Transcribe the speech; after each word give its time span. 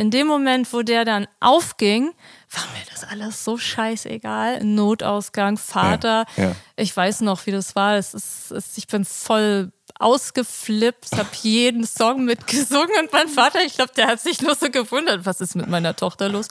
in 0.00 0.10
dem 0.10 0.26
Moment, 0.26 0.72
wo 0.72 0.80
der 0.80 1.04
dann 1.04 1.28
aufging, 1.40 2.14
war 2.50 2.64
mir 2.72 2.90
das 2.90 3.04
alles 3.04 3.44
so 3.44 3.58
scheißegal. 3.58 4.64
Notausgang, 4.64 5.58
Vater. 5.58 6.24
Ja, 6.38 6.44
ja. 6.44 6.56
Ich 6.76 6.96
weiß 6.96 7.20
noch, 7.20 7.44
wie 7.44 7.50
das 7.50 7.76
war. 7.76 7.96
Es 7.96 8.14
ist, 8.14 8.50
es, 8.50 8.78
ich 8.78 8.86
bin 8.86 9.04
voll 9.04 9.72
ausgeflippt, 9.98 11.12
habe 11.18 11.28
jeden 11.42 11.86
Song 11.86 12.24
mitgesungen 12.24 12.96
und 12.98 13.12
mein 13.12 13.28
Vater, 13.28 13.58
ich 13.62 13.74
glaube, 13.74 13.92
der 13.94 14.06
hat 14.06 14.20
sich 14.20 14.40
nur 14.40 14.54
so 14.54 14.70
gewundert, 14.70 15.26
was 15.26 15.42
ist 15.42 15.54
mit 15.54 15.68
meiner 15.68 15.94
Tochter 15.94 16.30
los. 16.30 16.48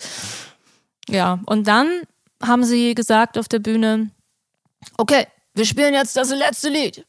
Ja, 1.09 1.39
und 1.47 1.67
dann 1.67 2.03
haben 2.43 2.63
sie 2.63 2.93
gesagt 2.93 3.35
auf 3.35 3.47
der 3.47 3.57
Bühne, 3.57 4.11
okay, 4.97 5.25
wir 5.55 5.65
spielen 5.65 5.95
jetzt 5.95 6.15
das 6.15 6.29
letzte 6.29 6.69
Lied. 6.69 7.03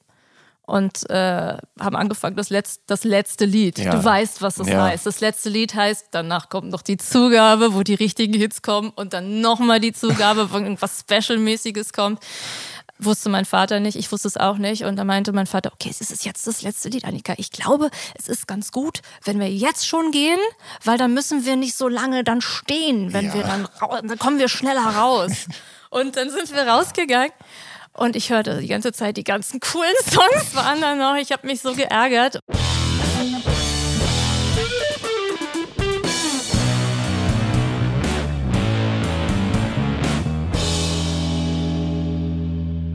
Und 0.71 1.11
äh, 1.11 1.57
haben 1.81 1.97
angefangen, 1.97 2.37
das, 2.37 2.49
Letz-, 2.51 2.79
das 2.87 3.03
letzte 3.03 3.45
Lied. 3.45 3.79
Ja. 3.79 3.91
Du 3.91 4.05
weißt, 4.05 4.41
was 4.41 4.55
das 4.55 4.69
Ja. 4.69 4.85
heißt. 4.85 5.05
Das 5.05 5.21
letzte 5.21 5.49
Lied 5.49 5.75
heißt, 5.75 6.07
danach 6.13 6.49
kommt 6.49 6.71
noch 6.71 6.83
die 6.83 6.97
Zugabe, 6.97 7.75
wo 7.75 7.83
die 7.83 7.95
richtigen 7.95 8.35
Hits 8.35 8.63
kommen 8.63 8.91
und 8.95 9.13
dann 9.13 9.41
nochmal 9.41 9.81
die 9.81 9.93
Zugabe, 9.93 10.53
wo 10.53 10.59
irgendwas 10.59 11.01
Special-mäßiges 11.01 11.93
kommt. 11.93 12.23
Wusste 13.01 13.31
mein 13.31 13.47
Vater 13.47 13.81
nicht, 13.81 13.97
ich 13.97 14.13
wusste 14.13 14.29
es 14.29 14.37
auch 14.37 14.59
nicht. 14.59 14.85
Und 14.85 14.95
da 14.97 15.05
meinte 15.05 15.33
mein 15.33 15.47
Vater, 15.47 15.73
okay, 15.73 15.89
es 15.91 16.01
ist 16.03 16.25
jetzt 16.25 16.47
das 16.47 16.63
letzte 16.63 16.89
Lied, 16.91 17.05
Annika. 17.05 17.33
Ich 17.39 17.51
glaube, 17.51 17.91
es 18.17 18.29
ist 18.29 18.47
ganz 18.47 18.71
gut, 18.73 19.01
wenn 19.25 19.41
wir 19.41 19.49
jetzt 19.51 19.89
schon 19.89 20.13
gehen, 20.13 20.39
weil 20.85 20.99
dann 20.99 21.15
müssen 21.15 21.45
wir 21.47 21.57
nicht 21.57 21.75
so 21.77 21.89
lange 21.89 22.23
dann 22.25 22.43
stehen, 22.43 23.13
wenn 23.13 23.27
Ja. 23.27 23.35
wir 23.35 23.43
dann 23.43 23.65
raus, 23.81 24.01
dann 24.05 24.19
kommen 24.19 24.39
wir 24.39 24.49
schneller 24.49 24.85
raus. 24.97 25.33
Und 25.91 26.15
dann 26.17 26.31
sind 26.31 26.55
wir 26.55 26.63
rausgegangen. 26.69 27.33
Und 27.93 28.17
ich 28.17 28.31
hörte 28.31 28.61
die 28.61 28.69
ganze 28.69 28.93
Zeit 28.93 29.17
die 29.17 29.25
ganzen 29.25 29.61
coolen 29.61 29.95
Songs 30.05 30.55
waren 30.55 30.81
da 30.81 30.95
noch. 30.95 31.17
Ich 31.17 31.33
habe 31.33 31.47
mich 31.47 31.61
so 31.61 31.75
geärgert. 31.75 32.41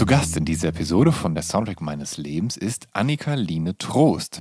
Zu 0.00 0.06
Gast 0.06 0.34
in 0.38 0.46
dieser 0.46 0.68
Episode 0.68 1.12
von 1.12 1.34
der 1.34 1.42
Soundtrack 1.42 1.82
meines 1.82 2.16
Lebens 2.16 2.56
ist 2.56 2.88
Annika 2.94 3.34
Line 3.34 3.76
Trost. 3.76 4.40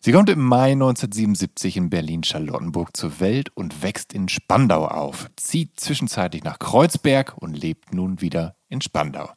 Sie 0.00 0.10
kommt 0.10 0.28
im 0.28 0.40
Mai 0.40 0.72
1977 0.72 1.76
in 1.76 1.88
Berlin-Charlottenburg 1.88 2.96
zur 2.96 3.20
Welt 3.20 3.50
und 3.54 3.80
wächst 3.80 4.12
in 4.12 4.28
Spandau 4.28 4.88
auf, 4.88 5.30
zieht 5.36 5.78
zwischenzeitlich 5.78 6.42
nach 6.42 6.58
Kreuzberg 6.58 7.38
und 7.38 7.56
lebt 7.56 7.94
nun 7.94 8.20
wieder 8.20 8.56
in 8.68 8.80
Spandau. 8.80 9.30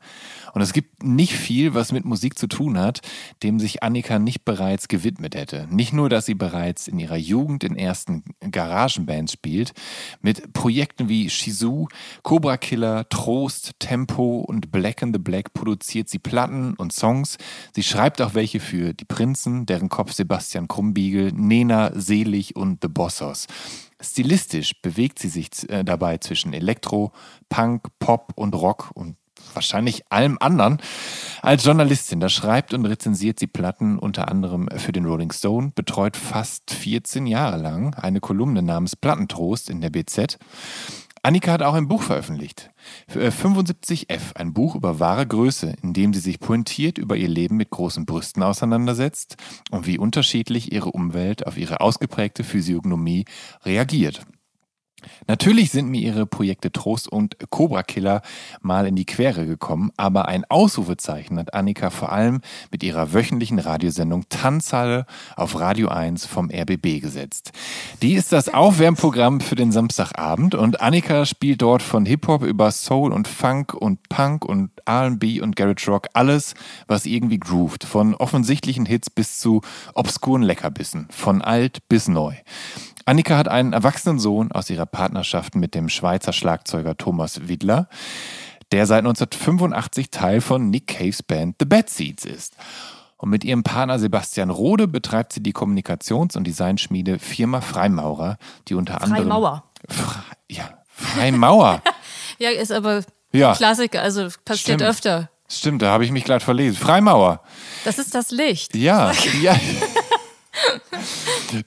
Und 0.54 0.62
es 0.62 0.74
gibt 0.74 1.04
nicht 1.04 1.34
viel, 1.34 1.74
was 1.74 1.92
mit 1.92 2.06
Musik 2.06 2.38
zu 2.38 2.48
tun 2.48 2.78
hat, 2.78 3.02
dem 3.44 3.60
sich 3.60 3.84
Annika 3.84 4.20
nicht 4.20 4.46
bereits 4.46 4.88
gewidmet 4.88 5.36
hätte. 5.36 5.68
Nicht 5.70 5.94
nur, 5.94 6.10
dass 6.10 6.26
sie 6.26 6.34
bereits 6.34 6.88
in 6.88 7.00
ihrer 7.00 7.18
Jugend 7.18 7.64
in 7.64 7.76
ersten 7.76 8.24
Garagenbands 8.40 9.34
spielt, 9.34 9.74
mit 10.22 10.54
Projekten 10.54 11.10
wie 11.10 11.30
Shizu, 11.30 11.88
Cobra 12.24 12.58
Killer, 12.58 13.08
Trost, 13.10 13.74
Tempo 13.80 14.40
und 14.40 14.72
Black 14.72 15.02
in 15.02 15.14
the 15.14 15.20
Black 15.20 15.54
produziert 15.54 16.10
sie 16.10 16.20
Platten 16.20 16.74
und 16.76 16.94
Songs. 16.94 17.38
Sie 17.74 17.84
schreibt 17.84 18.22
auch 18.22 18.34
welche 18.34 18.60
für 18.60 18.94
Die 18.94 19.06
Prinzen, 19.06 19.66
deren 19.66 19.90
Kopf 19.90 20.14
Sebastian 20.14 20.68
Krumbiegel, 20.68 21.32
Nena, 21.34 21.92
Selig 21.94 22.56
und 22.56 22.80
The 22.82 22.88
Bossos. 22.88 23.48
Stilistisch 24.02 24.82
bewegt 24.82 25.20
sie 25.20 25.28
sich 25.28 25.50
äh, 25.70 25.84
dabei 25.84 26.18
zwischen 26.18 26.54
Elektro, 26.54 27.12
Punk, 27.50 27.88
Pop 28.00 28.34
und 28.36 28.56
Rock 28.56 28.92
und 28.96 29.16
wahrscheinlich 29.56 30.04
allem 30.12 30.38
anderen. 30.40 30.78
Als 31.42 31.66
Journalistin, 31.66 32.20
da 32.20 32.30
schreibt 32.30 32.74
und 32.74 32.86
rezensiert 32.86 33.40
sie 33.40 33.48
Platten 33.48 34.00
unter 34.00 34.30
anderem 34.30 34.70
für 34.78 34.92
den 34.92 35.06
Rolling 35.06 35.32
Stone, 35.32 35.72
betreut 35.76 36.18
fast 36.18 36.72
14 36.72 37.28
Jahre 37.28 37.58
lang 37.58 37.94
eine 37.96 38.20
Kolumne 38.20 38.62
namens 38.62 38.96
Plattentrost 38.96 39.70
in 39.70 39.82
der 39.82 39.90
BZ. 39.90 40.38
Annika 41.24 41.52
hat 41.52 41.62
auch 41.62 41.76
ein 41.76 41.88
Buch 41.88 42.02
veröffentlicht. 42.02 42.72
Für, 43.08 43.22
äh, 43.22 43.32
75F, 43.32 44.36
ein 44.36 44.54
Buch 44.54 44.76
über 44.76 45.00
wahre 45.00 45.28
Größe, 45.28 45.76
in 45.84 45.94
dem 45.94 46.14
sie 46.14 46.20
sich 46.20 46.40
pointiert 46.40 46.98
über 46.98 47.16
ihr 47.16 47.28
Leben 47.28 47.58
mit 47.58 47.70
großen 47.70 48.08
Brüsten 48.08 48.42
auseinandersetzt 48.42 49.38
und 49.70 49.86
wie 49.86 50.00
unterschiedlich 50.00 50.72
ihre 50.72 50.92
Umwelt 50.92 51.46
auf 51.46 51.58
ihre 51.58 51.80
ausgeprägte 51.82 52.44
Physiognomie 52.44 53.26
reagiert. 53.64 54.26
Natürlich 55.28 55.72
sind 55.72 55.90
mir 55.90 56.02
ihre 56.02 56.26
Projekte 56.26 56.72
Trost 56.72 57.08
und 57.08 57.38
Cobra 57.50 57.84
Killer 57.84 58.22
mal 58.62 58.86
in 58.86 58.96
die 58.96 59.06
Quere 59.06 59.46
gekommen, 59.46 59.92
aber 59.98 60.28
ein 60.28 60.46
Ausrufezeichen 60.50 61.38
hat 61.40 61.54
Annika 61.54 61.90
vor 61.90 62.12
allem 62.12 62.42
mit 62.72 62.84
ihrer 62.84 63.14
wöchentlichen 63.14 63.60
Radiosendung 63.60 64.26
Tanzhalle 64.30 65.06
auf 65.36 65.60
Radio 65.60 65.90
1 65.90 66.26
vom 66.26 66.50
RBB 66.50 67.02
gesetzt. 67.02 67.52
Die 68.02 68.14
ist 68.14 68.32
das 68.32 68.54
Aufwärmprogramm 68.54 69.42
für 69.42 69.56
den 69.56 69.72
Samstagabend 69.72 70.56
und 70.56 70.82
Annika 70.82 71.26
spielt 71.26 71.62
dort 71.62 71.82
von 71.82 72.06
Hip-Hop 72.06 72.44
über 72.44 72.72
Soul 72.72 73.12
und 73.12 73.28
Funk 73.28 73.74
und 73.74 74.10
Punk 74.10 74.46
und 74.46 74.72
R&B 74.86 75.42
und 75.42 75.56
Garage 75.56 75.90
Rock 75.90 76.08
alles, 76.14 76.54
was 76.88 77.06
irgendwie 77.06 77.40
groovt, 77.40 77.84
von 77.84 78.16
offensichtlichen 78.16 78.86
Hits 78.86 79.10
bis 79.10 79.40
zu 79.40 79.62
obskuren 79.94 80.42
Leckerbissen, 80.42 81.08
von 81.12 81.42
alt 81.42 81.88
bis 81.90 82.08
neu. 82.08 82.36
Annika 83.12 83.36
hat 83.36 83.50
einen 83.50 83.74
erwachsenen 83.74 84.20
Sohn 84.20 84.54
aus 84.54 84.70
ihrer 84.70 84.86
Partnerschaft 84.86 85.54
mit 85.56 85.76
dem 85.76 85.90
Schweizer 85.90 86.32
Schlagzeuger 86.32 86.96
Thomas 86.96 87.50
Widler, 87.50 87.90
der 88.72 88.86
seit 88.88 89.00
1985 89.00 90.12
Teil 90.12 90.40
von 90.40 90.70
Nick 90.70 90.88
Caves 90.88 91.22
Band 91.22 91.58
The 91.60 91.66
Bad 91.66 91.90
Seeds 91.90 92.24
ist. 92.24 92.56
Und 93.18 93.30
mit 93.30 93.44
ihrem 93.44 93.64
Partner 93.64 94.00
Sebastian 94.00 94.50
Rode 94.50 94.88
betreibt 94.88 95.34
sie 95.34 95.44
die 95.44 95.52
Kommunikations- 95.52 96.38
und 96.38 96.48
Designschmiede 96.48 97.20
Firma 97.20 97.60
Freimaurer, 97.60 98.38
die 98.70 98.76
unter 98.76 99.02
anderem... 99.02 99.24
Freimauer. 99.28 99.66
Fre 99.90 100.24
ja, 100.50 100.70
Freimauer. 100.88 101.82
Ja, 102.40 102.50
ist 102.52 102.72
aber 102.72 103.02
Ja. 103.34 103.54
Klassiker, 103.56 104.02
also 104.02 104.30
passiert 104.46 104.80
Stimmt. 104.80 104.84
öfter. 104.84 105.30
Stimmt, 105.50 105.82
da 105.82 105.92
habe 105.92 106.06
ich 106.06 106.12
mich 106.12 106.24
gerade 106.24 106.44
verlesen. 106.44 106.78
Freimauer. 106.78 107.42
Das 107.84 108.00
ist 108.00 108.16
das 108.16 108.32
Licht. 108.32 108.74
Ja, 108.74 109.12
ja. 109.42 109.54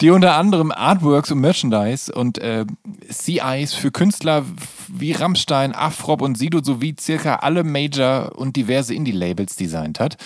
Die 0.00 0.10
unter 0.10 0.36
anderem 0.36 0.72
Artworks 0.72 1.30
und 1.30 1.40
Merchandise 1.40 2.12
und 2.12 2.38
äh, 2.38 2.64
CIs 3.10 3.74
für 3.74 3.90
Künstler 3.90 4.44
wie 4.88 5.12
Rammstein, 5.12 5.74
Afrop 5.74 6.22
und 6.22 6.38
Sido 6.38 6.62
sowie 6.62 6.94
circa 6.98 7.36
alle 7.36 7.64
Major 7.64 8.32
und 8.36 8.56
diverse 8.56 8.94
Indie-Labels 8.94 9.56
designt 9.56 10.00
hat. 10.00 10.16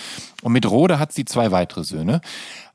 Und 0.42 0.52
mit 0.52 0.68
Rode 0.70 0.98
hat 0.98 1.12
sie 1.12 1.24
zwei 1.24 1.50
weitere 1.50 1.84
Söhne. 1.84 2.20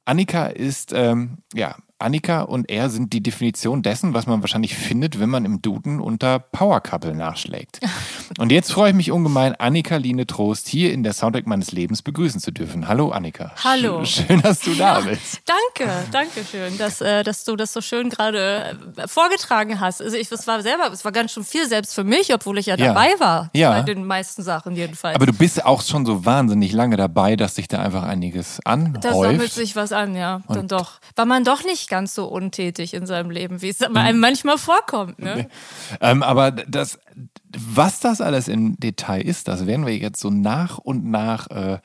Annika 0.06 0.48
ist, 0.48 0.92
ähm, 0.94 1.38
ja, 1.54 1.76
Annika 2.04 2.42
und 2.42 2.70
er 2.70 2.90
sind 2.90 3.14
die 3.14 3.22
Definition 3.24 3.82
dessen, 3.82 4.14
was 4.14 4.28
man 4.28 4.42
wahrscheinlich 4.42 4.76
findet, 4.76 5.20
wenn 5.20 5.30
man 5.30 5.46
im 5.46 5.62
Duden 5.62 6.00
unter 6.00 6.40
Power 6.40 6.82
Couple 6.82 7.16
nachschlägt. 7.16 7.80
Und 8.40 8.52
jetzt 8.52 8.72
freue 8.74 8.90
ich 8.90 8.96
mich 8.96 9.12
ungemein, 9.12 9.54
Annika 9.56 9.98
Line 9.98 10.26
Trost 10.26 10.68
hier 10.68 10.92
in 10.92 11.04
der 11.04 11.14
Soundtrack 11.14 11.46
meines 11.46 11.72
Lebens 11.72 12.02
begrüßen 12.02 12.42
zu 12.42 12.52
dürfen. 12.52 12.88
Hallo 12.88 13.10
Annika. 13.10 13.52
Hallo. 13.64 14.00
Sch- 14.02 14.26
Schön, 14.26 14.42
dass 14.42 14.60
du 14.62 14.74
da 14.74 15.02
bist. 15.02 15.42
Danke, 15.46 15.92
danke 16.12 16.44
schön, 16.50 16.76
dass, 16.80 17.00
äh, 17.02 17.24
dass 17.24 17.44
du 17.46 17.56
das 17.56 17.74
so 17.74 17.82
schön 17.82 18.10
gerade 18.10 18.76
äh, 18.98 19.08
vorgetragen 19.08 19.80
hast. 19.80 20.02
Also 20.02 20.18
ich, 20.18 20.32
es 20.32 20.48
war 20.48 20.62
selber, 20.64 20.92
es 20.92 21.06
war 21.06 21.12
ganz 21.12 21.32
schön 21.32 21.44
viel 21.44 21.68
selbst 21.68 21.94
für 21.94 22.04
mich, 22.04 22.34
obwohl 22.34 22.58
ich 22.58 22.66
ja, 22.66 22.76
Ja. 22.76 22.88
dabei 22.88 23.10
war. 23.20 23.52
Ja. 23.54 23.70
Bei 23.72 23.82
den 23.82 24.06
meisten 24.06 24.42
Sachen 24.42 24.76
jedenfalls. 24.76 25.16
Aber 25.16 25.28
du 25.28 25.34
bist 25.34 25.64
auch 25.64 25.84
schon 25.84 26.06
so 26.06 26.26
wahnsinnig 26.26 26.72
lange 26.72 26.98
dabei, 26.98 27.36
dass 27.36 27.56
sich 27.56 27.68
da 27.68 27.84
einfach 27.84 28.04
einiges 28.04 28.60
anhäuft. 28.66 29.04
da 29.06 29.14
sammelt 29.14 29.52
sich 29.52 29.76
was 29.76 29.92
an, 29.92 30.16
ja. 30.16 30.42
Dann 30.48 30.68
doch. 30.68 30.94
War 31.16 31.26
man 31.26 31.44
doch 31.44 31.64
nicht 31.64 31.88
ganz 31.94 32.16
so 32.16 32.26
untätig 32.26 32.96
in 32.96 33.06
seinem 33.06 33.30
Leben, 33.30 33.62
wie 33.62 33.70
es 33.70 33.80
Hm. 33.80 33.96
einem 33.96 34.20
manchmal 34.20 34.58
vorkommt. 34.58 35.20
Ne? 35.20 35.48
Ähm, 36.02 36.24
aber 36.24 36.50
das, 36.50 36.98
was 37.56 38.00
das 38.00 38.20
alles 38.20 38.48
im 38.48 38.80
Detail 38.80 39.22
ist, 39.22 39.48
das 39.48 39.68
werden 39.68 39.86
wir 39.86 39.96
jetzt 39.96 40.20
so 40.20 40.32
nach 40.32 40.80
und 40.80 41.06
nach 41.06 41.52
äh, 41.52 41.78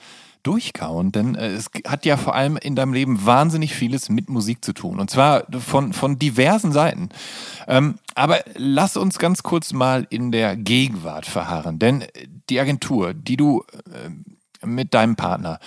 durchkauen, 0.45 1.13
denn 1.13 1.35
äh, 1.35 1.49
es 1.49 1.67
hat 1.87 2.07
ja 2.07 2.17
vor 2.17 2.35
allem 2.35 2.57
in 2.57 2.75
deinem 2.75 2.95
Leben 2.95 3.27
wahnsinnig 3.27 3.75
vieles 3.75 4.09
mit 4.09 4.31
Musik 4.31 4.65
zu 4.65 4.73
tun 4.73 4.99
und 4.99 5.11
zwar 5.11 5.45
von, 5.61 5.93
von 5.93 6.19
diversen 6.19 6.73
Seiten. 6.73 7.11
Ähm, 7.67 7.99
aber 8.15 8.39
lass 8.57 8.97
uns 8.97 9.19
ganz 9.19 9.43
kurz 9.43 9.75
mal 9.75 10.07
in 10.09 10.33
der 10.33 10.57
Gegenwart 10.57 11.27
verharren, 11.27 11.79
denn 11.79 12.05
die 12.49 12.61
Agentur, 12.61 13.13
die 13.13 13.37
du 13.37 13.63
äh, 13.93 14.09
mit 14.65 14.95
deinem 14.95 15.17
Partner, 15.17 15.59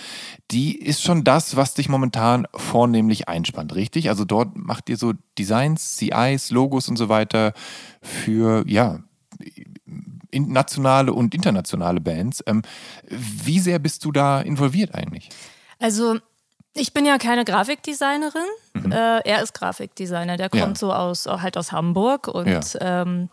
die 0.50 0.78
ist 0.78 1.02
schon 1.02 1.24
das, 1.24 1.56
was 1.56 1.74
dich 1.74 1.88
momentan 1.88 2.46
vornehmlich 2.54 3.28
einspannt, 3.28 3.74
richtig? 3.74 4.08
Also 4.08 4.24
dort 4.24 4.56
macht 4.56 4.88
ihr 4.88 4.96
so 4.96 5.12
Designs, 5.38 5.96
CIs, 5.96 6.50
Logos 6.50 6.88
und 6.88 6.96
so 6.96 7.08
weiter 7.08 7.52
für, 8.02 8.64
ja, 8.66 9.00
nationale 10.32 11.12
und 11.12 11.34
internationale 11.34 12.00
Bands. 12.00 12.42
Ähm, 12.46 12.62
wie 13.08 13.58
sehr 13.58 13.78
bist 13.78 14.04
du 14.04 14.12
da 14.12 14.40
involviert 14.40 14.94
eigentlich? 14.94 15.28
Also 15.78 16.18
ich 16.74 16.94
bin 16.94 17.04
ja 17.04 17.18
keine 17.18 17.44
Grafikdesignerin. 17.44 18.46
Mhm. 18.72 18.92
Äh, 18.92 19.20
er 19.20 19.42
ist 19.42 19.52
Grafikdesigner. 19.52 20.36
Der 20.36 20.48
kommt 20.48 20.62
ja. 20.62 20.74
so 20.74 20.92
aus 20.92 21.26
halt 21.26 21.58
aus 21.58 21.72
Hamburg 21.72 22.28
und 22.28 22.48
ja. 22.48 23.02
ähm, 23.02 23.28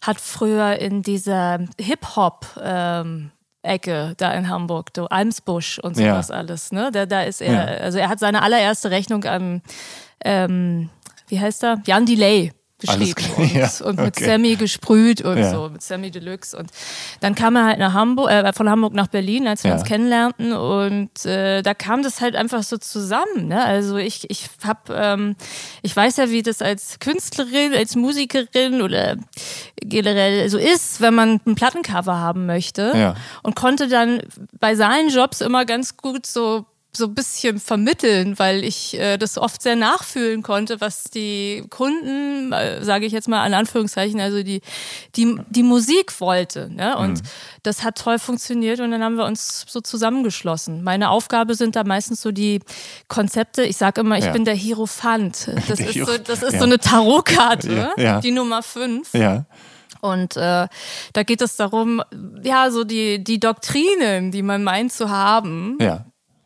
hat 0.00 0.20
früher 0.20 0.78
in 0.78 1.02
dieser 1.02 1.58
Hip 1.80 2.16
Hop 2.16 2.46
ähm, 2.62 3.32
Ecke 3.64 4.14
da 4.16 4.32
in 4.32 4.48
Hamburg, 4.48 4.90
so 4.94 5.06
Almsbusch 5.06 5.78
und 5.78 5.96
sowas 5.96 6.28
ja. 6.28 6.34
alles. 6.34 6.72
Ne? 6.72 6.90
Da, 6.92 7.06
da 7.06 7.22
ist 7.22 7.40
er, 7.40 7.80
also 7.80 7.98
er 7.98 8.08
hat 8.08 8.18
seine 8.18 8.42
allererste 8.42 8.90
Rechnung 8.90 9.24
an, 9.24 9.62
ähm, 10.24 10.90
wie 11.28 11.40
heißt 11.40 11.64
er? 11.64 11.82
Jan 11.86 12.06
Delay 12.06 12.52
geschrieben 12.86 13.24
und, 13.36 13.52
ja, 13.54 13.70
und, 13.84 13.98
mit 13.98 14.16
okay. 14.16 14.24
Sammy 14.24 14.56
gesprüht 14.56 15.22
und 15.22 15.38
ja. 15.38 15.50
so, 15.50 15.68
mit 15.68 15.82
Sammy 15.82 16.10
Deluxe. 16.10 16.56
Und 16.56 16.70
dann 17.20 17.34
kam 17.34 17.56
er 17.56 17.64
halt 17.64 17.78
nach 17.78 17.92
Hamburg, 17.92 18.30
äh, 18.30 18.52
von 18.52 18.68
Hamburg 18.68 18.94
nach 18.94 19.08
Berlin, 19.08 19.46
als 19.46 19.64
wir 19.64 19.70
ja. 19.70 19.76
uns 19.76 19.84
kennenlernten. 19.86 20.52
Und 20.52 21.24
äh, 21.24 21.62
da 21.62 21.74
kam 21.74 22.02
das 22.02 22.20
halt 22.20 22.36
einfach 22.36 22.62
so 22.62 22.76
zusammen. 22.76 23.48
Ne? 23.48 23.64
Also 23.64 23.96
ich, 23.96 24.30
ich 24.30 24.48
hab, 24.66 24.90
ähm, 24.90 25.36
ich 25.82 25.94
weiß 25.94 26.16
ja, 26.16 26.30
wie 26.30 26.42
das 26.42 26.62
als 26.62 26.98
Künstlerin, 26.98 27.74
als 27.74 27.96
Musikerin 27.96 28.82
oder 28.82 29.16
generell 29.80 30.48
so 30.48 30.58
ist, 30.58 31.00
wenn 31.00 31.14
man 31.14 31.40
ein 31.46 31.54
Plattencover 31.54 32.18
haben 32.18 32.46
möchte. 32.46 33.14
Und 33.42 33.56
konnte 33.56 33.88
dann 33.88 34.20
bei 34.58 34.74
seinen 34.74 35.08
Jobs 35.08 35.40
immer 35.40 35.64
ganz 35.64 35.96
gut 35.96 36.26
so 36.26 36.66
so 36.96 37.06
ein 37.06 37.14
bisschen 37.14 37.58
vermitteln, 37.58 38.38
weil 38.38 38.64
ich 38.64 38.98
äh, 38.98 39.16
das 39.16 39.38
oft 39.38 39.62
sehr 39.62 39.76
nachfühlen 39.76 40.42
konnte, 40.42 40.80
was 40.80 41.04
die 41.04 41.64
Kunden, 41.70 42.52
äh, 42.52 42.84
sage 42.84 43.06
ich 43.06 43.12
jetzt 43.12 43.28
mal 43.28 43.42
an 43.42 43.54
Anführungszeichen, 43.54 44.20
also 44.20 44.42
die, 44.42 44.60
die, 45.16 45.36
die 45.48 45.62
Musik 45.62 46.20
wollte. 46.20 46.70
Ne? 46.70 46.96
Und 46.96 47.22
mhm. 47.22 47.28
das 47.62 47.82
hat 47.82 47.98
toll 47.98 48.18
funktioniert 48.18 48.80
und 48.80 48.90
dann 48.90 49.02
haben 49.02 49.16
wir 49.16 49.24
uns 49.24 49.64
so 49.68 49.80
zusammengeschlossen. 49.80 50.82
Meine 50.82 51.10
Aufgabe 51.10 51.54
sind 51.54 51.76
da 51.76 51.84
meistens 51.84 52.20
so 52.20 52.32
die 52.32 52.60
Konzepte. 53.08 53.64
Ich 53.64 53.76
sage 53.76 54.00
immer, 54.00 54.18
ich 54.18 54.26
ja. 54.26 54.32
bin 54.32 54.44
der 54.44 54.54
Hierophant. 54.54 55.50
Das 55.66 55.78
der 55.78 55.88
ist, 55.88 56.06
so, 56.06 56.18
das 56.18 56.42
ist 56.42 56.52
ja. 56.52 56.58
so 56.58 56.64
eine 56.66 56.78
Tarotkarte, 56.78 57.92
ja. 57.96 58.20
die 58.20 58.30
Nummer 58.30 58.62
fünf. 58.62 59.14
Ja. 59.14 59.46
Und 60.00 60.36
äh, 60.36 60.68
da 61.12 61.22
geht 61.24 61.40
es 61.40 61.56
darum, 61.56 62.02
ja, 62.42 62.70
so 62.70 62.84
die, 62.84 63.24
die 63.24 63.40
Doktrinen, 63.40 64.30
die 64.30 64.42
man 64.42 64.62
meint 64.62 64.92
zu 64.92 65.08
haben, 65.08 65.78
ja 65.80 66.04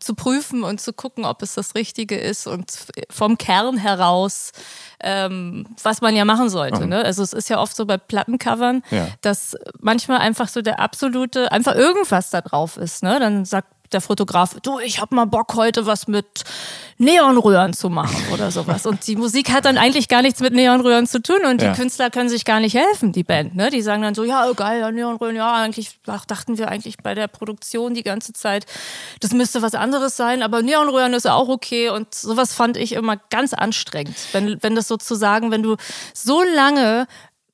zu 0.08 0.14
prüfen 0.14 0.64
und 0.64 0.80
zu 0.80 0.94
gucken, 0.94 1.26
ob 1.26 1.42
es 1.42 1.52
das 1.52 1.74
Richtige 1.74 2.16
ist 2.16 2.46
und 2.46 2.72
vom 3.10 3.36
Kern 3.36 3.76
heraus, 3.76 4.52
ähm, 5.00 5.66
was 5.82 6.00
man 6.00 6.16
ja 6.16 6.24
machen 6.24 6.48
sollte. 6.48 6.84
Mhm. 6.84 6.88
Ne? 6.88 7.04
Also 7.04 7.22
es 7.22 7.34
ist 7.34 7.50
ja 7.50 7.60
oft 7.60 7.76
so 7.76 7.84
bei 7.84 7.98
Plattencovern, 7.98 8.82
ja. 8.90 9.08
dass 9.20 9.54
manchmal 9.80 10.20
einfach 10.20 10.48
so 10.48 10.62
der 10.62 10.80
absolute, 10.80 11.52
einfach 11.52 11.74
irgendwas 11.74 12.30
da 12.30 12.40
drauf 12.40 12.78
ist. 12.78 13.02
Ne? 13.02 13.20
Dann 13.20 13.44
sagt 13.44 13.68
der 13.92 14.00
Fotograf, 14.00 14.56
du, 14.62 14.78
ich 14.78 15.00
hab 15.00 15.12
mal 15.12 15.24
Bock 15.24 15.54
heute 15.54 15.86
was 15.86 16.08
mit 16.08 16.44
Neonröhren 16.98 17.72
zu 17.72 17.88
machen 17.88 18.16
oder 18.32 18.50
sowas. 18.50 18.86
Und 18.86 19.06
die 19.06 19.16
Musik 19.16 19.50
hat 19.50 19.64
dann 19.64 19.78
eigentlich 19.78 20.08
gar 20.08 20.22
nichts 20.22 20.40
mit 20.40 20.52
Neonröhren 20.52 21.06
zu 21.06 21.22
tun 21.22 21.44
und 21.44 21.62
ja. 21.62 21.70
die 21.70 21.80
Künstler 21.80 22.10
können 22.10 22.28
sich 22.28 22.44
gar 22.44 22.60
nicht 22.60 22.74
helfen, 22.74 23.12
die 23.12 23.22
Band. 23.22 23.54
Ne? 23.54 23.70
Die 23.70 23.82
sagen 23.82 24.02
dann 24.02 24.14
so, 24.14 24.24
ja, 24.24 24.50
geil, 24.52 24.80
ja, 24.80 24.90
Neonröhren, 24.90 25.36
ja, 25.36 25.54
eigentlich 25.54 25.98
dachten 26.04 26.58
wir 26.58 26.68
eigentlich 26.68 26.98
bei 26.98 27.14
der 27.14 27.28
Produktion 27.28 27.94
die 27.94 28.02
ganze 28.02 28.32
Zeit, 28.32 28.66
das 29.20 29.32
müsste 29.32 29.62
was 29.62 29.74
anderes 29.74 30.16
sein, 30.16 30.42
aber 30.42 30.62
Neonröhren 30.62 31.14
ist 31.14 31.26
auch 31.26 31.48
okay 31.48 31.88
und 31.90 32.14
sowas 32.14 32.52
fand 32.52 32.76
ich 32.76 32.92
immer 32.92 33.16
ganz 33.30 33.54
anstrengend. 33.54 34.16
Wenn, 34.32 34.62
wenn 34.62 34.74
das 34.74 34.88
sozusagen, 34.88 35.50
wenn 35.50 35.62
du 35.62 35.76
so 36.14 36.42
lange 36.42 37.06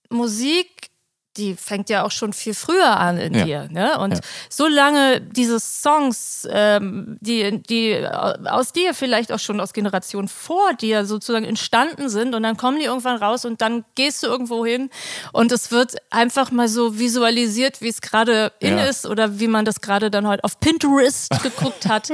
Musik 0.08 0.90
die 1.36 1.56
fängt 1.56 1.90
ja 1.90 2.04
auch 2.04 2.10
schon 2.10 2.32
viel 2.32 2.54
früher 2.54 2.96
an 2.96 3.18
in 3.18 3.34
ja. 3.34 3.44
dir. 3.44 3.68
Ne? 3.70 3.98
Und 3.98 4.14
ja. 4.14 4.20
solange 4.48 5.20
diese 5.20 5.58
Songs, 5.58 6.46
ähm, 6.50 7.18
die, 7.20 7.62
die 7.62 8.06
aus 8.06 8.72
dir 8.72 8.94
vielleicht 8.94 9.32
auch 9.32 9.38
schon 9.38 9.60
aus 9.60 9.72
Generationen 9.72 10.28
vor 10.28 10.74
dir 10.74 11.04
sozusagen 11.04 11.44
entstanden 11.44 12.08
sind 12.08 12.34
und 12.34 12.42
dann 12.42 12.56
kommen 12.56 12.78
die 12.78 12.84
irgendwann 12.84 13.16
raus 13.16 13.44
und 13.44 13.60
dann 13.60 13.84
gehst 13.94 14.22
du 14.22 14.28
irgendwo 14.28 14.64
hin 14.64 14.90
und 15.32 15.50
es 15.50 15.70
wird 15.70 15.96
einfach 16.10 16.50
mal 16.50 16.68
so 16.68 16.98
visualisiert, 16.98 17.80
wie 17.80 17.88
es 17.88 18.00
gerade 18.00 18.52
in 18.60 18.78
ja. 18.78 18.84
ist 18.84 19.06
oder 19.06 19.40
wie 19.40 19.48
man 19.48 19.64
das 19.64 19.80
gerade 19.80 20.10
dann 20.10 20.26
heute 20.28 20.44
auf 20.44 20.60
Pinterest 20.60 21.30
geguckt 21.42 21.86
hat. 21.86 22.12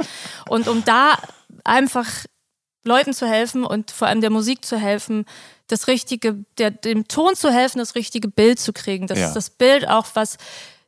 Und 0.49 0.67
um 0.67 0.83
da 0.83 1.17
einfach 1.63 2.07
Leuten 2.83 3.13
zu 3.13 3.27
helfen 3.27 3.63
und 3.63 3.91
vor 3.91 4.07
allem 4.07 4.21
der 4.21 4.31
Musik 4.31 4.65
zu 4.65 4.77
helfen, 4.77 5.25
das 5.71 5.87
richtige, 5.87 6.43
der, 6.57 6.71
dem 6.71 7.07
Ton 7.07 7.35
zu 7.35 7.51
helfen, 7.51 7.79
das 7.79 7.95
richtige 7.95 8.27
Bild 8.27 8.59
zu 8.59 8.73
kriegen. 8.73 9.07
Das 9.07 9.19
ja. 9.19 9.27
ist 9.27 9.33
das 9.33 9.49
Bild 9.49 9.87
auch, 9.87 10.07
was 10.13 10.37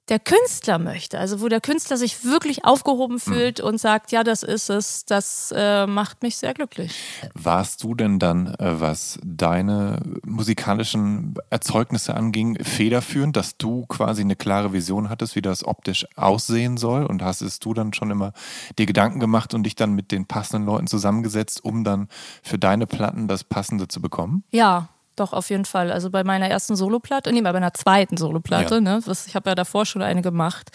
der 0.09 0.19
Künstler 0.19 0.79
möchte. 0.79 1.17
Also 1.17 1.41
wo 1.41 1.47
der 1.47 1.61
Künstler 1.61 1.97
sich 1.97 2.25
wirklich 2.25 2.65
aufgehoben 2.65 3.15
hm. 3.15 3.19
fühlt 3.19 3.59
mhm. 3.59 3.65
und 3.65 3.77
sagt, 3.79 4.11
ja, 4.11 4.23
das 4.23 4.43
ist 4.43 4.69
es, 4.69 5.05
das 5.05 5.53
äh, 5.55 5.87
macht 5.87 6.23
mich 6.23 6.37
sehr 6.37 6.53
glücklich. 6.53 6.93
Warst 7.33 7.83
du 7.83 7.95
denn 7.95 8.19
dann, 8.19 8.47
äh, 8.55 8.79
was 8.81 9.19
deine 9.23 10.01
musikalischen 10.25 11.35
Erzeugnisse 11.49 12.15
anging, 12.15 12.61
federführend, 12.63 13.37
dass 13.37 13.57
du 13.57 13.85
quasi 13.85 14.21
eine 14.21 14.35
klare 14.35 14.73
Vision 14.73 15.09
hattest, 15.09 15.35
wie 15.35 15.41
das 15.41 15.65
optisch 15.65 16.05
aussehen 16.15 16.77
soll? 16.77 17.05
Und 17.05 17.21
hast 17.21 17.41
es 17.41 17.59
du 17.59 17.73
dann 17.73 17.93
schon 17.93 18.11
immer 18.11 18.33
dir 18.77 18.85
Gedanken 18.85 19.19
gemacht 19.19 19.53
und 19.53 19.63
dich 19.63 19.75
dann 19.75 19.93
mit 19.93 20.11
den 20.11 20.25
passenden 20.25 20.65
Leuten 20.65 20.87
zusammengesetzt, 20.87 21.63
um 21.63 21.83
dann 21.83 22.09
für 22.41 22.57
deine 22.57 22.87
Platten 22.87 23.27
das 23.27 23.43
Passende 23.45 23.87
zu 23.87 24.01
bekommen? 24.01 24.43
Ja, 24.51 24.89
doch, 25.15 25.33
auf 25.33 25.49
jeden 25.49 25.65
Fall. 25.65 25.91
Also 25.91 26.09
bei 26.09 26.23
meiner 26.23 26.47
ersten 26.49 26.75
Soloplatte, 26.75 27.31
nee, 27.31 27.41
bei 27.41 27.53
meiner 27.53 27.73
zweiten 27.73 28.17
Soloplatte, 28.17 28.75
ja. 28.75 28.81
ne, 28.81 29.01
was, 29.05 29.27
ich 29.27 29.35
habe 29.35 29.49
ja 29.49 29.55
davor 29.55 29.85
schon 29.85 30.01
eine 30.01 30.21
gemacht, 30.21 30.71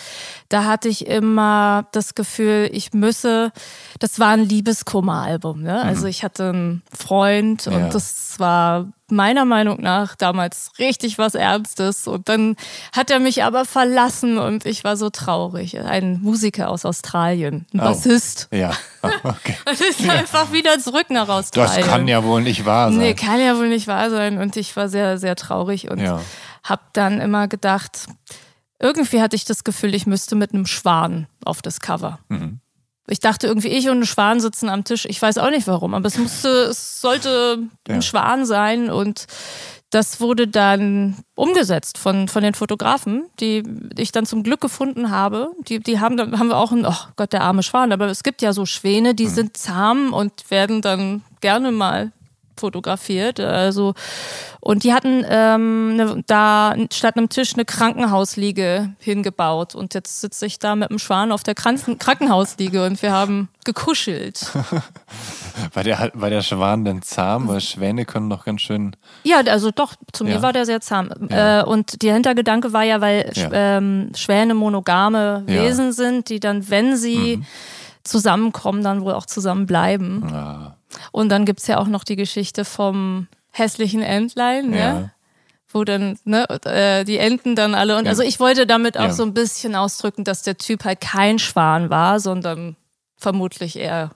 da 0.49 0.65
hatte 0.65 0.89
ich 0.89 1.07
immer 1.07 1.87
das 1.93 2.15
Gefühl, 2.15 2.69
ich 2.73 2.93
müsse, 2.93 3.53
das 3.99 4.19
war 4.19 4.31
ein 4.31 4.45
Liebeskummer-Album. 4.45 5.63
Ne? 5.63 5.81
Mhm. 5.83 5.89
Also 5.89 6.07
ich 6.07 6.25
hatte 6.25 6.51
einen 6.51 6.83
Freund 6.93 7.67
und 7.67 7.73
ja. 7.73 7.89
das 7.89 8.39
war 8.39 8.87
meiner 9.11 9.45
Meinung 9.45 9.81
nach 9.81 10.17
damals 10.17 10.71
richtig 10.79 11.19
was 11.19 11.35
Ernstes. 11.35 12.07
Und 12.07 12.29
dann 12.29 12.57
hat 12.93 13.11
er 13.11 13.19
mich 13.19 13.45
aber 13.45 13.65
verlassen 13.65 14.39
und 14.39 14.67
ich 14.67 14.85
war 14.85 14.97
so 14.97 15.11
traurig. 15.11 15.79
Ein 15.81 16.21
Musiker 16.21 16.71
aus 16.71 16.85
Australien, 16.85 17.67
ein 17.73 17.81
oh. 17.81 17.85
Bassist. 17.85 18.49
Ja, 18.53 18.73
okay. 19.23 19.57
und 19.69 19.81
ist 19.81 20.09
einfach 20.09 20.53
wieder 20.53 20.79
zurück 20.79 21.11
nach 21.11 21.29
Australien. 21.29 21.81
Das 21.81 21.87
kann 21.87 22.09
ja 22.09 22.25
wohl 22.25 22.43
nicht 22.43 22.65
wahr 22.65 22.91
sein. 22.91 22.99
Nee, 22.99 23.15
kann 23.15 23.41
ja 23.41 23.57
wohl 23.57 23.69
nicht 23.69 23.87
wahr 23.87 24.11
sein. 24.11 24.39
Und 24.39 24.57
ich 24.57 24.77
war 24.77 24.89
sehr, 24.89 25.19
sehr 25.19 25.37
traurig 25.37 25.91
und 25.91 26.01
ja. 26.01 26.21
habe 26.65 26.83
dann 26.93 27.21
immer 27.21 27.49
gedacht, 27.49 28.07
irgendwie 28.79 29.21
hatte 29.21 29.37
ich 29.37 29.45
das 29.45 29.65
Gefühl, 29.65 29.95
ich 29.95 30.07
müsste 30.07 30.37
mit 30.37 30.55
einem 30.55 30.67
Schwan 30.67 31.27
auf 31.45 31.63
das 31.63 31.81
Cover. 31.81 32.19
Mhm. 32.29 32.61
Ich 33.09 33.21
dachte 33.21 33.47
irgendwie, 33.47 33.69
ich 33.69 33.89
und 33.89 34.01
ein 34.01 34.07
Schwan 34.07 34.41
sitzen 34.41 34.69
am 34.69 34.85
Tisch. 34.85 35.07
Ich 35.07 35.21
weiß 35.21 35.39
auch 35.39 35.51
nicht 35.51 35.67
warum, 35.67 35.95
aber 35.95 36.07
es 36.07 36.19
musste, 36.19 36.49
es 36.71 37.01
sollte 37.01 37.59
ja. 37.87 37.95
ein 37.95 38.03
Schwan 38.03 38.45
sein 38.47 38.91
und 38.91 39.27
das 39.91 40.21
wurde 40.21 40.47
dann 40.47 41.17
umgesetzt 41.35 41.97
von, 41.97 42.29
von 42.29 42.43
den 42.43 42.53
Fotografen, 42.53 43.25
die 43.41 43.63
ich 43.97 44.13
dann 44.13 44.27
zum 44.27 44.43
Glück 44.43 44.61
gefunden 44.61 45.11
habe. 45.11 45.51
Die, 45.67 45.81
die 45.81 45.99
haben 45.99 46.19
dann 46.19 46.39
haben 46.39 46.49
wir 46.49 46.59
auch 46.59 46.73
ein, 46.73 46.85
oh 46.85 46.95
Gott, 47.17 47.33
der 47.33 47.43
arme 47.43 47.63
Schwan, 47.63 47.93
aber 47.93 48.07
es 48.09 48.23
gibt 48.23 48.43
ja 48.43 48.53
so 48.53 48.67
Schwäne, 48.67 49.15
die 49.15 49.27
mhm. 49.27 49.31
sind 49.31 49.57
zahm 49.57 50.13
und 50.13 50.51
werden 50.51 50.83
dann 50.83 51.23
gerne 51.41 51.73
mal 51.73 52.13
fotografiert. 52.59 53.41
Also 53.41 53.95
und 54.61 54.83
die 54.83 54.93
hatten 54.93 55.25
ähm, 55.29 55.97
ne, 55.97 56.23
da 56.27 56.75
statt 56.93 57.17
einem 57.17 57.29
Tisch 57.29 57.55
eine 57.55 57.65
Krankenhausliege 57.65 58.95
hingebaut. 58.99 59.75
Und 59.75 59.95
jetzt 59.95 60.21
sitze 60.21 60.47
ich 60.47 60.59
da 60.59 60.75
mit 60.75 60.91
dem 60.91 60.99
Schwan 60.99 61.33
auf 61.33 61.43
der 61.43 61.55
Kranken 61.55 61.99
Krankenhausliege 61.99 62.85
und 62.85 63.01
wir 63.01 63.13
haben 63.13 63.49
gekuschelt. 63.65 64.53
war, 65.75 65.85
der, 65.85 66.11
war 66.15 66.31
der 66.31 66.43
Schwan 66.43 66.85
denn 66.85 67.03
zahm? 67.03 67.47
Weil 67.49 67.61
Schwäne 67.61 68.05
können 68.05 68.29
doch 68.31 68.45
ganz 68.45 68.63
schön. 68.63 68.97
Ja, 69.23 69.39
also 69.47 69.71
doch, 69.71 69.95
zu 70.13 70.25
mir 70.25 70.35
ja. 70.35 70.43
war 70.43 70.53
der 70.53 70.67
sehr 70.67 70.81
zahm. 70.81 71.11
Ja. 71.31 71.61
Äh, 71.61 71.65
und 71.65 72.03
der 72.03 72.15
Hintergedanke 72.15 72.73
war 72.73 72.83
ja, 72.83 73.01
weil 73.01 73.31
ja. 73.35 73.51
Ähm, 73.53 74.11
Schwäne 74.17 74.55
monogame 74.55 75.45
Wesen 75.47 75.93
sind, 75.93 76.31
die 76.31 76.41
dann, 76.41 76.69
wenn 76.69 76.97
sie 76.97 77.37
mhm. 77.37 77.47
zusammenkommen, 78.03 78.83
dann 78.83 79.03
wohl 79.03 79.15
auch 79.15 79.27
zusammenbleiben. 79.27 80.25
Ah. 80.25 80.78
Und 81.13 81.29
dann 81.29 81.45
gibt 81.45 81.61
es 81.61 81.67
ja 81.67 81.79
auch 81.79 81.87
noch 81.87 82.05
die 82.05 82.17
Geschichte 82.17 82.65
vom 82.65 83.29
hässlichen 83.51 84.03
Entlein, 84.03 84.71
ne? 84.71 84.79
ja. 84.79 85.11
Wo 85.71 85.85
dann, 85.85 86.19
ne, 86.25 86.49
äh, 86.65 87.05
die 87.05 87.19
Enten 87.19 87.55
dann 87.55 87.75
alle 87.75 87.99
und 87.99 88.07
ja. 88.07 88.11
also 88.11 88.23
ich 88.23 88.41
wollte 88.41 88.67
damit 88.67 88.97
auch 88.97 89.05
ja. 89.05 89.13
so 89.13 89.23
ein 89.23 89.35
bisschen 89.35 89.75
ausdrücken, 89.75 90.25
dass 90.25 90.41
der 90.41 90.57
Typ 90.57 90.85
halt 90.85 91.03
kein 91.03 91.39
Schwan 91.39 91.91
war, 91.91 92.21
sondern 92.21 92.77
vermutlich 93.19 93.77
eher 93.77 94.13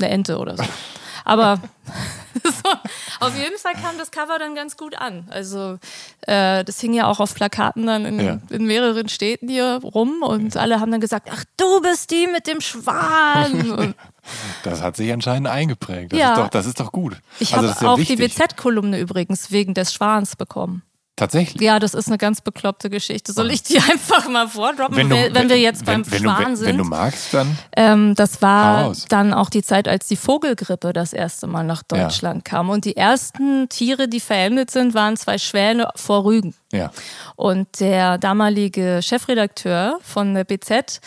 eine 0.00 0.10
Ente 0.10 0.38
oder 0.38 0.56
so. 0.56 0.64
Aber 1.24 1.60
so, 2.44 2.70
auf 3.26 3.36
jeden 3.36 3.58
Fall 3.58 3.72
kam 3.74 3.98
das 3.98 4.10
Cover 4.10 4.38
dann 4.38 4.54
ganz 4.54 4.76
gut 4.76 4.96
an. 4.96 5.26
Also 5.30 5.78
äh, 6.22 6.64
das 6.64 6.80
hing 6.80 6.92
ja 6.92 7.06
auch 7.06 7.20
auf 7.20 7.34
Plakaten 7.34 7.86
dann 7.86 8.04
in, 8.04 8.20
Ja. 8.20 8.38
in 8.50 8.66
mehreren 8.66 9.08
Städten 9.08 9.48
hier 9.48 9.80
rum 9.82 10.22
und 10.22 10.56
alle 10.56 10.80
haben 10.80 10.90
dann 10.90 11.00
gesagt, 11.00 11.28
ach 11.32 11.44
du 11.56 11.80
bist 11.80 12.10
die 12.10 12.26
mit 12.26 12.46
dem 12.46 12.60
Schwan. 12.60 13.94
Das 14.62 14.82
hat 14.82 14.96
sich 14.96 15.10
anscheinend 15.12 15.48
eingeprägt. 15.48 16.12
Das, 16.12 16.18
Ja. 16.20 16.32
ist, 16.32 16.38
doch, 16.38 16.48
das 16.48 16.66
ist 16.66 16.78
doch 16.78 16.92
gut. 16.92 17.16
ich 17.40 17.54
also 17.56 17.70
habe 17.70 17.84
ja 17.84 17.90
auch 17.92 17.98
wichtig. 17.98 18.18
die 18.18 18.28
BZ-Kolumne 18.28 19.00
übrigens 19.00 19.50
wegen 19.50 19.72
des 19.74 19.94
Schwans 19.94 20.36
bekommen. 20.36 20.82
Tatsächlich. 21.20 21.60
Ja, 21.60 21.78
das 21.78 21.92
ist 21.92 22.06
eine 22.06 22.16
ganz 22.16 22.40
bekloppte 22.40 22.88
Geschichte. 22.88 23.34
Soll 23.34 23.50
ich 23.50 23.62
die 23.62 23.76
einfach 23.90 24.26
mal 24.30 24.48
vordroppen, 24.48 24.96
wenn, 24.96 25.34
wenn, 25.34 25.50
wir 25.50 25.58
jetzt 25.58 25.86
wenn, 25.86 26.00
beim 26.00 26.10
wenn 26.12 26.22
Schwan 26.22 26.36
du, 26.36 26.44
wenn, 26.44 26.56
sind? 26.56 26.66
Wenn 26.68 26.78
du 26.78 26.84
magst, 26.84 27.34
dann. 27.34 27.58
Ähm, 27.76 28.14
das 28.14 28.40
war 28.40 28.94
dann 29.10 29.34
auch 29.34 29.50
die 29.50 29.62
Zeit, 29.62 29.86
als 29.86 30.06
die 30.06 30.16
Vogelgrippe 30.16 30.94
das 30.94 31.12
erste 31.12 31.46
Mal 31.46 31.64
nach 31.64 31.82
Deutschland 31.82 32.46
kam. 32.46 32.70
Und 32.70 32.86
die 32.86 32.96
ersten 32.96 33.68
Tiere, 33.68 34.08
die 34.08 34.18
verendet 34.18 34.70
sind, 34.70 34.94
waren 34.94 35.18
zwei 35.18 35.36
Schwäne 35.36 35.90
vor 35.94 36.24
Rügen. 36.24 36.54
Ja. 36.72 36.90
Und 37.36 37.80
der 37.80 38.16
damalige 38.16 39.00
Chefredakteur 39.02 39.98
von 40.00 40.32
der 40.32 40.44
BZ, 40.44 41.02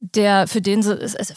der 0.00 0.48
für 0.48 0.62
den 0.62 0.82
so, 0.82 0.90
also, 0.90 1.32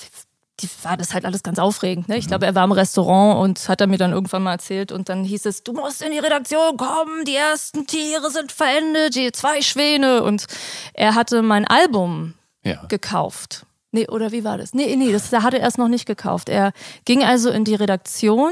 die 0.60 0.70
war 0.84 0.98
das 0.98 1.14
halt 1.14 1.26
alles 1.26 1.44
ganz 1.44 1.60
aufregend. 1.60 2.10
Ne? 2.10 2.18
Ich 2.18 2.28
glaube, 2.28 2.46
er 2.46 2.56
war 2.56 2.64
im 2.64 2.72
Restaurant 2.72 3.40
und 3.42 3.70
hat 3.70 3.80
er 3.82 3.88
mir 3.88 3.98
dann 3.98 4.12
irgendwann 4.12 4.44
mal 4.44 4.54
erzählt 4.54 4.92
und 4.92 5.08
dann 5.10 5.24
hieß 5.24 5.46
es, 5.46 5.64
du 5.64 5.74
musst 5.74 6.02
in 6.02 6.12
die 6.12 6.18
Redaktion 6.20 6.78
kommen, 6.78 7.26
die 7.26 7.36
ersten 7.36 7.86
Tiere 7.86 8.32
sind 8.32 8.52
verendet, 8.52 9.16
die 9.16 9.32
zwei 9.32 9.62
Schwäne. 9.62 10.24
Und 10.24 10.48
er 10.94 11.14
hatte 11.16 11.42
mein 11.44 11.66
Album 11.66 12.34
Ja. 12.64 12.84
gekauft. 12.88 13.66
Nee, 13.92 14.08
oder 14.10 14.32
wie 14.32 14.44
war 14.44 14.58
das? 14.58 14.74
Nee, 14.74 14.96
nee, 14.96 15.12
das 15.12 15.30
da 15.30 15.44
hat 15.44 15.54
er 15.54 15.60
erst 15.62 15.78
noch 15.78 15.88
nicht 15.88 16.06
gekauft. 16.06 16.50
Er 16.50 16.72
ging 17.06 17.24
also 17.24 17.50
in 17.50 17.64
die 17.64 17.76
Redaktion 17.76 18.52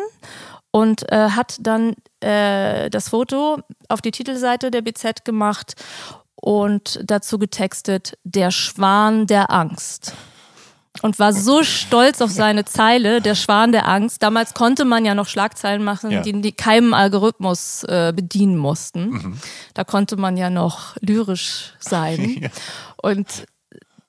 und 0.71 1.11
äh, 1.11 1.29
hat 1.31 1.57
dann 1.59 1.95
äh, 2.21 2.89
das 2.89 3.09
Foto 3.09 3.57
auf 3.89 4.01
die 4.01 4.11
Titelseite 4.11 4.71
der 4.71 4.81
BZ 4.81 5.25
gemacht 5.25 5.73
und 6.35 6.99
dazu 7.03 7.37
getextet 7.39 8.17
Der 8.23 8.51
Schwan 8.51 9.25
der 9.27 9.51
Angst. 9.51 10.13
Und 11.01 11.19
war 11.19 11.33
so 11.33 11.63
stolz 11.63 12.21
auf 12.21 12.31
seine 12.31 12.65
Zeile, 12.65 13.21
der 13.21 13.35
Schwan 13.35 13.71
der 13.71 13.87
Angst. 13.87 14.23
Damals 14.23 14.53
konnte 14.53 14.85
man 14.85 15.05
ja 15.05 15.13
noch 15.13 15.27
Schlagzeilen 15.27 15.83
machen, 15.83 16.09
Ja. 16.11 16.21
die, 16.21 16.41
die 16.41 16.51
keinem 16.53 16.93
Algorithmus 16.93 17.83
äh, 17.83 18.13
bedienen 18.15 18.57
mussten. 18.57 19.39
Da 19.73 19.83
konnte 19.83 20.15
man 20.17 20.37
ja 20.37 20.49
noch 20.49 20.95
lyrisch 21.01 21.73
sein. 21.79 22.37
Ja. 22.41 22.49
Und 23.01 23.45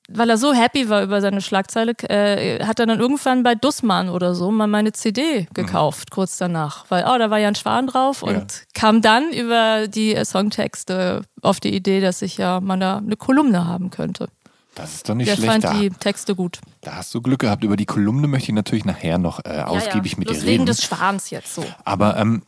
weil 0.09 0.31
er 0.31 0.39
so 0.39 0.53
happy 0.53 0.89
war 0.89 1.03
über 1.03 1.21
seine 1.21 1.41
Schlagzeile, 1.41 1.93
äh, 2.09 2.65
hat 2.65 2.79
er 2.79 2.87
dann 2.87 3.01
irgendwann 3.01 3.43
bei 3.43 3.57
Dussmann 3.57 4.09
oder 4.09 4.37
so 4.37 4.53
mal 4.53 4.69
meine 4.69 4.93
CD 4.93 5.49
gekauft, 5.53 6.13
kurz 6.13 6.39
danach. 6.39 6.85
Weil, 6.91 7.05
oh, 7.09 7.19
da 7.19 7.29
war 7.31 7.39
ja 7.39 7.49
ein 7.49 7.57
Schwan 7.57 7.89
drauf 7.89 8.23
und 8.23 8.33
Ja. 8.37 8.47
kam 8.73 9.03
dann 9.03 9.33
über 9.33 9.89
die 9.89 10.15
äh, 10.15 10.25
Songtexte 10.25 11.23
auf 11.43 11.59
die 11.59 11.75
Idee, 11.75 12.01
dass 12.01 12.23
ich 12.23 12.37
ja 12.39 12.61
mal 12.61 12.79
da 12.79 12.99
eine 12.99 13.17
Kolumne 13.17 13.67
haben 13.67 13.91
könnte. 13.91 14.29
Das 14.77 14.95
ist 14.95 15.09
doch 15.09 15.15
nicht 15.15 15.29
Der 15.29 15.37
schlecht. 15.37 15.51
fand 15.53 15.65
Da, 15.65 15.75
die 15.75 15.91
Texte 15.91 16.35
gut. 16.37 16.61
da 16.83 16.97
hast 16.97 17.13
du 17.15 17.21
Glück 17.23 17.41
gehabt. 17.41 17.65
Über 17.65 17.77
die 17.77 17.87
Kolumne 17.87 18.29
möchte 18.29 18.51
ich 18.51 18.55
natürlich 18.55 18.85
nachher 18.85 19.19
noch 19.19 19.45
äh, 19.45 19.63
ausgiebig 19.63 20.19
mit 20.19 20.29
dir 20.29 20.35
Bloß 20.35 20.43
wegen 20.45 20.51
reden. 20.63 20.67
des 20.67 20.85
Schwans 20.85 21.31
jetzt 21.31 21.55
so. 21.55 21.65
Aber 21.85 22.17
ähm, 22.19 22.43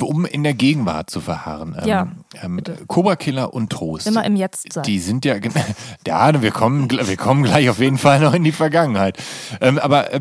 um 0.00 0.24
in 0.24 0.42
der 0.42 0.54
Gegenwart 0.54 1.08
zu 1.08 1.20
verharren, 1.20 1.76
ähm, 1.80 1.88
Ja, 1.88 2.08
ähm. 2.42 2.60
Cobra 2.88 3.14
Killer 3.16 3.54
und 3.54 3.70
Trost. 3.70 4.06
Immer 4.08 4.24
im 4.24 4.34
Jetzt 4.34 4.72
sein. 4.72 4.82
Die 4.84 4.98
sind 4.98 5.24
ja, 5.24 5.36
ja, 6.06 6.42
wir 6.42 6.50
kommen, 6.50 6.90
wir 6.90 7.16
kommen 7.16 7.44
gleich 7.44 7.70
auf 7.70 7.78
jeden 7.78 7.98
Fall 7.98 8.18
noch 8.20 8.34
in 8.34 8.42
die 8.44 8.52
Vergangenheit. 8.52 9.16
Ähm, 9.60 9.78
aber 9.78 10.12
äh, 10.12 10.20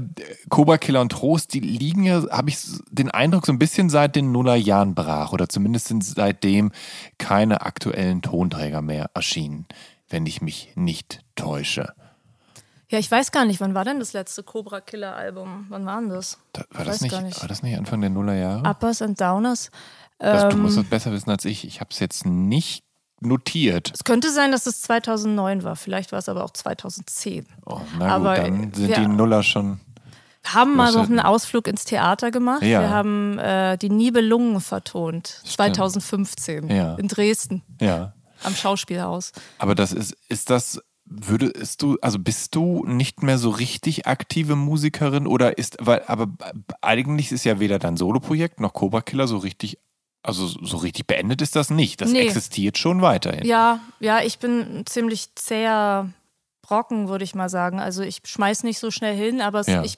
Cobra 0.49 0.77
Killer 0.77 1.01
und 1.01 1.11
Trost, 1.11 1.53
die 1.53 1.59
liegen 1.59 2.03
ja, 2.03 2.23
habe 2.29 2.49
ich 2.49 2.57
den 2.91 3.09
Eindruck, 3.09 3.45
so 3.47 3.51
ein 3.51 3.59
bisschen 3.59 3.89
seit 3.89 4.15
den 4.15 4.31
Nullerjahren 4.31 4.93
brach 4.95 5.33
oder 5.33 5.49
zumindest 5.49 5.87
sind 5.87 6.03
seitdem 6.05 6.71
keine 7.17 7.61
aktuellen 7.63 8.21
Tonträger 8.21 8.81
mehr 8.81 9.09
erschienen, 9.15 9.65
wenn 10.13 10.25
ich 10.27 10.41
mich 10.41 10.71
nicht 10.75 11.21
täusche. 11.35 11.93
Ja, 12.89 12.99
ich 12.99 13.09
weiß 13.09 13.31
gar 13.31 13.45
nicht, 13.45 13.59
wann 13.59 13.73
war 13.73 13.83
denn 13.83 13.97
das 13.99 14.13
letzte 14.13 14.43
Cobra 14.43 14.79
Killer 14.79 15.15
Album? 15.15 15.65
Wann 15.69 15.85
war 15.87 15.99
denn 15.99 16.09
das? 16.09 16.37
Da, 16.53 16.63
war, 16.69 16.85
das 16.85 17.01
nicht, 17.01 17.11
gar 17.11 17.21
nicht. 17.23 17.41
war 17.41 17.47
das 17.49 17.63
nicht 17.63 17.75
Anfang 17.75 17.99
der 18.01 18.11
Nullerjahre? 18.11 18.61
Uppers 18.69 19.01
and 19.01 19.19
Downers. 19.19 19.71
Das, 20.19 20.43
du 20.49 20.55
Ähm, 20.57 20.61
musst 20.61 20.77
es 20.77 20.83
besser 20.87 21.11
wissen 21.11 21.31
als 21.31 21.43
ich. 21.45 21.65
Ich 21.65 21.79
habe 21.79 21.89
es 21.91 21.99
jetzt 21.99 22.25
nicht 22.27 22.83
notiert. 23.19 23.91
Es 23.93 24.03
könnte 24.03 24.29
sein, 24.31 24.51
dass 24.51 24.67
es 24.67 24.81
2009 24.83 25.63
war. 25.63 25.75
Vielleicht 25.75 26.11
war 26.11 26.19
es 26.19 26.29
aber 26.29 26.43
auch 26.43 26.51
2010. 26.51 27.47
Oh, 27.65 27.81
na 27.97 28.09
Aber, 28.15 28.35
gut, 28.35 28.43
dann 28.45 28.73
sind 28.73 28.87
wir- 28.89 28.95
die 28.99 29.07
Nuller 29.07 29.41
schon. 29.41 29.79
Wir 30.43 30.53
haben 30.53 30.75
mal 30.75 30.91
noch 30.91 31.05
einen 31.09 31.21
Ausflug 31.21 31.67
ins 31.67 31.85
Theater 31.85 32.29
gemacht. 32.29 32.61
Ja. 32.61 32.81
Wir 32.81 32.89
haben 32.91 33.39
äh, 33.39 33.77
die 33.77 33.89
Nibelungen 33.89 34.59
vertont. 34.61 35.41
2015 35.45 36.69
Ja. 36.69 36.95
in 36.95 37.07
Dresden 37.07 37.63
Ja. 37.81 38.13
Am 38.43 38.55
Schauspielhaus. 38.55 39.31
Aber 39.57 39.75
das 39.75 39.91
ist, 39.93 40.15
ist 40.29 40.49
das, 40.49 40.81
würdest 41.05 41.81
du, 41.81 41.97
also 42.01 42.19
bist 42.19 42.55
du 42.55 42.85
nicht 42.85 43.23
mehr 43.23 43.37
so 43.37 43.49
richtig 43.49 44.07
aktive 44.07 44.55
Musikerin 44.55 45.27
oder 45.27 45.57
ist, 45.57 45.77
weil, 45.79 46.03
aber 46.07 46.27
eigentlich 46.81 47.31
ist 47.31 47.43
ja 47.43 47.59
weder 47.59 47.79
dein 47.79 47.97
Soloprojekt 47.97 48.59
noch 48.59 48.73
Cobra 48.73 49.01
Killer 49.01 49.27
so 49.27 49.37
richtig, 49.37 49.77
also 50.23 50.47
so 50.47 50.77
richtig 50.77 51.05
beendet 51.07 51.41
ist 51.41 51.55
das 51.55 51.69
nicht. 51.69 51.99
Das 52.01 52.11
Nee. 52.11 52.21
existiert 52.21 52.77
schon 52.77 53.01
weiterhin. 53.01 53.45
Ja, 53.45 53.79
ja, 53.99 54.21
ich 54.21 54.39
bin 54.39 54.83
ziemlich 54.85 55.35
zäher 55.35 56.09
Brocken, 56.61 57.09
würde 57.09 57.25
ich 57.25 57.35
mal 57.35 57.49
sagen. 57.49 57.81
Also 57.81 58.03
ich 58.03 58.21
schmeiß 58.23 58.63
nicht 58.63 58.79
so 58.79 58.89
schnell 58.89 59.15
hin, 59.17 59.41
aber 59.41 59.59
es, 59.59 59.67
Ja. 59.67 59.83
ich 59.83 59.97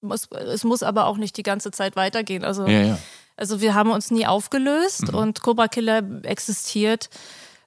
muss, 0.00 0.28
es 0.32 0.64
muss 0.64 0.82
aber 0.82 1.04
auch 1.06 1.18
nicht 1.18 1.36
die 1.36 1.42
ganze 1.42 1.70
Zeit 1.70 1.94
weitergehen. 1.94 2.42
Also 2.42 2.66
Ja, 2.66 2.80
ja. 2.82 2.98
Also 3.36 3.60
wir 3.62 3.74
haben 3.74 3.90
uns 3.90 4.10
nie 4.10 4.26
aufgelöst 4.26 5.08
Mhm. 5.12 5.14
und 5.14 5.40
Cobra 5.42 5.68
Killer 5.68 6.02
existiert. 6.24 7.08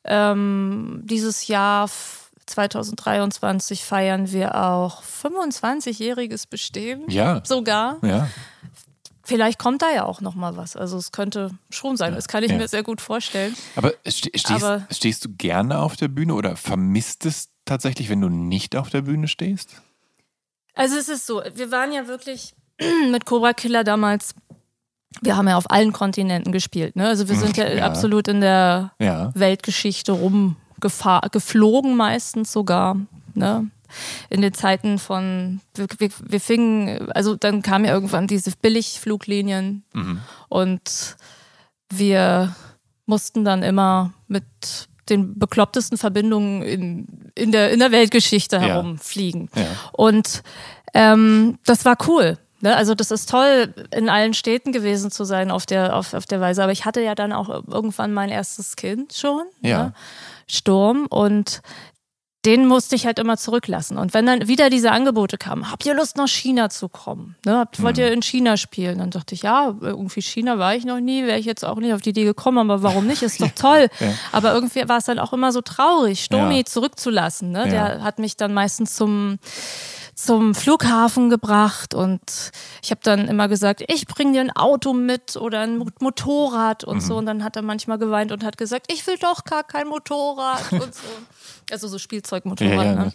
Ähm, 0.05 1.01
dieses 1.03 1.47
Jahr 1.47 1.85
f- 1.85 2.31
2023 2.45 3.83
feiern 3.85 4.31
wir 4.31 4.55
auch 4.55 5.01
25-jähriges 5.03 6.47
Bestehen. 6.49 7.03
Ja. 7.09 7.41
Sogar. 7.45 7.97
Ja. 8.01 8.27
Vielleicht 9.25 9.57
kommt 9.57 9.81
da 9.81 9.89
ja 9.91 10.03
auch 10.03 10.19
noch 10.19 10.35
mal 10.35 10.57
was. 10.57 10.75
Also 10.75 10.97
es 10.97 11.13
könnte 11.13 11.51
schon 11.69 11.95
sein. 11.95 12.13
Das 12.13 12.27
kann 12.27 12.43
ich 12.43 12.51
Ja. 12.51 12.57
mir 12.57 12.67
sehr 12.67 12.83
gut 12.83 12.99
vorstellen. 12.99 13.55
Aber 13.77 13.93
ste 14.05 14.29
stehst, 14.37 14.51
Aber- 14.63 14.85
stehst 14.91 15.23
du 15.23 15.29
gerne 15.37 15.79
auf 15.79 15.95
der 15.95 16.09
Bühne 16.09 16.33
oder 16.33 16.57
vermisst 16.57 17.25
es 17.25 17.47
tatsächlich, 17.63 18.09
wenn 18.09 18.19
du 18.19 18.27
nicht 18.27 18.75
auf 18.75 18.89
der 18.89 19.03
Bühne 19.03 19.29
stehst? 19.29 19.81
Also 20.75 20.97
es 20.97 21.07
ist 21.07 21.25
so, 21.25 21.41
wir 21.55 21.71
waren 21.71 21.93
ja 21.93 22.07
wirklich 22.07 22.53
mit 23.11 23.25
Cobra 23.25 23.53
Killer 23.53 23.85
damals, 23.85 24.35
wir 25.21 25.37
haben 25.37 25.47
ja 25.47 25.57
auf 25.57 25.69
allen 25.71 25.93
Kontinenten 25.93 26.51
gespielt. 26.51 26.95
Ne? 26.95 27.07
Also 27.07 27.29
wir 27.29 27.35
sind 27.35 27.55
ja, 27.57 27.67
Ja. 27.73 27.85
absolut 27.85 28.27
in 28.27 28.41
der 28.41 28.91
Ja. 28.99 29.31
Weltgeschichte 29.35 30.11
rumgefahren, 30.11 31.29
geflogen 31.31 31.95
meistens 31.95 32.51
sogar. 32.51 32.97
Ne? 33.33 33.69
In 34.29 34.41
den 34.41 34.53
Zeiten 34.53 34.97
von, 34.97 35.61
wir, 35.75 35.85
wir, 35.99 36.09
wir 36.25 36.39
fingen, 36.41 37.11
also 37.11 37.35
dann 37.35 37.61
kamen 37.61 37.85
ja 37.85 37.93
irgendwann 37.93 38.25
diese 38.27 38.51
Billigfluglinien 38.61 39.83
Mhm. 39.93 40.19
und 40.49 41.15
wir 41.91 42.55
mussten 43.05 43.43
dann 43.45 43.61
immer 43.63 44.13
mit 44.27 44.43
den 45.09 45.37
beklopptesten 45.37 45.97
Verbindungen 45.97 46.63
in, 46.63 47.07
in, 47.35 47.51
der, 47.51 47.71
in 47.71 47.79
der 47.79 47.91
Weltgeschichte 47.91 48.59
herumfliegen. 48.59 49.49
Ja. 49.55 49.63
Und 49.91 50.41
ähm, 50.93 51.59
das 51.65 51.83
war 51.85 51.97
cool. 52.07 52.37
Ne? 52.63 52.75
Also 52.75 52.95
das 52.95 53.11
ist 53.11 53.29
toll, 53.29 53.73
in 53.93 54.07
allen 54.09 54.33
Städten 54.33 54.71
gewesen 54.71 55.11
zu 55.11 55.25
sein 55.25 55.51
auf 55.51 55.65
der, 55.65 55.95
auf, 55.97 56.13
auf 56.13 56.25
der 56.25 56.39
Weise. 56.39 56.63
Aber 56.63 56.71
ich 56.71 56.85
hatte 56.85 57.01
ja 57.01 57.13
dann 57.13 57.33
auch 57.33 57.49
irgendwann 57.67 58.13
mein 58.13 58.29
erstes 58.29 58.75
Kind 58.77 59.13
schon, 59.13 59.43
Ja. 59.61 59.83
ne? 59.83 59.93
Sturm. 60.47 61.05
Und 61.09 61.61
den 62.45 62.65
musste 62.67 62.95
ich 62.95 63.05
halt 63.05 63.19
immer 63.19 63.37
zurücklassen. 63.37 63.97
Und 63.97 64.13
wenn 64.13 64.25
dann 64.25 64.47
wieder 64.49 64.69
diese 64.69 64.91
Angebote 64.91 65.37
kamen, 65.37 65.71
habt 65.71 65.85
ihr 65.85 65.93
Lust 65.93 66.17
nach 66.17 66.27
China 66.27 66.69
zu 66.69 66.89
kommen? 66.89 67.35
Ne? 67.45 67.57
Habt, 67.57 67.81
wollt 67.81 67.95
Mhm. 67.97 68.03
ihr 68.03 68.11
in 68.11 68.21
China 68.21 68.57
spielen? 68.57 68.97
Dann 68.99 69.11
dachte 69.11 69.33
ich, 69.35 69.43
ja, 69.43 69.73
irgendwie 69.79 70.21
China 70.21 70.57
war 70.57 70.75
ich 70.75 70.83
noch 70.85 70.99
nie, 70.99 71.25
wäre 71.25 71.39
ich 71.39 71.45
jetzt 71.45 71.63
auch 71.63 71.77
nicht 71.77 71.93
auf 71.93 72.01
die 72.01 72.09
Idee 72.09 72.25
gekommen, 72.25 72.57
aber 72.59 72.81
warum 72.83 73.07
nicht? 73.07 73.23
Ist 73.23 73.41
doch 73.41 73.51
toll. 73.55 73.87
Ja. 73.99 74.07
Aber 74.33 74.53
irgendwie 74.53 74.87
war 74.89 74.97
es 74.97 75.05
dann 75.05 75.19
auch 75.19 75.31
immer 75.33 75.51
so 75.53 75.61
traurig, 75.61 76.23
Stomi 76.23 76.57
Ja. 76.59 76.65
zurückzulassen. 76.65 77.51
Ne? 77.51 77.59
Ja. 77.59 77.65
Der 77.65 78.03
hat 78.03 78.19
mich 78.19 78.35
dann 78.35 78.53
meistens 78.53 78.95
zum 78.95 79.39
zum 80.15 80.53
Flughafen 80.55 81.29
gebracht 81.29 81.93
und 81.95 82.21
ich 82.83 82.91
habe 82.91 83.01
dann 83.03 83.27
immer 83.27 83.47
gesagt, 83.47 83.83
ich 83.87 84.05
bringe 84.05 84.33
dir 84.33 84.41
ein 84.41 84.55
Auto 84.55 84.93
mit 84.93 85.35
oder 85.37 85.61
ein 85.61 85.77
Mo- 85.77 85.87
Motorrad 85.99 86.83
und 86.83 86.97
Mhm. 86.97 87.01
so 87.01 87.17
und 87.17 87.25
dann 87.25 87.43
hat 87.43 87.55
er 87.55 87.61
manchmal 87.63 87.97
geweint 87.97 88.31
und 88.31 88.43
hat 88.43 88.57
gesagt, 88.57 88.91
ich 88.91 89.05
will 89.07 89.17
doch 89.19 89.43
gar 89.43 89.63
kein 89.63 89.87
Motorrad 89.87 90.61
und 90.71 90.93
so. 90.93 91.01
Also 91.71 91.87
so 91.87 91.97
Spielzeugmotorrad. 91.97 92.73
Ja, 92.75 92.83
ja, 92.83 92.93
ne. 93.05 93.13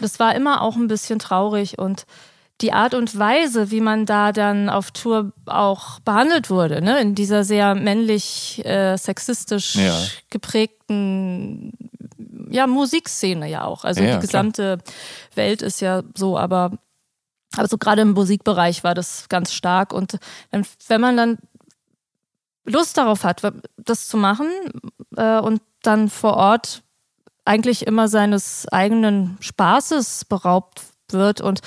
Das 0.00 0.18
war 0.18 0.34
immer 0.34 0.62
auch 0.62 0.76
ein 0.76 0.88
bisschen 0.88 1.18
traurig 1.18 1.78
und 1.78 2.04
die 2.60 2.72
Art 2.72 2.94
und 2.94 3.18
Weise, 3.18 3.70
wie 3.72 3.80
man 3.80 4.06
da 4.06 4.30
dann 4.32 4.68
auf 4.68 4.92
Tour 4.92 5.32
auch 5.46 5.98
behandelt 6.00 6.50
wurde, 6.50 6.80
ne? 6.82 7.00
in 7.00 7.14
dieser 7.16 7.42
sehr 7.44 7.74
männlich, 7.74 8.64
äh, 8.64 8.96
sexistisch 8.96 9.74
Ja. 9.74 9.92
geprägten 10.30 11.72
ja, 12.50 12.66
Musikszene 12.66 13.48
ja 13.48 13.64
auch. 13.64 13.84
Also 13.84 14.02
Ja, 14.02 14.16
die 14.16 14.26
gesamte 14.26 14.78
Welt 15.34 15.62
ist 15.62 15.80
ja 15.80 16.02
so, 16.14 16.38
aber 16.38 16.72
Also 17.56 17.78
gerade 17.78 18.02
im 18.02 18.12
Musikbereich 18.12 18.82
war 18.84 18.94
das 18.94 19.28
ganz 19.28 19.52
stark. 19.52 19.92
Und 19.92 20.18
wenn, 20.50 20.66
wenn 20.88 21.00
man 21.00 21.16
dann 21.16 21.38
Lust 22.64 22.96
darauf 22.96 23.24
hat, 23.24 23.42
das 23.76 24.08
zu 24.08 24.16
machen 24.16 24.48
äh, 25.16 25.38
und 25.38 25.60
dann 25.82 26.08
vor 26.08 26.36
Ort 26.36 26.82
eigentlich 27.44 27.86
immer 27.86 28.08
seines 28.08 28.66
eigenen 28.68 29.36
Spaßes 29.40 30.24
beraubt 30.24 30.82
wird 31.12 31.40
und 31.40 31.60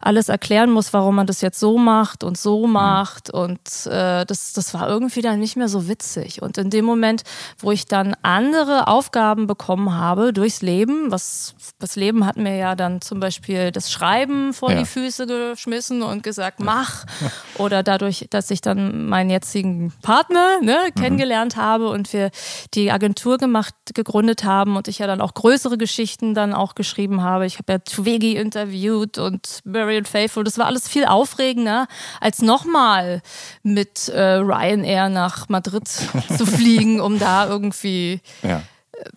alles 0.00 0.28
erklären 0.28 0.70
muss, 0.70 0.92
warum 0.92 1.16
man 1.16 1.26
das 1.26 1.40
jetzt 1.40 1.58
so 1.58 1.78
macht 1.78 2.22
und 2.22 2.38
so 2.38 2.66
mhm. 2.66 2.74
macht. 2.74 3.30
Und 3.30 3.86
äh, 3.86 4.24
das, 4.24 4.52
das 4.52 4.72
war 4.74 4.88
irgendwie 4.88 5.22
dann 5.22 5.40
nicht 5.40 5.56
mehr 5.56 5.68
so 5.68 5.88
witzig. 5.88 6.42
Und 6.42 6.58
in 6.58 6.70
dem 6.70 6.84
Moment, 6.84 7.22
wo 7.58 7.72
ich 7.72 7.86
dann 7.86 8.14
andere 8.22 8.86
Aufgaben 8.86 9.46
bekommen 9.46 9.94
habe 9.94 10.32
durchs 10.32 10.62
Leben, 10.62 11.10
was 11.10 11.54
das 11.78 11.96
Leben 11.96 12.24
hat 12.24 12.36
mir 12.36 12.56
ja 12.56 12.74
dann 12.74 13.00
zum 13.00 13.20
Beispiel 13.20 13.72
das 13.72 13.90
Schreiben 13.90 14.52
vor 14.54 14.70
ja. 14.70 14.78
die 14.78 14.86
Füße 14.86 15.26
geschmissen 15.26 16.02
und 16.02 16.22
gesagt, 16.22 16.60
mach. 16.60 17.04
Oder 17.58 17.82
dadurch, 17.82 18.26
dass 18.30 18.50
ich 18.50 18.60
dann 18.60 19.08
meinen 19.08 19.30
jetzigen 19.30 19.92
Partner 20.02 20.60
ne, 20.62 20.78
mhm. 20.86 21.00
kennengelernt 21.00 21.56
habe 21.56 21.88
und 21.88 22.12
wir 22.12 22.30
die 22.74 22.92
Agentur 22.92 23.38
gemacht, 23.38 23.74
gegründet 23.94 24.44
haben 24.44 24.76
und 24.76 24.86
ich 24.88 24.98
ja 24.98 25.06
dann 25.06 25.20
auch 25.20 25.34
größere 25.34 25.78
Geschichten 25.78 26.34
dann 26.34 26.52
auch 26.54 26.74
geschrieben 26.74 27.22
habe. 27.22 27.46
Ich 27.46 27.58
habe 27.58 27.72
ja 27.72 27.78
Twiggy 27.78 28.36
interviewt 28.36 28.84
Cute 28.94 29.18
und 29.18 29.60
Marion 29.64 30.04
Faithful. 30.04 30.44
Das 30.44 30.56
war 30.58 30.66
alles 30.66 30.88
viel 30.88 31.04
aufregender, 31.04 31.88
als 32.20 32.42
nochmal 32.42 33.22
mit 33.62 34.08
äh, 34.08 34.34
Ryanair 34.36 35.08
nach 35.08 35.48
Madrid 35.48 35.88
zu 36.36 36.46
fliegen, 36.46 37.00
um 37.00 37.18
da 37.18 37.48
irgendwie 37.48 38.20
ja. 38.42 38.62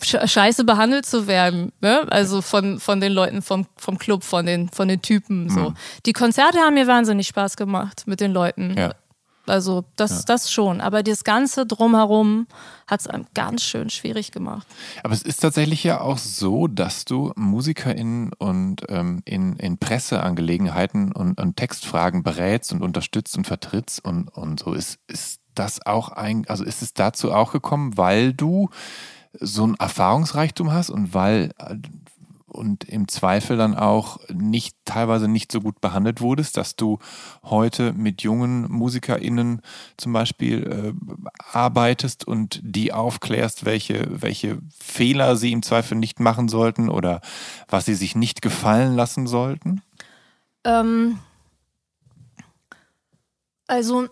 scheiße 0.01 0.63
behandelt 0.63 1.05
zu 1.05 1.27
werden. 1.27 1.71
Ne? 1.79 2.07
Also 2.09 2.41
von, 2.41 2.79
von 2.79 2.99
den 2.99 3.13
Leuten 3.13 3.41
vom, 3.43 3.67
vom 3.77 3.99
Club, 3.99 4.23
von 4.23 4.45
den, 4.45 4.69
von 4.69 4.87
den 4.87 5.01
Typen. 5.01 5.49
So. 5.49 5.59
Mhm. 5.59 5.73
Die 6.05 6.13
Konzerte 6.13 6.57
haben 6.59 6.73
mir 6.73 6.87
wahnsinnig 6.87 7.27
Spaß 7.27 7.55
gemacht 7.55 8.03
mit 8.07 8.19
den 8.19 8.33
Leuten. 8.33 8.75
Ja. 8.75 8.95
Also 9.49 9.85
das, 9.95 10.11
ja. 10.11 10.21
das 10.27 10.51
schon. 10.51 10.81
Aber 10.81 11.03
das 11.03 11.23
Ganze 11.23 11.65
drumherum 11.65 12.47
hat 12.85 13.01
es 13.01 13.07
einem 13.07 13.25
ganz 13.33 13.63
schön 13.63 13.89
schwierig 13.89 14.31
gemacht. 14.31 14.67
Aber 15.03 15.13
es 15.13 15.21
ist 15.21 15.41
tatsächlich 15.41 15.83
ja 15.83 16.01
auch 16.01 16.17
so, 16.17 16.67
dass 16.67 17.05
du 17.05 17.31
MusikerInnen 17.35 18.31
und 18.37 18.83
ähm, 18.89 19.21
in, 19.25 19.55
in 19.57 19.77
Presseangelegenheiten 19.77 21.11
und, 21.11 21.39
und 21.39 21.55
Textfragen 21.55 22.23
berätst 22.23 22.71
und 22.73 22.81
unterstützt 22.81 23.37
und 23.37 23.45
vertrittst 23.45 24.03
und, 24.03 24.29
und 24.29 24.59
so. 24.59 24.73
Ist, 24.73 24.99
ist 25.07 25.41
das 25.55 25.85
auch 25.85 26.09
ein, 26.09 26.47
also 26.47 26.63
ist 26.63 26.81
es 26.81 26.93
dazu 26.93 27.31
auch 27.31 27.51
gekommen, 27.51 27.97
weil 27.97 28.33
du 28.33 28.69
so 29.39 29.65
ein 29.65 29.75
Erfahrungsreichtum 29.75 30.71
hast 30.71 30.89
und 30.89 31.13
weil 31.13 31.51
und 32.57 32.83
im 32.83 33.07
Zweifel 33.07 33.57
dann 33.57 33.75
auch 33.75 34.19
nicht 34.33 34.75
teilweise 34.85 35.27
nicht 35.27 35.51
so 35.51 35.61
gut 35.61 35.79
behandelt 35.81 36.21
wurdest, 36.21 36.57
dass 36.57 36.75
du 36.75 36.99
heute 37.43 37.93
mit 37.93 38.21
jungen 38.23 38.69
MusikerInnen 38.71 39.61
zum 39.97 40.13
Beispiel 40.13 40.63
äh, 40.63 41.27
arbeitest 41.53 42.27
und 42.27 42.59
die 42.63 42.91
aufklärst, 42.93 43.65
welche, 43.65 44.07
welche 44.09 44.59
Fehler 44.79 45.35
sie 45.35 45.51
im 45.51 45.63
Zweifel 45.63 45.97
nicht 45.97 46.19
machen 46.19 46.47
sollten 46.49 46.89
oder 46.89 47.21
was 47.67 47.85
sie 47.85 47.95
sich 47.95 48.15
nicht 48.15 48.41
gefallen 48.41 48.95
lassen 48.95 49.27
sollten? 49.27 49.81
Ähm, 50.63 51.19
also 53.67 54.07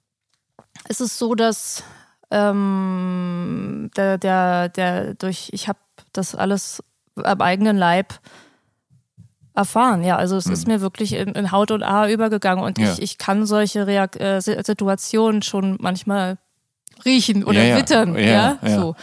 es 0.88 1.00
ist 1.00 1.18
so, 1.18 1.34
dass 1.34 1.84
ähm, 2.30 3.90
der, 3.96 4.18
der, 4.18 4.68
der 4.68 5.14
durch, 5.14 5.50
ich 5.52 5.68
habe 5.68 5.78
das 6.12 6.34
alles 6.34 6.82
am 7.24 7.40
eigenen 7.40 7.76
Leib 7.76 8.20
erfahren. 9.54 10.02
Ja, 10.02 10.16
also 10.16 10.36
es 10.36 10.46
mhm. 10.46 10.52
ist 10.52 10.66
mir 10.68 10.80
wirklich 10.80 11.12
in, 11.14 11.30
in, 11.34 11.52
Haut 11.52 11.70
und 11.70 11.84
Haar 11.84 12.08
übergegangen 12.08 12.64
und 12.64 12.78
ja. 12.78 12.92
ich, 12.92 13.02
ich 13.02 13.18
kann 13.18 13.46
solche 13.46 13.86
Reak 13.86 14.20
äh, 14.20 14.40
Situationen 14.40 15.42
schon 15.42 15.76
manchmal 15.80 16.38
riechen 17.04 17.44
oder 17.44 17.62
ja, 17.62 17.76
wittern, 17.76 18.16
ja, 18.16 18.58
ja, 18.62 18.78
so. 18.78 18.94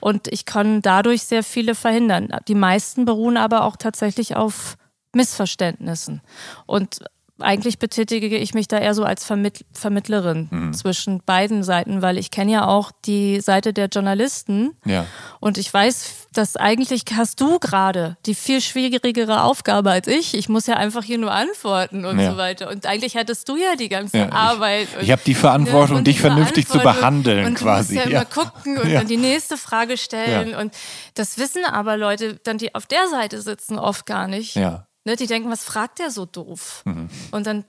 Und 0.00 0.28
ich 0.28 0.44
kann 0.44 0.82
dadurch 0.82 1.22
sehr 1.22 1.44
viele 1.44 1.74
verhindern. 1.74 2.28
Die 2.48 2.54
meisten 2.54 3.04
beruhen 3.04 3.36
aber 3.36 3.64
auch 3.64 3.76
tatsächlich 3.76 4.34
auf 4.34 4.76
Missverständnissen. 5.14 6.20
Und 6.66 7.04
eigentlich 7.40 7.78
betätige 7.78 8.36
ich 8.36 8.54
mich 8.54 8.68
da 8.68 8.78
eher 8.78 8.94
so 8.94 9.04
als 9.04 9.24
Vermitt 9.24 9.64
Vermittlerin 9.72 10.48
mhm. 10.50 10.72
zwischen 10.72 11.20
beiden 11.24 11.64
Seiten, 11.64 12.00
weil 12.00 12.18
ich 12.18 12.30
kenne 12.30 12.52
ja 12.52 12.66
auch 12.66 12.92
die 13.04 13.40
Seite 13.40 13.72
der 13.72 13.88
Journalisten. 13.88 14.76
Ja. 14.84 15.06
Und 15.40 15.58
ich 15.58 15.72
weiß, 15.72 16.23
dass 16.36 16.56
eigentlich 16.56 17.04
hast 17.16 17.40
du 17.40 17.58
gerade 17.58 18.16
die 18.26 18.34
viel 18.34 18.60
schwierigere 18.60 19.42
Aufgabe 19.42 19.90
als 19.90 20.06
ich. 20.06 20.34
Ich 20.34 20.48
muss 20.48 20.66
ja 20.66 20.76
einfach 20.76 21.04
hier 21.04 21.18
nur 21.18 21.32
antworten 21.32 22.04
und 22.04 22.18
ja. 22.18 22.32
so 22.32 22.36
weiter. 22.36 22.70
Und 22.70 22.86
eigentlich 22.86 23.14
hättest 23.14 23.48
du 23.48 23.56
ja 23.56 23.76
die 23.76 23.88
ganze 23.88 24.18
ja, 24.18 24.32
Arbeit. 24.32 24.88
Ich, 24.96 25.04
ich 25.04 25.10
habe 25.10 25.22
die 25.24 25.34
Verantwortung, 25.34 26.04
dich 26.04 26.20
vernünftig 26.20 26.68
zu 26.68 26.78
behandeln 26.78 27.46
und 27.46 27.54
quasi. 27.54 27.94
Du 27.94 28.00
musst 28.00 28.10
ja, 28.10 28.20
immer 28.20 28.24
gucken 28.26 28.78
und 28.78 28.92
dann 28.92 29.06
die 29.06 29.16
nächste 29.16 29.56
Frage 29.56 29.96
stellen. 29.96 30.54
Und 30.54 30.74
das 31.14 31.38
wissen 31.38 31.64
aber 31.64 31.96
Leute, 31.96 32.40
dann 32.44 32.58
die 32.58 32.74
auf 32.74 32.86
der 32.86 33.08
Seite 33.08 33.40
sitzen, 33.40 33.78
oft 33.78 34.06
gar 34.06 34.28
nicht. 34.28 34.54
Ja 34.54 34.86
Ne, 35.04 35.16
die 35.16 35.26
denken, 35.26 35.50
was 35.50 35.64
fragt 35.64 35.98
der 35.98 36.10
so 36.10 36.24
doof? 36.24 36.82
Mhm. 36.86 37.10
Und 37.30 37.46
dann, 37.46 37.64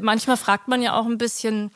manchmal 0.00 0.36
fragt 0.36 0.68
man 0.68 0.82
ja 0.82 0.94
auch 0.94 1.06
ein 1.06 1.16
bisschen, 1.16 1.70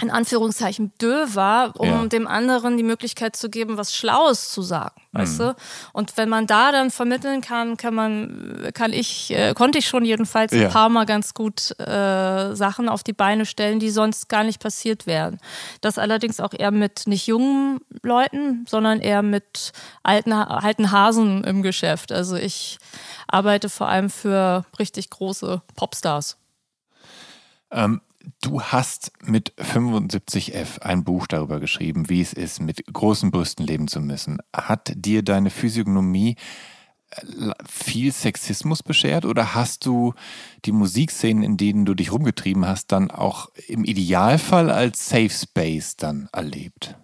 in 0.00 0.10
Anführungszeichen 0.10 0.92
döver, 1.00 1.72
um 1.78 1.86
ja. 1.86 2.06
dem 2.06 2.26
anderen 2.26 2.76
die 2.76 2.82
Möglichkeit 2.82 3.36
zu 3.36 3.48
geben, 3.48 3.76
was 3.76 3.94
Schlaues 3.94 4.50
zu 4.50 4.60
sagen, 4.60 5.00
mhm. 5.12 5.18
weißt 5.18 5.40
du? 5.40 5.56
Und 5.92 6.16
wenn 6.16 6.28
man 6.28 6.48
da 6.48 6.72
dann 6.72 6.90
vermitteln 6.90 7.40
kann, 7.40 7.76
kann 7.76 7.94
man, 7.94 8.70
kann 8.74 8.92
ich, 8.92 9.30
äh, 9.30 9.54
konnte 9.54 9.78
ich 9.78 9.86
schon 9.86 10.04
jedenfalls 10.04 10.52
ja. 10.52 10.62
ein 10.66 10.72
paar 10.72 10.88
Mal 10.88 11.06
ganz 11.06 11.32
gut 11.32 11.78
äh, 11.78 12.54
Sachen 12.54 12.88
auf 12.88 13.04
die 13.04 13.12
Beine 13.12 13.46
stellen, 13.46 13.78
die 13.78 13.90
sonst 13.90 14.28
gar 14.28 14.42
nicht 14.42 14.60
passiert 14.60 15.06
wären. 15.06 15.38
Das 15.80 15.96
allerdings 15.96 16.40
auch 16.40 16.52
eher 16.52 16.72
mit 16.72 17.06
nicht 17.06 17.28
jungen 17.28 17.78
Leuten, 18.02 18.66
sondern 18.68 19.00
eher 19.00 19.22
mit 19.22 19.70
alten, 20.02 20.32
alten 20.32 20.90
Hasen 20.90 21.44
im 21.44 21.62
Geschäft. 21.62 22.10
Also 22.10 22.34
ich 22.34 22.78
arbeite 23.28 23.68
vor 23.68 23.86
allem 23.86 24.10
für 24.10 24.64
richtig 24.80 25.10
große 25.10 25.62
Popstars. 25.76 26.36
Ähm, 27.70 28.00
du 28.42 28.60
hast 28.60 29.12
mit 29.22 29.54
75F 29.54 30.80
ein 30.80 31.04
Buch 31.04 31.26
darüber 31.26 31.60
geschrieben, 31.60 32.08
wie 32.08 32.20
es 32.20 32.32
ist, 32.32 32.60
mit 32.60 32.84
großen 32.92 33.30
Brüsten 33.30 33.66
leben 33.66 33.88
zu 33.88 34.00
müssen. 34.00 34.38
Hat 34.54 34.92
dir 34.94 35.22
deine 35.22 35.50
Physiognomie 35.50 36.36
äh, 37.10 37.50
viel 37.68 38.12
Sexismus 38.12 38.82
beschert 38.82 39.24
oder 39.24 39.54
hast 39.54 39.86
du 39.86 40.14
die 40.64 40.72
Musikszenen, 40.72 41.42
in 41.42 41.56
denen 41.56 41.84
du 41.84 41.94
dich 41.94 42.12
rumgetrieben 42.12 42.66
hast, 42.66 42.92
dann 42.92 43.10
auch 43.10 43.48
im 43.68 43.84
Idealfall 43.84 44.70
als 44.70 45.08
Safe 45.08 45.30
Space 45.30 45.96
dann 45.96 46.28
erlebt? 46.32 46.96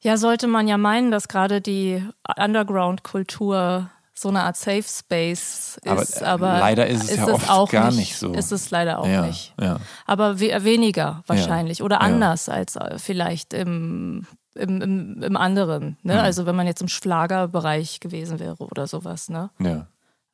Ja, 0.00 0.16
sollte 0.16 0.46
man 0.46 0.68
ja 0.68 0.78
meinen, 0.78 1.10
dass 1.10 1.28
gerade 1.28 1.60
die 1.60 2.02
Underground-Kultur 2.36 3.90
so 4.20 4.28
eine 4.28 4.42
Art 4.42 4.56
Safe 4.56 4.82
Space 4.82 5.78
ist. 5.82 6.22
Aber, 6.22 6.48
aber 6.50 6.58
leider 6.58 6.86
ist 6.86 7.04
es 7.04 7.10
ist 7.10 7.18
ja 7.18 7.28
oft 7.28 7.48
auch 7.48 7.70
gar 7.70 7.92
nicht, 7.92 8.16
so. 8.16 8.32
Ist 8.32 8.52
es 8.52 8.70
leider 8.70 8.98
auch 8.98 9.06
ja, 9.06 9.26
nicht. 9.26 9.54
Ja. 9.60 9.78
Aber 10.06 10.40
we 10.40 10.64
weniger 10.64 11.22
wahrscheinlich 11.26 11.82
oder 11.82 12.00
anders 12.00 12.48
als 12.48 12.76
äh, 12.76 12.98
vielleicht 12.98 13.54
im, 13.54 14.26
im, 14.54 14.80
im, 14.80 15.22
im 15.22 15.36
anderen. 15.36 15.98
Ne? 16.02 16.14
Mhm. 16.14 16.20
Also 16.20 16.46
wenn 16.46 16.56
man 16.56 16.66
jetzt 16.66 16.82
im 16.82 16.88
Schlagerbereich 16.88 18.00
gewesen 18.00 18.38
wäre 18.38 18.56
oder 18.58 18.86
sowas. 18.86 19.28
Ne? 19.28 19.50
Ja. 19.58 19.86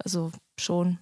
Also 0.03 0.33
schon. 0.59 0.99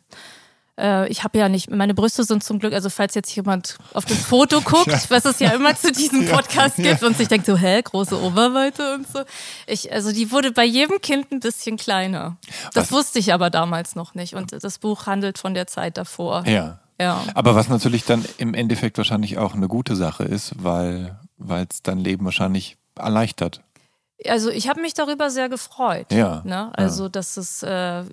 Äh, 0.79 1.09
ich 1.09 1.25
habe 1.25 1.39
ja 1.39 1.49
nicht, 1.49 1.71
meine 1.71 1.95
Brüste 1.95 2.25
sind 2.25 2.43
zum 2.43 2.59
Glück, 2.59 2.73
also 2.73 2.89
falls 2.91 3.15
jetzt 3.15 3.35
jemand 3.35 3.79
auf 3.93 4.05
das 4.05 4.19
Foto 4.19 4.61
guckt, 4.61 4.87
ja. 4.89 5.01
was 5.09 5.25
es 5.25 5.39
ja 5.39 5.51
immer 5.51 5.77
zu 5.77 5.93
diesem 5.93 6.27
Podcast 6.31 6.79
ja, 6.79 6.85
gibt 6.85 7.03
ja. 7.03 7.09
und 7.09 7.17
sich 7.17 7.29
denkt 7.29 7.47
so, 7.47 7.57
hä, 7.57 7.83
große 7.83 8.21
Oberweite 8.21 8.95
und 8.95 9.07
so. 9.07 9.21
Ich, 9.67 9.93
also 9.93 10.13
die 10.13 10.31
wurde 10.31 10.53
bei 10.53 10.65
jedem 10.65 11.01
Kind 11.01 11.31
ein 11.33 11.41
bisschen 11.41 11.77
kleiner. 11.77 12.37
Das 12.75 12.91
was? 12.91 12.93
wusste 12.93 13.19
ich 13.19 13.33
aber 13.33 13.51
damals 13.51 13.95
noch 13.95 14.15
nicht 14.15 14.35
und 14.35 14.53
das 14.53 14.79
Buch 14.79 15.07
handelt 15.07 15.39
von 15.39 15.55
der 15.55 15.67
Zeit 15.67 15.97
davor. 15.97 16.47
Ja. 16.47 16.79
Ja. 17.01 17.25
Aber 17.35 17.55
was 17.55 17.69
natürlich 17.69 18.05
dann 18.05 18.25
im 18.39 18.55
Endeffekt 18.55 18.97
wahrscheinlich 18.97 19.37
auch 19.37 19.55
eine 19.55 19.67
gute 19.67 19.97
Sache 19.97 20.25
ist, 20.25 20.55
weil 20.63 21.17
es 21.39 21.83
dein 21.83 21.99
Leben 21.99 22.25
wahrscheinlich 22.25 22.77
erleichtert. 22.97 23.63
Also 24.29 24.51
ich 24.51 24.69
habe 24.69 24.81
mich 24.81 24.95
darüber 24.95 25.31
sehr 25.31 25.49
gefreut. 25.49 26.13
Ja. 26.13 26.43
Ne? 26.45 26.71
Also 26.77 27.05
ja. 27.05 27.09
dass 27.11 27.37
es, 27.37 27.63
äh, 27.63 28.05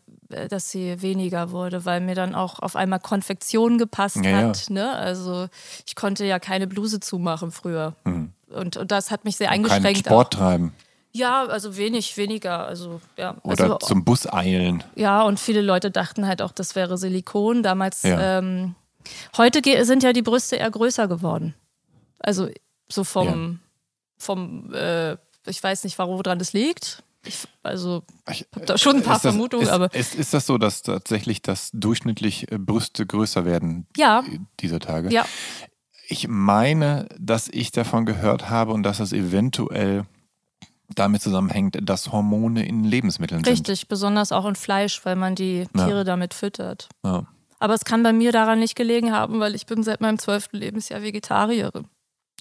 dass 0.49 0.71
sie 0.71 1.01
weniger 1.01 1.51
wurde, 1.51 1.85
weil 1.85 2.01
mir 2.01 2.15
dann 2.15 2.35
auch 2.35 2.59
auf 2.59 2.75
einmal 2.75 2.99
Konfektion 2.99 3.77
gepasst 3.77 4.17
ja, 4.23 4.37
hat. 4.37 4.69
Ja. 4.69 4.73
Ne? 4.73 4.91
Also 4.93 5.47
ich 5.85 5.95
konnte 5.95 6.25
ja 6.25 6.39
keine 6.39 6.67
Bluse 6.67 6.99
zumachen 6.99 7.51
früher. 7.51 7.95
Mhm. 8.05 8.33
Und, 8.49 8.77
und 8.77 8.91
das 8.91 9.11
hat 9.11 9.25
mich 9.25 9.37
sehr 9.37 9.51
eingeschränkt. 9.51 9.83
Keinen 9.83 9.95
Sport 9.95 10.33
treiben. 10.33 10.73
Ja, 11.11 11.45
also 11.45 11.75
wenig, 11.75 12.17
weniger. 12.17 12.65
Also, 12.67 13.01
ja. 13.17 13.35
Oder 13.43 13.63
also, 13.63 13.77
zum 13.77 14.05
Bus 14.05 14.31
eilen. 14.31 14.83
Ja, 14.95 15.23
und 15.23 15.39
viele 15.39 15.61
Leute 15.61 15.89
dachten 15.89 16.27
halt 16.27 16.41
auch, 16.41 16.51
das 16.51 16.75
wäre 16.75 16.97
Silikon. 16.97 17.63
Damals, 17.63 18.01
ähm, 18.03 18.75
heute 19.37 19.61
sind 19.85 20.03
ja 20.03 20.13
die 20.13 20.21
Brüste 20.21 20.57
eher 20.57 20.69
größer 20.69 21.07
geworden. 21.07 21.55
Also 22.19 22.49
so 22.91 23.03
vom, 23.03 23.59
vom 24.17 24.73
äh, 24.73 25.17
ich 25.49 25.61
weiß 25.61 25.83
nicht, 25.83 25.97
woran 25.97 26.39
das 26.39 26.53
liegt. 26.53 27.03
Ich, 27.25 27.47
Also 27.63 28.03
ich 28.29 28.47
habe 28.55 28.65
da 28.65 28.77
schon 28.77 28.97
ein 28.97 29.03
paar 29.03 29.17
ist 29.17 29.25
das, 29.25 29.33
Vermutungen, 29.33 29.65
ist, 29.65 29.71
aber. 29.71 29.93
Ist, 29.93 30.15
ist 30.15 30.33
das 30.33 30.45
so, 30.45 30.57
dass 30.57 30.81
tatsächlich 30.81 31.41
das 31.41 31.69
durchschnittlich 31.73 32.51
äh, 32.51 32.57
Brüste 32.57 33.05
größer 33.05 33.45
werden 33.45 33.87
ja. 33.97 34.23
dieser 34.59 34.79
Tage? 34.79 35.09
Ja. 35.11 35.25
Ich 36.07 36.27
meine, 36.27 37.07
dass 37.19 37.47
ich 37.49 37.71
davon 37.71 38.05
gehört 38.05 38.49
habe 38.49 38.71
und 38.73 38.83
dass 38.83 38.99
es 38.99 39.13
eventuell 39.13 40.05
damit 40.95 41.21
zusammenhängt, 41.21 41.77
dass 41.81 42.11
Hormone 42.11 42.65
in 42.65 42.83
Lebensmitteln 42.83 43.41
Richtig, 43.41 43.57
sind. 43.57 43.69
Richtig, 43.69 43.89
besonders 43.89 44.31
auch 44.31 44.45
in 44.45 44.55
Fleisch, 44.55 45.05
weil 45.05 45.15
man 45.15 45.35
die 45.35 45.67
Tiere 45.75 45.99
ja. 45.99 46.03
damit 46.03 46.33
füttert. 46.33 46.89
Ja. 47.03 47.27
Aber 47.59 47.73
es 47.73 47.83
kann 47.83 48.01
bei 48.01 48.13
mir 48.13 48.31
daran 48.31 48.59
nicht 48.59 48.75
gelegen 48.75 49.11
haben, 49.11 49.39
weil 49.39 49.53
ich 49.53 49.65
bin 49.65 49.83
seit 49.83 50.01
meinem 50.01 50.17
zwölften 50.17 50.57
Lebensjahr 50.57 51.03
Vegetarierin. 51.03 51.85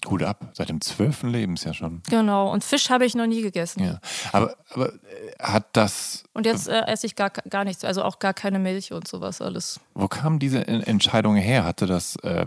Gut 0.05 0.23
ab, 0.23 0.49
seit 0.53 0.69
dem 0.69 0.81
zwölften 0.81 1.29
Lebensjahr 1.29 1.73
schon. 1.73 2.01
Genau, 2.09 2.51
und 2.51 2.63
Fisch 2.63 2.89
habe 2.89 3.05
ich 3.05 3.15
noch 3.15 3.27
nie 3.27 3.41
gegessen. 3.41 3.83
Ja, 3.83 3.99
aber, 4.31 4.55
aber 4.71 4.93
äh, 4.93 4.97
hat 5.39 5.67
das. 5.73 6.23
Und 6.33 6.45
jetzt 6.45 6.67
äh, 6.67 6.81
esse 6.87 7.05
ich 7.05 7.15
gar, 7.15 7.29
gar 7.29 7.63
nichts, 7.65 7.83
also 7.83 8.03
auch 8.03 8.19
gar 8.19 8.33
keine 8.33 8.59
Milch 8.59 8.91
und 8.93 9.07
sowas 9.07 9.41
alles. 9.41 9.79
Wo 9.93 10.07
kam 10.07 10.39
diese 10.39 10.67
Entscheidung 10.67 11.35
her? 11.35 11.65
Hatte 11.65 11.85
das, 11.85 12.15
äh, 12.17 12.45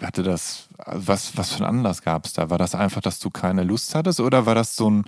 hatte 0.00 0.22
das, 0.22 0.68
was, 0.84 1.36
was 1.36 1.52
für 1.52 1.64
einen 1.64 1.78
Anlass 1.78 2.02
gab 2.02 2.26
es 2.26 2.32
da? 2.32 2.50
War 2.50 2.58
das 2.58 2.74
einfach, 2.74 3.00
dass 3.00 3.18
du 3.20 3.30
keine 3.30 3.62
Lust 3.62 3.94
hattest 3.94 4.20
oder 4.20 4.46
war 4.46 4.54
das 4.54 4.74
so 4.74 4.90
ein 4.90 5.04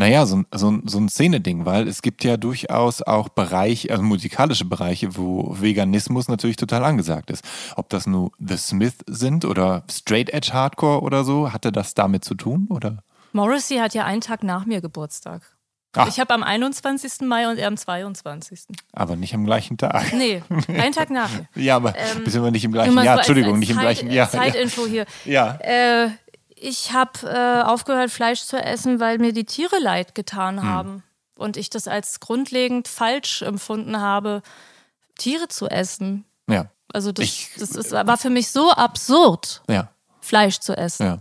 naja, 0.00 0.24
so, 0.24 0.44
so, 0.50 0.78
so 0.86 0.98
ein 0.98 1.10
Szeneding, 1.10 1.66
weil 1.66 1.86
es 1.86 2.00
gibt 2.00 2.24
ja 2.24 2.38
durchaus 2.38 3.02
auch 3.02 3.28
Bereiche, 3.28 3.90
also 3.90 4.02
musikalische 4.02 4.64
Bereiche, 4.64 5.14
wo 5.14 5.54
Veganismus 5.60 6.26
natürlich 6.26 6.56
total 6.56 6.84
angesagt 6.84 7.30
ist. 7.30 7.44
Ob 7.76 7.90
das 7.90 8.06
nur 8.06 8.32
The 8.38 8.56
Smith 8.56 8.94
sind 9.06 9.44
oder 9.44 9.84
Straight 9.90 10.30
Edge 10.30 10.54
Hardcore 10.54 11.02
oder 11.02 11.22
so, 11.22 11.52
hatte 11.52 11.70
das 11.70 11.92
damit 11.92 12.24
zu 12.24 12.34
tun, 12.34 12.66
oder? 12.70 13.04
Morrissey 13.32 13.76
hat 13.76 13.92
ja 13.92 14.06
einen 14.06 14.22
Tag 14.22 14.42
nach 14.42 14.64
mir 14.64 14.80
Geburtstag. 14.80 15.42
Ach. 15.94 16.08
Ich 16.08 16.18
habe 16.18 16.32
am 16.32 16.44
21. 16.44 17.20
Mai 17.28 17.50
und 17.50 17.58
er 17.58 17.68
am 17.68 17.76
22. 17.76 18.68
Aber 18.92 19.16
nicht 19.16 19.34
am 19.34 19.44
gleichen 19.44 19.76
Tag. 19.76 20.14
Nee, 20.14 20.42
einen 20.68 20.92
Tag 20.94 21.10
nach 21.10 21.28
mir. 21.30 21.46
ja, 21.62 21.76
aber 21.76 21.94
ähm, 21.94 22.24
sind 22.24 22.42
wir 22.42 22.50
nicht 22.50 22.64
im 22.64 22.72
gleichen 22.72 22.96
Jahr. 22.96 23.18
Entschuldigung, 23.18 23.56
als, 23.56 23.58
als 23.58 23.68
nicht 23.68 23.70
im 23.70 23.78
gleichen 23.78 24.10
Jahr. 24.10 24.30
Zeitinfo 24.30 24.86
hier. 24.88 25.04
Ja. 25.26 25.58
Äh, 25.60 26.10
ich 26.60 26.92
habe 26.92 27.26
äh, 27.26 27.62
aufgehört, 27.62 28.10
Fleisch 28.10 28.42
zu 28.42 28.62
essen, 28.62 29.00
weil 29.00 29.18
mir 29.18 29.32
die 29.32 29.44
Tiere 29.44 29.78
leid 29.78 30.14
getan 30.14 30.60
hm. 30.60 30.68
haben. 30.68 30.90
Hm. 30.90 31.02
Und 31.36 31.56
ich 31.56 31.70
das 31.70 31.88
als 31.88 32.20
grundlegend 32.20 32.86
falsch 32.86 33.40
empfunden 33.40 33.98
habe, 33.98 34.42
Tiere 35.16 35.48
zu 35.48 35.68
essen. 35.68 36.26
Ja. 36.48 36.70
Also 36.92 37.12
das, 37.12 37.24
ich, 37.24 37.50
das 37.58 37.70
ist, 37.70 37.92
war 37.92 38.18
für 38.18 38.28
mich 38.28 38.50
so 38.50 38.70
absurd, 38.72 39.62
ja. 39.68 39.90
Fleisch 40.20 40.58
zu 40.58 40.76
essen. 40.76 41.06
Ja. 41.06 41.18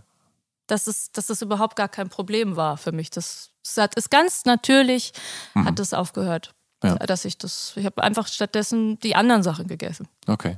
Dass, 0.68 0.88
es, 0.88 1.12
dass 1.14 1.30
es 1.30 1.42
überhaupt 1.42 1.78
gar 1.78 1.88
kein 1.88 2.10
Problem 2.10 2.58
war 2.58 2.76
für 2.76 2.92
mich. 2.92 3.10
Das, 3.12 3.52
das 3.64 3.78
hat, 3.78 3.96
ist 3.96 4.12
ganz 4.12 4.44
natürlich, 4.44 5.14
mhm. 5.54 5.66
hat 5.66 5.80
es 5.80 5.94
aufgehört. 5.94 6.54
Ja. 6.84 6.96
Dass 6.96 7.24
ich 7.24 7.38
das, 7.38 7.74
ich 7.76 7.86
habe 7.86 8.04
einfach 8.04 8.28
stattdessen 8.28 9.00
die 9.00 9.16
anderen 9.16 9.44
Sachen 9.44 9.68
gegessen. 9.68 10.08
Okay. 10.28 10.58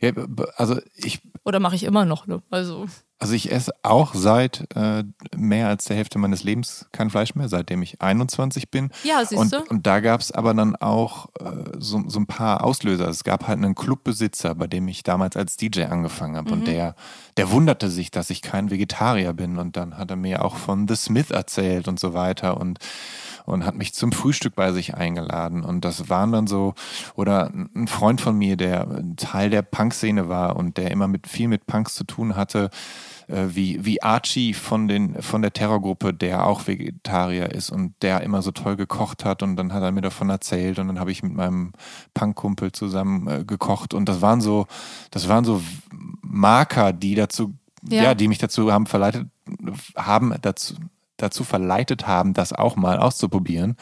Ja, 0.00 0.12
also 0.56 0.78
ich. 0.94 1.20
Oder 1.44 1.60
mache 1.60 1.76
ich 1.76 1.84
immer 1.84 2.04
noch, 2.04 2.26
ne? 2.26 2.42
Also. 2.50 2.86
Also 3.20 3.34
ich 3.34 3.50
esse 3.52 3.72
auch 3.82 4.12
seit 4.12 4.66
äh, 4.74 5.04
mehr 5.34 5.68
als 5.68 5.84
der 5.84 5.96
Hälfte 5.96 6.18
meines 6.18 6.42
Lebens 6.42 6.88
kein 6.92 7.10
Fleisch 7.10 7.34
mehr, 7.34 7.48
seitdem 7.48 7.80
ich 7.80 8.02
21 8.02 8.70
bin. 8.70 8.90
Ja, 9.02 9.24
siehst 9.24 9.40
und, 9.40 9.52
du. 9.52 9.62
Und 9.70 9.86
da 9.86 10.00
gab 10.00 10.20
es 10.20 10.32
aber 10.32 10.52
dann 10.52 10.76
auch 10.76 11.28
äh, 11.40 11.78
so, 11.78 12.02
so 12.06 12.18
ein 12.18 12.26
paar 12.26 12.64
Auslöser. 12.64 13.08
Es 13.08 13.24
gab 13.24 13.46
halt 13.46 13.58
einen 13.58 13.74
Clubbesitzer, 13.74 14.54
bei 14.56 14.66
dem 14.66 14.88
ich 14.88 15.04
damals 15.04 15.36
als 15.36 15.56
DJ 15.56 15.84
angefangen 15.84 16.36
habe. 16.36 16.48
Mhm. 16.48 16.52
Und 16.52 16.66
der, 16.66 16.96
der 17.36 17.50
wunderte 17.50 17.88
sich, 17.88 18.10
dass 18.10 18.30
ich 18.30 18.42
kein 18.42 18.70
Vegetarier 18.70 19.32
bin. 19.32 19.58
Und 19.58 19.76
dann 19.76 19.96
hat 19.96 20.10
er 20.10 20.16
mir 20.16 20.44
auch 20.44 20.56
von 20.56 20.86
The 20.88 20.96
Smith 20.96 21.30
erzählt 21.30 21.88
und 21.88 22.00
so 22.00 22.12
weiter. 22.12 22.60
Und 22.60 22.78
und 23.44 23.64
hat 23.64 23.76
mich 23.76 23.94
zum 23.94 24.12
Frühstück 24.12 24.54
bei 24.54 24.72
sich 24.72 24.94
eingeladen. 24.94 25.64
Und 25.64 25.84
das 25.84 26.08
waren 26.08 26.32
dann 26.32 26.46
so, 26.46 26.74
oder 27.14 27.50
ein 27.52 27.88
Freund 27.88 28.20
von 28.20 28.36
mir, 28.36 28.56
der 28.56 29.04
Teil 29.16 29.50
der 29.50 29.62
Punk-Szene 29.62 30.28
war 30.28 30.56
und 30.56 30.76
der 30.78 30.90
immer 30.90 31.08
mit 31.08 31.26
viel 31.26 31.48
mit 31.48 31.66
Punks 31.66 31.94
zu 31.94 32.04
tun 32.04 32.36
hatte, 32.36 32.70
äh, 33.28 33.48
wie, 33.48 33.84
wie 33.84 34.02
Archie 34.02 34.54
von, 34.54 34.88
den, 34.88 35.20
von 35.22 35.42
der 35.42 35.52
Terrorgruppe, 35.52 36.14
der 36.14 36.46
auch 36.46 36.66
Vegetarier 36.66 37.50
ist 37.52 37.70
und 37.70 37.94
der 38.02 38.22
immer 38.22 38.42
so 38.42 38.50
toll 38.50 38.76
gekocht 38.76 39.24
hat. 39.24 39.42
Und 39.42 39.56
dann 39.56 39.72
hat 39.72 39.82
er 39.82 39.92
mir 39.92 40.00
davon 40.02 40.30
erzählt 40.30 40.78
und 40.78 40.88
dann 40.88 40.98
habe 40.98 41.12
ich 41.12 41.22
mit 41.22 41.34
meinem 41.34 41.72
Punkkumpel 42.14 42.72
zusammen 42.72 43.28
äh, 43.28 43.44
gekocht. 43.44 43.92
Und 43.92 44.08
das 44.08 44.22
waren 44.22 44.40
so, 44.40 44.66
das 45.10 45.28
waren 45.28 45.44
so 45.44 45.62
Marker, 46.22 46.92
die 46.92 47.14
dazu, 47.14 47.54
ja. 47.88 48.02
ja, 48.02 48.14
die 48.14 48.28
mich 48.28 48.38
dazu 48.38 48.72
haben 48.72 48.86
verleitet, 48.86 49.26
haben 49.96 50.34
dazu, 50.40 50.74
dazu 51.16 51.44
verleitet 51.44 52.06
haben, 52.06 52.34
das 52.34 52.52
auch 52.52 52.76
mal 52.76 52.98
auszuprobieren. 52.98 53.76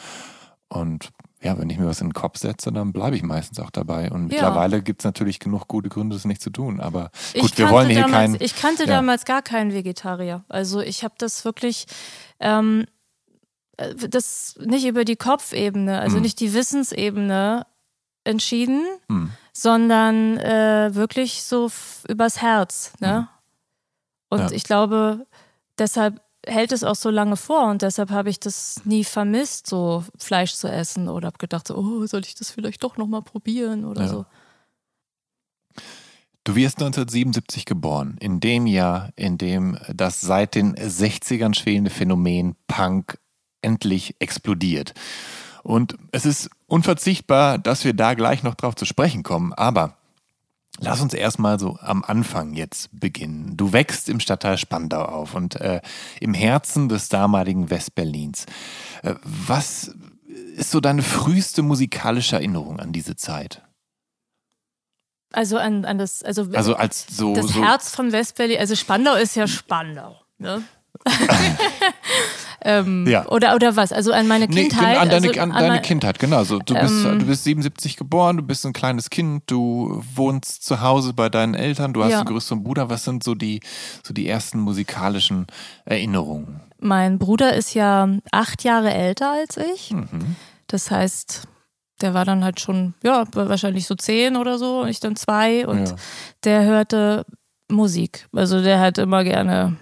Und 0.69 1.09
ja, 1.41 1.57
wenn 1.57 1.69
ich 1.69 1.77
mir 1.77 1.85
was 1.85 2.01
in 2.01 2.07
den 2.07 2.13
Kopf 2.13 2.37
setze, 2.37 2.71
dann 2.71 2.93
bleibe 2.93 3.15
ich 3.15 3.23
meistens 3.23 3.59
auch 3.59 3.69
dabei. 3.69 4.09
Und 4.09 4.27
mittlerweile 4.27 4.77
ja. 4.77 4.81
gibt 4.81 5.01
es 5.01 5.05
natürlich 5.05 5.39
genug 5.39 5.67
gute 5.67 5.89
Gründe, 5.89 6.15
das 6.15 6.25
nicht 6.25 6.41
zu 6.41 6.49
tun. 6.49 6.79
Aber 6.79 7.11
gut, 7.33 7.51
ich 7.51 7.57
wir 7.57 7.69
wollen 7.69 7.89
hier 7.89 8.05
keinen. 8.05 8.37
Ich 8.39 8.55
kannte 8.55 8.83
ja. 8.83 8.89
damals 8.89 9.25
gar 9.25 9.41
keinen 9.41 9.73
Vegetarier. 9.73 10.43
Also 10.47 10.79
ich 10.79 11.03
habe 11.03 11.15
das 11.17 11.45
wirklich. 11.45 11.85
Ähm, 12.39 12.85
äh, 13.77 13.93
das 13.95 14.55
nicht 14.59 14.85
über 14.85 15.05
die 15.05 15.15
Kopfebene, 15.15 15.99
also 15.99 16.15
hm. 16.17 16.23
nicht 16.23 16.39
die 16.39 16.53
Wissensebene 16.53 17.65
entschieden, 18.23 18.85
hm. 19.09 19.31
sondern 19.51 20.37
äh, 20.37 20.93
wirklich 20.93 21.43
so 21.43 21.69
übers 22.07 22.41
Herz. 22.41 22.93
Ne? 22.99 23.17
Hm. 23.17 23.27
Und 24.29 24.39
ja. 24.39 24.51
ich 24.51 24.63
glaube, 24.63 25.25
deshalb 25.77 26.21
hält 26.45 26.71
es 26.71 26.83
auch 26.83 26.95
so 26.95 27.09
lange 27.09 27.37
vor 27.37 27.69
und 27.69 27.81
deshalb 27.81 28.09
habe 28.09 28.29
ich 28.29 28.39
das 28.39 28.81
nie 28.85 29.03
vermisst, 29.03 29.67
so 29.67 30.03
Fleisch 30.17 30.53
zu 30.53 30.67
essen 30.67 31.07
oder 31.07 31.27
habe 31.27 31.37
gedacht, 31.37 31.67
so, 31.67 31.75
oh, 31.75 32.05
soll 32.05 32.21
ich 32.21 32.35
das 32.35 32.51
vielleicht 32.51 32.83
doch 32.83 32.97
nochmal 32.97 33.21
probieren 33.21 33.85
oder 33.85 34.01
ja. 34.03 34.07
so. 34.07 34.25
Du 36.43 36.55
wirst 36.55 36.79
1977 36.79 37.63
geboren, 37.63 38.17
in 38.19 38.41
dem 38.41 38.67
Jahr, 38.67 39.11
in 39.15 39.37
dem 39.37 39.77
das 39.93 40.19
seit 40.19 40.55
den 40.55 40.75
60ern 40.75 41.53
schwelende 41.53 41.89
Phänomen 41.89 42.55
Punk 42.67 43.17
endlich 43.61 44.15
explodiert. 44.19 44.93
Und 45.63 45.95
es 46.11 46.25
ist 46.25 46.49
unverzichtbar, 46.67 47.57
dass 47.57 47.85
wir 47.85 47.93
da 47.93 48.13
gleich 48.13 48.43
noch 48.43 48.55
drauf 48.55 48.75
zu 48.75 48.83
sprechen 48.83 49.23
kommen, 49.23 49.53
aber 49.53 49.95
Lass 50.79 51.01
uns 51.01 51.13
erstmal 51.13 51.59
so 51.59 51.77
am 51.81 52.03
Anfang 52.03 52.53
jetzt 52.53 52.89
beginnen. 52.99 53.55
Du 53.55 53.73
wächst 53.73 54.09
im 54.09 54.19
Stadtteil 54.19 54.57
Spandau 54.57 55.05
auf 55.05 55.35
und 55.35 55.61
äh, 55.61 55.81
im 56.19 56.33
Herzen 56.33 56.89
des 56.89 57.09
damaligen 57.09 57.69
Westberlins. 57.69 58.45
Äh, 59.03 59.15
was 59.23 59.95
ist 60.55 60.71
so 60.71 60.79
deine 60.79 61.03
früheste 61.03 61.61
musikalische 61.61 62.35
Erinnerung 62.35 62.79
an 62.79 62.91
diese 62.91 63.15
Zeit? 63.15 63.61
Also 65.31 65.57
an, 65.57 65.85
an 65.85 65.97
das, 65.97 66.21
also, 66.21 66.47
also 66.53 66.75
als 66.75 67.05
so, 67.09 67.33
das 67.33 67.47
so 67.47 67.63
Herz 67.63 67.93
von 67.93 68.11
Westberlin, 68.11 68.59
also 68.59 68.75
Spandau 68.75 69.15
ist 69.15 69.35
ja 69.35 69.47
Spandau. 69.47 70.19
Ne? 70.37 70.63
ähm, 72.61 73.07
ja. 73.07 73.27
oder, 73.27 73.55
oder 73.55 73.75
was? 73.75 73.91
Also 73.91 74.11
an 74.11 74.27
meine 74.27 74.47
Kindheit. 74.47 74.81
Nee, 74.81 74.97
an 74.97 75.09
deine, 75.09 75.27
also, 75.27 75.41
an 75.41 75.51
deine 75.51 75.81
Kindheit, 75.81 76.19
genau. 76.19 76.43
So, 76.43 76.59
du, 76.59 76.73
bist, 76.73 77.05
ähm, 77.05 77.19
du 77.19 77.25
bist 77.25 77.43
77 77.43 77.97
geboren, 77.97 78.37
du 78.37 78.43
bist 78.43 78.65
ein 78.65 78.73
kleines 78.73 79.09
Kind, 79.09 79.43
du 79.47 80.01
wohnst 80.15 80.63
zu 80.63 80.81
Hause 80.81 81.13
bei 81.13 81.29
deinen 81.29 81.55
Eltern, 81.55 81.93
du 81.93 82.03
hast 82.03 82.11
ja. 82.11 82.19
einen 82.19 82.27
größeren 82.27 82.63
Bruder. 82.63 82.89
Was 82.89 83.03
sind 83.03 83.23
so 83.23 83.35
die, 83.35 83.59
so 84.03 84.13
die 84.13 84.27
ersten 84.27 84.59
musikalischen 84.59 85.47
Erinnerungen? 85.85 86.61
Mein 86.79 87.17
Bruder 87.17 87.53
ist 87.53 87.73
ja 87.73 88.09
acht 88.31 88.63
Jahre 88.63 88.93
älter 88.93 89.31
als 89.31 89.57
ich. 89.57 89.91
Mhm. 89.91 90.35
Das 90.67 90.91
heißt, 90.91 91.47
der 92.01 92.13
war 92.13 92.25
dann 92.25 92.43
halt 92.43 92.59
schon, 92.59 92.93
ja, 93.03 93.25
wahrscheinlich 93.33 93.87
so 93.87 93.95
zehn 93.95 94.35
oder 94.35 94.57
so 94.57 94.81
und 94.81 94.89
ich 94.89 94.99
dann 94.99 95.15
zwei 95.15 95.65
und 95.65 95.89
ja. 95.89 95.95
der 96.43 96.63
hörte 96.63 97.25
Musik. 97.69 98.27
Also 98.33 98.61
der 98.61 98.79
hat 98.79 98.97
immer 98.97 99.23
gerne 99.23 99.77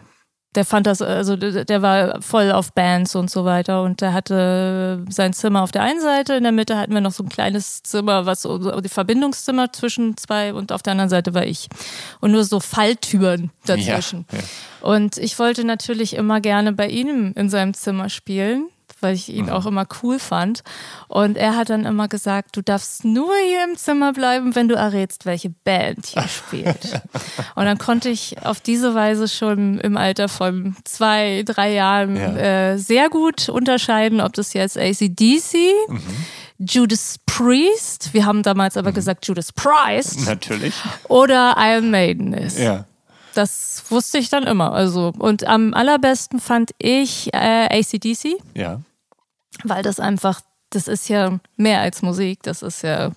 der 0.55 0.65
fand 0.65 0.85
das, 0.85 1.01
also 1.01 1.37
der 1.37 1.81
war 1.81 2.21
voll 2.21 2.51
auf 2.51 2.73
Bands 2.73 3.15
und 3.15 3.31
so 3.31 3.45
weiter 3.45 3.83
und 3.83 4.01
der 4.01 4.13
hatte 4.13 5.05
sein 5.09 5.31
Zimmer 5.31 5.61
auf 5.63 5.71
der 5.71 5.83
einen 5.83 6.01
Seite, 6.01 6.33
in 6.33 6.43
der 6.43 6.51
Mitte 6.51 6.77
hatten 6.77 6.93
wir 6.93 6.99
noch 6.99 7.13
so 7.13 7.23
ein 7.23 7.29
kleines 7.29 7.83
Zimmer, 7.83 8.25
was 8.25 8.41
so 8.41 8.81
die 8.81 8.89
Verbindungszimmer 8.89 9.71
zwischen 9.71 10.17
zwei 10.17 10.53
und 10.53 10.73
auf 10.73 10.83
der 10.83 10.91
anderen 10.91 11.09
Seite 11.09 11.33
war 11.33 11.45
ich. 11.45 11.69
Und 12.19 12.31
nur 12.31 12.43
so 12.43 12.59
Falltüren 12.59 13.51
dazwischen. 13.65 14.25
Ja, 14.31 14.39
ja. 14.39 14.43
Und 14.81 15.17
ich 15.17 15.39
wollte 15.39 15.63
natürlich 15.63 16.15
immer 16.15 16.41
gerne 16.41 16.73
bei 16.73 16.87
ihm 16.87 17.33
in 17.35 17.49
seinem 17.49 17.73
Zimmer 17.73 18.09
spielen 18.09 18.67
weil 19.01 19.15
ich 19.15 19.29
ihn 19.29 19.45
mhm. 19.45 19.51
auch 19.51 19.65
immer 19.65 19.85
cool 20.01 20.19
fand. 20.19 20.63
Und 21.07 21.37
er 21.37 21.55
hat 21.55 21.69
dann 21.69 21.85
immer 21.85 22.07
gesagt, 22.07 22.55
du 22.55 22.61
darfst 22.61 23.03
nur 23.05 23.33
hier 23.47 23.63
im 23.69 23.77
Zimmer 23.77 24.13
bleiben, 24.13 24.55
wenn 24.55 24.67
du 24.67 24.75
errätst, 24.75 25.25
welche 25.25 25.49
Band 25.49 26.05
hier 26.07 26.27
spielt. 26.27 27.01
und 27.55 27.65
dann 27.65 27.77
konnte 27.77 28.09
ich 28.09 28.43
auf 28.45 28.61
diese 28.61 28.95
Weise 28.95 29.27
schon 29.27 29.79
im 29.79 29.97
Alter 29.97 30.29
von 30.29 30.75
zwei, 30.83 31.43
drei 31.45 31.73
Jahren 31.73 32.15
ja. 32.15 32.71
äh, 32.71 32.77
sehr 32.77 33.09
gut 33.09 33.49
unterscheiden, 33.49 34.21
ob 34.21 34.33
das 34.33 34.53
jetzt 34.53 34.77
ACDC, 34.77 35.55
mhm. 35.87 36.01
Judas 36.59 37.17
Priest, 37.25 38.13
wir 38.13 38.25
haben 38.25 38.43
damals 38.43 38.77
aber 38.77 38.91
mhm. 38.91 38.95
gesagt 38.95 39.27
Judas 39.27 39.51
Priest. 39.51 40.27
Natürlich. 40.27 40.75
Oder 41.07 41.55
Iron 41.57 41.89
Maiden 41.89 42.33
ist. 42.33 42.59
Ja. 42.59 42.85
Das 43.33 43.83
wusste 43.89 44.17
ich 44.17 44.29
dann 44.29 44.43
immer. 44.43 44.73
Also, 44.73 45.13
und 45.17 45.47
am 45.47 45.73
allerbesten 45.73 46.39
fand 46.39 46.71
ich 46.77 47.33
äh, 47.33 47.79
ACDC. 47.79 48.37
Ja. 48.53 48.81
Weil 49.63 49.83
das 49.83 49.99
einfach, 49.99 50.41
das 50.69 50.87
ist 50.87 51.09
ja 51.09 51.39
mehr 51.57 51.81
als 51.81 52.01
Musik, 52.01 52.43
das 52.43 52.61
ist 52.61 52.81
ja 52.83 53.11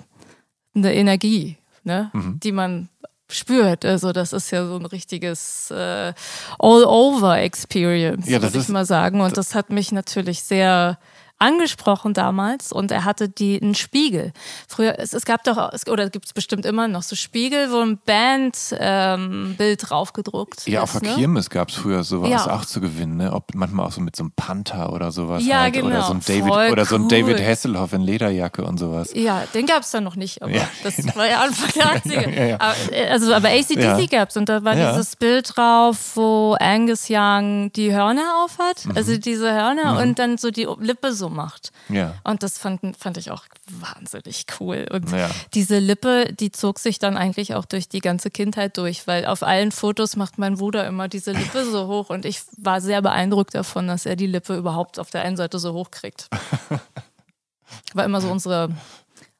eine 0.74 0.94
Energie, 0.94 1.56
ne? 1.84 2.10
Mhm. 2.12 2.40
die 2.40 2.52
man 2.52 2.88
spürt. 3.30 3.84
Also 3.84 4.12
das 4.12 4.32
ist 4.32 4.50
ja 4.50 4.66
so 4.66 4.76
ein 4.76 4.86
richtiges 4.86 5.70
äh, 5.70 6.12
All-Over-Experience, 6.58 8.28
ja, 8.28 8.42
würde 8.42 8.58
ich 8.58 8.68
mal 8.68 8.84
sagen. 8.84 9.20
Und 9.20 9.36
das 9.36 9.54
hat 9.54 9.70
mich 9.70 9.92
natürlich 9.92 10.42
sehr 10.42 10.98
angesprochen 11.38 12.14
damals 12.14 12.72
und 12.72 12.90
er 12.90 13.04
hatte 13.04 13.28
die 13.28 13.60
einen 13.60 13.74
Spiegel. 13.74 14.32
Früher, 14.68 14.98
es, 14.98 15.12
es 15.12 15.24
gab 15.24 15.44
doch, 15.44 15.72
oder 15.88 16.08
gibt 16.08 16.26
es 16.26 16.32
bestimmt 16.32 16.64
immer 16.64 16.88
noch 16.88 17.02
so 17.02 17.16
Spiegel, 17.16 17.70
wo 17.70 17.80
ein 17.80 17.98
Bandbild 17.98 18.78
ähm, 18.80 19.76
draufgedruckt 19.78 20.66
Ja, 20.66 20.84
ist, 20.84 20.94
auf 20.94 21.00
der 21.00 21.10
ne? 21.10 21.16
Kirmes 21.16 21.50
gab 21.50 21.68
es 21.68 21.74
früher 21.74 22.04
sowas 22.04 22.30
ja. 22.30 22.54
auch 22.54 22.64
zu 22.64 22.80
gewinnen, 22.80 23.16
ne? 23.16 23.32
Ob 23.32 23.54
manchmal 23.54 23.86
auch 23.86 23.92
so 23.92 24.00
mit 24.00 24.16
so 24.16 24.22
einem 24.22 24.32
Panther 24.32 24.92
oder 24.92 25.10
sowas. 25.10 25.44
Ja, 25.44 25.62
halt. 25.62 25.74
genau. 25.74 25.88
Oder 25.88 26.02
so 26.02 26.12
ein 26.14 26.20
David, 26.20 26.52
Voll 26.52 26.70
oder 26.70 26.84
so 26.84 26.96
ein 26.96 27.08
David 27.08 27.40
Hasselhoff 27.40 27.92
in 27.92 28.02
Lederjacke 28.02 28.64
und 28.64 28.78
sowas. 28.78 29.10
Ja, 29.14 29.44
den 29.52 29.66
gab 29.66 29.82
es 29.82 29.90
dann 29.90 30.04
noch 30.04 30.16
nicht, 30.16 30.40
aber 30.40 30.52
ja. 30.52 30.68
das 30.82 31.04
war 31.16 31.28
ja 31.28 31.40
Anfang 31.40 31.70
der 31.74 31.84
80er. 32.02 32.48
ja, 32.48 32.60
aber, 32.60 32.74
äh, 32.92 33.08
also, 33.08 33.34
aber 33.34 33.48
ACDC 33.48 33.78
ja. 33.78 34.06
gab 34.06 34.30
es 34.30 34.36
und 34.36 34.48
da 34.48 34.64
war 34.64 34.74
dieses 34.74 35.16
Bild 35.16 35.56
drauf, 35.56 36.12
wo 36.14 36.56
Angus 36.58 37.06
Young 37.10 37.72
die 37.72 37.92
Hörner 37.92 38.44
aufhat, 38.44 38.86
mhm. 38.86 38.96
also 38.96 39.16
diese 39.18 39.52
Hörner 39.52 39.94
mhm. 39.94 39.98
und 39.98 40.18
dann 40.18 40.38
so 40.38 40.50
die 40.50 40.68
Lippe 40.78 41.12
so 41.12 41.23
macht. 41.30 41.72
Ja. 41.88 42.14
Und 42.24 42.42
das 42.42 42.58
fand, 42.58 42.96
fand 42.96 43.16
ich 43.16 43.30
auch 43.30 43.44
wahnsinnig 43.68 44.46
cool. 44.60 44.86
Und 44.90 45.10
ja. 45.10 45.30
diese 45.54 45.78
Lippe, 45.78 46.32
die 46.32 46.52
zog 46.52 46.78
sich 46.78 46.98
dann 46.98 47.16
eigentlich 47.16 47.54
auch 47.54 47.64
durch 47.64 47.88
die 47.88 48.00
ganze 48.00 48.30
Kindheit 48.30 48.76
durch, 48.76 49.06
weil 49.06 49.26
auf 49.26 49.42
allen 49.42 49.72
Fotos 49.72 50.16
macht 50.16 50.38
mein 50.38 50.56
Bruder 50.56 50.86
immer 50.86 51.08
diese 51.08 51.32
Lippe 51.32 51.64
so 51.64 51.86
hoch 51.86 52.10
und 52.10 52.24
ich 52.24 52.40
war 52.56 52.80
sehr 52.80 53.02
beeindruckt 53.02 53.54
davon, 53.54 53.88
dass 53.88 54.06
er 54.06 54.16
die 54.16 54.26
Lippe 54.26 54.56
überhaupt 54.56 54.98
auf 54.98 55.10
der 55.10 55.22
einen 55.22 55.36
Seite 55.36 55.58
so 55.58 55.72
hoch 55.72 55.90
kriegt. 55.90 56.28
War 57.94 58.04
immer 58.04 58.20
so 58.20 58.30
unsere, 58.30 58.70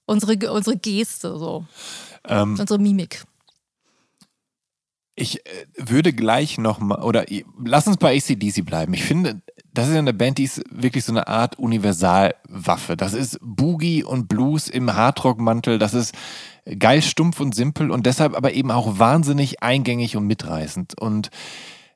unsere, 0.06 0.52
unsere 0.52 0.76
Geste, 0.76 1.38
so. 1.38 1.64
Ähm, 2.26 2.56
unsere 2.58 2.78
Mimik. 2.78 3.24
Ich 5.16 5.46
äh, 5.46 5.66
würde 5.76 6.12
gleich 6.12 6.58
nochmal, 6.58 7.02
oder 7.02 7.24
lass 7.64 7.86
uns 7.86 7.98
bei 7.98 8.16
ACDC 8.16 8.64
bleiben. 8.64 8.94
Ich 8.94 9.04
finde, 9.04 9.40
das 9.72 9.88
ist 9.88 9.96
eine 9.96 10.12
Band, 10.12 10.38
die 10.38 10.44
ist 10.44 10.62
wirklich 10.70 11.04
so 11.04 11.12
eine 11.12 11.28
Art 11.28 11.58
Universalwaffe. 11.58 12.96
Das 12.96 13.12
ist 13.12 13.38
Boogie 13.40 14.02
und 14.02 14.28
Blues 14.28 14.68
im 14.68 14.94
Hardrock-Mantel. 14.94 15.78
Das 15.78 15.94
ist 15.94 16.14
geil, 16.78 17.02
stumpf 17.02 17.40
und 17.40 17.54
simpel 17.54 17.90
und 17.90 18.06
deshalb 18.06 18.36
aber 18.36 18.52
eben 18.52 18.70
auch 18.70 18.98
wahnsinnig 18.98 19.62
eingängig 19.62 20.16
und 20.16 20.26
mitreißend. 20.26 21.00
Und 21.00 21.30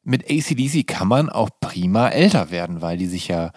mit 0.04 0.30
ACDC 0.30 0.86
kann 0.86 1.08
man 1.08 1.28
auch 1.28 1.50
prima 1.60 2.08
älter 2.08 2.50
werden, 2.50 2.82
weil 2.82 2.98
die 2.98 3.06
sich 3.06 3.28
ja 3.28 3.52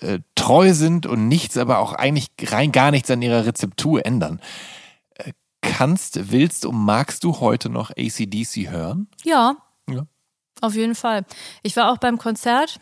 äh, 0.00 0.20
treu 0.34 0.72
sind 0.72 1.06
und 1.06 1.28
nichts, 1.28 1.56
aber 1.56 1.78
auch 1.78 1.94
eigentlich 1.94 2.28
rein 2.44 2.72
gar 2.72 2.90
nichts 2.90 3.10
an 3.10 3.22
ihrer 3.22 3.44
Rezeptur 3.44 4.06
ändern 4.06 4.40
kannst, 5.70 6.30
willst 6.30 6.66
und 6.66 6.76
magst 6.76 7.24
du 7.24 7.40
heute 7.40 7.68
noch 7.68 7.90
ACDC 7.90 8.70
hören? 8.70 9.08
Ja. 9.24 9.56
Ja. 9.88 10.06
Auf 10.60 10.74
jeden 10.74 10.94
Fall. 10.94 11.24
Ich 11.62 11.76
war 11.76 11.90
auch 11.92 11.98
beim 11.98 12.18
Konzert. 12.18 12.78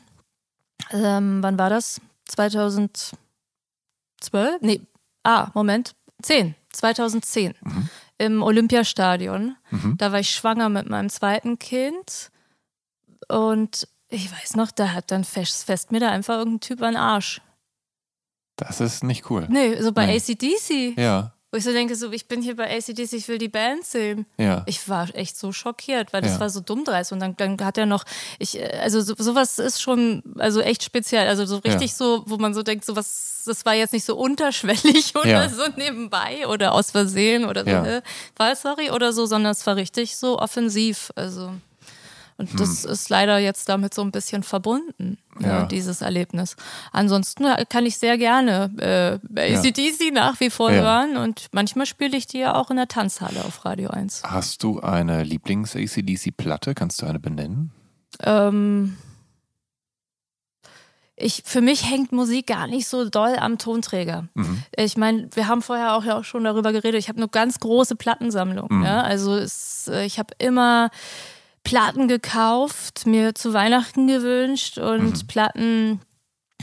Ähm, 0.90 1.42
wann 1.42 1.58
war 1.58 1.70
das? 1.70 2.00
2012? 2.26 3.16
Nee, 4.60 4.80
ah, 5.22 5.50
Moment. 5.54 5.94
10. 6.22 6.54
2010. 6.72 7.54
Mhm. 7.60 7.88
Im 8.18 8.42
Olympiastadion. 8.42 9.56
Mhm. 9.70 9.96
Da 9.98 10.12
war 10.12 10.20
ich 10.20 10.30
schwanger 10.30 10.68
mit 10.68 10.88
meinem 10.88 11.08
zweiten 11.08 11.58
Kind. 11.58 12.30
Und 13.28 13.86
ich 14.08 14.32
weiß 14.32 14.56
noch, 14.56 14.70
da 14.70 14.92
hat 14.92 15.10
dann 15.10 15.24
fest, 15.24 15.64
fest 15.64 15.92
mir 15.92 16.00
da 16.00 16.10
einfach 16.10 16.38
irgendein 16.38 16.60
Typ 16.60 16.82
an 16.82 16.96
Arsch. 16.96 17.40
Das 18.56 18.80
ist 18.80 19.04
nicht 19.04 19.30
cool. 19.30 19.46
Nee, 19.48 19.80
so 19.80 19.92
bei 19.92 20.06
nee. 20.06 20.16
ACDC. 20.16 20.98
Ja. 20.98 21.34
Wo 21.50 21.56
ich 21.56 21.64
so 21.64 21.72
denke, 21.72 21.96
so, 21.96 22.12
ich 22.12 22.28
bin 22.28 22.42
hier 22.42 22.56
bei 22.56 22.76
ACDC, 22.76 23.14
ich 23.14 23.26
will 23.26 23.38
die 23.38 23.48
Band 23.48 23.82
sehen. 23.82 24.26
Ja. 24.36 24.64
Ich 24.66 24.86
war 24.86 25.08
echt 25.14 25.38
so 25.38 25.50
schockiert, 25.50 26.12
weil 26.12 26.20
das 26.20 26.34
ja. 26.34 26.40
war 26.40 26.50
so 26.50 26.60
dumm 26.60 26.84
dreist. 26.84 27.10
Und 27.12 27.20
dann, 27.20 27.36
dann 27.38 27.58
hat 27.64 27.78
er 27.78 27.86
noch, 27.86 28.04
ich, 28.38 28.62
also 28.74 29.00
so, 29.00 29.14
sowas 29.16 29.58
ist 29.58 29.80
schon, 29.80 30.22
also 30.36 30.60
echt 30.60 30.84
speziell. 30.84 31.26
Also 31.26 31.46
so 31.46 31.56
richtig 31.56 31.90
ja. 31.92 31.96
so, 31.96 32.22
wo 32.26 32.36
man 32.36 32.52
so 32.52 32.62
denkt, 32.62 32.84
so 32.84 32.96
was, 32.96 33.44
das 33.46 33.64
war 33.64 33.72
jetzt 33.72 33.94
nicht 33.94 34.04
so 34.04 34.14
unterschwellig 34.14 35.14
oder 35.16 35.48
so 35.48 35.62
nebenbei 35.76 36.46
oder 36.46 36.74
aus 36.74 36.90
Versehen 36.90 37.46
oder 37.46 37.64
so, 37.64 37.70
ja. 37.70 38.02
War 38.36 38.54
sorry 38.54 38.90
oder 38.90 39.14
so, 39.14 39.24
sondern 39.24 39.52
es 39.52 39.66
war 39.66 39.76
richtig 39.76 40.18
so 40.18 40.38
offensiv. 40.38 41.10
Also. 41.16 41.52
Und 42.38 42.50
hm. 42.50 42.56
das 42.56 42.84
ist 42.84 43.10
leider 43.10 43.38
jetzt 43.38 43.68
damit 43.68 43.92
so 43.92 44.00
ein 44.00 44.12
bisschen 44.12 44.44
verbunden, 44.44 45.18
ne, 45.38 45.48
ja. 45.48 45.62
äh, 45.64 45.68
dieses 45.68 46.02
Erlebnis. 46.02 46.54
Ansonsten 46.92 47.44
äh, 47.44 47.64
kann 47.68 47.84
ich 47.84 47.98
sehr 47.98 48.16
gerne 48.16 49.20
äh, 49.36 49.56
ACDC 49.56 50.06
ja. 50.06 50.10
nach 50.12 50.38
wie 50.38 50.48
vor 50.48 50.70
ja. 50.70 50.82
hören 50.82 51.16
und 51.16 51.48
manchmal 51.50 51.84
spiele 51.84 52.16
ich 52.16 52.28
die 52.28 52.38
ja 52.38 52.54
auch 52.54 52.70
in 52.70 52.76
der 52.76 52.86
Tanzhalle 52.86 53.44
auf 53.44 53.64
Radio 53.64 53.90
1. 53.90 54.22
Hast 54.22 54.62
du 54.62 54.78
eine 54.78 55.24
Lieblings-ACDC-Platte? 55.24 56.74
Kannst 56.74 57.02
du 57.02 57.06
eine 57.06 57.18
benennen? 57.18 57.72
Ähm. 58.22 58.96
Ich, 61.20 61.42
für 61.44 61.60
mich 61.60 61.90
hängt 61.90 62.12
Musik 62.12 62.46
gar 62.46 62.68
nicht 62.68 62.86
so 62.86 63.08
doll 63.08 63.34
am 63.40 63.58
Tonträger. 63.58 64.28
Mhm. 64.34 64.62
Ich 64.76 64.96
meine, 64.96 65.28
wir 65.34 65.48
haben 65.48 65.62
vorher 65.62 65.94
auch 65.94 66.04
ja 66.04 66.16
auch 66.16 66.22
schon 66.22 66.44
darüber 66.44 66.70
geredet. 66.70 67.00
Ich 67.00 67.08
habe 67.08 67.18
eine 67.18 67.26
ganz 67.26 67.58
große 67.58 67.96
Plattensammlung. 67.96 68.68
Mhm. 68.70 68.84
Ja? 68.84 69.02
Also 69.02 69.34
es, 69.34 69.88
äh, 69.88 70.04
ich 70.04 70.20
habe 70.20 70.34
immer 70.38 70.90
Platten 71.68 72.08
gekauft, 72.08 73.04
mir 73.04 73.34
zu 73.34 73.52
Weihnachten 73.52 74.06
gewünscht 74.06 74.78
und 74.78 75.22
mhm. 75.22 75.26
Platten 75.26 76.00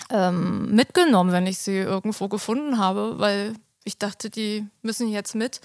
ähm, 0.09 0.73
mitgenommen, 0.73 1.31
wenn 1.31 1.45
ich 1.45 1.59
sie 1.59 1.77
irgendwo 1.77 2.27
gefunden 2.27 2.79
habe, 2.79 3.19
weil 3.19 3.53
ich 3.83 3.99
dachte, 3.99 4.31
die 4.31 4.67
müssen 4.81 5.07
jetzt 5.09 5.35
mit 5.35 5.61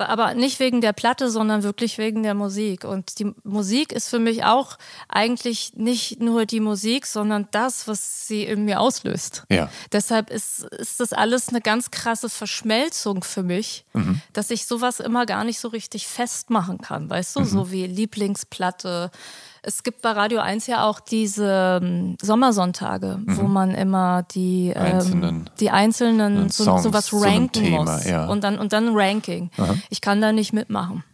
aber 0.00 0.34
nicht 0.34 0.60
wegen 0.60 0.80
der 0.80 0.92
Platte, 0.92 1.30
sondern 1.30 1.62
wirklich 1.62 1.98
wegen 1.98 2.22
der 2.22 2.34
Musik. 2.34 2.84
Und 2.84 3.18
die 3.18 3.32
Musik 3.44 3.92
ist 3.92 4.08
für 4.08 4.18
mich 4.18 4.44
auch 4.44 4.78
eigentlich 5.08 5.72
nicht 5.74 6.20
nur 6.20 6.46
die 6.46 6.60
Musik, 6.60 7.06
sondern 7.06 7.48
das, 7.50 7.88
was 7.88 8.26
sie 8.26 8.44
in 8.44 8.64
mir 8.64 8.80
auslöst. 8.80 9.44
Ja. 9.50 9.70
Deshalb 9.92 10.30
ist, 10.30 10.64
ist 10.64 11.00
das 11.00 11.12
alles 11.12 11.48
eine 11.48 11.60
ganz 11.60 11.90
krasse 11.90 12.28
Verschmelzung 12.28 13.24
für 13.24 13.42
mich, 13.42 13.84
mhm. 13.92 14.20
dass 14.32 14.50
ich 14.50 14.66
sowas 14.66 15.00
immer 15.00 15.26
gar 15.26 15.44
nicht 15.44 15.60
so 15.60 15.68
richtig 15.68 16.06
festmachen 16.06 16.78
kann, 16.78 17.08
weißt 17.10 17.36
du, 17.36 17.40
mhm. 17.40 17.44
so 17.44 17.70
wie 17.70 17.86
Lieblingsplatte, 17.86 19.10
es 19.68 19.82
gibt 19.82 20.00
bei 20.00 20.12
Radio 20.12 20.40
1 20.40 20.66
ja 20.66 20.84
auch 20.84 20.98
diese 20.98 21.80
ähm, 21.82 22.16
Sommersonntage, 22.22 23.18
mhm. 23.18 23.36
wo 23.36 23.42
man 23.42 23.74
immer 23.74 24.22
die 24.22 24.72
ähm, 24.74 24.82
einzelnen, 24.82 25.50
die 25.60 25.70
einzelnen 25.70 26.48
so, 26.48 26.64
Songs 26.64 26.82
sowas 26.84 27.12
ranken 27.12 27.64
Thema, 27.64 27.84
muss. 27.84 28.06
Ja. 28.06 28.26
Und, 28.26 28.44
dann, 28.44 28.58
und 28.58 28.72
dann 28.72 28.96
Ranking. 28.96 29.50
Aha. 29.58 29.76
Ich 29.90 30.00
kann 30.00 30.22
da 30.22 30.32
nicht 30.32 30.54
mitmachen. 30.54 31.04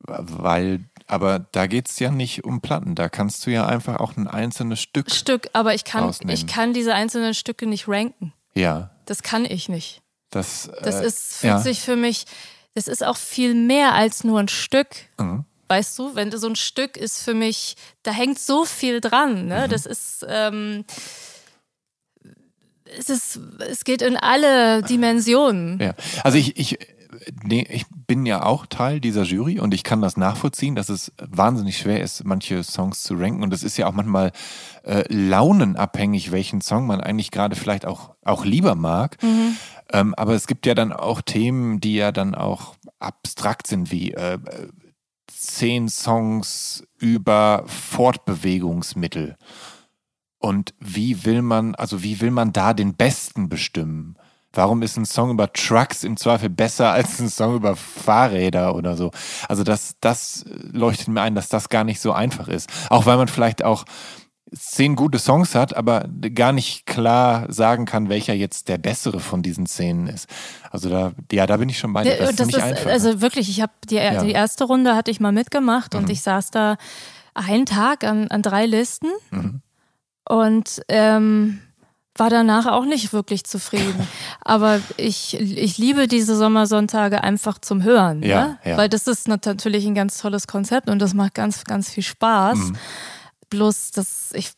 Weil, 0.00 0.80
aber 1.06 1.38
da 1.38 1.68
geht 1.68 1.88
es 1.88 1.98
ja 2.00 2.10
nicht 2.10 2.44
um 2.44 2.60
Platten. 2.60 2.96
Da 2.96 3.08
kannst 3.08 3.46
du 3.46 3.52
ja 3.52 3.66
einfach 3.66 4.00
auch 4.00 4.16
ein 4.16 4.26
einzelnes 4.26 4.80
Stück. 4.80 5.10
Stück, 5.10 5.48
aber 5.52 5.74
ich 5.74 5.84
kann, 5.84 6.12
ich 6.26 6.48
kann 6.48 6.72
diese 6.72 6.94
einzelnen 6.94 7.34
Stücke 7.34 7.66
nicht 7.66 7.86
ranken. 7.86 8.32
Ja. 8.54 8.90
Das 9.06 9.22
kann 9.22 9.44
ich 9.44 9.68
nicht. 9.68 10.02
Das, 10.30 10.70
das 10.82 10.96
äh, 10.96 11.06
ist, 11.06 11.34
fühlt 11.34 11.52
ja. 11.52 11.58
sich 11.60 11.80
für 11.80 11.94
mich, 11.94 12.26
das 12.74 12.88
ist 12.88 13.04
auch 13.04 13.16
viel 13.16 13.54
mehr 13.54 13.94
als 13.94 14.24
nur 14.24 14.40
ein 14.40 14.48
Stück. 14.48 14.88
Mhm. 15.18 15.44
Weißt 15.68 15.98
du, 15.98 16.14
wenn 16.14 16.32
so 16.32 16.48
ein 16.48 16.56
Stück 16.56 16.96
ist 16.96 17.22
für 17.22 17.34
mich, 17.34 17.76
da 18.02 18.10
hängt 18.10 18.38
so 18.38 18.64
viel 18.64 19.00
dran. 19.00 19.46
Ne? 19.46 19.66
Mhm. 19.66 19.70
Das 19.70 19.86
ist, 19.86 20.26
ähm, 20.28 20.84
es 22.98 23.10
ist, 23.10 23.40
es 23.58 23.84
geht 23.84 24.02
in 24.02 24.16
alle 24.16 24.82
Dimensionen. 24.82 25.78
Ja, 25.78 25.94
also 26.24 26.38
ich, 26.38 26.56
ich, 26.58 26.78
nee, 27.42 27.66
ich 27.68 27.84
bin 28.06 28.26
ja 28.26 28.44
auch 28.44 28.66
Teil 28.66 29.00
dieser 29.00 29.24
Jury 29.24 29.60
und 29.60 29.74
ich 29.74 29.84
kann 29.84 30.00
das 30.00 30.16
nachvollziehen, 30.16 30.74
dass 30.74 30.88
es 30.88 31.12
wahnsinnig 31.18 31.78
schwer 31.78 32.00
ist, 32.00 32.24
manche 32.24 32.62
Songs 32.62 33.02
zu 33.02 33.14
ranken. 33.14 33.42
Und 33.42 33.52
es 33.52 33.62
ist 33.62 33.76
ja 33.76 33.86
auch 33.86 33.92
manchmal 33.92 34.32
äh, 34.84 35.04
launenabhängig, 35.08 36.32
welchen 36.32 36.60
Song 36.60 36.86
man 36.86 37.00
eigentlich 37.00 37.30
gerade 37.30 37.56
vielleicht 37.56 37.86
auch, 37.86 38.14
auch 38.24 38.44
lieber 38.44 38.74
mag. 38.74 39.22
Mhm. 39.22 39.56
Ähm, 39.92 40.14
aber 40.14 40.34
es 40.34 40.46
gibt 40.46 40.66
ja 40.66 40.74
dann 40.74 40.92
auch 40.92 41.20
Themen, 41.20 41.80
die 41.80 41.94
ja 41.94 42.12
dann 42.12 42.34
auch 42.34 42.74
abstrakt 42.98 43.66
sind, 43.66 43.90
wie 43.90 44.12
äh, 44.12 44.38
zehn 45.40 45.88
Songs 45.88 46.84
über 46.98 47.64
Fortbewegungsmittel. 47.66 49.36
Und 50.38 50.74
wie 50.78 51.24
will 51.24 51.42
man, 51.42 51.74
also 51.74 52.02
wie 52.02 52.20
will 52.20 52.30
man 52.30 52.52
da 52.52 52.74
den 52.74 52.94
besten 52.94 53.48
bestimmen? 53.48 54.16
Warum 54.52 54.82
ist 54.82 54.96
ein 54.96 55.04
Song 55.04 55.30
über 55.30 55.52
Trucks 55.52 56.04
im 56.04 56.16
Zweifel 56.16 56.48
besser 56.48 56.90
als 56.90 57.20
ein 57.20 57.28
Song 57.28 57.56
über 57.56 57.76
Fahrräder 57.76 58.74
oder 58.74 58.96
so? 58.96 59.10
Also 59.46 59.62
das, 59.62 59.96
das 60.00 60.44
leuchtet 60.48 61.08
mir 61.08 61.20
ein, 61.20 61.34
dass 61.34 61.48
das 61.48 61.68
gar 61.68 61.84
nicht 61.84 62.00
so 62.00 62.12
einfach 62.12 62.48
ist. 62.48 62.70
Auch 62.88 63.04
weil 63.04 63.18
man 63.18 63.28
vielleicht 63.28 63.62
auch 63.62 63.84
zehn 64.56 64.96
gute 64.96 65.18
Songs 65.18 65.54
hat, 65.54 65.76
aber 65.76 66.08
gar 66.34 66.52
nicht 66.52 66.86
klar 66.86 67.52
sagen 67.52 67.84
kann, 67.84 68.08
welcher 68.08 68.34
jetzt 68.34 68.68
der 68.68 68.78
bessere 68.78 69.20
von 69.20 69.42
diesen 69.42 69.66
Szenen 69.66 70.06
ist. 70.06 70.28
Also 70.70 70.88
da, 70.88 71.12
ja, 71.32 71.46
da 71.46 71.56
bin 71.56 71.68
ich 71.68 71.78
schon 71.78 71.92
bei 71.92 72.04
dir. 72.04 72.16
Das, 72.16 72.36
das 72.36 72.48
ist 72.48 72.58
einfach. 72.58 72.90
Also 72.90 73.20
wirklich, 73.20 73.48
ich 73.48 73.60
habe 73.60 73.72
die, 73.88 73.96
ja. 73.96 74.22
die 74.22 74.32
erste 74.32 74.64
Runde 74.64 74.94
hatte 74.96 75.10
ich 75.10 75.20
mal 75.20 75.32
mitgemacht 75.32 75.94
mhm. 75.94 76.00
und 76.00 76.10
ich 76.10 76.22
saß 76.22 76.50
da 76.50 76.76
einen 77.34 77.66
Tag 77.66 78.04
an, 78.04 78.28
an 78.28 78.42
drei 78.42 78.66
Listen 78.66 79.08
mhm. 79.30 79.60
und 80.28 80.82
ähm, 80.88 81.60
war 82.16 82.30
danach 82.30 82.66
auch 82.66 82.84
nicht 82.84 83.12
wirklich 83.12 83.44
zufrieden. 83.44 84.06
Aber 84.40 84.80
ich, 84.96 85.38
ich 85.38 85.78
liebe 85.78 86.08
diese 86.08 86.36
Sommersonntage 86.36 87.22
einfach 87.22 87.58
zum 87.58 87.82
Hören. 87.82 88.22
Ja, 88.22 88.46
ne? 88.46 88.58
ja. 88.64 88.76
Weil 88.76 88.88
das 88.88 89.06
ist 89.06 89.28
natürlich 89.28 89.86
ein 89.86 89.94
ganz 89.94 90.18
tolles 90.18 90.46
Konzept 90.46 90.88
und 90.90 91.00
das 91.00 91.14
macht 91.14 91.34
ganz, 91.34 91.64
ganz 91.64 91.90
viel 91.90 92.02
Spaß. 92.02 92.58
Mhm. 92.58 92.76
Bloß, 93.50 93.92
dass 93.92 94.32
ich 94.32 94.52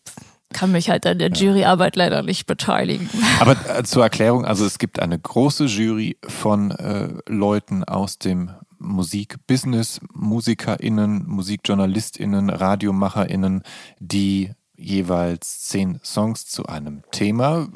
kann 0.52 0.72
mich 0.72 0.90
halt 0.90 1.06
an 1.06 1.18
der 1.18 1.30
Juryarbeit 1.30 1.96
leider 1.96 2.22
nicht 2.22 2.46
beteiligen. 2.46 3.08
Aber 3.40 3.56
äh, 3.68 3.84
zur 3.84 4.02
Erklärung, 4.02 4.44
also 4.44 4.64
es 4.64 4.78
gibt 4.78 5.00
eine 5.00 5.18
große 5.18 5.66
Jury 5.66 6.16
von 6.26 6.72
äh, 6.72 7.08
Leuten 7.28 7.84
aus 7.84 8.18
dem 8.18 8.50
Musikbusiness, 8.78 10.00
MusikerInnen, 10.12 11.24
MusikjournalistInnen, 11.26 12.50
RadiomacherInnen, 12.50 13.62
die 13.98 14.52
jeweils 14.76 15.60
zehn 15.68 16.00
Songs 16.02 16.46
zu 16.46 16.66
einem 16.66 17.02
Thema 17.12 17.68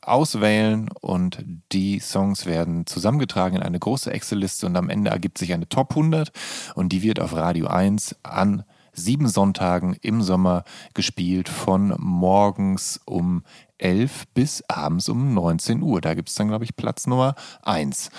auswählen 0.00 0.88
und 1.00 1.44
die 1.72 1.98
Songs 1.98 2.46
werden 2.46 2.86
zusammengetragen 2.86 3.56
in 3.56 3.62
eine 3.62 3.78
große 3.78 4.10
Excel-Liste 4.10 4.66
und 4.66 4.76
am 4.76 4.88
Ende 4.88 5.10
ergibt 5.10 5.38
sich 5.38 5.52
eine 5.52 5.68
Top 5.68 5.90
100 5.90 6.30
und 6.74 6.90
die 6.90 7.02
wird 7.02 7.20
auf 7.20 7.34
Radio 7.34 7.66
1 7.66 8.16
an 8.22 8.64
sieben 8.96 9.28
Sonntagen 9.28 9.96
im 10.00 10.22
Sommer 10.22 10.64
gespielt 10.94 11.48
von 11.48 11.94
morgens 11.98 13.00
um 13.04 13.42
11 13.78 14.24
bis 14.34 14.62
abends 14.68 15.08
um 15.08 15.34
19 15.34 15.82
Uhr. 15.82 16.00
Da 16.00 16.14
gibt 16.14 16.28
es 16.28 16.34
dann, 16.34 16.48
glaube 16.48 16.64
ich, 16.64 16.76
Platz 16.76 17.06
Nummer 17.06 17.34
1. 17.62 18.10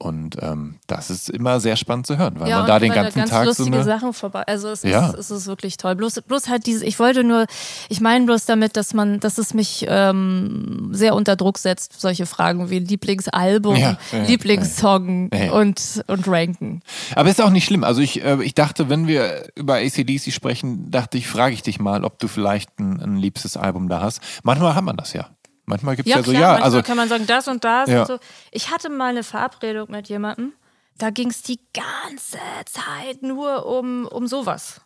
Und 0.00 0.36
ähm, 0.42 0.76
das 0.86 1.10
ist 1.10 1.28
immer 1.28 1.58
sehr 1.58 1.74
spannend 1.74 2.06
zu 2.06 2.18
hören, 2.18 2.38
weil 2.38 2.48
ja, 2.48 2.58
man 2.58 2.66
da 2.68 2.78
den 2.78 2.92
ganzen 2.92 3.18
ganz 3.18 3.30
Tag 3.30 3.42
so 3.42 3.48
lustige 3.48 3.76
eine... 3.76 3.84
Sachen 3.84 4.12
vorbei. 4.12 4.44
Also 4.46 4.68
es, 4.68 4.84
Ja. 4.84 5.08
ist, 5.08 5.18
es 5.18 5.30
ist 5.32 5.46
wirklich 5.48 5.76
toll. 5.76 5.96
Bloß, 5.96 6.20
bloß 6.26 6.48
halt 6.48 6.66
diese, 6.66 6.84
ich 6.84 7.00
wollte 7.00 7.24
nur, 7.24 7.46
ich 7.88 8.00
meine 8.00 8.24
bloß 8.24 8.44
damit, 8.44 8.76
dass 8.76 8.94
man, 8.94 9.18
dass 9.18 9.38
es 9.38 9.54
mich 9.54 9.86
ähm, 9.88 10.90
sehr 10.92 11.16
unter 11.16 11.34
Druck 11.34 11.58
setzt, 11.58 12.00
solche 12.00 12.26
Fragen 12.26 12.70
wie 12.70 12.78
Lieblingsalbum, 12.78 13.74
Ja, 13.74 13.96
Lieblingssong 14.26 15.30
und, 15.52 16.04
und 16.06 16.28
Ranken. 16.28 16.80
Aber 17.16 17.28
ist 17.28 17.40
auch 17.42 17.50
nicht 17.50 17.64
schlimm. 17.64 17.82
Also 17.82 18.00
ich, 18.00 18.22
äh, 18.24 18.42
ich 18.42 18.54
dachte, 18.54 18.88
wenn 18.88 19.08
wir 19.08 19.48
über 19.56 19.76
ACDC 19.76 20.32
sprechen, 20.32 20.90
dachte 20.92 21.18
ich, 21.18 21.26
frage 21.26 21.54
ich 21.54 21.62
dich 21.62 21.80
mal, 21.80 22.04
ob 22.04 22.20
du 22.20 22.28
vielleicht 22.28 22.78
ein, 22.78 23.00
ein 23.00 23.16
liebstes 23.16 23.56
Album 23.56 23.88
da 23.88 24.00
hast. 24.00 24.20
Manchmal 24.44 24.76
hat 24.76 24.84
man 24.84 24.96
das 24.98 25.12
ja. 25.12 25.30
Manchmal 25.64 25.96
gibt 25.96 26.08
es 26.08 26.14
ja, 26.14 26.22
so, 26.22 26.30
klar, 26.30 26.40
ja, 26.40 26.48
manchmal 26.48 26.64
also 26.64 26.82
kann 26.82 26.96
man 26.96 27.08
sagen, 27.08 27.26
das 27.26 27.46
und 27.46 27.62
das 27.64 27.90
Ja. 27.90 28.00
und 28.00 28.06
so. 28.06 28.18
Ich 28.52 28.70
hatte 28.70 28.88
mal 28.88 29.10
eine 29.10 29.22
Verabredung 29.22 29.90
mit 29.90 30.08
jemandem, 30.08 30.52
da 30.96 31.10
ging 31.10 31.30
es 31.30 31.42
die 31.42 31.60
ganze 31.74 32.38
Zeit 32.66 33.22
nur 33.22 33.66
um, 33.66 34.06
um 34.06 34.26
sowas. 34.26 34.80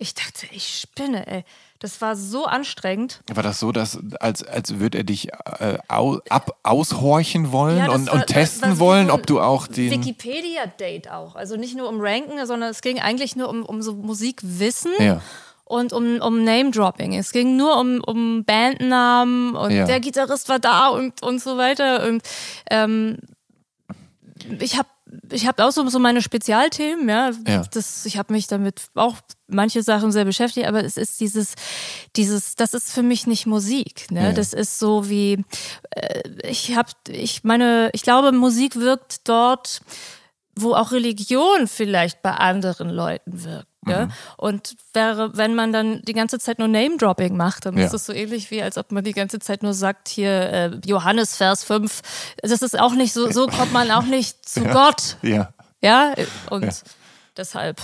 Ich 0.00 0.14
dachte, 0.14 0.46
ich 0.52 0.78
spinne, 0.78 1.26
ey. 1.26 1.44
Das 1.80 2.00
war 2.00 2.14
so 2.16 2.44
anstrengend. 2.46 3.20
war 3.32 3.42
das 3.42 3.58
so, 3.60 3.72
dass 3.72 3.98
als, 4.20 4.44
als 4.44 4.78
würde 4.78 4.98
er 4.98 5.04
dich 5.04 5.32
äh, 5.58 5.78
au, 5.88 6.18
ab, 6.28 6.56
aushorchen 6.62 7.50
wollen 7.52 7.78
Ja, 7.78 7.90
und, 7.90 8.06
war- 8.06 8.14
und 8.14 8.26
testen 8.26 8.74
so 8.74 8.78
wollen, 8.78 9.10
ob 9.10 9.26
du 9.26 9.40
auch 9.40 9.66
den... 9.66 9.90
Wikipedia-Date 9.90 11.10
auch. 11.10 11.34
Also 11.34 11.56
nicht 11.56 11.76
nur 11.76 11.88
um 11.88 12.00
Ranken, 12.00 12.44
sondern 12.46 12.70
es 12.70 12.80
ging 12.80 13.00
eigentlich 13.00 13.34
nur 13.34 13.48
um, 13.48 13.64
um 13.64 13.82
so 13.82 13.94
Musikwissen 13.94 14.92
Ja. 15.00 15.20
Und 15.68 15.92
um, 15.92 16.20
um 16.20 16.44
Name-Dropping. 16.44 17.14
Es 17.14 17.32
ging 17.32 17.56
nur 17.56 17.78
um, 17.78 18.00
um 18.04 18.44
Bandnamen 18.44 19.54
und 19.54 19.70
Ja. 19.70 19.84
der 19.84 20.00
Gitarrist 20.00 20.48
war 20.48 20.58
da 20.58 20.88
und, 20.88 21.22
und 21.22 21.40
so 21.42 21.56
weiter. 21.56 22.06
Und 22.06 22.22
ähm, 22.70 23.18
ich 24.60 24.76
habe 24.78 24.88
ich 25.32 25.46
hab 25.46 25.58
auch 25.60 25.70
so, 25.72 25.88
so 25.88 25.98
meine 25.98 26.20
Spezialthemen, 26.20 27.08
ja. 27.08 27.30
Ja. 27.46 27.62
Das, 27.72 28.04
ich 28.04 28.18
habe 28.18 28.32
mich 28.32 28.46
damit 28.46 28.82
auch 28.94 29.16
manche 29.46 29.82
Sachen 29.82 30.12
sehr 30.12 30.24
beschäftigt, 30.24 30.66
aber 30.66 30.84
es 30.84 30.96
ist 30.96 31.20
dieses, 31.20 31.54
dieses, 32.16 32.54
das 32.56 32.74
ist 32.74 32.92
für 32.92 33.02
mich 33.02 33.26
nicht 33.26 33.46
Musik. 33.46 34.10
Ne? 34.10 34.24
Ja. 34.24 34.32
Das 34.32 34.52
ist 34.52 34.78
so 34.78 35.08
wie, 35.08 35.44
äh, 35.90 36.22
ich 36.46 36.76
habe, 36.76 36.90
ich 37.08 37.42
meine, 37.44 37.90
ich 37.94 38.02
glaube, 38.02 38.32
Musik 38.32 38.76
wirkt 38.76 39.28
dort, 39.28 39.80
wo 40.60 40.74
auch 40.74 40.92
Religion 40.92 41.66
vielleicht 41.68 42.22
bei 42.22 42.32
anderen 42.32 42.90
Leuten 42.90 43.44
wirkt. 43.44 43.66
Ne? 43.86 44.08
Und 44.36 44.76
wäre, 44.92 45.34
wenn 45.36 45.54
man 45.54 45.72
dann 45.72 46.02
die 46.02 46.12
ganze 46.12 46.38
Zeit 46.38 46.58
nur 46.58 46.68
Name-Dropping 46.68 47.36
macht, 47.36 47.64
dann 47.64 47.78
Ja. 47.78 47.86
ist 47.86 47.94
es 47.94 48.04
so 48.04 48.12
ähnlich 48.12 48.50
wie, 48.50 48.60
als 48.62 48.76
ob 48.76 48.92
man 48.92 49.02
die 49.02 49.12
ganze 49.12 49.38
Zeit 49.38 49.62
nur 49.62 49.72
sagt, 49.72 50.08
hier 50.08 50.30
äh, 50.30 50.70
Johannes 50.84 51.36
Vers 51.36 51.64
5. 51.64 52.02
Das 52.42 52.60
ist 52.60 52.78
auch 52.78 52.92
nicht 52.92 53.12
so, 53.14 53.30
so 53.30 53.46
kommt 53.46 53.72
man 53.72 53.90
auch 53.90 54.02
nicht 54.02 54.46
zu 54.48 54.62
Gott. 54.64 55.16
Ja. 55.22 55.52
Ja, 55.82 56.12
und 56.50 56.82
deshalb. 57.36 57.80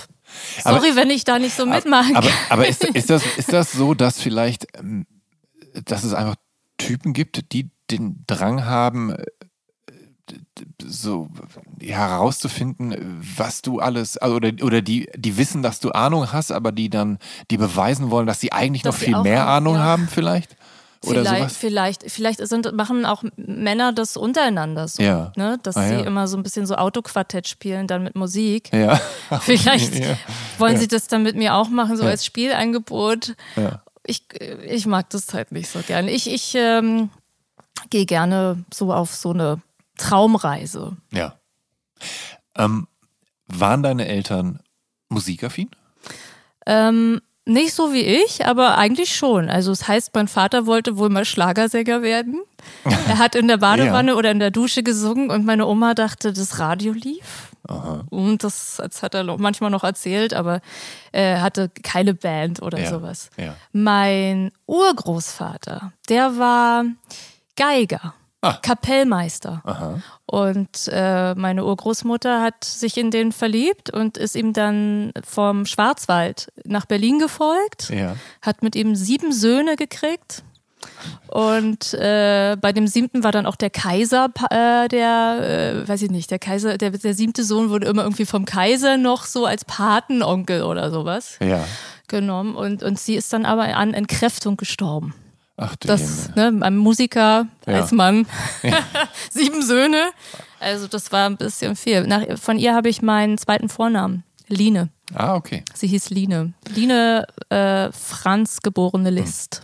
Aber- 0.63 0.79
Sorry, 0.81 0.95
wenn 0.95 1.09
ich 1.09 1.23
da 1.23 1.39
nicht 1.39 1.55
so 1.55 1.65
mitmachen 1.65 2.15
Aber, 2.15 2.29
aber 2.49 2.67
ist, 2.67 2.83
ist, 2.83 3.09
das, 3.09 3.23
ist 3.37 3.51
das 3.53 3.71
so, 3.71 3.93
dass 3.93 4.19
vielleicht, 4.21 4.67
ähm, 4.77 5.07
dass 5.85 6.03
es 6.03 6.13
einfach 6.13 6.35
Typen 6.77 7.13
gibt, 7.13 7.51
die 7.53 7.71
den 7.89 8.23
Drang 8.27 8.65
haben, 8.65 9.15
so 10.83 11.29
ja, 11.81 11.97
herauszufinden, 11.97 13.21
was 13.37 13.61
du 13.61 13.79
alles, 13.79 14.17
also, 14.17 14.35
oder, 14.35 14.51
oder 14.63 14.81
die, 14.81 15.09
die 15.15 15.37
wissen, 15.37 15.61
dass 15.63 15.79
du 15.79 15.91
Ahnung 15.91 16.31
hast, 16.31 16.51
aber 16.51 16.71
die 16.71 16.89
dann, 16.89 17.19
die 17.51 17.57
beweisen 17.57 18.11
wollen, 18.11 18.27
dass 18.27 18.39
sie 18.39 18.51
eigentlich 18.51 18.81
Dass 18.83 18.95
noch 18.95 19.01
viel 19.01 19.17
mehr 19.21 19.47
Ahnung- 19.47 19.75
Ahnung 19.75 19.75
ja. 19.75 19.81
haben, 19.83 20.07
vielleicht? 20.07 20.55
Oder 21.05 21.21
vielleicht, 21.21 21.37
sowas? 21.37 21.57
vielleicht, 21.57 22.03
vielleicht 22.11 22.47
sind, 22.47 22.73
machen 22.73 23.05
auch 23.05 23.23
Männer 23.35 23.93
das 23.93 24.17
untereinander 24.17 24.87
so, 24.87 25.03
Ja. 25.03 25.31
ne? 25.35 25.59
dass 25.61 25.77
Ah, 25.77 25.87
sie 25.87 25.93
ja. 25.95 25.99
immer 26.01 26.27
so 26.27 26.35
ein 26.35 26.41
bisschen 26.41 26.65
so 26.65 26.75
Autoquartett 26.75 27.47
spielen, 27.47 27.85
dann 27.85 28.03
mit 28.03 28.15
Musik. 28.15 28.71
Ja. 28.73 28.99
Vielleicht 29.41 29.93
wollen 30.57 30.77
sie 30.77 30.87
das 30.87 31.05
dann 31.07 31.21
mit 31.21 31.35
mir 31.35 31.53
auch 31.53 31.69
machen, 31.69 31.95
so 31.95 32.05
als 32.05 32.25
Spielangebot. 32.25 33.35
Ich, 34.07 34.23
ich 34.65 34.87
mag 34.87 35.07
das 35.11 35.31
halt 35.33 35.51
nicht 35.51 35.69
so 35.69 35.79
gerne. 35.85 36.09
Ich, 36.09 36.31
ich 36.31 36.55
ähm, 36.55 37.11
gehe 37.91 38.07
gerne 38.07 38.63
so 38.73 38.91
auf 38.91 39.13
so 39.13 39.29
eine 39.31 39.61
Traumreise. 39.97 40.97
Ja. 41.11 41.35
Ähm, 42.57 42.87
waren 43.47 43.83
deine 43.83 44.07
Eltern 44.07 44.59
musikaffin? 45.09 45.69
Ähm, 46.65 47.21
nicht 47.47 47.73
so 47.73 47.93
wie 47.93 48.01
ich, 48.01 48.45
aber 48.47 48.77
eigentlich 48.77 49.15
schon. 49.15 49.49
Also 49.49 49.71
es 49.71 49.87
heißt, 49.87 50.15
mein 50.15 50.27
Vater 50.27 50.65
wollte 50.65 50.97
wohl 50.97 51.09
mal 51.09 51.25
Schlagersänger 51.25 52.01
werden. 52.01 52.41
Er 53.07 53.19
hat 53.19 53.35
in 53.35 53.47
der 53.47 53.57
Badewanne 53.57 54.15
oder 54.15 54.31
in 54.31 54.39
der 54.39 54.49
Dusche 54.49 54.81
gesungen 54.81 55.29
und 55.29 55.45
meine 55.45 55.67
Oma 55.67 55.93
dachte, 55.93 56.33
das 56.33 56.57
Radio 56.57 56.93
lief. 56.93 57.51
Und 58.09 58.43
das, 58.43 58.77
das 58.83 59.03
hat 59.03 59.13
er 59.13 59.23
manchmal 59.37 59.69
noch 59.69 59.83
erzählt, 59.83 60.33
aber 60.33 60.61
er 61.11 61.41
hatte 61.43 61.69
keine 61.83 62.13
Band 62.15 62.61
oder 62.63 62.79
Ja, 62.79 62.89
sowas. 62.89 63.29
ja. 63.37 63.55
Mein 63.71 64.51
Urgroßvater, 64.65 65.93
der 66.09 66.37
war 66.39 66.85
Geiger, 67.55 68.13
Ah. 68.45 68.59
Kapellmeister. 68.61 69.61
Aha. 69.63 69.99
Und 70.25 70.89
äh, 70.91 71.33
meine 71.35 71.65
Urgroßmutter 71.65 72.41
hat 72.41 72.63
sich 72.63 72.97
in 72.97 73.11
den 73.11 73.31
verliebt 73.31 73.89
und 73.89 74.17
ist 74.17 74.35
ihm 74.35 74.53
dann 74.53 75.11
vom 75.23 75.65
Schwarzwald 75.65 76.51
nach 76.63 76.85
Berlin 76.85 77.19
gefolgt, 77.19 77.89
Ja. 77.89 78.15
hat 78.41 78.63
mit 78.63 78.75
ihm 78.75 78.95
sieben 78.95 79.31
Söhne 79.31 79.75
gekriegt. 79.75 80.43
Und 81.27 81.93
äh, 81.95 82.55
bei 82.61 82.71
dem 82.71 82.85
siebten 82.87 83.23
war 83.23 83.31
dann 83.31 83.45
auch 83.47 83.55
der 83.55 83.71
Kaiser, 83.71 84.29
äh, 84.51 84.87
der, 84.87 85.83
äh, 85.83 85.87
weiß 85.87 86.03
ich 86.03 86.11
nicht, 86.11 86.29
der 86.29 86.37
Kaiser, 86.39 86.77
der, 86.77 86.91
der 86.91 87.13
siebte 87.15 87.43
Sohn 87.43 87.69
wurde 87.69 87.87
immer 87.87 88.03
irgendwie 88.03 88.25
vom 88.25 88.45
Kaiser 88.45 88.97
noch 88.97 89.25
so 89.25 89.45
als 89.45 89.65
Patenonkel 89.65 90.61
oder 90.63 90.91
sowas 90.91 91.37
Ja. 91.41 91.65
genommen. 92.07 92.55
Und, 92.55 92.83
und 92.83 92.99
sie 92.99 93.15
ist 93.15 93.33
dann 93.33 93.45
aber 93.45 93.75
an 93.75 93.93
Entkräftung 93.95 94.57
gestorben. 94.57 95.15
Ach 95.57 95.75
du 95.77 95.87
Das, 95.87 96.35
ne, 96.35 96.53
ein 96.61 96.77
Musiker 96.77 97.47
Ja. 97.65 97.73
als 97.73 97.91
Mann, 97.91 98.27
sieben 99.29 99.61
Söhne. 99.61 100.09
Also 100.59 100.87
das 100.87 101.11
war 101.11 101.29
ein 101.29 101.37
bisschen 101.37 101.75
viel. 101.75 102.05
Nach, 102.07 102.23
von 102.37 102.59
ihr 102.59 102.73
habe 102.75 102.89
ich 102.89 103.01
meinen 103.01 103.37
zweiten 103.37 103.69
Vornamen, 103.69 104.23
Line. 104.47 104.89
Ah, 105.13 105.35
okay. 105.35 105.63
Sie 105.73 105.87
hieß 105.87 106.09
Line. 106.09 106.53
Line 106.67 107.25
äh, 107.49 107.91
Franz 107.91 108.61
geborene 108.61 109.11
List. 109.11 109.61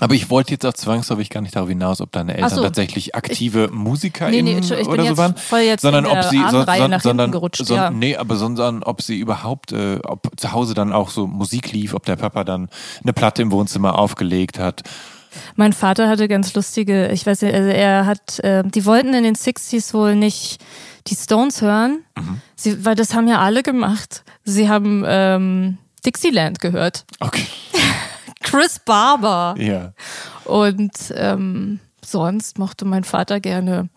Aber 0.00 0.14
ich 0.14 0.28
wollte 0.28 0.50
jetzt 0.50 0.66
auch 0.66 0.72
zwangsläufig 0.72 1.30
gar 1.30 1.40
nicht 1.40 1.54
darauf 1.54 1.68
hinaus, 1.68 2.00
ob 2.00 2.10
deine 2.10 2.34
Eltern 2.34 2.50
so. 2.50 2.62
tatsächlich 2.62 3.14
aktive 3.14 3.68
Musiker 3.68 4.28
Nee, 4.28 4.42
nee, 4.42 4.58
ich 4.58 4.88
oder 4.88 5.06
so 5.06 5.16
waren, 5.16 5.34
sondern 5.78 6.06
ob 6.06 6.24
sie 6.24 6.42
so, 6.50 6.64
so, 6.64 6.98
sondern, 7.00 7.30
gerutscht, 7.30 7.70
ja. 7.70 7.90
nee, 7.90 8.16
aber 8.16 8.34
sondern 8.34 8.82
ob 8.82 9.02
sie 9.02 9.18
überhaupt, 9.18 9.70
äh, 9.72 10.00
ob 10.02 10.28
zu 10.36 10.52
Hause 10.52 10.74
dann 10.74 10.92
auch 10.92 11.10
so 11.10 11.28
Musik 11.28 11.72
lief, 11.72 11.94
ob 11.94 12.04
der 12.06 12.16
Papa 12.16 12.42
dann 12.42 12.68
eine 13.02 13.12
Platte 13.12 13.42
im 13.42 13.52
Wohnzimmer 13.52 13.96
aufgelegt 13.96 14.58
hat. 14.58 14.82
Mein 15.56 15.72
Vater 15.72 16.08
hatte 16.08 16.28
ganz 16.28 16.54
lustige, 16.54 17.08
ich 17.08 17.26
weiß 17.26 17.42
nicht, 17.42 17.54
also 17.54 17.68
er 17.70 18.06
hat, 18.06 18.38
äh, 18.40 18.62
die 18.64 18.84
wollten 18.86 19.14
in 19.14 19.24
den 19.24 19.34
60s 19.36 19.94
wohl 19.94 20.14
nicht 20.16 20.62
die 21.06 21.14
Stones 21.16 21.60
hören, 21.62 22.04
Mhm. 22.18 22.40
sie, 22.56 22.84
weil 22.84 22.94
das 22.94 23.14
haben 23.14 23.28
ja 23.28 23.40
alle 23.40 23.62
gemacht. 23.62 24.24
Sie 24.44 24.68
haben 24.68 25.04
ähm, 25.06 25.78
Dixieland 26.06 26.60
gehört. 26.60 27.04
Okay. 27.20 27.46
Chris 28.42 28.78
Barber. 28.78 29.54
Ja. 29.58 29.92
Und 30.44 30.92
ähm, 31.14 31.80
sonst 32.04 32.58
mochte 32.58 32.84
mein 32.84 33.04
Vater 33.04 33.40
gerne 33.40 33.88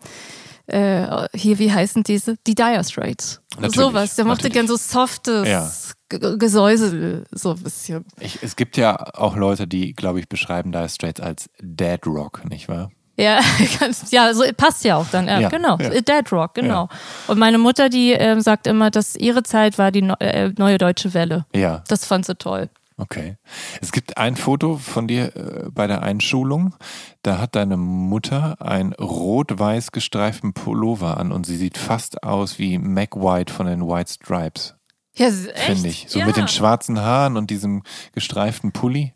äh, 0.66 1.28
hier, 1.34 1.58
wie 1.58 1.72
heißen 1.72 2.02
diese? 2.02 2.36
Die 2.46 2.54
Dire 2.54 2.82
Straits. 2.84 3.40
Sowas. 3.68 4.16
Der 4.16 4.24
mochte 4.24 4.44
natürlich. 4.48 4.52
gerne 4.54 4.68
so 4.68 4.76
softes 4.76 5.48
Ja. 5.48 5.70
Gesäusel, 6.08 7.24
so 7.30 7.50
ein 7.52 7.62
bisschen. 7.62 8.04
Ich, 8.20 8.42
es 8.42 8.56
gibt 8.56 8.76
ja 8.76 8.96
auch 9.14 9.36
Leute, 9.36 9.66
die, 9.66 9.92
glaube 9.92 10.20
ich, 10.20 10.28
beschreiben 10.28 10.72
Dire 10.72 10.88
Straits 10.88 11.20
als 11.20 11.50
Dead 11.60 12.00
Rock, 12.06 12.42
nicht 12.48 12.68
wahr? 12.68 12.90
Ja, 13.16 13.40
ja, 14.10 14.32
so 14.32 14.44
passt 14.56 14.84
ja 14.84 14.96
auch 14.96 15.06
dann. 15.10 15.26
Ja, 15.26 15.40
Ja, 15.40 15.48
genau. 15.48 15.76
ja. 15.78 15.90
Dead 15.90 16.32
Rock, 16.32 16.54
genau. 16.54 16.88
Und 17.26 17.38
meine 17.38 17.58
Mutter, 17.58 17.88
die 17.88 18.12
ähm, 18.12 18.40
sagt 18.40 18.66
immer, 18.68 18.90
dass 18.90 19.16
ihre 19.16 19.42
Zeit 19.42 19.76
war 19.76 19.90
die 19.90 20.02
neu- 20.02 20.14
äh, 20.20 20.52
neue 20.56 20.78
deutsche 20.78 21.14
Welle. 21.14 21.44
Ja, 21.54 21.82
Das 21.88 22.04
fand 22.04 22.26
sie 22.26 22.36
toll. 22.36 22.70
okay. 22.96 23.36
Es 23.82 23.90
gibt 23.90 24.18
ein 24.18 24.36
Foto 24.36 24.76
von 24.76 25.08
dir 25.08 25.34
äh, 25.36 25.68
bei 25.72 25.88
der 25.88 26.02
Einschulung. 26.02 26.76
Da 27.22 27.38
hat 27.38 27.56
deine 27.56 27.76
Mutter 27.76 28.56
einen 28.62 28.92
rot-weiß 28.92 29.90
gestreiften 29.90 30.52
Pullover 30.54 31.16
an 31.18 31.32
und 31.32 31.44
sie 31.44 31.56
sieht 31.56 31.76
fast 31.76 32.22
aus 32.22 32.60
wie 32.60 32.78
Mac 32.78 33.16
White 33.16 33.52
von 33.52 33.66
den 33.66 33.82
White 33.86 34.12
Stripes, 34.12 34.76
Ja, 35.18 35.30
finde 35.30 35.88
ich. 35.88 36.06
So 36.08 36.18
ja. 36.20 36.26
mit 36.26 36.36
den 36.36 36.48
schwarzen 36.48 37.00
Haaren 37.00 37.36
und 37.36 37.50
diesem 37.50 37.82
gestreiften 38.12 38.72
Pulli. 38.72 39.14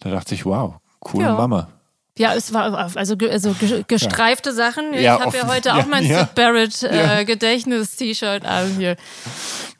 Da 0.00 0.10
dachte 0.10 0.34
ich, 0.34 0.44
wow, 0.46 0.76
coole 1.00 1.26
Ja. 1.26 1.34
Mama. 1.34 1.68
Ja, 2.16 2.32
es 2.34 2.52
war 2.52 2.72
also, 2.96 3.16
also 3.28 3.54
ge- 3.54 3.84
gestreifte 3.88 4.52
Sachen. 4.52 4.94
Ich 4.94 5.00
Ja, 5.02 5.18
habe 5.18 5.36
ja 5.36 5.48
heute 5.48 5.72
auch 5.74 5.78
ja, 5.78 5.86
mein 5.86 6.04
ja. 6.06 6.20
Sid 6.20 6.34
Barrett 6.36 6.82
äh, 6.84 6.96
Ja. 7.18 7.22
Gedächtnis-T-Shirt 7.24 8.44
an 8.44 8.76
hier. 8.76 8.96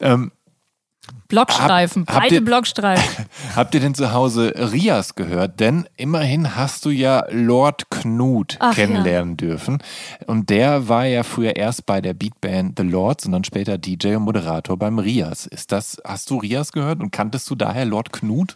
Ähm, 0.01 0.31
Blockstreifen, 1.27 2.03
Hab- 2.03 2.09
habt 2.09 2.19
breite 2.21 2.35
ihr- 2.35 2.45
Blockstreifen. 2.45 3.25
Habt 3.55 3.73
ihr 3.73 3.79
denn 3.81 3.95
zu 3.95 4.13
Hause 4.13 4.53
Rias 4.55 5.15
gehört? 5.15 5.59
Denn 5.59 5.87
immerhin 5.97 6.55
hast 6.55 6.85
du 6.85 6.89
ja 6.91 7.25
Lord 7.31 7.89
Knut 7.89 8.57
Ach, 8.59 8.75
kennenlernen 8.75 9.35
dürfen. 9.37 9.79
Und 10.27 10.49
der 10.49 10.87
war 10.87 11.05
ja 11.05 11.23
früher 11.23 11.55
erst 11.55 11.85
bei 11.85 12.01
der 12.01 12.13
Beatband 12.13 12.77
The 12.77 12.83
Lords 12.85 13.25
und 13.25 13.31
dann 13.31 13.43
später 13.43 13.77
DJ 13.77 14.15
und 14.15 14.23
Moderator 14.23 14.77
beim 14.77 14.99
Rias. 14.99 15.45
Ist 15.47 15.71
das, 15.71 15.97
hast 16.05 16.29
du 16.29 16.37
Rias 16.37 16.71
gehört 16.71 16.99
und 17.01 17.11
kanntest 17.11 17.49
du 17.49 17.55
daher 17.55 17.85
Lord 17.85 18.13
Knut? 18.13 18.55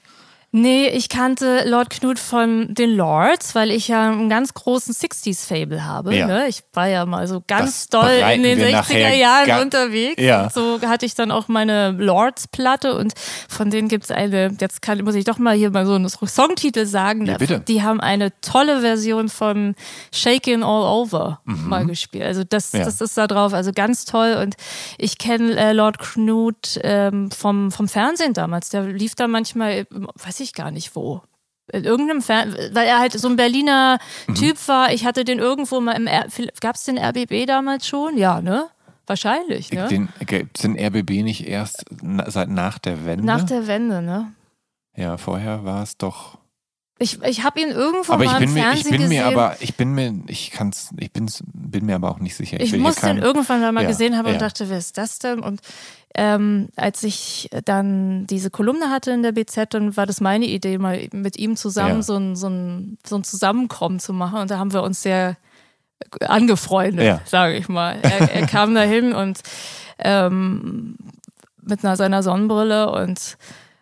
Nee, 0.51 0.87
ich 0.89 1.09
kannte 1.09 1.63
Lord 1.69 1.89
Knut 1.91 2.17
von 2.17 2.73
den 2.73 2.95
Lords, 2.95 3.53
weil 3.55 3.69
ich 3.71 3.87
ja 3.87 4.09
einen 4.09 4.29
ganz 4.29 4.53
großen 4.53 4.93
60s-Fable 4.95 5.85
habe. 5.85 6.15
Ja. 6.15 6.25
Ne? 6.27 6.47
Ich 6.47 6.63
war 6.73 6.87
ja 6.87 7.05
mal 7.05 7.27
so 7.27 7.43
ganz 7.45 7.87
Das 7.87 8.01
doll 8.01 8.11
in 8.33 8.43
den 8.43 8.57
wir 8.57 8.67
60er 8.67 8.71
nachher 8.71 9.15
Jahren 9.15 9.61
unterwegs. 9.61 10.21
Ja. 10.21 10.49
So 10.49 10.79
hatte 10.81 11.05
ich 11.05 11.13
dann 11.13 11.31
auch 11.31 11.47
meine 11.47 11.91
Lords-Platte 11.91 12.95
und 12.95 13.13
von 13.47 13.69
denen 13.69 13.87
gibt 13.89 14.05
es 14.05 14.11
eine, 14.11 14.51
jetzt 14.59 14.81
kann, 14.81 15.03
muss 15.03 15.15
ich 15.15 15.25
doch 15.25 15.37
mal 15.37 15.55
hier 15.55 15.69
mal 15.71 15.85
so 15.85 15.93
einen 15.93 16.09
Songtitel 16.09 16.85
sagen. 16.85 17.25
Ja, 17.25 17.37
bitte. 17.37 17.59
Die 17.67 17.83
haben 17.83 17.99
eine 17.99 18.31
tolle 18.41 18.81
Version 18.81 19.29
von 19.29 19.75
Shakin' 20.13 20.63
All 20.63 20.83
Over 20.83 21.41
mal 21.45 21.85
gespielt. 21.85 22.23
Also 22.23 22.43
das, 22.43 22.73
Mhm. 22.73 22.79
Ja. 22.79 22.85
das 22.85 23.01
ist 23.01 23.17
da 23.17 23.27
drauf, 23.27 23.53
also 23.53 23.71
ganz 23.73 24.05
toll. 24.05 24.37
Und 24.41 24.55
ich 24.97 25.17
kenne 25.17 25.55
äh, 25.57 25.73
Lord 25.73 25.99
Knut 25.99 26.79
ähm, 26.83 27.31
vom, 27.31 27.71
vom 27.71 27.87
Fernsehen 27.87 28.33
damals. 28.33 28.69
Der 28.69 28.83
lief 28.83 29.15
da 29.15 29.27
manchmal, 29.27 29.71
äh, 29.71 29.85
weiß 30.39 30.47
ich 30.47 30.53
gar 30.53 30.71
nicht 30.71 30.95
wo. 30.95 31.21
In 31.71 31.83
irgendeinem 31.83 32.21
Fernsehen, 32.21 32.73
weil 32.73 32.87
er 32.87 32.99
halt 32.99 33.13
so 33.13 33.27
ein 33.27 33.35
Berliner 33.35 33.99
Mhm. 34.27 34.35
Typ 34.35 34.67
war. 34.67 34.91
Ich 34.91 35.05
hatte 35.05 35.23
den 35.23 35.37
irgendwo 35.37 35.79
mal 35.81 35.91
im, 35.93 36.05
gab 36.61 36.75
es 36.75 36.83
den 36.83 36.97
RBB 36.97 37.45
damals 37.45 37.85
schon? 37.87 38.17
Ja, 38.17 38.41
ne? 38.41 38.67
Wahrscheinlich, 39.05 39.71
ne? 39.71 39.87
Den, 39.87 40.09
gibt's 40.25 40.61
den 40.61 40.77
RBB 40.79 41.23
nicht 41.23 41.47
erst 41.47 41.85
na, 42.01 42.29
seit 42.29 42.49
nach 42.49 42.79
der 42.79 43.05
Wende? 43.05 43.25
Nach 43.25 43.43
der 43.43 43.67
Wende, 43.67 44.01
ne? 44.01 44.31
ja, 44.95 45.17
vorher 45.17 45.63
war 45.63 45.83
es 45.83 45.97
doch. 45.97 46.38
Ich, 47.01 47.21
ich 47.23 47.43
habe 47.45 47.61
ihn 47.61 47.69
irgendwo 47.69 48.11
Aber 48.11 48.25
mal 48.25 48.41
ich 48.41 48.47
im 48.49 48.53
mir, 48.53 48.59
ich 48.59 48.65
Fernsehen 48.83 48.91
bin 48.91 49.01
mir 49.09 49.21
gesehen. 49.23 49.37
aber, 49.37 49.55
ich 49.61 49.75
bin 49.75 49.93
mir, 49.93 50.13
ich 50.27 50.51
kann's, 50.51 50.89
ich 50.97 51.11
bin's, 51.13 51.41
bin 51.53 51.85
mir 51.85 51.95
aber 51.95 52.11
auch 52.11 52.19
nicht 52.19 52.35
sicher. 52.35 52.59
Ich 52.59 52.71
will 52.73 52.79
hier 52.79 52.87
muss 52.87 52.95
den 52.95 53.01
keinen- 53.01 53.21
irgendwann 53.23 53.73
mal 53.73 53.83
Ja, 53.83 53.87
gesehen 53.87 54.17
haben 54.17 54.25
und 54.25 54.33
ja. 54.33 54.39
dachte, 54.39 54.69
wer 54.69 54.77
ist 54.77 54.97
das 54.97 55.17
denn? 55.19 55.39
Und 55.39 55.61
ähm, 56.13 56.67
als 56.75 57.03
ich 57.03 57.49
dann 57.63 58.27
diese 58.27 58.49
Kolumne 58.49 58.89
hatte 58.89 59.11
in 59.11 59.23
der 59.23 59.31
BZ, 59.31 59.73
dann 59.73 59.95
war 59.95 60.05
das 60.07 60.19
meine 60.19 60.45
Idee, 60.45 60.77
mal 60.77 61.07
mit 61.13 61.37
ihm 61.37 61.55
zusammen 61.55 61.97
Ja. 61.97 62.01
so, 62.03 62.17
ein, 62.17 62.35
so, 62.35 62.47
ein, 62.47 62.97
so 63.07 63.15
ein 63.15 63.23
Zusammenkommen 63.23 63.99
zu 63.99 64.11
machen. 64.11 64.39
Und 64.41 64.51
da 64.51 64.57
haben 64.57 64.73
wir 64.73 64.83
uns 64.83 65.01
sehr 65.01 65.37
angefreundet, 66.27 67.05
Ja. 67.05 67.21
sage 67.25 67.55
ich 67.57 67.69
mal. 67.69 67.97
Er, 68.01 68.31
er 68.33 68.45
kam 68.47 68.73
dahin 68.75 69.13
und 69.13 69.39
ähm, 69.99 70.95
mit 71.61 71.83
einer, 71.85 71.95
seiner 71.95 72.23
Sonnenbrille 72.23 72.91
und 72.91 73.37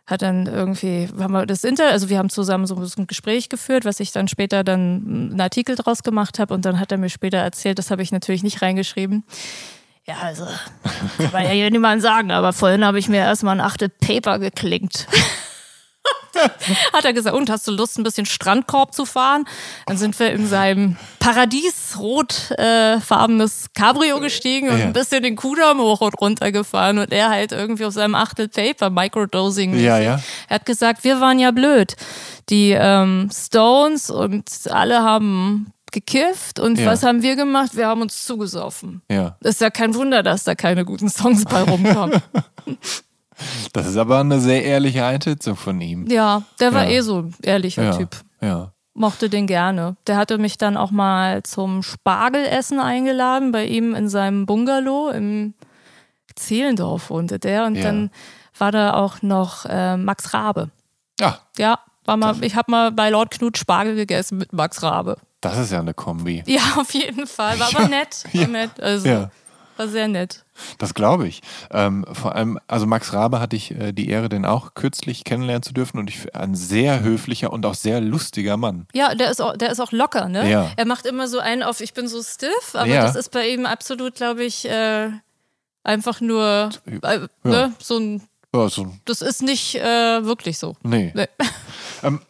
hat 0.08 0.22
dann 0.22 0.48
irgendwie, 0.48 1.10
haben 1.20 1.34
wir 1.34 1.46
das 1.46 1.66
Inter, 1.66 1.90
also 1.90 2.08
wir 2.08 2.18
haben 2.18 2.30
zusammen 2.30 2.66
so 2.66 2.76
ein 2.76 3.08
Gespräch 3.08 3.50
geführt, 3.50 3.84
was 3.84 4.00
ich 4.00 4.14
dann 4.14 4.30
später 4.30 4.64
dann 4.64 5.32
einen 5.32 5.42
Artikel 5.42 5.76
draus 5.76 6.02
gemacht 6.02 6.40
habe 6.40 6.54
und 6.54 6.64
dann 6.64 6.80
hat 6.80 6.94
er 6.94 6.98
mir 6.98 7.10
später 7.10 7.38
erzählt, 7.38 7.78
das 7.78 7.92
habe 7.92 8.02
ich 8.02 8.14
natürlich 8.14 8.42
nicht 8.42 8.62
reingeschrieben. 8.62 9.26
Ja, 10.06 10.16
also, 10.24 10.46
kann 11.18 11.32
man 11.34 11.44
ja 11.44 11.50
hier 11.50 11.70
niemand 11.70 12.02
sagen, 12.02 12.32
aber 12.32 12.54
vorhin 12.54 12.86
habe 12.86 12.98
ich 12.98 13.10
mir 13.10 13.18
erstmal 13.18 13.60
ein 13.60 13.66
achtet 13.66 14.00
Paper 14.00 14.40
geklinkt. 14.40 15.08
hat 16.94 17.06
er 17.06 17.14
gesagt, 17.14 17.36
und 17.36 17.50
hast 17.50 17.68
du 17.68 17.72
Lust, 17.72 17.98
ein 17.98 18.04
bisschen 18.04 18.26
Strandkorb 18.26 18.94
zu 18.94 19.06
fahren? 19.06 19.46
Dann 19.86 19.98
sind 19.98 20.18
wir 20.20 20.32
in 20.32 20.48
seinem 20.48 20.98
paradiesrotfarbenes 21.20 23.68
Cabrio 23.74 24.20
gestiegen 24.20 24.70
und 24.70 24.80
Ja. 24.80 24.86
ein 24.86 24.94
bisschen 24.94 25.24
den 25.24 25.36
Kudamm 25.36 25.80
hoch 25.80 26.02
und 26.02 26.20
runter 26.20 26.52
gefahren 26.52 26.98
und 27.00 27.12
er 27.12 27.30
halt 27.30 27.52
irgendwie 27.52 27.86
auf 27.86 27.94
seinem 27.94 28.16
achtel 28.16 28.48
Paper, 28.48 28.90
Microdosing. 28.90 29.78
Ja, 29.80 30.00
ja. 30.00 30.20
Er 30.50 30.56
hat 30.56 30.66
gesagt, 30.66 31.04
wir 31.04 31.20
waren 31.22 31.40
ja 31.40 31.52
blöd. 31.52 31.96
Die 32.50 32.72
ähm, 32.72 33.30
Stones 33.34 34.10
und 34.10 34.50
alle 34.70 35.02
haben 35.04 35.72
gekifft 35.92 36.60
und 36.60 36.80
Ja. 36.80 36.88
was 36.88 37.04
haben 37.04 37.22
wir 37.22 37.36
gemacht? 37.36 37.76
Wir 37.76 37.88
haben 37.88 38.02
uns 38.02 38.26
zugesoffen. 38.26 39.02
Ja. 39.10 39.38
Ist 39.42 39.62
ja 39.62 39.70
kein 39.70 39.96
Wunder, 39.96 40.24
dass 40.24 40.44
da 40.44 40.56
keine 40.56 40.86
guten 40.86 41.10
Songs 41.10 41.46
bei 41.46 41.62
rumkommen. 41.64 42.22
Das 43.74 43.86
ist 43.88 43.98
aber 43.98 44.20
eine 44.20 44.40
sehr 44.40 44.64
ehrliche 44.64 45.06
Einschätzung 45.06 45.56
von 45.56 45.80
ihm. 45.82 46.08
ja, 46.08 46.42
der 46.60 46.74
war 46.74 46.86
Ja. 46.86 46.90
eh 46.98 47.02
so 47.02 47.20
ein 47.20 47.36
ehrlicher 47.44 47.84
Ja. 47.84 47.92
Typ. 47.98 48.10
Ja. 48.42 48.72
Mochte 48.94 49.30
den 49.30 49.46
gerne. 49.46 49.96
Der 50.08 50.18
hatte 50.18 50.40
mich 50.40 50.58
dann 50.58 50.76
auch 50.76 50.90
mal 50.90 51.44
zum 51.44 51.84
Spargelessen 51.84 52.80
eingeladen 52.80 53.52
bei 53.52 53.66
ihm 53.66 53.94
in 53.94 54.10
seinem 54.10 54.46
Bungalow 54.48 55.10
im 55.12 55.54
Zehlendorf 56.36 57.10
wohnte 57.10 57.40
der 57.40 57.66
und 57.66 57.76
Ja. 57.76 57.84
dann 57.84 58.12
war 58.58 58.72
da 58.72 58.94
auch 58.94 59.22
noch 59.22 59.66
äh, 59.66 59.98
Max 59.98 60.34
Rabe. 60.34 60.70
Ja, 61.20 61.40
Ja, 61.58 61.80
war 62.06 62.18
mal, 62.18 62.36
ich 62.44 62.56
habe 62.56 62.72
mal 62.72 62.92
bei 62.92 63.10
Lord 63.10 63.32
Knut 63.32 63.58
Spargel 63.58 63.96
gegessen 63.96 64.38
mit 64.38 64.54
Max 64.54 64.82
Rabe. 64.82 65.18
das 65.42 65.58
ist 65.58 65.72
ja 65.72 65.80
eine 65.80 65.94
Kombi. 65.94 66.44
Ja, 66.48 66.62
auf 66.78 66.94
jeden 66.94 67.28
Fall. 67.28 67.60
War 67.60 67.68
aber 67.76 67.88
nett. 67.88 68.24
War 68.34 68.48
nett. 68.48 68.80
Also, 68.82 69.08
Ja. 69.08 69.30
war 69.78 69.88
sehr 69.88 70.08
nett. 70.08 70.44
Das 70.78 70.94
glaube 70.94 71.28
ich. 71.28 71.42
Ähm, 71.72 72.06
vor 72.14 72.36
allem, 72.36 72.60
also 72.68 72.86
Max 72.86 73.14
Rabe 73.14 73.40
hatte 73.40 73.56
ich 73.56 73.72
äh, 73.72 73.92
die 73.94 74.10
Ehre, 74.10 74.30
den 74.30 74.46
auch 74.46 74.74
kürzlich 74.74 75.24
kennenlernen 75.24 75.64
zu 75.64 75.74
dürfen 75.74 76.00
und 76.00 76.10
ich 76.10 76.36
ein 76.36 76.56
sehr 76.56 77.02
höflicher 77.02 77.52
und 77.54 77.66
auch 77.66 77.76
sehr 77.76 78.02
lustiger 78.02 78.58
Mann. 78.58 78.88
Ja, 78.94 79.16
der 79.16 79.32
ist 79.32 79.42
auch, 79.42 79.56
der 79.58 79.72
ist 79.72 79.80
auch 79.80 79.92
locker, 79.92 80.28
ne? 80.30 80.50
Ja. 80.50 80.72
Er 80.78 80.86
macht 80.86 81.06
immer 81.06 81.28
so 81.28 81.40
einen 81.40 81.64
auf, 81.64 81.82
ich 81.82 81.94
bin 81.94 82.08
so 82.08 82.22
stiff, 82.24 82.74
aber 82.74 82.88
Ja. 82.88 83.04
das 83.04 83.16
ist 83.16 83.32
bei 83.32 83.48
ihm 83.50 83.66
absolut, 83.66 84.16
glaube 84.16 84.44
ich, 84.44 84.68
äh, 84.70 85.10
einfach 85.84 86.22
nur 86.22 86.70
äh, 87.04 87.20
ne? 87.44 87.74
so 87.80 87.98
ein, 87.98 88.22
Ja, 88.54 88.70
so, 88.70 88.92
das 89.06 89.22
ist 89.22 89.42
nicht 89.42 89.76
äh, 89.76 90.24
wirklich 90.26 90.58
so. 90.58 90.76
nee. 90.84 91.12
Nee. 91.16 91.28
Ähm, 92.04 92.22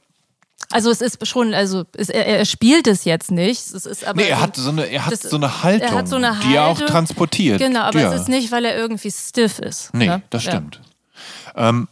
Also 0.71 0.89
es 0.91 0.99
ist 1.01 1.25
schon, 1.25 1.53
also 1.53 1.85
es, 1.93 2.09
er, 2.09 2.25
er 2.25 2.45
spielt 2.45 2.87
es 2.87 3.05
jetzt 3.05 3.31
nicht. 3.31 3.59
Es 3.73 3.85
ist 3.85 4.05
aber 4.05 4.21
nee, 4.21 4.27
er 4.27 4.41
hat 4.41 4.55
so 4.57 4.69
eine, 4.69 4.85
er 4.85 5.05
hat 5.05 5.13
das- 5.13 5.21
so 5.21 5.37
eine 5.37 5.63
Haltung, 5.63 5.97
er 5.97 6.07
so 6.07 6.15
eine 6.17 6.37
die 6.43 6.55
er 6.55 6.65
auch 6.65 6.75
Haltung. 6.75 6.87
transportiert. 6.87 7.59
Genau, 7.59 7.81
aber 7.81 8.01
ja. 8.01 8.13
es 8.13 8.21
ist 8.21 8.27
nicht, 8.29 8.51
weil 8.51 8.65
er 8.65 8.75
irgendwie 8.77 9.09
stiff 9.11 9.59
ist. 9.59 9.93
Nee, 9.93 10.07
ne? 10.07 10.21
das 10.29 10.43
Ja. 10.43 10.51
stimmt. 10.51 10.81
Ähm, 11.55 11.87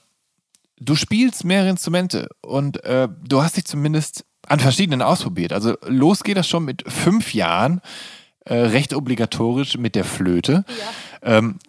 du 0.77 0.95
spielst 0.95 1.45
mehrere 1.45 1.69
Instrumente 1.69 2.27
und 2.41 2.83
äh, 2.83 3.07
du 3.23 3.41
hast 3.41 3.55
dich 3.57 3.65
zumindest 3.65 4.25
an 4.47 4.59
verschiedenen 4.59 5.01
ausprobiert. 5.01 5.53
Also 5.53 5.75
los 5.87 6.23
geht 6.23 6.35
das 6.37 6.47
schon 6.47 6.65
mit 6.65 6.83
fünf 6.91 7.33
Jahren, 7.33 7.81
äh, 8.45 8.53
recht 8.55 8.93
obligatorisch 8.93 9.77
mit 9.77 9.95
der 9.95 10.03
Flöte. 10.05 10.65
Ähm, 11.23 11.59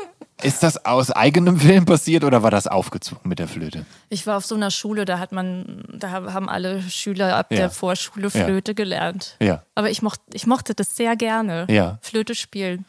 ist 0.42 0.62
das 0.62 0.84
aus 0.84 1.10
eigenem 1.10 1.62
Willen 1.62 1.84
passiert 1.86 2.22
oder 2.24 2.42
war 2.42 2.50
das 2.50 2.66
aufgezwungen 2.66 3.22
mit 3.28 3.38
der 3.38 3.48
Flöte? 3.48 3.86
Ich 4.10 4.26
war 4.26 4.36
auf 4.36 4.44
so 4.46 4.54
einer 4.54 4.70
Schule, 4.70 5.04
da 5.04 5.18
hat 5.18 5.32
man, 5.32 5.84
da 5.92 6.10
haben 6.10 6.48
alle 6.48 6.82
Schüler 6.82 7.36
ab 7.36 7.46
Ja. 7.50 7.56
der 7.58 7.70
Vorschule 7.70 8.28
Ja. 8.32 8.44
Flöte 8.44 8.74
gelernt. 8.74 9.36
Ja. 9.40 9.62
Aber 9.74 9.90
ich 9.90 10.02
mochte, 10.02 10.22
ich 10.34 10.46
mochte 10.46 10.74
das 10.74 10.94
sehr 10.96 11.16
gerne. 11.16 11.66
Ja. 11.70 11.98
Flöte 12.02 12.34
spielen. 12.34 12.84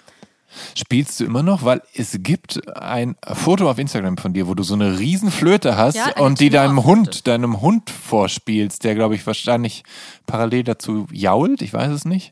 Spielst 0.76 1.20
du 1.20 1.26
immer 1.26 1.44
noch? 1.44 1.64
Weil 1.66 1.82
es 1.94 2.16
gibt 2.20 2.62
ein 2.78 3.16
Foto 3.34 3.70
auf 3.70 3.78
Instagram 3.80 4.18
von 4.18 4.34
dir, 4.34 4.48
wo 4.48 4.54
du 4.54 4.64
so 4.64 4.76
eine 4.76 4.98
riesen 4.98 5.30
Flöte 5.30 5.76
hast 5.78 5.96
Ja, 5.96 6.18
und 6.20 6.40
die 6.40 6.50
deinem. 6.50 6.86
Hund, 6.86 7.28
deinem 7.28 7.60
Hund 7.62 7.90
vorspielst, 7.90 8.84
der 8.86 8.96
glaube 8.96 9.16
ich 9.16 9.28
wahrscheinlich 9.28 9.84
parallel 10.26 10.64
dazu 10.64 11.06
jault. 11.12 11.62
Ich 11.62 11.74
weiß 11.74 11.92
es 11.92 12.06
nicht. 12.06 12.32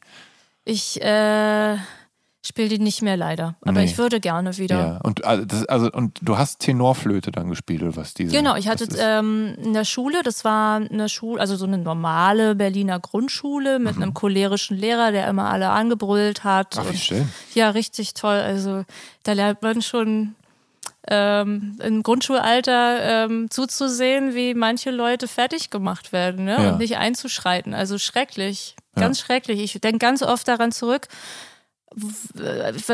Ich 0.64 1.02
äh, 1.02 1.76
spiele 2.46 2.70
die 2.70 2.80
nicht 2.80 3.02
mehr 3.02 3.18
leider. 3.18 3.56
Aber 3.62 3.80
Nee. 3.80 3.86
ich 3.86 3.98
würde 3.98 4.20
gerne 4.20 4.58
wieder. 4.58 4.78
Ja, 4.80 4.98
und 5.04 5.26
also, 5.26 5.46
das, 5.46 5.66
also 5.66 5.92
und 5.92 6.20
du 6.22 6.38
hast 6.38 6.60
Tenorflöte 6.60 7.32
dann 7.32 7.50
gespielt 7.50 7.82
oder 7.82 7.96
was 7.96 8.14
diese? 8.14 8.36
Genau, 8.36 8.56
ich 8.56 8.68
hatte 8.68 8.88
ähm, 9.00 9.56
in 9.64 9.74
der 9.74 9.86
Schule, 9.86 10.22
das 10.24 10.46
war 10.46 10.76
eine 10.78 11.10
Schule, 11.10 11.42
also 11.42 11.56
so 11.56 11.66
eine 11.66 11.78
normale 11.78 12.56
Berliner 12.56 13.00
Grundschule 13.00 13.80
mit 13.80 13.96
einem 13.96 14.14
cholerischen 14.14 14.78
Lehrer, 14.78 15.12
der 15.12 15.28
immer 15.28 15.50
alle 15.50 15.70
angebrüllt 15.70 16.44
hat. 16.44 16.76
Mhm. 16.76 16.82
Ach, 16.86 16.94
wie 16.94 16.98
schön. 16.98 17.30
ja, 17.54 17.70
richtig 17.72 18.14
toll. 18.14 18.38
Also 18.38 18.86
da 19.24 19.34
lernt 19.34 19.62
man 19.64 19.82
schon 19.82 20.36
ähm, 21.08 21.78
im 21.84 22.04
Grundschulalter 22.04 23.26
ähm, 23.26 23.50
zuzusehen, 23.50 24.36
wie 24.36 24.54
manche 24.54 24.92
Leute 24.92 25.28
fertig 25.28 25.70
gemacht 25.70 26.12
werden 26.14 26.46
ne? 26.46 26.58
Ja. 26.64 26.72
und 26.72 26.80
nicht 26.80 26.98
einzuschreiten. 26.98 27.74
Also 27.74 27.98
schrecklich, 27.98 28.76
ganz 28.96 29.20
schrecklich. 29.20 29.60
Ich 29.62 29.80
denke 29.82 30.00
ganz 30.00 30.22
oft 30.24 30.48
daran 30.48 30.72
zurück. 30.72 31.08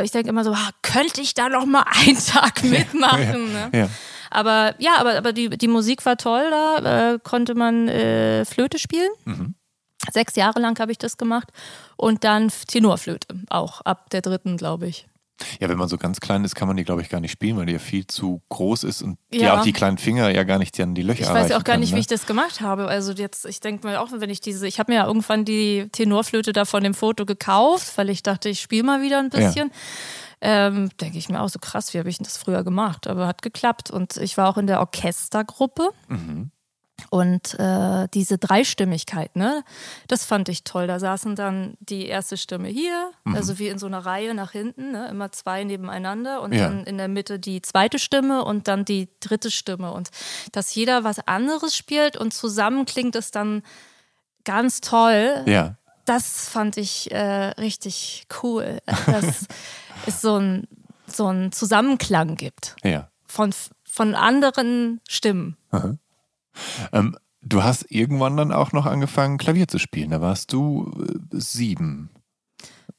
Ich 0.04 0.12
denke 0.12 0.30
immer 0.30 0.43
so, 0.43 0.52
ah, 0.54 0.70
könnte 0.82 1.22
ich 1.22 1.34
da 1.34 1.49
noch 1.49 1.66
mal 1.66 1.86
einen 1.88 2.18
Tag 2.18 2.64
mitmachen? 2.64 3.54
Ne? 3.54 3.70
Ja. 3.74 3.89
Aber 4.30 4.76
ja, 4.80 4.95
aber, 4.97 5.18
aber 5.18 5.34
die, 5.34 5.49
die 5.49 5.68
Musik 5.68 6.06
war 6.06 6.18
toll, 6.18 6.49
da 6.49 7.14
äh, 7.14 7.20
konnte 7.22 7.54
man 7.54 7.88
äh, 7.88 8.45
Flöte 8.45 8.80
spielen. 8.80 9.10
Mhm. 9.26 9.56
Sechs 10.12 10.36
Jahre 10.36 10.60
lang 10.60 10.80
habe 10.80 10.91
ich 10.91 10.97
das 10.97 11.18
gemacht. 11.18 11.49
Und 11.95 12.24
dann 12.24 12.49
Tenorflöte, 12.49 13.28
auch 13.49 13.82
ab 13.82 14.10
der 14.10 14.22
dritten, 14.22 14.58
glaube 14.58 14.88
ich. 14.88 15.08
Ja, 15.59 15.69
wenn 15.69 15.77
man 15.77 15.88
so 15.89 15.97
ganz 15.97 16.19
klein 16.19 16.43
ist, 16.43 16.55
kann 16.55 16.67
man 16.67 16.77
die, 16.77 16.84
glaube 16.84 17.01
ich, 17.01 17.09
gar 17.09 17.19
nicht 17.19 17.32
spielen, 17.32 17.57
weil 17.57 17.65
die 17.65 17.73
ja 17.73 17.79
viel 17.79 18.05
zu 18.05 18.41
groß 18.49 18.84
ist 18.84 19.01
und 19.01 19.17
die 19.34 19.39
Ja. 19.39 19.59
auch 19.59 19.63
die 19.63 19.73
kleinen 19.73 19.97
Finger 19.97 20.29
ja 20.29 20.43
gar 20.43 20.59
nicht 20.59 20.79
an 20.79 20.93
die 20.93 21.01
Löcher 21.01 21.23
Ich 21.23 21.29
weiß 21.29 21.49
ja 21.49 21.57
auch 21.57 21.63
gar 21.63 21.77
nicht, 21.77 21.91
ne? 21.91 21.97
wie 21.97 22.01
ich 22.01 22.07
das 22.07 22.25
gemacht 22.25 22.61
habe. 22.61 22.88
Also 22.88 23.11
jetzt, 23.13 23.45
ich 23.45 23.59
denke 23.59 23.86
mal 23.88 23.97
auch, 23.97 24.09
wenn 24.11 24.29
ich 24.29 24.41
diese, 24.41 24.67
ich 24.67 24.79
habe 24.79 24.91
mir 24.91 24.99
ja 24.99 25.07
irgendwann 25.07 25.45
die 25.45 25.88
Tenorflöte 25.91 26.53
da 26.53 26.65
von 26.65 26.84
dem 26.84 26.93
Foto 26.93 27.25
gekauft, 27.25 27.97
weil 27.97 28.09
ich 28.09 28.23
dachte, 28.23 28.49
ich 28.49 28.61
spiele 28.61 28.84
mal 28.84 29.01
wieder 29.01 29.19
ein 29.19 29.29
bisschen. 29.29 29.71
Ähm, 30.43 30.89
denke 30.99 31.17
ich 31.19 31.29
mir 31.29 31.39
auch 31.41 31.49
so 31.49 31.59
krass, 31.59 31.93
wie 31.93 31.99
habe 31.99 32.09
ich 32.09 32.17
das 32.17 32.38
früher 32.38 32.63
gemacht? 32.63 33.05
Aber 33.07 33.27
hat 33.27 33.41
geklappt. 33.43 33.91
Und 33.91 34.17
ich 34.17 34.38
war 34.38 34.49
auch 34.49 34.57
in 34.57 34.65
der 34.67 34.79
Orchestergruppe. 34.79 35.89
Mhm. 36.07 36.51
Und 37.10 37.60
äh, 37.60 38.08
diese 38.14 38.38
Dreistimmigkeit, 38.38 39.36
ne, 39.36 39.64
das 40.08 40.24
fand 40.24 40.50
ich 40.50 40.64
toll. 40.64 40.86
Da 40.88 41.00
saßen 41.00 41.36
dann 41.36 41.74
die 41.80 42.06
erste 42.06 42.38
Stimme 42.38 42.68
hier, 42.70 43.12
Mhm. 43.26 43.36
also 43.36 43.58
wie 43.60 43.68
in 43.70 43.80
so 43.80 43.88
einer 43.88 44.06
Reihe 44.06 44.34
nach 44.36 44.52
hinten, 44.52 44.92
ne, 44.92 45.08
immer 45.10 45.32
zwei 45.32 45.64
nebeneinander 45.64 46.42
und 46.42 46.54
Ja. 46.54 46.68
dann 46.70 46.86
in 46.86 46.98
der 46.98 47.08
Mitte 47.08 47.39
die 47.39 47.62
zweite 47.62 47.98
Stimme 48.00 48.46
und 48.46 48.68
dann 48.68 48.86
die 48.86 49.10
dritte 49.20 49.50
Stimme. 49.52 49.92
Und 49.92 50.10
dass 50.52 50.74
jeder 50.76 51.04
was 51.04 51.20
anderes 51.28 51.76
spielt 51.76 52.18
und 52.18 52.34
zusammen 52.34 52.86
klingt 52.86 53.16
es 53.16 53.32
dann 53.32 53.64
ganz 54.46 54.80
toll. 54.82 55.44
Ja. 55.48 55.76
Das 56.06 56.50
fand 56.50 56.78
ich 56.78 57.12
äh, 57.12 57.48
richtig 57.60 58.28
cool. 58.44 58.78
Dass 59.08 59.48
es 60.06 60.22
so 60.22 60.38
ein, 60.38 60.68
so 61.08 61.26
einen 61.28 61.52
Zusammenklang 61.52 62.36
gibt 62.36 62.76
Ja. 62.84 63.10
von, 63.26 63.54
von 63.84 64.14
anderen 64.16 65.02
Stimmen. 65.10 65.58
Ähm, 66.91 67.18
du 67.41 67.64
hast 67.64 67.86
irgendwann 67.89 68.38
dann 68.38 68.52
auch 68.52 68.72
noch 68.72 68.86
angefangen, 68.86 69.38
Klavier 69.38 69.68
zu 69.68 69.80
spielen. 69.80 70.12
Da 70.12 70.22
warst 70.22 70.54
du 70.54 70.91
äh, 71.08 71.18
sieben. 71.32 72.10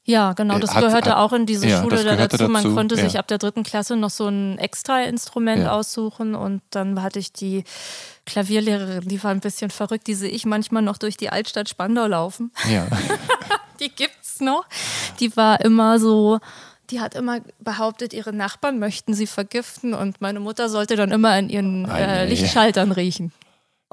Ja, 0.05 0.33
genau, 0.33 0.57
Äh, 0.57 0.59
das 0.59 0.75
hat- 0.75 0.83
gehörte 0.83 1.11
hat- 1.11 1.17
auch 1.17 1.31
in 1.31 1.45
diese 1.45 1.65
ja, 1.65 1.79
Schule 1.81 1.95
das 1.95 2.03
da 2.03 2.15
gehörte 2.15 2.37
dazu. 2.37 2.51
Man 2.51 2.63
dazu, 2.63 2.75
konnte 2.75 2.95
sich 2.97 3.13
ja. 3.13 3.19
ab 3.21 3.27
der 3.29 3.37
dritten 3.37 3.63
Klasse 3.63 3.95
noch 3.95 4.09
so 4.09 4.27
ein 4.27 4.57
Extra-Instrument 4.57 5.61
Ja. 5.63 5.71
aussuchen 5.71 6.35
und 6.35 6.61
dann 6.71 7.01
hatte 7.01 7.19
ich 7.19 7.31
die 7.31 7.63
Klavierlehrerin, 8.25 9.07
die 9.07 9.23
war 9.23 9.31
ein 9.31 9.39
bisschen 9.39 9.69
verrückt, 9.69 10.07
die 10.07 10.13
sehe 10.13 10.29
ich 10.29 10.45
manchmal 10.45 10.81
noch 10.81 10.97
durch 10.97 11.15
die 11.15 11.29
Altstadt 11.29 11.69
Spandau 11.69 12.05
laufen. 12.07 12.51
Ja. 12.69 12.87
Die 13.79 13.89
gibt's 13.89 14.39
noch. 14.39 14.65
Die 15.19 15.35
war 15.35 15.59
immer 15.61 15.99
so, 15.99 16.39
die 16.91 17.01
hat 17.01 17.15
immer 17.15 17.39
behauptet, 17.59 18.13
ihre 18.13 18.31
Nachbarn 18.31 18.77
möchten 18.79 19.13
sie 19.15 19.25
vergiften 19.27 19.93
und 19.93 20.21
meine 20.21 20.39
Mutter 20.39 20.69
sollte 20.69 20.95
dann 20.95 21.11
immer 21.11 21.31
an 21.31 21.49
ihren 21.49 21.89
äh. 21.89 22.25
Lichtschaltern 22.25 22.91
riechen. 22.91 23.33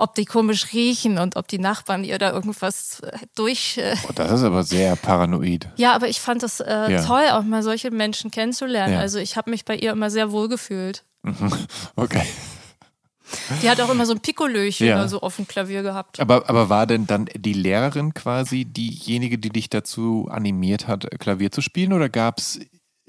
Ob 0.01 0.15
die 0.15 0.25
komisch 0.25 0.73
riechen 0.73 1.19
und 1.19 1.37
ob 1.37 1.47
die 1.49 1.59
Nachbarn 1.59 2.05
ihr 2.05 2.19
da 2.19 2.33
irgendwas 2.33 3.01
äh, 3.01 3.19
durch. 3.35 3.77
Äh, 3.79 3.95
Oh, 4.09 4.13
das 4.15 4.31
ist 4.33 4.43
aber 4.45 4.63
sehr 4.65 4.97
paranoid. 4.97 5.69
ja, 5.77 5.93
aber 5.95 6.09
ich 6.09 6.21
fand 6.21 6.43
das 6.43 6.61
äh, 6.61 6.93
Ja. 6.93 7.05
toll, 7.05 7.25
auch 7.33 7.43
mal 7.43 7.63
solche 7.63 7.91
Menschen 7.91 8.31
kennenzulernen. 8.31 8.95
Ja. 8.95 9.01
Also 9.01 9.19
ich 9.19 9.37
habe 9.37 9.51
mich 9.51 9.65
bei 9.65 9.77
ihr 9.77 9.93
immer 9.93 10.11
sehr 10.11 10.33
wohl 10.33 10.49
gefühlt. 10.49 11.05
Okay. 11.97 12.23
Die 13.63 13.71
hat 13.71 13.81
auch 13.81 13.91
immer 13.91 14.07
so 14.07 14.13
ein 14.15 14.21
Pikolöchen 14.21 14.89
Ja. 14.89 14.97
also 14.97 15.21
auf 15.21 15.37
dem 15.37 15.47
Klavier 15.47 15.83
gehabt. 15.83 16.19
Aber, 16.19 16.49
aber 16.49 16.69
war 16.69 16.87
denn 16.87 17.07
dann 17.07 17.27
die 17.37 17.53
Lehrerin 17.53 18.13
quasi 18.13 18.65
diejenige, 18.65 19.39
die 19.39 19.51
dich 19.51 19.71
dazu 19.71 20.27
animiert 20.31 20.89
hat, 20.89 21.07
Klavier 21.21 21.53
zu 21.53 21.61
spielen? 21.61 21.93
Oder 21.93 22.09
gab 22.09 22.39
es 22.39 22.59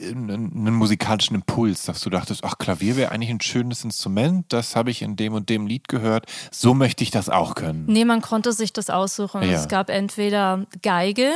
einen, 0.02 0.52
einen 0.52 0.74
musikalischen 0.74 1.36
Impuls, 1.36 1.84
dass 1.84 2.02
du 2.02 2.10
dachtest, 2.10 2.44
ach, 2.44 2.58
Klavier 2.58 2.96
wäre 2.96 3.12
eigentlich 3.12 3.30
ein 3.30 3.42
schönes 3.42 3.84
Instrument, 3.84 4.46
das 4.50 4.76
habe 4.76 4.92
ich 4.92 5.02
in 5.02 5.16
dem 5.16 5.34
und 5.34 5.50
dem 5.50 5.68
Lied 5.68 5.88
gehört, 5.88 6.26
so 6.52 6.74
möchte 6.74 7.04
ich 7.04 7.12
das 7.12 7.30
auch 7.30 7.56
können. 7.56 7.86
Nee, 7.88 8.06
man 8.06 8.22
konnte 8.22 8.54
sich 8.54 8.74
das 8.74 8.90
aussuchen. 8.90 9.42
Ja. 9.44 9.52
Es 9.52 9.68
gab 9.68 9.90
entweder 9.90 10.66
Geige, 10.82 11.32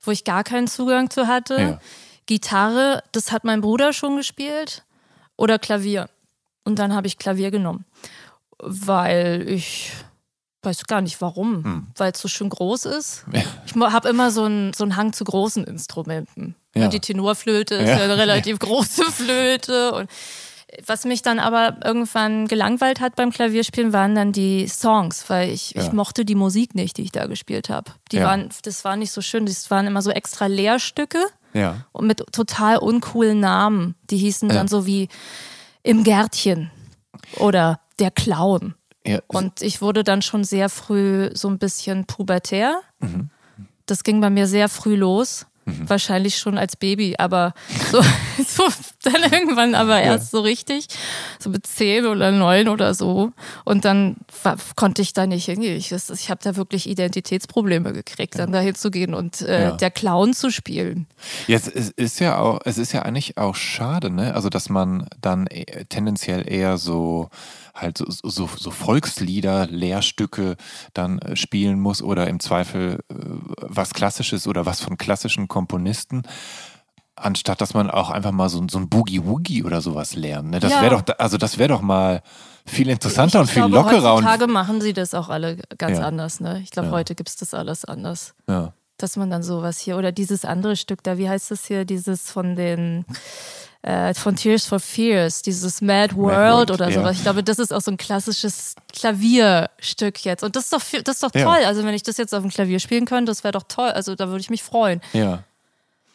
wo 0.00 0.10
ich 0.10 0.24
gar 0.24 0.44
keinen 0.44 0.68
Zugang 0.68 1.10
zu 1.10 1.26
hatte, 1.26 1.60
Ja. 1.60 1.78
Gitarre, 2.26 3.02
das 3.12 3.32
hat 3.32 3.44
mein 3.44 3.60
Bruder 3.60 3.92
schon 3.92 4.16
gespielt, 4.16 4.84
oder 5.36 5.58
Klavier. 5.58 6.08
Und 6.64 6.78
dann 6.78 6.94
habe 6.94 7.08
ich 7.08 7.18
Klavier 7.18 7.50
genommen, 7.50 7.84
weil 8.58 9.44
ich 9.48 9.90
weiß 10.62 10.84
gar 10.84 11.00
nicht 11.00 11.20
warum, 11.20 11.88
weil 11.96 12.12
es 12.12 12.20
so 12.20 12.28
schön 12.28 12.48
groß 12.48 12.84
ist. 12.84 13.26
Hm. 13.26 13.34
Ja. 13.34 13.42
Ich 13.66 13.74
habe 13.74 14.08
immer 14.08 14.30
so 14.30 14.44
einen 14.44 14.72
so 14.72 14.84
einen 14.84 14.94
Hang 14.94 15.12
zu 15.12 15.24
großen 15.24 15.64
Instrumenten. 15.64 16.54
Ja. 16.74 16.88
Die 16.88 17.00
Tenorflöte 17.00 17.74
ist 17.76 17.88
Ja. 17.88 17.96
eine 17.96 18.16
relativ 18.16 18.58
große 18.58 19.04
Flöte 19.12 19.92
und 19.92 20.10
was 20.86 21.04
mich 21.04 21.20
dann 21.20 21.38
aber 21.38 21.76
irgendwann 21.84 22.48
gelangweilt 22.48 23.00
hat 23.00 23.14
beim 23.14 23.30
Klavierspielen, 23.30 23.92
waren 23.92 24.14
dann 24.14 24.32
die 24.32 24.66
Songs, 24.68 25.28
weil 25.28 25.50
ich, 25.50 25.72
Ja. 25.72 25.82
ich 25.82 25.92
mochte 25.92 26.24
die 26.24 26.34
Musik 26.34 26.74
nicht, 26.74 26.96
die 26.96 27.02
ich 27.02 27.12
da 27.12 27.26
gespielt 27.26 27.68
habe. 27.68 27.92
Die 28.10 28.16
Ja. 28.16 28.24
waren, 28.24 28.48
das 28.62 28.82
war 28.84 28.96
nicht 28.96 29.12
so 29.12 29.20
schön. 29.20 29.44
Das 29.44 29.70
waren 29.70 29.86
immer 29.86 30.00
so 30.00 30.10
extra 30.10 30.46
Lehrstücke 30.46 31.18
Ja. 31.52 31.84
und 31.92 32.06
mit 32.06 32.24
total 32.32 32.78
uncoolen 32.78 33.38
Namen. 33.38 33.96
Die 34.08 34.16
hießen 34.16 34.48
dann 34.48 34.66
so 34.66 34.86
wie 34.86 35.08
Im 35.82 36.04
Gärtchen 36.04 36.70
oder 37.36 37.80
Der 37.98 38.10
Clown. 38.10 38.74
Und 39.26 39.60
ich 39.60 39.82
wurde 39.82 40.04
dann 40.04 40.22
schon 40.22 40.42
sehr 40.44 40.68
früh 40.70 41.28
so 41.34 41.48
ein 41.48 41.58
bisschen 41.58 42.06
pubertär. 42.06 42.80
Mhm. 43.00 43.28
Das 43.84 44.04
ging 44.04 44.20
bei 44.22 44.30
mir 44.30 44.46
sehr 44.46 44.68
früh 44.70 44.94
los. 44.96 45.44
Wahrscheinlich 45.64 46.36
schon 46.38 46.58
als 46.58 46.76
Baby, 46.76 47.14
aber 47.18 47.54
so, 47.90 48.02
so 48.46 48.64
dann 49.06 49.22
irgendwann 49.32 49.74
aber 49.74 50.00
erst 50.00 50.30
so 50.30 50.40
richtig, 50.40 50.86
so 51.38 51.50
mit 51.50 51.66
zehn 51.66 52.06
oder 52.06 52.30
neun 52.30 52.68
oder 52.68 52.94
so. 52.94 53.32
Und 53.64 53.84
dann 53.84 54.16
war, 54.42 54.56
konnte 54.76 55.02
ich 55.02 55.12
da 55.12 55.26
nicht 55.26 55.46
hingehen. 55.46 55.76
Ich, 55.76 55.92
ich 55.92 56.30
habe 56.30 56.40
da 56.42 56.56
wirklich 56.56 56.88
Identitätsprobleme 56.88 57.92
gekriegt, 57.92 58.38
dann 58.38 58.52
dahin 58.52 58.74
zu 58.74 58.90
gehen 58.90 59.14
und 59.14 59.40
äh, 59.42 59.62
Ja. 59.64 59.70
der 59.72 59.90
Clown 59.90 60.34
zu 60.34 60.50
spielen. 60.50 61.06
Jetzt 61.46 61.68
es 61.74 61.90
ist 61.90 62.20
ja 62.20 62.38
auch, 62.38 62.60
es 62.64 62.78
ist 62.78 62.92
ja 62.92 63.02
eigentlich 63.02 63.38
auch 63.38 63.54
schade, 63.54 64.10
ne? 64.10 64.34
Also 64.34 64.48
dass 64.48 64.68
man 64.68 65.08
dann 65.20 65.46
eh- 65.48 65.84
tendenziell 65.88 66.50
eher 66.50 66.78
so 66.78 67.28
halt 67.74 67.96
so, 67.98 68.04
so, 68.08 68.48
so 68.54 68.70
Volkslieder, 68.70 69.66
Lehrstücke 69.66 70.56
dann 70.92 71.18
äh, 71.20 71.36
spielen 71.36 71.80
muss 71.80 72.02
oder 72.02 72.26
im 72.28 72.38
Zweifel 72.38 73.00
äh, 73.10 73.14
was 73.60 73.94
Klassisches 73.94 74.46
oder 74.46 74.66
was 74.66 74.80
von 74.80 74.98
klassischen 74.98 75.48
Komponisten, 75.48 76.22
anstatt 77.16 77.60
dass 77.60 77.74
man 77.74 77.90
auch 77.90 78.10
einfach 78.10 78.32
mal 78.32 78.48
so, 78.48 78.64
so 78.70 78.78
ein 78.78 78.88
Boogie-Woogie 78.88 79.64
oder 79.64 79.80
sowas 79.80 80.14
lernt. 80.14 80.50
Ne? 80.50 80.60
Das 80.60 80.72
Ja. 80.72 80.82
wäre 80.82 81.02
doch, 81.02 81.14
also 81.18 81.36
das 81.36 81.58
wäre 81.58 81.68
doch 81.68 81.82
mal 81.82 82.22
viel 82.66 82.88
interessanter 82.88 83.40
und 83.40 83.46
ich 83.46 83.52
viel 83.52 83.62
glaube, 83.68 83.76
lockerer 83.90 84.14
und 84.14 84.24
Heutzutage 84.24 84.46
machen 84.50 84.80
sie 84.80 84.92
das 84.92 85.14
auch 85.14 85.28
alle 85.28 85.56
ganz 85.78 85.98
Ja. 85.98 86.04
anders. 86.06 86.40
Ne? 86.40 86.60
Ich 86.62 86.70
glaube, 86.70 86.88
Ja. 86.88 86.94
heute 86.94 87.14
gibt 87.14 87.28
es 87.28 87.36
das 87.36 87.54
alles 87.54 87.84
anders. 87.84 88.34
ja. 88.48 88.72
dass 88.98 89.16
man 89.16 89.30
dann 89.30 89.42
sowas 89.42 89.80
hier 89.80 89.96
oder 89.96 90.12
dieses 90.12 90.44
andere 90.44 90.76
Stück 90.76 91.02
da, 91.02 91.18
wie 91.18 91.28
heißt 91.28 91.50
das 91.50 91.64
hier, 91.66 91.84
dieses 91.84 92.30
von 92.30 92.54
den 92.54 93.04
äh, 93.82 94.14
von 94.14 94.36
Tears 94.36 94.64
for 94.66 94.78
Fears, 94.78 95.42
dieses 95.42 95.80
Mad 95.80 96.14
World, 96.14 96.36
World, 96.36 96.70
oder 96.70 96.92
sowas. 96.92 97.16
Ich 97.16 97.22
glaube, 97.24 97.42
das 97.42 97.58
ist 97.58 97.72
auch 97.72 97.80
so 97.80 97.90
ein 97.90 97.96
klassisches 97.96 98.76
Klavierstück 98.92 100.24
jetzt. 100.24 100.44
Und 100.44 100.54
das 100.56 100.64
ist 100.64 100.72
doch, 100.72 100.82
das 101.02 101.16
ist 101.16 101.22
doch 101.24 101.32
toll. 101.32 101.64
Also 101.66 101.82
wenn 101.84 101.94
ich 101.94 102.02
das 102.04 102.16
jetzt 102.16 102.32
auf 102.34 102.42
dem 102.42 102.50
Klavier 102.50 102.78
spielen 102.78 103.04
könnte, 103.04 103.30
das 103.30 103.42
wäre 103.42 103.52
doch 103.52 103.64
toll. 103.66 103.90
Also 103.90 104.14
da 104.14 104.28
würde 104.28 104.40
ich 104.40 104.50
mich 104.50 104.62
freuen. 104.62 105.00
ja. 105.12 105.42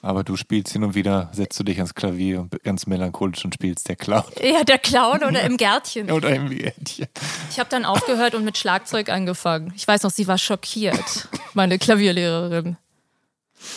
Aber 0.08 0.24
du 0.24 0.38
spielst 0.38 0.72
hin 0.72 0.86
und 0.86 0.96
wieder, 0.96 1.30
setzt 1.34 1.60
du 1.60 1.66
dich 1.66 1.80
ans 1.80 1.94
Klavier 1.94 2.40
und 2.40 2.64
ganz 2.64 2.88
melancholisch 2.88 3.44
und 3.44 3.54
spielst 3.54 3.90
der 3.90 3.98
Clown. 3.98 4.24
Ja, 4.42 4.64
der 4.64 4.78
Clown 4.78 5.22
oder 5.22 5.42
im 5.42 5.58
Gärtchen. 5.58 6.10
Oder 6.18 6.34
im 6.34 6.50
Gärtchen. 6.50 7.08
Ich 7.52 7.60
habe 7.60 7.70
dann 7.70 7.84
aufgehört 7.84 8.34
und 8.34 8.46
mit 8.46 8.58
Schlagzeug 8.58 9.10
angefangen. 9.10 9.74
Ich 9.76 9.86
weiß 9.86 10.04
noch, 10.04 10.12
sie 10.12 10.26
war 10.26 10.38
schockiert, 10.38 11.28
meine 11.54 11.78
Klavierlehrerin. 11.78 12.78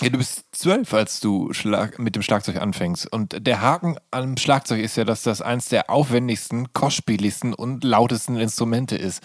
Ja, 0.01 0.11
du 0.11 0.19
bist 0.19 0.45
zwölf, 0.53 0.95
als 0.95 1.19
du 1.19 1.53
Schlag 1.53 1.99
mit 1.99 2.15
dem 2.15 2.23
Schlagzeug 2.23 2.59
anfängst. 2.59 3.13
Und 3.13 3.45
der 3.45 3.61
Haken 3.61 3.97
am 4.13 4.37
Schlagzeug 4.37 4.79
ist 4.79 4.97
ja, 4.97 5.03
dass 5.03 5.23
das 5.23 5.43
eins 5.43 5.69
der 5.69 5.91
aufwendigsten, 5.91 6.73
kostspieligsten 6.73 7.55
und 7.55 7.83
lautesten 7.83 8.37
Instrumente 8.37 8.95
ist. 8.95 9.21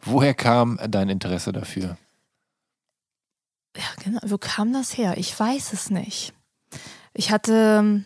Woher 0.00 0.34
kam 0.34 0.80
dein 0.88 1.08
Interesse 1.08 1.52
dafür? 1.52 1.98
Ja, 3.76 3.84
genau. 4.02 4.18
Wo 4.24 4.38
kam 4.38 4.72
das 4.72 4.98
her? 4.98 5.16
Ich 5.18 5.38
weiß 5.38 5.72
es 5.72 5.90
nicht. 5.90 6.32
Ich 7.18 7.32
hatte. 7.32 8.04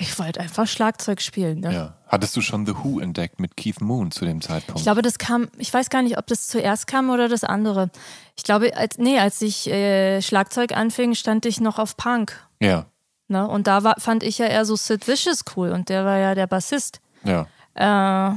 Ich 0.00 0.18
wollte 0.18 0.40
einfach 0.40 0.66
Schlagzeug 0.66 1.20
spielen. 1.22 1.60
Ne? 1.60 1.72
Ja. 1.72 1.94
Hattest 2.08 2.36
du 2.36 2.40
schon 2.40 2.66
The 2.66 2.74
Who 2.76 2.98
entdeckt 2.98 3.38
mit 3.38 3.56
Keith 3.56 3.80
Moon 3.80 4.10
zu 4.10 4.24
dem 4.24 4.40
Zeitpunkt? 4.40 4.80
Ich 4.80 4.84
glaube, 4.84 5.02
das 5.02 5.18
kam, 5.18 5.48
ich 5.58 5.72
weiß 5.72 5.88
gar 5.88 6.02
nicht, 6.02 6.18
ob 6.18 6.26
das 6.26 6.48
zuerst 6.48 6.88
kam 6.88 7.08
oder 7.10 7.28
das 7.28 7.44
andere. 7.44 7.90
Ich 8.36 8.42
glaube, 8.42 8.76
als, 8.76 8.98
nee, 8.98 9.18
als 9.18 9.40
ich 9.42 9.68
äh, 9.68 10.20
Schlagzeug 10.22 10.76
anfing, 10.76 11.14
stand 11.14 11.46
ich 11.46 11.60
noch 11.60 11.78
auf 11.78 11.96
Punk. 11.96 12.36
ja. 12.60 12.86
Ne? 13.30 13.46
Und 13.46 13.66
da 13.66 13.84
war, 13.84 13.96
fand 13.98 14.22
ich 14.22 14.38
ja 14.38 14.46
eher 14.46 14.64
so 14.64 14.74
Sid 14.74 15.06
Vicious 15.06 15.44
cool 15.54 15.70
und 15.70 15.90
der 15.90 16.06
war 16.06 16.16
ja 16.16 16.34
der 16.34 16.46
Bassist. 16.46 17.02
Ja. 17.24 17.46
Äh, 17.74 18.34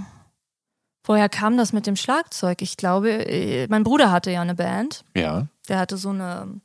woher 1.06 1.30
kam 1.30 1.56
das 1.56 1.72
mit 1.72 1.88
dem 1.88 1.96
Schlagzeug? 1.96 2.62
Ich 2.62 2.76
glaube, 2.76 3.10
äh, 3.10 3.68
mein 3.70 3.86
Bruder 3.86 4.12
hatte 4.12 4.32
ja 4.32 4.42
eine 4.42 4.56
Band. 4.56 5.06
Ja. 5.16 5.48
Der 5.70 5.80
hatte 5.80 5.96
so 5.96 6.10
eine, 6.10 6.60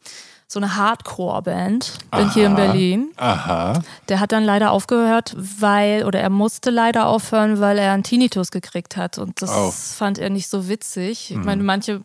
so 0.49 0.61
eine 0.61 0.76
Hardcore-Band 0.76 1.99
in- 2.18 2.30
hier 2.32 2.47
in 2.47 2.55
Berlin. 2.55 3.09
Aha. 3.16 3.82
Der 4.09 4.20
hat 4.20 4.32
dann 4.32 4.44
leider 4.44 4.70
aufgehört, 4.70 5.34
weil, 5.36 6.05
oder 6.05 6.20
er 6.20 6.30
musste 6.30 6.70
leider 6.70 7.07
aufhören, 7.07 7.61
weil 7.61 7.78
er 7.78 7.92
einen 7.92 8.05
Tinnitus 8.05 8.51
gekriegt 8.51 8.97
hat. 8.97 9.18
Und 9.18 9.42
das 9.42 9.51
Oh. 9.53 9.70
fand 9.72 10.18
er 10.18 10.30
nicht 10.30 10.49
so 10.49 10.68
witzig. 10.68 11.30
Ich 11.32 11.36
meine, 11.36 11.62
manche, 11.62 12.03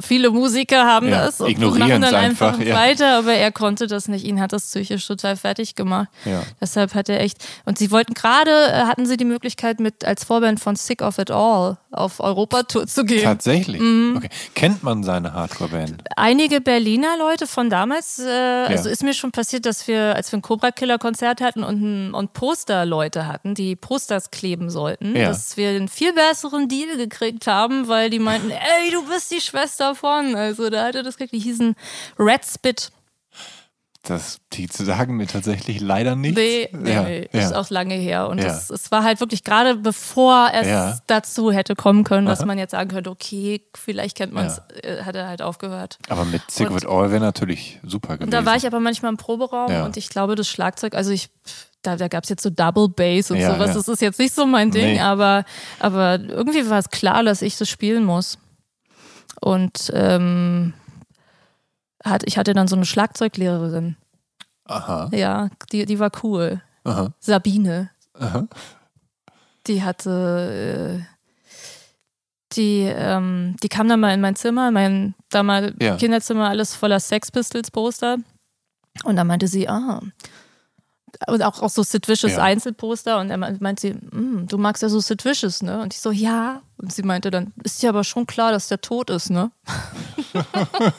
viele 0.00 0.30
Musiker 0.30 0.84
haben 0.84 1.08
Ja, 1.08 1.26
das 1.26 1.40
und 1.40 1.50
ignorieren 1.50 1.88
machen 1.88 2.02
dann 2.02 2.14
einfach, 2.14 2.54
einfach 2.54 2.66
ja. 2.66 2.74
weiter, 2.74 3.18
aber 3.18 3.34
er 3.34 3.52
konnte 3.52 3.86
das 3.86 4.08
nicht. 4.08 4.24
Ihn 4.24 4.40
hat 4.40 4.52
das 4.52 4.64
psychisch 4.64 5.06
total 5.06 5.36
fertig 5.36 5.74
gemacht. 5.74 6.08
Ja. 6.24 6.42
Deshalb 6.60 6.94
hat 6.94 7.08
er 7.08 7.20
echt. 7.20 7.38
Und 7.64 7.78
sie 7.78 7.90
wollten 7.90 8.14
gerade, 8.14 8.50
äh, 8.50 8.82
hatten 8.86 9.06
sie 9.06 9.16
die 9.16 9.24
Möglichkeit, 9.24 9.80
mit 9.80 10.04
als 10.04 10.24
Vorband 10.24 10.60
von 10.60 10.76
Sick 10.76 11.02
of 11.02 11.18
It 11.18 11.30
All 11.30 11.78
auf 11.90 12.20
Europatour 12.20 12.86
zu 12.86 13.04
gehen. 13.04 13.24
Tatsächlich. 13.24 13.80
Mhm. 13.80 14.14
Okay. 14.18 14.28
Kennt 14.54 14.82
man 14.82 15.02
seine 15.02 15.32
Hardcore-Band? 15.34 16.04
einige 16.16 16.60
Berliner 16.60 17.16
Leute 17.18 17.46
von 17.46 17.70
damals, 17.70 18.18
äh, 18.18 18.30
also 18.30 18.88
ist 18.88 19.02
mir 19.02 19.14
schon 19.14 19.32
passiert, 19.32 19.66
dass 19.66 19.88
wir, 19.88 20.14
als 20.14 20.30
wir 20.32 20.38
ein 20.38 20.42
Cobra 20.42 20.70
Killer 20.70 20.98
Konzert 20.98 21.40
hatten 21.40 21.64
und, 21.64 22.14
und 22.14 22.32
Poster-Leute 22.32 23.26
hatten, 23.26 23.54
die 23.54 23.76
Posters 23.76 24.30
kleben 24.30 24.70
sollten, 24.70 25.14
dass 25.14 25.56
wir 25.56 25.70
einen 25.70 25.88
viel 25.88 26.12
besseren 26.12 26.68
Deal 26.68 26.96
gekriegt 26.96 27.46
haben, 27.46 27.88
weil 27.88 28.10
die 28.10 28.18
meinten, 28.18 28.50
ey, 28.50 28.90
du 28.92 29.04
bist 29.06 29.30
die 29.30 29.40
Schwester 29.40 29.69
von. 29.94 30.34
Also 30.36 30.70
da 30.70 30.84
hatte 30.86 31.02
das 31.02 31.16
gekriegt, 31.16 31.32
die 31.34 31.38
hießen 31.48 31.74
Red 32.18 32.44
Spit. 32.44 32.90
Das, 34.02 34.40
die 34.54 34.66
sagen 34.66 35.18
mir 35.18 35.26
tatsächlich 35.26 35.78
leider 35.82 36.16
nicht. 36.16 36.34
Nee, 36.34 36.70
nee, 36.72 36.90
ja, 36.94 37.02
nee, 37.02 37.28
ja. 37.34 37.40
ist 37.40 37.54
auch 37.54 37.68
lange 37.68 37.94
her. 37.94 38.28
Und 38.30 38.38
Ja. 38.38 38.46
es 38.46 38.90
war 38.90 39.04
halt 39.04 39.20
wirklich 39.20 39.44
gerade 39.44 39.76
bevor 39.76 40.50
es 40.54 40.66
Ja. 40.66 40.98
dazu 41.06 41.52
hätte 41.52 41.76
kommen 41.76 42.02
können, 42.02 42.26
dass 42.26 42.42
man 42.46 42.56
jetzt 42.56 42.70
sagen 42.70 42.88
könnte, 42.88 43.10
okay, 43.10 43.60
vielleicht 43.74 44.16
kennt 44.16 44.32
man 44.32 44.46
es, 44.46 44.62
äh, 44.82 45.02
hat 45.02 45.16
er 45.16 45.28
halt 45.28 45.42
aufgehört. 45.42 45.98
Aber 46.08 46.24
mit 46.24 46.40
It 46.58 46.86
All 46.86 47.10
wäre 47.10 47.20
natürlich 47.20 47.78
super 47.84 48.14
gewesen. 48.16 48.24
Und 48.28 48.30
da 48.32 48.46
war 48.46 48.56
ich 48.56 48.66
aber 48.66 48.80
manchmal 48.80 49.10
im 49.10 49.18
Proberaum 49.18 49.70
Ja. 49.70 49.84
und 49.84 49.98
ich 49.98 50.08
glaube, 50.08 50.34
das 50.34 50.48
Schlagzeug, 50.48 50.94
also 50.94 51.10
ich, 51.10 51.28
da, 51.82 51.96
da 51.96 52.08
gab 52.08 52.24
es 52.24 52.30
jetzt 52.30 52.42
so 52.42 52.48
Double 52.48 52.88
Bass 52.88 53.30
und 53.30 53.36
Ja, 53.36 53.52
sowas, 53.52 53.68
ja. 53.68 53.74
das 53.74 53.86
ist 53.86 54.00
jetzt 54.00 54.18
nicht 54.18 54.34
so 54.34 54.46
mein 54.46 54.70
Ding, 54.70 54.94
Nee. 54.94 55.00
aber, 55.00 55.44
aber 55.78 56.18
irgendwie 56.20 56.68
war 56.70 56.78
es 56.78 56.88
klar, 56.88 57.22
dass 57.22 57.42
ich 57.42 57.58
das 57.58 57.68
spielen 57.68 58.04
muss. 58.06 58.38
Und 59.40 59.90
ähm, 59.94 60.74
hat, 62.04 62.22
ich 62.26 62.38
hatte 62.38 62.54
dann 62.54 62.68
so 62.68 62.76
eine 62.76 62.84
Schlagzeuglehrerin, 62.86 63.96
Aha. 64.64 65.08
ja, 65.12 65.48
die, 65.72 65.84
die 65.86 65.98
war 65.98 66.10
cool. 66.22 66.62
Aha. 66.84 67.12
Sabine. 67.20 67.90
Aha. 68.18 68.46
Die 69.66 69.82
hatte, 69.82 71.02
äh, 71.04 71.16
die, 72.52 72.82
ähm, 72.82 73.56
die 73.62 73.68
kam 73.68 73.88
dann 73.88 74.00
mal 74.00 74.14
in 74.14 74.20
mein 74.20 74.36
Zimmer, 74.36 74.70
mein 74.70 75.14
damals 75.28 75.74
Ja. 75.80 75.96
Kinderzimmer, 75.96 76.48
alles 76.48 76.74
voller 76.74 77.00
Sex 77.00 77.30
Pistols 77.30 77.70
Poster. 77.70 78.16
Und 79.04 79.16
dann 79.16 79.26
meinte 79.26 79.46
sie, 79.46 79.68
ah. 79.68 80.00
Und 81.26 81.42
auch, 81.42 81.60
auch 81.62 81.68
so 81.68 81.82
Sid 81.82 82.08
Vicious 82.08 82.32
Ja. 82.32 82.42
Einzelposter. 82.42 83.18
Und 83.20 83.28
dann 83.28 83.40
meinte 83.60 83.80
sie, 83.80 83.92
"Mm, 84.16 84.46
du 84.48 84.56
magst 84.58 84.82
ja 84.82 84.88
so 84.88 85.00
Sid 85.00 85.24
Vicious, 85.24 85.62
ne? 85.62 85.80
Und 85.82 85.92
ich 85.94 86.00
so, 86.00 86.10
ja. 86.10 86.62
Und 86.78 86.92
sie 86.92 87.02
meinte 87.02 87.30
dann, 87.30 87.52
ist 87.62 87.82
dir 87.82 87.90
aber 87.90 88.04
schon 88.04 88.26
klar, 88.26 88.52
dass 88.52 88.68
der 88.68 88.80
tot 88.80 89.10
ist, 89.10 89.30
ne? 89.30 89.50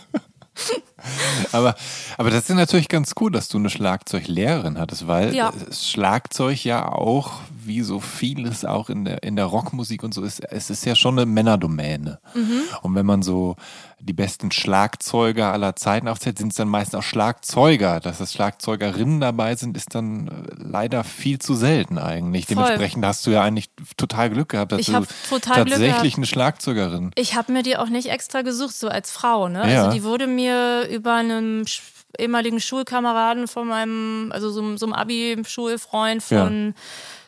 Aber, 1.52 1.76
aber 2.18 2.30
das 2.30 2.50
ist 2.50 2.56
natürlich 2.56 2.88
ganz 2.88 3.14
cool, 3.20 3.32
dass 3.32 3.48
du 3.50 3.58
eine 3.58 3.70
Schlagzeuglehrerin 3.72 4.78
hattest, 4.78 5.08
weil 5.08 5.34
Ja. 5.34 5.52
Schlagzeug 5.72 6.64
ja 6.64 6.88
auch, 6.92 7.32
wie 7.66 7.82
so 7.82 8.00
vieles 8.00 8.66
auch 8.66 8.90
in 8.90 9.06
der, 9.06 9.24
in 9.24 9.36
der 9.36 9.46
Rockmusik 9.46 10.04
und 10.04 10.14
so 10.14 10.24
ist, 10.24 10.40
es 10.52 10.70
ist 10.70 10.86
ja 10.86 10.96
schon 10.96 11.18
eine 11.18 11.26
Männerdomäne. 11.26 12.20
Mhm. 12.34 12.62
Und 12.82 12.96
wenn 12.96 13.06
man 13.06 13.22
so 13.22 13.56
die 14.00 14.14
besten 14.14 14.52
Schlagzeuger 14.52 15.52
aller 15.54 15.76
Zeiten 15.76 16.08
aufzählt, 16.08 16.40
sind 16.40 16.50
es 16.50 16.56
dann 16.56 16.68
meistens 16.68 16.96
auch 16.96 17.04
Schlagzeuger. 17.04 18.00
Dass 18.00 18.20
es 18.20 18.34
Schlagzeugerinnen 18.34 19.20
dabei 19.20 19.56
sind, 19.56 19.78
ist 19.78 19.94
dann 19.94 20.28
äh, 20.28 20.32
leider 20.58 21.04
viel 21.04 21.38
zu 21.40 21.54
selten 21.54 21.98
eigentlich. 22.00 22.48
Voll. 22.48 22.56
Dementsprechend 22.56 23.06
hast 23.06 23.28
du 23.28 23.32
ja 23.32 23.44
eigentlich 23.44 23.70
total 23.98 24.32
Glück 24.32 24.50
gehabt, 24.50 24.72
dass 24.72 24.80
Ich 24.82 24.88
du 24.88 25.06
total 25.30 25.66
tatsächlich 25.66 26.18
eine 26.18 26.26
Schlagzeugerin. 26.26 27.12
Ich 27.16 27.36
habe 27.36 27.52
mir 27.52 27.62
die 27.64 27.78
auch 27.78 27.90
nicht 27.90 28.08
extra 28.10 28.42
gesucht, 28.42 28.76
so 28.76 28.88
als 28.88 29.12
Frau. 29.12 29.48
Ne? 29.50 29.72
Ja. 29.72 29.84
Also 29.86 29.96
die 29.96 30.04
wurde 30.04 30.26
mir 30.26 30.88
über 30.90 31.14
einen 31.16 31.64
sch- 31.66 31.82
ehemaligen 32.18 32.60
Schulkameraden 32.60 33.48
von 33.48 33.68
meinem, 33.68 34.32
also 34.34 34.50
so, 34.52 34.78
so 34.78 34.86
einem 34.86 34.94
Abi-Schulfreund 34.94 36.22
von, 36.24 36.74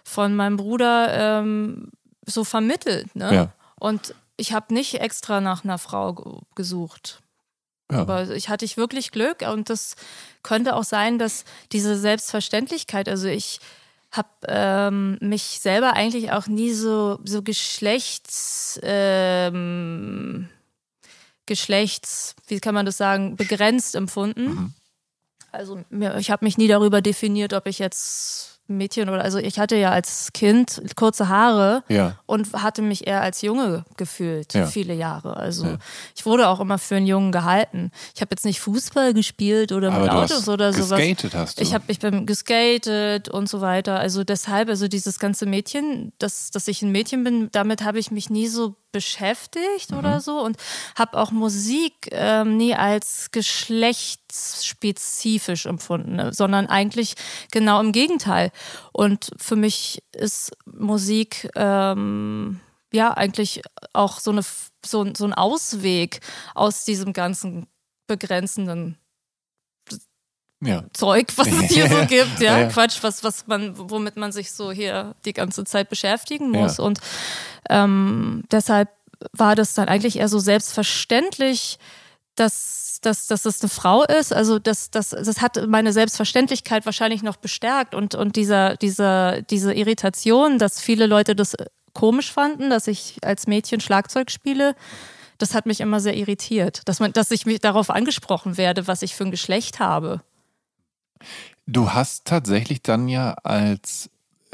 von 0.04 0.36
meinem 0.36 0.58
Bruder 0.58 1.40
ähm, 1.42 1.90
so 2.26 2.44
vermittelt. 2.44 3.16
Ne? 3.16 3.34
Ja. 3.34 3.54
Und 3.80 4.16
ich 4.38 4.54
habe 4.54 4.74
nicht 4.74 4.96
extra 4.96 5.42
nach 5.42 5.64
einer 5.64 5.78
Frau 5.78 6.14
ge- 6.14 6.40
gesucht. 6.56 7.22
Ja. 7.92 8.00
Aber 8.00 8.30
ich 8.30 8.50
hatte 8.50 8.66
ich 8.66 8.78
wirklich 8.78 9.12
Glück 9.12 9.42
und 9.52 9.70
das 9.70 9.96
könnte 10.42 10.76
auch 10.76 10.84
sein, 10.84 11.20
dass 11.20 11.46
diese 11.72 11.98
Selbstverständlichkeit, 11.98 13.08
also 13.10 13.28
ich 13.28 13.60
habe 14.12 14.30
ähm, 14.48 15.18
mich 15.22 15.60
selber 15.60 15.94
eigentlich 15.94 16.32
auch 16.32 16.48
nie 16.48 16.72
so, 16.72 17.20
so 17.24 17.42
geschlechts, 17.42 18.80
ähm, 18.84 20.50
geschlechts, 21.46 22.36
wie 22.48 22.60
kann 22.60 22.74
man 22.74 22.86
das 22.86 22.98
sagen, 22.98 23.36
begrenzt 23.36 23.96
empfunden. 23.96 24.74
Also 25.52 25.80
mir, 25.90 26.18
ich 26.18 26.32
habe 26.32 26.46
mich 26.46 26.58
nie 26.58 26.68
darüber 26.68 27.02
definiert, 27.02 27.54
ob 27.54 27.68
ich 27.68 27.78
jetzt 27.80 28.50
Mädchen 28.68 29.10
oder, 29.10 29.22
also 29.22 29.38
ich 29.40 29.60
hatte 29.60 29.76
ja 29.76 29.92
als 29.92 30.32
Kind 30.34 30.82
kurze 30.96 31.28
Haare 31.28 31.84
Ja. 31.90 32.18
und 32.26 32.54
hatte 32.54 32.82
mich 32.82 33.06
eher 33.06 33.22
als 33.22 33.42
Junge 33.42 33.84
gefühlt, 33.98 34.54
Ja. 34.54 34.66
viele 34.66 34.94
Jahre. 34.94 35.36
Also 35.36 35.66
Ja. 35.66 35.78
ich 36.16 36.26
wurde 36.26 36.48
auch 36.48 36.60
immer 36.62 36.80
für 36.80 36.96
einen 36.96 37.06
Jungen 37.06 37.32
gehalten. 37.34 37.92
Ich 38.16 38.22
habe 38.22 38.30
jetzt 38.32 38.46
nicht 38.46 38.62
Fußball 38.62 39.14
gespielt 39.14 39.74
oder 39.74 39.92
Aber 39.92 40.04
mit 40.06 40.12
Autos 40.12 40.48
oder 40.48 40.72
sowas. 40.72 40.98
geskatet 40.98 41.36
hast 41.36 41.60
du. 41.60 41.62
Ich 41.62 41.74
habe 41.74 41.84
ich 41.90 42.00
bin 42.00 42.26
geskatet 42.26 43.28
und 43.30 43.50
so 43.50 43.60
weiter. 43.62 44.00
Also 44.00 44.24
deshalb, 44.24 44.70
also 44.70 44.88
dieses 44.88 45.20
ganze 45.20 45.46
Mädchen, 45.46 46.14
dass, 46.18 46.50
dass 46.50 46.68
ich 46.70 46.82
ein 46.82 46.92
Mädchen 46.92 47.24
bin, 47.26 47.50
damit 47.52 47.84
habe 47.84 48.00
ich 48.00 48.12
mich 48.12 48.30
nie 48.30 48.48
so 48.48 48.76
beschäftigt 48.94 49.92
Mhm. 49.92 49.98
oder 49.98 50.22
so 50.22 50.40
und 50.40 50.56
habe 50.98 51.18
auch 51.18 51.32
Musik 51.32 52.08
ähm, 52.12 52.56
nie 52.56 52.74
als 52.76 53.32
geschlechtsspezifisch 53.32 55.66
empfunden, 55.66 56.16
ne, 56.16 56.32
sondern 56.34 56.68
eigentlich 56.68 57.16
genau 57.52 57.82
im 57.82 57.92
Gegenteil. 57.92 58.52
Und 58.94 59.32
für 59.38 59.58
mich 59.58 60.02
ist 60.14 60.54
Musik 60.66 61.50
ähm, 61.56 62.62
ja 62.94 63.12
eigentlich 63.12 63.62
auch 63.92 64.20
so, 64.20 64.32
eine, 64.32 64.44
so, 64.86 65.06
so 65.14 65.26
ein 65.26 65.34
Ausweg 65.34 66.22
aus 66.56 66.86
diesem 66.86 67.12
ganzen 67.12 67.68
begrenzenden 68.08 68.98
ja. 70.66 70.84
Zeug, 70.94 71.28
was 71.36 71.48
es 71.48 71.72
hier 71.72 71.90
so 71.90 72.06
gibt, 72.08 72.40
ja, 72.40 72.60
Ja. 72.60 72.68
Quatsch, 72.68 73.00
was, 73.02 73.24
was 73.24 73.48
man, 73.48 73.74
womit 73.78 74.18
man 74.18 74.32
sich 74.32 74.52
so 74.52 74.72
hier 74.72 75.16
die 75.26 75.34
ganze 75.34 75.64
Zeit 75.64 75.90
beschäftigen 75.90 76.50
muss. 76.52 76.80
Und 76.80 77.00
ähm, 77.70 78.44
deshalb 78.52 78.90
war 79.32 79.56
das 79.56 79.74
dann 79.74 79.88
eigentlich 79.88 80.20
eher 80.20 80.28
so 80.28 80.40
selbstverständlich, 80.40 81.78
dass, 82.36 83.00
dass, 83.02 83.28
dass 83.28 83.44
das 83.44 83.62
eine 83.62 83.70
Frau 83.70 84.04
ist. 84.04 84.34
Also 84.34 84.60
das, 84.60 84.92
das, 84.92 85.10
das 85.10 85.42
hat 85.42 85.68
meine 85.68 85.94
Selbstverständlichkeit 85.94 86.86
wahrscheinlich 86.86 87.24
noch 87.24 87.38
bestärkt 87.38 87.96
und, 87.96 88.16
und 88.16 88.36
dieser, 88.36 88.76
dieser, 88.76 89.42
diese 89.42 89.74
Irritation, 89.74 90.58
dass 90.58 90.82
viele 90.82 91.06
Leute 91.06 91.36
das 91.36 91.56
komisch 91.94 92.32
fanden, 92.32 92.70
dass 92.70 92.88
ich 92.88 93.18
als 93.22 93.48
Mädchen 93.48 93.80
Schlagzeug 93.80 94.32
spiele. 94.32 94.76
Das 95.38 95.54
hat 95.54 95.66
mich 95.66 95.82
immer 95.82 96.00
sehr 96.00 96.16
irritiert, 96.16 96.82
dass 96.86 97.00
man, 97.00 97.14
dass 97.14 97.32
ich 97.32 97.46
mich 97.46 97.60
darauf 97.60 97.90
angesprochen 97.90 98.58
werde, 98.58 98.88
was 98.88 99.02
ich 99.02 99.16
für 99.16 99.26
ein 99.26 99.32
Geschlecht 99.32 99.80
habe. 99.80 100.22
Du 101.66 101.92
hast 101.94 102.26
tatsächlich 102.26 102.82
dann 102.82 103.08
ja 103.08 103.34
als 103.44 104.10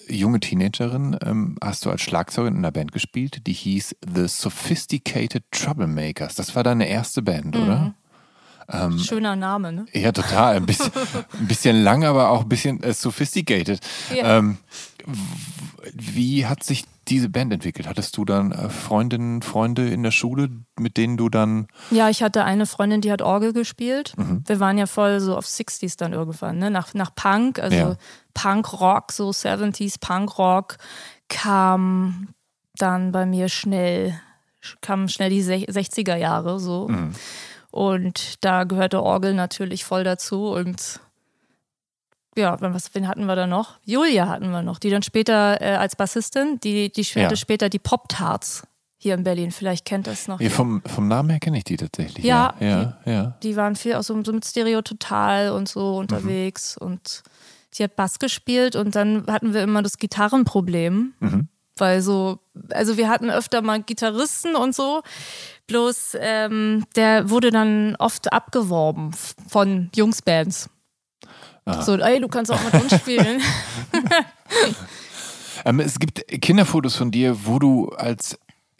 junge 0.07 0.39
Teenagerin, 0.39 1.18
ähm, 1.24 1.57
hast 1.64 1.86
du 1.86 1.89
als 1.89 2.01
Schlagzeugerin 2.01 2.55
in 2.55 2.60
einer 2.60 2.72
Band 2.72 2.91
gespielt, 2.91 3.45
die 3.47 3.53
hieß 3.53 3.95
The 4.16 4.28
Sophisticated 4.28 5.43
Troublemakers. 5.51 6.36
Das 6.36 6.55
war 6.55 6.64
deine 6.64 6.88
erste 6.88 7.22
Band, 7.22 7.55
Mhm. 7.55 7.64
oder? 7.64 7.95
Ähm, 8.72 8.99
Schöner 8.99 9.36
Name, 9.36 9.72
ne? 9.74 9.86
Ja, 9.93 10.11
total. 10.11 10.55
Ein 10.57 10.65
bisschen, 10.65 10.91
ein 11.39 11.47
bisschen 11.47 11.82
lang, 11.84 12.03
aber 12.05 12.30
auch 12.30 12.41
ein 12.43 12.49
bisschen 12.49 12.82
äh, 12.84 12.93
sophisticated. 12.93 13.80
Ja. 14.15 14.38
Ähm, 14.38 14.57
wie 15.93 16.45
hat 16.45 16.63
sich 16.63 16.86
diese 17.07 17.30
Band 17.30 17.51
entwickelt? 17.51 17.88
Hattest 17.88 18.15
du 18.17 18.26
dann 18.26 18.51
äh, 18.51 18.70
Freundinnen, 18.70 19.41
Freunde 19.41 19.89
in 19.89 20.03
der 20.03 20.11
Schule, 20.11 20.49
mit 20.78 20.97
denen 20.97 21.17
du 21.17 21.30
dann. 21.30 21.67
Ja, 21.89 22.09
ich 22.09 22.22
hatte 22.22 22.43
eine 22.43 22.65
Freundin, 22.67 23.01
die 23.01 23.11
hat 23.11 23.22
Orgel 23.24 23.53
gespielt. 23.53 24.13
Mhm. 24.17 24.43
Wir 24.45 24.59
waren 24.59 24.78
ja 24.78 24.86
voll 24.86 25.20
so 25.20 25.36
auf 25.36 25.45
60s 25.45 25.97
dann 25.97 26.13
irgendwann, 26.13 26.59
ne? 26.59 26.70
Nach, 26.70 26.93
nach 26.93 27.15
Punk, 27.15 27.57
also 27.59 27.76
Ja. 27.76 27.95
Punk-Rock, 28.36 29.11
so 29.11 29.30
70s 29.32 29.95
Punk-Rock, 29.99 30.78
kam 31.28 32.30
dann 32.78 33.11
bei 33.11 33.26
mir 33.26 33.49
schnell, 33.49 34.20
kamen 34.82 35.09
schnell 35.09 35.30
die 35.30 35.43
sech- 35.43 35.70
60er 35.70 36.15
Jahre 36.15 36.59
so. 36.59 36.88
Mhm. 36.88 37.13
Und 37.72 38.43
da 38.43 38.63
gehörte 38.63 39.03
Orgel 39.03 39.34
natürlich 39.34 39.86
voll 39.86 40.03
dazu 40.03 40.49
und 40.49 40.99
ja, 42.38 42.55
was, 42.61 42.93
wen 42.95 43.07
hatten 43.07 43.26
wir 43.26 43.36
da 43.36 43.47
noch? 43.47 43.78
Julia 43.84 44.28
hatten 44.28 44.49
wir 44.51 44.61
noch, 44.61 44.80
die 44.80 44.89
dann 44.89 45.03
später 45.03 45.61
äh, 45.61 45.76
als 45.76 45.95
Bassistin, 45.95 46.59
die, 46.63 46.91
die 46.91 47.03
spielte 47.03 47.32
Ja. 47.34 47.36
später 47.36 47.70
die 47.70 47.80
Pop-Tarts 47.80 48.63
hier 48.97 49.15
in 49.15 49.24
Berlin. 49.24 49.51
Vielleicht 49.51 49.84
kennt 49.86 50.07
das 50.07 50.28
noch. 50.28 50.39
Ja, 50.39 50.49
vom, 50.49 50.82
vom 50.86 51.07
Namen 51.07 51.30
her 51.32 51.39
kenne 51.39 51.57
ich 51.57 51.63
die 51.65 51.76
tatsächlich. 51.78 52.24
Ja, 52.24 52.53
Ja, 52.59 52.67
ja. 52.67 53.11
ja. 53.11 53.38
Die 53.43 53.55
waren 53.55 53.76
viel 53.76 53.95
auch 53.95 54.03
so, 54.03 54.22
so 54.24 54.32
mit 54.32 54.45
Stereo 54.45 54.82
Total 54.82 55.51
und 55.51 55.67
so 55.67 55.97
unterwegs 55.97 56.78
und 56.78 57.24
sie 57.72 57.84
hat 57.84 57.95
Bass 57.95 58.20
gespielt 58.20 58.76
und 58.76 58.95
dann 58.95 59.26
hatten 59.28 59.53
wir 59.53 59.61
immer 59.63 59.82
das 59.84 59.97
Gitarrenproblem, 59.97 61.13
weil 61.78 62.01
so, 62.01 62.39
also 62.72 62.97
wir 62.97 63.09
hatten 63.09 63.30
öfter 63.30 63.61
mal 63.61 63.82
Gitarristen 63.82 64.55
und 64.55 64.74
so, 64.76 65.01
bloß 65.70 66.17
ähm, 66.20 66.84
der 66.95 67.30
wurde 67.30 67.51
dann 67.51 67.95
oft 67.97 68.34
abgeworben 68.34 69.11
von 69.47 69.89
Jungsbands. 69.95 70.70
So, 71.82 71.95
ey, 71.97 72.20
du 72.20 72.28
kannst 72.28 72.51
auch 72.51 72.63
mit 72.63 72.74
uns 72.74 72.95
spielen. 72.95 73.41
Ähm, 75.65 75.80
es 75.80 75.99
gibt 75.99 76.26
Kinderfotos 76.41 76.95
von 76.95 77.11
dir, 77.11 77.45
wo 77.45 77.59
du 77.59 77.89
als 77.89 78.39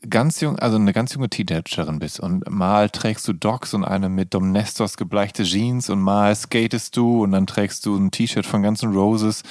ganz 0.10 0.40
jung, 0.40 0.58
also 0.60 0.78
eine 0.78 0.94
ganz 0.94 1.14
junge 1.14 1.30
Teenagerin 1.30 2.00
bist 2.00 2.20
und 2.20 2.50
mal 2.50 2.90
trägst 2.90 3.28
du 3.28 3.34
Docs 3.34 3.74
und 3.74 3.84
eine 3.84 4.08
mit 4.08 4.34
Domestos 4.34 4.96
gebleichte 4.96 5.44
Jeans 5.44 5.90
und 5.90 6.00
mal 6.00 6.34
skatest 6.36 6.96
du 6.96 7.24
und 7.24 7.32
dann 7.32 7.48
trägst 7.48 7.86
du 7.86 7.98
ein 7.98 8.12
T-Shirt 8.12 8.46
von 8.46 8.64
Guns 8.64 8.82
N' 8.82 8.94
Roses. 8.94 9.44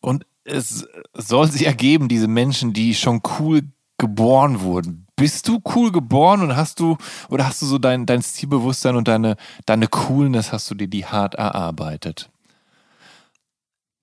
Und 0.00 0.26
es 0.44 0.86
soll 1.14 1.50
sich 1.50 1.66
ergeben, 1.66 2.08
diese 2.08 2.28
Menschen, 2.28 2.72
die 2.72 2.94
schon 2.94 3.22
cool 3.38 3.62
geboren 3.96 4.60
wurden. 4.60 5.07
Bist 5.18 5.48
du 5.48 5.60
cool 5.74 5.90
geboren 5.90 6.42
und 6.42 6.56
hast 6.56 6.78
du, 6.78 6.96
oder 7.28 7.44
hast 7.48 7.60
du 7.60 7.66
so 7.66 7.78
dein, 7.78 8.06
dein 8.06 8.22
Stilbewusstsein 8.22 8.94
und 8.94 9.08
deine, 9.08 9.36
deine 9.66 9.88
Coolness, 9.88 10.52
hast 10.52 10.70
du 10.70 10.76
dir 10.76 10.86
die 10.86 11.06
hart 11.06 11.34
erarbeitet? 11.34 12.30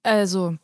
Also, 0.04 0.58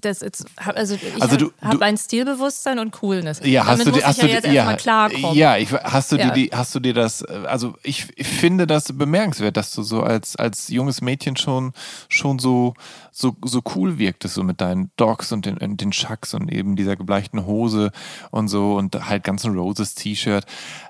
das 0.00 0.22
ist, 0.22 0.44
also 0.56 0.94
ich 0.94 1.22
Also 1.22 1.36
du- 1.36 1.52
habe 1.60 1.78
du- 1.78 1.84
ein 1.84 1.96
Stilbewusstsein 1.96 2.78
und 2.78 2.92
Coolness. 2.92 3.40
Ja, 3.44 3.66
hast 3.66 3.80
Damit 3.80 3.86
du 3.86 3.90
dir, 4.00 4.06
hast 4.06 4.16
ich 4.16 4.20
du 4.22 4.26
ja 4.30 4.40
dir, 4.40 4.48
jetzt 4.48 4.54
erstmal 4.56 4.76
klarkommen. 4.76 5.36
ja, 5.36 5.56
ich, 5.56 5.72
hast 5.72 6.12
du 6.12 6.16
Ja. 6.16 6.30
dir 6.30 6.48
hast 6.52 6.74
du 6.74 6.80
dir 6.80 6.94
das, 6.94 7.22
also 7.24 7.74
ich, 7.82 8.08
ich 8.16 8.26
finde 8.26 8.66
das 8.66 8.84
bemerkenswert, 8.92 9.56
dass 9.56 9.72
du 9.74 9.82
so 9.82 10.02
als, 10.02 10.36
als 10.36 10.68
junges 10.68 11.00
Mädchen 11.00 11.36
schon, 11.36 11.72
schon 12.08 12.38
so, 12.38 12.74
so, 13.10 13.36
so 13.44 13.60
cool 13.74 13.98
wirktest, 13.98 14.34
so 14.34 14.42
mit 14.42 14.60
deinen 14.60 14.90
Dogs 14.96 15.32
und 15.32 15.44
den, 15.46 15.58
und 15.58 15.80
den 15.80 15.90
Chucks 15.90 16.34
und 16.34 16.50
eben 16.50 16.76
dieser 16.76 16.96
gebleichten 16.96 17.44
Hose 17.46 17.90
und 18.30 18.48
so 18.48 18.74
und 18.76 19.08
halt 19.08 19.24
Guns 19.24 19.44
N' 19.44 19.54
Roses 19.56 19.94
T-Shirt. 19.94 20.44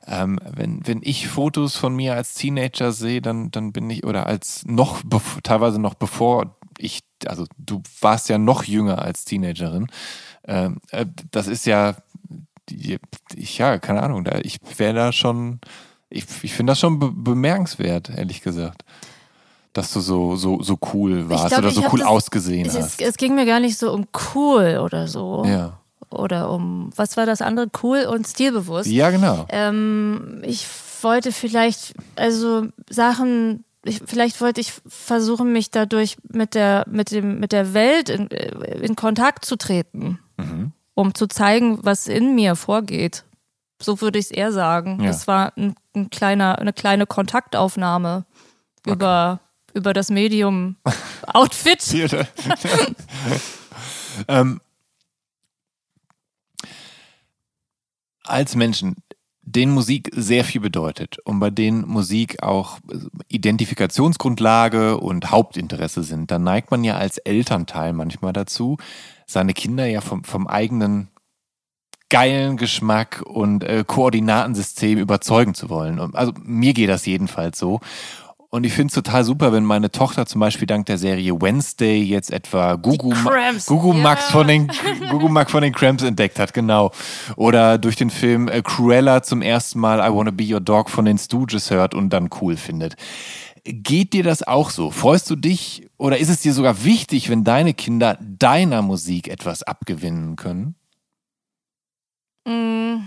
Ähm, 0.06 0.38
wenn, 0.50 0.86
wenn 0.86 1.00
ich 1.02 1.28
Fotos 1.28 1.76
von 1.76 1.94
mir 1.96 2.14
als 2.14 2.34
Teenager 2.34 2.92
sehe, 2.92 3.20
dann, 3.22 3.50
dann 3.50 3.72
bin 3.72 3.88
ich, 3.90 4.04
oder 4.04 4.26
als 4.26 4.62
noch, 4.66 5.02
teilweise 5.42 5.80
noch 5.80 5.94
bevor 5.94 6.56
ich, 6.78 7.00
also 7.28 7.46
du 7.58 7.82
warst 8.00 8.28
ja 8.28 8.38
noch 8.38 8.64
jünger 8.64 9.02
als 9.02 9.24
Teenagerin. 9.24 9.86
Ähm, 10.46 10.78
äh, 10.90 11.06
das 11.30 11.46
ist 11.46 11.66
ja, 11.66 11.94
ich, 12.70 13.58
ja, 13.58 13.78
keine 13.78 14.02
Ahnung, 14.02 14.26
ich 14.42 14.58
wäre 14.76 14.94
da 14.94 15.12
schon, 15.12 15.60
ich, 16.10 16.24
ich 16.42 16.52
finde 16.52 16.72
das 16.72 16.80
schon 16.80 16.98
be 16.98 17.10
bemerkenswert, 17.12 18.10
ehrlich 18.10 18.42
gesagt. 18.42 18.82
Dass 19.72 19.90
du 19.92 20.00
so, 20.00 20.36
so, 20.36 20.62
so 20.62 20.78
cool 20.92 21.30
warst 21.30 21.48
glaub, 21.48 21.60
oder 21.60 21.70
so 21.70 21.82
cool 21.92 22.00
das- 22.00 22.08
ausgesehen 22.08 22.66
Es, 22.68 22.76
hast. 22.76 23.00
es 23.00 23.16
ging 23.16 23.34
mir 23.34 23.46
gar 23.46 23.58
nicht 23.60 23.78
so 23.78 23.90
um 23.92 24.06
cool 24.34 24.80
oder 24.84 25.08
so. 25.08 25.44
Ja. 25.46 25.78
Oder 26.10 26.50
um, 26.50 26.90
was 26.94 27.16
war 27.16 27.24
das 27.24 27.40
andere? 27.40 27.68
Cool 27.82 28.04
und 28.04 28.26
stilbewusst. 28.26 28.90
ja, 28.90 29.08
genau. 29.10 29.46
Ähm, 29.48 30.42
ich 30.44 30.66
wollte 31.00 31.32
vielleicht, 31.32 31.94
also 32.16 32.66
Sachen, 32.90 33.64
ich, 33.84 34.00
vielleicht 34.04 34.40
wollte 34.40 34.60
ich 34.60 34.72
versuchen, 34.86 35.52
mich 35.52 35.70
dadurch 35.70 36.16
mit 36.28 36.54
der, 36.54 36.84
mit 36.88 37.10
dem, 37.10 37.40
mit 37.40 37.52
der 37.52 37.74
Welt 37.74 38.08
in, 38.08 38.26
in 38.28 38.96
Kontakt 38.96 39.44
zu 39.44 39.56
treten, 39.56 40.18
Mhm. 40.38 40.72
um 40.94 41.14
zu 41.14 41.26
zeigen, 41.26 41.78
was 41.84 42.06
in 42.06 42.34
mir 42.34 42.56
vorgeht. 42.56 43.24
So 43.80 44.00
würde 44.00 44.18
ich 44.18 44.26
es 44.26 44.30
eher 44.30 44.52
sagen. 44.52 45.00
Ja. 45.00 45.08
Das 45.08 45.26
war 45.26 45.52
ein, 45.56 45.74
ein 45.94 46.10
kleiner, 46.10 46.58
eine 46.58 46.72
kleine 46.72 47.06
Kontaktaufnahme 47.06 48.24
über, 48.86 49.40
über 49.74 49.92
das 49.92 50.10
Medium 50.10 50.76
Outfit. 51.26 51.82
ähm, 54.28 54.60
als 58.24 58.54
Menschen, 58.54 58.96
denen 59.52 59.72
Musik 59.72 60.10
sehr 60.14 60.44
viel 60.44 60.60
bedeutet 60.60 61.18
und 61.24 61.38
bei 61.40 61.50
denen 61.50 61.86
Musik 61.86 62.42
auch 62.42 62.78
Identifikationsgrundlage 63.28 64.98
und 64.98 65.30
Hauptinteresse 65.30 66.02
sind, 66.02 66.30
dann 66.30 66.42
neigt 66.42 66.70
man 66.70 66.84
ja 66.84 66.96
als 66.96 67.18
Elternteil 67.18 67.92
manchmal 67.92 68.32
dazu, 68.32 68.78
seine 69.26 69.52
Kinder 69.52 69.86
ja 69.86 70.00
vom, 70.00 70.24
vom 70.24 70.46
eigenen 70.46 71.08
geilen 72.12 72.58
Geschmack 72.58 73.22
und 73.24 73.64
äh, 73.64 73.84
Koordinatensystem 73.86 74.98
überzeugen 74.98 75.54
zu 75.54 75.70
wollen. 75.70 75.98
Und, 75.98 76.14
also 76.14 76.34
mir 76.42 76.74
geht 76.74 76.90
das 76.90 77.06
jedenfalls 77.06 77.58
so. 77.58 77.80
Und 78.54 78.64
ich 78.64 78.74
finde 78.74 78.88
es 78.88 78.94
total 78.94 79.24
super, 79.24 79.50
wenn 79.54 79.64
meine 79.64 79.90
Tochter 79.90 80.26
zum 80.26 80.38
Beispiel 80.38 80.66
dank 80.66 80.84
der 80.84 80.98
Serie 80.98 81.40
Wednesday 81.40 82.02
jetzt 82.02 82.30
etwa 82.30 82.74
Gugu, 82.74 83.14
Ma 83.14 83.50
Gugu 83.64 83.94
ja. 83.94 83.98
Max 83.98 84.30
von 84.30 84.46
den 84.46 84.70
Gugu 85.10 85.30
Max 85.30 85.50
von 85.50 85.62
den 85.62 85.72
Cramps 85.72 86.02
entdeckt 86.02 86.38
hat, 86.38 86.52
genau. 86.52 86.90
Oder 87.36 87.78
durch 87.78 87.96
den 87.96 88.10
Film 88.10 88.48
äh, 88.48 88.60
Cruella 88.60 89.22
zum 89.22 89.40
ersten 89.40 89.80
Mal 89.80 90.00
I 90.00 90.14
Wanna 90.14 90.32
Be 90.32 90.44
Your 90.44 90.60
Dog 90.60 90.90
von 90.90 91.06
den 91.06 91.16
Stooges 91.16 91.70
hört 91.70 91.94
und 91.94 92.10
dann 92.10 92.28
cool 92.42 92.58
findet. 92.58 92.96
Geht 93.64 94.12
dir 94.12 94.22
das 94.22 94.42
auch 94.42 94.68
so? 94.68 94.90
Freust 94.90 95.30
du 95.30 95.36
dich 95.36 95.88
oder 95.96 96.18
ist 96.18 96.28
es 96.28 96.40
dir 96.40 96.52
sogar 96.52 96.84
wichtig, 96.84 97.30
wenn 97.30 97.44
deine 97.44 97.72
Kinder 97.72 98.18
deiner 98.20 98.82
Musik 98.82 99.28
etwas 99.28 99.62
abgewinnen 99.62 100.36
können? 100.36 100.74
Mm. 102.46 102.98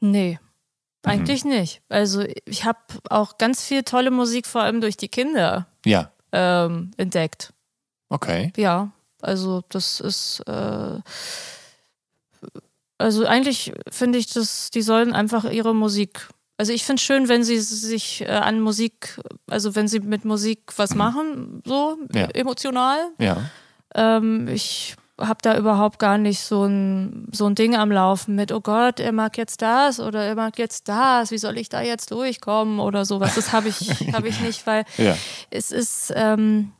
Nee, 0.00 0.40
eigentlich 1.06 1.44
nicht. 1.44 1.80
Also 1.88 2.24
ich 2.44 2.64
habe 2.64 2.78
auch 3.08 3.38
ganz 3.38 3.62
viel 3.62 3.82
tolle 3.82 4.10
Musik, 4.10 4.46
vor 4.46 4.62
allem 4.62 4.80
durch 4.80 4.96
die 4.96 5.08
Kinder, 5.08 5.66
Ja, 5.84 6.10
ähm, 6.32 6.90
entdeckt. 6.96 7.52
okay. 8.08 8.52
Ja, 8.56 8.90
also 9.22 9.62
das 9.68 10.00
ist, 10.00 10.40
äh, 10.46 11.00
also 12.98 13.26
eigentlich 13.26 13.72
finde 13.90 14.18
ich, 14.18 14.26
dass 14.32 14.70
die 14.70 14.82
sollen 14.82 15.12
einfach 15.12 15.44
ihre 15.50 15.74
Musik. 15.74 16.28
Also 16.58 16.72
ich 16.72 16.84
finde 16.84 17.00
es 17.00 17.02
schön, 17.02 17.28
wenn 17.28 17.44
sie 17.44 17.58
sich 17.58 18.22
äh, 18.22 18.26
an 18.28 18.60
Musik, 18.60 19.20
also 19.46 19.74
wenn 19.74 19.88
sie 19.88 20.00
mit 20.00 20.24
Musik 20.24 20.72
was 20.76 20.94
machen, 20.94 21.62
so 21.66 21.98
Ja. 22.14 22.28
emotional. 22.30 22.98
Ja. 23.18 23.50
Ähm, 23.94 24.48
ich 24.48 24.96
habe 25.18 25.38
da 25.42 25.56
überhaupt 25.56 25.98
gar 25.98 26.18
nicht 26.18 26.40
so 26.40 26.64
ein, 26.64 27.28
so 27.32 27.46
ein 27.46 27.54
Ding 27.54 27.74
am 27.74 27.90
Laufen 27.90 28.34
mit, 28.34 28.52
oh 28.52 28.60
Gott, 28.60 29.00
er 29.00 29.12
mag 29.12 29.38
jetzt 29.38 29.62
das 29.62 29.98
oder 30.00 30.22
er 30.24 30.34
mag 30.34 30.58
jetzt 30.58 30.88
das, 30.88 31.30
wie 31.30 31.38
soll 31.38 31.56
ich 31.58 31.68
da 31.70 31.80
jetzt 31.80 32.10
durchkommen 32.10 32.80
oder 32.80 33.04
sowas. 33.04 33.34
Das 33.34 33.52
habe 33.52 33.68
ich, 33.68 33.80
hab 34.12 34.24
ich 34.24 34.40
nicht, 34.40 34.66
weil 34.66 34.84
Ja. 34.98 35.16
es 35.50 35.72
ist, 35.72 36.12
ähm, 36.14 36.72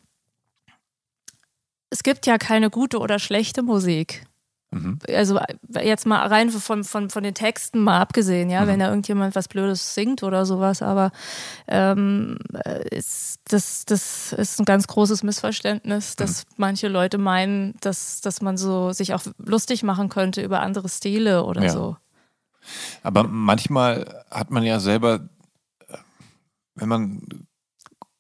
es 1.91 2.03
gibt 2.03 2.26
ja 2.26 2.37
keine 2.37 2.68
gute 2.70 2.99
oder 2.99 3.18
schlechte 3.18 3.62
Musik. 3.62 4.26
Mhm. 4.73 4.99
Also 5.09 5.39
jetzt 5.81 6.07
mal 6.07 6.27
rein 6.27 6.51
von, 6.51 6.83
von, 6.85 7.09
von 7.11 7.23
den 7.23 7.35
Texten 7.35 7.81
mal 7.81 8.01
abgesehen, 8.01 8.51
ja, 8.51 8.67
wenn 8.67 8.81
da 8.81 8.89
irgendjemand 8.89 9.35
was 9.35 9.49
Blödes 9.49 9.95
singt 9.95 10.23
oder 10.23 10.45
sowas, 10.45 10.83
aber 10.83 11.12
ähm, 11.69 12.39
äh, 12.64 12.97
ist, 12.97 13.41
das, 13.49 13.85
das 13.85 14.33
ist 14.33 14.59
ein 14.59 14.64
ganz 14.64 14.87
großes 14.89 15.23
Missverständnis, 15.23 16.17
dass 16.17 16.45
manche 16.57 16.89
Leute 16.89 17.19
meinen, 17.19 17.75
dass, 17.81 18.21
dass 18.21 18.43
man 18.43 18.57
so 18.57 18.93
sich 18.93 19.14
auch 19.14 19.23
lustig 19.39 19.83
machen 19.83 20.09
könnte 20.09 20.43
über 20.43 20.61
andere 20.61 20.89
Stile 20.89 21.45
oder 21.45 21.64
Ja. 21.64 21.71
so. 21.71 21.97
Aber 23.05 23.23
manchmal 23.23 24.25
hat 24.31 24.51
man 24.51 24.64
ja 24.64 24.81
selber, 24.81 25.29
äh, 25.87 25.97
wenn 26.75 26.89
man 26.89 27.23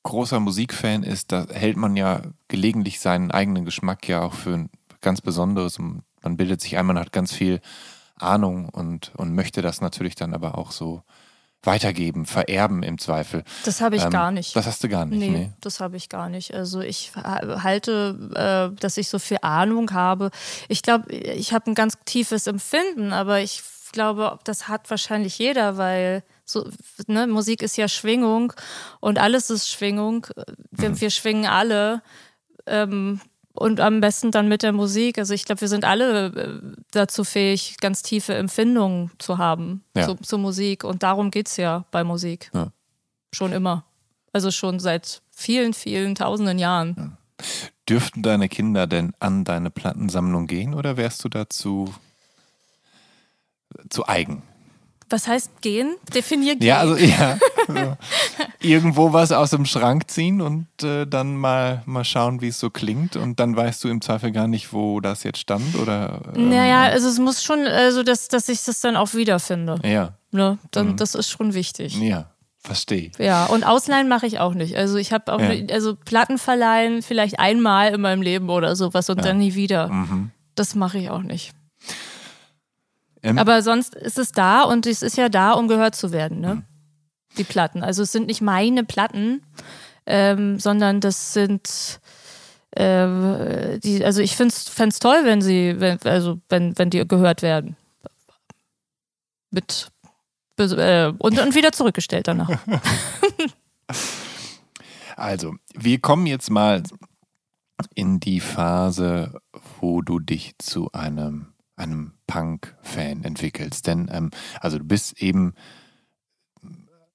großer 0.04 0.38
Musikfan 0.38 1.02
ist, 1.02 1.32
da 1.32 1.46
hält 1.50 1.76
man 1.76 1.96
ja 1.96 2.22
gelegentlich 2.46 3.00
seinen 3.00 3.32
eigenen 3.32 3.64
Geschmack 3.64 4.06
ja 4.08 4.22
auch 4.22 4.34
für 4.34 4.54
ein 4.54 4.70
ganz 5.00 5.20
Besonderes. 5.20 5.80
Und 5.80 6.02
man 6.26 6.36
bildet 6.36 6.60
sich 6.60 6.76
ein, 6.76 6.86
man 6.86 6.98
hat 6.98 7.12
ganz 7.12 7.32
viel 7.32 7.60
Ahnung 8.18 8.68
und, 8.68 9.12
und 9.16 9.32
möchte 9.34 9.62
das 9.62 9.80
natürlich 9.80 10.16
dann 10.16 10.34
aber 10.34 10.58
auch 10.58 10.72
so 10.72 11.02
weitergeben, 11.62 12.26
vererben 12.26 12.82
im 12.82 12.98
Zweifel. 12.98 13.44
Das 13.64 13.80
habe 13.80 13.96
ich 13.96 14.02
Ähm, 14.02 14.10
gar 14.10 14.30
nicht. 14.32 14.54
Das 14.56 14.66
hast 14.66 14.82
du 14.84 14.88
gar 14.88 15.04
nicht, 15.06 15.18
Nee, 15.18 15.30
nee. 15.30 15.52
das 15.60 15.80
habe 15.80 15.96
ich 15.96 16.08
gar 16.08 16.28
nicht. 16.28 16.52
Also 16.54 16.80
ich 16.80 17.12
ha- 17.16 17.62
halte, 17.62 18.70
äh, 18.74 18.80
dass 18.80 18.96
ich 18.96 19.08
so 19.08 19.18
viel 19.18 19.38
Ahnung 19.42 19.92
habe. 19.92 20.30
Ich 20.68 20.82
glaube, 20.82 21.12
ich 21.12 21.52
habe 21.52 21.70
ein 21.70 21.74
ganz 21.74 21.96
tiefes 22.04 22.46
Empfinden, 22.46 23.12
aber 23.12 23.40
ich 23.40 23.62
glaube, 23.92 24.38
das 24.44 24.66
hat 24.68 24.90
wahrscheinlich 24.90 25.38
jeder, 25.38 25.76
weil 25.76 26.22
so, 26.44 26.68
ne, 27.06 27.26
Musik 27.26 27.62
ist 27.62 27.76
ja 27.76 27.88
Schwingung 27.88 28.52
und 29.00 29.18
alles 29.18 29.50
ist 29.50 29.68
Schwingung. 29.68 30.26
Wir, 30.70 31.00
wir 31.00 31.10
schwingen 31.10 31.46
alle. 31.46 32.02
Ähm, 32.66 33.20
und 33.56 33.80
am 33.80 34.00
besten 34.00 34.30
dann 34.30 34.48
mit 34.48 34.62
der 34.62 34.72
Musik. 34.72 35.18
Also 35.18 35.34
ich 35.34 35.44
glaube, 35.44 35.60
wir 35.60 35.68
sind 35.68 35.84
alle 35.84 36.26
äh, 36.26 36.76
dazu 36.90 37.24
fähig, 37.24 37.76
ganz 37.80 38.02
tiefe 38.02 38.34
Empfindungen 38.34 39.10
zu 39.18 39.38
haben 39.38 39.82
Ja. 39.96 40.06
zu, 40.06 40.14
zur 40.16 40.38
Musik. 40.38 40.84
Und 40.84 41.02
darum 41.02 41.30
geht 41.30 41.48
es 41.48 41.56
ja 41.56 41.84
bei 41.90 42.04
Musik. 42.04 42.50
schon 43.32 43.52
immer. 43.52 43.84
Also 44.32 44.50
schon 44.50 44.78
seit 44.80 45.22
vielen, 45.30 45.74
vielen 45.74 46.14
tausenden 46.14 46.58
Jahren. 46.58 47.16
Dürften 47.88 48.22
deine 48.22 48.48
Kinder 48.48 48.86
denn 48.86 49.12
an 49.20 49.44
deine 49.44 49.70
Plattensammlung 49.70 50.46
gehen 50.46 50.74
oder 50.74 50.96
wärst 50.96 51.22
du 51.24 51.28
dazu 51.28 51.92
zu 53.90 54.06
eigen? 54.06 54.42
Was 55.08 55.28
heißt 55.28 55.62
gehen? 55.62 55.96
Definier 56.12 56.56
gehen. 56.56 56.66
Ja, 56.66 56.78
also 56.78 56.96
ja. 56.96 57.38
So. 57.68 57.96
Irgendwo 58.60 59.12
was 59.12 59.32
aus 59.32 59.50
dem 59.50 59.66
Schrank 59.66 60.08
ziehen 60.08 60.40
und 60.40 60.68
äh, 60.84 61.04
dann 61.04 61.34
mal, 61.34 61.82
mal 61.84 62.04
schauen, 62.04 62.40
wie 62.40 62.46
es 62.46 62.60
so 62.60 62.70
klingt. 62.70 63.16
Und 63.16 63.40
dann 63.40 63.56
weißt 63.56 63.82
du 63.82 63.88
im 63.88 64.00
Zweifel 64.00 64.30
gar 64.30 64.46
nicht, 64.46 64.72
wo 64.72 65.00
das 65.00 65.24
jetzt 65.24 65.38
stand 65.38 65.74
oder. 65.74 66.20
Ähm, 66.36 66.50
naja, 66.50 66.84
also 66.84 67.08
es 67.08 67.18
muss 67.18 67.42
schon, 67.42 67.66
also 67.66 68.04
dass, 68.04 68.28
dass 68.28 68.48
ich 68.48 68.64
das 68.64 68.80
dann 68.82 68.94
auch 68.94 69.14
wiederfinde. 69.14 69.80
Ja. 69.82 70.14
Ne? 70.30 70.58
Dann, 70.70 70.90
mhm. 70.90 70.96
Das 70.96 71.16
ist 71.16 71.28
schon 71.28 71.54
wichtig. 71.54 72.00
Ja. 72.00 72.30
Verstehe. 72.60 73.10
Ja, 73.18 73.46
und 73.46 73.64
Ausleihen 73.64 74.08
mache 74.08 74.26
ich 74.26 74.40
auch 74.40 74.54
nicht. 74.54 74.76
Also 74.76 74.96
ich 74.96 75.12
habe 75.12 75.32
auch, 75.32 75.40
ja. 75.40 75.48
ne, 75.48 75.66
also 75.72 75.94
Platten 75.94 76.36
verleihen 76.36 77.02
vielleicht 77.02 77.38
einmal 77.38 77.94
in 77.94 78.00
meinem 78.00 78.22
Leben 78.22 78.50
oder 78.50 78.74
sowas 78.74 79.08
und 79.08 79.18
ja. 79.18 79.24
dann 79.24 79.38
nie 79.38 79.54
wieder. 79.54 79.88
Mhm. 79.88 80.30
Das 80.56 80.74
mache 80.74 80.98
ich 80.98 81.10
auch 81.10 81.22
nicht. 81.22 81.52
Ähm. 83.26 83.38
Aber 83.38 83.60
sonst 83.60 83.96
ist 83.96 84.18
es 84.18 84.30
da 84.30 84.62
und 84.62 84.86
es 84.86 85.02
ist 85.02 85.16
ja 85.16 85.28
da, 85.28 85.52
um 85.52 85.66
gehört 85.66 85.96
zu 85.96 86.12
werden, 86.12 86.40
ne? 86.40 86.54
Mhm. 86.54 86.64
Die 87.36 87.44
Platten. 87.44 87.82
Also 87.82 88.04
es 88.04 88.12
sind 88.12 88.28
nicht 88.28 88.40
meine 88.40 88.84
Platten, 88.84 89.42
ähm, 90.06 90.58
sondern 90.60 91.00
das 91.00 91.34
sind 91.34 92.00
äh, 92.70 93.78
die, 93.80 94.04
also 94.04 94.22
ich 94.22 94.36
finde 94.36 94.54
es 94.54 94.98
toll, 95.00 95.24
wenn 95.24 95.42
sie, 95.42 95.74
wenn, 95.78 96.00
also 96.04 96.40
wenn, 96.48 96.78
wenn 96.78 96.88
die 96.88 97.06
gehört 97.06 97.42
werden. 97.42 97.76
Mit 99.50 99.90
äh, 100.58 101.12
und, 101.18 101.38
und 101.38 101.54
wieder 101.54 101.72
zurückgestellt 101.72 102.28
danach. 102.28 102.48
also, 105.16 105.54
wir 105.74 106.00
kommen 106.00 106.26
jetzt 106.26 106.50
mal 106.50 106.82
in 107.94 108.20
die 108.20 108.40
Phase, 108.40 109.40
wo 109.80 110.00
du 110.00 110.20
dich 110.20 110.54
zu 110.58 110.92
einem, 110.92 111.54
einem 111.76 112.15
Punk-Fan 112.26 113.24
entwickelst. 113.24 113.86
Denn, 113.86 114.08
ähm, 114.12 114.30
also 114.60 114.78
du 114.78 114.84
bist 114.84 115.20
eben, 115.20 115.54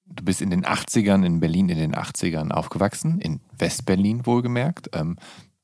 du 0.06 0.24
bist 0.24 0.42
in 0.42 0.50
den 0.50 0.64
80ern, 0.64 1.24
in 1.24 1.40
Berlin 1.40 1.68
in 1.68 1.78
den 1.78 1.94
80ern 1.94 2.50
aufgewachsen, 2.50 3.20
in 3.20 3.40
Westberlin 3.56 4.26
wohlgemerkt. 4.26 4.90
Ähm, 4.92 5.16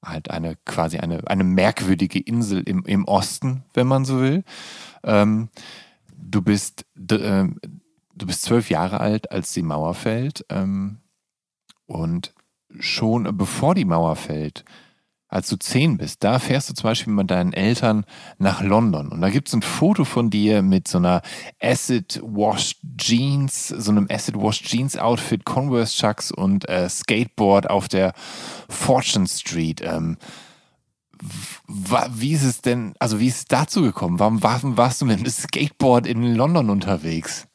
halt 0.04 0.30
eine 0.30 0.56
quasi 0.64 0.98
eine, 0.98 1.26
eine 1.26 1.44
merkwürdige 1.44 2.20
Insel 2.20 2.62
im, 2.62 2.84
im 2.84 3.04
Osten, 3.04 3.64
wenn 3.74 3.86
man 3.86 4.04
so 4.04 4.20
will. 4.20 4.44
Ähm, 5.02 5.48
du 6.16 6.42
bist, 6.42 6.84
äh, 6.96 7.44
du 7.44 8.26
bist 8.26 8.42
zwölf 8.42 8.70
Jahre 8.70 9.00
alt, 9.00 9.32
als 9.32 9.52
die 9.52 9.62
Mauer 9.62 9.94
fällt. 9.94 10.44
Ähm, 10.50 10.98
und 11.86 12.34
schon 12.78 13.36
bevor 13.36 13.74
die 13.74 13.86
Mauer 13.86 14.14
fällt, 14.16 14.64
als 15.28 15.48
du 15.48 15.56
zehn 15.56 15.98
bist, 15.98 16.24
da 16.24 16.38
fährst 16.38 16.70
du 16.70 16.74
zum 16.74 16.84
Beispiel 16.84 17.12
mit 17.12 17.30
deinen 17.30 17.52
Eltern 17.52 18.04
nach 18.38 18.62
London. 18.62 19.08
Und 19.08 19.20
da 19.20 19.28
gibt 19.28 19.48
es 19.48 19.54
ein 19.54 19.62
Foto 19.62 20.04
von 20.04 20.30
dir 20.30 20.62
mit 20.62 20.88
so 20.88 20.98
einer 20.98 21.20
Acid 21.60 22.20
Wash 22.22 22.76
Jeans, 22.96 23.68
so 23.68 23.90
einem 23.90 24.08
Acid 24.10 24.36
Wash 24.36 24.62
Jeans 24.62 24.96
Outfit, 24.96 25.44
Converse 25.44 25.94
Chucks 25.94 26.32
und 26.32 26.68
äh, 26.68 26.88
Skateboard 26.88 27.68
auf 27.68 27.88
der 27.88 28.14
Fortune 28.70 29.26
Street. 29.26 29.82
Ähm, 29.82 30.16
wie 31.66 32.32
ist 32.32 32.44
es 32.44 32.62
denn, 32.62 32.94
also 32.98 33.20
wie 33.20 33.26
ist 33.26 33.36
es 33.36 33.44
dazu 33.44 33.82
gekommen? 33.82 34.18
Warum, 34.18 34.42
warum 34.42 34.76
warst 34.76 35.00
du 35.00 35.04
mit 35.04 35.18
dem 35.18 35.30
Skateboard 35.30 36.06
in 36.06 36.34
London 36.34 36.70
unterwegs? 36.70 37.46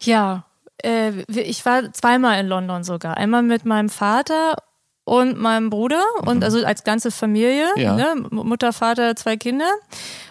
Ja, 0.00 0.44
äh, 0.82 1.22
ich 1.28 1.64
war 1.66 1.92
zweimal 1.92 2.38
in 2.40 2.46
London 2.46 2.84
sogar. 2.84 3.16
Einmal 3.16 3.42
mit 3.42 3.64
meinem 3.64 3.88
Vater 3.88 4.56
und 5.04 5.38
meinem 5.38 5.70
Bruder 5.70 6.02
und 6.26 6.38
mhm. 6.38 6.42
also 6.42 6.64
als 6.64 6.84
ganze 6.84 7.10
Familie, 7.10 7.66
ja. 7.76 7.94
ne? 7.96 8.14
Mutter, 8.30 8.72
Vater, 8.72 9.16
zwei 9.16 9.36
Kinder. 9.36 9.70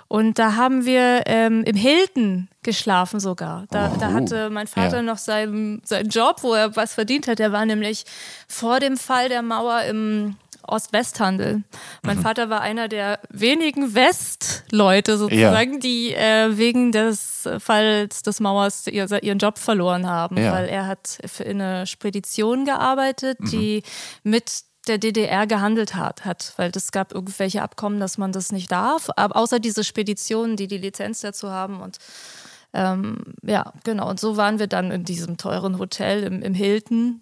Und 0.07 0.39
da 0.39 0.55
haben 0.55 0.85
wir 0.85 1.23
ähm, 1.27 1.63
im 1.65 1.75
Hilton 1.75 2.49
geschlafen 2.63 3.19
sogar. 3.19 3.65
Da, 3.69 3.91
oh, 3.93 3.99
da 3.99 4.11
hatte 4.11 4.49
mein 4.49 4.65
Vater 4.65 4.97
ja. 4.97 5.01
noch 5.03 5.19
seinen, 5.19 5.81
seinen 5.85 6.09
Job, 6.09 6.37
wo 6.41 6.55
er 6.55 6.75
was 6.75 6.95
verdient 6.95 7.27
hat. 7.27 7.39
Er 7.39 7.51
war 7.51 7.65
nämlich 7.65 8.05
vor 8.47 8.79
dem 8.79 8.97
Fall 8.97 9.29
der 9.29 9.43
Mauer 9.43 9.83
im 9.83 10.35
Ost-West-Handel. 10.71 11.63
Mein 12.03 12.17
mhm. 12.17 12.21
Vater 12.21 12.49
war 12.49 12.61
einer 12.61 12.87
der 12.87 13.19
wenigen 13.29 13.93
Westleute 13.95 15.17
sozusagen, 15.17 15.73
ja. 15.73 15.79
die 15.79 16.13
äh, 16.13 16.57
wegen 16.57 16.91
des 16.91 17.47
Falls 17.59 18.23
des 18.23 18.39
Mauers 18.39 18.87
ihren 18.87 19.39
Job 19.39 19.57
verloren 19.57 20.07
haben, 20.07 20.37
ja. 20.37 20.51
weil 20.51 20.67
er 20.67 20.87
hat 20.87 21.19
für 21.25 21.45
eine 21.45 21.87
Spedition 21.87 22.65
gearbeitet, 22.65 23.39
mhm. 23.39 23.49
die 23.49 23.83
mit 24.23 24.63
der 24.87 24.97
DDR 24.97 25.45
gehandelt 25.45 25.95
hat, 25.95 26.25
hat, 26.25 26.53
weil 26.57 26.71
es 26.75 26.91
gab 26.91 27.13
irgendwelche 27.13 27.61
Abkommen, 27.61 27.99
dass 27.99 28.17
man 28.17 28.31
das 28.31 28.51
nicht 28.51 28.71
darf, 28.71 29.09
aber 29.15 29.35
außer 29.35 29.59
diese 29.59 29.83
Speditionen, 29.83 30.55
die 30.55 30.67
die 30.67 30.77
Lizenz 30.77 31.21
dazu 31.21 31.51
haben 31.51 31.81
und 31.81 31.97
ähm, 32.73 33.17
ja, 33.41 33.73
genau. 33.83 34.09
Und 34.09 34.19
so 34.19 34.37
waren 34.37 34.59
wir 34.59 34.67
dann 34.67 34.91
in 34.91 35.03
diesem 35.03 35.37
teuren 35.37 35.79
Hotel 35.79 36.23
im, 36.23 36.41
im 36.43 36.53
Hilton 36.53 37.21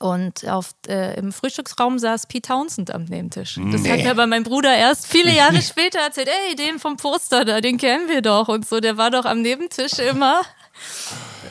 und 0.00 0.48
auf, 0.48 0.74
äh, 0.88 1.18
im 1.18 1.32
Frühstücksraum 1.32 1.98
saß 1.98 2.26
Pete 2.26 2.48
Townsend 2.48 2.92
am 2.92 3.04
Nebentisch. 3.04 3.58
Das 3.70 3.82
nee. 3.82 3.90
hat 3.90 4.02
mir 4.02 4.10
aber 4.10 4.26
mein 4.26 4.42
Bruder 4.42 4.74
erst 4.74 5.06
viele 5.06 5.32
Jahre 5.36 5.62
später 5.62 6.00
erzählt. 6.00 6.28
Ey, 6.28 6.56
den 6.56 6.78
vom 6.78 6.96
Poster 6.96 7.44
da, 7.44 7.60
den 7.60 7.78
kennen 7.78 8.08
wir 8.08 8.22
doch 8.22 8.48
und 8.48 8.66
so. 8.68 8.80
Der 8.80 8.96
war 8.96 9.10
doch 9.10 9.24
am 9.24 9.42
Nebentisch 9.42 9.98
immer. 9.98 10.42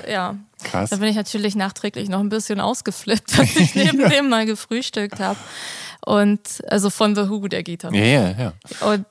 Ja. 0.10 0.36
Krass. 0.64 0.90
Da 0.90 0.98
bin 0.98 1.10
ich 1.10 1.16
natürlich 1.16 1.56
nachträglich 1.56 2.10
noch 2.10 2.20
ein 2.20 2.30
bisschen 2.30 2.60
ausgeflippt, 2.60 3.38
dass 3.38 3.56
ich 3.56 3.76
neben 3.76 4.10
dem 4.10 4.30
mal 4.30 4.46
gefrühstückt 4.46 5.20
habe. 5.20 5.40
Und 6.06 6.64
also 6.68 6.90
von 6.90 7.16
The 7.16 7.30
Who, 7.30 7.48
der 7.48 7.64
Gitarre. 7.64 7.96
Ja, 7.96 8.04
ja, 8.04 8.30
ja. 8.32 8.54
Und 8.88 9.06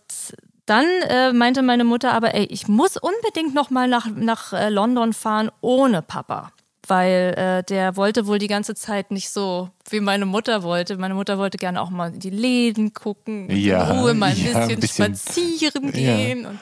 dann 0.66 0.86
äh, 1.08 1.32
meinte 1.32 1.62
meine 1.62 1.84
Mutter 1.84 2.12
aber, 2.12 2.34
ey, 2.34 2.44
ich 2.44 2.68
muss 2.68 2.96
unbedingt 2.96 3.54
noch 3.54 3.70
mal 3.70 3.88
nach, 3.88 4.06
nach 4.14 4.52
äh, 4.52 4.68
London 4.68 5.12
fahren 5.12 5.50
ohne 5.60 6.02
Papa 6.02 6.52
weil 6.92 7.34
äh, 7.38 7.62
der 7.64 7.96
wollte 7.96 8.26
wohl 8.26 8.38
die 8.38 8.48
ganze 8.48 8.74
Zeit 8.74 9.12
nicht 9.12 9.30
so, 9.30 9.70
wie 9.88 10.00
meine 10.00 10.26
Mutter 10.26 10.62
wollte. 10.62 10.98
Meine 10.98 11.14
Mutter 11.14 11.38
wollte 11.38 11.56
gerne 11.56 11.80
auch 11.80 11.88
mal 11.88 12.12
in 12.12 12.20
die 12.20 12.28
Läden 12.28 12.92
gucken, 12.92 13.48
ja, 13.50 13.90
in 13.90 13.98
Ruhe 13.98 14.12
mal 14.12 14.32
ein, 14.32 14.36
ja, 14.36 14.66
bisschen, 14.66 14.80
bisschen, 14.80 15.14
spazieren 15.16 15.90
gehen. 15.90 16.42
Ja. 16.42 16.48
Und 16.50 16.58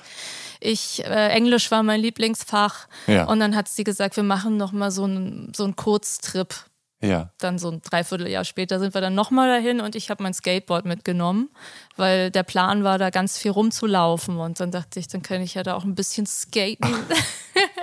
ich, 0.61 1.05
äh, 1.05 1.31
Englisch 1.31 1.73
war 1.73 1.83
mein 1.83 2.01
Lieblingsfach. 2.01 2.87
Und 3.27 3.41
dann 3.41 3.57
hat 3.57 3.67
sie 3.67 3.83
gesagt, 3.83 4.15
wir 4.15 4.23
machen 4.23 4.57
noch 4.57 4.71
mal 4.71 4.93
so 4.93 5.03
einen 5.03 5.53
so 5.53 5.65
einen 5.65 5.75
Kurztrip. 5.75 6.55
Ja. 7.03 7.31
Dann 7.39 7.59
so 7.59 7.71
ein 7.71 7.81
Dreivierteljahr 7.83 8.45
später 8.45 8.79
sind 8.79 8.93
wir 8.93 9.01
dann 9.01 9.15
nochmal 9.15 9.49
dahin 9.49 9.81
und 9.81 9.95
ich 9.95 10.11
habe 10.11 10.23
mein 10.23 10.35
Skateboard 10.35 10.85
mitgenommen, 10.85 11.49
weil 11.97 12.31
der 12.31 12.43
Plan 12.43 12.85
war, 12.85 12.99
da 12.99 13.11
ganz 13.11 13.39
viel 13.39 13.53
rumzulaufen. 13.53 14.39
Und 14.39 14.61
dann 14.61 14.71
dachte 14.71 15.01
ich, 15.01 15.09
dann 15.09 15.23
kann 15.23 15.41
ich 15.41 15.55
ja 15.55 15.63
da 15.63 15.75
auch 15.75 15.85
ein 15.85 15.95
bisschen 15.95 16.27
skaten. 16.27 16.95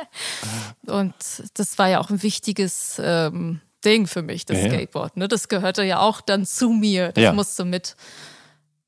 und 0.86 1.16
das 1.56 1.80
war 1.80 1.90
ja 1.90 2.00
auch 2.00 2.12
ein 2.12 2.22
wichtiges 2.22 3.02
ähm, 3.04 3.62
Ding 3.84 4.06
für 4.06 4.22
mich, 4.22 4.46
das 4.46 4.58
ja, 4.58 4.70
Skateboard. 4.70 5.18
Ne? 5.18 5.28
Das 5.28 5.48
gehörte 5.48 5.84
ja 5.84 6.00
auch 6.00 6.22
dann 6.22 6.46
zu 6.46 6.70
mir. 6.70 7.12
Das 7.12 7.24
ja. 7.24 7.34
musste 7.34 7.66
mit 7.66 7.96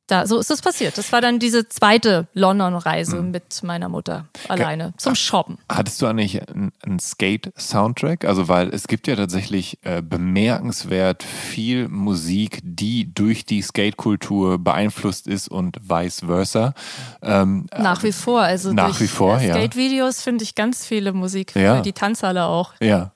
da, 0.09 0.25
so 0.25 0.39
ist 0.39 0.51
es 0.51 0.61
passiert. 0.61 0.97
Das 0.97 1.11
war 1.11 1.21
dann 1.21 1.39
diese 1.39 1.69
zweite 1.69 2.27
London-Reise 2.33 3.21
mhm. 3.21 3.31
mit 3.31 3.63
meiner 3.63 3.89
Mutter 3.89 4.27
alleine 4.47 4.93
zum 4.97 5.15
Shoppen. 5.15 5.57
Hattest 5.71 6.01
du 6.01 6.07
eigentlich 6.07 6.41
einen 6.49 6.99
Skate-Soundtrack? 6.99 8.25
Also, 8.25 8.47
weil 8.47 8.69
es 8.69 8.87
gibt 8.87 9.07
ja 9.07 9.15
tatsächlich 9.15 9.79
äh, 9.83 10.01
bemerkenswert 10.01 11.23
viel 11.23 11.87
Musik, 11.87 12.59
die 12.63 13.13
durch 13.13 13.45
die 13.45 13.61
Skate-Kultur 13.61 14.57
beeinflusst 14.57 15.27
ist 15.27 15.47
und 15.47 15.77
vice 15.87 16.21
versa. 16.25 16.73
Ähm, 17.21 17.67
nach 17.77 18.03
wie 18.03 18.11
vor. 18.11 18.41
Also 18.41 18.73
nach 18.73 18.99
wie 18.99 19.07
vor, 19.07 19.39
ja. 19.39 19.53
Skate-Videos 19.53 20.21
finde 20.21 20.43
ich 20.43 20.55
ganz 20.55 20.85
viele 20.85 21.13
Musik, 21.13 21.55
ja. 21.55 21.81
die 21.81 21.93
Tanzhalle 21.93 22.45
auch. 22.45 22.73
Ja. 22.79 23.11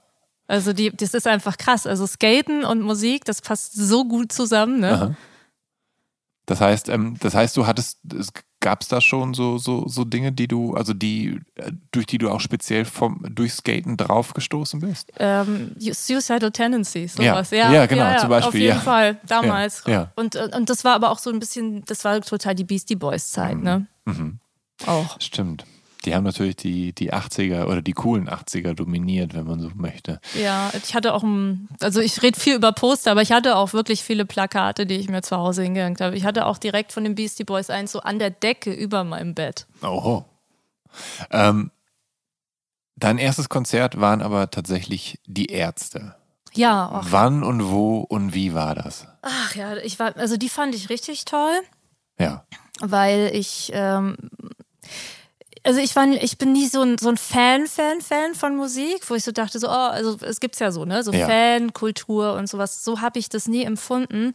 Also 0.48 0.74
die, 0.74 0.92
das 0.96 1.14
ist 1.14 1.26
einfach 1.26 1.58
krass. 1.58 1.88
Also 1.88 2.06
Skaten 2.06 2.64
und 2.64 2.82
Musik, 2.82 3.26
das 3.26 3.42
passt 3.42 3.76
so 3.76 4.06
gut 4.06 4.32
zusammen. 4.32 4.80
Ne? 4.82 4.92
Aha. 4.92 5.16
Das 6.46 6.60
heißt, 6.60 6.90
ähm, 6.90 7.16
das 7.20 7.36
heißt, 7.36 7.56
du 7.56 7.66
hattest, 7.66 8.00
gab 8.60 8.82
es 8.82 8.90
da 8.90 9.00
schon 9.00 9.34
so, 9.34 9.58
so, 9.58 9.88
so 9.88 10.04
Dinge, 10.04 10.34
die 10.34 10.48
du, 10.48 10.74
also 10.74 10.94
die, 10.94 11.40
äh, 11.56 11.72
durch 11.92 12.06
die 12.06 12.18
du 12.18 12.30
auch 12.30 12.42
speziell 12.42 12.84
vom, 12.84 13.26
durch 13.30 13.54
Skaten 13.54 13.96
draufgestoßen 13.96 14.82
bist? 14.82 15.12
Ähm, 15.20 15.74
Suicidal 15.80 16.52
Tendencies, 16.52 17.14
sowas. 17.14 17.52
Ja, 17.52 17.58
ja, 17.58 17.74
ja 17.74 17.86
genau, 17.86 18.04
ja, 18.04 18.18
zum 18.18 18.30
Beispiel. 18.30 18.50
Auf 18.50 18.56
jeden 18.56 18.76
ja. 18.76 18.82
Fall, 18.82 19.20
damals. 19.26 19.84
Ja, 19.88 20.12
Und, 20.16 20.36
und 20.36 20.70
das 20.70 20.84
war 20.84 20.96
aber 20.96 21.12
auch 21.12 21.20
so 21.20 21.30
ein 21.30 21.40
bisschen, 21.40 21.86
das 21.86 22.04
war 22.04 22.20
total 22.22 22.56
die 22.56 22.66
Beastie 22.66 22.96
Boys 22.96 23.32
Zeit, 23.32 23.56
mhm. 23.56 23.64
ne? 23.64 23.88
Mhm. 24.06 24.40
Auch. 24.86 25.20
Stimmt. 25.22 25.66
Die 26.06 26.14
haben 26.16 26.24
natürlich 26.24 26.56
die, 26.58 26.94
die 26.94 27.14
80er 27.14 27.66
oder 27.66 27.82
die 27.82 27.94
coolen 27.94 28.30
80er 28.30 28.74
dominiert, 28.74 29.34
wenn 29.34 29.46
man 29.46 29.60
so 29.60 29.70
möchte. 29.76 30.20
Ja, 30.42 30.72
ich 30.84 30.94
hatte 30.96 31.14
auch, 31.14 31.24
ein, 31.24 31.70
also 31.82 32.02
ich 32.02 32.22
rede 32.22 32.40
viel 32.40 32.56
über 32.56 32.72
Poster, 32.74 33.12
aber 33.12 33.22
ich 33.22 33.32
hatte 33.32 33.56
auch 33.56 33.74
wirklich 33.74 34.04
viele 34.04 34.26
Plakate, 34.26 34.86
die 34.86 34.96
ich 34.96 35.10
mir 35.10 35.22
zu 35.22 35.38
Hause 35.38 35.64
hingehängt 35.64 36.02
habe. 36.02 36.16
Ich 36.18 36.26
hatte 36.26 36.46
auch 36.46 36.58
direkt 36.58 36.92
von 36.92 37.04
den 37.04 37.16
Beastie 37.16 37.46
Boys 37.46 37.70
eins 37.70 37.92
so 37.94 38.00
an 38.02 38.20
der 38.20 38.30
Decke 38.32 38.74
über 38.74 39.04
meinem 39.04 39.34
Bett. 39.34 39.66
Oho. 39.82 40.26
Ähm, 41.32 41.72
dein 42.96 43.18
erstes 43.18 43.50
Konzert 43.50 44.00
waren 44.00 44.22
aber 44.22 44.52
tatsächlich 44.52 45.20
die 45.26 45.48
Ärzte. 45.48 46.16
Ja, 46.54 46.90
auch. 47.00 47.06
Wann 47.10 47.44
und 47.44 47.72
wo 47.72 48.00
und 48.02 48.34
wie 48.36 48.54
war 48.54 48.76
das? 48.76 49.08
Ach 49.24 49.56
ja, 49.56 49.76
ich 49.78 49.98
war, 50.00 50.16
also 50.18 50.38
die 50.38 50.50
fand 50.50 50.76
ich 50.76 50.90
richtig 50.90 51.26
toll, 51.26 51.62
Ja. 52.20 52.46
weil 52.80 53.32
ich, 53.34 53.72
ähm, 53.74 54.18
also 55.64 55.80
ich 55.80 55.96
war, 55.96 56.06
ich 56.08 56.38
bin 56.38 56.52
nie 56.52 56.68
so 56.68 56.82
ein, 56.82 56.98
so 56.98 57.10
ein 57.10 57.18
Fan, 57.18 57.68
Fan, 57.68 58.02
Fan 58.02 58.36
von 58.36 58.56
Musik, 58.56 59.10
wo 59.10 59.16
ich 59.16 59.24
so 59.24 59.32
dachte, 59.32 59.60
so, 59.60 59.68
oh, 59.68 59.72
also 59.72 60.18
es 60.22 60.40
gibt's 60.40 60.60
ja 60.60 60.72
so, 60.72 60.86
ne, 60.86 61.04
so 61.04 61.14
Ja. 61.14 61.28
Fankultur 61.28 62.34
und 62.34 62.48
sowas. 62.48 62.84
So 62.84 63.02
habe 63.02 63.20
ich 63.20 63.30
das 63.30 63.48
nie 63.48 63.64
empfunden. 63.64 64.34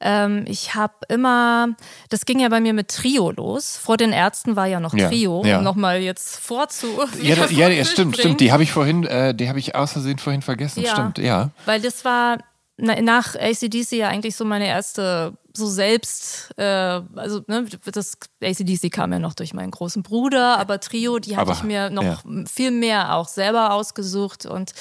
Ähm, 0.00 0.44
ich 0.46 0.74
habe 0.74 0.94
immer, 1.08 1.70
das 2.08 2.24
ging 2.24 2.38
ja 2.38 2.48
bei 2.48 2.60
mir 2.60 2.72
mit 2.72 2.88
Trio 2.88 3.32
los. 3.32 3.76
Vor 3.76 3.96
den 3.96 4.12
Ärzten 4.12 4.54
war 4.54 4.66
ja 4.66 4.78
noch 4.78 4.94
Ja, 4.94 5.08
Trio, 5.08 5.42
ja. 5.44 5.58
um 5.58 5.64
nochmal 5.64 6.00
jetzt 6.00 6.38
vorzu. 6.38 6.86
Ja, 7.20 7.34
da, 7.34 7.46
ja, 7.46 7.68
ja 7.68 7.84
stimmt, 7.84 8.16
stimmt. 8.16 8.40
Die 8.40 8.52
habe 8.52 8.62
ich 8.62 8.70
vorhin, 8.70 9.04
äh, 9.04 9.34
die 9.34 9.48
habe 9.48 9.58
ich 9.58 9.74
aus 9.74 9.92
Versehen 9.92 10.18
vorhin 10.18 10.42
vergessen. 10.42 10.82
Ja. 10.82 10.92
Stimmt, 10.92 11.18
ja. 11.18 11.50
Weil 11.66 11.80
das 11.80 12.04
war 12.04 12.38
nach 12.78 13.34
ACDC 13.34 13.92
ja 13.92 14.08
eigentlich 14.08 14.36
so 14.36 14.44
meine 14.44 14.66
erste, 14.66 15.32
so 15.52 15.66
selbst, 15.66 16.50
äh, 16.56 16.62
also 16.62 17.42
ne, 17.48 17.66
das 17.92 18.16
ACDC 18.40 18.92
kam 18.92 19.12
ja 19.12 19.18
noch 19.18 19.34
durch 19.34 19.52
meinen 19.52 19.72
großen 19.72 20.04
Bruder, 20.04 20.58
aber 20.58 20.78
Trio, 20.78 21.18
die 21.18 21.36
hatte 21.36 21.50
Aber, 21.50 21.58
ich 21.58 21.64
mir 21.64 21.90
noch 21.90 22.04
ja. 22.04 22.18
viel 22.50 22.70
mehr 22.70 23.16
auch 23.16 23.26
selber 23.26 23.72
ausgesucht 23.72 24.46
und 24.46 24.72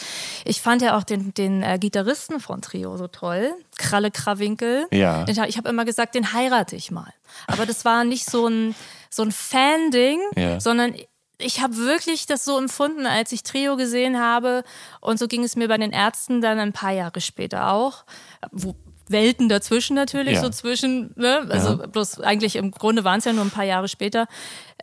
ich 0.45 0.61
fand 0.61 0.83
ja 0.83 0.95
auch 0.95 1.03
den, 1.03 1.33
den 1.33 1.63
äh, 1.63 1.79
Gitarristen 1.79 2.39
von 2.39 2.61
Trio 2.61 2.95
so 2.97 3.07
toll, 3.07 3.51
Kralle 3.77 4.11
Krawinkel. 4.11 4.85
Ja. 4.91 5.25
Ich 5.27 5.57
habe 5.57 5.69
immer 5.69 5.85
gesagt, 5.85 6.13
den 6.13 6.33
heirate 6.33 6.75
ich 6.75 6.91
mal. 6.91 7.11
Aber 7.47 7.65
das 7.65 7.83
war 7.83 8.03
nicht 8.03 8.29
so 8.29 8.47
ein, 8.47 8.75
so 9.09 9.23
ein 9.23 9.31
Fan-Ding, 9.31 10.19
Ja. 10.35 10.59
sondern 10.59 10.93
ich 11.39 11.61
habe 11.61 11.77
wirklich 11.77 12.25
das 12.25 12.43
so 12.45 12.57
empfunden, 12.57 13.05
als 13.05 13.31
ich 13.31 13.43
Trio 13.43 13.75
gesehen 13.77 14.19
habe. 14.19 14.63
Und 15.01 15.19
so 15.19 15.27
ging 15.27 15.43
es 15.43 15.55
mir 15.55 15.67
bei 15.67 15.77
den 15.77 15.91
Ärzten 15.91 16.41
dann 16.41 16.57
ein 16.59 16.73
paar 16.73 16.91
Jahre 16.91 17.21
später 17.21 17.71
auch. 17.71 18.05
Wo 18.51 18.75
Welten 19.09 19.47
dazwischen 19.47 19.95
natürlich, 19.95 20.33
Ja. 20.35 20.41
so 20.41 20.49
zwischen, 20.49 21.13
ne? 21.15 21.47
also 21.49 21.77
bloß 21.77 22.19
eigentlich 22.21 22.55
im 22.57 22.71
Grunde 22.71 23.03
waren 23.03 23.19
es 23.19 23.25
ja 23.25 23.31
nur 23.33 23.45
ein 23.45 23.51
paar 23.51 23.63
Jahre 23.63 23.87
später, 23.87 24.27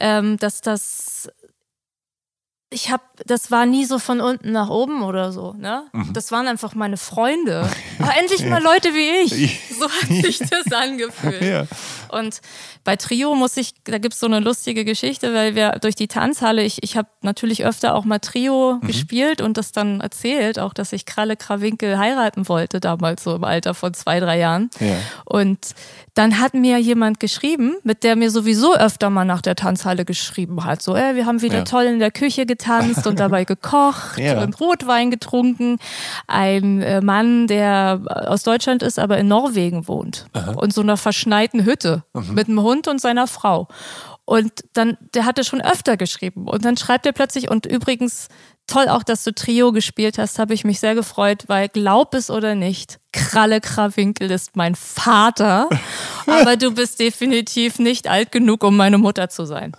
ähm, 0.00 0.38
dass 0.38 0.62
das, 0.62 1.28
ich 2.70 2.90
habe, 2.90 3.02
das 3.26 3.50
war 3.50 3.66
nie 3.66 3.84
so 3.84 3.98
von 3.98 4.20
unten 4.22 4.50
nach 4.52 4.70
oben 4.70 5.02
oder 5.02 5.30
so, 5.30 5.52
ne? 5.52 5.84
Mhm. 5.92 6.12
Das 6.14 6.32
waren 6.32 6.46
einfach 6.48 6.74
meine 6.74 6.96
Freunde. 6.96 7.68
Aber 7.98 8.16
endlich 8.18 8.44
mal 8.46 8.62
Leute 8.62 8.94
wie 8.94 9.24
ich. 9.24 9.60
So 9.78 9.90
hat 9.90 10.08
sich 10.08 10.38
das 10.38 10.72
angefühlt. 10.72 11.42
Ja. 11.42 11.66
Und 12.14 12.40
bei 12.84 12.96
Trio 12.96 13.34
muss 13.34 13.56
ich, 13.56 13.72
da 13.84 13.98
gibt's 13.98 14.20
so 14.20 14.26
eine 14.26 14.40
lustige 14.40 14.84
Geschichte, 14.84 15.34
weil 15.34 15.54
wir 15.54 15.72
durch 15.80 15.94
die 15.94 16.08
Tanzhalle, 16.08 16.62
ich, 16.62 16.82
ich 16.82 16.96
habe 16.96 17.08
natürlich 17.22 17.64
öfter 17.64 17.94
auch 17.94 18.04
mal 18.04 18.18
Trio 18.20 18.78
Mhm. 18.80 18.86
gespielt 18.86 19.40
und 19.40 19.56
das 19.56 19.72
dann 19.72 20.00
erzählt, 20.00 20.58
auch 20.58 20.72
dass 20.72 20.92
ich 20.92 21.04
Kralle 21.06 21.36
Krawinkel 21.36 21.98
heiraten 21.98 22.48
wollte, 22.48 22.80
damals 22.80 23.24
so 23.24 23.34
im 23.34 23.44
Alter 23.44 23.74
von 23.74 23.92
zwei, 23.94 24.20
drei 24.20 24.38
Jahren. 24.38 24.70
Ja. 24.80 24.96
Und 25.24 25.58
dann 26.14 26.38
hat 26.40 26.54
mir 26.54 26.78
jemand 26.78 27.18
geschrieben, 27.20 27.74
mit 27.82 28.04
der 28.04 28.14
mir 28.16 28.30
sowieso 28.30 28.74
öfter 28.76 29.10
mal 29.10 29.24
nach 29.24 29.42
der 29.42 29.56
Tanzhalle 29.56 30.04
geschrieben 30.04 30.64
hat. 30.64 30.80
So, 30.82 30.94
ey, 30.94 31.16
wir 31.16 31.26
haben 31.26 31.42
wieder 31.42 31.58
Ja. 31.58 31.64
toll 31.64 31.84
in 31.84 31.98
der 31.98 32.12
Küche 32.12 32.46
getanzt 32.46 33.06
und 33.06 33.18
dabei 33.18 33.44
gekocht 33.44 34.18
Ja. 34.18 34.40
und 34.42 34.60
Rotwein 34.60 35.10
getrunken. 35.10 35.78
Ein 36.28 36.80
äh, 36.82 37.00
Mann, 37.00 37.46
der 37.48 38.00
aus 38.28 38.44
Deutschland 38.44 38.82
ist, 38.82 38.98
aber 38.98 39.18
in 39.18 39.26
Norwegen 39.28 39.88
wohnt. 39.88 40.26
Und 40.56 40.72
so 40.72 40.80
einer 40.82 40.96
verschneiten 40.96 41.64
Hütte 41.64 42.03
Mhm. 42.12 42.34
mit 42.34 42.48
einem 42.48 42.60
Hund 42.62 42.88
und 42.88 43.00
seiner 43.00 43.26
Frau. 43.26 43.68
Und 44.26 44.52
dann, 44.72 44.96
der 45.14 45.26
hatte 45.26 45.44
schon 45.44 45.60
öfter 45.60 45.96
geschrieben. 45.96 46.48
Und 46.48 46.64
dann 46.64 46.76
schreibt 46.76 47.04
er 47.06 47.12
plötzlich, 47.12 47.50
und 47.50 47.66
übrigens, 47.66 48.28
toll 48.66 48.88
auch, 48.88 49.02
dass 49.02 49.22
du 49.24 49.34
Trio 49.34 49.72
gespielt 49.72 50.16
hast, 50.18 50.38
habe 50.38 50.54
ich 50.54 50.64
mich 50.64 50.80
sehr 50.80 50.94
gefreut, 50.94 51.44
weil 51.48 51.68
glaub 51.68 52.14
es 52.14 52.30
oder 52.30 52.54
nicht, 52.54 52.98
Kralle 53.12 53.60
Krawinkel 53.60 54.30
ist 54.30 54.56
mein 54.56 54.74
Vater, 54.74 55.68
aber 56.26 56.56
du 56.56 56.70
bist 56.72 57.00
definitiv 57.00 57.78
nicht 57.78 58.08
alt 58.08 58.32
genug, 58.32 58.64
um 58.64 58.76
meine 58.76 58.96
Mutter 58.98 59.28
zu 59.28 59.44
sein. 59.44 59.76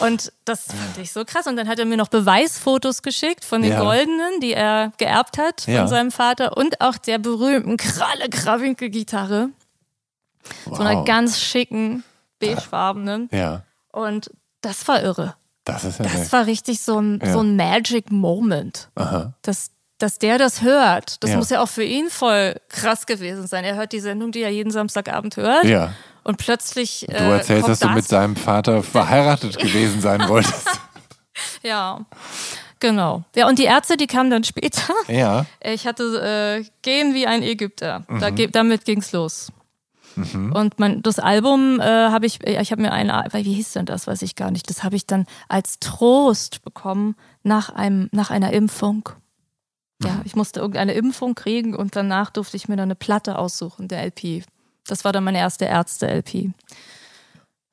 Und 0.00 0.30
das 0.44 0.64
fand 0.66 0.98
ich 1.00 1.10
so 1.12 1.24
krass. 1.24 1.46
Und 1.46 1.56
dann 1.56 1.68
hat 1.68 1.78
er 1.78 1.86
mir 1.86 1.96
noch 1.96 2.08
Beweisfotos 2.08 3.00
geschickt 3.02 3.44
von 3.46 3.62
den 3.62 3.72
Ja. 3.72 3.80
goldenen, 3.82 4.40
die 4.40 4.52
er 4.52 4.92
geerbt 4.98 5.38
hat 5.38 5.62
von 5.62 5.72
Ja. 5.74 5.86
seinem 5.86 6.10
Vater 6.10 6.56
und 6.56 6.80
auch 6.82 6.98
der 6.98 7.18
berühmten 7.18 7.76
Kralle 7.78 8.28
Krawinkel 8.30 8.90
Gitarre. 8.90 9.50
So 10.66 10.74
einer 10.82 10.98
Wow. 11.00 11.04
ganz 11.06 11.40
schicken, 11.40 12.04
beigefarbenen. 12.40 13.28
Ja. 13.32 13.62
Und 13.92 14.30
das 14.60 14.86
war 14.88 15.02
irre. 15.02 15.34
Das 15.64 15.84
ist 15.84 15.98
ja 15.98 16.04
Das 16.04 16.14
nett. 16.14 16.32
war 16.32 16.46
richtig 16.46 16.80
so 16.80 16.98
ein, 17.00 17.20
Ja. 17.24 17.32
so 17.32 17.40
ein 17.40 17.56
Magic 17.56 18.10
Moment. 18.12 18.88
Aha. 18.94 19.32
Dass, 19.42 19.70
dass 19.98 20.18
der 20.18 20.38
das 20.38 20.62
hört. 20.62 21.22
Das 21.22 21.30
Ja. 21.30 21.36
muss 21.36 21.50
ja 21.50 21.62
auch 21.62 21.68
für 21.68 21.82
ihn 21.84 22.08
voll 22.10 22.56
krass 22.68 23.06
gewesen 23.06 23.46
sein. 23.46 23.64
Er 23.64 23.74
hört 23.76 23.92
die 23.92 24.00
Sendung, 24.00 24.30
die 24.32 24.42
er 24.42 24.50
jeden 24.50 24.70
Samstagabend 24.70 25.36
hört. 25.36 25.64
Ja. 25.64 25.92
Und 26.24 26.38
plötzlich. 26.38 27.06
Du 27.08 27.14
erzählst, 27.14 27.68
dass 27.68 27.78
du 27.80 27.88
mit 27.90 28.06
seinem 28.06 28.36
Vater 28.36 28.82
verheiratet 28.82 29.58
gewesen 29.58 30.00
sein 30.00 30.28
wolltest. 30.28 30.68
Ja. 31.62 32.00
Genau. 32.80 33.24
Ja, 33.34 33.46
und 33.48 33.58
die 33.58 33.64
Ärzte, 33.64 33.96
die 33.96 34.06
kamen 34.06 34.30
dann 34.30 34.44
später. 34.44 34.92
Ja. 35.08 35.44
Ich 35.62 35.86
hatte 35.86 36.60
äh, 36.60 36.64
Gehen 36.82 37.12
wie 37.14 37.26
ein 37.26 37.42
Ägypter. 37.42 38.04
Da, 38.08 38.30
Mhm. 38.30 38.34
ge- 38.34 38.50
damit 38.50 38.84
ging's 38.84 39.12
los. 39.12 39.50
Und 40.52 40.78
mein, 40.78 41.02
das 41.02 41.18
Album 41.18 41.80
äh, 41.80 41.84
habe 41.84 42.26
ich, 42.26 42.42
ich 42.44 42.72
habe 42.72 42.82
mir 42.82 42.92
ein, 42.92 43.08
wie 43.32 43.54
hieß 43.54 43.72
denn 43.72 43.86
das, 43.86 44.06
weiß 44.06 44.22
ich 44.22 44.34
gar 44.34 44.50
nicht. 44.50 44.68
Das 44.70 44.82
habe 44.82 44.96
ich 44.96 45.06
dann 45.06 45.26
als 45.48 45.78
Trost 45.78 46.62
bekommen 46.62 47.16
nach 47.42 47.70
einem, 47.70 48.08
nach 48.12 48.30
einer 48.30 48.52
Impfung. 48.52 49.08
Mhm. 49.98 50.06
Ja, 50.06 50.20
ich 50.24 50.36
musste 50.36 50.60
irgendeine 50.60 50.94
Impfung 50.94 51.34
kriegen 51.34 51.74
und 51.74 51.96
danach 51.96 52.30
durfte 52.30 52.56
ich 52.56 52.68
mir 52.68 52.76
dann 52.76 52.84
eine 52.84 52.94
Platte 52.94 53.38
aussuchen, 53.38 53.88
der 53.88 54.04
LP. 54.04 54.44
Das 54.86 55.04
war 55.04 55.12
dann 55.12 55.24
meine 55.24 55.38
erste 55.38 55.64
Ärzte-LP. 55.64 56.52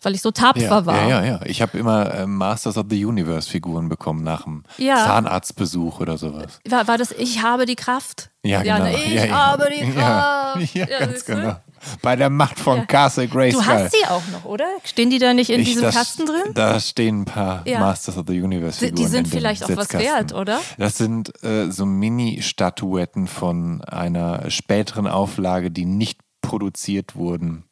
Weil 0.03 0.15
ich 0.15 0.21
so 0.21 0.31
tapfer 0.31 0.61
Ja, 0.61 0.85
war. 0.85 1.07
ja, 1.07 1.23
ja, 1.23 1.25
ja. 1.25 1.39
Ich 1.45 1.61
habe 1.61 1.77
immer 1.77 2.13
äh, 2.13 2.27
Masters 2.27 2.77
of 2.77 2.85
the 2.89 3.05
Universe 3.05 3.49
Figuren 3.49 3.89
bekommen 3.89 4.23
nach 4.23 4.45
einem 4.45 4.63
Ja. 4.77 4.97
Zahnarztbesuch 4.97 5.99
oder 5.99 6.17
sowas. 6.17 6.59
War, 6.69 6.87
war 6.87 6.97
das 6.97 7.11
Ich 7.11 7.41
habe 7.41 7.65
die 7.65 7.75
Kraft? 7.75 8.29
Ja, 8.43 8.61
genau. 8.61 8.79
ne, 8.83 8.95
ich 9.03 9.13
ja, 9.13 9.25
ja. 9.25 9.33
habe 9.33 9.69
die 9.71 9.85
Ja, 9.85 9.91
Kraft. 9.93 10.75
ja, 10.75 10.85
ganz 10.99 11.23
du? 11.25 11.35
genau. 11.35 11.55
Bei 12.01 12.15
der 12.15 12.29
Macht 12.29 12.59
von 12.59 12.77
Ja. 12.79 12.85
Castle 12.85 13.27
Grayskull. 13.27 13.63
Du 13.63 13.69
hast 13.69 13.93
die 13.93 14.05
auch 14.07 14.21
noch, 14.31 14.45
oder? 14.45 14.65
Stehen 14.85 15.09
die 15.09 15.19
da 15.19 15.33
nicht 15.33 15.49
in 15.49 15.59
Ich- 15.61 15.67
diesem 15.67 15.83
das- 15.83 15.95
Kasten 15.95 16.25
drin? 16.25 16.53
Da 16.53 16.79
stehen 16.79 17.21
ein 17.21 17.25
paar 17.25 17.61
Ja. 17.67 17.79
Masters 17.79 18.17
of 18.17 18.25
the 18.27 18.41
Universe 18.41 18.79
Die- 18.79 18.85
Figuren. 18.85 18.95
die 19.03 19.09
sind 19.09 19.17
in 19.25 19.31
dem 19.31 19.31
vielleicht 19.37 19.63
auch 19.65 19.75
was 19.75 19.91
wert, 19.93 20.33
oder? 20.33 20.59
Das 20.77 20.97
sind 20.97 21.43
äh, 21.43 21.69
so 21.71 21.85
Mini-Statuetten 21.85 23.27
von 23.27 23.81
einer 23.83 24.49
späteren 24.49 25.07
Auflage, 25.07 25.71
die 25.71 25.85
nicht 25.85 26.19
produziert 26.41 27.15
wurden. 27.15 27.63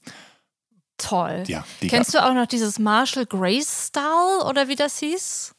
Toll. 1.01 1.43
Ja, 1.47 1.63
Kennst 1.81 2.13
du 2.13 2.23
auch 2.23 2.33
noch 2.33 2.45
dieses 2.47 2.79
Marshall 2.79 3.25
Grace 3.25 3.87
Style 3.87 4.45
oder 4.47 4.67
wie 4.67 4.75
das 4.75 4.99
hieß? 4.99 5.53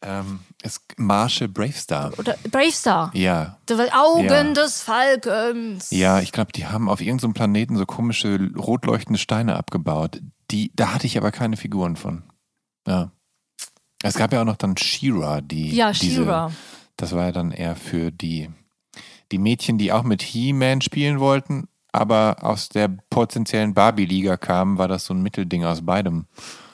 Ähm, 0.00 0.40
es, 0.62 0.80
Marshall 0.96 1.48
Bravestar. 1.48 2.12
Oder 2.18 2.36
Brave 2.50 2.70
Star. 2.70 3.10
Ja, 3.14 3.58
Die 3.68 3.74
Augen 3.92 4.24
Ja. 4.28 4.42
des 4.52 4.80
Falkens. 4.80 5.90
ja, 5.90 6.20
ich 6.20 6.30
glaube, 6.30 6.52
die 6.52 6.66
haben 6.66 6.88
auf 6.88 7.00
irgendeinem 7.00 7.34
Planeten 7.34 7.76
so 7.76 7.84
komische 7.84 8.38
rot 8.56 8.86
leuchtende 8.86 9.18
Steine 9.18 9.56
abgebaut. 9.56 10.20
Die, 10.52 10.70
da 10.76 10.94
hatte 10.94 11.06
ich 11.06 11.18
aber 11.18 11.32
keine 11.32 11.56
Figuren 11.56 11.96
von. 11.96 12.22
Ja. 12.86 13.10
Es 14.02 14.14
gab 14.14 14.32
ja 14.32 14.40
auch 14.40 14.44
noch 14.46 14.56
dann 14.56 14.76
She-Ra, 14.76 15.40
die. 15.40 15.74
Ja, 15.74 15.92
She-Ra. 15.92 16.52
Das 16.96 17.12
war 17.12 17.24
ja 17.26 17.32
dann 17.32 17.50
eher 17.50 17.74
für 17.74 18.12
die, 18.12 18.48
die 19.32 19.38
Mädchen, 19.38 19.78
die 19.78 19.92
auch 19.92 20.04
mit 20.04 20.22
He-Man 20.22 20.80
spielen 20.80 21.18
wollten, 21.18 21.66
aber 21.92 22.36
aus 22.42 22.68
der 22.68 22.88
potenziellen 23.10 23.74
Barbie-Liga 23.74 24.36
kamen, 24.36 24.78
war 24.78 24.88
das 24.88 25.04
so 25.06 25.14
ein 25.14 25.22
Mittelding 25.22 25.64
aus 25.64 25.84
beidem. 25.84 26.26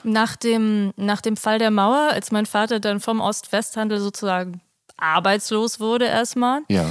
Nach 0.03 0.35
dem, 0.35 0.91
nach 0.97 1.21
dem 1.21 1.35
Fall 1.37 1.57
der 1.59 1.71
Mauer, 1.71 2.09
als 2.11 2.31
mein 2.31 2.45
Vater 2.45 2.79
dann 2.79 2.99
vom 2.99 3.19
Ost-West-Handel 3.21 3.99
sozusagen 3.99 4.61
arbeitslos 4.97 5.79
wurde 5.79 6.05
erstmal, 6.05 6.61
Ja. 6.69 6.85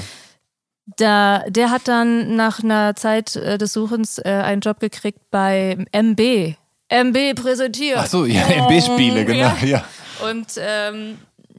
da, 0.97 1.43
der 1.49 1.71
hat 1.71 1.89
dann 1.89 2.37
nach 2.37 2.63
einer 2.63 2.97
Zeit 2.97 3.37
äh, 3.37 3.57
des 3.59 3.73
Suchens 3.73 4.19
äh, 4.19 4.29
einen 4.45 4.61
Job 4.61 4.81
gekriegt 4.81 5.21
bei 5.31 5.77
MB. 5.93 6.55
MB 6.89 7.35
präsentiert. 7.41 7.99
Ach 7.99 8.07
so, 8.07 8.25
ja, 8.27 8.43
MB-Spiele, 8.43 9.25
genau. 9.25 9.39
Ja. 9.39 9.57
Ja. 9.65 9.85
Und 10.31 10.47
ähm, 10.59 11.19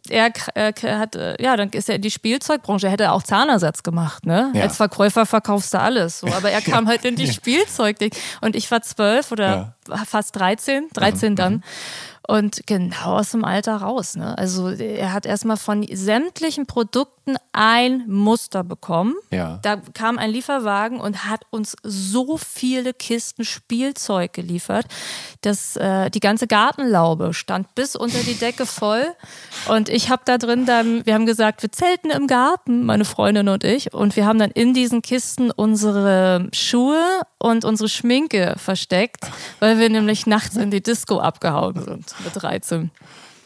er 0.10 0.32
äh, 0.56 0.74
hat, 0.84 1.16
äh, 1.16 1.42
ja, 1.42 1.56
dann 1.56 1.70
ist 1.70 1.90
er 1.90 1.96
in 1.96 2.02
die 2.02 2.12
Spielzeugbranche, 2.12 2.88
er 2.88 2.92
hätte 2.92 3.12
auch 3.12 3.24
Zahnersatz 3.24 3.84
gemacht, 3.84 4.26
ne? 4.26 4.52
Ja. 4.54 4.64
Als 4.64 4.78
Verkäufer 4.78 5.26
verkaufst 5.26 5.74
du 5.74 5.80
alles, 5.80 6.20
so. 6.20 6.28
Aber 6.28 6.52
er 6.52 6.62
kam 6.62 6.88
halt 6.88 7.06
in 7.06 7.16
die 7.16 7.32
Spielzeugding. 7.32 8.12
Und 8.42 8.56
ich 8.56 8.70
war 8.72 8.82
zwölf 8.82 9.32
oder 9.32 9.76
fast 10.06 10.36
13, 10.36 10.90
13 10.94 11.36
dann. 11.36 11.64
Und 12.28 12.66
genau 12.66 13.18
aus 13.18 13.32
dem 13.32 13.46
Alter 13.46 13.78
raus. 13.78 14.16
Ne? 14.16 14.38
Also 14.38 14.70
er 14.70 15.14
hat 15.14 15.26
erstmal 15.26 15.58
von 15.58 15.86
sämtlichen 15.92 16.66
Produkten 16.66 17.36
ein 17.52 18.04
Muster 18.08 18.64
bekommen. 18.64 19.16
Ja. 19.32 19.60
Da 19.62 19.78
kam 19.94 20.18
ein 20.18 20.32
Lieferwagen 20.32 21.00
und 21.00 21.26
hat 21.26 21.42
uns 21.52 21.76
so 21.84 22.38
viele 22.38 22.94
Kisten 22.94 23.46
Spielzeug 23.46 24.34
geliefert, 24.34 24.86
dass 25.42 25.76
äh, 25.76 26.10
die 26.10 26.20
ganze 26.20 26.48
Gartenlaube 26.48 27.34
stand 27.34 27.74
bis 27.76 27.96
unter 27.96 28.20
die 28.20 28.36
Decke 28.36 28.66
voll. 28.66 29.06
Und 29.68 29.90
ich 29.90 30.10
habe 30.10 30.24
da 30.26 30.38
drin 30.38 30.66
dann, 30.66 31.06
wir 31.06 31.14
haben 31.14 31.26
gesagt, 31.26 31.62
wir 31.62 31.72
zelten 31.72 32.10
im 32.10 32.28
Garten, 32.28 32.84
meine 32.86 33.06
Freundin 33.06 33.50
und 33.50 33.64
ich. 33.64 33.94
Und 33.94 34.16
wir 34.16 34.26
haben 34.26 34.40
dann 34.40 34.52
in 34.52 34.74
diesen 34.74 35.02
Kisten 35.02 35.52
unsere 35.52 36.50
Schuhe 36.54 37.22
und 37.46 37.64
unsere 37.66 37.90
Schminke 37.90 38.56
versteckt, 38.58 39.26
weil 39.60 39.78
wir 39.80 39.90
nämlich 39.90 40.26
nachts 40.28 40.56
in 40.56 40.72
die 40.72 40.82
Disco 40.82 41.20
abgehauen 41.20 41.76
sind 41.84 42.16
mit 42.24 42.42
13. 42.42 42.92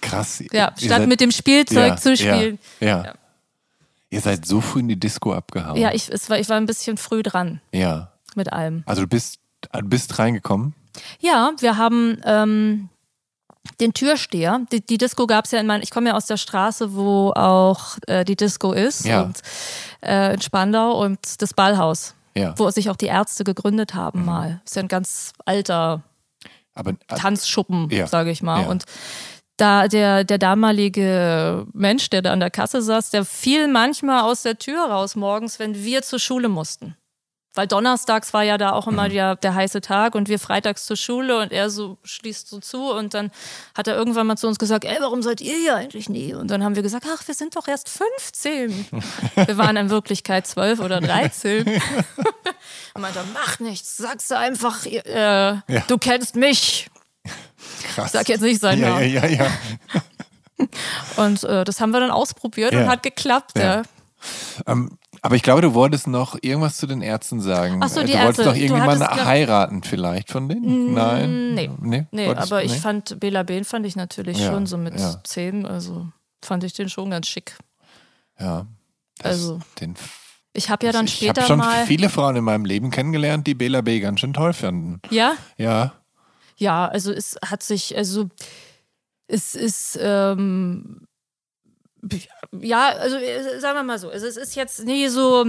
Krass. 0.01 0.41
Ja, 0.51 0.71
statt 0.77 0.99
seid- 0.99 1.07
mit 1.07 1.19
dem 1.21 1.31
Spielzeug 1.31 1.89
ja, 1.89 1.95
zu 1.97 2.15
spielen. 2.15 2.59
Ja, 2.79 3.03
ja. 3.05 3.13
Ihr 4.11 4.21
seid 4.21 4.45
so 4.45 4.59
früh 4.61 4.79
in 4.79 4.87
die 4.87 4.99
Disco 4.99 5.33
abgehauen. 5.33 5.75
Ja, 5.79 5.91
ich, 5.93 6.09
war, 6.29 6.39
ich 6.39 6.49
war 6.49 6.57
ein 6.57 6.65
bisschen 6.65 6.97
früh 6.97 7.21
dran 7.21 7.61
Ja. 7.71 8.11
mit 8.35 8.51
allem. 8.51 8.83
Also 8.87 9.01
du 9.03 9.07
bist, 9.07 9.39
du 9.71 9.81
bist 9.83 10.17
reingekommen. 10.17 10.73
Ja, 11.19 11.51
wir 11.59 11.77
haben 11.77 12.19
ähm, 12.25 12.89
den 13.79 13.93
Türsteher. 13.93 14.61
Die, 14.71 14.81
die 14.83 14.97
Disco 14.97 15.27
gab 15.27 15.45
es 15.45 15.51
ja 15.51 15.59
in 15.59 15.67
meinem, 15.67 15.83
ich 15.83 15.91
komme 15.91 16.09
ja 16.09 16.15
aus 16.15 16.25
der 16.25 16.37
Straße, 16.37 16.95
wo 16.95 17.31
auch 17.35 17.97
äh, 18.07 18.25
die 18.25 18.35
Disco 18.35 18.71
ist 18.73 19.05
Ja. 19.05 19.21
und 19.23 19.41
äh, 20.01 20.33
in 20.33 20.41
Spandau 20.41 20.99
und 21.03 21.19
das 21.41 21.53
Ballhaus, 21.53 22.15
Ja. 22.35 22.53
wo 22.57 22.69
sich 22.69 22.89
auch 22.89 22.95
die 22.95 23.07
Ärzte 23.07 23.43
gegründet 23.43 23.93
haben 23.93 24.19
Mhm. 24.19 24.25
mal. 24.25 24.61
Ist 24.65 24.75
ja 24.75 24.81
ein 24.83 24.87
ganz 24.87 25.33
alter 25.45 26.03
Aber 26.75 26.91
äh, 26.91 26.95
Tanzschuppen, 27.15 27.89
Ja. 27.89 28.07
sage 28.07 28.31
ich 28.31 28.41
mal. 28.43 28.61
Ja. 28.63 28.67
Und 28.69 28.85
da 29.57 29.87
der, 29.89 30.23
der 30.23 30.37
damalige 30.37 31.65
Mensch, 31.73 32.09
der 32.09 32.21
da 32.21 32.31
an 32.31 32.39
der 32.39 32.49
Kasse 32.51 32.81
saß, 32.81 33.09
der 33.09 33.25
fiel 33.25 33.67
manchmal 33.67 34.21
aus 34.23 34.43
der 34.43 34.57
Tür 34.57 34.85
raus 34.85 35.15
morgens, 35.15 35.59
wenn 35.59 35.75
wir 35.75 36.01
zur 36.01 36.19
Schule 36.19 36.47
mussten. 36.49 36.95
Weil 37.55 37.65
donnerstags 37.67 38.31
war 38.33 38.43
ja 38.43 38.57
da 38.59 38.71
auch 38.73 38.85
Mhm. 38.85 38.93
immer 38.93 39.09
der, 39.09 39.35
der 39.35 39.55
heiße 39.55 39.81
Tag 39.81 40.13
und 40.15 40.29
wir 40.29 40.37
freitags 40.39 40.85
zur 40.85 40.95
Schule 40.97 41.39
und 41.39 41.51
er 41.51 41.69
so 41.71 41.97
schließt 42.03 42.47
so 42.47 42.59
zu 42.59 42.91
und 42.91 43.13
dann 43.15 43.31
hat 43.75 43.87
er 43.87 43.95
irgendwann 43.95 44.27
mal 44.27 44.35
zu 44.37 44.47
uns 44.47 44.59
gesagt, 44.59 44.85
ey, 44.85 44.97
warum 44.99 45.23
seid 45.23 45.41
ihr 45.41 45.55
hier 45.55 45.75
eigentlich 45.75 46.09
nie? 46.09 46.33
Und 46.35 46.49
dann 46.51 46.63
haben 46.63 46.75
wir 46.75 46.83
gesagt, 46.83 47.05
ach, 47.11 47.27
wir 47.27 47.33
sind 47.33 47.55
doch 47.55 47.67
erst 47.67 47.89
15. 47.89 48.85
wir 49.35 49.57
waren 49.57 49.77
in 49.77 49.89
Wirklichkeit 49.89 50.45
12 50.45 50.79
oder 50.79 51.01
13. 51.01 51.65
und 52.93 53.01
meinte, 53.01 53.19
macht 53.33 53.61
nichts, 53.61 53.97
sagst 53.97 54.29
du 54.29 54.37
einfach, 54.37 54.85
äh, 54.85 55.57
du 55.87 55.97
kennst 55.97 56.35
mich. 56.35 56.87
krass. 57.95 58.11
Sag 58.11 58.29
jetzt 58.29 58.41
nicht 58.41 58.61
seinen 58.61 58.81
ja, 58.81 58.89
Namen. 58.89 59.11
ja, 59.11 59.25
ja, 59.25 59.45
ja. 59.45 59.51
Und 61.15 61.43
äh, 61.45 61.63
das 61.63 61.79
haben 61.79 61.91
wir 61.91 61.99
dann 62.01 62.11
ausprobiert 62.11 62.73
Ja. 62.73 62.81
und 62.81 62.89
hat 62.89 63.01
geklappt. 63.01 63.51
Ja. 63.57 63.63
Ja. 63.63 63.81
Ähm, 64.67 64.97
aber 65.21 65.35
ich 65.35 65.43
glaube, 65.43 65.61
du 65.61 65.73
wolltest 65.73 66.07
noch 66.07 66.37
irgendwas 66.41 66.77
zu 66.77 66.87
den 66.87 67.01
Ärzten 67.01 67.39
sagen. 67.41 67.79
Ach 67.83 67.89
so, 67.89 67.99
Äh, 68.01 68.05
die 68.05 68.13
du 68.13 68.17
wolltest 68.19 68.39
Ärzte. 68.39 68.43
doch 68.51 68.55
irgendjemanden 68.55 69.25
heiraten 69.25 69.83
vielleicht 69.83 70.31
von 70.31 70.47
denen? 70.49 70.93
Nein? 70.93 71.53
nee. 71.55 71.69
Nee, 71.81 72.07
Nee, 72.11 72.27
aber 72.33 72.63
ich 72.63 72.71
nee? 72.73 72.77
fand 72.79 73.19
Bela 73.19 73.43
Ben 73.43 73.63
fand 73.65 73.85
ich 73.85 73.95
natürlich 73.95 74.39
Ja, 74.39 74.51
schon 74.51 74.65
so 74.65 74.77
mit 74.77 74.99
ja. 74.99 75.19
10, 75.23 75.65
also 75.65 76.07
fand 76.43 76.63
ich 76.63 76.73
den 76.73 76.89
schon 76.89 77.09
ganz 77.11 77.27
schick. 77.27 77.57
Ja. 78.39 78.65
Also, 79.21 79.59
den, 79.81 79.95
Ich 80.53 80.69
habe 80.69 80.85
ja 80.85 80.91
dann 80.93 81.05
ich 81.05 81.15
später 81.15 81.41
habe 81.41 81.47
schon 81.47 81.57
mal. 81.59 81.85
viele 81.85 82.09
Frauen 82.09 82.37
in 82.37 82.43
meinem 82.43 82.63
Leben 82.65 82.89
kennengelernt, 82.89 83.45
die 83.47 83.53
Bela 83.55 83.81
B. 83.81 83.99
ganz 83.99 84.21
schön 84.21 84.33
toll 84.33 84.53
fanden. 84.53 85.01
Ja? 85.09 85.33
Ja. 85.57 85.93
Ja, 86.55 86.87
also 86.87 87.11
es 87.11 87.37
hat 87.45 87.63
sich, 87.63 87.95
also 87.97 88.29
es 89.27 89.55
ist, 89.55 89.97
ähm, 90.01 91.01
ja, 92.61 92.89
also 92.89 93.17
äh, 93.17 93.59
sagen 93.59 93.77
wir 93.77 93.83
mal 93.83 93.99
so, 93.99 94.09
also 94.09 94.25
es 94.25 94.37
ist 94.37 94.55
jetzt 94.55 94.83
nie 94.85 95.07
so, 95.07 95.45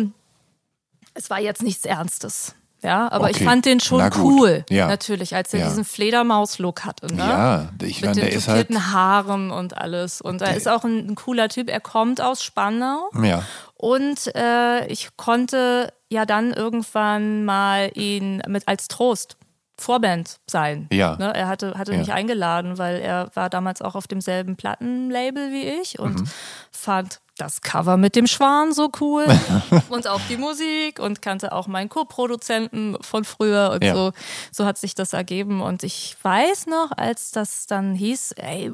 es 1.14 1.30
war 1.30 1.40
jetzt 1.40 1.62
nichts 1.62 1.84
Ernstes. 1.84 2.54
Ja, 2.82 3.12
aber 3.12 3.28
ich 3.28 3.36
Okay. 3.36 3.44
fand 3.44 3.66
den 3.66 3.78
schon 3.78 4.10
cool, 4.20 4.64
Ja. 4.70 4.88
natürlich, 4.88 5.34
als 5.34 5.52
er 5.52 5.60
Ja. 5.60 5.68
diesen 5.68 5.84
Fledermaus-Look 5.84 6.86
hatte. 6.86 7.12
Ne? 7.12 7.18
Ja, 7.18 7.68
ich 7.82 8.00
Mit 8.00 8.08
meine, 8.10 8.14
den 8.22 8.24
der 8.30 8.32
ist 8.32 8.48
halt. 8.48 8.68
tupierten 8.68 8.92
Haaren 8.94 9.50
und 9.50 9.76
alles. 9.76 10.22
Und 10.22 10.40
er 10.40 10.56
ist 10.56 10.66
auch 10.66 10.82
ein, 10.84 11.08
ein 11.10 11.14
cooler 11.14 11.50
Typ. 11.50 11.68
Er 11.68 11.80
kommt 11.80 12.22
aus 12.22 12.42
Spandau. 12.42 13.10
Ja. 13.22 13.44
Und 13.74 14.34
äh, 14.34 14.86
ich 14.86 15.10
konnte 15.18 15.92
ja 16.08 16.24
dann 16.24 16.54
irgendwann 16.54 17.44
mal 17.44 17.90
ihn 17.94 18.42
mit 18.48 18.66
als 18.66 18.88
Trost 18.88 19.36
Vorband 19.80 20.38
sein. 20.46 20.88
Ja. 20.92 21.16
Ne? 21.16 21.32
Er 21.34 21.48
hatte, 21.48 21.74
hatte 21.78 21.92
Ja. 21.92 21.98
mich 21.98 22.12
eingeladen, 22.12 22.78
weil 22.78 23.00
er 23.00 23.30
war 23.34 23.48
damals 23.50 23.80
auch 23.82 23.94
auf 23.94 24.06
demselben 24.06 24.56
Plattenlabel 24.56 25.50
wie 25.52 25.68
ich 25.80 25.98
und 25.98 26.20
Mhm. 26.20 26.24
fand 26.70 27.20
das 27.38 27.62
Cover 27.62 27.96
mit 27.96 28.16
dem 28.16 28.26
Schwan 28.26 28.74
so 28.74 28.90
cool 29.00 29.24
und 29.88 30.06
auch 30.06 30.20
die 30.28 30.36
Musik 30.36 30.98
und 30.98 31.22
kannte 31.22 31.52
auch 31.52 31.66
meinen 31.66 31.88
Co-Produzenten 31.88 32.96
von 33.00 33.24
früher 33.24 33.70
und 33.72 33.82
Ja. 33.82 33.94
so. 33.94 34.12
So 34.52 34.66
hat 34.66 34.76
sich 34.76 34.94
das 34.94 35.14
ergeben 35.14 35.62
und 35.62 35.82
ich 35.82 36.16
weiß 36.22 36.66
noch, 36.66 36.90
als 36.96 37.30
das 37.30 37.66
dann 37.66 37.94
hieß, 37.94 38.32
ey, 38.32 38.70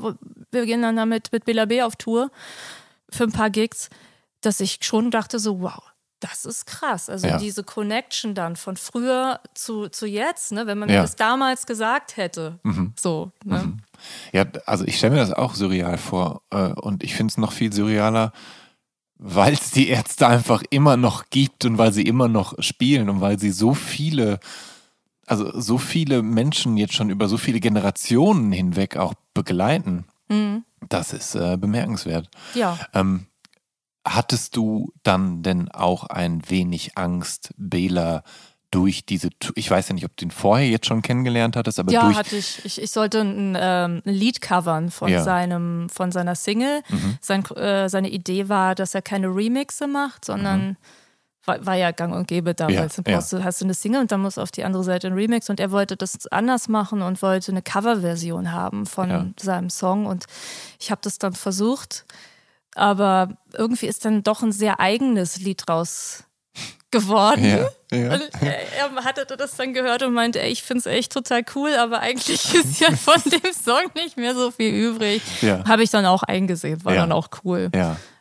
wir 0.51 0.67
gehen 0.67 0.83
dann 0.83 0.97
damit 0.97 1.31
mit 1.31 1.45
Bela 1.45 1.67
B 1.67 1.83
auf 1.83 1.95
Tour 1.95 2.31
für 3.09 3.23
ein 3.25 3.33
paar 3.33 3.51
Gigs, 3.51 3.89
dass 4.41 4.59
ich 4.59 4.79
schon 4.83 5.13
dachte 5.13 5.39
so, 5.39 5.61
wow, 5.61 5.81
das 6.29 6.45
ist 6.45 6.67
krass. 6.67 7.09
Also 7.11 7.27
Ja. 7.27 7.39
diese 7.39 7.63
Connection 7.65 8.35
dann 8.35 8.57
von 8.57 8.77
früher 8.77 9.41
zu, 9.55 9.89
zu 9.89 10.07
jetzt, 10.07 10.53
ne? 10.53 10.67
wenn 10.67 10.79
man 10.79 10.89
Ja. 10.89 10.95
Mhm. 10.97 10.99
mir 10.99 11.03
das 11.03 11.17
damals 11.17 11.67
gesagt 11.67 12.17
hätte. 12.17 12.59
So, 12.99 13.33
ne? 13.45 13.77
Ja, 14.33 14.45
also 14.67 14.85
ich 14.85 14.99
stelle 14.99 15.15
mir 15.15 15.21
das 15.21 15.33
auch 15.33 15.55
surreal 15.55 15.99
vor. 15.99 16.43
äh, 16.51 16.69
Und 16.73 17.03
ich 17.03 17.15
finde 17.15 17.33
es 17.33 17.39
noch 17.39 17.53
viel 17.53 17.73
surrealer, 17.73 18.33
weil 19.19 19.55
es 19.55 19.71
die 19.71 19.89
Ärzte 19.89 20.27
einfach 20.27 20.63
immer 20.71 20.97
noch 20.97 21.31
gibt 21.31 21.65
und 21.65 21.79
weil 21.79 21.93
sie 21.93 22.03
immer 22.03 22.29
noch 22.29 22.55
spielen 22.63 23.09
und 23.09 23.21
weil 23.23 23.39
sie 23.39 23.51
so 23.51 23.73
viele, 23.73 24.39
also 25.27 25.59
so 25.59 25.79
viele 25.79 26.23
Menschen 26.23 26.77
jetzt 26.77 26.93
schon 26.95 27.09
über 27.11 27.27
so 27.29 27.39
viele 27.39 27.59
Generationen 27.61 28.53
hinweg 28.53 28.97
auch 28.99 29.15
begleiten. 29.33 30.05
Das 30.89 31.13
ist 31.13 31.35
äh, 31.37 31.57
bemerkenswert. 31.57 32.29
Ja. 32.55 32.79
Ähm, 32.93 33.27
hattest 34.07 34.57
du 34.57 34.93
dann 35.03 35.43
denn 35.43 35.71
auch 35.71 36.05
ein 36.05 36.49
wenig 36.49 36.97
Angst, 36.97 37.51
Bela, 37.57 38.23
durch 38.71 39.07
diese, 39.07 39.31
ich 39.55 39.71
weiß 39.71 39.89
ja 39.89 39.95
nicht, 39.95 40.05
ob 40.05 40.17
du 40.17 40.25
ihn 40.27 40.31
vorher 40.31 40.69
jetzt 40.69 40.87
schon 40.87 41.01
kennengelernt 41.03 41.57
hattest, 41.57 41.79
aber 41.79 41.93
Ja, 41.93 42.03
durch, 42.03 42.17
hatte 42.17 42.37
ich. 42.37 42.65
Ich, 42.65 42.81
ich 42.83 42.91
sollte 42.91 43.21
ein, 43.21 43.57
ähm, 43.59 44.03
ein 44.05 44.13
Lied 44.15 44.41
covern 44.41 44.91
von, 44.91 45.09
Ja. 45.09 45.23
seinem, 45.23 45.89
von 45.89 46.11
seiner 46.13 46.35
Single. 46.35 46.83
Sein, 47.21 47.45
äh, 47.57 47.89
seine 47.89 48.11
Idee 48.11 48.49
war, 48.49 48.75
dass 48.75 48.95
er 48.95 49.03
keine 49.03 49.29
Remixe 49.29 49.87
macht, 49.87 50.25
sondern 50.25 50.77
war, 51.45 51.65
war 51.65 51.75
ja 51.77 51.93
gang 51.93 52.13
und 52.13 52.27
gäbe 52.27 52.55
damals. 52.55 52.97
Ja, 52.97 53.03
Dann 53.05 53.15
brauchst 53.15 53.33
du, 53.33 53.45
hast 53.45 53.61
du 53.61 53.65
eine 53.67 53.75
Single 53.75 54.01
und 54.01 54.11
dann 54.11 54.21
muss 54.21 54.37
auf 54.37 54.51
die 54.51 54.65
andere 54.65 54.83
Seite 54.83 55.07
ein 55.07 55.13
Remix. 55.13 55.49
Und 55.49 55.61
er 55.61 55.71
wollte 55.71 55.97
das 55.97 56.27
anders 56.33 56.69
machen 56.69 57.03
und 57.03 57.23
wollte 57.23 57.53
eine 57.53 57.63
Coverversion 57.63 58.51
haben 58.53 58.85
von 58.85 59.09
Ja. 59.09 59.27
seinem 59.41 59.71
Song. 59.71 60.07
Und 60.07 60.27
ich 60.81 60.91
habe 60.91 61.01
das 61.05 61.19
dann 61.19 61.35
versucht. 61.35 62.05
Aber 62.77 63.37
irgendwie 63.55 63.87
ist 63.87 64.05
dann 64.05 64.23
doch 64.23 64.43
ein 64.43 64.53
sehr 64.53 64.81
eigenes 64.81 65.39
Lied 65.39 65.63
draus 65.67 66.25
geworden. 66.91 67.45
ja, 67.45 67.69
ja. 67.91 68.15
Und 68.15 68.31
er, 68.41 68.95
er 68.95 69.05
hatte 69.05 69.27
das 69.37 69.57
dann 69.57 69.73
gehört 69.73 70.03
und 70.03 70.13
meinte, 70.13 70.41
ey, 70.41 70.51
ich 70.51 70.63
finde 70.63 70.81
es 70.81 70.87
echt 70.87 71.13
total 71.13 71.43
cool, 71.55 71.75
aber 71.75 72.01
eigentlich 72.01 72.55
ist 72.55 72.81
ja 72.81 72.91
von 72.93 73.21
dem 73.25 73.53
Song 73.53 73.91
nicht 73.95 74.17
mehr 74.17 74.35
so 74.35 74.51
viel 74.51 74.73
übrig. 74.73 75.23
Ja. 75.41 75.65
Habe 75.67 75.83
ich 75.83 75.91
dann 75.91 76.07
auch 76.07 76.23
eingesehen, 76.23 76.85
war 76.85 76.95
dann 76.95 77.13
auch 77.13 77.29
cool. 77.45 77.71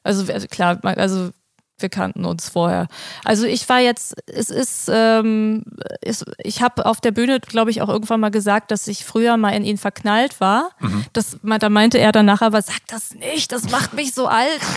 Also 0.04 0.32
also 0.32 0.48
klar, 0.48 0.80
also 0.84 1.32
wir 1.78 1.90
kannten 1.90 2.26
uns 2.26 2.50
vorher. 2.50 2.88
Also 3.24 3.46
ich 3.46 3.68
war 3.68 3.80
jetzt, 3.80 4.16
es 4.28 4.50
ist, 4.50 4.90
ähm, 4.92 5.64
es, 6.02 6.24
ich 6.44 6.62
habe 6.62 6.86
auf 6.86 7.02
der 7.02 7.12
Bühne, 7.12 7.40
glaube 7.40 7.72
ich, 7.72 7.82
auch 7.82 7.90
irgendwann 7.90 8.20
mal 8.20 8.32
gesagt, 8.32 8.72
dass 8.72 8.88
ich 8.88 9.04
früher 9.04 9.38
mal 9.38 9.52
in 9.52 9.66
ihn 9.66 9.78
verknallt 9.78 10.40
war. 10.40 10.70
Mhm. 10.80 11.06
Das, 11.14 11.38
da 11.44 11.70
meinte 11.70 11.98
er 11.98 12.12
danach 12.12 12.42
aber, 12.42 12.62
sag 12.62 12.86
das 12.88 13.14
nicht, 13.14 13.52
das 13.52 13.70
macht 13.70 13.94
mich 13.94 14.14
so 14.14 14.28
alt. 14.28 14.62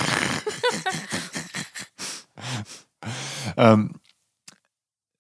Ähm, 3.57 3.95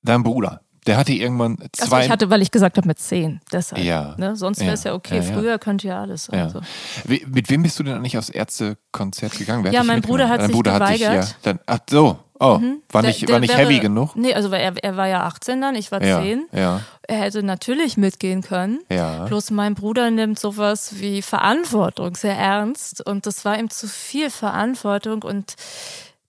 dein 0.02 0.22
Bruder, 0.22 0.62
der 0.88 0.96
hatte 0.96 1.12
irgendwann 1.12 1.56
Also 1.60 1.86
zwei. 1.90 2.04
ich 2.06 2.10
hatte, 2.10 2.28
weil 2.30 2.42
ich 2.42 2.50
gesagt 2.50 2.76
habe, 2.78 2.88
mit 2.88 2.98
zehn. 2.98 3.40
Deshalb. 3.52 3.84
Ja. 3.84 4.14
Ne? 4.18 4.34
Sonst 4.34 4.60
wäre 4.60 4.72
es 4.72 4.82
Ja. 4.84 4.90
ja 4.90 4.96
okay. 4.96 5.16
Ja. 5.18 5.22
Früher 5.22 5.58
könnte 5.60 5.86
ja 5.86 6.00
alles. 6.00 6.28
Also. 6.30 6.60
Wie- 7.04 7.24
Mit 7.28 7.48
wem 7.50 7.62
bist 7.62 7.78
du 7.78 7.82
denn 7.84 7.94
eigentlich 7.96 8.18
aufs 8.18 8.30
Ärztekonzert 8.30 9.32
gegangen? 9.38 9.64
Wer 9.64 9.72
Ja, 9.72 9.84
mein? 9.84 10.00
Bruder 10.00 10.28
hat 10.28 10.40
Dein 10.40 10.46
sich 10.48 10.56
Bruder 10.56 10.72
hat 10.74 10.88
dich, 10.90 11.00
ja. 11.00 11.10
geweigert. 11.12 11.28
Mhm. 11.28 11.42
Dann, 11.42 11.58
ach 11.66 11.78
so, 11.88 12.18
oh, 12.40 12.60
war 12.90 13.02
Der- 13.02 13.02
nicht, 13.10 13.22
der 13.22 13.28
war 13.34 13.40
nicht 13.40 13.50
wäre- 13.56 13.60
heavy 13.68 13.78
genug? 13.80 14.16
Nee, 14.16 14.34
also 14.34 14.50
er, 14.50 14.72
er 14.82 14.96
war 14.96 15.06
ja 15.08 15.24
18 15.24 15.60
dann, 15.60 15.74
ich 15.74 15.92
war 15.92 16.02
Ja, 16.02 16.20
10. 16.22 16.46
ja, 16.52 16.80
Er 17.06 17.16
hätte 17.18 17.42
natürlich 17.42 17.96
mitgehen 17.96 18.42
können. 18.42 18.80
ja. 18.90 19.24
Bloß 19.26 19.50
mein 19.50 19.74
Bruder 19.74 20.10
nimmt 20.10 20.38
sowas 20.38 20.94
wie 21.00 21.22
Verantwortung 21.22 22.14
sehr 22.16 22.36
ernst 22.36 23.04
und 23.06 23.26
das 23.26 23.44
war 23.44 23.58
ihm 23.58 23.70
zu 23.70 23.86
viel 23.88 24.30
Verantwortung 24.30 25.22
und 25.22 25.54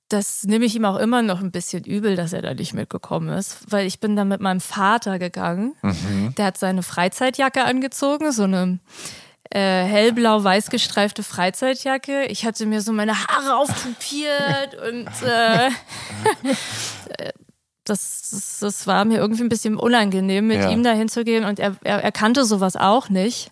das 0.10 0.44
nehme 0.44 0.66
ich 0.66 0.76
ihm 0.76 0.86
auch 0.86 0.98
immer 0.98 1.22
noch 1.22 1.40
ein 1.40 1.52
bisschen 1.52 1.84
übel, 1.84 2.16
dass 2.16 2.34
er 2.34 2.42
da 2.42 2.54
nicht 2.54 2.74
mitgekommen 2.74 3.30
ist, 3.30 3.72
weil 3.72 3.86
ich 3.86 4.00
bin 4.00 4.16
da 4.16 4.26
mit 4.26 4.42
meinem 4.42 4.60
Vater 4.60 5.20
gegangen. 5.20 5.76
Mhm. 5.84 6.34
Der 6.36 6.46
hat 6.46 6.58
seine 6.58 6.82
Freizeitjacke 6.84 7.64
angezogen, 7.64 8.32
so 8.32 8.44
eine 8.44 8.80
äh, 9.52 9.84
hellblau-weiß 9.84 10.72
gestreifte 10.72 11.22
Freizeitjacke. 11.22 12.26
Ich 12.26 12.44
hatte 12.44 12.66
mir 12.66 12.82
so 12.82 12.92
meine 12.92 13.14
Haare 13.16 13.56
auftupiert 13.58 14.76
und 14.90 15.08
äh, 15.28 15.70
das, 17.84 18.30
das, 18.32 18.58
das, 18.62 18.88
war 18.88 19.06
mir 19.06 19.20
irgendwie 19.20 19.44
ein 19.44 19.50
bisschen 19.50 19.78
unangenehm, 19.78 20.48
mit 20.48 20.60
ja. 20.60 20.72
ihm 20.72 20.84
da 20.84 20.92
hinzugehen 20.92 21.46
und 21.46 21.60
er, 21.60 21.76
er, 21.84 22.04
er 22.04 22.12
kannte 22.12 22.46
sowas 22.46 22.76
auch 22.76 23.10
nicht 23.10 23.52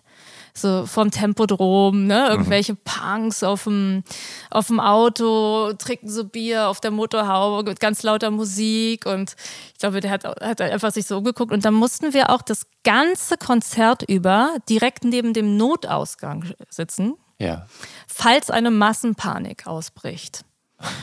so 0.58 0.86
vom 0.86 1.10
Tempodrom, 1.10 2.06
ne? 2.06 2.24
Mhm. 2.24 2.30
Irgendwelche. 2.30 2.74
Punks 2.74 3.42
auf 3.42 3.64
dem, 3.64 4.02
auf 4.50 4.68
dem 4.68 4.80
Auto, 4.80 5.72
trinken 5.74 6.08
so 6.08 6.24
Bier 6.24 6.68
auf 6.68 6.80
der 6.80 6.90
Motorhaube 6.90 7.68
mit 7.68 7.80
ganz 7.80 8.02
lauter 8.02 8.30
Musik 8.30 9.06
und 9.06 9.36
ich 9.72 9.78
glaube, 9.78 10.00
der 10.00 10.10
hat, 10.10 10.24
hat 10.24 10.60
einfach 10.60 10.92
sich 10.92 11.06
so 11.06 11.18
umgeguckt 11.18 11.52
und 11.52 11.64
dann 11.64 11.74
mussten 11.74 12.14
wir 12.14 12.30
auch 12.30 12.42
das 12.42 12.66
ganze 12.84 13.36
Konzert 13.36 14.02
über 14.02 14.56
direkt 14.68 15.04
neben 15.04 15.32
dem 15.32 15.56
Notausgang 15.56 16.44
sitzen. 16.68 17.14
Ja. 17.38 17.66
Falls 18.06 18.50
eine 18.50 18.70
Massenpanik 18.70 19.66
ausbricht. 19.66 20.44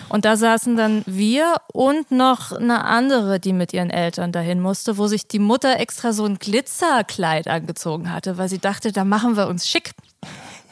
Und 0.07 0.23
da 0.23 0.38
saßen 0.38 0.77
dann 0.77 1.03
wir 1.06 1.56
und 1.73 2.11
noch 2.11 2.52
eine 2.53 2.85
andere, 2.85 3.39
die 3.39 3.53
mit 3.53 3.73
ihren 3.73 3.89
Eltern 3.89 4.31
dahin 4.31 4.61
musste, 4.61 4.97
wo 4.97 5.07
sich 5.07 5.27
die 5.27 5.39
Mutter 5.39 5.80
extra 5.80 6.14
so 6.14 6.26
ein 6.26 6.39
Glitzerkleid 6.39 7.47
angezogen 7.47 8.11
hatte, 8.11 8.38
weil 8.38 8.47
sie 8.47 8.60
dachte, 8.60 8.91
da 8.91 9.03
machen 9.03 9.35
wir 9.35 9.47
uns 9.47 9.68
schick. 9.68 9.93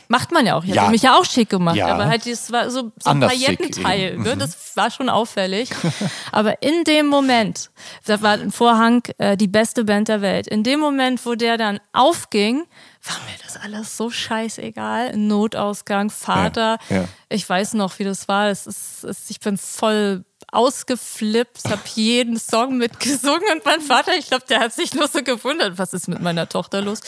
Macht 0.07 0.31
man 0.31 0.45
ja 0.45 0.55
auch. 0.55 0.63
Ich 0.63 0.75
ja. 0.75 0.83
habe 0.83 0.91
mich 0.91 1.03
ja 1.03 1.17
auch 1.17 1.25
schick 1.25 1.49
gemacht, 1.49 1.75
ja. 1.75 1.87
aber 1.87 2.05
halt 2.05 2.25
das 2.25 2.51
war 2.51 2.69
so, 2.69 2.91
so 3.01 3.09
ein 3.09 3.19
Paillettenteil. 3.19 4.17
Ne? 4.17 4.35
Mhm. 4.35 4.39
Das 4.39 4.75
war 4.75 4.91
schon 4.91 5.09
auffällig. 5.09 5.69
aber 6.31 6.61
in 6.61 6.83
dem 6.83 7.07
Moment, 7.07 7.71
da 8.05 8.21
war 8.21 8.33
ein 8.33 8.51
Vorhang 8.51 9.03
äh, 9.17 9.37
die 9.37 9.47
beste 9.47 9.85
Band 9.85 10.07
der 10.07 10.21
Welt. 10.21 10.47
In 10.47 10.63
dem 10.63 10.79
Moment, 10.79 11.25
wo 11.25 11.35
der 11.35 11.57
dann 11.57 11.79
aufging, 11.93 12.65
war 13.03 13.15
mir 13.25 13.37
das 13.43 13.57
alles 13.57 13.97
so 13.97 14.09
scheißegal. 14.09 15.15
Notausgang, 15.17 16.09
Vater. 16.09 16.77
Ja. 16.89 17.05
Ich 17.29 17.47
weiß 17.47 17.73
noch, 17.73 17.97
wie 17.99 18.03
das 18.03 18.27
war. 18.27 18.49
Es 18.49 18.67
ist, 18.67 19.03
es, 19.03 19.29
ich 19.29 19.39
bin 19.39 19.57
voll 19.57 20.23
ausgeflippt, 20.51 21.65
habe 21.69 21.81
jeden 21.95 22.37
Song 22.37 22.77
mitgesungen 22.77 23.41
und 23.53 23.65
mein 23.65 23.81
Vater, 23.81 24.11
ich 24.17 24.27
glaube, 24.27 24.45
der 24.47 24.59
hat 24.59 24.73
sich 24.73 24.93
nur 24.93 25.07
so 25.07 25.23
gewundert, 25.23 25.77
was 25.79 25.93
ist 25.93 26.07
mit 26.07 26.21
meiner 26.21 26.47
Tochter 26.47 26.81
los. 26.81 26.99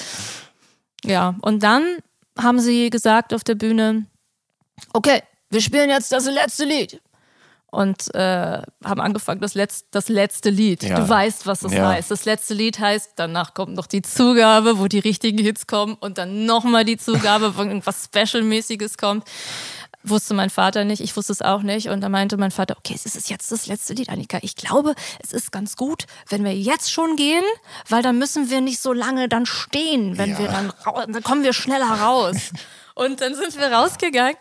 Ja, 1.03 1.35
und 1.41 1.61
dann 1.61 1.99
haben 2.37 2.59
sie 2.59 2.89
gesagt 2.89 3.33
auf 3.33 3.43
der 3.43 3.55
Bühne, 3.55 4.05
okay, 4.93 5.21
wir 5.49 5.61
spielen 5.61 5.89
jetzt 5.89 6.11
das 6.11 6.25
letzte 6.25 6.65
Lied 6.65 7.01
und 7.75 8.13
äh, 8.15 8.61
haben 8.83 9.01
angefangen, 9.01 9.41
das, 9.41 9.53
Letz-, 9.53 9.83
das 9.91 10.07
letzte 10.07 10.49
Lied. 10.49 10.83
Ja. 10.83 10.95
Du 10.99 11.09
weißt, 11.09 11.45
was 11.45 11.59
das 11.59 11.73
ja. 11.73 11.89
heißt. 11.89 12.09
Das 12.09 12.25
letzte 12.25 12.53
Lied 12.53 12.79
heißt, 12.79 13.13
danach 13.17 13.53
kommt 13.53 13.75
noch 13.75 13.87
die 13.87 14.01
Zugabe, 14.01 14.79
wo 14.79 14.87
die 14.87 14.99
richtigen 14.99 15.37
Hits 15.37 15.67
kommen 15.67 15.95
und 15.99 16.17
dann 16.17 16.45
nochmal 16.45 16.85
die 16.85 16.97
Zugabe, 16.97 17.57
wo 17.57 17.61
irgendwas 17.61 18.05
Special-mäßiges 18.05 18.97
kommt. 18.97 19.25
Wusste 20.07 20.33
mein 20.33 20.49
Vater 20.49 20.85
nicht, 20.85 21.01
ich 21.01 21.15
wusste 21.15 21.33
es 21.33 21.41
auch 21.41 21.61
nicht. 21.61 21.89
Und 21.89 22.01
da 22.01 22.09
meinte 22.09 22.37
mein 22.37 22.51
Vater, 22.51 22.75
okay, 22.77 22.93
es 22.95 23.05
ist 23.05 23.29
jetzt 23.29 23.51
das 23.51 23.67
letzte 23.67 23.93
Lied, 23.93 24.09
Annika. 24.09 24.39
Ich 24.41 24.55
glaube, 24.55 24.95
es 25.23 25.33
ist 25.33 25.51
ganz 25.51 25.75
gut, 25.75 26.05
wenn 26.29 26.43
wir 26.43 26.53
jetzt 26.53 26.91
schon 26.91 27.15
gehen, 27.15 27.43
weil 27.89 28.01
dann 28.01 28.17
müssen 28.17 28.49
wir 28.49 28.61
nicht 28.61 28.79
so 28.79 28.93
lange 28.93 29.27
dann 29.29 29.45
stehen, 29.45 30.17
wenn 30.17 30.31
ja. 30.31 30.39
wir 30.39 30.47
dann, 30.47 30.73
dann 31.11 31.23
kommen 31.23 31.43
wir 31.43 31.53
schneller 31.53 31.89
raus. 32.01 32.51
und 32.95 33.21
dann 33.21 33.35
sind 33.35 33.57
wir 33.57 33.71
rausgegangen 33.71 34.37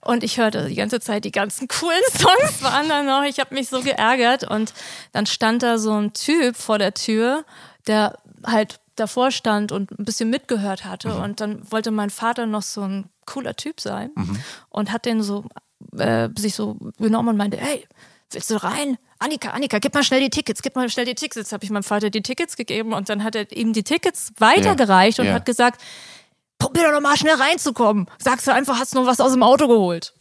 und 0.00 0.22
ich 0.22 0.38
hörte 0.38 0.68
die 0.68 0.74
ganze 0.74 1.00
Zeit 1.00 1.24
die 1.24 1.32
ganzen 1.32 1.68
coolen 1.68 2.02
Songs 2.12 2.62
waren 2.62 2.88
da 2.88 3.02
noch. 3.02 3.24
Ich 3.24 3.40
habe 3.40 3.54
mich 3.54 3.68
so 3.68 3.82
geärgert. 3.82 4.44
Und 4.44 4.72
dann 5.12 5.26
stand 5.26 5.62
da 5.62 5.78
so 5.78 5.92
ein 5.92 6.12
Typ 6.12 6.56
vor 6.56 6.78
der 6.78 6.94
Tür, 6.94 7.44
der 7.86 8.18
halt 8.44 8.80
davor 8.96 9.30
stand 9.30 9.72
und 9.72 9.90
ein 9.98 10.04
bisschen 10.04 10.30
mitgehört 10.30 10.84
hatte. 10.84 11.08
Mhm. 11.08 11.22
Und 11.22 11.40
dann 11.40 11.70
wollte 11.70 11.90
mein 11.90 12.10
Vater 12.10 12.46
noch 12.46 12.62
so 12.62 12.82
ein 12.82 13.08
cooler 13.28 13.54
Typ 13.54 13.80
sein 13.80 14.10
mhm. 14.14 14.42
und 14.70 14.90
hat 14.90 15.04
den 15.04 15.22
so 15.22 15.44
äh, 15.96 16.28
sich 16.36 16.54
so 16.54 16.76
genommen 16.98 17.28
und 17.30 17.36
meinte, 17.36 17.58
hey, 17.58 17.86
willst 18.30 18.50
du 18.50 18.62
rein? 18.62 18.98
Annika, 19.18 19.50
Annika, 19.50 19.78
gib 19.78 19.94
mal 19.94 20.02
schnell 20.02 20.20
die 20.20 20.30
Tickets, 20.30 20.62
gib 20.62 20.76
mal 20.76 20.88
schnell 20.88 21.06
die 21.06 21.14
Tickets. 21.14 21.36
Jetzt 21.36 21.52
habe 21.52 21.64
ich 21.64 21.70
meinem 21.70 21.82
Vater 21.82 22.10
die 22.10 22.22
Tickets 22.22 22.56
gegeben 22.56 22.92
und 22.92 23.08
dann 23.08 23.24
hat 23.24 23.34
er 23.34 23.50
ihm 23.52 23.72
die 23.72 23.82
Tickets 23.82 24.32
weitergereicht 24.38 25.18
ja. 25.18 25.22
und 25.22 25.28
ja. 25.28 25.34
hat 25.34 25.44
gesagt, 25.44 25.80
probier 26.58 26.90
doch 26.90 27.00
mal 27.00 27.16
schnell 27.16 27.34
reinzukommen. 27.34 28.06
Sagst 28.18 28.46
du 28.46 28.52
einfach, 28.52 28.78
hast 28.78 28.94
nur 28.94 29.06
was 29.06 29.20
aus 29.20 29.32
dem 29.32 29.42
Auto 29.42 29.68
geholt. 29.68 30.14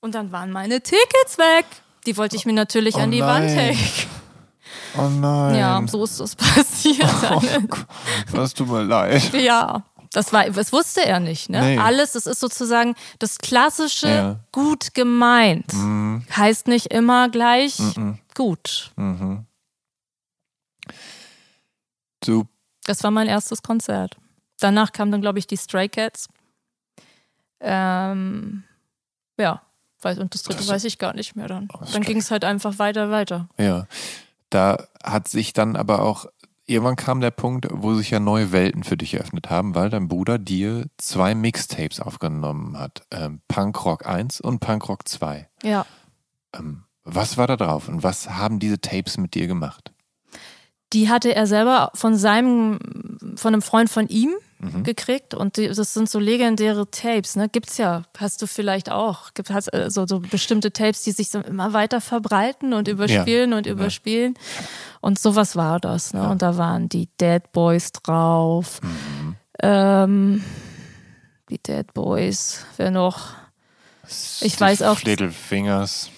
Und 0.00 0.14
dann 0.14 0.32
waren 0.32 0.50
meine 0.52 0.80
Tickets 0.80 1.38
weg. 1.38 1.66
Die 2.06 2.16
wollte 2.16 2.36
ich 2.36 2.46
mir 2.46 2.52
natürlich 2.52 2.94
oh 2.96 3.00
an 3.00 3.10
die 3.10 3.20
nein. 3.20 3.42
Wand 3.42 3.50
hängen. 3.50 3.88
Oh 4.96 5.08
nein. 5.08 5.58
Ja, 5.58 5.82
so 5.86 6.04
ist 6.04 6.20
das 6.20 6.34
passiert. 6.36 7.08
Oh, 7.30 7.40
das 8.36 8.54
tut 8.54 8.68
mir 8.68 8.82
leid. 8.82 9.32
Ja, 9.34 9.84
das 10.12 10.32
war, 10.32 10.48
das 10.50 10.72
wusste 10.72 11.04
er 11.04 11.20
nicht. 11.20 11.50
Ne? 11.50 11.60
Nee. 11.60 11.78
Alles, 11.78 12.12
das 12.12 12.26
ist 12.26 12.40
sozusagen 12.40 12.94
das 13.18 13.38
klassische 13.38 14.08
ja. 14.08 14.40
gut 14.52 14.94
gemeint. 14.94 15.72
Mhm. 15.72 16.24
Heißt 16.34 16.66
nicht 16.66 16.86
immer 16.86 17.28
gleich 17.28 17.78
mhm. 17.78 18.18
gut. 18.34 18.92
Mhm. 18.96 19.46
Du. 22.20 22.46
Das 22.84 23.04
war 23.04 23.10
mein 23.10 23.28
erstes 23.28 23.62
Konzert. 23.62 24.16
Danach 24.60 24.92
kamen 24.92 25.12
dann, 25.12 25.20
glaube 25.20 25.38
ich, 25.38 25.46
die 25.46 25.56
Stray 25.56 25.88
Cats. 25.88 26.28
Ähm, 27.60 28.64
ja, 29.38 29.62
und 30.02 30.34
das 30.34 30.42
dritte 30.42 30.58
das 30.58 30.68
weiß 30.68 30.84
ich 30.84 30.98
gar 30.98 31.14
nicht 31.14 31.36
mehr 31.36 31.48
dann. 31.48 31.68
Dann 31.92 32.02
ging 32.02 32.18
es 32.18 32.30
halt 32.30 32.44
einfach 32.44 32.78
weiter, 32.78 33.10
weiter. 33.10 33.48
Ja, 33.58 33.86
da 34.50 34.86
hat 35.02 35.28
sich 35.28 35.52
dann 35.52 35.76
aber 35.76 36.02
auch, 36.02 36.26
irgendwann 36.68 36.96
kam 36.96 37.20
der 37.20 37.30
Punkt, 37.30 37.66
wo 37.70 37.94
sich 37.94 38.10
ja 38.10 38.20
neue 38.20 38.52
Welten 38.52 38.84
für 38.84 38.96
dich 38.96 39.14
eröffnet 39.14 39.50
haben, 39.50 39.74
weil 39.74 39.90
dein 39.90 40.08
Bruder 40.08 40.38
dir 40.38 40.86
zwei 40.98 41.34
Mixtapes 41.34 42.00
aufgenommen 42.00 42.78
hat. 42.78 43.02
Ähm, 43.10 43.40
Punk 43.48 43.84
Rock 43.84 44.06
1 44.06 44.40
und 44.40 44.60
Punk 44.60 44.88
Rock 44.88 45.08
2. 45.08 45.48
Ja. 45.62 45.86
Ähm, 46.54 46.84
was 47.04 47.38
war 47.38 47.46
da 47.46 47.56
drauf 47.56 47.88
und 47.88 48.02
was 48.02 48.30
haben 48.30 48.58
diese 48.58 48.80
Tapes 48.80 49.16
mit 49.16 49.34
dir 49.34 49.46
gemacht? 49.46 49.92
Die 50.92 51.08
hatte 51.08 51.34
er 51.34 51.46
selber 51.46 51.90
von 51.94 52.16
seinem, 52.16 53.17
von 53.38 53.54
einem 53.54 53.62
Freund 53.62 53.90
von 53.90 54.08
ihm 54.08 54.34
mhm. 54.58 54.82
gekriegt 54.82 55.34
und 55.34 55.56
die, 55.56 55.68
das 55.68 55.94
sind 55.94 56.10
so 56.10 56.18
legendäre 56.18 56.90
Tapes, 56.90 57.36
ne? 57.36 57.48
Gibt's 57.48 57.78
ja, 57.78 58.02
hast 58.18 58.42
du 58.42 58.46
vielleicht 58.46 58.90
auch. 58.90 59.34
Gibt 59.34 59.50
hast 59.50 59.72
äh, 59.72 59.90
so, 59.90 60.04
bestimmte 60.20 60.72
Tapes, 60.72 61.02
die 61.02 61.12
sich 61.12 61.30
so 61.30 61.40
immer 61.40 61.72
weiter 61.72 62.00
verbreiten 62.00 62.72
und 62.72 62.88
überspielen 62.88 63.52
ja. 63.52 63.58
und 63.58 63.66
überspielen. 63.66 64.34
Ja. 64.36 64.66
Und 65.00 65.18
sowas 65.18 65.56
war 65.56 65.80
das, 65.80 66.12
ne? 66.12 66.20
Ja. 66.20 66.30
Und 66.30 66.42
da 66.42 66.56
waren 66.56 66.88
die 66.88 67.08
Dead 67.20 67.42
Boys 67.52 67.92
drauf. 67.92 68.80
Mhm. 68.82 69.36
Ähm, 69.62 70.44
die 71.48 71.62
Dead 71.62 71.92
Boys, 71.94 72.64
wer 72.76 72.90
noch? 72.90 73.34
Ich 74.40 74.60
weiß 74.60 74.82
auch. 74.82 75.02
Little 75.02 75.30
Fingers 75.30 76.10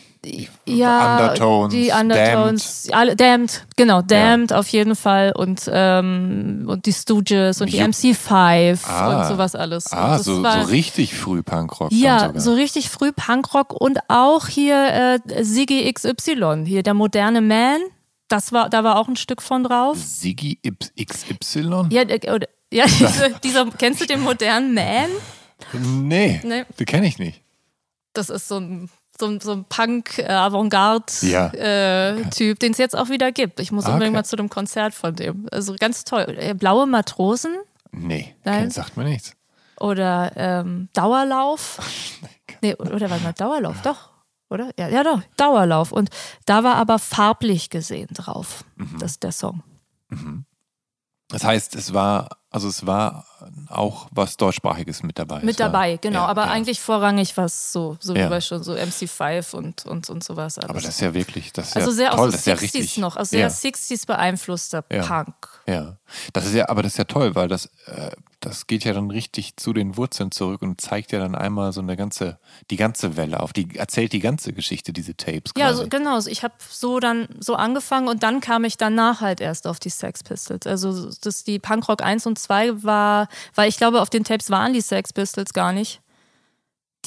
ja, 0.67 1.17
Undertones, 1.17 1.73
die 1.73 1.91
Undertones, 1.91 2.83
Damned, 2.83 2.95
alle, 2.95 3.17
Damned 3.17 3.67
genau, 3.77 4.03
Damned 4.03 4.51
ja. 4.51 4.59
auf 4.59 4.69
jeden 4.69 4.95
Fall 4.95 5.33
und, 5.33 5.63
ähm, 5.73 6.67
und 6.67 6.85
die 6.85 6.93
Stooges 6.93 7.61
und 7.61 7.73
die 7.73 7.81
MC5 7.81 8.79
ah, 8.87 9.21
und 9.21 9.29
sowas 9.29 9.55
alles. 9.55 9.91
Ah, 9.93 10.19
so, 10.19 10.43
war, 10.43 10.65
so 10.65 10.71
richtig 10.71 11.15
früh 11.15 11.43
Punkrock. 11.43 11.91
Ja, 11.91 12.33
so 12.35 12.53
richtig 12.53 12.91
früh 12.91 13.13
Punkrock 13.13 13.73
und 13.73 13.99
auch 14.09 14.47
hier 14.47 15.21
äh, 15.27 15.45
Siggy 15.45 15.91
XY, 15.91 16.65
hier 16.67 16.83
der 16.83 16.95
moderne 16.95 17.41
Man, 17.41 17.81
das 18.29 18.53
war, 18.53 18.69
da 18.69 18.85
war 18.85 18.97
auch 18.97 19.09
ein 19.09 19.17
Stück 19.17 19.41
von 19.41 19.65
drauf. 19.65 19.97
Siggy 19.97 20.59
XY? 21.03 21.87
Ja, 21.91 22.03
oder, 22.03 22.47
ja 22.71 22.85
dieser, 22.99 23.31
dieser, 23.31 23.67
kennst 23.71 24.03
du 24.03 24.07
den 24.07 24.21
modernen 24.21 24.75
Man? 24.75 25.09
Nee, 25.73 26.41
nee. 26.45 26.65
den 26.79 26.87
kenne 26.87 27.07
ich 27.07 27.19
nicht. 27.19 27.43
Das 28.13 28.29
ist 28.29 28.49
so 28.49 28.59
ein 28.59 28.91
so, 29.21 29.39
so 29.41 29.53
ein 29.53 29.65
Punk-Avantgarde-Typ, 29.65 31.31
ja. 31.31 31.53
äh, 31.55 32.25
okay. 32.27 32.55
den 32.55 32.73
es 32.73 32.79
jetzt 32.79 32.97
auch 32.97 33.09
wieder 33.09 33.31
gibt. 33.31 33.61
Ich 33.61 33.71
muss 33.71 33.85
ah, 33.85 33.93
unbedingt 33.93 34.15
okay. 34.15 34.19
mal 34.19 34.25
zu 34.25 34.37
dem 34.37 34.49
Konzert 34.49 34.95
von 34.95 35.15
dem. 35.15 35.47
Also 35.53 35.77
ganz 35.79 36.05
toll. 36.05 36.37
Äh, 36.39 36.55
Blaue 36.55 36.87
Matrosen? 36.87 37.55
Nee, 37.93 38.35
Nein. 38.45 38.71
sagt 38.71 38.97
mir 38.97 39.05
nichts. 39.05 39.35
Oder 39.79 40.33
ähm, 40.37 40.89
Dauerlauf? 40.93 41.79
nee, 42.63 42.75
oder 42.75 43.09
warte 43.11 43.25
mal, 43.25 43.33
Dauerlauf, 43.33 43.81
doch. 43.83 44.11
Oder? 44.49 44.71
Ja, 44.79 44.89
ja, 44.89 45.05
doch, 45.05 45.23
Dauerlauf. 45.37 45.93
Und 45.93 46.11
da 46.45 46.65
war 46.65 46.75
aber 46.75 46.99
farblich 46.99 47.71
gesehen 47.71 48.09
drauf, 48.13 48.65
mhm. 48.77 48.99
das, 48.99 49.21
der 49.21 49.33
Song. 49.33 49.63
Mhm. 50.09 50.45
Das 51.29 51.45
heißt, 51.45 51.77
es 51.77 51.95
war 51.95 52.40
Also 52.53 52.67
es 52.69 52.85
war 52.85 53.27
auch 53.69 54.09
was 54.11 54.37
deutschsprachiges 54.37 55.03
mit 55.05 55.19
dabei. 55.19 55.41
Mit 55.41 55.55
Es 55.55 55.61
war- 55.61 55.67
dabei, 55.69 55.97
genau. 55.99 56.21
ja, 56.21 56.27
aber 56.27 56.47
ja. 56.47 56.51
eigentlich 56.51 56.81
vorrangig 56.81 57.37
was 57.37 57.73
so, 57.73 57.97
so 58.01 58.15
Ja. 58.15 58.27
wie 58.27 58.31
wir 58.33 58.41
schon 58.41 58.63
so 58.65 58.73
MC5 58.75 59.55
und, 59.55 59.87
und, 59.87 60.11
und 60.11 60.25
sowas. 60.25 60.59
alles. 60.59 60.69
Aber 60.71 60.81
das 60.81 60.91
ist 60.91 61.01
ja 61.01 61.15
wirklich, 61.15 61.53
das 61.53 61.69
ist 61.69 61.77
also 61.77 61.91
ja 61.91 61.95
sehr 61.97 62.11
toll, 62.11 62.27
aus 62.29 62.33
das 62.33 62.41
ist 62.41 62.47
ja 62.47 62.55
60s 62.55 62.63
richtig. 62.63 62.99
noch, 62.99 63.17
ja, 63.17 63.25
sehr 63.25 63.51
60s 63.51 64.05
beeinflusster 64.07 64.85
Ja. 64.91 65.07
Punk. 65.07 65.35
ja, 65.67 65.97
das 66.33 66.47
ist 66.47 66.55
ja, 66.55 66.69
aber 66.69 66.83
das 66.83 66.93
ist 66.93 66.99
ja 66.99 67.05
toll, 67.05 67.35
weil 67.37 67.47
das, 67.49 67.67
äh, 67.87 68.11
das 68.41 68.67
geht 68.67 68.85
ja 68.85 68.95
dann 68.95 69.11
richtig 69.11 69.57
zu 69.59 69.73
den 69.75 69.97
Wurzeln 69.99 70.31
zurück 70.33 70.63
und 70.63 70.81
zeigt 70.81 71.13
ja 71.13 71.19
dann 71.19 71.35
einmal 71.35 71.73
so 71.75 71.83
eine 71.83 71.95
ganze, 71.95 72.39
die 72.71 72.77
ganze 72.77 73.17
Welle 73.19 73.39
auf, 73.41 73.53
die 73.53 73.77
erzählt 73.77 74.13
die 74.15 74.21
ganze 74.21 74.55
Geschichte, 74.55 74.95
diese 74.95 75.15
Tapes. 75.15 75.53
Ja, 75.59 75.67
quasi. 75.69 75.83
so, 75.83 75.89
genau. 75.89 76.19
Ich 76.27 76.43
habe 76.43 76.55
so 76.71 77.01
dann 77.01 77.29
so 77.39 77.55
angefangen 77.55 78.09
und 78.09 78.23
dann 78.23 78.41
kam 78.41 78.65
ich 78.65 78.79
danach 78.79 79.21
halt 79.21 79.43
erst 79.43 79.67
auf 79.67 79.79
die 79.79 79.91
Sex 79.91 80.23
Pistols. 80.25 80.67
Also 80.67 81.11
das, 81.21 81.45
die 81.45 81.59
Punkrock 81.59 82.03
1 82.03 82.27
und 82.27 82.39
2 82.43 82.83
war, 82.83 83.29
weil 83.55 83.69
ich 83.69 83.77
glaube, 83.77 84.01
auf 84.01 84.11
den 84.11 84.25
Tapes 84.25 84.51
waren 84.51 84.73
die 84.73 84.81
Sex 84.81 85.13
Pistols 85.13 85.53
gar 85.53 85.73
nicht. 85.73 86.01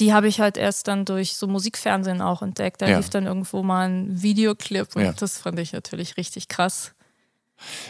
Die 0.00 0.12
habe 0.12 0.26
ich 0.26 0.40
halt 0.40 0.56
erst 0.56 0.88
dann 0.88 1.04
durch 1.04 1.36
so 1.36 1.46
Musikfernsehen 1.46 2.20
auch 2.20 2.42
entdeckt. 2.42 2.82
Da 2.82 2.88
Ja. 2.88 2.96
lief 2.96 3.10
dann 3.10 3.26
irgendwo 3.26 3.62
mal 3.62 3.88
ein 3.88 4.22
Videoclip 4.22 4.96
und 4.96 5.02
Ja. 5.02 5.12
das 5.12 5.38
fand 5.38 5.58
ich 5.58 5.72
natürlich 5.72 6.16
richtig 6.16 6.48
krass. 6.48 6.94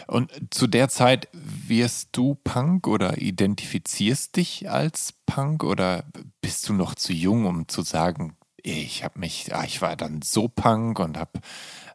Und 0.07 0.31
zu 0.51 0.67
der 0.67 0.89
Zeit 0.89 1.27
wirst 1.33 2.09
du 2.11 2.35
Punk 2.35 2.87
oder 2.87 3.17
identifizierst 3.17 4.35
dich 4.35 4.69
als 4.69 5.13
Punk 5.25 5.63
oder 5.63 6.05
bist 6.41 6.69
du 6.69 6.73
noch 6.73 6.93
zu 6.93 7.13
jung, 7.13 7.45
um 7.47 7.67
zu 7.67 7.81
sagen, 7.81 8.37
ich 8.61 9.03
habe 9.03 9.19
mich, 9.19 9.53
ah, 9.53 9.63
ich 9.63 9.81
war 9.81 9.95
dann 9.95 10.21
so 10.21 10.47
Punk 10.47 10.99
und 10.99 11.17
habe, 11.17 11.39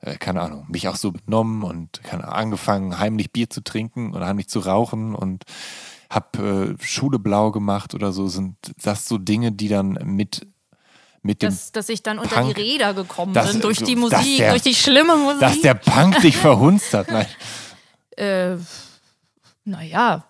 äh, 0.00 0.16
keine 0.16 0.40
Ahnung, 0.42 0.66
mich 0.68 0.88
auch 0.88 0.96
so 0.96 1.12
benommen 1.12 1.62
und 1.62 2.02
Ahnung, 2.02 2.24
angefangen, 2.24 2.98
heimlich 2.98 3.32
Bier 3.32 3.50
zu 3.50 3.62
trinken 3.62 4.14
oder 4.14 4.26
heimlich 4.26 4.48
zu 4.48 4.60
rauchen 4.60 5.14
und 5.14 5.44
habe 6.10 6.76
äh, 6.80 6.84
Schule 6.84 7.18
blau 7.18 7.50
gemacht 7.52 7.94
oder 7.94 8.12
so. 8.12 8.26
Sind 8.28 8.56
das 8.82 9.06
so 9.06 9.18
Dinge, 9.18 9.52
die 9.52 9.68
dann 9.68 9.98
mit, 10.04 10.46
mit 11.22 11.42
dem, 11.42 11.50
Dass, 11.50 11.70
dass 11.72 11.88
ich 11.88 12.02
dann 12.02 12.18
unter 12.18 12.34
Punk- 12.36 12.54
die 12.54 12.60
Räder 12.62 12.94
gekommen 12.94 13.32
Das- 13.34 13.52
bin, 13.52 13.60
durch 13.60 13.78
die 13.78 13.94
dass 13.94 14.00
Musik, 14.00 14.38
der- 14.38 14.50
durch 14.50 14.62
die 14.62 14.74
schlimme 14.74 15.16
Musik. 15.16 15.40
dass 15.40 15.60
der 15.60 15.74
Punk 15.74 16.20
dich 16.20 16.36
verhunzt 16.36 16.92
hat? 16.94 17.08
Nein. 17.10 17.26
äh, 18.16 18.56
naja, 19.64 20.24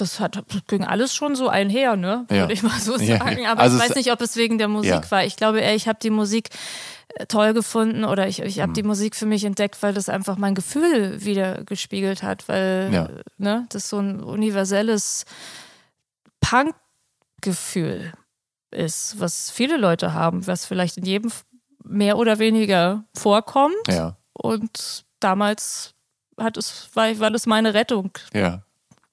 das 0.00 0.20
hat 0.20 0.36
das 0.36 0.44
ging 0.66 0.84
alles 0.84 1.14
schon 1.14 1.36
so 1.36 1.48
einher, 1.48 1.96
ne? 1.96 2.26
Ja. 2.30 2.36
Würde 2.40 2.52
ich 2.54 2.62
mal 2.62 2.78
so 2.80 2.96
Ja, 2.98 3.18
sagen. 3.18 3.42
ja. 3.42 3.52
Aber 3.52 3.60
Also 3.62 3.76
ich 3.76 3.82
weiß 3.88 3.96
nicht, 3.96 4.10
ob 4.12 4.20
es 4.20 4.36
wegen 4.36 4.58
der 4.58 4.68
Musik 4.68 4.90
Ja. 4.90 5.10
war. 5.10 5.24
Ich 5.24 5.36
glaube 5.36 5.60
eher, 5.60 5.74
ich 5.74 5.86
habe 5.88 5.98
die 6.02 6.10
Musik 6.10 6.48
äh, 7.14 7.26
toll 7.26 7.52
gefunden 7.54 8.04
oder 8.04 8.26
ich, 8.28 8.40
ich 8.40 8.60
habe 8.60 8.70
Mhm. 8.70 8.74
die 8.74 8.82
Musik 8.84 9.16
für 9.16 9.26
mich 9.26 9.44
entdeckt, 9.44 9.82
weil 9.82 9.94
das 9.94 10.08
einfach 10.08 10.36
mein 10.38 10.54
Gefühl 10.54 11.24
wieder 11.24 11.64
gespiegelt 11.64 12.22
hat, 12.22 12.48
weil 12.48 12.90
Ja. 12.92 13.08
ne, 13.36 13.66
das 13.70 13.88
so 13.88 13.98
ein 13.98 14.22
universelles 14.22 15.24
Punk-Gefühl 16.40 18.12
ist, 18.70 19.18
was 19.18 19.50
viele 19.50 19.76
Leute 19.76 20.12
haben, 20.12 20.46
was 20.46 20.66
vielleicht 20.66 20.98
in 20.98 21.04
jedem 21.06 21.32
mehr 21.84 22.18
oder 22.18 22.38
weniger 22.38 23.04
vorkommt. 23.14 23.74
Ja, 23.88 24.16
Und 24.34 25.04
damals 25.20 25.94
hat 26.38 26.56
es, 26.56 26.90
war, 26.94 27.18
war 27.18 27.30
das 27.30 27.46
meine 27.46 27.74
Rettung. 27.74 28.10
ja. 28.34 28.62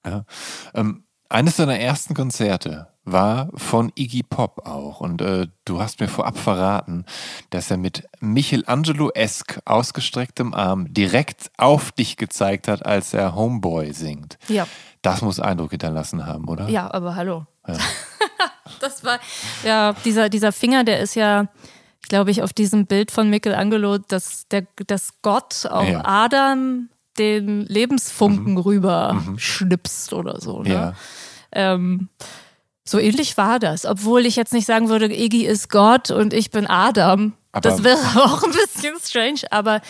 Ja. 0.06 0.26
Ähm, 0.74 1.04
eines 1.30 1.56
deiner 1.56 1.80
ersten 1.80 2.14
Konzerte 2.14 2.88
war 3.06 3.50
von 3.56 3.92
Iggy 3.96 4.24
Pop 4.24 4.66
auch. 4.66 5.00
Und 5.00 5.22
äh, 5.22 5.48
du 5.64 5.80
hast 5.80 6.00
mir 6.00 6.08
vorab 6.08 6.38
verraten, 6.38 7.06
dass 7.52 7.70
er 7.72 7.78
mit 7.78 8.08
Michelangelo-esk 8.20 9.60
ausgestrecktem 9.66 10.54
Arm 10.54 10.92
direkt 10.94 11.52
auf 11.58 11.92
dich 11.92 12.18
gezeigt 12.18 12.68
hat, 12.68 12.86
als 12.86 13.14
er 13.14 13.36
Homeboy 13.36 13.94
singt. 13.94 14.38
Ja. 14.48 14.68
Das 15.02 15.22
muss 15.22 15.40
Eindruck 15.40 15.72
hinterlassen 15.72 16.26
haben, 16.26 16.48
oder? 16.48 16.68
Ja, 16.68 16.92
aber 16.92 17.16
hallo. 17.16 17.46
das 18.80 19.04
war, 19.04 19.20
ja, 19.64 19.94
dieser, 20.04 20.30
dieser 20.30 20.52
Finger, 20.52 20.84
der 20.84 21.00
ist 21.00 21.16
ja, 21.16 21.48
glaube 22.10 22.32
ich, 22.32 22.42
auf 22.42 22.54
diesem 22.54 22.88
Bild 22.88 23.12
von 23.12 23.30
Michelangelo, 23.30 24.00
dass, 24.00 24.48
der, 24.48 24.66
dass 24.88 25.22
Gott 25.22 25.68
auf 25.70 25.88
Ja. 25.88 26.02
Adam 26.06 26.90
den 27.18 27.66
Lebensfunken 27.66 28.58
rüber 28.58 29.24
schnipst 29.38 30.14
oder 30.14 30.40
so. 30.42 30.62
Ne? 30.64 30.70
Ja. 30.74 30.94
Ähm, 31.52 32.10
so 32.84 33.00
ähnlich 33.00 33.38
war 33.38 33.60
das, 33.60 33.86
obwohl 33.86 34.26
ich 34.26 34.36
jetzt 34.36 34.54
nicht 34.54 34.66
sagen 34.68 34.90
würde, 34.90 35.06
Iggy 35.12 35.46
ist 35.46 35.70
Gott 35.70 36.12
und 36.12 36.34
ich 36.34 36.52
bin 36.52 36.68
Adam. 36.68 37.34
Aber- 37.52 37.70
das 37.70 37.84
wäre 37.84 37.98
auch 38.24 38.44
ein 38.44 38.52
bisschen 38.52 38.96
strange, 39.04 39.42
aber 39.52 39.82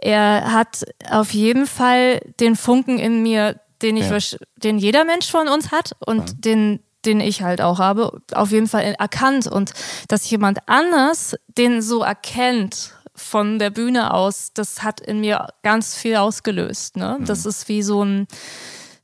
er 0.00 0.52
hat 0.52 0.84
auf 1.10 1.32
jeden 1.32 1.66
Fall 1.66 2.20
den 2.40 2.54
Funken 2.56 2.98
in 2.98 3.22
mir, 3.22 3.58
den 3.82 3.96
ich, 3.96 4.08
Ja. 4.10 4.38
den 4.62 4.78
jeder 4.78 5.04
Mensch 5.04 5.30
von 5.30 5.48
uns 5.48 5.70
hat 5.72 5.92
und 6.06 6.44
den 6.44 6.80
den 7.04 7.20
ich 7.20 7.40
halt 7.42 7.60
auch 7.60 7.78
habe, 7.78 8.20
auf 8.34 8.50
jeden 8.50 8.66
Fall 8.66 8.96
erkannt 8.98 9.46
und 9.46 9.72
dass 10.08 10.28
jemand 10.28 10.58
anders 10.68 11.36
den 11.56 11.80
so 11.80 12.02
erkennt 12.02 12.95
von 13.16 13.58
der 13.58 13.70
Bühne 13.70 14.12
aus, 14.14 14.50
das 14.54 14.82
hat 14.82 15.00
in 15.00 15.20
mir 15.20 15.48
ganz 15.62 15.94
viel 15.94 16.16
ausgelöst. 16.16 16.96
Ne? 16.96 17.18
Das 17.24 17.44
Mhm. 17.44 17.48
ist 17.50 17.68
wie 17.68 17.82
so 17.82 18.02
ein 18.04 18.26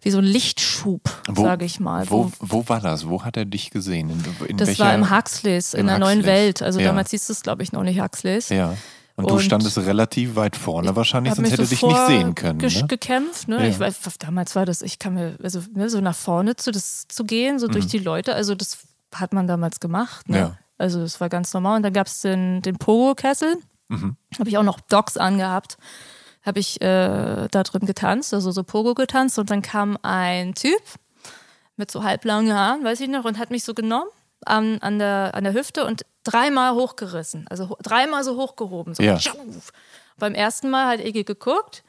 wie 0.04 0.10
so 0.10 0.18
ein 0.18 0.24
Lichtschub, 0.24 1.02
sage 1.32 1.64
ich 1.64 1.78
mal. 1.78 2.10
Wo, 2.10 2.32
wo 2.40 2.68
war 2.68 2.80
das? 2.80 3.08
Wo 3.08 3.22
hat 3.24 3.36
er 3.36 3.44
dich 3.44 3.70
gesehen? 3.70 4.10
In, 4.10 4.46
in 4.48 4.56
Das 4.56 4.66
welcher, 4.66 4.86
war 4.86 4.94
im 4.96 5.10
Huxleys, 5.16 5.74
in 5.74 5.86
der 5.86 6.00
neuen. 6.00 6.24
Welt. 6.24 6.60
Also 6.60 6.80
Ja. 6.80 6.86
damals 6.88 7.10
hieß 7.10 7.28
es, 7.28 7.42
glaube 7.42 7.62
ich, 7.62 7.70
noch 7.70 7.84
nicht 7.84 8.00
Huxleys. 8.00 8.48
Ja. 8.48 8.74
Und 9.14 9.30
du 9.30 9.38
standest 9.38 9.78
relativ 9.78 10.34
weit 10.34 10.56
vorne 10.56 10.96
wahrscheinlich, 10.96 11.34
sonst 11.34 11.52
hätte 11.52 11.64
so 11.66 11.70
dich 11.70 11.82
nicht 11.82 12.06
sehen 12.08 12.34
können. 12.34 12.60
gesch- 12.60 12.80
Ne? 12.80 12.86
gekämpft, 12.88 13.46
ne? 13.46 13.58
Ja. 13.62 13.68
Ich 13.68 13.78
weiß, 13.78 13.94
damals 14.18 14.56
war 14.56 14.66
das, 14.66 14.82
ich 14.82 14.98
kann 14.98 15.14
mir, 15.14 15.36
also 15.40 15.60
ne, 15.72 15.88
so 15.88 16.00
nach 16.00 16.16
vorne 16.16 16.56
zu, 16.56 16.72
das, 16.72 17.06
zu 17.06 17.22
gehen, 17.22 17.60
so 17.60 17.68
durch 17.68 17.86
die 17.86 17.98
Leute, 17.98 18.34
also 18.34 18.56
das 18.56 18.78
hat 19.14 19.32
man 19.32 19.46
damals 19.46 19.78
gemacht. 19.78 20.28
Ne? 20.28 20.36
Mhm. 20.36 20.42
Ja. 20.42 20.58
Also 20.78 20.98
das 21.00 21.20
war 21.20 21.28
ganz 21.28 21.54
normal. 21.54 21.76
Und 21.76 21.82
dann 21.84 21.92
gab 21.92 22.08
es 22.08 22.22
den, 22.22 22.60
den 22.62 22.76
Pogo-Kessel, 22.76 23.54
Mhm. 23.92 24.16
habe 24.38 24.48
ich 24.48 24.58
auch 24.58 24.62
noch 24.62 24.80
Docs 24.80 25.16
angehabt, 25.18 25.76
habe 26.42 26.58
ich 26.60 26.80
äh, 26.80 27.48
da 27.50 27.62
drin 27.62 27.86
getanzt, 27.86 28.32
also 28.32 28.50
so 28.50 28.62
Pogo 28.62 28.94
getanzt 28.94 29.38
und 29.38 29.50
dann 29.50 29.62
kam 29.62 29.98
ein 30.02 30.54
Typ 30.54 30.82
mit 31.76 31.90
so 31.90 32.02
halblangen 32.02 32.52
Haaren, 32.54 32.84
weiß 32.84 33.00
ich 33.00 33.08
noch, 33.08 33.24
und 33.24 33.38
hat 33.38 33.50
mich 33.50 33.64
so 33.64 33.74
genommen 33.74 34.10
an, 34.44 34.78
an, 34.78 34.98
der, 34.98 35.32
an 35.34 35.44
der 35.44 35.52
Hüfte 35.52 35.84
und 35.84 36.04
dreimal 36.24 36.74
hochgerissen, 36.74 37.46
also 37.48 37.68
ho 37.68 37.76
dreimal 37.82 38.24
so 38.24 38.36
hochgehoben. 38.36 38.94
So 38.94 39.02
Ja. 39.02 39.18
Beim 40.18 40.34
ersten 40.34 40.70
Mal 40.70 40.86
hat 40.86 41.00
Iggy 41.04 41.24
geguckt. 41.24 41.82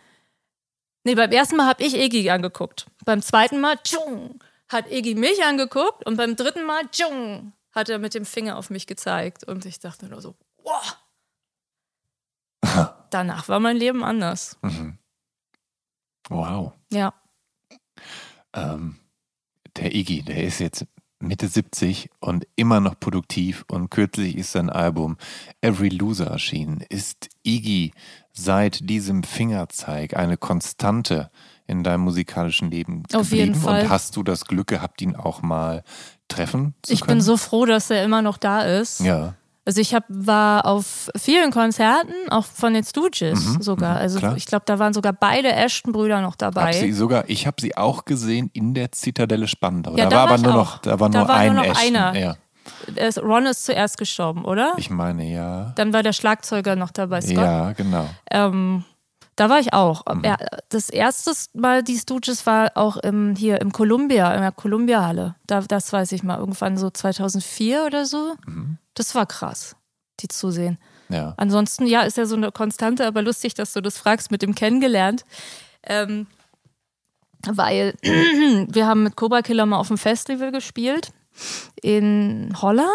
Nee, 1.03 1.15
beim 1.15 1.31
ersten 1.31 1.57
Mal 1.57 1.67
habe 1.67 1.83
ich 1.83 1.95
Iggy 1.95 2.29
angeguckt. 2.29 2.85
Beim 3.05 3.21
zweiten 3.21 3.59
Mal 3.59 3.77
tschung, 3.83 4.39
hat 4.69 4.89
Iggy 4.91 5.15
mich 5.15 5.43
angeguckt 5.43 6.05
und 6.05 6.17
beim 6.17 6.35
dritten 6.35 6.65
Mal 6.65 6.83
tschung, 6.91 7.53
hat 7.71 7.89
er 7.89 7.99
mit 7.99 8.13
dem 8.13 8.25
Finger 8.25 8.57
auf 8.57 8.69
mich 8.69 8.87
gezeigt. 8.87 9.43
Und 9.43 9.65
ich 9.65 9.79
dachte 9.79 10.05
nur 10.05 10.21
so, 10.21 10.35
wow. 10.63 10.97
Danach 13.13 13.47
war 13.47 13.59
mein 13.59 13.77
Leben 13.77 14.03
anders. 14.03 14.57
Mhm. 14.61 14.97
Wow. 16.29 16.73
Ja. 16.91 17.13
Ähm, 18.53 18.95
der 19.77 19.93
Iggy, 19.95 20.23
der 20.23 20.43
ist 20.43 20.59
jetzt 20.59 20.85
Mitte 21.19 21.47
70 21.47 22.09
und 22.19 22.47
immer 22.55 22.79
noch 22.79 22.99
produktiv 22.99 23.65
und 23.69 23.89
kürzlich 23.89 24.35
ist 24.37 24.51
sein 24.51 24.69
Album 24.69 25.17
Every 25.61 25.89
Loser 25.89 26.27
erschienen. 26.27 26.81
Ist 26.89 27.29
Iggy 27.43 27.93
seit 28.33 28.89
diesem 28.89 29.23
Fingerzeig 29.23 30.15
eine 30.17 30.37
Konstante 30.37 31.29
in 31.65 31.83
deinem 31.83 32.01
musikalischen 32.01 32.71
Leben 32.71 33.03
Auf 33.13 33.29
geblieben? 33.29 33.35
jeden 33.53 33.55
Fall. 33.55 33.83
Und 33.83 33.89
hast 33.89 34.15
du 34.15 34.23
das 34.23 34.45
Glück 34.45 34.67
gehabt, 34.67 35.01
ihn 35.01 35.15
auch 35.15 35.41
mal 35.41 35.83
treffen 36.27 36.73
zu 36.81 36.93
Ich 36.93 37.01
können? 37.01 37.19
bin 37.19 37.21
so 37.21 37.37
froh, 37.37 37.65
dass 37.65 37.89
er 37.89 38.03
immer 38.03 38.21
noch 38.21 38.37
da 38.37 38.63
ist. 38.63 38.99
Ja, 38.99 39.35
Also 39.65 39.79
ich 39.79 39.93
hab, 39.95 40.03
war 40.09 40.65
auf 40.65 41.09
vielen 41.17 41.51
Konzerten, 41.51 42.11
auch 42.29 42.45
von 42.45 42.73
den 42.73 42.83
Stooges 42.83 43.57
sogar. 43.61 43.95
Also 43.95 44.17
Mhm, 44.17 44.19
klar. 44.19 44.37
ich 44.37 44.45
glaube, 44.45 44.63
da 44.65 44.77
waren 44.79 44.93
sogar 44.93 45.13
beide 45.13 45.53
Ashton-Brüder 45.53 46.19
noch 46.21 46.35
dabei. 46.35 46.65
hab 46.67 46.73
sie 46.73 46.91
sogar, 46.91 47.23
ich 47.29 47.47
habe 47.47 47.61
sie 47.61 47.77
auch 47.77 48.03
gesehen 48.05 48.49
in 48.53 48.73
der 48.73 48.91
Zitadelle 48.91 49.47
Spandau. 49.47 49.95
Ja, 49.95 50.05
da, 50.05 50.09
da 50.09 50.15
war 50.17 50.23
aber 50.29 50.37
nur 50.39 50.51
auch. 50.51 50.55
noch, 50.57 50.77
da 50.79 50.99
war 50.99 51.09
Da 51.09 51.19
nur 51.19 51.27
war 51.29 51.35
ein 51.37 51.53
nur 51.55 51.63
noch 51.63 51.71
Ashton. 51.71 51.95
einer. 51.95 52.19
Ja, 52.19 52.35
Ron 53.21 53.45
ist 53.45 53.65
zuerst 53.65 53.97
gestorben, 53.97 54.45
oder? 54.45 54.73
ich 54.77 54.89
meine 54.89 55.29
ja. 55.31 55.71
Dann 55.75 55.93
war 55.93 56.03
der 56.03 56.13
Schlagzeuger 56.13 56.75
noch 56.75 56.91
dabei, 56.91 57.21
Scott. 57.21 57.35
Ja, 57.37 57.71
genau. 57.73 58.07
Ähm, 58.31 58.83
da 59.35 59.49
war 59.49 59.59
ich 59.59 59.73
auch. 59.73 60.03
Mhm. 60.13 60.23
Ja, 60.23 60.37
das 60.69 60.89
erste 60.89 61.31
Mal 61.53 61.83
die 61.83 61.97
Stooges 61.97 62.45
war 62.45 62.71
auch 62.75 62.97
im, 62.97 63.35
hier 63.35 63.61
im 63.61 63.71
Columbia, 63.71 64.33
in 64.33 64.41
der 64.41 64.51
Columbia-Halle. 64.51 65.35
Da, 65.47 65.61
das 65.61 65.91
weiß 65.91 66.11
ich 66.11 66.23
mal, 66.23 66.37
irgendwann 66.37 66.77
so 66.77 66.89
2004 66.89 67.85
oder 67.85 68.05
so. 68.05 68.33
Mhm. 68.45 68.77
Das 68.93 69.15
war 69.15 69.25
krass, 69.25 69.75
die 70.19 70.27
zu 70.27 70.51
sehen. 70.51 70.77
Ja. 71.09 71.33
Ansonsten, 71.37 71.85
ja, 71.85 72.01
ist 72.01 72.17
ja 72.17 72.25
so 72.25 72.35
eine 72.35 72.51
Konstante, 72.51 73.05
aber 73.05 73.21
lustig, 73.21 73.53
dass 73.53 73.73
du 73.73 73.81
das 73.81 73.97
fragst, 73.97 74.31
mit 74.31 74.41
dem 74.41 74.55
kennengelernt. 74.55 75.25
Ähm, 75.83 76.27
weil 77.45 77.93
wir 78.03 78.87
haben 78.87 79.03
mit 79.03 79.15
Cobra 79.15 79.41
Killer 79.41 79.65
mal 79.65 79.77
auf 79.77 79.89
dem 79.89 79.97
Festival 79.97 80.51
gespielt. 80.51 81.11
In 81.81 82.53
Holland, 82.61 82.87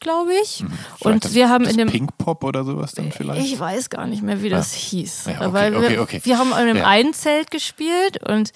glaube 0.00 0.32
ich. 0.42 0.64
Vielleicht 0.96 1.04
Und 1.04 1.24
das, 1.26 1.34
wir 1.34 1.50
haben 1.50 1.64
in 1.66 1.76
dem. 1.76 1.88
Pink 1.88 2.16
Pop 2.16 2.42
oder 2.42 2.64
sowas 2.64 2.92
dann 2.92 3.12
vielleicht? 3.12 3.44
Ich 3.44 3.60
weiß 3.60 3.90
gar 3.90 4.06
nicht 4.06 4.22
mehr, 4.22 4.42
wie 4.42 4.48
das 4.48 4.72
hieß. 4.72 5.26
Ja, 5.26 5.42
okay, 5.42 5.52
Weil 5.52 5.72
wir, 5.72 5.78
okay, 5.80 5.98
okay. 5.98 6.20
wir 6.24 6.38
haben 6.38 6.48
in 6.52 6.54
einem 6.56 6.76
Ja. 6.78 6.86
einen 6.86 7.12
Zelt 7.12 7.50
gespielt 7.50 8.26
und 8.26 8.52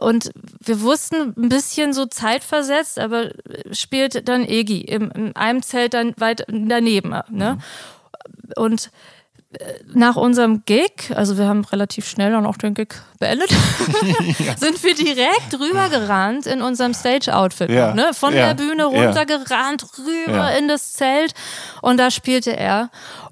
und 0.00 0.30
wir 0.60 0.80
wussten 0.80 1.34
ein 1.36 1.48
bisschen 1.48 1.92
so 1.92 2.06
zeitversetzt, 2.06 2.98
aber 2.98 3.30
spielt 3.72 4.28
dann 4.28 4.44
Egi 4.44 4.80
in 4.80 5.34
einem 5.36 5.62
Zelt 5.62 5.94
dann 5.94 6.14
weit 6.18 6.44
daneben. 6.48 7.10
Ne? 7.30 7.58
Mhm. 7.58 8.52
Und 8.56 8.90
nach 9.94 10.16
unserem 10.16 10.62
Gig, 10.66 11.10
also 11.14 11.38
wir 11.38 11.46
haben 11.46 11.64
relativ 11.64 12.06
schnell 12.06 12.32
dann 12.32 12.44
auch 12.44 12.58
den 12.58 12.74
Gig 12.74 12.88
beendet, 13.18 13.50
ja. 14.38 14.56
sind 14.58 14.82
wir 14.82 14.94
direkt 14.94 15.58
rübergerannt 15.58 16.46
in 16.46 16.60
unserem 16.60 16.92
Stage-Outfit. 16.92 17.70
Ja. 17.70 17.94
Ne? 17.94 18.10
Von 18.12 18.34
ja. 18.34 18.48
der 18.48 18.54
Bühne 18.62 18.84
runtergerannt, 18.84 19.86
rüber 19.98 20.54
in 20.58 20.68
das 20.68 20.92
Zelt 20.92 21.32
und 21.80 21.96
da 21.96 22.10
spielte 22.10 22.54
er. 22.54 22.90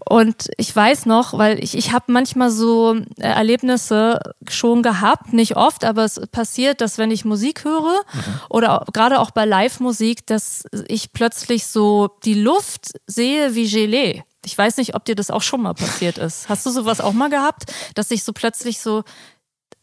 Und 0.09 0.49
ich 0.57 0.75
weiß 0.75 1.05
noch, 1.05 1.37
weil 1.37 1.63
ich, 1.63 1.77
ich 1.77 1.93
habe 1.93 2.11
manchmal 2.13 2.51
so 2.51 2.95
äh, 2.95 3.23
Erlebnisse 3.23 4.21
schon 4.49 4.83
gehabt, 4.83 5.35
nicht 5.35 5.57
oft, 5.57 5.85
aber 5.85 6.05
es 6.05 6.21
passiert, 6.33 6.81
dass 6.81 6.97
wenn 6.97 7.11
ich 7.11 7.27
Musik 7.27 7.65
höre 7.65 8.01
mhm. 8.13 8.41
oder 8.49 8.87
gerade 8.95 9.21
auch 9.21 9.33
bei 9.33 9.45
Live-Musik, 9.45 10.27
dass 10.27 10.65
ich 10.89 11.13
plötzlich 11.13 11.67
so 11.67 12.09
die 12.25 12.35
Luft 12.35 12.93
sehe 13.07 13.55
wie 13.55 13.69
Gelee. 13.69 14.23
Ich 14.47 14.57
weiß 14.57 14.77
nicht, 14.77 14.95
ob 14.95 15.05
dir 15.05 15.17
das 15.17 15.33
auch 15.33 15.43
schon 15.43 15.61
mal 15.61 15.75
passiert 15.75 16.19
ist. 16.19 16.49
Hast 16.49 16.65
du 16.65 16.71
sowas 16.71 17.01
auch 17.01 17.13
mal 17.13 17.29
gehabt, 17.29 17.75
dass 17.97 18.11
sich 18.11 18.23
so 18.23 18.33
plötzlich 18.33 18.79
so, 18.79 19.03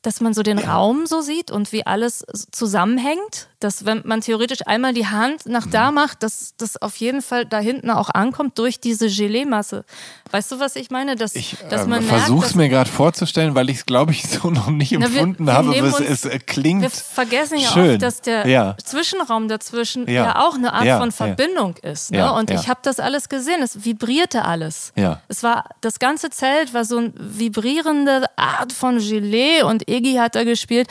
dass 0.01 0.21
man 0.21 0.33
so 0.33 0.41
den 0.41 0.57
Raum 0.57 1.05
so 1.05 1.19
sieht 1.19 1.51
und 1.51 1.73
wie 1.73 1.85
alles 1.85 2.25
zusammenhängt? 2.49 3.49
Dass 3.63 3.85
wenn 3.85 4.01
man 4.05 4.21
theoretisch 4.21 4.65
einmal 4.65 4.93
die 4.93 5.07
Hand 5.07 5.45
nach 5.45 5.65
da 5.65 5.89
mhm. 5.89 5.95
macht, 5.95 6.23
dass 6.23 6.53
das 6.57 6.81
auf 6.81 6.97
jeden 6.97 7.21
Fall 7.21 7.45
da 7.45 7.59
hinten 7.59 7.89
auch 7.89 8.09
ankommt 8.09 8.57
durch 8.57 8.79
diese 8.79 9.07
Gelee-Masse. 9.07 9.85
Weißt 10.31 10.51
du, 10.51 10.59
was 10.59 10.75
ich 10.75 10.89
meine? 10.89 11.15
Dass, 11.15 11.35
ich 11.35 11.55
dass 11.69 11.87
äh, 11.87 12.01
versuche 12.01 12.45
es 12.45 12.55
mir 12.55 12.67
gerade 12.67 12.89
vorzustellen, 12.89 13.55
weil 13.55 13.69
ich 13.69 13.77
es, 13.77 13.85
glaube 13.85 14.11
ich, 14.11 14.27
so 14.27 14.49
noch 14.49 14.67
nicht 14.69 14.91
Na, 14.91 15.05
empfunden 15.05 15.45
wir, 15.45 15.53
wir 15.53 15.53
habe, 15.53 15.69
aber 15.69 16.01
es, 16.01 16.25
es, 16.25 16.45
klingt 16.45 16.81
Wir 16.81 16.89
vergessen 16.89 17.57
ja 17.57 17.69
schön. 17.69 17.91
oft, 17.91 18.01
dass 18.01 18.21
der 18.21 18.47
ja. 18.47 18.75
Zwischenraum 18.83 19.47
dazwischen 19.47 20.07
ja. 20.07 20.25
ja. 20.25 20.39
auch 20.45 20.55
eine 20.55 20.73
Art 20.73 20.85
ja. 20.85 20.99
von 20.99 21.11
Verbindung 21.11 21.77
ist. 21.77 22.11
Ne? 22.11 22.33
Und 22.33 22.51
ich 22.51 22.67
habe 22.67 22.79
das 22.83 22.99
alles 22.99 23.29
gesehen. 23.29 23.61
Es 23.61 23.85
vibrierte 23.85 24.43
alles. 24.43 24.91
Es 25.27 25.43
war, 25.43 25.65
das 25.81 25.99
ganze 25.99 26.29
Zelt 26.29 26.73
war 26.73 26.83
so 26.83 26.97
eine 26.97 27.13
vibrierende 27.15 28.25
Art 28.35 28.73
von 28.73 28.97
Gelee 28.97 29.63
und 29.63 29.89
Iggy 29.89 30.15
hat 30.15 30.35
da 30.35 30.43
gespielt. 30.43 30.87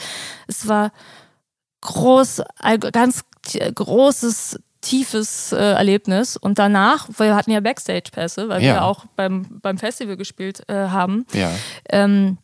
Es 0.47 0.67
war 0.67 0.91
groß, 1.83 2.41
ganz 2.91 3.23
großes, 3.75 4.59
tiefes 4.81 5.51
äh, 5.51 5.57
Erlebnis. 5.57 6.37
Und 6.37 6.59
danach, 6.59 7.07
wir 7.17 7.35
hatten 7.35 7.51
ja 7.51 7.59
Backstage-Pässe, 7.59 8.49
weil 8.49 8.61
ja. 8.61 8.73
wir 8.73 8.83
auch 8.83 9.05
beim, 9.15 9.59
beim 9.61 9.77
Festival 9.77 10.17
gespielt 10.17 10.63
äh, 10.67 10.73
haben, 10.73 11.25
ja. 11.33 11.51
ähm, 11.89 12.37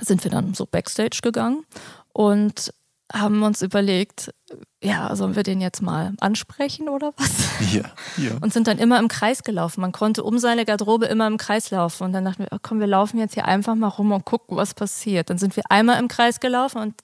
sind 0.00 0.22
wir 0.24 0.30
dann 0.30 0.54
so 0.54 0.66
Backstage 0.66 1.20
gegangen 1.22 1.64
und 2.12 2.72
haben 3.12 3.42
uns 3.42 3.62
überlegt, 3.62 4.32
ja, 4.82 5.14
sollen 5.14 5.36
wir 5.36 5.42
den 5.42 5.60
jetzt 5.60 5.82
mal 5.82 6.12
ansprechen 6.20 6.88
oder 6.88 7.12
was? 7.16 7.30
Ja, 7.72 7.82
ja. 8.16 8.30
Und 8.40 8.54
sind 8.54 8.66
dann 8.66 8.78
immer 8.78 8.98
im 8.98 9.08
Kreis 9.08 9.44
gelaufen. 9.44 9.82
Man 9.82 9.92
konnte 9.92 10.24
um 10.24 10.38
seine 10.38 10.64
Garderobe 10.64 11.04
immer 11.06 11.26
im 11.26 11.36
Kreis 11.36 11.70
laufen. 11.70 12.04
Und 12.04 12.14
dann 12.14 12.24
dachten 12.24 12.44
wir, 12.44 12.48
oh, 12.52 12.58
komm, 12.62 12.80
wir 12.80 12.86
laufen 12.86 13.18
jetzt 13.18 13.34
hier 13.34 13.44
einfach 13.44 13.74
mal 13.74 13.88
rum 13.88 14.12
und 14.12 14.24
gucken, 14.24 14.56
was 14.56 14.72
passiert. 14.72 15.28
Dann 15.28 15.36
sind 15.36 15.56
wir 15.56 15.64
einmal 15.68 15.98
im 16.00 16.08
Kreis 16.08 16.40
gelaufen 16.40 16.78
und 16.78 16.94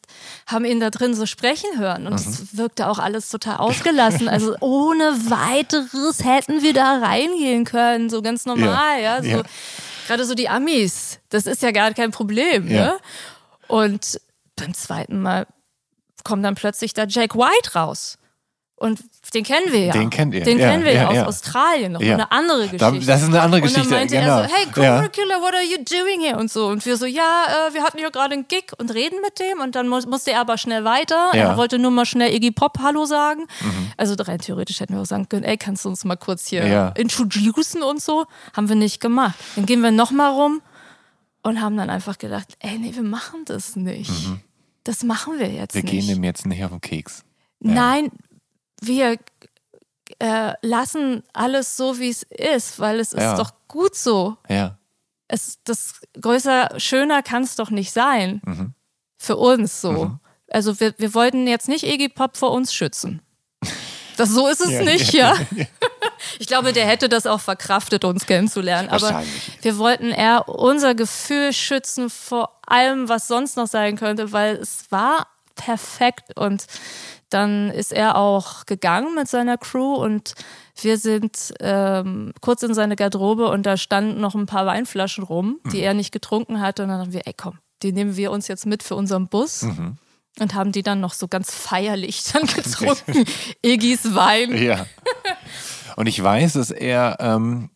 haben 0.46 0.64
ihn 0.64 0.80
da 0.80 0.88
drin 0.88 1.14
so 1.14 1.26
sprechen 1.26 1.78
hören. 1.78 2.06
Und 2.06 2.14
es 2.14 2.26
mhm. 2.26 2.58
wirkte 2.58 2.88
auch 2.88 2.98
alles 2.98 3.28
total 3.28 3.58
ausgelassen. 3.58 4.28
Also 4.28 4.56
ohne 4.60 5.04
weiteres 5.28 6.24
hätten 6.24 6.62
wir 6.62 6.72
da 6.72 6.98
reingehen 6.98 7.64
können, 7.64 8.08
so 8.08 8.22
ganz 8.22 8.46
normal, 8.46 9.02
ja. 9.02 9.16
ja 9.18 9.22
so, 9.22 9.28
ja. 9.28 9.42
Gerade 10.06 10.24
so 10.24 10.34
die 10.34 10.48
Amis, 10.48 11.20
das 11.28 11.46
ist 11.46 11.62
ja 11.62 11.70
gar 11.70 11.92
kein 11.92 12.12
Problem, 12.12 12.66
ja. 12.68 12.86
ne? 12.86 12.98
Und 13.68 14.20
beim 14.56 14.72
zweiten 14.72 15.20
Mal 15.20 15.46
kommt 16.26 16.44
dann 16.44 16.56
plötzlich 16.56 16.92
da 16.92 17.04
Jake 17.04 17.38
White 17.38 17.74
raus. 17.74 18.18
Und 18.78 19.00
den 19.32 19.42
kennen 19.42 19.72
wir 19.72 19.86
ja. 19.86 19.92
Den 19.92 20.10
kennt 20.10 20.34
ihr. 20.34 20.44
Den 20.44 20.58
ja, 20.58 20.68
kennen 20.68 20.84
wir 20.84 20.92
ja, 20.92 21.10
ja 21.10 21.22
aus 21.22 21.28
Australien. 21.28 21.92
Noch 21.92 22.00
eine 22.00 22.30
andere 22.30 22.68
Geschichte. 22.68 23.06
Das 23.06 23.22
ist 23.22 23.28
eine 23.28 23.40
andere 23.40 23.62
Geschichte. 23.62 23.84
Und 23.84 23.90
dann 23.90 23.98
meinte 24.00 24.16
genau. 24.16 24.40
er 24.40 24.48
so, 24.48 24.54
hey, 24.54 24.66
Cobra 24.66 25.08
Killer, 25.08 25.40
what 25.40 25.54
are 25.54 25.64
you 25.64 25.78
doing 25.78 26.20
here? 26.20 26.36
Und 26.36 26.50
so. 26.50 26.66
Und 26.66 26.84
wir 26.84 26.98
so, 26.98 27.06
ja, 27.06 27.68
äh, 27.68 27.74
wir 27.74 27.82
hatten 27.82 27.96
hier 27.96 28.10
gerade 28.10 28.34
einen 28.34 28.48
Gig 28.48 28.72
und 28.76 28.92
reden 28.92 29.20
mit 29.22 29.40
dem. 29.40 29.60
Und 29.60 29.76
dann 29.76 29.88
muss, 29.88 30.04
musste 30.04 30.32
er 30.32 30.40
aber 30.40 30.58
schnell 30.58 30.84
weiter. 30.84 31.30
Er 31.32 31.56
wollte 31.56 31.78
nur 31.78 31.90
mal 31.90 32.04
schnell 32.04 32.34
Iggy 32.34 32.50
Pop 32.50 32.78
Hallo 32.82 33.06
sagen. 33.06 33.46
Mhm. 33.62 33.92
Also 33.96 34.14
rein 34.22 34.40
theoretisch 34.40 34.80
hätten 34.80 34.94
wir 34.94 35.00
auch 35.00 35.06
sagen 35.06 35.26
können, 35.30 35.44
ey, 35.44 35.56
kannst 35.56 35.86
du 35.86 35.88
uns 35.88 36.04
mal 36.04 36.16
kurz 36.16 36.46
hier 36.46 36.92
introducen 36.96 37.82
und 37.82 38.02
so. 38.02 38.26
Haben 38.54 38.68
wir 38.68 38.76
nicht 38.76 39.00
gemacht. 39.00 39.36
Dann 39.54 39.64
gehen 39.64 39.80
wir 39.80 39.90
nochmal 39.90 40.32
rum 40.32 40.60
und 41.42 41.62
haben 41.62 41.78
dann 41.78 41.88
einfach 41.88 42.18
gedacht, 42.18 42.48
ey, 42.58 42.78
nee, 42.78 42.94
wir 42.94 43.04
machen 43.04 43.46
das 43.46 43.74
nicht. 43.74 44.28
Mhm 44.28 44.40
das 44.86 45.02
machen 45.02 45.38
wir 45.38 45.50
jetzt 45.50 45.74
wir 45.74 45.82
nicht. 45.82 45.92
Wir 45.92 46.00
gehen 46.00 46.08
dem 46.08 46.24
jetzt 46.24 46.46
nicht 46.46 46.64
auf 46.64 46.70
den 46.70 46.80
Keks. 46.80 47.24
Ja. 47.60 47.72
Nein, 47.72 48.10
wir 48.80 49.18
äh, 50.20 50.52
lassen 50.62 51.24
alles 51.32 51.76
so, 51.76 51.98
wie 51.98 52.10
es 52.10 52.22
ist, 52.22 52.78
weil 52.78 53.00
es 53.00 53.12
ja. 53.12 53.32
ist 53.32 53.38
doch 53.38 53.52
gut 53.66 53.96
so. 53.96 54.36
Ja. 54.48 54.78
Es, 55.26 55.58
das 55.64 56.00
größer, 56.20 56.78
schöner 56.78 57.22
kann 57.22 57.42
es 57.42 57.56
doch 57.56 57.70
nicht 57.70 57.92
sein. 57.92 58.40
Mhm. 58.44 58.74
Für 59.18 59.36
uns 59.36 59.80
so. 59.80 59.92
Mhm. 59.92 60.20
Also 60.50 60.78
wir, 60.78 60.94
wir 60.98 61.14
wollten 61.14 61.48
jetzt 61.48 61.68
nicht 61.68 61.84
Iggy 61.84 62.08
Pop 62.08 62.36
vor 62.36 62.52
uns 62.52 62.72
schützen. 62.72 63.20
Das, 64.16 64.30
so 64.30 64.46
ist 64.46 64.60
es 64.60 64.70
ja, 64.70 64.82
nicht, 64.82 65.12
ja. 65.12 65.34
Ich 66.38 66.46
glaube, 66.46 66.72
der 66.72 66.86
hätte 66.86 67.08
das 67.08 67.26
auch 67.26 67.40
verkraftet, 67.40 68.04
uns 68.04 68.26
kennenzulernen. 68.26 68.88
Aber 68.88 69.22
wir 69.62 69.78
wollten 69.78 70.10
eher 70.10 70.48
unser 70.48 70.94
Gefühl 70.94 71.52
schützen 71.52 72.10
vor 72.10 72.60
allem, 72.66 73.08
was 73.08 73.28
sonst 73.28 73.56
noch 73.56 73.66
sein 73.66 73.96
könnte, 73.96 74.32
weil 74.32 74.56
es 74.56 74.86
war 74.90 75.26
perfekt 75.54 76.36
und 76.36 76.66
dann 77.30 77.70
ist 77.70 77.92
er 77.92 78.16
auch 78.16 78.66
gegangen 78.66 79.14
mit 79.14 79.28
seiner 79.28 79.58
Crew 79.58 79.94
und 79.94 80.34
wir 80.80 80.98
sind 80.98 81.54
ähm, 81.60 82.32
kurz 82.40 82.62
in 82.62 82.74
seine 82.74 82.96
Garderobe 82.96 83.48
und 83.48 83.64
da 83.64 83.76
standen 83.76 84.20
noch 84.20 84.34
ein 84.34 84.46
paar 84.46 84.66
Weinflaschen 84.66 85.24
rum, 85.24 85.58
die 85.72 85.78
mhm. 85.78 85.82
er 85.82 85.94
nicht 85.94 86.12
getrunken 86.12 86.60
hatte. 86.60 86.82
Und 86.82 86.90
dann 86.90 87.00
haben 87.00 87.12
wir, 87.12 87.26
ey 87.26 87.34
komm, 87.34 87.58
die 87.82 87.92
nehmen 87.92 88.16
wir 88.16 88.30
uns 88.30 88.48
jetzt 88.48 88.66
mit 88.66 88.82
für 88.82 88.94
unseren 88.94 89.28
Bus. 89.28 89.62
Mhm. 89.62 89.96
Und 90.38 90.54
haben 90.54 90.70
die 90.70 90.82
dann 90.82 91.00
noch 91.00 91.14
so 91.14 91.28
ganz 91.28 91.50
feierlich 91.50 92.24
dann 92.30 92.46
getrunken. 92.46 93.24
Iggis 93.62 94.14
Wein. 94.14 94.54
Ja. 94.62 94.86
Und 95.96 96.06
ich 96.06 96.22
weiß, 96.22 96.52
dass 96.52 96.70
er 96.70 97.16
ähm, 97.20 97.70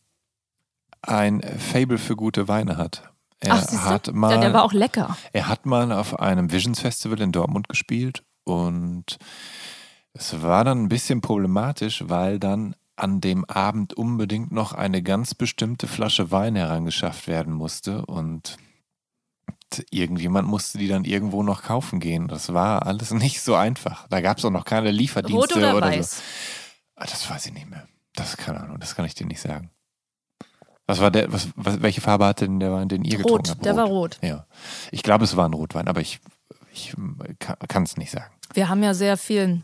ein 1.02 1.42
Fable 1.42 1.98
für 1.98 2.16
gute 2.16 2.48
Weine 2.48 2.76
hat. 2.76 3.10
Er 3.40 3.54
Ach, 3.54 3.84
hat 3.86 4.12
mal, 4.12 4.34
ja, 4.34 4.40
der 4.40 4.52
war 4.52 4.62
auch 4.62 4.74
lecker. 4.74 5.16
Er 5.32 5.48
hat 5.48 5.64
mal 5.64 5.90
auf 5.92 6.20
einem 6.20 6.52
Visions 6.52 6.80
Festival 6.80 7.20
in 7.22 7.32
Dortmund 7.32 7.68
gespielt 7.70 8.22
und 8.44 9.16
es 10.12 10.42
war 10.42 10.64
dann 10.64 10.82
ein 10.82 10.88
bisschen 10.90 11.22
problematisch, 11.22 12.04
weil 12.06 12.38
dann 12.38 12.76
an 12.96 13.22
dem 13.22 13.46
Abend 13.46 13.94
unbedingt 13.94 14.52
noch 14.52 14.74
eine 14.74 15.02
ganz 15.02 15.34
bestimmte 15.34 15.88
Flasche 15.88 16.30
Wein 16.30 16.54
herangeschafft 16.54 17.28
werden 17.28 17.54
musste 17.54 18.04
und 18.04 18.58
irgendjemand 19.90 20.46
musste 20.48 20.76
die 20.76 20.88
dann 20.88 21.04
irgendwo 21.04 21.42
noch 21.42 21.62
kaufen 21.62 22.00
gehen. 22.00 22.28
Das 22.28 22.52
war 22.52 22.84
alles 22.86 23.10
nicht 23.12 23.40
so 23.40 23.54
einfach. 23.54 24.06
Da 24.08 24.20
gab 24.20 24.36
es 24.36 24.44
auch 24.44 24.50
noch 24.50 24.66
keine 24.66 24.90
Lieferdienste 24.90 25.54
Rot 25.54 25.56
oder, 25.56 25.76
oder 25.76 25.86
weiß? 25.86 26.16
so. 26.16 26.22
Ah, 26.96 27.06
das 27.06 27.30
weiß 27.30 27.46
ich 27.46 27.54
nicht 27.54 27.70
mehr. 27.70 27.88
Das 28.14 28.36
keine 28.36 28.60
Ahnung, 28.60 28.80
das 28.80 28.94
kann 28.94 29.04
ich 29.04 29.14
dir 29.14 29.26
nicht 29.26 29.40
sagen. 29.40 29.70
Was 30.86 31.00
war 31.00 31.12
der, 31.12 31.32
was, 31.32 31.48
was, 31.54 31.82
welche 31.82 32.00
Farbe 32.00 32.26
hatte 32.26 32.46
denn 32.46 32.58
der 32.58 32.72
Wein, 32.72 32.88
den 32.88 33.04
ihr 33.04 33.18
rot, 33.18 33.44
getrunken 33.44 33.50
habt? 33.50 33.58
Rot, 33.58 33.64
der 33.64 33.76
war 33.76 33.86
rot. 33.86 34.18
Ja. 34.22 34.46
Ich 34.90 35.04
glaube, 35.04 35.22
es 35.22 35.36
war 35.36 35.48
ein 35.48 35.54
Rotwein, 35.54 35.86
aber 35.86 36.00
ich, 36.00 36.18
ich 36.72 36.94
kann 37.68 37.84
es 37.84 37.96
nicht 37.96 38.10
sagen. 38.10 38.34
Wir 38.54 38.68
haben 38.68 38.82
ja 38.82 38.92
sehr 38.92 39.16
viel, 39.16 39.62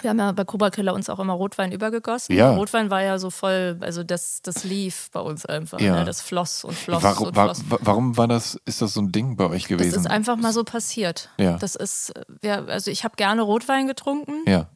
wir 0.00 0.08
haben 0.08 0.18
ja 0.18 0.32
bei 0.32 0.44
Cobra 0.44 0.70
Killer 0.70 0.94
uns 0.94 1.10
auch 1.10 1.18
immer 1.18 1.34
Rotwein 1.34 1.70
übergegossen. 1.70 2.34
Ja. 2.34 2.54
Rotwein 2.54 2.88
war 2.88 3.02
ja 3.02 3.18
so 3.18 3.28
voll, 3.28 3.76
also 3.82 4.02
das, 4.04 4.40
das 4.40 4.64
lief 4.64 5.10
bei 5.12 5.20
uns 5.20 5.44
einfach. 5.44 5.78
Ja. 5.80 5.96
Ne? 5.96 6.04
Das 6.06 6.22
floss 6.22 6.64
und 6.64 6.74
floss 6.74 7.02
warum, 7.02 7.26
und 7.26 7.34
floss. 7.34 7.70
War, 7.70 7.78
warum 7.82 8.16
war 8.16 8.26
das, 8.26 8.58
ist 8.64 8.80
das 8.80 8.94
so 8.94 9.02
ein 9.02 9.12
Ding 9.12 9.36
bei 9.36 9.50
euch 9.50 9.68
gewesen? 9.68 9.92
Das 9.92 10.00
ist 10.04 10.10
einfach 10.10 10.36
mal 10.36 10.54
so 10.54 10.64
passiert. 10.64 11.28
Ja. 11.36 11.58
Das 11.58 11.74
ist, 11.74 12.14
ja, 12.42 12.64
also 12.64 12.90
ich 12.90 13.04
habe 13.04 13.16
gerne 13.16 13.42
Rotwein 13.42 13.86
getrunken. 13.86 14.42
Ja. 14.46 14.68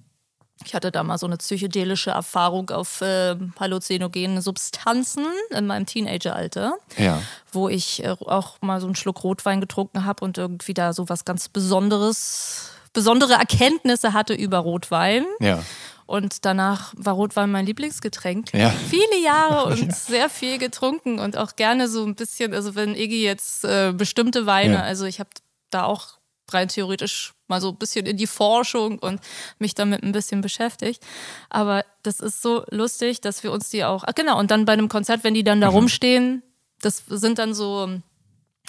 Ich 0.66 0.74
hatte 0.74 0.90
da 0.90 1.05
mal 1.05 1.16
so 1.16 1.26
eine 1.26 1.36
psychedelische 1.36 2.10
Erfahrung 2.10 2.70
auf 2.70 3.01
äh, 3.01 3.36
halluzinogenen 3.59 4.40
Substanzen 4.40 5.24
in 5.51 5.66
meinem 5.66 5.86
Teenageralter, 5.86 6.74
ja. 6.98 7.22
wo 7.52 7.68
ich 7.68 8.05
äh, 8.05 8.09
auch 8.09 8.60
mal 8.62 8.80
so 8.80 8.86
einen 8.86 8.97
Schluck 8.97 9.22
Rotwein 9.22 9.60
getrunken 9.60 10.05
habe 10.05 10.24
und 10.24 10.38
irgendwie 10.38 10.74
da 10.74 10.93
so 10.93 11.09
was 11.09 11.24
ganz 11.24 11.48
Besonderes, 11.48 12.70
besondere 12.93 13.34
Erkenntnisse 13.34 14.12
hatte 14.12 14.34
über 14.34 14.59
Rotwein. 14.59 15.24
Ja. 15.38 15.62
Und 16.06 16.44
danach 16.44 16.93
war 16.97 17.14
Rotwein 17.14 17.51
mein 17.51 17.66
Lieblingsgetränk. 17.66 18.52
Ja. 18.52 18.70
Viele 18.70 19.22
Jahre 19.22 19.66
und 19.70 19.86
ja. 19.86 19.94
sehr 19.94 20.28
viel 20.28 20.59
getrunken 20.59 21.20
und 21.20 21.36
auch 21.36 21.55
gerne 21.55 21.88
so 21.88 22.05
ein 22.05 22.16
bisschen, 22.16 22.55
also 22.55 22.74
wenn 22.74 22.97
Iggy 22.97 23.22
jetzt 23.22 23.64
äh, 23.64 23.93
bestimmte 23.93 24.47
Weine, 24.47 24.82
also 24.82 25.05
ich 25.05 25.20
habe 25.20 25.30
da 25.70 25.84
auch 25.84 26.18
rein 26.52 26.68
theoretisch 26.68 27.35
mal 27.48 27.60
so 27.60 27.70
ein 27.70 27.77
bisschen 27.77 28.06
in 28.06 28.16
die 28.16 28.27
Forschung 28.27 28.98
und 28.98 29.20
mich 29.59 29.74
damit 29.74 30.02
ein 30.02 30.12
bisschen 30.12 30.40
beschäftigt. 30.40 31.05
Aber 31.51 31.85
das 32.02 32.20
ist 32.20 32.43
so 32.43 32.64
lustig, 32.70 33.20
dass 33.20 33.43
wir 33.43 33.52
uns 33.52 33.70
die 33.70 33.85
auch, 33.85 34.05
ach 34.06 34.14
genau, 34.14 34.39
und 34.39 34.51
dann 34.51 34.64
bei 34.64 34.73
einem 34.73 34.89
Konzert, 34.89 35.24
wenn 35.24 35.35
die 35.35 35.44
dann 35.44 35.60
da 35.60 35.70
mhm. 35.70 35.77
rumstehen, 35.77 36.43
das 36.81 37.02
sind 37.09 37.39
dann 37.39 37.55
so 37.55 37.89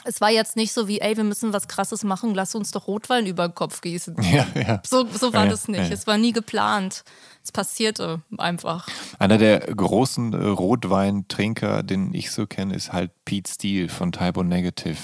Es 0.05 0.21
war 0.21 0.29
jetzt 0.29 0.55
nicht 0.55 0.73
so 0.73 0.87
wie, 0.87 1.01
ey, 1.01 1.17
wir 1.17 1.23
müssen 1.23 1.53
was 1.53 1.67
Krasses 1.67 2.03
machen, 2.03 2.33
lass 2.33 2.55
uns 2.55 2.71
doch 2.71 2.87
Rotwein 2.87 3.25
über 3.25 3.49
den 3.49 3.55
Kopf 3.55 3.81
gießen. 3.81 4.15
Ja, 4.31 4.47
ja. 4.55 4.81
So, 4.85 5.05
so 5.11 5.33
war 5.33 5.45
Ja, 5.45 5.51
das 5.51 5.67
nicht. 5.67 5.91
Es 5.91 6.07
war 6.07 6.17
nie 6.17 6.33
geplant. 6.33 7.03
Es 7.43 7.51
passierte 7.51 8.21
einfach. 8.37 8.87
Einer 9.19 9.37
der 9.37 9.59
großen 9.59 10.33
Rotweintrinker, 10.33 11.81
den 11.83 12.13
ich 12.13 12.31
so 12.31 12.45
kenne, 12.45 12.75
ist 12.75 12.93
halt 12.93 13.11
Pete 13.25 13.51
Steele 13.51 13.89
von 13.89 14.11
Typo 14.11 14.43
Negative. 14.43 14.97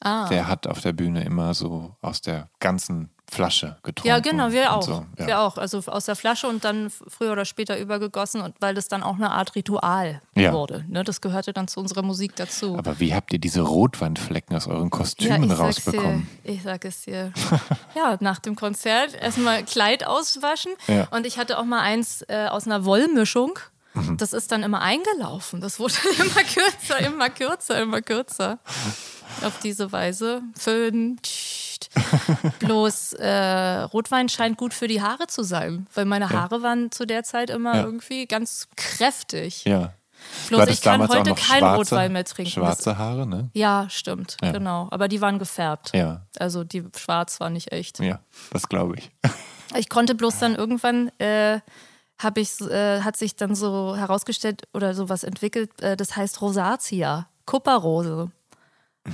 Ah. 0.00 0.28
Der 0.28 0.46
hat 0.48 0.66
auf 0.66 0.80
der 0.80 0.92
Bühne 0.92 1.24
immer 1.24 1.54
so 1.54 1.96
aus 2.02 2.20
der 2.20 2.48
ganzen 2.60 3.10
Flasche 3.28 3.76
getrunken. 3.82 4.08
Ja, 4.08 4.20
genau, 4.20 4.52
wir 4.52 4.72
auch. 4.72 4.82
So. 4.82 5.04
Ja. 5.18 5.26
Wir 5.26 5.40
auch. 5.40 5.58
Also 5.58 5.78
aus 5.86 6.04
der 6.04 6.14
Flasche 6.14 6.46
und 6.46 6.64
dann 6.64 6.90
früher 6.90 7.32
oder 7.32 7.44
später 7.44 7.76
übergegossen, 7.76 8.40
und 8.40 8.54
weil 8.60 8.74
das 8.74 8.86
dann 8.86 9.02
auch 9.02 9.16
eine 9.16 9.32
Art 9.32 9.56
Ritual 9.56 10.22
Ja. 10.36 10.52
wurde. 10.52 10.84
Ne? 10.88 11.02
Das 11.02 11.20
gehörte 11.20 11.52
dann 11.52 11.66
zu 11.66 11.80
unserer 11.80 12.02
Musik 12.02 12.36
dazu. 12.36 12.76
Aber 12.78 13.00
wie 13.00 13.14
habt 13.14 13.32
ihr 13.32 13.40
diese 13.40 13.62
Rotweinflecken 13.62 14.54
aus 14.54 14.68
euren 14.68 14.90
Kostümen 14.90 15.48
sag's 15.48 15.60
rausbekommen? 15.60 16.28
Dir, 16.44 16.52
ich 16.52 16.62
sag 16.62 16.84
es 16.84 17.02
dir. 17.02 17.32
ja, 17.96 18.16
nach 18.20 18.38
dem 18.38 18.54
Konzert 18.54 19.14
erstmal 19.20 19.64
Kleid 19.64 20.06
auswaschen. 20.06 20.72
Ja. 20.86 21.08
Und 21.10 21.26
ich 21.26 21.36
hatte 21.38 21.58
auch 21.58 21.64
mal 21.64 21.80
eins 21.80 22.22
äh, 22.28 22.46
aus 22.48 22.66
einer 22.66 22.84
Wollmischung. 22.84 23.58
Mhm. 23.96 24.16
Das 24.18 24.32
ist 24.32 24.52
dann 24.52 24.62
immer 24.62 24.80
eingelaufen. 24.82 25.60
Das 25.60 25.78
wurde 25.80 25.94
immer 26.18 26.42
kürzer, 26.44 26.98
immer 27.00 27.30
kürzer, 27.30 27.80
immer 27.82 28.02
kürzer. 28.02 28.58
Auf 29.42 29.58
diese 29.60 29.90
Weise. 29.92 30.42
Föhn. 30.56 31.18
Bloß 32.60 33.14
äh, 33.14 33.80
Rotwein 33.82 34.28
scheint 34.28 34.56
gut 34.56 34.72
für 34.74 34.88
die 34.88 35.02
Haare 35.02 35.26
zu 35.26 35.42
sein, 35.42 35.86
weil 35.94 36.04
meine 36.04 36.30
Haare 36.30 36.62
waren 36.62 36.90
zu 36.90 37.06
der 37.06 37.22
Zeit 37.22 37.50
immer 37.50 37.74
Ja. 37.76 37.82
irgendwie 37.84 38.26
ganz 38.26 38.68
kräftig. 38.76 39.64
Ja. 39.64 39.92
Bloß 40.48 40.68
ich 40.68 40.80
kann 40.80 41.06
heute 41.08 41.34
kein 41.34 41.62
Rotwein 41.62 42.12
mehr 42.12 42.24
trinken. 42.24 42.50
Schwarze 42.52 42.96
Haare, 42.98 43.26
ne? 43.26 43.50
Ja, 43.52 43.86
stimmt, 43.90 44.36
Ja. 44.42 44.52
genau. 44.52 44.88
Aber 44.90 45.08
die 45.08 45.20
waren 45.20 45.38
gefärbt. 45.38 45.90
Ja, 45.94 46.22
Also 46.38 46.64
die 46.64 46.84
schwarz 46.96 47.38
war 47.40 47.50
nicht 47.50 47.72
echt. 47.72 47.98
ja, 48.00 48.20
das 48.50 48.68
glaube 48.68 48.96
ich. 48.96 49.10
Ich 49.76 49.88
konnte 49.88 50.14
bloß 50.14 50.38
dann 50.38 50.54
irgendwann, 50.54 51.08
äh, 51.18 51.60
hab 52.18 52.38
ich, 52.38 52.60
äh, 52.62 53.00
hat 53.02 53.16
sich 53.16 53.36
dann 53.36 53.54
so 53.54 53.96
herausgestellt 53.96 54.62
oder 54.74 54.94
sowas 54.94 55.22
entwickelt, 55.24 55.80
äh, 55.82 55.96
das 55.96 56.16
heißt 56.16 56.40
Rosatia, 56.42 57.28
Kupperrose. 57.44 58.30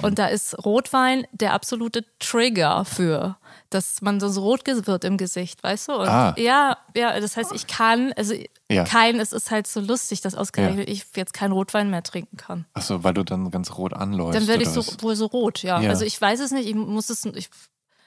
Und 0.01 0.19
da 0.19 0.27
ist 0.29 0.57
Rotwein 0.65 1.27
der 1.33 1.53
absolute 1.53 2.07
Trigger 2.19 2.87
für, 2.87 3.37
dass 3.69 4.01
man 4.01 4.21
so 4.21 4.41
rot 4.41 4.67
wird 4.67 5.05
im 5.05 5.19
Gesicht, 5.19 5.63
weißt 5.63 5.89
du? 5.89 5.93
Und 5.93 6.09
Ah. 6.09 6.35
Ja, 6.39 6.79
ja, 6.97 7.21
das 7.21 7.37
heißt, 7.37 7.53
ich 7.53 7.67
kann, 7.67 8.11
also 8.17 8.35
Ja. 8.71 8.85
kein, 8.85 9.21
es 9.21 9.35
ist 9.35 9.51
halt 9.51 9.67
so 9.67 9.81
lustig, 9.81 10.23
dass 10.23 10.35
ausgerechnet 10.35 10.89
ich 10.89 11.05
jetzt 11.15 11.35
keinen 11.35 11.53
Rotwein 11.53 11.91
mehr 11.91 12.03
trinken 12.03 12.39
kann. 12.39 12.65
Achso, 12.73 13.05
weil 13.05 13.13
du 13.13 13.23
dann 13.23 13.51
ganz 13.51 13.77
rot 13.77 13.93
anläufst. 13.93 14.35
Dann 14.41 14.49
werde 14.49 14.63
ich 14.63 14.71
so 14.71 14.81
was? 14.81 15.03
wohl 15.03 15.15
so 15.15 15.27
rot, 15.27 15.63
ja. 15.63 15.79
Ja. 15.83 15.91
Also 15.91 16.07
ich 16.07 16.19
weiß 16.19 16.41
es 16.41 16.53
nicht, 16.53 16.67
ich 16.67 16.75
muss 16.75 17.11
es, 17.11 17.27
ich, 17.27 17.51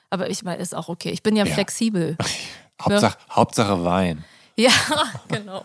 aber 0.10 0.30
ich 0.32 0.42
meine, 0.44 0.64
ist 0.64 0.74
auch 0.74 0.90
okay. 0.90 1.12
Ich 1.12 1.22
bin 1.22 1.36
ja, 1.36 1.46
Ja. 1.46 1.54
flexibel. 1.54 2.18
Hauptsache, 2.82 3.18
Hauptsache 3.30 3.84
Wein. 3.86 4.26
Ja, 4.58 4.72
genau. 5.28 5.64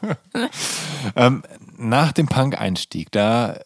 Ähm, 1.15 1.43
nach 1.77 2.13
dem 2.13 2.27
Punk-Einstieg, 2.27 3.11
da 3.13 3.59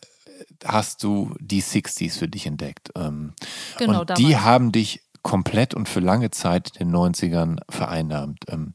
hast 0.65 1.03
du 1.03 1.35
die 1.41 1.63
60s 1.63 2.19
für 2.19 2.29
dich 2.29 2.47
entdeckt. 2.47 2.91
Ähm, 2.95 3.35
Genau, 3.79 4.01
und 4.01 4.19
die 4.19 4.31
damals. 4.31 4.45
haben 4.45 4.73
dich 4.73 5.03
komplett 5.23 5.75
und 5.75 5.89
für 5.89 6.01
lange 6.01 6.31
Zeit 6.31 6.77
in 6.79 6.91
den 6.91 6.97
90ern 6.97 7.59
vereinnahmt. 7.71 8.45
Ähm, 8.49 8.73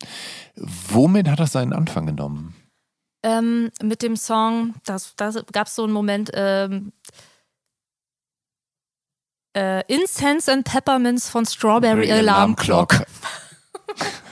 womit 0.56 1.28
hat 1.30 1.40
das 1.40 1.52
seinen 1.52 1.74
Anfang 1.74 2.06
genommen? 2.08 2.56
Ähm, 3.24 3.70
mit 3.82 4.02
dem 4.02 4.16
Song, 4.16 4.74
das, 4.86 5.14
da 5.16 5.32
gab 5.52 5.68
es 5.68 5.76
so 5.76 5.84
einen 5.84 5.94
Moment, 5.94 6.32
ähm, 6.34 6.92
äh, 9.56 9.84
Incense 9.94 10.52
and 10.52 10.66
Peppermints 10.66 11.30
von 11.30 11.46
Strawberry 11.46 12.12
Alarm 12.12 12.56
Clock. 12.56 13.06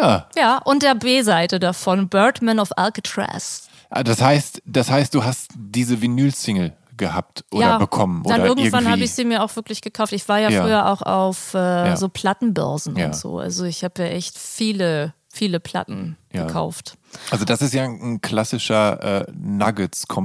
ja, 0.00 0.26
Ja, 0.36 0.58
und 0.58 0.82
der 0.82 0.94
B-Seite 0.94 1.58
davon, 1.60 2.08
Birdman 2.08 2.58
of 2.58 2.70
Alcatraz. 2.76 3.68
Ah, 3.90 4.02
das 4.04 4.20
heißt, 4.22 4.62
das 4.66 4.90
heißt, 4.90 5.14
du 5.14 5.24
hast 5.24 5.50
diese 5.56 6.00
Vinyl-Single 6.00 6.72
gehabt 6.96 7.44
oder 7.50 7.62
ja, 7.66 7.78
bekommen 7.78 8.22
Dann 8.24 8.40
oder 8.42 8.48
irgendwann 8.50 8.88
habe 8.88 9.00
ich 9.02 9.12
sie 9.12 9.24
mir 9.24 9.42
auch 9.42 9.56
wirklich 9.56 9.80
gekauft. 9.80 10.12
Ich 10.12 10.28
war 10.28 10.38
ja, 10.38 10.50
Ja. 10.50 10.62
früher 10.62 10.86
auch 10.90 11.00
auf 11.02 11.54
äh, 11.54 11.58
Ja. 11.88 11.96
so 11.96 12.08
Plattenbörsen 12.10 12.94
und 13.02 13.16
so. 13.16 13.38
Also 13.38 13.64
ich 13.64 13.82
habe 13.84 14.02
ja 14.02 14.08
echt 14.10 14.36
viele, 14.38 15.14
viele 15.32 15.60
Platten 15.60 16.16
gekauft. 16.30 16.98
Also 17.30 17.44
das 17.46 17.62
ist 17.62 17.72
ja 17.74 17.84
ein 17.84 18.20
klassischer 18.20 19.26
äh, 19.26 19.32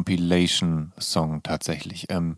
Nuggets-Compilation-Song 0.05 1.43
tatsächlich. 1.43 2.05
Ähm, 2.09 2.37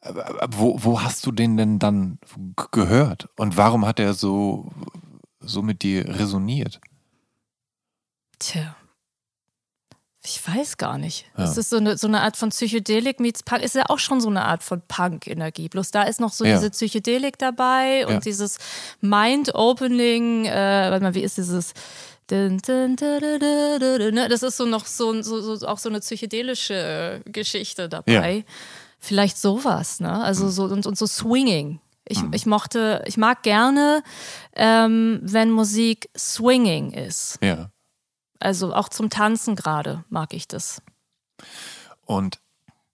aber- 0.00 0.42
aber 0.42 0.58
wo, 0.58 0.78
wo 0.82 1.02
hast 1.02 1.26
du 1.26 1.32
den 1.32 1.56
denn 1.56 1.78
dann 1.78 2.18
gehört? 2.70 3.28
Und 3.36 3.56
warum 3.56 3.84
hat 3.86 3.98
er 3.98 4.14
so, 4.14 4.70
so 5.46 5.62
mit 5.62 5.82
dir 5.82 6.06
resoniert? 6.18 6.80
Tja. 8.38 8.76
Ich 10.28 10.40
weiß 10.46 10.76
gar 10.76 10.98
nicht. 10.98 11.26
Ja. 11.38 11.44
Es 11.44 11.56
ist 11.56 11.70
so 11.70 11.76
eine, 11.76 11.96
so 11.96 12.08
eine 12.08 12.20
Art 12.22 12.36
von 12.36 12.50
Psychedelik 12.50 13.20
meets 13.20 13.44
Punk. 13.44 13.62
Ist 13.62 13.76
ja 13.76 13.84
auch 13.88 14.00
schon 14.00 14.20
so 14.20 14.28
eine 14.28 14.44
Art 14.44 14.64
von 14.64 14.82
Punk-Energie. 14.88 15.68
Bloß 15.68 15.92
da 15.92 16.02
ist 16.02 16.18
noch 16.18 16.32
so 16.32 16.44
Ja. 16.44 16.56
diese 16.56 16.70
Psychedelik 16.70 17.38
dabei 17.38 18.04
und 18.06 18.14
Ja. 18.14 18.20
dieses 18.20 18.58
Mind-Opening, 19.00 20.46
äh, 20.46 20.88
warte 20.90 21.04
mal, 21.04 21.14
wie 21.14 21.22
ist 21.22 21.36
dieses? 21.38 21.74
Ne? 22.28 22.96
Das 24.28 24.42
ist 24.42 24.56
so 24.56 24.64
noch 24.66 24.84
so, 24.86 25.22
so, 25.22 25.54
so 25.56 25.64
auch 25.68 25.78
so 25.78 25.88
eine 25.88 26.00
psychedelische 26.00 27.22
Geschichte 27.26 27.88
dabei. 27.88 28.44
Vielleicht 28.98 29.38
sowas, 29.38 30.00
ne? 30.00 30.24
Also 30.24 30.48
so 30.50 30.64
und, 30.64 30.86
und 30.86 30.98
so 30.98 31.06
Swinging. 31.06 31.78
Ich, 32.08 32.22
ich 32.32 32.46
mochte, 32.46 33.02
ich 33.06 33.16
mag 33.16 33.42
gerne, 33.42 34.02
ähm, 34.54 35.20
wenn 35.22 35.50
Musik 35.50 36.08
swinging 36.16 36.92
ist. 36.92 37.38
Ja. 37.42 37.70
Also 38.38 38.74
auch 38.74 38.88
zum 38.88 39.10
Tanzen 39.10 39.56
gerade 39.56 40.04
mag 40.08 40.32
ich 40.32 40.46
das. 40.46 40.82
Und 42.04 42.40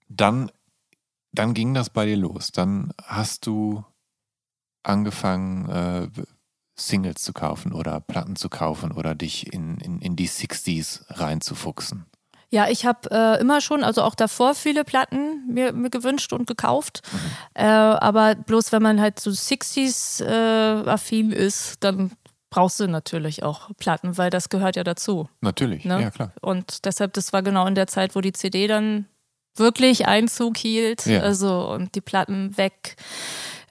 dann, 0.09 0.51
dann 1.31 1.53
ging 1.53 1.73
das 1.73 1.89
bei 1.89 2.05
dir 2.05 2.17
los. 2.17 2.51
Dann 2.51 2.93
hast 3.03 3.45
du 3.45 3.83
angefangen, 4.83 5.69
äh, 5.69 6.07
Singles 6.75 7.21
zu 7.21 7.33
kaufen 7.33 7.71
oder 7.71 7.99
Platten 7.99 8.35
zu 8.35 8.49
kaufen 8.49 8.91
oder 8.91 9.15
dich 9.15 9.53
in, 9.53 9.77
in, 9.77 9.99
in 9.99 10.15
die 10.15 10.27
60s 10.27 11.03
reinzufuchsen. 11.09 12.05
Ja, 12.53 12.67
ich 12.69 12.85
habe 12.85 13.09
äh, 13.09 13.41
immer 13.41 13.61
schon, 13.61 13.83
also 13.83 14.03
auch 14.03 14.13
davor 14.13 14.53
viele 14.53 14.83
Platten 14.83 15.43
mir, 15.47 15.73
mir 15.73 15.89
gewünscht 15.89 16.33
und 16.33 16.45
gekauft. 16.45 17.01
Äh, 17.55 17.63
aber 17.65 18.35
bloß 18.35 18.71
wenn 18.71 18.83
man 18.83 19.01
halt 19.01 19.19
so 19.19 19.31
60s 19.31 20.23
äh, 20.23 21.35
ist, 21.35 21.83
dann 21.83 22.11
brauchst 22.51 22.79
du 22.79 22.87
natürlich 22.87 23.41
auch 23.41 23.71
Platten, 23.79 24.19
weil 24.19 24.29
das 24.29 24.49
gehört 24.49 24.75
ja 24.75 24.83
dazu. 24.83 25.27
Natürlich, 25.41 25.83
Ne? 25.83 25.99
ja 25.99 26.11
klar. 26.11 26.31
Und 26.41 26.85
deshalb, 26.85 27.13
das 27.13 27.33
war 27.33 27.41
genau 27.41 27.65
in 27.65 27.73
der 27.73 27.87
Zeit, 27.87 28.15
wo 28.15 28.21
die 28.21 28.33
CD 28.33 28.67
dann 28.67 29.07
wirklich 29.55 30.05
Einzug 30.05 30.55
hielt, 30.57 31.07
Ja. 31.07 31.21
also 31.21 31.67
und 31.71 31.95
die 31.95 32.01
Platten 32.01 32.55
weg 32.55 32.97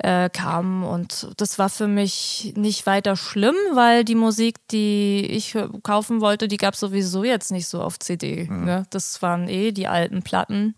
äh, 0.03 0.29
kamen 0.31 0.83
und 0.83 1.29
das 1.37 1.59
war 1.59 1.69
für 1.69 1.87
mich 1.87 2.53
nicht 2.57 2.87
weiter 2.87 3.17
schlimm, 3.17 3.55
weil 3.73 4.05
die 4.05 4.17
Musik, 4.17 4.57
die 4.69 5.25
ich 5.27 5.57
kaufen 5.83 6.21
wollte, 6.21 6.49
die 6.49 6.57
gab 6.57 6.75
es 6.75 6.81
sowieso 6.81 7.23
jetzt 7.25 7.53
nicht 7.53 7.69
so 7.69 7.81
auf 7.81 7.99
CD. 7.99 8.49
Mhm. 8.51 8.65
Ne? 8.65 8.87
Das 8.91 9.23
waren 9.23 9.49
eh 9.49 9.73
die 9.73 9.87
alten 9.87 10.23
Platten. 10.23 10.75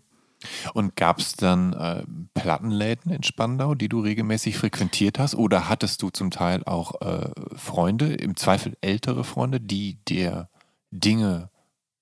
Und 0.73 0.95
gab 0.95 1.19
es 1.19 1.35
dann 1.35 1.73
äh, 1.73 2.03
Plattenläden 2.35 3.11
in 3.11 3.23
Spandau, 3.23 3.73
die 3.73 3.89
du 3.89 4.01
regelmäßig 4.01 4.57
frequentiert 4.57 5.17
hast? 5.17 5.33
Oder 5.33 5.69
hattest 5.69 6.03
du 6.03 6.11
zum 6.11 6.29
Teil 6.29 6.63
auch 6.65 7.01
äh, 7.01 7.31
Freunde, 7.55 8.13
im 8.13 8.35
Zweifel 8.35 8.77
ältere 8.81 9.23
Freunde, 9.23 9.59
die 9.59 9.97
dir 10.05 10.49
Dinge 10.91 11.49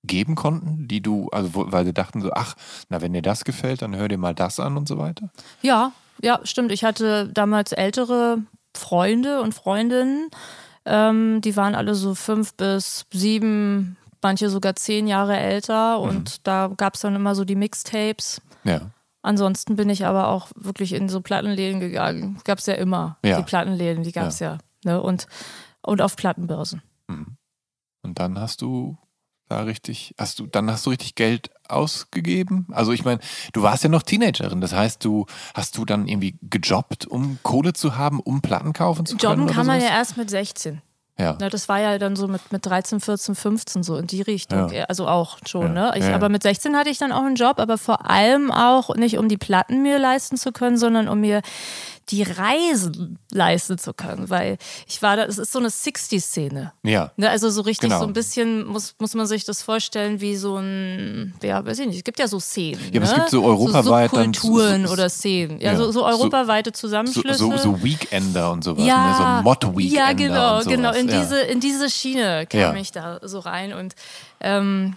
geben 0.02 0.34
konnten, 0.34 0.86
die 0.88 1.00
du, 1.00 1.28
also 1.30 1.50
weil 1.54 1.86
sie 1.86 1.94
dachten 1.94 2.20
so, 2.20 2.32
ach, 2.32 2.54
na, 2.90 3.00
wenn 3.00 3.14
dir 3.14 3.22
das 3.22 3.44
gefällt, 3.44 3.80
dann 3.80 3.96
hör 3.96 4.08
dir 4.08 4.18
mal 4.18 4.34
das 4.34 4.60
an 4.60 4.76
und 4.76 4.86
so 4.86 4.98
weiter? 4.98 5.30
Ja, 5.62 5.92
ja, 6.22 6.40
stimmt. 6.44 6.72
Ich 6.72 6.84
hatte 6.84 7.28
damals 7.28 7.72
ältere 7.72 8.38
Freunde 8.76 9.40
und 9.42 9.54
Freundinnen, 9.54 10.30
ähm, 10.84 11.40
die 11.40 11.56
waren 11.56 11.74
alle 11.74 11.94
so 11.94 12.14
fünf 12.14 12.54
bis 12.54 13.06
sieben, 13.12 13.96
manche 14.22 14.48
sogar 14.50 14.74
zehn 14.76 15.06
Jahre 15.06 15.36
älter 15.38 15.98
Mhm. 15.98 16.08
und 16.08 16.46
da 16.46 16.70
gab 16.76 16.94
es 16.94 17.00
dann 17.00 17.14
immer 17.14 17.34
so 17.34 17.44
die 17.44 17.56
Mixtapes. 17.56 18.40
Ja. 18.64 18.80
Ansonsten 19.22 19.76
bin 19.76 19.88
ich 19.88 20.04
aber 20.04 20.28
auch 20.28 20.48
wirklich 20.54 20.92
in 20.92 21.08
so 21.08 21.20
Plattenläden 21.22 21.80
gegangen. 21.80 22.38
Gab 22.44 22.58
es 22.58 22.66
ja 22.66 22.74
immer. 22.74 23.16
Ja. 23.24 23.38
Die 23.38 23.42
Plattenläden, 23.44 24.02
die 24.02 24.12
gab 24.12 24.26
es 24.28 24.38
ja. 24.38 24.58
ne? 24.84 25.00
und, 25.00 25.26
und 25.82 26.02
auf 26.02 26.16
Plattenbörsen. 26.16 26.82
Und 27.08 28.18
dann 28.18 28.38
hast 28.38 28.60
du 28.60 28.98
da 29.48 29.60
richtig, 29.62 30.14
hast 30.18 30.38
du, 30.38 30.46
dann 30.46 30.70
hast 30.70 30.86
du 30.86 30.90
richtig 30.90 31.14
Geld 31.14 31.50
ausgegeben? 31.68 32.66
Also 32.72 32.92
ich 32.92 33.04
meine, 33.04 33.20
du 33.52 33.62
warst 33.62 33.82
ja 33.84 33.90
noch 33.90 34.02
Teenagerin, 34.02 34.60
das 34.60 34.72
heißt, 34.72 35.04
du 35.04 35.26
hast 35.54 35.76
du 35.76 35.84
dann 35.84 36.08
irgendwie 36.08 36.36
gejobbt, 36.42 37.06
um 37.06 37.38
Kohle 37.42 37.72
zu 37.72 37.96
haben, 37.96 38.20
um 38.20 38.40
Platten 38.42 38.72
kaufen 38.72 39.06
zu 39.06 39.16
können? 39.16 39.40
Jobben 39.40 39.54
kann 39.54 39.66
man 39.66 39.80
ja 39.80 39.88
erst 39.88 40.16
mit 40.16 40.30
16. 40.30 40.80
Ja. 41.16 41.36
Na, 41.40 41.48
das 41.48 41.68
war 41.68 41.78
ja 41.78 41.96
dann 41.98 42.16
so 42.16 42.26
mit, 42.26 42.50
mit 42.50 42.66
13, 42.66 42.98
14, 42.98 43.36
15 43.36 43.82
so 43.84 43.96
in 43.96 44.08
die 44.08 44.20
Richtung. 44.22 44.72
Ja. 44.72 44.84
Also 44.86 45.06
auch 45.06 45.38
schon, 45.46 45.76
Ja. 45.76 45.92
ne? 45.92 45.92
Ich, 45.96 46.04
ja. 46.04 46.14
Aber 46.14 46.28
mit 46.28 46.42
16 46.42 46.76
hatte 46.76 46.90
ich 46.90 46.98
dann 46.98 47.12
auch 47.12 47.22
einen 47.22 47.36
Job, 47.36 47.60
aber 47.60 47.78
vor 47.78 48.10
allem 48.10 48.50
auch 48.50 48.96
nicht, 48.96 49.16
um 49.18 49.28
die 49.28 49.36
Platten 49.36 49.82
mir 49.82 50.00
leisten 50.00 50.36
zu 50.36 50.50
können, 50.50 50.76
sondern 50.76 51.06
um 51.06 51.20
mir 51.20 51.42
die 52.10 52.22
Reisen 52.22 53.18
leisten 53.32 53.78
zu 53.78 53.94
können. 53.94 54.28
Weil 54.30 54.58
ich 54.86 55.00
war 55.02 55.16
da, 55.16 55.24
es 55.24 55.38
ist 55.38 55.52
so 55.52 55.58
eine 55.58 55.68
60-Szene. 55.68 56.72
Ja. 56.82 57.12
Ne, 57.16 57.30
also 57.30 57.48
so 57.50 57.62
richtig 57.62 57.88
Genau. 57.88 58.00
so 58.00 58.06
ein 58.06 58.12
bisschen 58.12 58.66
muss, 58.66 58.94
muss 58.98 59.14
man 59.14 59.26
sich 59.26 59.44
das 59.44 59.62
vorstellen 59.62 60.20
wie 60.20 60.36
so 60.36 60.56
ein, 60.56 61.34
ja, 61.42 61.64
weiß 61.64 61.78
ich 61.80 61.86
nicht, 61.86 61.96
es 61.98 62.04
gibt 62.04 62.18
ja 62.18 62.28
so 62.28 62.38
Szenen. 62.40 62.80
Ja, 62.92 63.00
aber 63.00 63.04
es 63.04 63.10
ne? 63.10 63.16
gibt 63.18 63.30
so 63.30 63.44
europaweit 63.44 64.12
dann 64.12 64.32
Kulturen 64.32 64.82
so- 64.82 64.86
so- 64.88 64.92
oder 64.92 65.08
Szenen. 65.08 65.60
Ja, 65.60 65.72
ja. 65.72 65.76
so, 65.78 65.86
so 65.86 65.92
So- 65.92 66.06
europaweite 66.06 66.70
So, 66.74 66.80
Zusammenschlüsse. 66.80 67.38
so, 67.38 67.56
so 67.56 67.82
Weekender 67.82 68.52
und 68.52 68.64
sowas, 68.64 68.84
ja, 68.86 69.08
ne? 69.08 69.38
so 69.38 69.42
Mod-Weekender. 69.48 69.96
ja, 69.96 70.12
genau, 70.12 70.60
genau. 70.64 70.92
In 70.92 71.08
ja. 71.08 71.20
diese, 71.20 71.40
in 71.40 71.60
diese 71.60 71.88
Schiene 71.90 72.46
kam 72.46 72.60
Ja. 72.60 72.74
ich 72.74 72.92
da 72.92 73.18
so 73.22 73.38
rein 73.38 73.72
und 73.72 73.94
ähm, 74.40 74.96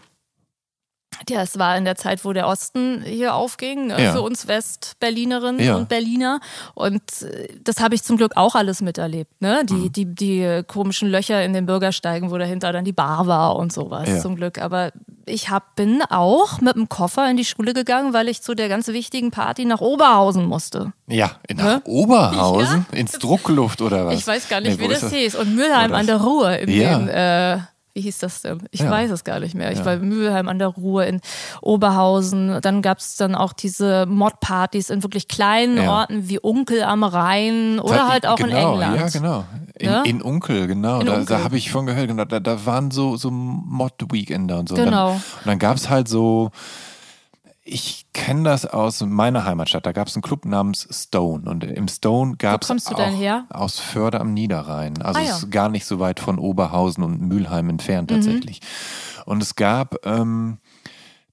ja, 1.29 1.41
es 1.41 1.57
war 1.59 1.77
in 1.77 1.85
der 1.85 1.95
Zeit, 1.95 2.23
wo 2.25 2.33
der 2.33 2.47
Osten 2.47 3.01
hier 3.03 3.35
aufging, 3.35 3.87
ne, 3.87 4.01
Ja. 4.03 4.11
für 4.13 4.21
uns 4.21 4.47
Westberlinerinnen 4.47 5.65
Ja. 5.65 5.75
und 5.75 5.89
Berliner. 5.89 6.39
Und 6.73 7.01
äh, 7.21 7.47
das 7.63 7.79
habe 7.79 7.95
ich 7.95 8.03
zum 8.03 8.17
Glück 8.17 8.33
auch 8.35 8.55
alles 8.55 8.81
miterlebt. 8.81 9.31
Ne? 9.41 9.61
Die, 9.65 9.73
Mhm. 9.73 9.91
die, 9.91 10.05
die 10.15 10.63
komischen 10.67 11.09
Löcher 11.09 11.43
in 11.43 11.53
den 11.53 11.65
Bürgersteigen, 11.65 12.31
wo 12.31 12.37
dahinter 12.37 12.71
dann 12.71 12.85
die 12.85 12.93
Bar 12.93 13.27
war 13.27 13.55
und 13.55 13.71
sowas, 13.73 14.07
Ja. 14.07 14.19
zum 14.19 14.35
Glück. 14.35 14.59
Aber 14.61 14.91
ich 15.25 15.49
hab, 15.49 15.75
bin 15.75 16.01
auch 16.09 16.61
mit 16.61 16.75
dem 16.75 16.87
Koffer 16.89 17.29
in 17.29 17.37
die 17.37 17.45
Schule 17.45 17.73
gegangen, 17.73 18.13
weil 18.13 18.27
ich 18.29 18.41
zu 18.41 18.53
der 18.55 18.69
ganz 18.69 18.87
wichtigen 18.87 19.31
Party 19.31 19.65
nach 19.65 19.81
Oberhausen 19.81 20.45
musste. 20.45 20.93
Ja, 21.07 21.31
nach 21.53 21.63
Ne? 21.65 21.81
Oberhausen, 21.85 22.85
ins 22.91 23.13
Druckluft 23.13 23.81
oder 23.81 24.05
was? 24.05 24.15
Ich 24.15 24.25
weiß 24.27 24.47
gar 24.49 24.61
nicht, 24.61 24.79
Nee, 24.79 24.85
wie 24.85 24.93
das 24.93 25.03
ist 25.03 25.13
hieß. 25.13 25.35
Und 25.35 25.55
Mülheim 25.55 25.93
an 25.93 26.05
der 26.07 26.17
Ruhr 26.21 26.51
in 26.57 26.69
Ja. 26.69 27.53
äh, 27.55 27.59
wie 27.97 28.01
hieß 28.01 28.19
das 28.19 28.43
denn? 28.43 28.59
Ich 28.69 28.81
Ja. 28.81 28.91
weiß 28.91 29.09
es 29.09 29.23
gar 29.23 29.39
nicht 29.39 29.55
mehr. 29.55 29.71
Ich 29.71 29.79
Ja. 29.79 29.85
war 29.85 29.93
in 29.95 30.07
Mülheim 30.07 30.47
an 30.49 30.59
der 30.59 30.67
Ruhr 30.67 31.03
in 31.07 31.19
Oberhausen. 31.63 32.59
Dann 32.61 32.83
gab 32.83 32.99
es 32.99 33.15
dann 33.15 33.33
auch 33.33 33.53
diese 33.53 34.05
Mod-Partys 34.05 34.91
in 34.91 35.01
wirklich 35.01 35.27
kleinen 35.27 35.77
Ja. 35.77 35.91
Orten 36.01 36.29
wie 36.29 36.37
Unkel 36.37 36.83
am 36.83 37.03
Rhein 37.03 37.79
oder 37.79 37.95
Ver- 37.95 38.07
halt 38.07 38.27
auch 38.27 38.35
genau, 38.35 38.75
in 38.75 38.81
England. 38.83 38.97
Ja, 38.99 39.09
genau. 39.19 39.43
In, 39.79 39.89
Ne? 39.89 40.03
in 40.05 40.21
Unkel, 40.21 40.67
genau. 40.67 40.99
In 40.99 41.07
da 41.07 41.19
da 41.21 41.43
habe 41.43 41.57
ich 41.57 41.71
von 41.71 41.87
gehört, 41.87 42.07
genau. 42.07 42.25
Da, 42.25 42.39
da 42.39 42.65
waren 42.67 42.91
so, 42.91 43.17
so 43.17 43.31
Mod-Weekender 43.31 44.59
und 44.59 44.69
so. 44.69 44.75
Genau. 44.75 45.07
Und 45.13 45.13
dann, 45.13 45.39
und 45.39 45.47
dann 45.47 45.59
gab 45.59 45.77
es 45.77 45.89
halt 45.89 46.07
so, 46.07 46.51
ich 47.69 48.05
kenne 48.13 48.43
das 48.43 48.65
aus 48.65 49.01
meiner 49.01 49.45
Heimatstadt. 49.45 49.85
Da 49.85 49.91
gab 49.91 50.07
es 50.07 50.15
einen 50.15 50.21
Club 50.23 50.45
namens 50.45 50.87
Stone. 50.89 51.49
Und 51.49 51.63
im 51.63 51.87
Stone 51.87 52.35
gab 52.37 52.61
es 52.61 52.67
kommst 52.67 52.89
du 52.89 52.93
auch 52.95 52.97
denn 52.97 53.13
her? 53.13 53.45
aus 53.49 53.79
Förde 53.79 54.19
am 54.21 54.33
Niederrhein. 54.33 55.01
Also 55.01 55.19
Ah, 55.19 55.23
ja. 55.23 55.35
ist 55.35 55.51
gar 55.51 55.69
nicht 55.69 55.85
so 55.85 55.99
weit 55.99 56.19
von 56.19 56.39
Oberhausen 56.39 57.03
und 57.03 57.21
Mülheim 57.21 57.69
entfernt 57.69 58.09
Mhm. 58.09 58.15
tatsächlich. 58.15 58.61
Und 59.25 59.43
es 59.43 59.55
gab 59.55 59.95
ähm, 60.05 60.57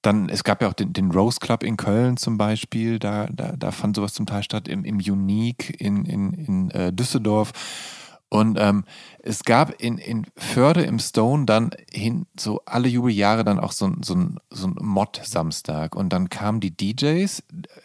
dann, 0.02 0.28
es 0.28 0.44
gab 0.44 0.60
ja 0.60 0.68
auch 0.68 0.74
den, 0.74 0.92
den 0.92 1.10
Rose 1.12 1.38
Club 1.40 1.62
in 1.62 1.76
Köln 1.78 2.18
zum 2.18 2.36
Beispiel, 2.36 2.98
da, 2.98 3.26
da, 3.32 3.54
da 3.56 3.70
fand 3.70 3.96
sowas 3.96 4.12
zum 4.12 4.26
Teil 4.26 4.42
statt, 4.42 4.68
im, 4.68 4.84
im 4.84 4.96
Unique 4.98 5.80
in, 5.80 6.04
in, 6.04 6.32
in 6.34 6.70
äh, 6.72 6.92
Düsseldorf. 6.92 7.52
Und 8.30 8.58
ähm, 8.60 8.84
es 9.22 9.44
gab 9.44 9.80
in, 9.80 9.96
in 9.98 10.26
Förde 10.36 10.82
im 10.82 10.98
Stone 10.98 11.44
dann 11.46 11.70
hin, 11.92 12.26
so 12.38 12.62
alle 12.66 12.88
Jubeljahre 12.88 13.44
dann 13.44 13.60
auch 13.60 13.70
so, 13.72 13.86
ein- 13.86 14.02
so 14.02 14.14
ein, 14.16 14.38
so 14.50 14.66
ein 14.66 14.74
Mod-Samstag. 14.80 15.94
Und 15.94 16.12
dann 16.12 16.30
kamen 16.30 16.58
die 16.58 16.76
DJs 16.76 17.42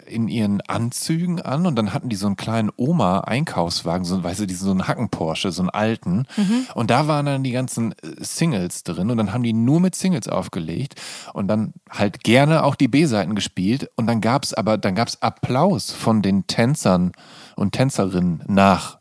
in 0.07 0.27
ihren 0.27 0.61
Anzügen 0.61 1.39
an 1.41 1.67
und 1.67 1.75
dann 1.75 1.93
hatten 1.93 2.09
die 2.09 2.15
so 2.15 2.25
einen 2.25 2.35
kleinen 2.35 2.71
Oma-Einkaufswagen, 2.75 4.05
so, 4.05 4.23
weißt 4.23 4.39
du, 4.41 4.47
diesen, 4.47 4.65
so 4.65 4.71
einen 4.71 4.87
Hacken-Porsche, 4.87 5.51
so 5.51 5.61
einen 5.61 5.69
alten. 5.69 6.25
Und 6.73 6.89
da 6.89 7.07
waren 7.07 7.25
dann 7.25 7.43
die 7.43 7.51
ganzen 7.51 7.91
äh, 7.93 7.95
Singles 8.19 8.83
drin 8.83 9.11
und 9.11 9.17
dann 9.17 9.33
haben 9.33 9.43
die 9.43 9.53
nur 9.53 9.79
mit 9.79 9.95
Singles 9.95 10.27
aufgelegt 10.27 10.95
und 11.33 11.47
dann 11.47 11.73
halt 11.89 12.23
gerne 12.23 12.63
auch 12.63 12.75
die 12.75 12.87
B-Seiten 12.87 13.35
gespielt. 13.35 13.89
Und 13.95 14.07
dann 14.07 14.21
gab's 14.21 14.53
aber, 14.53 14.77
dann 14.77 14.95
gab's 14.95 15.21
Applaus 15.21 15.91
von 15.91 16.21
den 16.21 16.47
Tänzern 16.47 17.11
und 17.55 17.73
Tänzerinnen 17.73 18.43
nach 18.47 18.98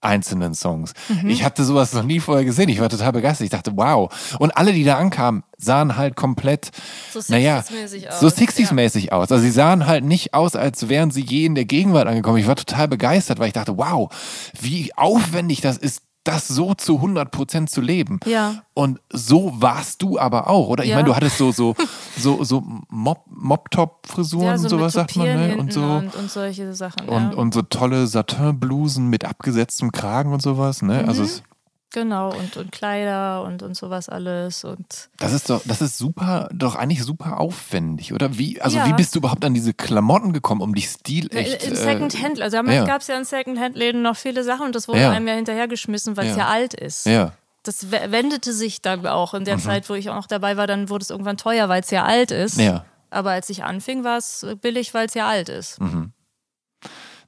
einzelnen 0.00 0.54
Songs. 0.54 0.92
Ich 1.26 1.44
hatte 1.44 1.64
sowas 1.64 1.92
noch 1.92 2.02
nie 2.02 2.20
vorher 2.20 2.44
gesehen. 2.44 2.68
Ich 2.68 2.80
war 2.80 2.88
total 2.88 3.12
begeistert. 3.12 3.44
Ich 3.44 3.50
dachte, 3.50 3.72
wow. 3.76 4.10
Und 4.38 4.56
alle, 4.56 4.72
die 4.72 4.84
da 4.84 4.96
ankamen, 4.96 5.42
sahen 5.58 5.96
halt 5.96 6.16
komplett, 6.16 6.70
So 7.12 7.20
naja, 7.28 7.60
60s-mäßig 7.60 8.08
aus, 8.08 8.20
so 8.20 8.26
60s 8.26 8.98
ja. 8.98 9.12
aus. 9.12 9.30
Also 9.30 9.42
sie 9.42 9.50
sahen 9.50 9.86
halt 9.86 10.04
nicht 10.04 10.32
aus, 10.34 10.56
als 10.56 10.88
wären 10.88 11.10
sie 11.10 11.22
je 11.22 11.44
in 11.44 11.54
der 11.54 11.66
Gegenwart 11.66 12.08
angekommen. 12.08 12.38
Ich 12.38 12.46
war 12.46 12.56
total 12.56 12.88
begeistert, 12.88 13.38
weil 13.38 13.48
ich 13.48 13.52
dachte, 13.52 13.76
wow, 13.76 14.10
wie 14.58 14.90
aufwendig 14.96 15.60
das 15.60 15.76
ist, 15.76 16.02
das 16.24 16.48
so 16.48 16.74
zu 16.74 16.96
100 16.96 17.30
Prozent 17.30 17.70
zu 17.70 17.80
leben. 17.80 18.20
Ja. 18.26 18.62
Und 18.74 19.00
so 19.10 19.52
warst 19.56 20.02
du 20.02 20.18
aber 20.18 20.48
auch, 20.50 20.68
oder? 20.68 20.84
Ich 20.84 20.90
Ja. 20.90 20.96
meine, 20.96 21.08
du 21.08 21.16
hattest 21.16 21.38
so, 21.38 21.50
so, 21.52 21.74
so, 22.18 22.44
so 22.44 22.62
Mob- 22.90 23.24
Mop-Top-Frisuren 23.30 24.46
Ja, 24.46 24.58
so 24.58 24.64
und 24.64 24.68
sowas, 24.70 24.92
sagt 24.92 25.16
man, 25.16 25.26
ne? 25.26 25.56
Und 25.56 25.72
so. 25.72 25.82
und, 25.82 26.14
und 26.14 26.30
solche 26.30 26.74
Sachen. 26.74 27.08
Und, 27.08 27.32
ja. 27.32 27.36
und 27.38 27.54
so 27.54 27.62
tolle 27.62 28.06
Satin-Blusen 28.06 29.08
mit 29.08 29.24
abgesetztem 29.24 29.92
Kragen 29.92 30.32
und 30.32 30.42
sowas, 30.42 30.82
ne? 30.82 31.02
Mhm. 31.02 31.08
Also 31.08 31.22
es, 31.22 31.42
genau, 31.90 32.32
und, 32.34 32.56
und 32.56 32.72
Kleider 32.72 33.42
und, 33.44 33.62
und 33.62 33.74
sowas 33.76 34.08
alles. 34.08 34.64
Und 34.64 35.10
das 35.18 35.32
ist 35.32 35.50
doch, 35.50 35.62
das 35.64 35.80
ist 35.80 35.98
super, 35.98 36.48
doch 36.52 36.74
eigentlich 36.76 37.02
super 37.04 37.38
aufwendig, 37.40 38.12
oder? 38.12 38.38
Wie, 38.38 38.60
also 38.60 38.78
Ja. 38.78 38.86
wie 38.86 38.92
bist 38.92 39.14
du 39.14 39.18
überhaupt 39.18 39.44
an 39.44 39.54
diese 39.54 39.74
Klamotten 39.74 40.32
gekommen, 40.32 40.60
um 40.60 40.74
die 40.74 40.82
stilecht? 40.82 41.62
in 41.64 41.72
äh, 41.72 41.76
Secondhand, 41.76 42.40
also 42.40 42.56
damals 42.56 42.76
ja. 42.76 42.84
gab 42.84 43.00
es 43.00 43.06
ja 43.08 43.16
in 43.16 43.24
Secondhand-Läden 43.24 44.02
noch 44.02 44.16
viele 44.16 44.44
Sachen 44.44 44.66
und 44.66 44.74
das 44.74 44.88
wurde 44.88 45.00
Ja. 45.00 45.10
einem 45.10 45.26
ja 45.28 45.34
hinterhergeschmissen, 45.34 46.16
weil 46.16 46.28
es 46.28 46.36
Ja. 46.36 46.48
alt 46.48 46.74
ist. 46.74 47.06
Ja, 47.06 47.32
Das 47.62 47.90
we- 47.90 48.10
wendete 48.10 48.52
sich 48.54 48.80
dann 48.80 49.06
auch 49.06 49.34
in 49.34 49.44
der 49.44 49.56
Mhm. 49.56 49.60
Zeit, 49.62 49.90
wo 49.90 49.94
ich 49.94 50.08
auch 50.08 50.14
noch 50.14 50.26
dabei 50.26 50.56
war, 50.56 50.66
dann 50.66 50.88
wurde 50.88 51.02
es 51.02 51.10
irgendwann 51.10 51.36
teuer, 51.36 51.68
weil 51.68 51.82
es 51.82 51.90
ja 51.90 52.04
alt 52.04 52.30
ist. 52.30 52.56
ja. 52.58 52.84
Aber 53.12 53.32
als 53.32 53.50
ich 53.50 53.64
anfing, 53.64 54.04
war 54.04 54.18
es 54.18 54.46
billig, 54.62 54.94
weil 54.94 55.06
es 55.06 55.14
ja 55.14 55.26
alt 55.26 55.48
ist. 55.48 55.80
Mhm. 55.80 56.12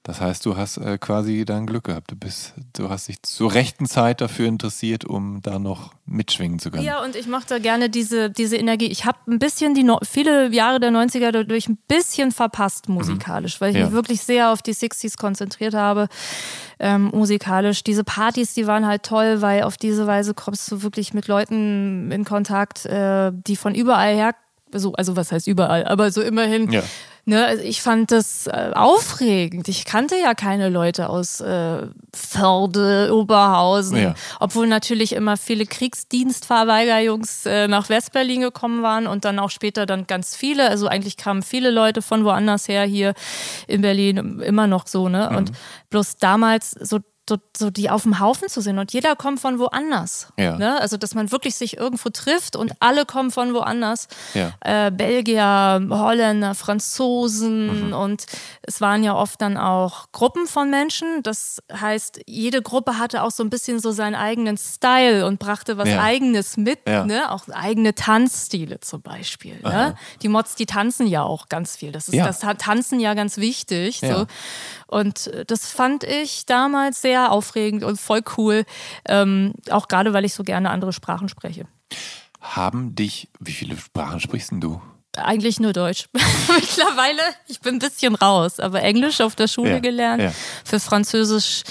Das 0.04 0.20
heißt, 0.20 0.44
du 0.46 0.56
hast 0.56 0.78
äh, 0.78 0.98
quasi 0.98 1.44
dein 1.44 1.64
Glück 1.64 1.84
gehabt. 1.84 2.10
Du 2.10 2.16
bist, 2.16 2.54
du 2.72 2.90
hast 2.90 3.06
dich 3.06 3.22
zur 3.22 3.54
rechten 3.54 3.86
Zeit 3.86 4.20
dafür 4.20 4.48
interessiert, 4.48 5.04
um 5.04 5.40
da 5.42 5.60
noch 5.60 5.92
mitschwingen 6.06 6.58
zu 6.58 6.72
können. 6.72 6.82
Ja, 6.82 7.04
und 7.04 7.14
ich 7.14 7.28
mochte 7.28 7.60
gerne 7.60 7.88
diese, 7.88 8.28
diese 8.28 8.56
Energie. 8.56 8.86
Ich 8.86 9.04
habe 9.04 9.18
ein 9.28 9.38
bisschen 9.38 9.74
die 9.74 9.84
no 9.84 10.00
viele 10.02 10.52
Jahre 10.52 10.80
der 10.80 10.90
90er 10.90 11.30
dadurch 11.30 11.68
ein 11.68 11.78
bisschen 11.86 12.32
verpasst 12.32 12.88
musikalisch, 12.88 13.60
weil 13.60 13.70
ich 13.70 13.76
Ja. 13.76 13.84
mich 13.84 13.92
wirklich 13.94 14.22
sehr 14.22 14.50
auf 14.50 14.60
die 14.60 14.74
60s 14.74 15.16
konzentriert 15.16 15.74
habe, 15.74 16.08
ähm, 16.80 17.10
musikalisch. 17.14 17.84
Diese 17.84 18.02
Partys, 18.02 18.54
die 18.54 18.66
waren 18.66 18.86
halt 18.86 19.04
toll, 19.04 19.40
weil 19.40 19.62
auf 19.62 19.76
diese 19.76 20.08
Weise 20.08 20.34
kommst 20.34 20.68
du 20.72 20.82
wirklich 20.82 21.14
mit 21.14 21.28
Leuten 21.28 22.10
in 22.10 22.24
Kontakt, 22.24 22.86
äh, 22.86 23.30
die 23.32 23.54
von 23.54 23.76
überall 23.76 24.16
her, 24.16 24.34
so, 24.74 24.94
also 24.94 25.14
was 25.14 25.30
heißt 25.30 25.46
überall, 25.46 25.84
aber 25.84 26.10
so 26.10 26.22
immerhin 26.22 26.72
Ja. 26.72 26.82
Ne, 27.24 27.46
also 27.46 27.62
ich 27.62 27.82
fand 27.82 28.10
das 28.10 28.48
äh, 28.48 28.72
aufregend. 28.74 29.68
Ich 29.68 29.84
kannte 29.84 30.16
ja 30.16 30.34
keine 30.34 30.68
Leute 30.68 31.08
aus 31.08 31.40
äh, 31.40 31.86
Förde, 32.12 33.14
Oberhausen, 33.14 33.96
Ja. 33.96 34.14
obwohl 34.40 34.66
natürlich 34.66 35.12
immer 35.12 35.36
viele 35.36 35.64
Kriegsdienstverweigerjungs 35.66 37.46
äh, 37.46 37.68
nach 37.68 37.88
Westberlin 37.88 38.40
gekommen 38.40 38.82
waren 38.82 39.06
und 39.06 39.24
dann 39.24 39.38
auch 39.38 39.50
später 39.50 39.86
dann 39.86 40.08
ganz 40.08 40.34
viele. 40.34 40.68
Also 40.68 40.88
eigentlich 40.88 41.16
kamen 41.16 41.42
viele 41.42 41.70
Leute 41.70 42.02
von 42.02 42.24
woanders 42.24 42.66
her 42.66 42.82
hier 42.84 43.14
in 43.68 43.82
Berlin 43.82 44.40
immer 44.40 44.66
noch 44.66 44.88
so, 44.88 45.08
ne? 45.08 45.28
Mhm. 45.30 45.36
Und 45.36 45.52
bloß 45.90 46.16
damals 46.16 46.72
so 46.72 46.98
so, 47.28 47.36
so 47.56 47.70
die 47.70 47.88
auf 47.88 48.02
dem 48.02 48.18
Haufen 48.18 48.48
zu 48.48 48.60
sehen 48.60 48.78
und 48.80 48.92
jeder 48.92 49.14
kommt 49.14 49.38
von 49.38 49.58
woanders. 49.60 50.32
Ja. 50.36 50.56
Ne? 50.58 50.80
Also, 50.80 50.96
dass 50.96 51.14
man 51.14 51.30
wirklich 51.30 51.54
sich 51.54 51.76
irgendwo 51.76 52.08
trifft 52.10 52.56
und 52.56 52.72
alle 52.80 53.06
kommen 53.06 53.30
von 53.30 53.54
woanders. 53.54 54.08
Ja. 54.34 54.52
Äh, 54.60 54.90
Belgier, 54.90 55.80
Holländer, 55.88 56.54
Franzosen 56.56 57.88
Mhm. 57.88 57.92
und 57.92 58.26
es 58.62 58.80
waren 58.80 59.04
ja 59.04 59.14
oft 59.14 59.40
dann 59.40 59.56
auch 59.56 60.06
Gruppen 60.12 60.46
von 60.48 60.68
Menschen. 60.68 61.22
Das 61.22 61.62
heißt, 61.72 62.22
jede 62.26 62.60
Gruppe 62.60 62.98
hatte 62.98 63.22
auch 63.22 63.30
so 63.30 63.42
ein 63.44 63.50
bisschen 63.50 63.78
so 63.78 63.92
seinen 63.92 64.14
eigenen 64.16 64.56
Style 64.58 65.24
und 65.26 65.38
brachte 65.38 65.78
was 65.78 65.88
Ja. 65.88 66.02
Eigenes 66.02 66.56
mit, 66.56 66.86
ne? 66.86 67.30
Auch 67.30 67.48
eigene 67.52 67.94
Tanzstile 67.94 68.80
zum 68.80 69.00
Beispiel. 69.02 69.60
Ne? 69.62 69.94
Die 70.22 70.28
Mods, 70.28 70.56
die 70.56 70.66
tanzen 70.66 71.06
ja 71.06 71.22
auch 71.22 71.48
ganz 71.48 71.76
viel. 71.76 71.92
Das 71.92 72.08
ist 72.08 72.14
Ja. 72.14 72.26
das 72.26 72.40
Tanzen 72.58 72.98
ja 73.00 73.14
ganz 73.14 73.36
wichtig. 73.36 74.00
So. 74.00 74.26
Und 74.88 75.30
das 75.46 75.66
fand 75.68 76.04
ich 76.04 76.46
damals 76.46 77.00
sehr 77.00 77.11
aufregend 77.18 77.84
und 77.84 78.00
voll 78.00 78.22
cool. 78.36 78.64
Ähm, 79.06 79.52
auch 79.70 79.88
gerade, 79.88 80.12
weil 80.12 80.24
ich 80.24 80.34
so 80.34 80.42
gerne 80.42 80.70
andere 80.70 80.92
Sprachen 80.92 81.28
spreche. 81.28 81.66
Haben 82.40 82.94
dich, 82.94 83.28
wie 83.40 83.52
viele 83.52 83.76
Sprachen 83.76 84.18
sprichst 84.20 84.50
denn 84.50 84.60
du? 84.60 84.80
Eigentlich 85.16 85.60
nur 85.60 85.72
Deutsch. 85.74 86.08
Mittlerweile, 86.48 87.20
ich 87.46 87.60
bin 87.60 87.74
ein 87.76 87.78
bisschen 87.78 88.14
raus, 88.14 88.58
aber 88.58 88.82
Englisch 88.82 89.20
auf 89.20 89.34
der 89.36 89.46
Schule 89.46 89.72
Ja, 89.74 89.78
gelernt. 89.78 90.22
ja. 90.22 90.32
Für 90.64 90.80
Französisch, 90.80 91.62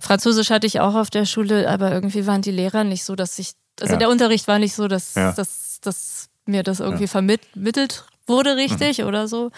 Französisch 0.00 0.50
hatte 0.50 0.66
ich 0.66 0.80
auch 0.80 0.94
auf 0.94 1.08
der 1.10 1.24
Schule, 1.24 1.68
aber 1.68 1.92
irgendwie 1.92 2.26
waren 2.26 2.42
die 2.42 2.50
Lehrer 2.50 2.84
nicht 2.84 3.04
so, 3.04 3.16
dass 3.16 3.38
ich, 3.38 3.52
also 3.80 3.94
Ja. 3.94 3.98
der 4.00 4.10
Unterricht 4.10 4.46
war 4.48 4.58
nicht 4.58 4.74
so, 4.74 4.86
dass, 4.86 5.14
dass, 5.14 5.80
dass 5.80 6.28
mir 6.44 6.62
das 6.62 6.80
irgendwie 6.80 7.06
vermittelt 7.06 8.04
wurde 8.30 8.56
richtig 8.56 8.98
mhm. 8.98 9.06
oder 9.06 9.28
so. 9.28 9.50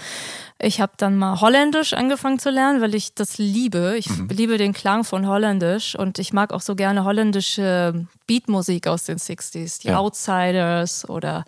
Ich 0.58 0.80
habe 0.80 0.92
dann 0.96 1.16
mal 1.16 1.40
Holländisch 1.40 1.92
angefangen 1.92 2.38
zu 2.38 2.50
lernen, 2.50 2.80
weil 2.80 2.94
ich 2.94 3.14
das 3.14 3.38
liebe. 3.38 3.94
Ich 3.96 4.08
mhm. 4.08 4.28
liebe 4.28 4.58
den 4.58 4.72
Klang 4.72 5.04
von 5.04 5.28
Holländisch 5.28 5.96
und 5.96 6.18
ich 6.18 6.32
mag 6.32 6.52
auch 6.52 6.60
so 6.60 6.74
gerne 6.74 7.04
holländische 7.04 8.06
Beatmusik 8.26 8.86
aus 8.86 9.04
den 9.04 9.18
60s, 9.18 9.82
die 9.82 9.88
ja. 9.88 9.98
Outsiders 9.98 11.08
oder 11.08 11.44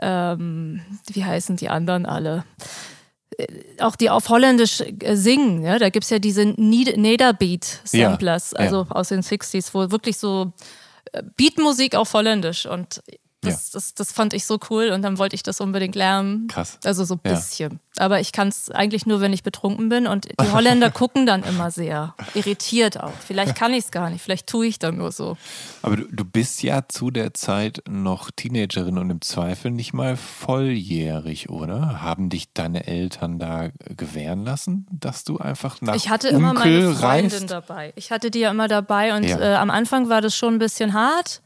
ähm, 0.00 0.80
wie 1.12 1.24
heißen 1.24 1.56
die 1.56 1.68
anderen 1.68 2.06
alle? 2.06 2.44
Äh, 3.38 3.46
auch 3.80 3.96
die 3.96 4.10
auf 4.10 4.28
Holländisch 4.28 4.80
äh, 4.80 5.16
singen, 5.16 5.62
ja? 5.62 5.78
da 5.78 5.90
gibt 5.90 6.04
es 6.04 6.10
ja 6.10 6.18
diese 6.18 6.46
Nederbeat-Samplers, 6.46 8.52
ja, 8.52 8.58
also 8.58 8.86
aus 8.88 9.08
den 9.08 9.22
60s, 9.22 9.70
wo 9.72 9.90
wirklich 9.90 10.16
so 10.16 10.52
äh, 11.12 11.22
Beatmusik 11.36 11.94
auf 11.94 12.12
Holländisch 12.14 12.66
und 12.66 13.02
das, 13.42 13.68
ja. 13.68 13.78
das, 13.78 13.94
das 13.94 14.12
fand 14.12 14.34
ich 14.34 14.44
so 14.44 14.58
cool 14.70 14.90
und 14.90 15.02
dann 15.02 15.18
wollte 15.18 15.34
ich 15.34 15.42
das 15.42 15.60
unbedingt 15.60 15.94
lernen. 15.94 16.46
Krass. 16.48 16.78
Also 16.84 17.04
so 17.04 17.14
ein 17.14 17.20
ja. 17.24 17.32
bisschen. 17.32 17.80
Aber 17.96 18.20
ich 18.20 18.32
kann 18.32 18.48
es 18.48 18.70
eigentlich 18.70 19.04
nur, 19.06 19.20
wenn 19.20 19.32
ich 19.32 19.42
betrunken 19.42 19.88
bin. 19.88 20.06
Und 20.06 20.28
die 20.40 20.52
Holländer 20.52 20.90
gucken 20.90 21.26
dann 21.26 21.42
immer 21.42 21.70
sehr 21.70 22.14
irritiert 22.34 23.00
auch. 23.00 23.12
Vielleicht 23.26 23.54
kann 23.56 23.72
ich 23.72 23.84
es 23.84 23.90
gar 23.90 24.10
nicht, 24.10 24.22
vielleicht 24.22 24.46
tue 24.46 24.66
ich 24.66 24.78
dann 24.78 24.96
nur 24.98 25.10
so. 25.12 25.36
Aber 25.82 25.96
du, 25.96 26.04
du 26.10 26.24
bist 26.24 26.62
ja 26.62 26.82
zu 26.88 27.10
der 27.10 27.34
Zeit 27.34 27.82
noch 27.88 28.30
Teenagerin 28.30 28.96
und 28.98 29.10
im 29.10 29.20
Zweifel 29.20 29.70
nicht 29.70 29.92
mal 29.92 30.16
volljährig, 30.16 31.48
oder? 31.50 32.02
Haben 32.02 32.28
dich 32.28 32.52
deine 32.52 32.86
Eltern 32.86 33.38
da 33.38 33.68
gewähren 33.96 34.44
lassen, 34.44 34.86
dass 34.90 35.24
du 35.24 35.38
einfach 35.38 35.80
nach 35.80 35.94
Ich 35.94 36.08
hatte 36.10 36.28
Unkel 36.28 36.38
immer 36.40 36.52
meine 36.54 36.94
Freundin 36.94 37.30
reist? 37.38 37.50
dabei. 37.50 37.92
Ich 37.96 38.10
hatte 38.10 38.30
die 38.30 38.40
ja 38.40 38.50
immer 38.50 38.68
dabei 38.68 39.14
und 39.16 39.24
Ja. 39.24 39.38
äh, 39.40 39.54
am 39.56 39.70
Anfang 39.70 40.08
war 40.08 40.20
das 40.20 40.36
schon 40.36 40.54
ein 40.54 40.58
bisschen 40.58 40.92
hart. 40.92 41.40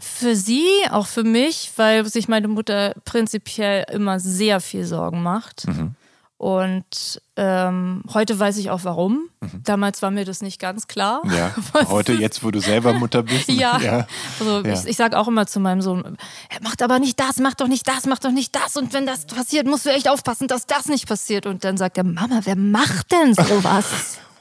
Für 0.00 0.34
sie, 0.34 0.66
auch 0.90 1.06
für 1.06 1.22
mich, 1.24 1.70
weil 1.76 2.04
sich 2.06 2.26
meine 2.28 2.48
Mutter 2.48 2.94
prinzipiell 3.04 3.84
immer 3.92 4.18
sehr 4.18 4.60
viel 4.60 4.84
Sorgen 4.84 5.22
macht. 5.22 5.68
Mhm. 5.68 5.94
Und 6.36 7.22
ähm, 7.36 8.02
heute 8.12 8.38
weiß 8.38 8.56
ich 8.58 8.68
auch 8.70 8.80
warum. 8.82 9.28
Damals 9.62 10.02
war 10.02 10.10
mir 10.10 10.24
das 10.24 10.42
nicht 10.42 10.60
ganz 10.60 10.88
klar. 10.88 11.22
Ja, 11.34 11.54
heute, 11.88 12.12
jetzt, 12.12 12.42
wo 12.42 12.50
du 12.50 12.60
selber 12.60 12.92
Mutter 12.92 13.22
bist. 13.22 13.48
Ja, 13.48 13.78
ja. 13.80 14.06
also 14.40 14.60
Ja. 14.62 14.72
ich, 14.74 14.84
ich 14.84 14.96
sage 14.96 15.16
auch 15.16 15.28
immer 15.28 15.46
zu 15.46 15.60
meinem 15.60 15.80
Sohn, 15.80 16.18
"Er 16.50 16.60
macht 16.62 16.82
aber 16.82 16.98
nicht 16.98 17.18
das, 17.20 17.38
mach 17.38 17.54
doch 17.54 17.68
nicht 17.68 17.86
das, 17.86 18.04
mach 18.06 18.18
doch 18.18 18.32
nicht 18.32 18.54
das. 18.54 18.76
Und 18.76 18.92
wenn 18.92 19.06
das 19.06 19.26
passiert, 19.26 19.66
musst 19.66 19.86
du 19.86 19.90
echt 19.90 20.08
aufpassen, 20.08 20.48
dass 20.48 20.66
das 20.66 20.86
nicht 20.86 21.06
passiert. 21.08 21.46
Und 21.46 21.62
dann 21.64 21.76
sagt 21.76 21.96
er, 21.98 22.04
Mama, 22.04 22.40
wer 22.42 22.56
macht 22.56 23.12
denn 23.12 23.32
sowas? 23.34 24.18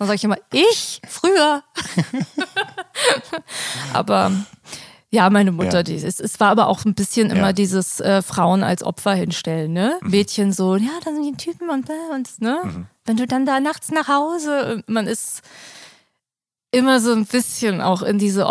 Dann 0.00 0.06
sage 0.08 0.16
ich 0.16 0.24
immer, 0.24 0.38
ich? 0.50 1.02
Früher. 1.06 1.62
aber 3.92 4.32
ja, 5.10 5.28
meine 5.28 5.52
Mutter, 5.52 5.78
Ja. 5.78 5.82
die, 5.82 5.96
es, 5.96 6.20
es 6.20 6.40
war 6.40 6.48
aber 6.50 6.68
auch 6.68 6.84
ein 6.84 6.94
bisschen 6.94 7.30
immer 7.30 7.48
Ja. 7.48 7.52
dieses 7.52 8.00
äh, 8.00 8.22
Frauen 8.22 8.62
als 8.62 8.82
Opfer 8.82 9.12
hinstellen, 9.12 9.72
ne? 9.74 9.98
Mädchen 10.02 10.52
so, 10.54 10.76
ja, 10.76 10.90
da 11.04 11.12
sind 11.12 11.24
die 11.24 11.36
Typen 11.36 11.68
und, 11.68 11.90
und 12.14 12.40
ne? 12.40 12.86
Wenn 13.04 13.16
du 13.18 13.26
dann 13.26 13.44
da 13.44 13.60
nachts 13.60 13.90
nach 13.90 14.08
Hause, 14.08 14.82
man 14.86 15.06
ist 15.06 15.42
immer 16.70 17.00
so 17.00 17.12
ein 17.12 17.26
bisschen 17.26 17.80
auch 17.82 18.02
in 18.02 18.18
diese 18.18 18.46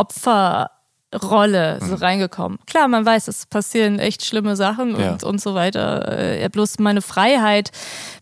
Opferrolle 1.13 1.79
so 1.81 1.95
reingekommen. 1.95 2.59
Klar, 2.67 2.87
man 2.87 3.05
weiß, 3.05 3.27
es 3.27 3.45
passieren 3.45 3.99
echt 3.99 4.23
schlimme 4.25 4.55
Sachen 4.55 4.99
Ja. 4.99 5.11
und, 5.13 5.23
und 5.23 5.41
so 5.41 5.55
weiter. 5.55 6.07
Äh, 6.41 6.47
bloß 6.49 6.79
meine 6.79 7.01
Freiheit, 7.01 7.71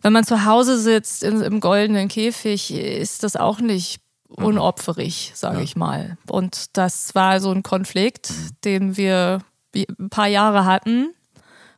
wenn 0.02 0.12
man 0.12 0.24
zu 0.24 0.44
Hause 0.44 0.78
sitzt 0.78 1.22
in, 1.22 1.40
im 1.42 1.60
goldenen 1.60 2.08
Käfig, 2.08 2.72
ist 2.72 3.22
das 3.24 3.36
auch 3.36 3.60
nicht 3.60 4.00
unopferig, 4.28 5.32
sage 5.34 5.58
Ja. 5.58 5.62
ich 5.62 5.76
mal. 5.76 6.16
Und 6.30 6.76
das 6.76 7.14
war 7.14 7.40
so 7.40 7.50
ein 7.50 7.62
Konflikt, 7.62 8.30
den 8.64 8.96
wir 8.96 9.40
ein 9.76 10.10
paar 10.10 10.26
Jahre 10.28 10.64
hatten, 10.64 11.14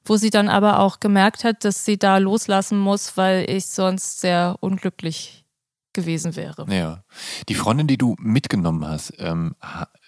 wo 0.05 0.16
sie 0.16 0.31
dann 0.31 0.49
aber 0.49 0.78
auch 0.81 1.01
gemerkt 1.01 1.45
hat, 1.45 1.65
dass 1.65 1.85
sie 1.85 1.99
da 1.99 2.19
loslassen 2.19 2.78
muss, 2.78 3.16
weil 3.16 3.49
ich 3.51 3.66
sonst 3.66 4.20
sehr 4.20 4.57
unglücklich 4.61 5.45
gewesen 5.93 6.37
wäre. 6.37 6.66
Ja. 6.73 7.03
Die 7.49 7.55
Freundin, 7.55 7.87
die 7.89 7.99
du 7.99 8.15
mitgenommen 8.20 8.87
hast, 8.87 9.12
ähm, 9.19 9.55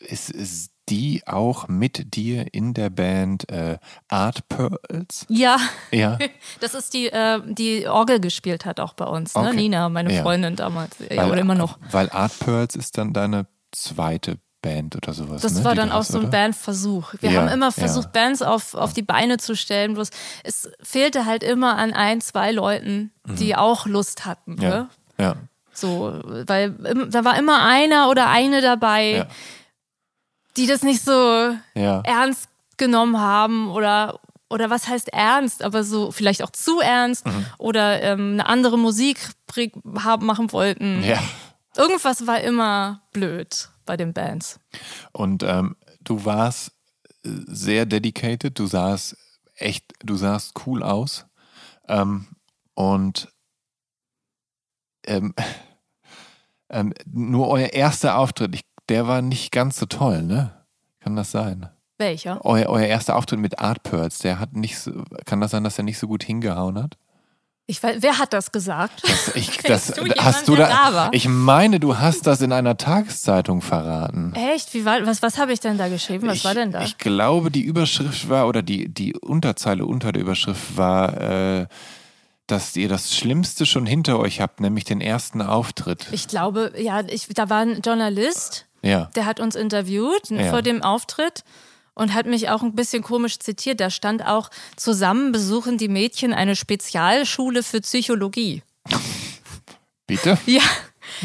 ist, 0.00 0.30
ist 0.30 0.71
die 0.92 1.22
auch 1.26 1.68
mit 1.68 2.14
dir 2.14 2.52
in 2.52 2.74
der 2.74 2.90
Band 2.90 3.48
äh, 3.50 3.78
Art 4.08 4.46
Pearls? 4.48 5.24
Ja, 5.30 5.56
Ja. 5.90 6.18
das 6.60 6.74
ist 6.74 6.92
die, 6.92 7.06
äh, 7.08 7.40
die 7.46 7.88
Orgel 7.88 8.20
gespielt 8.20 8.66
hat 8.66 8.78
auch 8.78 8.92
bei 8.92 9.06
uns, 9.06 9.34
ne? 9.34 9.40
Okay. 9.48 9.56
Nina, 9.56 9.88
meine 9.88 10.12
Ja. 10.14 10.22
Freundin 10.22 10.54
damals. 10.54 10.96
Ja, 11.10 11.16
Weil- 11.22 11.30
oder 11.30 11.40
immer 11.40 11.54
noch. 11.54 11.78
Weil 11.90 12.10
Art 12.10 12.38
Pearls 12.40 12.76
ist 12.76 12.98
dann 12.98 13.14
deine 13.14 13.46
zweite 13.72 14.36
Band 14.60 14.94
oder 14.94 15.14
sowas. 15.14 15.40
Das 15.42 15.54
ne, 15.54 15.64
war 15.64 15.74
dann 15.74 15.90
auch 15.90 16.00
hast, 16.00 16.12
so 16.12 16.18
ein 16.18 16.24
oder? 16.24 16.30
Bandversuch. 16.32 17.14
Wir 17.20 17.30
Ja, 17.30 17.40
haben 17.40 17.48
immer 17.48 17.66
ja. 17.66 17.72
versucht, 17.72 18.12
Bands 18.12 18.42
auf, 18.42 18.74
auf 18.74 18.92
die 18.92 19.02
Beine 19.02 19.38
zu 19.38 19.56
stellen, 19.56 19.94
bloß 19.94 20.10
es 20.44 20.70
fehlte 20.82 21.24
halt 21.26 21.42
immer 21.42 21.78
an 21.78 21.92
ein, 21.94 22.20
zwei 22.20 22.52
Leuten, 22.52 23.10
die 23.26 23.56
auch 23.56 23.86
Lust 23.86 24.24
hatten. 24.26 24.56
Mhm. 24.56 24.62
Ja. 24.62 24.68
Ne? 24.70 24.88
Ja. 25.18 25.34
So, 25.72 26.20
weil 26.46 26.72
da 27.08 27.24
war 27.24 27.38
immer 27.38 27.64
einer 27.66 28.10
oder 28.10 28.28
eine 28.28 28.60
dabei, 28.60 29.10
Ja. 29.10 29.26
Die 30.56 30.66
das 30.66 30.82
nicht 30.82 31.02
so 31.02 31.12
Ja. 31.74 32.00
ernst 32.04 32.48
genommen 32.76 33.18
haben 33.20 33.70
oder 33.70 34.20
oder 34.50 34.68
was 34.68 34.86
heißt 34.86 35.08
ernst, 35.14 35.62
aber 35.62 35.82
so 35.82 36.10
vielleicht 36.10 36.42
auch 36.42 36.50
zu 36.50 36.80
ernst 36.80 37.24
Mhm. 37.26 37.46
oder 37.56 38.02
ähm, 38.02 38.32
eine 38.34 38.46
andere 38.46 38.76
Musik 38.78 39.30
haben 39.98 40.26
machen 40.26 40.52
wollten. 40.52 41.02
ja. 41.02 41.18
Irgendwas 41.74 42.26
war 42.26 42.38
immer 42.42 43.00
blöd 43.14 43.70
bei 43.86 43.96
den 43.96 44.12
Bands. 44.12 44.60
Und 45.12 45.42
ähm, 45.42 45.74
du 46.02 46.26
warst 46.26 46.72
äh, 47.24 47.30
sehr 47.46 47.86
dedicated, 47.86 48.58
du 48.58 48.66
sahst 48.66 49.16
echt, 49.54 49.86
du 50.04 50.16
sahst 50.16 50.52
cool 50.66 50.82
aus. 50.82 51.24
Ähm, 51.88 52.26
und 52.74 53.28
ähm, 55.06 55.34
ähm, 56.68 56.92
nur 57.06 57.48
euer 57.48 57.68
erster 57.72 58.18
Auftritt, 58.18 58.54
ich, 58.54 58.64
der 58.88 59.06
war 59.06 59.22
nicht 59.22 59.52
ganz 59.52 59.78
so 59.78 59.86
toll, 59.86 60.22
ne? 60.22 60.50
Kann 61.00 61.16
das 61.16 61.30
sein? 61.30 61.68
Welcher? 61.98 62.44
Euer, 62.44 62.68
euer 62.68 62.86
erster 62.86 63.16
Auftritt 63.16 63.38
mit 63.38 63.58
Art 63.58 63.82
Pearls, 63.82 64.18
der 64.18 64.38
hat 64.38 64.54
nicht 64.54 64.78
so, 64.78 65.04
kann 65.24 65.40
das 65.40 65.52
sein, 65.52 65.64
dass 65.64 65.78
er 65.78 65.84
nicht 65.84 65.98
so 65.98 66.08
gut 66.08 66.24
hingehauen 66.24 66.82
hat? 66.82 66.96
Ich 67.66 67.82
weiß, 67.82 67.98
wer 68.00 68.18
hat 68.18 68.32
das 68.32 68.50
gesagt? 68.50 69.02
Das, 69.08 69.34
ich, 69.36 69.56
das, 69.64 69.92
du 69.92 70.04
hast 70.18 70.48
du 70.48 70.52
jemanden, 70.52 70.74
da, 70.74 70.90
da 70.90 71.08
ich 71.12 71.28
meine, 71.28 71.78
du 71.78 71.98
hast 71.98 72.26
das 72.26 72.40
in 72.40 72.52
einer 72.52 72.76
Tageszeitung 72.76 73.62
verraten. 73.62 74.34
Echt? 74.34 74.74
Wie 74.74 74.84
war, 74.84 75.06
was 75.06 75.22
was 75.22 75.38
habe 75.38 75.52
ich 75.52 75.60
denn 75.60 75.78
da 75.78 75.88
geschrieben? 75.88 76.26
Was 76.26 76.38
ich, 76.38 76.44
war 76.44 76.54
denn 76.54 76.72
da? 76.72 76.82
Ich 76.82 76.98
glaube, 76.98 77.50
die 77.50 77.62
Überschrift 77.62 78.28
war, 78.28 78.48
oder 78.48 78.62
die, 78.62 78.92
die 78.92 79.14
Unterzeile 79.16 79.86
unter 79.86 80.12
der 80.12 80.22
Überschrift 80.22 80.76
war, 80.76 81.20
äh, 81.20 81.66
dass 82.48 82.76
ihr 82.76 82.88
das 82.88 83.14
Schlimmste 83.14 83.64
schon 83.64 83.86
hinter 83.86 84.18
euch 84.18 84.40
habt, 84.40 84.60
nämlich 84.60 84.84
den 84.84 85.00
ersten 85.00 85.40
Auftritt. 85.40 86.08
Ich 86.10 86.26
glaube, 86.26 86.72
ja, 86.76 87.00
ich, 87.06 87.28
da 87.28 87.48
war 87.48 87.60
ein 87.60 87.80
Journalist, 87.80 88.66
ja. 88.82 89.10
der 89.14 89.24
hat 89.26 89.40
uns 89.40 89.54
interviewt 89.56 90.30
Ja. 90.30 90.50
vor 90.50 90.62
dem 90.62 90.82
Auftritt 90.82 91.44
und 91.94 92.14
hat 92.14 92.26
mich 92.26 92.48
auch 92.50 92.62
ein 92.62 92.74
bisschen 92.74 93.02
komisch 93.02 93.38
zitiert. 93.38 93.80
Da 93.80 93.90
stand 93.90 94.26
auch, 94.26 94.50
zusammen 94.76 95.32
besuchen 95.32 95.78
die 95.78 95.88
Mädchen 95.88 96.32
eine 96.32 96.56
Spezialschule 96.56 97.62
für 97.62 97.80
Psychologie. 97.80 98.62
Bitte? 100.06 100.36
Ja, 100.46 100.62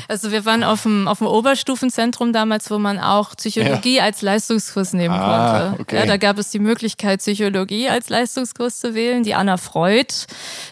also 0.07 0.31
wir 0.31 0.45
waren 0.45 0.63
auf 0.63 0.83
dem, 0.83 1.07
auf 1.07 1.17
dem 1.19 1.27
Oberstufenzentrum 1.27 2.31
damals, 2.33 2.69
wo 2.69 2.77
man 2.77 2.99
auch 2.99 3.35
Psychologie 3.35 3.99
als 4.01 4.21
Leistungskurs 4.21 4.93
nehmen 4.93 5.15
Ah, 5.15 5.69
konnte. 5.69 5.81
okay. 5.81 5.95
Ja, 5.97 6.05
da 6.05 6.17
gab 6.17 6.37
es 6.37 6.51
die 6.51 6.59
Möglichkeit, 6.59 7.19
Psychologie 7.19 7.89
als 7.89 8.09
Leistungskurs 8.09 8.79
zu 8.79 8.93
wählen. 8.93 9.23
Die 9.23 9.33
Anna 9.33 9.57
Freud, 9.57 10.13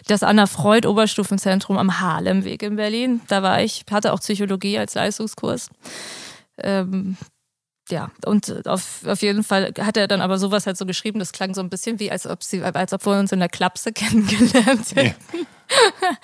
das 0.06 0.22
Anna 0.22 0.46
Freud 0.46 0.86
Oberstufenzentrum 0.86 1.78
am 1.78 2.00
Harlemweg 2.00 2.62
in 2.62 2.76
Berlin. 2.76 3.20
Da 3.28 3.42
war 3.42 3.60
ich, 3.62 3.84
hatte 3.90 4.12
auch 4.12 4.20
Psychologie 4.20 4.78
als 4.78 4.94
Leistungskurs. 4.94 5.70
Ähm, 6.58 7.16
ja, 7.88 8.10
und 8.24 8.66
auf, 8.66 9.06
auf 9.06 9.22
jeden 9.22 9.44
Fall 9.44 9.72
hat 9.78 9.96
er 9.96 10.08
dann 10.08 10.20
aber 10.20 10.38
sowas 10.38 10.66
halt 10.66 10.76
so 10.76 10.86
geschrieben, 10.86 11.20
das 11.20 11.30
klang 11.32 11.54
so 11.54 11.60
ein 11.60 11.70
bisschen 11.70 12.00
wie, 12.00 12.10
als 12.10 12.26
ob, 12.26 12.42
sie, 12.42 12.62
als 12.62 12.92
ob 12.92 13.06
wir 13.06 13.18
uns 13.18 13.30
in 13.32 13.38
der 13.38 13.48
Klapse 13.48 13.92
kennengelernt 13.94 14.96
hätten. 14.96 15.14
Ja. 15.38 16.16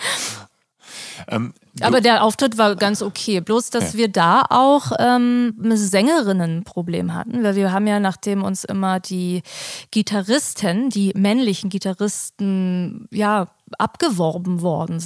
ähm, 1.29 1.55
Aber 1.81 2.01
der 2.01 2.25
Auftritt 2.25 2.59
war 2.59 2.75
ganz 2.77 3.01
okay. 3.03 3.41
Bloß, 3.41 3.71
dass 3.71 3.93
Ja. 3.93 3.99
wir 3.99 4.09
da 4.09 4.43
auch 4.51 4.93
ähm, 4.99 5.55
ein 5.63 5.77
Sängerinnenproblem 5.77 7.15
hatten, 7.15 7.43
weil 7.45 7.55
wir 7.55 7.73
haben 7.73 7.87
ja, 7.87 8.01
nachdem 8.01 8.43
uns 8.43 8.65
immer 8.65 8.99
die 9.01 9.43
Gitarristen, 9.91 10.91
die 10.91 11.13
männlichen 11.15 11.71
Gitarristen, 11.71 13.07
ja, 13.13 13.49
abgeworben 13.78 14.62
worden 14.62 15.03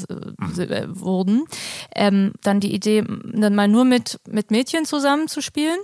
äh, 0.58 0.62
äh, 0.62 0.86
wurden, 0.88 1.44
ähm, 1.94 2.32
dann 2.42 2.60
die 2.60 2.74
Idee, 2.74 3.04
dann 3.06 3.54
mal 3.54 3.68
nur 3.68 3.84
mit, 3.84 4.20
mit 4.28 4.50
Mädchen 4.50 4.84
zusammen 4.84 5.28
zu 5.28 5.40
spielen. 5.40 5.78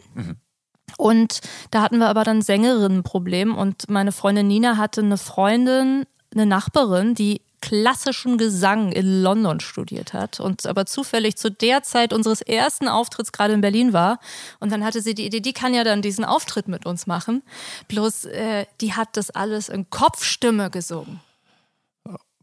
Und 0.98 1.40
da 1.70 1.82
hatten 1.82 1.98
wir 1.98 2.09
aber 2.09 2.24
dann 2.24 2.42
Sängerinnenproblem 2.42 3.56
und 3.56 3.88
meine 3.88 4.12
Freundin 4.12 4.46
Nina 4.46 4.76
hatte 4.76 5.00
eine 5.00 5.16
Freundin, 5.16 6.04
eine 6.32 6.46
Nachbarin, 6.46 7.14
die 7.14 7.40
klassischen 7.62 8.36
Gesang 8.36 8.92
in 8.92 9.22
London 9.22 9.60
studiert 9.60 10.12
hat 10.12 10.40
und 10.40 10.66
aber 10.66 10.84
zufällig 10.84 11.36
zu 11.36 11.50
der 11.50 11.82
Zeit 11.82 12.12
unseres 12.12 12.42
ersten 12.42 12.88
Auftritts 12.88 13.32
gerade 13.32 13.54
in 13.54 13.62
Berlin 13.62 13.94
war. 13.94 14.18
Und 14.60 14.70
dann 14.72 14.84
hatte 14.84 15.00
sie 15.00 15.14
die 15.14 15.24
Idee, 15.24 15.40
die 15.40 15.52
kann 15.54 15.72
ja 15.72 15.84
dann 15.84 16.02
diesen 16.02 16.24
Auftritt 16.24 16.68
mit 16.68 16.84
uns 16.84 17.06
machen. 17.06 17.42
Bloß 17.88 18.26
äh, 18.26 18.66
die 18.80 18.92
hat 18.92 19.16
das 19.16 19.30
alles 19.30 19.70
in 19.70 19.88
Kopfstimme 19.88 20.70
gesungen. 20.70 21.20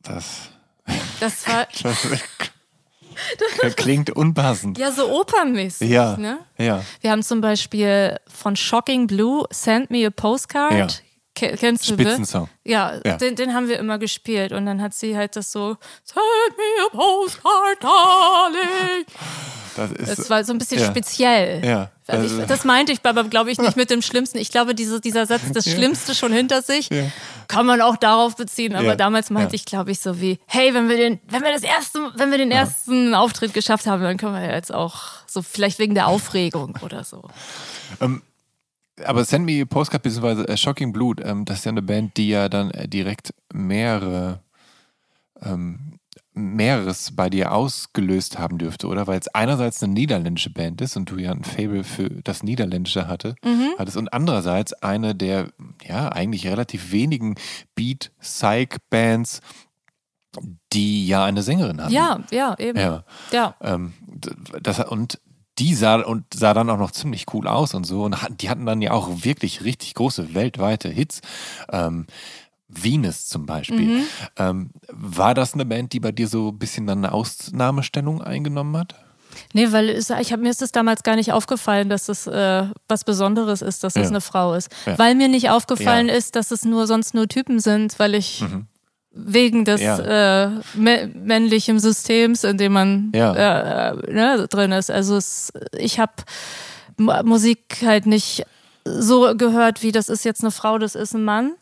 Das, 0.03 0.49
Das 1.19 1.47
war 1.47 1.67
das 3.61 3.75
klingt 3.75 4.09
unpassend. 4.11 4.77
ja 4.77 4.91
so 4.91 5.09
opernmäßig. 5.11 5.89
Ja, 5.89 6.15
Ne? 6.17 6.39
ja. 6.57 6.83
Wir 7.01 7.11
haben 7.11 7.23
zum 7.23 7.41
Beispiel 7.41 8.17
von 8.27 8.55
Shocking 8.55 9.07
Blue 9.07 9.45
Send 9.51 9.91
Me 9.91 10.05
a 10.07 10.09
Postcard. 10.09 10.73
Ja. 10.73 10.87
Ke- 11.35 11.55
Kennst 11.57 11.89
du 11.89 11.95
ne? 11.95 12.03
Spitzensong. 12.03 12.49
Ja, 12.63 12.99
Ja. 13.05 13.17
Den, 13.17 13.35
den 13.35 13.53
haben 13.53 13.67
wir 13.67 13.77
immer 13.79 13.97
gespielt 13.99 14.51
und 14.51 14.65
dann 14.65 14.81
hat 14.81 14.93
sie 14.93 15.15
halt 15.17 15.35
das 15.35 15.51
so 15.51 15.75
Send 16.03 16.17
me 16.57 16.85
a 16.87 16.89
postcard, 16.95 17.83
darling. 17.83 19.05
Das 19.75 19.91
ist, 19.91 20.19
Das 20.19 20.29
war 20.29 20.43
so 20.43 20.51
ein 20.53 20.57
bisschen 20.57 20.79
ja. 20.79 20.87
speziell. 20.89 21.63
Ja. 21.65 21.91
Also 22.07 22.23
Also- 22.23 22.41
ich, 22.41 22.47
das 22.47 22.63
meinte 22.63 22.91
ich 22.91 22.99
aber, 23.03 23.23
glaube 23.25 23.51
ich, 23.51 23.57
nicht 23.59 23.75
mit 23.77 23.89
dem 23.89 24.01
Schlimmsten. 24.01 24.37
Ich 24.39 24.49
glaube, 24.51 24.73
diese, 24.75 24.99
dieser 24.99 25.25
Satz, 25.25 25.41
das 25.53 25.65
Schlimmste 25.69 26.15
schon 26.15 26.31
hinter 26.33 26.61
sich, 26.61 26.89
Ja. 26.89 27.03
Kann 27.49 27.65
man 27.65 27.81
auch 27.81 27.97
darauf 27.97 28.37
beziehen. 28.37 28.75
Aber 28.75 28.85
Ja. 28.89 28.95
damals 28.95 29.29
meinte 29.29 29.55
Ja. 29.55 29.59
ich, 29.59 29.65
glaube 29.65 29.91
ich, 29.91 29.99
so 29.99 30.21
wie, 30.21 30.39
hey, 30.45 30.73
wenn 30.73 30.87
wir 30.87 30.95
den, 30.95 31.19
wenn 31.27 31.41
wir 31.41 31.51
das 31.51 31.63
erste, 31.63 31.99
wenn 32.15 32.31
wir 32.31 32.37
den 32.37 32.51
ersten 32.51 33.13
Auftritt 33.13 33.53
geschafft 33.53 33.85
haben, 33.87 34.01
dann 34.01 34.15
können 34.17 34.33
wir 34.35 34.45
ja 34.45 34.53
jetzt 34.53 34.73
auch 34.73 35.01
so 35.27 35.41
vielleicht 35.41 35.79
wegen 35.79 35.95
der 35.95 36.07
Aufregung 36.07 36.77
oder 36.81 37.03
so. 37.03 37.23
Aber 39.05 39.23
Send 39.25 39.45
Me 39.45 39.65
Postcard 39.65 40.03
bzw. 40.03 40.55
Shocking 40.57 40.91
Blood, 40.91 41.21
ähm, 41.23 41.45
das 41.45 41.59
ist 41.59 41.65
ja 41.65 41.71
eine 41.71 41.81
Band, 41.81 42.17
die 42.17 42.29
ja 42.29 42.49
dann 42.49 42.71
äh, 42.71 42.87
direkt 42.87 43.33
mehrere 43.53 44.41
ähm, 45.41 45.98
mehreres 46.39 47.15
bei 47.15 47.29
dir 47.29 47.51
ausgelöst 47.53 48.39
haben 48.39 48.57
dürfte, 48.57 48.87
oder? 48.87 49.07
Weil 49.07 49.19
es 49.19 49.27
einerseits 49.29 49.83
eine 49.83 49.93
niederländische 49.93 50.49
Band 50.51 50.81
ist 50.81 50.97
und 50.97 51.11
du 51.11 51.17
ja 51.17 51.31
ein 51.31 51.43
Fable 51.43 51.83
für 51.83 52.09
das 52.23 52.43
Niederländische 52.43 53.07
hatte, 53.07 53.35
Mhm. 53.43 53.69
hattest 53.77 53.97
und 53.97 54.11
andererseits 54.13 54.73
eine 54.73 55.15
der 55.15 55.49
ja 55.83 56.09
eigentlich 56.09 56.47
relativ 56.47 56.91
wenigen 56.91 57.35
Beat-Psych-Bands, 57.75 59.41
die 60.73 61.07
ja 61.07 61.25
eine 61.25 61.41
Sängerin 61.41 61.81
hatten. 61.81 61.93
Ja, 61.93 62.19
ja, 62.31 62.55
eben. 62.59 62.79
Ja. 62.79 63.03
Ja. 63.31 63.55
Ähm, 63.61 63.93
das, 64.61 64.79
und 64.87 65.19
die 65.57 65.73
sah 65.75 65.95
und 66.01 66.23
sah 66.33 66.53
dann 66.53 66.69
auch 66.69 66.77
noch 66.77 66.91
ziemlich 66.91 67.25
cool 67.33 67.47
aus 67.47 67.73
und 67.73 67.85
so. 67.85 68.03
Und 68.03 68.15
die 68.39 68.49
hatten 68.49 68.65
dann 68.65 68.81
ja 68.81 68.91
auch 68.91 69.23
wirklich 69.23 69.63
richtig 69.63 69.93
große 69.95 70.33
weltweite 70.33 70.87
Hits. 70.89 71.21
Ähm, 71.71 72.05
Venus 72.69 73.27
zum 73.27 73.45
Beispiel. 73.45 74.03
Ähm, 74.37 74.69
war 74.91 75.33
das 75.33 75.53
eine 75.55 75.65
Band, 75.65 75.91
die 75.93 75.99
bei 75.99 76.11
dir 76.11 76.27
so 76.27 76.49
ein 76.49 76.59
bisschen 76.59 76.85
dann 76.87 76.99
eine 76.99 77.11
Ausnahmestellung 77.13 78.21
eingenommen 78.21 78.77
hat? 78.77 78.95
Nee, 79.53 79.71
weil 79.71 79.89
es- 79.89 80.09
ich 80.09 80.31
hab, 80.31 80.39
mir 80.39 80.49
ist 80.49 80.61
es 80.61 80.71
damals 80.71 81.03
gar 81.03 81.15
nicht 81.15 81.31
aufgefallen, 81.31 81.89
dass 81.89 82.09
es 82.09 82.27
äh, 82.27 82.65
was 82.87 83.03
Besonderes 83.03 83.61
ist, 83.61 83.83
dass 83.83 83.95
es 83.95 84.03
Ja. 84.03 84.09
eine 84.09 84.21
Frau 84.21 84.53
ist. 84.53 84.69
Ja. 84.85 84.97
Weil 84.99 85.15
mir 85.15 85.27
nicht 85.27 85.49
aufgefallen 85.49 86.07
Ja. 86.07 86.13
Mhm. 86.13 86.17
ist, 86.19 86.35
dass 86.35 86.51
es 86.51 86.63
nur 86.65 86.87
sonst 86.87 87.13
nur 87.13 87.27
Typen 87.27 87.59
sind, 87.59 87.97
weil 87.99 88.15
ich 88.15 88.43
wegen 89.11 89.65
des 89.65 89.81
äh, 89.81 90.49
mä- 90.77 91.07
männlichen 91.15 91.79
Systems, 91.79 92.43
in 92.43 92.57
dem 92.57 92.73
man 92.73 93.11
äh, 93.13 93.19
äh, 93.19 93.93
ne, 94.13 94.47
drin 94.49 94.71
ist. 94.71 94.91
Also 94.91 95.15
es, 95.17 95.51
ich 95.77 95.99
habe 95.99 96.13
Musik 96.97 97.77
halt 97.83 98.05
nicht 98.05 98.45
so 98.85 99.33
gehört, 99.35 99.83
wie 99.83 99.91
das 99.91 100.09
ist 100.09 100.25
jetzt 100.25 100.41
eine 100.41 100.51
Frau, 100.51 100.77
das 100.77 100.95
ist 100.95 101.13
ein 101.13 101.23
Mann. 101.23 101.53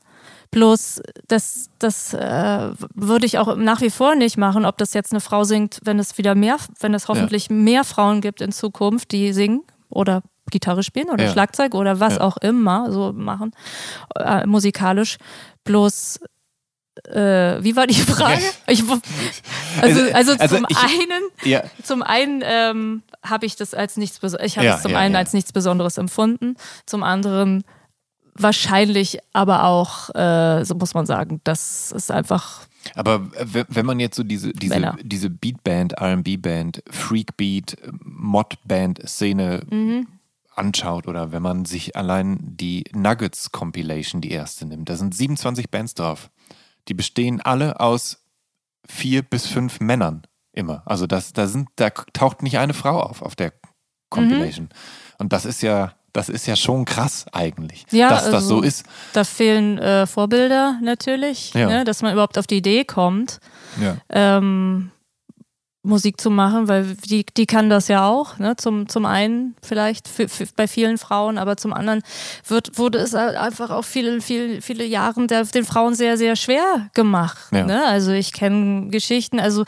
Bloß 0.52 1.02
das, 1.28 1.70
das 1.80 2.14
äh, 2.14 2.70
würde 2.96 3.26
ich 3.26 3.38
auch 3.38 3.56
nach 3.58 3.82
wie 3.82 3.90
vor 3.90 4.16
nicht 4.16 4.38
machen, 4.38 4.66
ob 4.66 4.78
das 4.78 4.94
jetzt 4.94 5.12
eine 5.12 5.20
Frau 5.22 5.44
singt, 5.44 5.80
wenn 5.84 6.00
es 6.00 6.18
wieder 6.18 6.36
mehr, 6.36 6.58
wenn 6.80 6.94
es 6.94 7.08
hoffentlich 7.10 7.50
mehr 7.50 7.84
Frauen 7.84 8.22
gibt 8.22 8.42
in 8.42 8.52
Zukunft, 8.52 9.12
die 9.12 9.34
singen 9.34 9.64
oder 9.90 10.22
Gitarre 10.50 10.84
spielen 10.84 11.10
oder 11.10 11.26
Ja. 11.26 11.32
Schlagzeug 11.32 11.76
oder 11.76 12.00
was 12.00 12.16
Ja. 12.16 12.22
auch 12.22 12.38
immer 12.38 12.92
so 12.92 13.12
machen, 13.14 13.52
äh, 14.16 14.46
musikalisch. 14.48 15.18
Bloß 15.66 16.22
äh, 17.10 17.62
wie 17.64 17.76
war 17.76 17.86
die 17.86 17.94
Frage? 17.94 18.42
Ich, 18.68 18.82
also, 18.82 19.00
Also- 19.82 20.14
also, 20.14 20.32
also 20.40 20.56
zum 20.56 20.66
ich- 20.70 20.78
einen, 20.78 21.24
Ja. 21.44 21.64
zum 21.84 22.02
einen 22.02 22.42
ähm, 22.44 23.04
habe 23.24 23.46
ich 23.46 23.56
das 23.56 23.74
als 23.76 23.98
nichts 23.98 24.18
Besonderes, 24.20 24.52
ich 24.52 24.58
habe 24.58 24.66
Ja, 24.68 24.76
es 24.78 24.82
zum 24.82 24.92
ja, 24.94 24.98
einen 25.00 25.14
ja. 25.14 25.20
als 25.20 25.34
nichts 25.34 25.52
Besonderes 25.54 25.98
empfunden, 26.00 26.56
zum 26.88 27.04
anderen 27.04 27.64
wahrscheinlich 28.40 29.20
aber 29.34 29.64
auch, 29.66 30.14
äh, 30.16 30.64
so 30.66 30.76
muss 30.76 30.94
man 30.94 31.06
sagen, 31.06 31.42
das 31.44 31.92
ist 31.92 32.12
einfach, 32.12 32.62
Aber 32.96 33.30
wenn 33.34 33.86
man 33.86 34.00
jetzt 34.00 34.16
so 34.16 34.24
diese, 34.24 34.52
diese, 34.54 34.74
Männer. 34.76 34.98
diese 35.04 35.30
Beatband, 35.30 35.94
RB-Band, 36.02 36.84
Freakbeat, 36.90 37.76
Mod-Band-Szene 38.04 39.64
Mhm. 39.70 40.08
anschaut 40.56 41.08
oder 41.08 41.32
wenn 41.32 41.42
man 41.42 41.66
sich 41.66 41.96
allein 41.96 42.38
die 42.42 42.86
Nuggets 42.94 43.52
Compilation, 43.52 44.22
die 44.22 44.32
erste 44.32 44.66
nimmt, 44.66 44.90
da 44.90 44.96
sind 44.96 45.14
27 45.16 45.70
Bands 45.70 45.94
drauf. 45.94 46.30
Die 46.88 46.94
bestehen 46.94 47.42
alle 47.42 47.80
aus 47.80 48.24
vier 48.88 49.22
bis 49.22 49.46
fünf 49.48 49.80
Männern 49.80 50.24
immer. 50.54 50.82
Also 50.86 51.06
das, 51.08 51.34
da 51.34 51.48
sind, 51.48 51.70
da 51.76 51.90
taucht 51.90 52.42
nicht 52.42 52.58
eine 52.58 52.74
Frau 52.74 53.02
auf 53.02 53.22
auf 53.22 53.36
der 53.36 53.54
Compilation. 54.10 54.66
Mhm. 54.66 54.70
Und 55.20 55.34
das 55.34 55.46
ist 55.46 55.62
ja, 55.62 55.94
das 56.14 56.30
ist 56.30 56.48
ja 56.48 56.56
schon 56.56 56.86
krass 56.86 57.26
eigentlich, 57.32 57.86
Ja, 57.92 58.10
dass 58.10 58.26
das 58.26 58.34
also- 58.36 58.58
so 58.58 58.62
ist. 58.62 58.86
da 59.14 59.24
fehlen 59.24 59.78
äh, 59.78 60.08
Vorbilder 60.08 60.80
natürlich, 60.82 61.54
Ja. 61.54 61.68
ne, 61.68 61.84
dass 61.84 62.02
man 62.02 62.14
überhaupt 62.14 62.38
auf 62.38 62.48
die 62.48 62.58
Idee 62.58 62.86
kommt. 62.86 63.40
Ja. 63.80 63.98
ähm, 64.10 64.90
Musik 65.88 66.20
zu 66.20 66.30
machen, 66.30 66.68
weil 66.68 66.96
die, 67.10 67.26
die 67.26 67.46
kann 67.46 67.70
das 67.70 67.88
ja 67.88 68.08
auch, 68.08 68.38
ne? 68.38 68.56
zum, 68.58 68.88
zum 68.90 69.06
einen 69.06 69.56
vielleicht 69.62 70.08
für, 70.08 70.28
für, 70.28 70.46
bei 70.56 70.68
vielen 70.68 70.98
Frauen, 70.98 71.38
aber 71.38 71.58
zum 71.58 71.74
anderen 71.74 72.02
wird, 72.46 72.78
wurde 72.78 73.00
es 73.00 73.14
halt 73.14 73.36
einfach 73.36 73.70
auch 73.70 73.86
viele, 73.86 74.22
viele, 74.22 74.62
viele 74.62 74.86
Jahre 74.86 75.26
der, 75.28 75.46
den 75.46 75.66
Frauen 75.66 75.96
sehr, 75.96 76.18
sehr 76.18 76.36
schwer 76.36 76.90
gemacht. 76.94 77.38
Ja. 77.52 77.66
Ne? 77.66 77.86
Also 77.86 78.12
ich 78.12 78.34
kenne 78.34 78.90
Geschichten, 78.90 79.40
also 79.40 79.64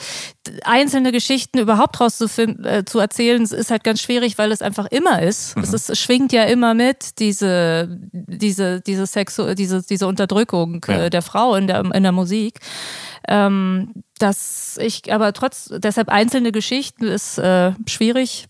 einzelne 0.63 1.11
Geschichten 1.11 1.57
überhaupt 1.59 1.99
rauszufinden, 1.99 2.65
äh, 2.65 2.85
zu 2.85 2.99
erzählen, 2.99 3.43
ist 3.43 3.71
halt 3.71 3.83
ganz 3.83 4.01
schwierig, 4.01 4.37
weil 4.37 4.51
es 4.51 4.61
einfach 4.61 4.87
immer 4.87 5.21
ist. 5.21 5.55
Es, 5.57 5.73
ist 5.73 5.89
es 5.89 5.99
schwingt 5.99 6.33
ja 6.33 6.43
immer 6.43 6.73
mit, 6.73 7.19
diese, 7.19 7.99
diese, 8.11 8.81
diese 8.81 9.05
Sexu 9.05 9.53
diese, 9.55 9.81
diese 9.83 10.07
Unterdrückung 10.07 10.81
Ja. 10.87 11.05
äh, 11.05 11.09
der 11.09 11.21
Frau 11.21 11.55
in 11.55 11.67
der, 11.67 11.83
in 11.93 12.03
der 12.03 12.11
Musik 12.11 12.59
ähm, 13.27 14.03
dass 14.17 14.77
ich 14.81 15.13
aber 15.13 15.33
trotz 15.33 15.71
deshalb 15.77 16.09
einzelne 16.09 16.51
Geschichten 16.51 17.05
ist 17.05 17.37
äh, 17.37 17.73
schwierig. 17.87 18.47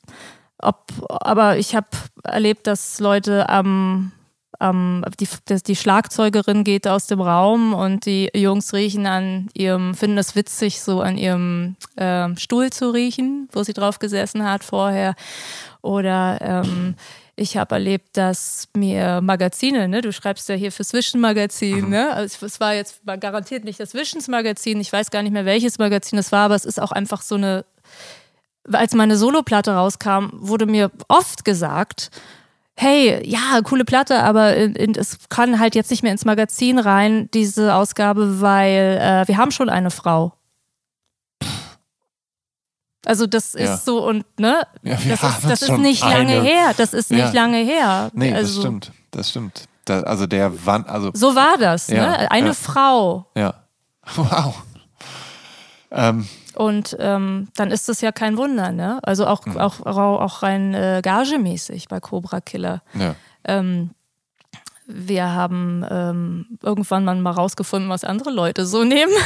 Ob, 0.62 0.92
aber 1.08 1.58
ich 1.58 1.76
habe 1.76 1.88
erlebt, 2.24 2.68
dass 2.68 3.00
Leute 3.00 3.48
am 3.48 4.12
ähm, 4.60 5.06
die, 5.20 5.28
dass 5.46 5.64
die 5.64 5.76
Schlagzeugerin 5.76 6.64
geht 6.64 6.88
aus 6.88 7.08
dem 7.08 7.22
Raum 7.22 7.74
und 7.74 8.06
die 8.06 8.30
Jungs 8.34 8.74
riechen 8.74 9.06
an 9.08 9.50
ihrem, 9.54 9.96
finden 9.96 10.18
es 10.18 10.36
witzig, 10.36 10.82
so 10.82 11.02
an 11.02 11.18
ihrem 11.18 11.76
ähm, 11.98 12.38
Stuhl 12.38 12.70
zu 12.70 12.92
riechen, 12.92 13.48
wo 13.52 13.64
sie 13.64 13.74
drauf 13.74 14.00
gesessen 14.00 14.44
hat 14.44 14.64
vorher. 14.64 15.16
Oder 15.82 16.40
ähm, 16.42 16.96
ich 17.40 17.58
habe 17.58 17.76
erlebt, 17.76 18.18
dass 18.18 18.68
mir 18.76 19.22
Magazine, 19.22 19.88
ne, 19.88 20.02
du 20.02 20.12
schreibst 20.12 20.50
ja 20.50 20.56
hier 20.56 20.72
fürs 20.72 20.94
Vision-Magazin, 20.94 21.90
ne? 21.90 22.14
Also 22.14 22.46
es 22.46 22.60
war 22.60 22.74
jetzt 22.74 23.02
garantiert 23.20 23.64
nicht 23.64 23.80
das 23.80 23.94
Visions-Magazin, 23.94 24.80
ich 24.80 24.92
weiß 24.92 25.10
gar 25.10 25.24
nicht 25.24 25.32
mehr, 25.32 25.46
welches 25.46 25.80
Magazin 25.80 26.20
es 26.20 26.32
war, 26.32 26.46
aber 26.46 26.56
es 26.56 26.66
ist 26.66 26.82
auch 26.82 26.92
einfach 26.92 27.22
so 27.22 27.36
eine, 27.36 27.66
als 28.72 28.94
meine 28.94 29.16
Soloplatte 29.16 29.72
rauskam, 29.72 30.30
wurde 30.34 30.66
mir 30.66 30.92
oft 31.08 31.46
gesagt, 31.46 32.12
hey, 32.76 33.22
ja, 33.26 33.62
coole 33.64 33.86
Platte, 33.86 34.24
aber 34.24 34.56
in, 34.56 34.76
in, 34.76 34.96
es 34.96 35.18
kann 35.30 35.60
halt 35.60 35.76
jetzt 35.76 35.92
nicht 35.92 36.04
mehr 36.04 36.12
ins 36.12 36.26
Magazin 36.26 36.80
rein, 36.80 37.30
diese 37.34 37.76
Ausgabe, 37.76 38.42
weil 38.42 39.00
äh, 39.02 39.28
wir 39.28 39.38
haben 39.38 39.52
schon 39.52 39.70
eine 39.70 39.92
Frau. 39.92 40.34
Also 43.06 43.28
das 43.28 43.56
ist 43.56 43.70
Ja. 43.70 43.78
so 43.78 44.06
und 44.06 44.26
ne, 44.40 44.62
Ja, 44.84 44.96
das 44.96 45.06
ist, 45.24 45.24
das 45.50 45.62
ist 45.64 45.78
nicht 45.78 46.02
lange 46.04 46.34
eine. 46.34 46.42
her. 46.42 46.74
Das 46.78 46.94
ist 46.94 47.12
nicht 47.12 47.20
Ja. 47.20 47.32
lange 47.32 47.58
her. 47.58 48.10
Nee, 48.14 48.32
das 48.32 48.40
also, 48.40 48.62
stimmt. 48.62 48.92
Das 49.12 49.30
stimmt. 49.30 49.66
Da, 49.86 50.02
also 50.02 50.28
der 50.28 50.52
Wann, 50.66 50.86
also 50.86 51.10
So 51.14 51.36
war 51.36 51.58
das, 51.58 51.88
Ja, 51.88 51.96
ne? 52.18 52.32
Eine. 52.32 52.54
Frau. 52.54 53.26
ja. 53.36 53.54
Wow. 54.16 54.64
Ähm, 55.92 56.28
Und 56.56 56.96
ähm, 57.00 57.48
dann 57.56 57.72
ist 57.72 57.90
das 57.90 58.02
ja 58.02 58.12
kein 58.12 58.38
Wunder, 58.38 58.72
ne? 58.72 59.00
Also 59.04 59.26
auch, 59.28 59.46
Mhm. 59.46 59.58
auch, 59.58 59.80
auch, 59.86 60.44
rein 60.44 60.74
äh, 60.74 61.02
gagemäßig 61.04 61.88
bei 61.88 62.00
Cobra 62.00 62.42
Killer. 62.42 62.82
ja. 62.96 63.16
Ähm, 63.46 63.92
wir 64.92 65.28
haben 65.34 65.86
ähm, 65.90 66.58
irgendwann 66.64 67.06
mal 67.06 67.16
mal 67.16 67.32
rausgefunden, 67.32 67.90
was 67.90 68.04
andere 68.04 68.32
Leute 68.32 68.66
so 68.66 68.84
nehmen. 68.84 69.12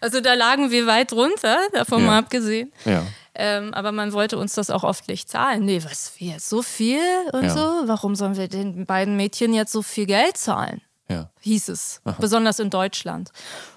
Also 0.00 0.20
da 0.20 0.34
lagen 0.34 0.70
wir 0.70 0.86
weit 0.86 1.12
runter, 1.12 1.58
davon 1.72 2.00
Mhm. 2.02 2.04
Ja. 2.06 2.10
mal 2.12 2.18
abgesehen. 2.18 2.72
Ja. 2.84 3.02
Ähm, 3.34 3.74
aber 3.74 3.92
man 3.92 4.12
wollte 4.14 4.38
uns 4.38 4.54
das 4.54 4.70
auch 4.70 4.82
oft 4.82 5.08
nicht 5.08 5.28
zahlen. 5.28 5.64
Nee, 5.64 5.82
was 5.84 6.12
wir 6.18 6.40
so 6.40 6.62
viel 6.62 7.00
und 7.32 7.44
Ja. 7.44 7.50
so? 7.50 7.82
Warum 7.84 8.14
sollen 8.14 8.36
wir 8.36 8.48
den 8.48 8.86
beiden 8.86 9.16
Mädchen 9.16 9.52
jetzt 9.52 9.72
so 9.72 9.82
viel 9.82 10.06
Geld 10.06 10.36
zahlen? 10.36 10.80
Ja. 11.08 11.30
hieß 11.42 11.68
es, 11.68 12.00
besonders 12.18 12.58
in 12.58 12.68
Deutschland. 12.70 13.30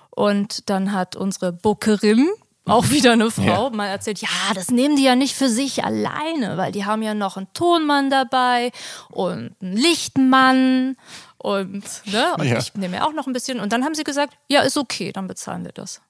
Und 0.10 0.68
dann 0.72 0.94
hat 0.94 1.16
unsere 1.16 1.52
Bookerin, 1.53 2.28
auch 2.66 2.90
wieder 2.90 3.11
eine 3.14 3.30
Frau, 3.30 3.66
Ja. 3.66 3.70
mal 3.70 3.86
erzählt, 3.88 4.20
ja, 4.20 4.28
das 4.56 4.70
nehmen 4.72 4.95
die 4.95 5.03
ja 5.03 5.16
nicht 5.16 5.36
für 5.36 5.48
sich 5.49 5.84
alleine, 5.84 6.57
weil 6.57 6.72
die 6.72 6.86
haben 6.86 7.03
ja 7.03 7.14
noch 7.14 7.38
einen 7.38 7.48
Tonmann 7.53 8.10
dabei 8.10 8.72
und 9.11 9.56
einen 9.61 9.78
Lichtmann 9.78 10.98
und, 11.40 11.84
ne, 12.06 12.36
und 12.38 12.45
Ja. 12.45 12.57
ich 12.60 12.74
nehme 12.76 12.98
ja 12.98 13.07
auch 13.07 13.14
noch 13.14 13.26
ein 13.28 13.34
bisschen. 13.34 13.60
Und 13.60 13.74
dann 13.74 13.84
haben 13.84 13.95
sie 13.95 14.03
gesagt, 14.03 14.38
ja, 14.48 14.61
ist 14.61 14.78
okay, 14.78 15.11
dann 15.11 15.28
bezahlen 15.28 15.64
wir 15.66 15.72
das. 15.72 16.02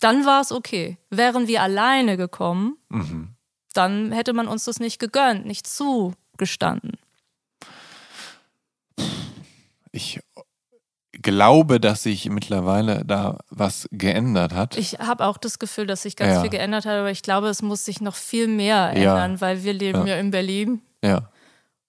Dann 0.00 0.24
war 0.26 0.40
es 0.40 0.50
okay. 0.52 0.98
Wären 1.10 1.46
wir 1.48 1.62
alleine 1.62 2.16
gekommen, 2.16 2.76
Mhm. 2.88 3.34
dann 3.74 4.10
hätte 4.12 4.32
man 4.32 4.48
uns 4.48 4.64
das 4.64 4.80
nicht 4.80 4.98
gegönnt, 4.98 5.44
nicht 5.46 5.66
zugestanden. 5.66 6.92
Ich 9.92 10.20
glaube, 11.12 11.80
dass 11.80 12.02
sich 12.04 12.28
mittlerweile 12.28 13.04
da 13.04 13.38
was 13.50 13.88
geändert 13.90 14.52
hat. 14.52 14.76
Ich 14.76 14.98
habe 15.00 15.24
auch 15.26 15.36
das 15.38 15.58
Gefühl, 15.58 15.86
dass 15.86 16.02
sich 16.02 16.14
ganz 16.16 16.34
Ja. 16.34 16.40
viel 16.42 16.50
geändert 16.50 16.84
hat, 16.86 16.92
aber 16.94 17.10
ich 17.10 17.22
glaube, 17.22 17.48
es 17.48 17.62
muss 17.62 17.84
sich 17.84 18.00
noch 18.00 18.14
viel 18.14 18.46
mehr 18.46 18.92
Ja. 18.96 19.12
ändern, 19.18 19.40
weil 19.40 19.62
wir 19.64 19.72
leben 19.72 20.06
Ja. 20.06 20.14
ja, 20.14 20.20
in 20.20 20.30
Berlin 20.30 20.82
ja. 21.02 21.30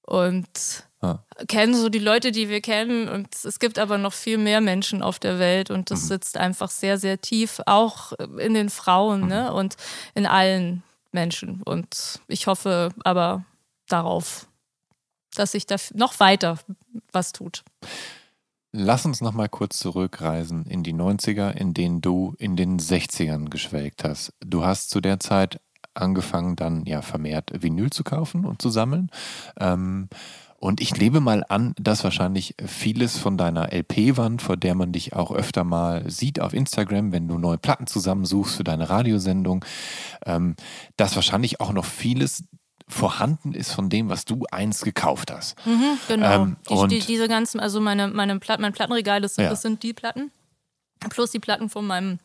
und 0.02 0.84
Ja. 1.02 1.24
kennen 1.48 1.74
so 1.76 1.88
die 1.90 2.00
Leute, 2.00 2.32
die 2.32 2.50
wir 2.50 2.60
kennen. 2.62 3.08
Und 3.08 3.34
es 3.34 3.60
gibt 3.60 3.80
aber 3.80 3.98
noch 3.98 4.12
viel 4.14 4.38
mehr 4.38 4.60
Menschen 4.62 5.02
auf 5.02 5.18
der 5.20 5.40
Welt 5.40 5.70
und 5.72 5.80
Mhm. 5.80 5.86
das 5.86 6.08
sitzt 6.08 6.38
einfach 6.38 6.70
sehr, 6.70 6.98
sehr 6.98 7.22
tief, 7.22 7.62
auch 7.66 8.12
in 8.38 8.54
den 8.54 8.70
Frauen 8.70 9.22
Mhm. 9.22 9.28
ne? 9.28 9.54
und 9.54 9.76
in 10.14 10.26
allen 10.26 10.84
Menschen. 11.12 11.62
Und 11.64 12.20
ich 12.28 12.48
hoffe 12.48 12.90
aber 13.06 13.46
darauf, 13.88 14.48
dass 15.36 15.54
sich 15.54 15.66
da 15.66 15.78
noch 15.94 16.20
weiter 16.20 16.58
was 17.14 17.32
tut. 17.32 17.64
Lass 18.72 19.06
uns 19.06 19.22
noch 19.22 19.34
mal 19.34 19.50
kurz 19.50 19.80
zurückreisen 19.80 20.66
in 20.66 20.84
die 20.84 20.94
90er, 20.94 21.52
in 21.56 21.74
denen 21.74 22.02
du 22.02 22.36
in 22.38 22.56
den 22.56 22.78
60ern 22.80 23.50
geschwelgt 23.50 24.04
hast. 24.04 24.34
Du 24.42 24.64
hast 24.64 24.92
zu 24.92 25.02
der 25.02 25.20
Zeit 25.20 25.60
angefangen, 25.96 26.56
dann 26.56 26.86
ja 26.86 27.02
vermehrt 27.02 27.52
Vinyl 27.64 27.90
zu 27.90 28.04
kaufen 28.04 28.46
und 28.46 28.62
zu 28.62 28.70
sammeln. 28.70 29.10
Ähm, 29.60 30.08
und 30.60 30.81
ich 30.81 30.95
nehme 30.95 31.19
mal 31.22 31.44
an, 31.48 31.73
dass 31.80 32.03
wahrscheinlich 32.03 32.56
vieles 32.65 33.18
von 33.18 33.38
deiner 33.38 33.72
LP-Wand, 33.73 34.41
vor 34.41 34.57
der 34.57 34.76
man 34.76 34.91
dich 34.91 35.14
auch 35.14 35.31
öfter 35.31 35.64
mal 35.64 36.10
sieht 36.10 36.40
auf 36.41 36.53
Instagram, 36.53 37.11
wenn 37.11 37.27
du 37.27 37.38
neue 37.38 37.57
Platten 37.57 37.88
zusammensuchst 37.88 38.56
für 38.57 38.64
deine 38.64 38.90
Radiosendung, 38.90 39.64
ähm, 40.26 40.56
dass 40.98 41.15
wahrscheinlich 41.15 41.61
auch 41.61 41.72
noch 41.72 41.86
vieles 41.86 42.44
vorhanden 42.88 43.53
ist 43.53 43.72
von 43.72 43.90
dem, 43.90 44.10
was 44.10 44.26
du 44.26 44.45
einst 44.52 44.84
gekauft 44.84 45.31
hast. 45.31 45.56
Genau. 46.07 46.44
Ähm, 46.44 46.56
die, 46.69 46.73
und- 46.73 46.91
die, 46.91 46.99
diese 46.99 47.27
ganzen, 47.27 47.60
also 47.60 47.80
meine, 47.80 48.07
meine 48.07 48.40
Platten, 48.40 48.64
mein 48.64 48.73
Plattenregal, 48.73 49.22
das, 49.22 49.36
sind- 49.36 49.44
Ja. 49.44 49.49
das 49.52 49.61
sind 49.61 49.84
die 49.84 49.94
Platten. 49.94 50.31
Plus 51.10 51.30
die 51.31 51.40
Platten 51.40 51.69
von 51.69 51.86
meinem 51.88 52.18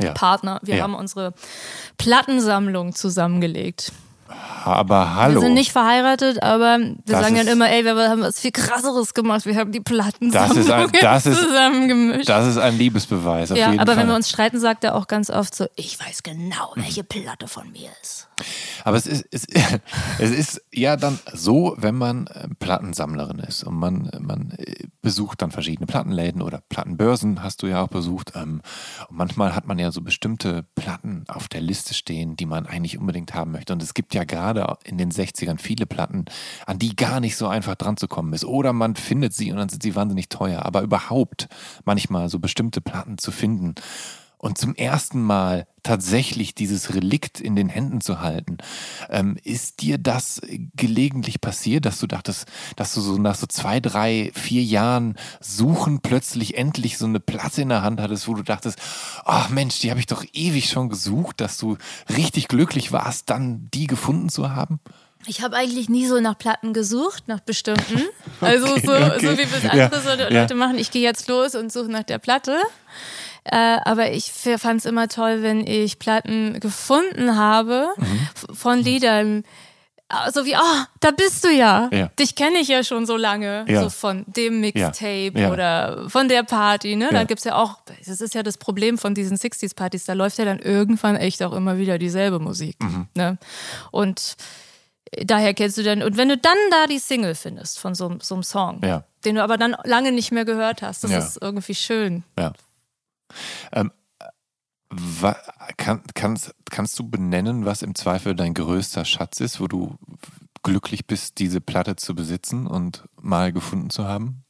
Ja. 0.00 0.12
Partner. 0.12 0.60
Wir 0.62 0.76
Ja. 0.76 0.84
haben 0.84 0.94
unsere 0.94 1.34
Plattensammlung 1.98 2.94
zusammengelegt. 2.94 3.92
Aber 4.64 5.14
hallo. 5.16 5.34
Wir 5.34 5.40
sind 5.40 5.54
nicht 5.54 5.72
verheiratet, 5.72 6.42
aber 6.42 6.78
wir 6.78 6.94
Das 7.06 7.20
sagen 7.20 7.36
dann 7.36 7.46
immer, 7.48 7.68
ey, 7.70 7.84
wir 7.84 7.94
haben 8.08 8.22
was 8.22 8.40
viel 8.40 8.50
krasseres 8.52 9.12
gemacht. 9.14 9.44
Wir 9.44 9.56
haben 9.56 9.72
die 9.72 9.80
Plattensammlung 9.80 10.56
Das 10.56 10.56
ist 10.64 10.70
ein- 10.70 10.90
das 11.00 11.26
ist- 11.26 11.40
zusammengemischt. 11.42 12.28
Das 12.28 12.46
ist 12.46 12.56
ein 12.56 12.78
Liebesbeweis, 12.78 13.50
ja, 13.50 13.68
aber 13.68 13.86
Fall. 13.86 13.96
wenn 13.98 14.08
wir 14.08 14.14
uns 14.14 14.28
streiten, 14.30 14.58
sagt 14.58 14.84
er 14.84 14.94
auch 14.94 15.06
ganz 15.06 15.28
oft 15.30 15.54
so, 15.54 15.66
ich 15.76 15.98
weiß 16.00 16.22
genau, 16.22 16.72
welche 16.76 17.04
Platte 17.04 17.46
von 17.48 17.70
mir 17.72 17.90
ist. 18.02 18.28
Aber 18.84 18.96
es 18.96 19.06
ist, 19.06 19.26
es, 19.30 19.46
es 20.18 20.30
ist 20.30 20.62
ja 20.72 20.96
dann 20.96 21.18
so, 21.32 21.74
wenn 21.78 21.94
man 21.94 22.26
äh, 22.28 22.48
Plattensammlerin 22.58 23.38
ist 23.38 23.64
und 23.64 23.74
man, 23.74 24.10
man 24.20 24.52
äh, 24.52 24.86
besucht 25.02 25.42
dann 25.42 25.50
verschiedene 25.50 25.86
Plattenläden 25.86 26.42
oder 26.42 26.62
Plattenbörsen, 26.68 27.42
hast 27.42 27.62
du 27.62 27.66
ja 27.66 27.82
auch 27.82 27.88
besucht. 27.88 28.32
ähm, 28.34 28.60
Und 29.08 29.16
manchmal 29.16 29.54
hat 29.54 29.66
man 29.66 29.78
ja 29.78 29.90
so 29.90 30.00
bestimmte 30.00 30.64
Platten 30.74 31.24
auf 31.28 31.48
der 31.48 31.60
Liste 31.60 31.94
stehen, 31.94 32.36
die 32.36 32.46
man 32.46 32.66
eigentlich 32.66 32.98
unbedingt 32.98 33.34
haben 33.34 33.52
möchte. 33.52 33.72
Und 33.72 33.82
es 33.82 33.94
gibt 33.94 34.14
ja 34.14 34.24
gerade 34.24 34.76
in 34.84 34.98
den 34.98 35.10
60ern 35.10 35.58
viele 35.58 35.86
Platten, 35.86 36.24
an 36.66 36.78
die 36.78 36.96
gar 36.96 37.20
nicht 37.20 37.36
so 37.36 37.46
einfach 37.46 37.74
dran 37.74 37.96
zu 37.96 38.08
kommen 38.08 38.32
ist. 38.32 38.44
Oder 38.44 38.72
man 38.72 38.96
findet 38.96 39.34
sie 39.34 39.50
und 39.52 39.58
dann 39.58 39.68
sind 39.68 39.82
sie 39.82 39.94
wahnsinnig 39.94 40.28
teuer. 40.28 40.64
Aber 40.64 40.82
überhaupt 40.82 41.48
manchmal 41.84 42.28
so 42.28 42.38
bestimmte 42.38 42.80
Platten 42.80 43.18
zu 43.18 43.30
finden 43.30 43.74
und 44.44 44.58
zum 44.58 44.74
ersten 44.74 45.22
Mal 45.22 45.66
tatsächlich 45.82 46.54
dieses 46.54 46.94
Relikt 46.94 47.40
in 47.40 47.56
den 47.56 47.70
Händen 47.70 48.02
zu 48.02 48.20
halten. 48.20 48.58
Ähm, 49.08 49.38
ist 49.42 49.80
dir 49.80 49.96
das 49.96 50.42
gelegentlich 50.76 51.40
passiert, 51.40 51.86
dass 51.86 51.98
du 51.98 52.06
dachtest, 52.06 52.46
dass 52.76 52.92
du 52.92 53.00
so 53.00 53.16
nach 53.16 53.36
so 53.36 53.46
zwei, 53.46 53.80
drei, 53.80 54.32
vier 54.34 54.62
Jahren 54.62 55.16
Suchen 55.40 56.00
plötzlich 56.00 56.58
endlich 56.58 56.98
so 56.98 57.06
eine 57.06 57.20
Platte 57.20 57.62
in 57.62 57.70
der 57.70 57.80
Hand 57.80 58.02
hattest, 58.02 58.28
wo 58.28 58.34
du 58.34 58.42
dachtest, 58.42 58.78
ach 59.24 59.48
Mensch, 59.48 59.80
die 59.80 59.88
habe 59.88 59.98
ich 59.98 60.06
doch 60.06 60.26
ewig 60.34 60.68
schon 60.68 60.90
gesucht, 60.90 61.40
dass 61.40 61.56
du 61.56 61.78
richtig 62.14 62.48
glücklich 62.48 62.92
warst, 62.92 63.30
dann 63.30 63.70
die 63.72 63.86
gefunden 63.86 64.28
zu 64.28 64.54
haben? 64.54 64.78
Ich 65.26 65.40
habe 65.40 65.56
eigentlich 65.56 65.88
nie 65.88 66.06
so 66.06 66.20
nach 66.20 66.36
Platten 66.36 66.74
gesucht, 66.74 67.28
nach 67.28 67.40
bestimmten. 67.40 68.02
Also 68.40 68.66
Okay, 68.66 68.82
so, 68.84 68.92
okay. 68.92 69.26
so 69.26 69.32
wie 69.32 69.38
wir 69.38 69.56
es 69.56 69.62
Ja, 69.62 69.86
andere 69.86 70.34
ja. 70.34 70.40
Leute 70.42 70.54
machen, 70.54 70.76
ich 70.76 70.90
gehe 70.90 71.02
jetzt 71.02 71.28
los 71.28 71.54
und 71.54 71.72
suche 71.72 71.90
nach 71.90 72.02
der 72.02 72.18
Platte. 72.18 72.58
Äh, 73.44 73.78
aber 73.84 74.12
ich 74.12 74.32
fand 74.32 74.80
es 74.80 74.86
immer 74.86 75.08
toll, 75.08 75.42
wenn 75.42 75.66
ich 75.66 75.98
Platten 75.98 76.58
gefunden 76.60 77.36
habe 77.36 77.88
Mhm. 77.98 78.28
von 78.54 78.78
Liedern. 78.78 79.44
äh, 80.10 80.30
So 80.32 80.44
wie, 80.46 80.54
ah, 80.56 80.86
da 81.00 81.10
bist 81.10 81.44
du 81.44 81.48
ja. 81.48 81.88
Ja. 81.92 82.08
Dich 82.18 82.34
kenne 82.36 82.58
ich 82.58 82.68
ja 82.68 82.82
schon 82.84 83.04
so 83.06 83.16
lange. 83.16 83.64
Ja. 83.68 83.82
So 83.82 83.90
von 83.90 84.24
dem 84.26 84.60
Mixtape 84.60 85.32
Ja. 85.34 85.50
oder 85.52 86.08
von 86.08 86.28
der 86.28 86.42
Party. 86.42 86.96
Ne? 86.96 87.08
Da 87.12 87.24
gibt 87.24 87.38
es 87.40 87.44
ja 87.44 87.56
auch, 87.56 87.78
das 88.06 88.20
ist 88.20 88.34
ja 88.34 88.42
das 88.42 88.56
Problem 88.58 88.96
von 88.98 89.14
diesen 89.14 89.36
60s-Partys, 89.36 90.04
da 90.06 90.12
läuft 90.14 90.38
ja 90.38 90.44
dann 90.46 90.58
irgendwann 90.58 91.16
echt 91.16 91.42
auch 91.42 91.52
immer 91.52 91.76
wieder 91.78 91.98
dieselbe 91.98 92.38
Musik. 92.38 92.76
Mhm. 92.82 93.08
Ne? 93.14 93.38
Und 93.90 94.36
daher 95.22 95.52
kennst 95.54 95.76
du 95.78 95.82
dann, 95.82 96.02
und 96.02 96.16
wenn 96.16 96.28
du 96.28 96.36
dann 96.38 96.56
da 96.70 96.86
die 96.86 96.98
Single 96.98 97.34
findest 97.34 97.78
von 97.78 97.94
so, 97.94 98.16
so 98.20 98.34
einem 98.36 98.42
Song, 98.42 98.80
Ja. 98.84 99.04
den 99.24 99.34
du 99.36 99.42
aber 99.42 99.56
dann 99.58 99.76
lange 99.84 100.12
nicht 100.12 100.32
mehr 100.32 100.44
gehört 100.44 100.82
hast, 100.82 101.04
das 101.04 101.10
Ja. 101.10 101.18
ist 101.18 101.38
irgendwie 101.40 101.74
schön. 101.74 102.24
Ja. 102.38 102.52
Ähm, 103.72 103.90
kann, 105.76 106.02
kannst, 106.14 106.54
kannst 106.70 106.98
du 106.98 107.08
benennen, 107.08 107.64
was 107.64 107.82
im 107.82 107.94
Zweifel 107.94 108.34
dein 108.34 108.54
größter 108.54 109.04
Schatz 109.04 109.40
ist, 109.40 109.60
wo 109.60 109.66
du 109.66 109.96
glücklich 110.62 111.06
bist, 111.06 111.38
diese 111.38 111.60
Platte 111.60 111.96
zu 111.96 112.14
besitzen 112.14 112.66
und 112.66 113.04
mal 113.20 113.52
gefunden 113.52 113.90
zu 113.90 114.04
haben? 114.04 114.44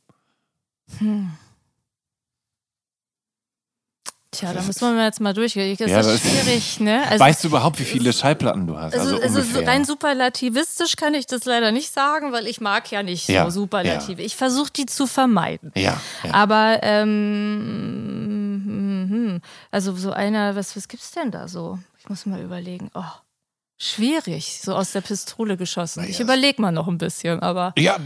Tja, 4.30 4.52
da 4.52 4.62
müssen 4.62 4.96
wir 4.96 5.04
jetzt 5.04 5.20
mal 5.20 5.32
durchgehen. 5.32 5.76
Das 5.78 5.88
Ja, 5.90 6.00
ist 6.00 6.06
das- 6.08 6.20
schwierig, 6.20 6.80
ne? 6.80 7.06
Also, 7.08 7.24
weißt 7.24 7.44
du 7.44 7.48
überhaupt, 7.48 7.78
wie 7.78 7.84
viele 7.84 8.12
Schallplatten 8.12 8.66
du 8.66 8.76
hast? 8.76 8.92
also, 8.94 9.14
Also, 9.20 9.40
so 9.40 9.40
ungefähr. 9.40 9.66
rein 9.68 9.84
superlativistisch 9.84 10.96
kann 10.96 11.14
ich 11.14 11.26
das 11.26 11.44
leider 11.44 11.70
nicht 11.70 11.92
sagen, 11.92 12.32
weil 12.32 12.48
ich 12.48 12.60
mag 12.60 12.90
ja 12.90 13.02
nicht 13.04 13.28
Ja, 13.28 13.44
so 13.44 13.60
Superlative. 13.60 14.20
Ich 14.22 14.34
versuche 14.36 14.72
die 14.72 14.86
zu 14.86 15.06
vermeiden. 15.06 15.70
ja, 15.76 16.00
ja. 16.24 16.34
Aber 16.34 16.80
ähm, 16.82 18.53
hm, 19.08 19.26
hm, 19.34 19.40
also 19.70 19.94
so 19.94 20.12
einer, 20.12 20.56
was, 20.56 20.76
was 20.76 20.88
gibt's 20.88 21.12
denn 21.12 21.30
da 21.30 21.48
so? 21.48 21.78
Ich 21.98 22.08
muss 22.08 22.26
mal 22.26 22.40
überlegen. 22.40 22.90
Oh, 22.94 23.02
schwierig, 23.76 24.60
so 24.62 24.74
aus 24.74 24.92
der 24.92 25.00
Pistole 25.00 25.56
geschossen. 25.56 26.02
Na 26.04 26.08
Ich 26.08 26.20
überlege 26.20 26.60
mal 26.62 26.70
noch 26.72 26.88
ein 26.88 26.98
bisschen, 26.98 27.40
aber 27.40 27.72
ja, 27.76 27.96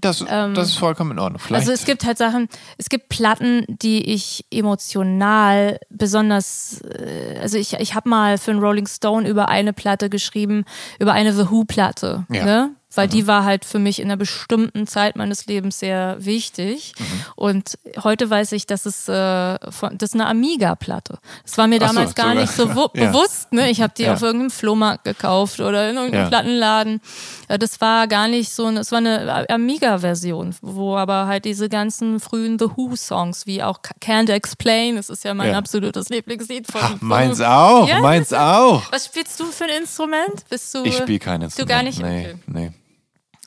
das, 0.00 0.24
das 0.24 0.68
ist 0.68 0.76
vollkommen 0.76 1.12
in 1.12 1.18
Ordnung. 1.18 1.40
Vielleicht, 1.40 1.66
ähm, 1.66 1.70
also 1.70 1.72
es 1.72 1.84
gibt 1.84 2.04
halt 2.04 2.18
Sachen, 2.18 2.48
es 2.78 2.88
gibt 2.88 3.08
Platten, 3.08 3.64
die 3.68 4.12
ich 4.12 4.44
emotional 4.50 5.78
besonders, 5.90 6.80
äh, 6.82 7.38
also 7.40 7.58
ich, 7.58 7.74
ich 7.74 7.94
habe 7.94 8.08
mal 8.08 8.38
für 8.38 8.52
einen 8.52 8.60
Rolling 8.60 8.86
Stone 8.86 9.28
über 9.28 9.48
eine 9.48 9.72
Platte 9.72 10.08
geschrieben, 10.10 10.64
über 10.98 11.12
eine 11.12 11.32
The 11.32 11.50
Who-Platte, 11.50 12.26
Ja. 12.30 12.44
ne? 12.44 12.70
Weil 12.96 13.08
die 13.08 13.26
war 13.26 13.44
halt 13.44 13.64
für 13.64 13.78
mich 13.78 13.98
in 14.00 14.06
einer 14.06 14.16
bestimmten 14.16 14.86
Zeit 14.86 15.16
meines 15.16 15.46
Lebens 15.46 15.78
sehr 15.78 16.16
wichtig. 16.18 16.94
Mhm. 16.98 17.04
Und 17.36 17.78
heute 18.02 18.28
weiß 18.30 18.52
ich, 18.52 18.66
dass 18.66 18.86
es 18.86 19.08
äh, 19.08 19.58
von, 19.70 19.96
das 19.98 20.10
ist 20.10 20.14
eine 20.14 20.26
Amiga-Platte. 20.26 21.18
Das 21.44 21.58
war 21.58 21.66
mir 21.66 21.76
Ach 21.82 21.88
so, 21.88 21.94
damals 21.94 22.14
gar 22.14 22.28
sogar. 22.30 22.40
nicht 22.42 22.52
so 22.52 22.66
Ja. 22.94 23.06
bewusst. 23.10 23.52
Ne? 23.52 23.70
Ich 23.70 23.80
habe 23.82 23.92
die 23.96 24.04
Ja. 24.04 24.14
auf 24.14 24.22
irgendeinem 24.22 24.50
Flohmarkt 24.50 25.04
gekauft 25.04 25.60
oder 25.60 25.90
in 25.90 25.96
irgendeinem 25.96 26.22
Ja. 26.24 26.28
Plattenladen. 26.28 27.00
Äh, 27.48 27.58
Das 27.58 27.80
war 27.80 28.06
gar 28.08 28.28
nicht 28.28 28.52
so, 28.52 28.66
eine- 28.66 28.80
es 28.80 28.90
war 28.92 28.98
eine 28.98 29.46
Amiga-Version, 29.50 30.54
wo 30.62 30.96
aber 30.96 31.26
halt 31.26 31.44
diese 31.44 31.68
ganzen 31.68 32.18
frühen 32.20 32.58
The 32.58 32.66
Who-Songs, 32.76 33.46
wie 33.46 33.62
auch 33.62 33.78
Can't 34.00 34.30
Explain, 34.30 34.96
das 34.96 35.10
ist 35.10 35.24
ja 35.24 35.34
mein 35.34 35.54
absolutes 35.54 36.08
Lieblingslied 36.08 36.66
von. 36.70 36.80
Ach, 36.82 36.94
meins 37.00 37.40
auch, 37.40 37.88
meins 38.00 38.32
auch. 38.32 38.90
Was 38.90 39.06
spielst 39.06 39.38
du 39.40 39.44
für 39.46 39.64
ein 39.64 39.70
Instrument? 39.82 40.44
Bist 40.48 40.74
du? 40.74 40.84
Ich 40.84 40.96
spiele 40.96 41.18
kein 41.18 41.42
Instrument. 41.42 41.68
gar 41.70 41.82
nicht? 41.82 42.00
Nee, 42.02 42.26
Okay. 42.30 42.38
nee. 42.46 42.72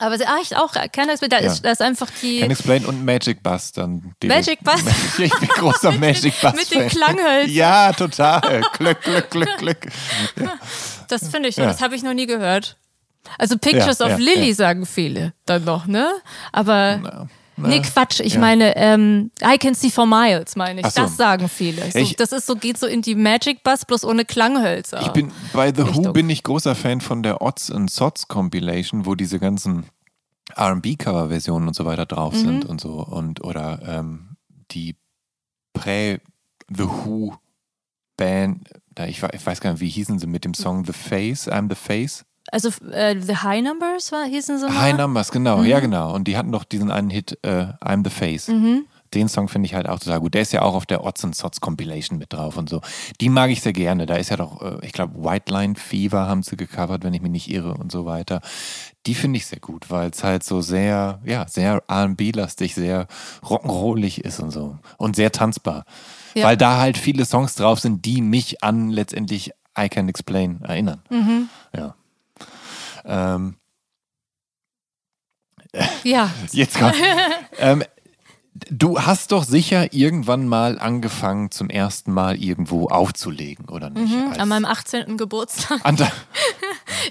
Aber 0.00 0.14
ah, 0.26 0.38
ich 0.42 0.56
auch. 0.56 0.72
Can't 0.72 1.10
Explain, 1.10 1.30
da, 1.30 1.40
Ja. 1.40 1.52
ist, 1.52 1.64
da 1.64 1.70
ist 1.70 1.82
einfach 1.82 2.08
die. 2.22 2.40
Can 2.40 2.50
Explain 2.50 2.86
und 2.86 3.04
Magic 3.04 3.42
Bass 3.42 3.70
dann. 3.72 4.14
Magic 4.24 4.58
Bass? 4.64 4.80
ich 5.18 5.32
bin 5.38 5.48
großer 5.48 5.92
Magic 5.98 6.34
Bass. 6.40 6.56
mit 6.56 6.70
den 6.74 6.88
Klanghölzern. 6.88 7.50
Ja, 7.54 7.92
total. 7.92 8.62
Glück, 8.72 9.02
Glück, 9.02 9.30
Glück, 9.30 9.58
Glück. 9.58 9.78
Das 11.08 11.28
finde 11.28 11.50
ich, 11.50 11.56
Ja. 11.56 11.66
das 11.66 11.80
habe 11.82 11.94
ich 11.94 12.02
noch 12.02 12.14
nie 12.14 12.26
gehört. 12.26 12.76
Also 13.38 13.58
Pictures 13.58 14.00
of 14.00 14.18
Lily 14.18 14.54
sagen 14.54 14.86
viele 14.86 15.34
dann 15.44 15.64
noch, 15.64 15.86
ne? 15.86 16.10
Aber 16.52 17.28
Nee, 17.68 17.80
Quatsch. 17.80 18.20
Ich 18.20 18.34
ja. 18.34 18.40
meine, 18.40 18.76
ähm, 18.76 19.30
I 19.42 19.58
can 19.58 19.74
see 19.74 19.90
for 19.90 20.06
miles, 20.06 20.56
meine 20.56 20.80
ich. 20.80 20.86
So. 20.88 21.02
Das 21.02 21.16
sagen 21.16 21.48
viele. 21.48 21.90
So, 21.90 21.98
Ich- 21.98 22.16
das 22.16 22.32
ist 22.32 22.46
so, 22.46 22.56
geht 22.56 22.78
so 22.78 22.86
in 22.86 23.02
die 23.02 23.14
Magic 23.14 23.62
Bus, 23.62 23.84
bloß 23.84 24.04
ohne 24.04 24.24
Klanghölzer. 24.24 25.00
Ich 25.02 25.08
bin 25.08 25.30
bei 25.52 25.72
The 25.74 25.82
Who 25.82 25.86
Richtung. 25.88 26.12
bin 26.12 26.30
ich 26.30 26.42
großer 26.42 26.74
Fan 26.74 27.00
von 27.00 27.22
der 27.22 27.42
Odds 27.42 27.70
and 27.70 27.90
Sods 27.90 28.28
Compilation, 28.28 29.06
wo 29.06 29.14
diese 29.14 29.38
ganzen 29.38 29.86
R&B-Cover-Versionen 30.56 31.68
und 31.68 31.74
so 31.74 31.84
weiter 31.84 32.06
drauf 32.06 32.34
Mhm. 32.34 32.38
sind 32.38 32.64
und 32.64 32.80
so 32.80 32.94
und 33.04 33.42
oder 33.44 33.80
ähm, 33.86 34.36
die 34.70 34.96
Prä 35.72 36.18
The 36.74 36.84
Who 36.84 37.34
Band, 38.16 38.68
ich, 39.06 39.22
ich 39.22 39.46
weiß 39.46 39.60
gar 39.60 39.72
nicht, 39.72 39.80
wie 39.80 39.88
hießen 39.88 40.18
sie 40.18 40.26
mit 40.26 40.44
dem 40.44 40.54
Song 40.54 40.84
The 40.84 40.92
Face, 40.92 41.48
I'm 41.50 41.68
the 41.68 41.74
Face. 41.74 42.24
Also 42.52 42.70
äh, 42.90 43.18
The 43.20 43.36
High 43.36 43.62
Numbers 43.62 44.12
war, 44.12 44.24
hießen 44.24 44.58
sie 44.58 44.66
mal? 44.66 44.80
High 44.80 44.96
Numbers, 44.96 45.30
genau, 45.30 45.62
ja 45.62 45.80
genau. 45.80 46.14
Und 46.14 46.28
die 46.28 46.36
hatten 46.36 46.52
doch 46.52 46.64
diesen 46.64 46.90
einen 46.90 47.10
Hit 47.10 47.38
äh, 47.42 47.66
I'm 47.82 48.04
the 48.04 48.10
Face. 48.10 48.48
Mhm. 48.48 48.86
Den 49.14 49.28
Song 49.28 49.48
finde 49.48 49.66
ich 49.66 49.74
halt 49.74 49.88
auch 49.88 49.98
total 49.98 50.20
gut. 50.20 50.34
Der 50.34 50.42
ist 50.42 50.52
ja 50.52 50.62
auch 50.62 50.74
auf 50.74 50.86
der 50.86 51.02
Odds 51.04 51.24
and 51.24 51.34
Sods 51.34 51.60
Compilation 51.60 52.16
mit 52.18 52.32
drauf 52.32 52.56
und 52.56 52.68
so. 52.68 52.80
Die 53.20 53.28
mag 53.28 53.50
ich 53.50 53.60
sehr 53.60 53.72
gerne. 53.72 54.06
Da 54.06 54.14
ist 54.14 54.30
ja 54.30 54.36
doch, 54.36 54.62
äh, 54.62 54.78
ich 54.82 54.92
glaube, 54.92 55.24
White 55.24 55.52
Line 55.52 55.74
Fever 55.74 56.28
haben 56.28 56.42
sie 56.42 56.56
gecovert, 56.56 57.02
wenn 57.02 57.14
ich 57.14 57.20
mich 57.20 57.32
nicht 57.32 57.50
irre 57.50 57.74
und 57.74 57.90
so 57.90 58.06
weiter. 58.06 58.40
Die 59.06 59.14
finde 59.14 59.38
ich 59.38 59.46
sehr 59.46 59.58
gut, 59.58 59.90
weil 59.90 60.10
es 60.10 60.22
halt 60.22 60.44
so 60.44 60.60
sehr, 60.60 61.20
ja, 61.24 61.48
sehr 61.48 61.82
R&B-lastig, 61.88 62.74
sehr 62.74 63.08
rock'n'rollig 63.42 64.20
ist 64.20 64.38
und 64.38 64.52
so. 64.52 64.78
Und 64.96 65.16
sehr 65.16 65.32
tanzbar. 65.32 65.84
Ja. 66.34 66.44
Weil 66.44 66.56
da 66.56 66.78
halt 66.78 66.96
viele 66.96 67.24
Songs 67.24 67.56
drauf 67.56 67.80
sind, 67.80 68.04
die 68.04 68.22
mich 68.22 68.62
an 68.62 68.90
letztendlich 68.90 69.50
I 69.76 69.88
Can 69.88 70.08
Explain 70.08 70.60
erinnern. 70.62 71.02
Mhm. 71.10 71.48
Ja. 71.76 71.94
Ähm, 73.04 73.56
Ja. 76.04 76.30
Jetzt 76.52 76.78
kommt. 76.78 76.94
ähm, 77.58 77.84
du 78.70 79.00
hast 79.00 79.32
doch 79.32 79.44
sicher 79.44 79.92
irgendwann 79.92 80.48
mal 80.48 80.78
angefangen, 80.78 81.50
zum 81.50 81.70
ersten 81.70 82.12
Mal 82.12 82.36
irgendwo 82.42 82.88
aufzulegen, 82.88 83.68
oder 83.68 83.90
nicht? 83.90 84.12
Mhm. 84.12 84.32
An 84.38 84.48
meinem 84.48 84.64
18. 84.64 85.16
Geburtstag. 85.16 85.80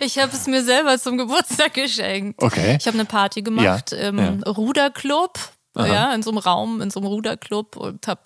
Ich 0.01 0.19
habe 0.19 0.31
es 0.33 0.45
mir 0.45 0.63
selber 0.63 0.99
zum 0.99 1.17
Geburtstag 1.17 1.73
geschenkt. 1.73 2.41
Okay. 2.43 2.77
Ich 2.79 2.85
habe 2.85 2.95
eine 2.95 3.05
Party 3.05 3.41
gemacht 3.41 3.91
Ja, 3.91 3.97
im 4.09 4.19
ja. 4.19 4.29
Ruderclub, 4.51 5.39
Aha. 5.73 5.87
ja, 5.87 6.13
in 6.13 6.21
so 6.21 6.29
einem 6.29 6.37
Raum, 6.37 6.79
in 6.81 6.91
so 6.91 6.99
einem 6.99 7.07
Ruderclub 7.07 7.75
und 7.75 8.07
habe 8.07 8.21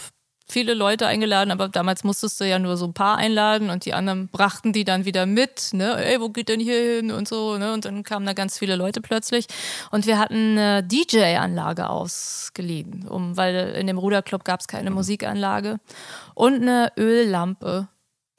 viele 0.54 0.74
Leute 0.76 1.08
eingeladen, 1.08 1.52
aber 1.52 1.68
damals 1.68 2.04
musstest 2.04 2.40
du 2.40 2.46
ja 2.48 2.60
nur 2.60 2.78
so 2.78 2.86
ein 2.86 2.94
paar 2.94 3.18
einladen 3.18 3.70
und 3.70 3.86
die 3.86 3.94
anderen 3.94 4.28
brachten 4.30 4.72
die 4.72 4.86
dann 4.86 5.04
wieder 5.04 5.26
mit, 5.26 5.72
ne, 5.74 5.98
ey, 6.06 6.22
wo 6.22 6.30
geht 6.30 6.48
denn 6.48 6.60
hier 6.60 6.98
hin 6.98 7.12
und 7.12 7.28
so, 7.28 7.58
ne, 7.58 7.74
und 7.74 7.86
dann 7.86 8.04
kamen 8.04 8.26
da 8.26 8.34
ganz 8.34 8.58
viele 8.60 8.76
Leute 8.76 9.02
plötzlich 9.02 9.48
und 9.92 10.06
wir 10.06 10.20
hatten 10.20 10.58
eine 10.58 10.84
DJ-Anlage 10.84 11.90
ausgeliehen, 11.90 13.08
um, 13.08 13.36
weil 13.36 13.74
in 13.78 13.88
dem 13.88 13.98
Ruderclub 13.98 14.46
gab 14.46 14.62
es 14.62 14.68
keine 14.68 14.90
Mhm. 14.92 14.96
Musikanlage 14.98 15.80
und 16.36 16.62
eine 16.62 16.92
Öllampe. 16.98 17.88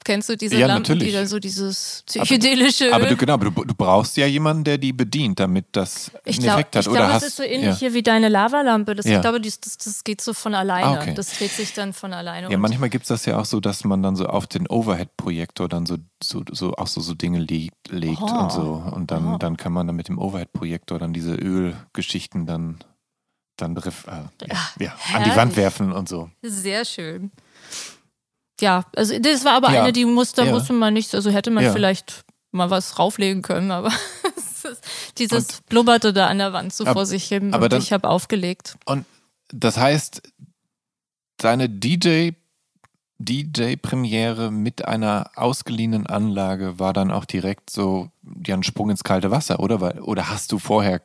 Kennst 0.05 0.29
du 0.29 0.37
diese 0.37 0.55
Ja, 0.55 0.67
Lampen, 0.67 0.83
natürlich. 0.83 1.07
die 1.07 1.13
dann 1.13 1.25
so 1.27 1.39
dieses 1.39 2.03
psychedelische 2.05 2.93
aber 2.93 3.05
Öl? 3.05 3.09
du, 3.09 3.17
genau, 3.17 3.33
aber 3.33 3.49
du, 3.49 3.63
du 3.65 3.73
brauchst 3.73 4.15
ja 4.17 4.27
jemanden, 4.27 4.63
der 4.63 4.77
die 4.77 4.93
bedient, 4.93 5.39
damit 5.39 5.65
das 5.71 6.11
Ich 6.23 6.35
einen 6.37 6.43
glaube, 6.43 6.59
Effekt 6.61 6.75
hat. 6.75 6.85
ich 6.85 6.91
glaub, 6.93 7.03
hast, 7.07 7.23
das 7.23 7.29
ist 7.29 7.37
so 7.37 7.43
ähnlich 7.43 7.65
ja. 7.71 7.75
hier 7.75 7.93
wie 7.95 8.03
deine 8.03 8.29
Lavalampe. 8.29 8.93
Das, 8.93 9.05
Ja. 9.07 9.15
Ich 9.15 9.21
glaube, 9.21 9.41
das, 9.41 9.59
das, 9.59 9.77
das 9.79 10.03
geht 10.03 10.21
so 10.21 10.33
von 10.33 10.53
alleine. 10.53 10.85
Ah, 10.85 11.01
okay. 11.01 11.13
Das 11.15 11.35
dreht 11.37 11.49
sich 11.51 11.73
dann 11.73 11.91
von 11.91 12.13
alleine. 12.13 12.51
Ja, 12.51 12.57
manchmal 12.59 12.89
gibt 12.89 13.05
es 13.05 13.07
das 13.09 13.25
ja 13.25 13.39
auch 13.39 13.45
so, 13.45 13.59
dass 13.59 13.83
man 13.83 14.03
dann 14.03 14.15
so 14.15 14.27
auf 14.27 14.45
den 14.45 14.67
Overhead-Projektor 14.67 15.67
dann 15.67 15.87
so, 15.87 15.97
so, 16.23 16.43
so 16.51 16.73
auch 16.75 16.87
so, 16.87 17.01
so 17.01 17.15
Dinge 17.15 17.39
legt, 17.39 17.89
legt 17.89 18.21
Oh. 18.21 18.25
und 18.43 18.51
so. 18.51 18.83
Und 18.95 19.09
dann, 19.09 19.33
Oh. 19.33 19.37
dann 19.39 19.57
kann 19.57 19.73
man 19.73 19.87
dann 19.87 19.95
mit 19.95 20.07
dem 20.07 20.19
Overhead-Projektor 20.19 20.99
dann 20.99 21.13
diese 21.13 21.33
Ölgeschichten 21.33 22.45
dann, 22.45 22.77
dann 23.57 23.75
äh, 23.75 23.81
ja, 24.47 24.69
ja, 24.79 24.95
an 25.15 25.23
die 25.23 25.35
Wand 25.35 25.55
werfen 25.57 25.91
und 25.91 26.07
so. 26.07 26.29
Sehr 26.43 26.85
schön. 26.85 27.31
Ja, 28.61 28.85
also 28.95 29.17
das 29.19 29.43
war 29.45 29.53
aber 29.53 29.71
Ja. 29.73 29.83
eine, 29.83 29.93
die 29.93 30.05
musste, 30.05 30.43
Ja. 30.45 30.51
musste 30.51 30.73
man 30.73 30.93
nicht, 30.93 31.13
also 31.13 31.29
hätte 31.29 31.51
man 31.51 31.63
Ja. 31.63 31.73
vielleicht 31.73 32.23
mal 32.51 32.69
was 32.69 32.97
rauflegen 32.99 33.41
können, 33.41 33.71
aber 33.71 33.91
dieses 35.17 35.45
Und- 35.59 35.65
blubberte 35.67 36.13
da 36.13 36.27
an 36.27 36.37
der 36.37 36.53
Wand 36.53 36.73
so 36.73 36.85
Ab- 36.85 36.93
vor 36.93 37.05
sich 37.05 37.25
hin 37.25 37.53
aber 37.53 37.65
und 37.65 37.73
dann- 37.73 37.81
ich 37.81 37.91
habe 37.91 38.07
aufgelegt. 38.09 38.77
Und 38.85 39.05
das 39.49 39.77
heißt, 39.77 40.21
deine 41.37 41.69
DJ, 41.69 42.31
DJ-Premiere 43.19 44.51
mit 44.51 44.85
einer 44.85 45.31
ausgeliehenen 45.35 46.05
Anlage 46.07 46.79
war 46.79 46.93
dann 46.93 47.11
auch 47.11 47.25
direkt 47.25 47.69
so 47.69 48.09
ja, 48.45 48.55
ein 48.55 48.63
Sprung 48.63 48.89
ins 48.89 49.03
kalte 49.03 49.31
Wasser, 49.31 49.59
oder? 49.59 50.05
Oder 50.07 50.29
hast 50.29 50.51
du 50.51 50.59
vorher 50.59 51.01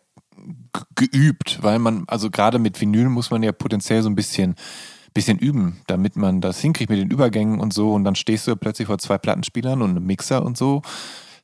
geübt? 0.96 1.62
Weil 1.62 1.78
man, 1.78 2.04
also 2.08 2.30
gerade 2.30 2.58
mit 2.58 2.80
Vinyl 2.80 3.08
muss 3.08 3.30
man 3.30 3.42
ja 3.42 3.52
potenziell 3.52 4.02
so 4.02 4.08
ein 4.08 4.14
bisschen, 4.16 4.54
bisschen 5.14 5.38
üben, 5.38 5.80
damit 5.86 6.16
man 6.16 6.40
das 6.40 6.60
hinkriegt 6.60 6.90
mit 6.90 6.98
den 6.98 7.10
Übergängen 7.10 7.60
und 7.60 7.72
so. 7.72 7.92
Und 7.92 8.04
dann 8.04 8.14
stehst 8.14 8.46
du 8.46 8.56
plötzlich 8.56 8.86
vor 8.86 8.98
zwei 8.98 9.18
Plattenspielern 9.18 9.82
und 9.82 9.90
einem 9.90 10.06
Mixer 10.06 10.44
und 10.44 10.56
so. 10.56 10.82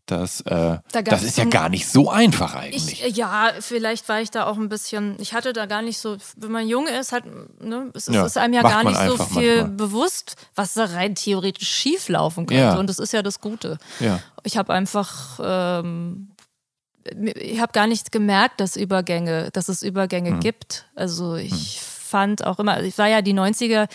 Das, 0.08 0.40
äh, 0.42 0.78
Da 0.92 1.02
das 1.02 1.24
ist 1.24 1.36
ja 1.36 1.46
gar 1.46 1.68
nicht 1.68 1.88
so 1.88 2.08
einfach 2.10 2.54
eigentlich. 2.54 3.04
Ich, 3.04 3.16
ja, 3.16 3.50
vielleicht 3.58 4.08
war 4.08 4.20
ich 4.20 4.30
da 4.30 4.46
auch 4.46 4.56
ein 4.56 4.68
bisschen, 4.68 5.16
ich 5.18 5.34
hatte 5.34 5.52
da 5.52 5.66
gar 5.66 5.82
nicht 5.82 5.98
so, 5.98 6.16
wenn 6.36 6.52
man 6.52 6.68
jung 6.68 6.86
ist, 6.86 7.10
hat, 7.10 7.24
ne, 7.60 7.90
es 7.92 8.06
Ja, 8.06 8.24
ist 8.24 8.38
einem 8.38 8.54
ja 8.54 8.62
gar 8.62 8.84
nicht 8.84 9.00
so 9.00 9.16
viel 9.16 9.62
manchmal. 9.62 9.76
bewusst, 9.76 10.36
was 10.54 10.74
da 10.74 10.84
rein 10.84 11.16
theoretisch 11.16 11.68
schief 11.68 12.08
laufen 12.08 12.46
könnte. 12.46 12.62
Ja. 12.62 12.76
Und 12.78 12.88
das 12.88 13.00
ist 13.00 13.12
ja 13.12 13.22
das 13.22 13.40
Gute. 13.40 13.78
ja. 13.98 14.20
Ich 14.44 14.56
habe 14.56 14.72
einfach, 14.72 15.40
ähm, 15.42 16.28
ich 17.34 17.60
habe 17.60 17.72
gar 17.72 17.88
nicht 17.88 18.12
gemerkt, 18.12 18.60
dass 18.60 18.76
Übergänge, 18.76 19.50
dass 19.52 19.68
es 19.68 19.82
Übergänge 19.82 20.30
Hm. 20.30 20.40
gibt. 20.40 20.86
Also 20.94 21.34
ich 21.34 21.80
fand 22.06 22.44
auch 22.46 22.58
immer, 22.58 22.82
ich 22.82 22.96
war 22.98 23.08
ja 23.08 23.22
die 23.22 23.34
90er, 23.34 23.88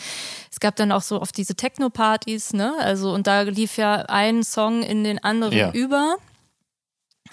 es 0.51 0.59
gab 0.59 0.75
dann 0.75 0.91
auch 0.91 1.01
so 1.01 1.19
auf 1.19 1.31
diese 1.31 1.55
Techno-Partys, 1.55 2.53
ne? 2.53 2.73
Also 2.79 3.11
und 3.13 3.27
da 3.27 3.41
lief 3.41 3.77
ja 3.77 4.05
ein 4.07 4.43
Song 4.43 4.83
in 4.83 5.03
den 5.03 5.23
anderen 5.23 5.57
Ja. 5.57 5.71
über. 5.71 6.17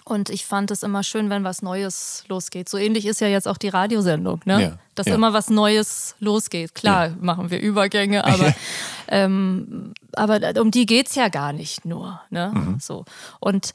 Und 0.05 0.31
ich 0.31 0.47
fand 0.47 0.71
es 0.71 0.83
immer 0.83 1.03
schön, 1.03 1.29
wenn 1.29 1.45
was 1.45 1.61
Neues 1.61 2.25
losgeht. 2.29 2.69
So 2.71 2.79
ähnlich 2.79 3.05
ist 3.05 3.21
ja 3.21 3.29
jetzt 3.29 3.47
auch 3.47 3.59
die 3.59 3.69
Radiosendung, 3.69 4.41
ne? 4.47 4.63
Ja, 4.63 4.79
Dass 4.95 5.07
ja. 5.07 5.15
immer 5.15 5.35
was 5.35 5.51
Neues 5.51 6.15
losgeht. 6.19 6.75
Klar, 6.75 7.11
machen 7.21 7.51
wir 7.51 7.61
Übergänge, 7.61 8.25
aber, 8.25 8.55
ähm, 9.09 9.93
aber 10.15 10.41
um 10.61 10.71
die 10.71 10.87
geht's 10.87 11.15
ja 11.15 11.29
gar 11.29 11.53
nicht 11.53 11.85
nur. 11.85 12.23
Ne? 12.31 12.53
Mhm. 12.55 12.79
So. 12.81 13.05
Und 13.39 13.73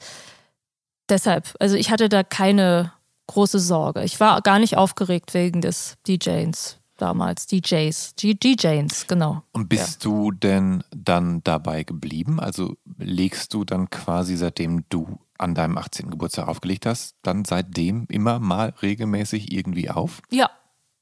deshalb, 1.08 1.54
also 1.60 1.76
ich 1.76 1.90
hatte 1.90 2.08
da 2.08 2.24
keine 2.24 2.92
große 3.28 3.60
Sorge. 3.60 4.02
Ich 4.02 4.18
war 4.18 4.40
gar 4.42 4.58
nicht 4.58 4.76
aufgeregt 4.76 5.34
wegen 5.34 5.60
des 5.60 5.96
DJs 6.08 6.78
damals. 6.96 7.46
DJs. 7.46 8.14
G 8.16 8.34
DJs, 8.34 9.06
genau. 9.06 9.42
Und 9.52 9.68
bist 9.68 10.04
du 10.04 10.30
denn 10.30 10.84
dann 10.94 11.42
dabei 11.44 11.82
geblieben? 11.82 12.40
Also 12.40 12.76
legst 12.98 13.54
du 13.54 13.64
dann 13.64 13.90
quasi, 13.90 14.36
seitdem 14.36 14.84
du 14.88 15.18
an 15.38 15.54
deinem 15.54 15.78
18. 15.78 16.10
Geburtstag 16.10 16.48
aufgelegt 16.48 16.86
hast, 16.86 17.16
dann 17.22 17.44
seitdem 17.44 18.06
immer 18.08 18.38
mal 18.38 18.74
regelmäßig 18.82 19.52
irgendwie 19.52 19.90
auf? 19.90 20.22
Ja. 20.30 20.50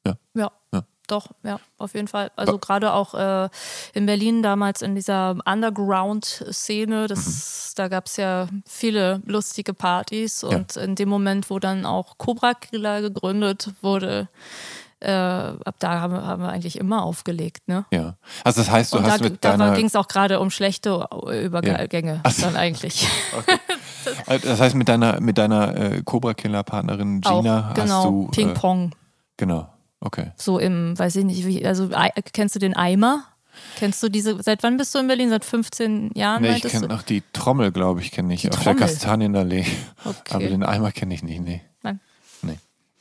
Ja. 0.07 0.17
Ja. 0.35 0.53
Ja. 0.73 0.85
Doch, 1.09 1.27
ja, 1.43 1.59
auf 1.79 1.95
jeden 1.95 2.09
Fall. 2.09 2.31
Also 2.37 2.59
gerade 2.59 2.95
auch 2.95 3.13
äh, 3.15 3.49
in 3.93 4.07
Berlin 4.07 4.43
damals 4.43 4.83
in 4.83 4.95
dieser 4.95 5.37
Underground-Szene, 5.45 7.07
das, 7.09 7.73
da 7.77 7.89
gab 7.89 8.07
es 8.07 8.17
ja 8.17 8.49
viele 8.65 9.21
lustige 9.27 9.75
Partys 9.75 10.43
und 10.45 10.77
in 10.77 10.95
dem 10.95 11.09
Moment, 11.09 11.51
wo 11.51 11.59
dann 11.59 11.85
auch 11.85 12.17
Cobra 12.19 12.55
Killer 12.55 13.03
gegründet 13.03 13.73
wurde, 13.83 14.29
äh, 15.03 15.11
ab 15.11 15.75
da 15.79 16.01
haben 16.01 16.13
wir, 16.13 16.25
haben 16.25 16.43
wir 16.43 16.51
eigentlich 16.51 16.79
immer 16.79 17.03
aufgelegt, 17.03 17.67
ne? 17.67 17.85
Ja. 17.93 18.17
Also 18.45 18.61
das 18.61 18.71
heißt, 18.71 18.93
du 18.93 18.99
Und 18.99 19.05
hast 19.05 19.21
da, 19.21 19.25
mit 19.25 19.45
da 19.45 19.57
deiner, 19.57 19.75
ging 19.75 19.87
es 19.87 19.97
auch 19.97 20.09
gerade 20.09 20.41
um 20.41 20.51
schlechte 20.51 21.07
Übergänge 21.27 22.21
so. 22.31 22.43
dann 22.43 22.57
eigentlich. 22.57 23.09
äh, 24.27 24.39
das 24.39 24.61
heißt 24.61 24.75
mit 24.75 24.89
deiner 24.89 25.21
mit 25.21 25.39
deiner 25.39 25.77
äh, 25.77 26.03
Cobra 26.05 26.35
Killer 26.35 26.63
Partnerin 26.63 27.21
Gina 27.21 27.71
auch, 27.71 27.75
genau, 27.75 27.95
hast 27.97 28.05
du 28.05 28.29
äh, 28.29 28.31
Ping-Pong. 28.35 28.95
genau. 29.37 29.69
Okay. 30.01 30.33
So 30.37 30.59
im, 30.59 30.99
weiß 30.99 31.15
ich 31.17 31.25
nicht, 31.25 31.47
wie, 31.47 31.65
also 31.65 31.89
kennst 32.33 32.57
du 32.57 32.59
den 32.59 32.75
Eimer? 32.75 33.25
Kennst 33.77 34.03
du 34.03 34.09
diese, 34.09 34.43
seit 34.43 34.63
wann 34.65 34.77
bist 34.77 34.95
du 34.95 34.99
in 34.99 35.07
Berlin? 35.07 35.31
Seit 35.31 35.45
15 35.45 36.11
Jahren? 36.15 36.43
Nee, 36.43 36.57
ich 36.57 36.63
kenne 36.63 36.89
noch 36.89 37.03
die 37.03 37.23
Trommel, 37.33 37.71
glaube 37.71 38.01
ich, 38.01 38.11
kenne 38.11 38.35
ich. 38.35 38.43
Die 38.43 38.51
auf 38.51 38.57
Trommel? 38.57 38.81
der 38.81 38.89
Kastanienallee. 38.89 39.67
Okay. 40.05 40.35
Aber 40.35 40.47
den 40.49 40.65
Eimer 40.65 40.91
kenne 40.91 41.15
ich 41.15 41.23
nicht, 41.23 41.41
nee. 41.41 41.63
Nein. 41.83 42.01
Nee. 42.43 42.59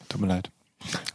Tut 0.10 0.22
mir 0.22 0.28
leid. 0.28 0.52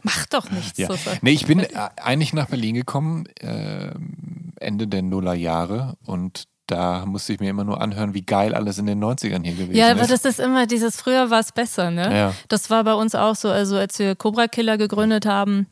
Mach 0.03 0.25
doch 0.27 0.49
nichts. 0.51 0.77
Ja. 0.77 0.87
so 0.87 0.97
Nee, 1.21 1.31
ich 1.31 1.45
bin 1.45 1.59
äh, 1.59 1.67
eigentlich 2.01 2.33
nach 2.33 2.47
Berlin 2.47 2.75
gekommen, 2.75 3.25
ähm, 3.39 4.53
Ende 4.59 4.87
der 4.87 5.01
Nullerjahre 5.01 5.97
und 6.05 6.45
da 6.67 7.05
musste 7.05 7.33
ich 7.33 7.39
mir 7.39 7.49
immer 7.49 7.63
nur 7.63 7.79
anhören, 7.79 8.13
wie 8.13 8.23
geil 8.23 8.53
alles 8.53 8.77
in 8.77 8.85
den 8.87 9.01
90ern 9.01 9.43
hier 9.43 9.53
gewesen 9.53 9.75
Ja, 9.75 9.91
aber 9.91 10.01
ist. 10.01 10.11
das 10.11 10.25
ist 10.25 10.39
immer 10.39 10.67
dieses, 10.67 10.97
früher 10.97 11.29
war 11.29 11.39
es 11.39 11.53
besser, 11.53 11.91
ne? 11.91 12.13
Ja. 12.15 12.33
Das 12.49 12.69
war 12.69 12.83
bei 12.83 12.93
uns 12.93 13.15
auch 13.15 13.35
so, 13.35 13.49
also 13.49 13.77
als 13.77 13.97
wir 13.99 14.15
Cobra 14.15 14.47
Killer 14.47 14.77
gegründet 14.77 15.25
haben, 15.25 15.67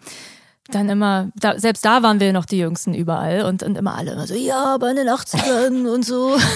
dann 0.69 0.89
immer, 0.89 1.29
da, 1.35 1.59
selbst 1.59 1.83
da 1.85 2.01
waren 2.01 2.19
wir 2.19 2.31
noch 2.33 2.45
die 2.45 2.57
Jüngsten 2.57 2.93
überall 2.93 3.43
und, 3.43 3.61
und 3.61 3.77
immer 3.77 3.95
alle 3.95 4.13
immer 4.13 4.25
so, 4.25 4.35
ja, 4.35 4.73
aber 4.75 4.89
in 4.89 4.95
den 4.95 5.09
80ern 5.09 5.87
und 5.87 6.05
so. 6.05 6.37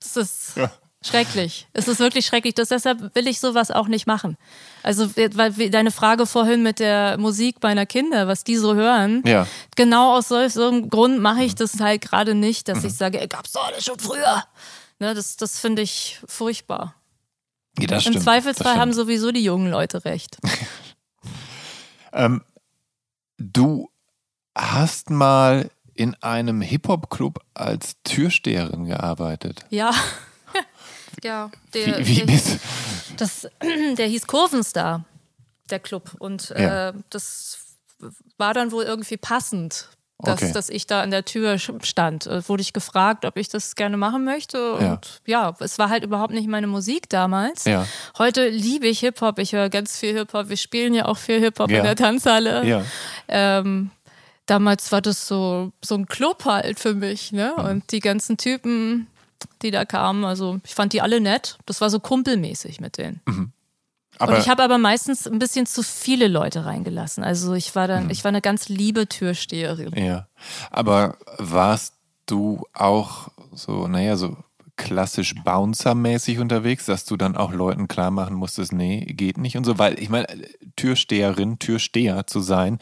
Das 0.00 0.16
ist 0.16 0.56
Ja. 0.56 0.70
Schrecklich. 1.08 1.66
Es 1.72 1.88
ist 1.88 2.00
wirklich 2.00 2.26
schrecklich. 2.26 2.54
Das, 2.54 2.68
deshalb 2.68 3.14
will 3.14 3.26
ich 3.26 3.40
sowas 3.40 3.70
auch 3.70 3.88
nicht 3.88 4.06
machen. 4.06 4.36
Also, 4.82 5.10
weil 5.16 5.70
deine 5.70 5.90
Frage 5.90 6.26
vorhin 6.26 6.62
mit 6.62 6.78
der 6.78 7.18
Musik 7.18 7.62
meiner 7.62 7.86
Kinder, 7.86 8.28
was 8.28 8.44
die 8.44 8.56
so 8.56 8.74
hören, 8.74 9.22
Ja. 9.26 9.46
genau 9.76 10.16
aus 10.16 10.28
so 10.28 10.48
so 10.48 10.68
einem 10.68 10.90
Grund 10.90 11.20
mache 11.20 11.42
ich 11.44 11.54
das 11.54 11.80
halt 11.80 12.02
gerade 12.02 12.34
nicht, 12.34 12.68
dass 12.68 12.84
ich 12.84 12.94
sage, 12.94 13.20
ey, 13.20 13.26
gab's 13.28 13.52
doch 13.52 13.66
alles 13.66 13.84
schon 13.84 13.98
früher. 13.98 14.44
Ne, 14.98 15.14
das 15.14 15.36
das 15.36 15.58
finde 15.60 15.82
ich 15.82 16.20
furchtbar. 16.26 16.94
Ja, 17.78 17.86
das 17.86 18.06
Im 18.06 18.12
stimmt, 18.12 18.24
Zweifelsfall 18.24 18.76
haben 18.76 18.92
sowieso 18.92 19.30
die 19.32 19.42
jungen 19.44 19.70
Leute 19.70 20.04
recht. 20.04 20.38
Ähm, 22.12 22.42
du 23.36 23.90
hast 24.56 25.10
mal 25.10 25.70
in 25.94 26.14
einem 26.22 26.62
Hip-Hop-Club 26.62 27.40
als 27.54 27.96
Türsteherin 28.04 28.86
gearbeitet. 28.86 29.66
Ja. 29.70 29.90
Ja, 31.22 31.50
der, 31.74 31.98
Wie, 31.98 32.06
wie 32.06 32.14
der, 32.16 32.24
bist 32.26 32.58
das, 33.16 33.48
der 33.98 34.06
hieß 34.06 34.26
Kurvenstar, 34.26 35.04
der 35.70 35.78
Club. 35.80 36.14
Und 36.18 36.50
Ja. 36.50 36.90
äh, 36.90 36.92
das 37.10 37.58
war 38.36 38.54
dann 38.54 38.70
wohl 38.72 38.84
irgendwie 38.84 39.16
passend, 39.16 39.88
dass, 40.20 40.42
Okay. 40.42 40.52
dass 40.52 40.68
ich 40.68 40.86
da 40.86 41.02
an 41.02 41.10
der 41.10 41.24
Tür 41.24 41.58
stand. 41.58 42.26
Äh, 42.26 42.48
wurde 42.48 42.60
ich 42.62 42.72
gefragt, 42.72 43.24
ob 43.24 43.36
ich 43.36 43.48
das 43.48 43.74
gerne 43.76 43.96
machen 43.96 44.24
möchte. 44.24 44.74
Und 44.74 45.20
ja. 45.26 45.54
es 45.60 45.78
war 45.78 45.90
halt 45.90 46.04
überhaupt 46.04 46.32
nicht 46.32 46.48
meine 46.48 46.66
Musik 46.66 47.08
damals. 47.08 47.64
Ja. 47.64 47.86
Heute 48.18 48.48
liebe 48.48 48.86
ich 48.86 49.00
Hip-Hop. 49.00 49.38
Ich 49.38 49.52
höre 49.52 49.68
ganz 49.68 49.98
viel 49.98 50.14
Hip-Hop. 50.14 50.48
Wir 50.48 50.56
spielen 50.56 50.94
ja 50.94 51.04
auch 51.06 51.18
viel 51.18 51.38
Hip-Hop 51.40 51.70
Ja. 51.70 51.78
in 51.78 51.84
der 51.84 51.96
Tanzhalle. 51.96 52.64
Ja. 52.66 52.84
Ähm, 53.28 53.90
damals 54.46 54.90
war 54.92 55.02
das 55.02 55.26
so, 55.28 55.72
so 55.84 55.94
ein 55.94 56.06
Club 56.06 56.44
halt 56.44 56.80
für 56.80 56.94
mich, 56.94 57.32
ne? 57.32 57.52
Mhm. 57.56 57.64
Und 57.64 57.92
die 57.92 58.00
ganzen 58.00 58.36
Typen, 58.38 59.06
die 59.62 59.70
da 59.70 59.84
kamen, 59.84 60.24
also 60.24 60.60
ich 60.64 60.74
fand 60.74 60.92
die 60.92 61.02
alle 61.02 61.20
nett. 61.20 61.58
Das 61.66 61.80
war 61.80 61.90
so 61.90 62.00
kumpelmäßig 62.00 62.80
mit 62.80 62.98
denen. 62.98 63.20
Aber 64.18 64.34
Und 64.34 64.40
ich 64.40 64.48
habe 64.48 64.62
aber 64.64 64.78
meistens 64.78 65.28
ein 65.28 65.38
bisschen 65.38 65.66
zu 65.66 65.82
viele 65.82 66.26
Leute 66.28 66.64
reingelassen. 66.64 67.22
Also 67.22 67.54
ich 67.54 67.74
war 67.76 67.84
Mhm. 67.84 67.88
dann, 67.88 68.10
ich 68.10 68.24
war 68.24 68.30
eine 68.30 68.40
ganz 68.40 68.68
liebe 68.68 69.08
Türsteherin. 69.08 69.92
Ja. 69.96 70.26
Aber 70.70 71.16
warst 71.38 71.94
du 72.26 72.64
auch 72.74 73.28
so, 73.52 73.86
naja, 73.86 74.16
so 74.16 74.36
klassisch 74.76 75.34
Bouncer-mäßig 75.44 76.38
unterwegs, 76.40 76.86
dass 76.86 77.04
du 77.04 77.16
dann 77.16 77.36
auch 77.36 77.52
Leuten 77.52 77.88
klar 77.88 78.10
machen 78.10 78.36
musstest, 78.36 78.72
nee, 78.72 79.04
geht 79.06 79.36
nicht 79.38 79.56
und 79.56 79.64
so? 79.64 79.78
Weil 79.78 79.98
ich 80.00 80.08
meine, 80.08 80.26
Türsteherin, 80.76 81.58
Türsteher 81.58 82.26
zu 82.26 82.40
sein, 82.40 82.78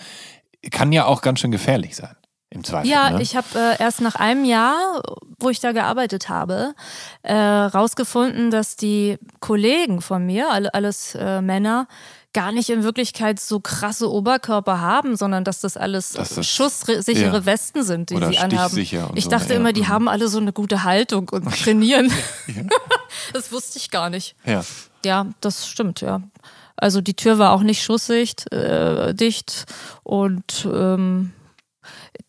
kann 0.70 0.92
ja 0.92 1.04
auch 1.06 1.22
ganz 1.22 1.40
schön 1.40 1.50
gefährlich 1.50 1.96
sein. 1.96 2.14
Im 2.50 2.62
Zweifel. 2.64 2.88
Ja, 2.90 3.10
ne? 3.10 3.22
ich 3.22 3.36
habe 3.36 3.46
äh, 3.56 3.82
erst 3.82 4.00
nach 4.00 4.14
einem 4.14 4.44
Jahr, 4.44 5.02
wo 5.40 5.50
ich 5.50 5.58
da 5.60 5.72
gearbeitet 5.72 6.28
habe, 6.28 6.74
äh, 7.22 7.34
rausgefunden, 7.36 8.50
dass 8.50 8.76
die 8.76 9.18
Kollegen 9.40 10.00
von 10.00 10.24
mir, 10.24 10.50
alle, 10.52 10.72
alles 10.72 11.16
äh, 11.16 11.40
Männer, 11.42 11.88
gar 12.32 12.52
nicht 12.52 12.68
in 12.70 12.82
Wirklichkeit 12.84 13.40
so 13.40 13.60
krasse 13.60 14.10
Oberkörper 14.12 14.80
haben, 14.80 15.16
sondern 15.16 15.42
dass 15.42 15.60
das 15.60 15.76
alles 15.76 16.12
das- 16.12 16.46
schusssichere 16.46 17.36
ja. 17.38 17.46
Westen 17.46 17.82
sind, 17.82 18.10
die 18.10 18.14
Oder 18.14 18.28
sie 18.28 18.38
anhaben. 18.38 18.78
Ich 18.78 18.90
so, 19.24 19.30
dachte 19.30 19.54
ja. 19.54 19.58
immer, 19.58 19.72
die 19.72 19.82
Mhm. 19.82 19.88
haben 19.88 20.08
alle 20.08 20.28
so 20.28 20.38
eine 20.38 20.52
gute 20.52 20.84
Haltung 20.84 21.28
und 21.30 21.44
trainieren. 21.64 22.12
das 23.32 23.50
wusste 23.52 23.78
ich 23.78 23.90
gar 23.90 24.10
nicht. 24.10 24.36
ja. 24.44 24.62
Ja, 25.04 25.26
das 25.40 25.68
stimmt, 25.68 26.00
ja. 26.00 26.20
Also 26.76 27.00
die 27.00 27.14
Tür 27.14 27.38
war 27.38 27.52
auch 27.52 27.62
nicht 27.62 27.82
schussdicht, 27.82 28.52
äh, 28.52 29.14
dicht 29.14 29.66
und 30.02 30.66
ähm, 30.70 31.32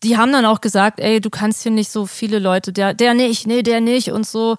die 0.04 0.16
haben 0.16 0.30
dann 0.32 0.44
auch 0.44 0.60
gesagt, 0.60 1.00
ey, 1.00 1.20
du 1.20 1.28
kannst 1.28 1.62
hier 1.62 1.72
nicht 1.72 1.90
so 1.90 2.06
viele 2.06 2.38
Leute, 2.38 2.72
der, 2.72 2.94
der 2.94 3.14
nicht, 3.14 3.46
nee, 3.46 3.62
der 3.62 3.80
nicht 3.80 4.12
und 4.12 4.26
so. 4.26 4.56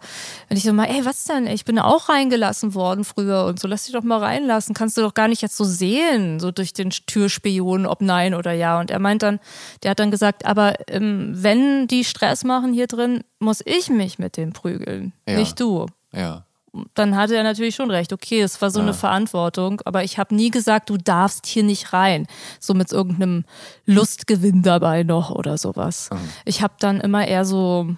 Und 0.49 0.57
ich 0.57 0.63
so 0.63 0.73
mal, 0.73 0.85
ey, 0.85 1.05
was 1.05 1.23
denn? 1.23 1.47
Ich 1.47 1.63
bin 1.63 1.79
auch 1.79 2.09
reingelassen 2.09 2.75
worden 2.75 3.05
früher 3.05 3.45
und 3.45 3.59
so, 3.59 3.67
lass 3.67 3.85
dich 3.85 3.93
doch 3.93 4.03
mal 4.03 4.19
reinlassen. 4.19 4.75
Kannst 4.75 4.97
du 4.97 5.01
doch 5.01 5.13
gar 5.13 5.29
nicht 5.29 5.41
jetzt 5.41 5.55
so 5.55 5.63
sehen, 5.63 6.39
so 6.39 6.51
durch 6.51 6.73
den 6.73 6.89
Türspion, 6.89 7.85
ob 7.85 8.01
nein 8.01 8.33
oder 8.33 8.51
ja. 8.51 8.79
Und 8.79 8.91
er 8.91 8.99
meint 8.99 9.23
dann, 9.23 9.39
der 9.83 9.91
hat 9.91 9.99
dann 9.99 10.11
gesagt, 10.11 10.45
aber 10.45 10.75
ähm, 10.89 11.31
wenn 11.33 11.87
die 11.87 12.03
Stress 12.03 12.43
machen 12.43 12.73
hier 12.73 12.87
drin, 12.87 13.23
muss 13.39 13.61
ich 13.63 13.89
mich 13.89 14.19
mit 14.19 14.35
dem 14.35 14.51
prügeln, 14.51 15.13
Ja. 15.27 15.37
nicht 15.37 15.59
du 15.59 15.85
Ja. 16.11 16.45
Dann 16.93 17.15
hatte 17.15 17.35
er 17.35 17.43
natürlich 17.43 17.75
schon 17.75 17.89
recht. 17.91 18.13
Okay, 18.13 18.41
es 18.41 18.61
war 18.61 18.69
so 18.71 18.79
Ja. 18.79 18.85
eine 18.85 18.93
Verantwortung, 18.93 19.81
aber 19.85 20.03
ich 20.03 20.17
habe 20.19 20.35
nie 20.35 20.51
gesagt, 20.51 20.89
du 20.89 20.97
darfst 20.97 21.45
hier 21.47 21.63
nicht 21.63 21.93
rein. 21.93 22.27
So 22.59 22.73
mit 22.73 22.91
irgendeinem 22.91 23.45
Lustgewinn 23.85 24.61
dabei 24.61 25.03
noch 25.03 25.31
oder 25.31 25.57
sowas. 25.57 26.09
Mhm. 26.11 26.29
Ich 26.45 26.61
habe 26.61 26.73
dann 26.79 26.99
immer 27.01 27.27
eher 27.27 27.45
so, 27.45 27.95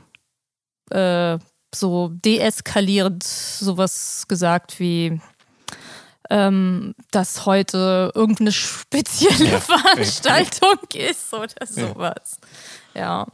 äh, 0.89 1.37
so 1.73 2.09
deeskalierend 2.13 3.23
sowas 3.23 4.25
gesagt 4.27 4.79
wie, 4.79 5.21
ähm, 6.29 6.95
dass 7.11 7.45
heute 7.45 8.11
irgendeine 8.15 8.51
spezielle 8.53 9.51
Ja. 9.51 9.59
Veranstaltung 9.59 10.79
ist 10.93 11.33
oder 11.33 11.65
sowas. 11.67 12.37
Ja. 12.93 13.27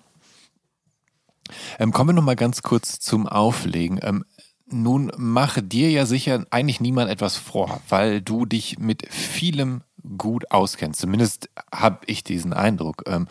Ähm, 1.80 1.92
kommen 1.94 2.10
wir 2.10 2.14
noch 2.14 2.24
mal 2.24 2.36
ganz 2.36 2.62
kurz 2.62 3.00
zum 3.00 3.28
Auflegen. 3.28 4.00
Ähm, 4.02 4.26
nun 4.70 5.12
mache 5.18 5.64
dir 5.64 5.90
ja 5.90 6.06
sicher 6.06 6.46
eigentlich 6.50 6.82
niemand 6.82 7.10
etwas 7.10 7.38
vor, 7.38 7.82
weil 7.90 8.22
du 8.22 8.46
dich 8.46 8.80
mit 8.80 9.12
vielem 9.12 9.82
gut 10.18 10.52
auskennst. 10.52 11.00
Zumindest 11.00 11.50
habe 11.74 12.00
ich 12.06 12.24
diesen 12.24 12.54
Eindruck. 12.54 13.04
Ähm, 13.08 13.28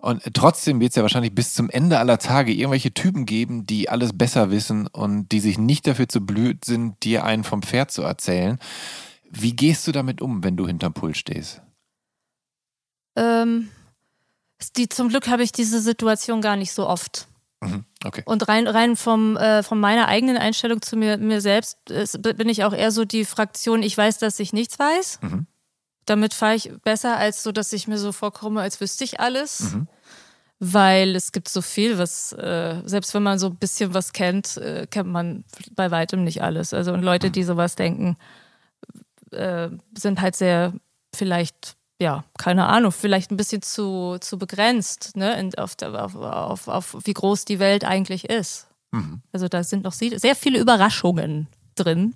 und 0.00 0.22
trotzdem 0.34 0.80
wird 0.80 0.90
es 0.90 0.96
ja 0.96 1.02
wahrscheinlich 1.02 1.34
bis 1.34 1.54
zum 1.54 1.70
Ende 1.70 1.98
aller 1.98 2.18
Tage 2.18 2.52
irgendwelche 2.52 2.92
Typen 2.92 3.26
geben, 3.26 3.66
die 3.66 3.88
alles 3.88 4.16
besser 4.16 4.50
wissen 4.50 4.86
und 4.86 5.30
die 5.30 5.40
sich 5.40 5.58
nicht 5.58 5.86
dafür 5.86 6.08
zu 6.08 6.20
blöd 6.20 6.64
sind, 6.64 7.02
dir 7.04 7.24
einen 7.24 7.44
vom 7.44 7.62
Pferd 7.62 7.90
zu 7.90 8.02
erzählen. 8.02 8.58
Wie 9.30 9.54
gehst 9.54 9.86
du 9.86 9.92
damit 9.92 10.20
um, 10.20 10.42
wenn 10.42 10.56
du 10.56 10.66
hinterm 10.66 10.94
Pult 10.94 11.16
stehst? 11.16 11.62
Ähm, 13.16 13.68
die, 14.76 14.88
zum 14.88 15.08
Glück 15.08 15.28
habe 15.28 15.42
ich 15.42 15.52
diese 15.52 15.80
Situation 15.80 16.40
gar 16.40 16.56
nicht 16.56 16.72
so 16.72 16.88
oft. 16.88 17.28
Mhm. 17.60 17.84
Okay. 18.06 18.22
Und 18.24 18.48
rein, 18.48 18.66
rein 18.66 18.96
vom, 18.96 19.36
äh, 19.36 19.62
von 19.62 19.80
meiner 19.80 20.08
eigenen 20.08 20.36
Einstellung 20.36 20.80
zu 20.80 20.96
mir, 20.96 21.18
mir 21.18 21.40
selbst 21.40 21.90
ist, 21.90 22.22
bin 22.22 22.48
ich 22.48 22.64
auch 22.64 22.72
eher 22.72 22.92
so 22.92 23.04
die 23.04 23.24
Fraktion, 23.24 23.82
ich 23.82 23.96
weiß, 23.96 24.18
dass 24.18 24.38
ich 24.38 24.52
nichts 24.52 24.78
weiß. 24.78 25.18
Mhm. 25.22 25.46
Damit 26.04 26.34
fahre 26.34 26.54
ich 26.54 26.72
besser, 26.84 27.16
als 27.16 27.42
so, 27.42 27.50
dass 27.50 27.72
ich 27.72 27.88
mir 27.88 27.98
so 27.98 28.12
vorkomme, 28.12 28.60
als 28.60 28.80
wüsste 28.80 29.04
ich 29.04 29.18
alles. 29.18 29.72
Mhm. 29.72 29.88
Weil 30.58 31.14
es 31.16 31.32
gibt 31.32 31.48
so 31.48 31.60
viel, 31.60 31.98
was, 31.98 32.32
äh, 32.32 32.80
selbst 32.86 33.12
wenn 33.12 33.22
man 33.22 33.38
so 33.38 33.48
ein 33.48 33.56
bisschen 33.56 33.92
was 33.92 34.12
kennt, 34.12 34.56
äh, 34.56 34.86
kennt 34.86 35.10
man 35.10 35.44
bei 35.72 35.90
weitem 35.90 36.24
nicht 36.24 36.42
alles. 36.42 36.72
Also 36.72 36.94
und 36.94 37.02
Leute, 37.02 37.30
die 37.30 37.42
sowas 37.42 37.74
denken, 37.74 38.16
äh, 39.32 39.68
sind 39.98 40.20
halt 40.20 40.36
sehr 40.36 40.72
vielleicht, 41.14 41.76
ja, 42.00 42.24
keine 42.38 42.66
Ahnung, 42.66 42.92
vielleicht 42.92 43.30
ein 43.30 43.36
bisschen 43.36 43.62
zu, 43.62 44.18
zu 44.20 44.38
begrenzt, 44.38 45.16
ne, 45.16 45.38
in, 45.40 45.54
auf, 45.56 45.76
der, 45.76 46.04
auf, 46.04 46.14
auf, 46.16 46.68
auf 46.68 46.96
wie 47.04 47.14
groß 47.14 47.44
die 47.46 47.58
Welt 47.58 47.84
eigentlich 47.84 48.28
ist. 48.28 48.66
Mhm. 48.92 49.22
Also 49.32 49.48
da 49.48 49.64
sind 49.64 49.84
noch 49.84 49.92
sehr 49.92 50.34
viele 50.36 50.58
Überraschungen 50.58 51.48
drin. 51.74 52.14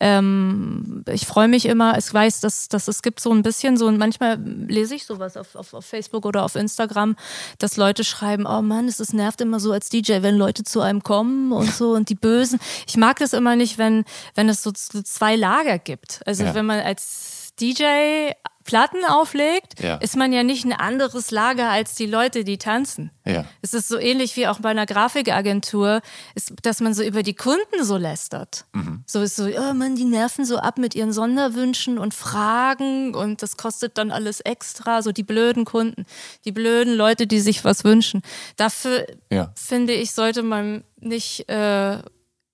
Ähm, 0.00 1.04
ich 1.08 1.24
freue 1.24 1.46
mich 1.46 1.66
immer, 1.66 1.96
ich 1.96 2.12
weiß, 2.12 2.40
dass, 2.40 2.68
dass 2.68 2.88
es 2.88 3.00
gibt 3.02 3.20
so 3.20 3.30
ein 3.32 3.42
bisschen 3.42 3.76
so, 3.76 3.86
und 3.86 3.96
manchmal 3.96 4.38
lese 4.40 4.96
ich 4.96 5.06
sowas 5.06 5.36
auf, 5.36 5.54
auf, 5.54 5.72
auf 5.72 5.84
Facebook 5.86 6.26
oder 6.26 6.42
auf 6.44 6.56
Instagram, 6.56 7.14
dass 7.58 7.76
Leute 7.76 8.02
schreiben, 8.02 8.44
oh 8.46 8.60
Mann, 8.60 8.88
es 8.88 8.98
ist- 8.98 9.14
nervt 9.14 9.40
immer 9.40 9.60
so 9.60 9.70
als 9.70 9.90
DJ, 9.90 10.22
wenn 10.22 10.36
Leute 10.36 10.64
zu 10.64 10.80
einem 10.80 11.02
kommen 11.04 11.52
und 11.52 11.72
so 11.72 11.92
und 11.92 12.08
die 12.08 12.16
Bösen. 12.16 12.58
Ich 12.88 12.96
mag 12.96 13.18
das 13.20 13.32
immer 13.32 13.54
nicht, 13.54 13.78
wenn, 13.78 14.04
wenn 14.34 14.48
es 14.48 14.62
so, 14.64 14.72
so 14.74 15.00
zwei 15.02 15.36
Lager 15.36 15.78
gibt. 15.78 16.20
Also 16.26 16.42
Ja. 16.42 16.54
wenn 16.54 16.66
man 16.66 16.80
als 16.80 17.33
DJ 17.60 18.32
Platten 18.64 19.04
auflegt, 19.06 19.78
Ja. 19.82 19.96
ist 19.96 20.16
man 20.16 20.32
ja 20.32 20.42
nicht 20.42 20.64
ein 20.64 20.72
anderes 20.72 21.30
Lager 21.30 21.68
als 21.68 21.96
die 21.96 22.06
Leute, 22.06 22.44
die 22.44 22.56
tanzen. 22.56 23.10
Ja. 23.26 23.44
Es 23.60 23.74
ist 23.74 23.88
so 23.88 23.98
ähnlich 23.98 24.36
wie 24.36 24.46
auch 24.46 24.58
bei 24.60 24.70
einer 24.70 24.86
Grafikagentur, 24.86 26.00
ist, 26.34 26.54
dass 26.62 26.80
man 26.80 26.94
so 26.94 27.02
über 27.02 27.22
die 27.22 27.34
Kunden 27.34 27.82
so 27.84 27.98
lästert. 27.98 28.64
So 29.06 29.20
ist 29.20 29.36
so, 29.36 29.44
oh 29.44 29.74
Mann, 29.74 29.96
die 29.96 30.04
nerven 30.06 30.46
so 30.46 30.56
ab 30.56 30.78
mit 30.78 30.94
ihren 30.94 31.12
Sonderwünschen 31.12 31.98
und 31.98 32.14
Fragen 32.14 33.14
und 33.14 33.42
das 33.42 33.58
kostet 33.58 33.98
dann 33.98 34.10
alles 34.10 34.40
extra. 34.40 35.02
So 35.02 35.12
die 35.12 35.24
blöden 35.24 35.66
Kunden, 35.66 36.06
die 36.46 36.52
blöden 36.52 36.94
Leute, 36.94 37.26
die 37.26 37.40
sich 37.40 37.64
was 37.66 37.84
wünschen. 37.84 38.22
Dafür 38.56 39.06
Ja. 39.30 39.52
finde 39.56 39.92
ich, 39.92 40.12
sollte 40.12 40.42
man 40.42 40.84
nicht 41.00 41.50
äh, 41.50 41.98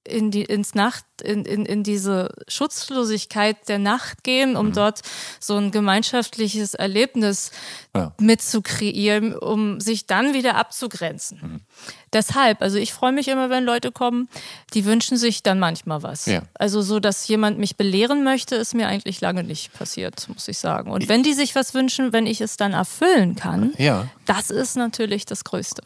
in 0.04 0.30
die, 0.30 0.44
ins 0.44 0.74
Nacht, 0.74 1.04
in, 1.22 1.44
in, 1.44 1.66
in 1.66 1.82
diese 1.82 2.30
Schutzlosigkeit 2.48 3.68
der 3.68 3.78
Nacht 3.78 4.24
gehen, 4.24 4.56
um 4.56 4.72
dort 4.72 5.02
so 5.38 5.56
ein 5.56 5.70
gemeinschaftliches 5.70 6.74
Erlebnis 6.74 7.50
Ja. 7.94 8.12
mitzukreieren, 8.18 9.34
um 9.36 9.80
sich 9.80 10.06
dann 10.06 10.32
wieder 10.32 10.54
abzugrenzen. 10.56 11.64
Deshalb, 12.12 12.62
also 12.62 12.76
ich 12.78 12.92
freue 12.92 13.12
mich 13.12 13.28
immer, 13.28 13.50
wenn 13.50 13.64
Leute 13.64 13.92
kommen, 13.92 14.28
die 14.74 14.84
wünschen 14.84 15.16
sich 15.16 15.42
dann 15.42 15.58
manchmal 15.58 16.02
was. 16.02 16.26
Ja. 16.26 16.42
Also 16.54 16.82
so, 16.82 16.98
dass 17.00 17.28
jemand 17.28 17.58
mich 17.58 17.76
belehren 17.76 18.24
möchte, 18.24 18.56
ist 18.56 18.74
mir 18.74 18.88
eigentlich 18.88 19.20
lange 19.20 19.44
nicht 19.44 19.72
passiert, 19.72 20.28
muss 20.28 20.48
ich 20.48 20.58
sagen. 20.58 20.90
Und 20.90 21.08
wenn 21.08 21.22
die 21.22 21.34
sich 21.34 21.54
was 21.54 21.74
wünschen, 21.74 22.12
wenn 22.12 22.26
ich 22.26 22.40
es 22.40 22.56
dann 22.56 22.72
erfüllen 22.72 23.36
kann, 23.36 23.74
Ja. 23.78 24.08
das 24.24 24.50
ist 24.50 24.76
natürlich 24.76 25.24
das 25.26 25.44
Größte. 25.44 25.82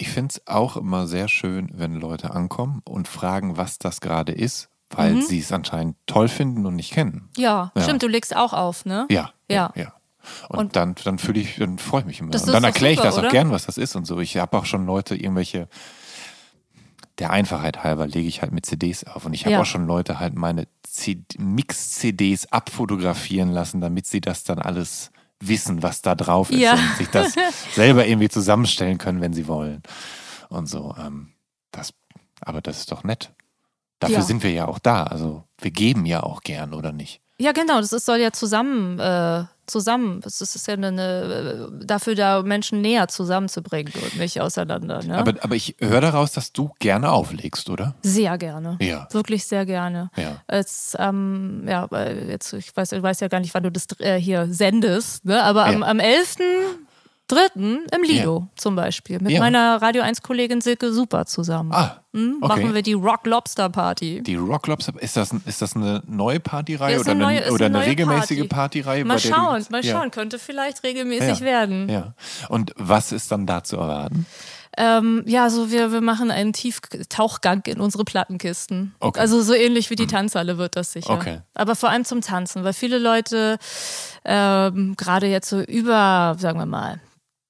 Ich 0.00 0.08
finde 0.08 0.32
es 0.32 0.46
auch 0.46 0.78
immer 0.78 1.06
sehr 1.06 1.28
schön, 1.28 1.70
wenn 1.74 1.94
Leute 1.94 2.30
ankommen 2.30 2.80
und 2.86 3.06
fragen, 3.06 3.58
was 3.58 3.78
das 3.78 4.00
gerade 4.00 4.32
ist, 4.32 4.70
weil 4.88 5.16
Mhm. 5.16 5.20
sie 5.22 5.40
es 5.40 5.52
anscheinend 5.52 5.96
toll 6.06 6.28
finden 6.28 6.64
und 6.64 6.74
nicht 6.76 6.92
kennen. 6.92 7.28
Ja, 7.36 7.70
Ja. 7.76 7.82
stimmt, 7.82 8.02
du 8.02 8.08
legst 8.08 8.34
auch 8.34 8.54
auf, 8.54 8.86
ne? 8.86 9.06
Ja. 9.10 9.32
Ja. 9.50 9.72
ja. 9.76 9.92
Und, 10.48 10.58
Und- 10.58 10.76
dann, 10.76 10.94
dann 11.04 11.18
fühle 11.18 11.40
ich, 11.40 11.56
dann 11.56 11.78
freue 11.78 12.00
ich 12.00 12.06
mich 12.06 12.20
immer. 12.20 12.32
Und 12.34 12.48
dann 12.48 12.64
erkläre 12.64 12.92
ich 12.94 12.98
super, 12.98 13.08
das 13.08 13.16
auch 13.16 13.22
oder? 13.24 13.30
gern, 13.30 13.50
was 13.50 13.66
das 13.66 13.76
ist 13.76 13.94
und 13.94 14.06
so. 14.06 14.18
Ich 14.20 14.38
habe 14.38 14.56
auch 14.56 14.64
schon 14.64 14.86
Leute 14.86 15.14
irgendwelche, 15.16 15.68
der 17.18 17.30
Einfachheit 17.30 17.84
halber 17.84 18.06
lege 18.06 18.26
ich 18.26 18.40
halt 18.40 18.52
mit 18.52 18.64
CDs 18.64 19.04
auf. 19.04 19.26
Und 19.26 19.34
ich 19.34 19.44
habe 19.44 19.52
Ja. 19.52 19.60
auch 19.60 19.66
schon 19.66 19.86
Leute 19.86 20.18
halt 20.18 20.34
meine 20.34 20.66
Mix-CDs 21.36 22.46
abfotografieren 22.46 23.50
lassen, 23.50 23.82
damit 23.82 24.06
sie 24.06 24.22
das 24.22 24.44
dann 24.44 24.58
alles 24.60 25.10
wissen, 25.40 25.82
was 25.82 26.02
da 26.02 26.14
drauf 26.14 26.50
ist 26.50 26.58
Ja. 26.60 26.74
und 26.74 26.96
sich 26.98 27.08
das 27.08 27.34
selber 27.74 28.06
irgendwie 28.06 28.28
zusammenstellen 28.28 28.98
können, 28.98 29.20
wenn 29.20 29.32
sie 29.32 29.48
wollen. 29.48 29.82
Und 30.48 30.66
so. 30.68 30.94
Ähm, 30.98 31.32
das, 31.72 31.92
aber 32.40 32.60
das 32.60 32.78
ist 32.80 32.92
doch 32.92 33.04
nett. 33.04 33.32
Dafür 34.00 34.16
Ja. 34.16 34.22
sind 34.22 34.42
wir 34.42 34.50
ja 34.52 34.66
auch 34.68 34.78
da. 34.78 35.04
Also 35.04 35.44
wir 35.58 35.70
geben 35.70 36.06
ja 36.06 36.22
auch 36.22 36.42
gern, 36.42 36.74
oder 36.74 36.92
nicht? 36.92 37.20
Ja, 37.38 37.52
genau, 37.52 37.80
das 37.80 37.92
ist, 37.92 38.04
soll 38.04 38.18
ja 38.18 38.32
zusammen, 38.32 38.98
äh, 38.98 39.44
zusammen. 39.70 40.20
Das 40.20 40.40
ist 40.40 40.66
ja 40.66 40.74
eine, 40.74 41.70
dafür 41.82 42.14
da 42.14 42.42
Menschen 42.42 42.80
näher 42.80 43.08
zusammenzubringen 43.08 43.92
und 43.94 44.18
nicht 44.18 44.40
auseinander. 44.40 45.02
Ne? 45.02 45.16
Aber, 45.16 45.34
aber 45.40 45.54
ich 45.54 45.76
höre 45.80 46.00
daraus, 46.00 46.32
dass 46.32 46.52
du 46.52 46.72
gerne 46.78 47.10
auflegst, 47.10 47.70
oder? 47.70 47.94
Sehr 48.02 48.36
gerne. 48.38 48.76
Ja. 48.80 49.08
Wirklich 49.12 49.46
sehr 49.46 49.66
gerne. 49.66 50.10
Ja. 50.16 50.42
Es, 50.46 50.96
ähm, 50.98 51.64
ja, 51.68 51.88
jetzt, 52.28 52.52
ich 52.52 52.76
weiß, 52.76 52.92
ich 52.92 53.02
weiß 53.02 53.20
ja 53.20 53.28
gar 53.28 53.40
nicht, 53.40 53.54
wann 53.54 53.62
du 53.62 53.70
das 53.70 53.86
äh, 53.98 54.16
hier 54.16 54.46
sendest, 54.50 55.24
ne? 55.24 55.42
aber 55.42 55.70
ja. 55.70 55.80
am 55.80 56.00
11 56.00 56.36
dritten 57.30 57.86
im 57.94 58.02
Lido 58.02 58.40
ja. 58.40 58.48
zum 58.56 58.76
Beispiel. 58.76 59.20
Mit 59.20 59.32
ja. 59.32 59.40
meiner 59.40 59.80
Radio 59.80 60.02
1-Kollegin 60.02 60.60
Silke 60.60 60.92
Super 60.92 61.26
zusammen. 61.26 61.72
Ah, 61.72 62.02
hm, 62.12 62.38
okay. 62.40 62.48
Machen 62.48 62.74
wir 62.74 62.82
die 62.82 62.94
Rock 62.94 63.26
Lobster 63.26 63.68
Party. 63.68 64.22
Die 64.22 64.34
Rock 64.34 64.66
Lobster 64.66 64.92
Ist 65.00 65.16
das, 65.16 65.32
ist 65.46 65.62
das 65.62 65.76
eine 65.76 66.02
neue 66.06 66.40
Partyreihe 66.40 66.94
ja, 66.94 67.00
oder 67.00 67.12
eine, 67.12 67.24
neue, 67.24 67.52
oder 67.52 67.66
eine, 67.66 67.78
eine 67.78 67.86
regelmäßige 67.86 68.48
Party. 68.48 68.82
Partyreihe? 68.82 69.04
Mal 69.04 69.18
schauen, 69.18 69.62
du, 69.62 69.72
mal 69.72 69.84
schauen. 69.84 70.10
Könnte 70.10 70.38
vielleicht 70.38 70.82
regelmäßig 70.82 71.40
werden. 71.40 71.88
Ja. 71.88 72.14
Und 72.48 72.72
was 72.76 73.12
ist 73.12 73.30
dann 73.30 73.46
da 73.46 73.62
zu 73.62 73.76
erwarten? 73.76 74.26
Ähm, 74.76 75.24
ja, 75.26 75.50
so 75.50 75.70
wir, 75.70 75.92
wir 75.92 76.00
machen 76.00 76.30
einen 76.30 76.52
Tieftauchgang 76.52 77.62
in 77.66 77.80
unsere 77.80 78.04
Plattenkisten. 78.04 78.94
Okay. 79.00 79.18
Also 79.18 79.42
so 79.42 79.52
ähnlich 79.52 79.90
wie 79.90 79.96
die 79.96 80.04
mhm. 80.04 80.10
Tanzhalle 80.10 80.58
wird 80.58 80.76
das 80.76 80.92
sicher. 80.92 81.10
Okay. 81.10 81.40
Aber 81.54 81.74
vor 81.74 81.90
allem 81.90 82.04
zum 82.04 82.20
Tanzen, 82.20 82.62
weil 82.62 82.72
viele 82.72 82.98
Leute 82.98 83.58
ähm, 84.24 84.94
gerade 84.96 85.26
jetzt 85.26 85.48
so 85.48 85.60
über, 85.60 86.36
sagen 86.38 86.58
wir 86.58 86.66
mal, 86.66 87.00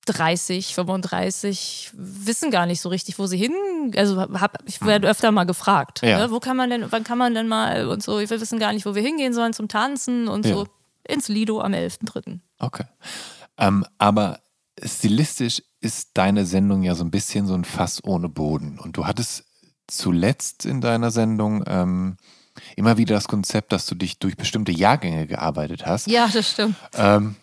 30, 0.07 0.75
35 0.75 1.91
wissen 1.95 2.51
gar 2.51 2.67
nicht 2.67 2.81
so 2.81 2.89
richtig, 2.89 3.19
wo 3.19 3.27
sie 3.27 3.37
hin. 3.37 3.53
Also 3.97 4.21
hab, 4.21 4.59
ich 4.67 4.81
werde 4.85 5.09
öfter 5.09 5.31
mal 5.31 5.45
gefragt, 5.45 6.01
Ja. 6.03 6.19
ne? 6.19 6.31
wo 6.31 6.41
kann 6.41 6.57
man 6.57 6.71
denn, 6.71 6.91
wann 6.91 7.05
kann 7.05 7.19
man 7.19 7.35
denn 7.35 7.49
mal 7.49 7.87
und 7.89 8.03
so. 8.03 8.19
Wir 8.19 8.29
wissen 8.31 8.59
gar 8.59 8.73
nicht, 8.73 8.87
wo 8.87 8.95
wir 8.95 9.03
hingehen 9.03 9.33
sollen 9.35 9.53
zum 9.53 9.69
Tanzen 9.69 10.29
und 10.29 10.47
Ja. 10.47 10.55
so. 10.55 10.67
Ins 11.09 11.29
Lido 11.29 11.61
am 11.61 11.73
11.3. 11.75 12.41
Okay. 12.59 12.85
Ähm, 13.59 13.85
aber 13.99 14.41
stilistisch 14.85 15.63
ist 15.81 16.11
deine 16.15 16.45
Sendung 16.47 16.83
ja 16.83 16.95
so 16.95 17.03
ein 17.05 17.11
bisschen 17.11 17.47
so 17.47 17.55
ein 17.55 17.65
Fass 17.65 18.03
ohne 18.05 18.29
Boden. 18.29 18.79
Und 18.79 18.97
du 18.97 19.07
hattest 19.07 19.45
zuletzt 19.87 20.67
in 20.67 20.81
deiner 20.81 21.11
Sendung 21.11 21.65
ähm, 21.67 22.17
immer 22.77 22.97
wieder 22.97 23.15
das 23.15 23.29
Konzept, 23.29 23.73
dass 23.73 23.87
du 23.87 23.95
dich 23.95 24.19
durch 24.19 24.37
bestimmte 24.37 24.73
Jahrgänge 24.73 25.27
gearbeitet 25.27 25.87
hast. 25.87 26.07
Ja, 26.07 26.29
das 26.33 26.51
stimmt. 26.51 26.77
Ähm, 26.95 27.35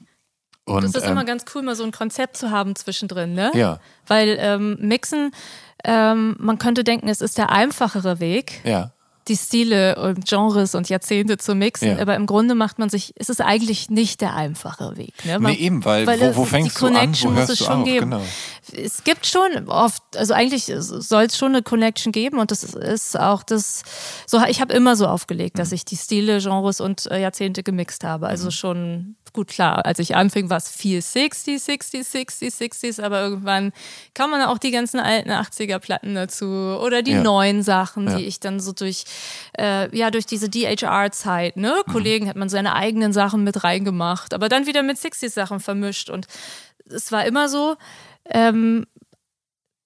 und, 0.68 0.84
Das 0.84 0.94
ist 0.96 1.06
ähm, 1.06 1.12
immer 1.14 1.26
ganz 1.26 1.46
cool, 1.56 1.62
mal 1.64 1.76
so 1.76 1.84
ein 1.84 1.92
Konzept 1.92 2.38
zu 2.38 2.52
haben 2.52 2.76
zwischendrin, 2.76 3.34
ne? 3.34 3.52
Ja. 3.56 3.80
Weil 4.06 4.38
ähm, 4.40 4.78
Mixen, 4.80 5.32
ähm, 5.84 6.36
man 6.40 6.58
könnte 6.60 6.84
denken, 6.84 7.08
es 7.08 7.22
ist 7.22 7.38
der 7.38 7.52
einfachere 7.52 8.20
Weg, 8.20 8.62
Ja. 8.64 8.92
die 9.28 9.36
Stile 9.38 9.96
und 10.02 10.26
Genres 10.28 10.74
und 10.76 10.88
Jahrzehnte 10.90 11.38
zu 11.38 11.54
mixen, 11.56 11.90
Ja. 11.90 12.00
aber 12.00 12.16
im 12.16 12.26
Grunde 12.26 12.56
macht 12.56 12.80
man 12.80 12.90
sich, 12.90 13.14
es 13.18 13.30
ist 13.30 13.42
eigentlich 13.42 13.90
nicht 13.90 14.22
der 14.22 14.36
einfache 14.36 14.96
Weg. 14.98 15.14
Ne? 15.26 15.40
Man, 15.40 15.52
Nee, 15.52 15.58
eben, 15.60 15.84
weil, 15.86 16.08
weil 16.08 16.20
wo, 16.22 16.38
wo 16.38 16.46
fängst 16.46 16.76
die 16.78 16.80
du 16.80 16.86
an, 16.88 16.94
wo 16.94 16.98
Connection 17.00 17.32
muss 17.32 17.40
hörst 17.40 17.52
es 17.54 17.60
du 17.60 17.66
schon 17.66 17.80
auf? 17.82 17.86
geben. 17.86 18.10
Genau. 18.12 18.24
Es 18.74 19.04
gibt 19.04 19.26
schon 19.26 19.68
oft, 19.70 20.02
also 20.18 20.34
eigentlich 20.34 20.66
soll 20.66 21.24
es 21.24 21.38
schon 21.38 21.50
eine 21.54 21.64
Connection 21.64 22.12
geben 22.12 22.40
und 22.40 22.52
das 22.52 22.64
ist 22.64 23.20
auch 23.20 23.44
das, 23.44 23.84
so 24.26 24.42
ich 24.48 24.62
habe 24.62 24.74
immer 24.74 24.96
so 24.96 25.08
aufgelegt, 25.08 25.58
dass 25.60 25.72
ich 25.72 25.86
die 25.86 25.96
Stile, 25.98 26.40
Genres 26.40 26.82
und 26.82 27.06
äh, 27.12 27.22
Jahrzehnte 27.22 27.64
gemixt 27.64 28.04
habe. 28.04 28.28
Also 28.28 28.52
schon 28.52 29.16
gut 29.34 29.50
klar, 29.50 29.86
als 29.86 30.00
ich 30.00 30.16
anfing, 30.16 30.50
war 30.50 30.58
es 30.58 30.70
viel 30.70 31.00
60s, 31.00 31.66
60s, 31.68 32.12
60s, 32.12 32.58
60s, 32.60 33.02
aber 33.04 33.22
irgendwann 33.22 33.72
kann 34.16 34.32
man 34.32 34.42
auch 34.42 34.58
die 34.58 34.72
ganzen 34.72 35.00
alten 35.00 35.30
80er 35.30 35.78
Platten 35.80 36.16
dazu 36.16 36.46
oder 36.46 37.04
die 37.04 37.12
Ja. 37.12 37.22
neuen 37.22 37.62
Sachen, 37.62 38.08
Ja. 38.08 38.18
die 38.18 38.26
ich 38.26 38.40
dann 38.40 38.60
so 38.60 38.72
durch 38.74 39.04
äh, 39.60 39.96
ja 39.96 40.10
durch 40.12 40.26
diese 40.26 40.50
DHR-Zeit, 40.50 41.58
ne, 41.58 41.74
Kollegen 41.92 42.28
hat 42.30 42.36
man 42.36 42.50
seine 42.50 42.74
eigenen 42.76 43.14
Sachen 43.14 43.44
mit 43.44 43.64
reingemacht, 43.64 44.34
aber 44.34 44.50
dann 44.50 44.66
wieder 44.66 44.82
mit 44.82 44.98
60s 44.98 45.30
Sachen 45.34 45.60
vermischt 45.60 46.10
und 46.10 46.26
es 46.90 47.12
war 47.12 47.26
immer 47.26 47.50
so, 47.50 47.76
ähm, 48.30 48.86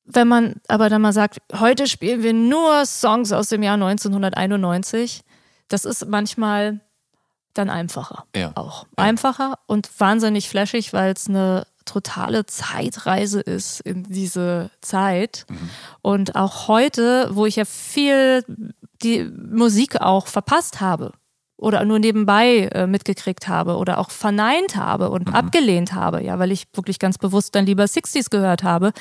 wenn 0.06 0.28
man 0.28 0.56
aber 0.68 0.90
dann 0.90 1.02
mal 1.02 1.14
sagt, 1.14 1.38
heute 1.58 1.88
spielen 1.88 2.24
wir 2.24 2.34
nur 2.34 2.86
Songs 2.86 3.32
aus 3.32 3.50
dem 3.50 3.64
Jahr 3.64 3.76
1991, 3.76 5.22
das 5.68 5.86
ist 5.86 6.08
manchmal 6.08 6.82
dann 7.54 7.70
einfacher 7.70 8.26
Ja. 8.36 8.52
auch. 8.56 8.86
Einfacher 8.96 9.56
und 9.68 9.90
wahnsinnig 10.00 10.50
flashig, 10.50 10.94
weil 10.94 11.14
es 11.14 11.28
eine 11.28 11.66
totale 11.86 12.46
Zeitreise 12.46 13.42
ist 13.42 13.82
in 13.82 14.04
diese 14.04 14.70
Zeit. 14.82 15.46
Und 16.02 16.36
auch 16.36 16.68
heute, 16.68 17.30
wo 17.32 17.46
ich 17.46 17.56
ja 17.58 17.66
viel 17.66 18.46
die 19.02 19.24
Musik 19.24 20.00
auch 20.00 20.28
verpasst 20.28 20.80
habe 20.80 21.12
oder 21.62 21.86
nur 21.86 22.00
nebenbei 22.00 22.70
äh, 22.74 22.88
mitgekriegt 22.88 23.48
habe 23.48 23.78
oder 23.78 24.00
auch 24.00 24.10
verneint 24.12 24.76
habe 24.76 25.10
und 25.12 25.34
abgelehnt 25.34 25.94
habe, 25.94 26.22
ja, 26.24 26.38
weil 26.40 26.52
ich 26.52 26.66
wirklich 26.74 27.00
ganz 27.00 27.18
bewusst 27.18 27.56
dann 27.56 27.66
lieber 27.66 27.84
60s 27.86 28.30
gehört 28.30 28.64
habe, 28.64 28.92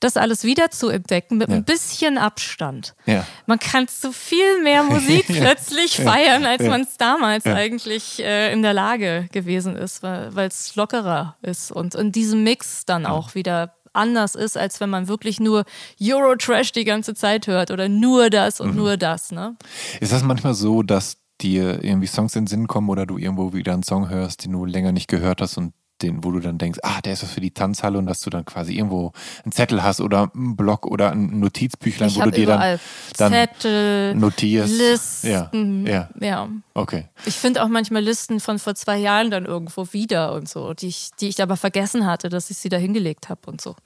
das 0.00 0.16
alles 0.16 0.44
wieder 0.44 0.70
zu 0.70 0.88
entdecken 0.90 1.38
mit 1.38 1.48
Ja. 1.48 1.56
ein 1.56 1.64
bisschen 1.64 2.18
Abstand. 2.18 2.94
Ja. 3.06 3.26
Man 3.46 3.58
kann 3.58 3.86
so 3.88 4.12
viel 4.12 4.62
mehr 4.62 4.82
Musik 4.82 5.26
plötzlich 5.28 5.98
Ja. 5.98 6.12
feiern, 6.12 6.44
als 6.46 6.62
man 6.62 6.82
es 6.82 6.96
damals 6.98 7.46
eigentlich 7.46 8.22
äh, 8.22 8.52
in 8.52 8.62
der 8.62 8.74
Lage 8.74 9.28
gewesen 9.32 9.74
ist, 9.76 10.02
weil 10.02 10.46
es 10.48 10.76
lockerer 10.76 11.36
ist 11.42 11.72
und 11.72 11.94
in 11.94 12.12
diesem 12.12 12.44
Mix 12.44 12.84
dann 12.84 13.06
auch 13.06 13.34
wieder 13.34 13.74
anders 13.92 14.36
ist, 14.36 14.56
als 14.56 14.78
wenn 14.80 14.88
man 14.90 15.08
wirklich 15.08 15.40
nur 15.40 15.64
Eurotrash 16.00 16.70
die 16.72 16.84
ganze 16.84 17.14
Zeit 17.14 17.46
hört 17.48 17.70
oder 17.72 17.88
nur 17.88 18.30
das 18.30 18.60
Mhm. 18.60 18.66
und 18.66 18.76
nur 18.76 18.96
das, 18.96 19.32
ne? 19.32 19.56
Ist 20.00 20.12
das 20.12 20.22
manchmal 20.22 20.54
so, 20.54 20.82
dass 20.84 21.16
dir 21.42 21.82
irgendwie 21.82 22.06
Songs 22.06 22.36
in 22.36 22.44
den 22.44 22.48
Sinn 22.48 22.66
kommen 22.66 22.88
oder 22.88 23.06
du 23.06 23.18
irgendwo 23.18 23.52
wieder 23.52 23.72
einen 23.72 23.82
Song 23.82 24.08
hörst, 24.08 24.44
den 24.44 24.52
du 24.52 24.64
länger 24.64 24.92
nicht 24.92 25.08
gehört 25.08 25.40
hast 25.40 25.56
und 25.56 25.72
den, 26.02 26.24
wo 26.24 26.30
du 26.30 26.40
dann 26.40 26.58
denkst, 26.58 26.78
ah, 26.82 27.00
der 27.00 27.12
ist 27.12 27.22
was 27.22 27.32
für 27.32 27.40
die 27.40 27.50
Tanzhalle 27.50 27.98
und 27.98 28.06
dass 28.06 28.20
du 28.20 28.30
dann 28.30 28.44
quasi 28.44 28.74
irgendwo 28.74 29.12
einen 29.44 29.52
Zettel 29.52 29.82
hast 29.82 30.00
oder 30.00 30.30
einen 30.34 30.56
Block 30.56 30.86
oder 30.86 31.12
ein 31.12 31.38
Notizbüchlein, 31.40 32.08
Ich 32.08 32.16
wo 32.16 32.22
du 32.22 32.30
dir 32.30 32.46
dann, 32.46 32.80
dann 33.16 33.32
Zettel, 33.32 34.14
notierst. 34.14 34.78
Listen. 34.78 35.30
Ja, 35.30 35.50
ja, 35.52 36.08
ja. 36.20 36.48
okay. 36.74 37.08
Ich 37.26 37.34
finde 37.34 37.62
auch 37.62 37.68
manchmal 37.68 38.02
Listen 38.02 38.40
von 38.40 38.58
vor 38.58 38.74
zwei 38.74 38.98
Jahren 38.98 39.30
dann 39.30 39.44
irgendwo 39.44 39.92
wieder 39.92 40.32
und 40.32 40.48
so, 40.48 40.74
die 40.74 40.88
ich, 40.88 41.10
die 41.20 41.28
ich 41.28 41.42
aber 41.42 41.56
vergessen 41.56 42.06
hatte, 42.06 42.28
dass 42.28 42.50
ich 42.50 42.58
sie 42.58 42.68
da 42.68 42.76
hingelegt 42.76 43.28
habe 43.28 43.40
und 43.46 43.60
so. 43.60 43.76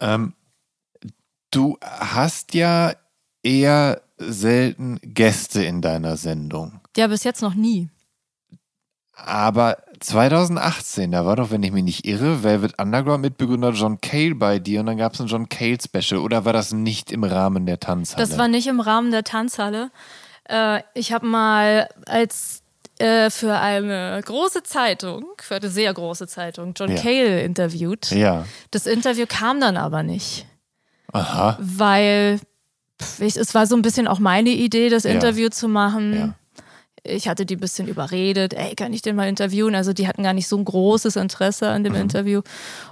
Ähm, 0.00 0.34
du 1.50 1.76
hast 1.82 2.54
ja 2.54 2.94
eher 3.48 4.02
selten 4.18 4.98
Gäste 5.02 5.62
in 5.64 5.80
deiner 5.80 6.16
Sendung. 6.16 6.80
Ja, 6.96 7.06
bis 7.06 7.24
jetzt 7.24 7.40
noch 7.42 7.54
nie. 7.54 7.88
Aber 9.14 9.78
2018, 10.00 11.10
da 11.10 11.26
war 11.26 11.34
doch, 11.36 11.50
wenn 11.50 11.62
ich 11.64 11.72
mich 11.72 11.82
nicht 11.82 12.06
irre, 12.06 12.44
Velvet 12.44 12.80
Underground 12.80 13.22
Mitbegründer 13.22 13.70
John 13.72 14.00
Cale 14.00 14.36
bei 14.36 14.60
dir 14.60 14.80
und 14.80 14.86
dann 14.86 14.96
gab 14.96 15.14
es 15.14 15.20
ein 15.20 15.26
John 15.26 15.48
Cale 15.48 15.78
Special 15.82 16.20
oder 16.20 16.44
war 16.44 16.52
das 16.52 16.72
nicht 16.72 17.10
im 17.10 17.24
Rahmen 17.24 17.66
der 17.66 17.80
Tanzhalle? 17.80 18.24
Das 18.26 18.38
war 18.38 18.46
nicht 18.46 18.68
im 18.68 18.78
Rahmen 18.80 19.10
der 19.10 19.24
Tanzhalle. 19.24 19.90
Äh, 20.48 20.82
ich 20.94 21.12
habe 21.12 21.26
mal 21.26 21.88
als 22.06 22.62
äh, 23.00 23.28
für 23.30 23.58
eine 23.58 24.20
große 24.24 24.62
Zeitung, 24.62 25.24
für 25.40 25.56
eine 25.56 25.68
sehr 25.68 25.92
große 25.92 26.28
Zeitung, 26.28 26.74
John 26.76 26.90
Ja. 26.92 27.02
Cale 27.02 27.42
interviewt. 27.42 28.10
ja. 28.12 28.44
Das 28.70 28.86
Interview 28.86 29.26
kam 29.28 29.60
dann 29.60 29.76
aber 29.76 30.04
nicht, 30.04 30.46
Aha. 31.12 31.56
weil 31.60 32.38
ich, 33.20 33.36
es 33.36 33.54
war 33.54 33.66
so 33.66 33.76
ein 33.76 33.82
bisschen 33.82 34.06
auch 34.08 34.18
meine 34.18 34.50
Idee, 34.50 34.88
das 34.88 35.04
Ja. 35.04 35.10
Interview 35.10 35.48
zu 35.48 35.68
machen. 35.68 36.12
Ja. 36.14 36.34
Ich 37.04 37.28
hatte 37.28 37.46
die 37.46 37.56
ein 37.56 37.60
bisschen 37.60 37.88
überredet, 37.88 38.52
ey, 38.54 38.74
kann 38.74 38.92
ich 38.92 39.02
den 39.02 39.16
mal 39.16 39.28
interviewen? 39.28 39.74
Also 39.74 39.92
die 39.92 40.06
hatten 40.08 40.24
gar 40.24 40.34
nicht 40.34 40.48
so 40.48 40.56
ein 40.58 40.64
großes 40.64 41.16
Interesse 41.16 41.68
an 41.70 41.84
dem 41.84 41.94
Mhm. 41.94 42.00
Interview. 42.00 42.42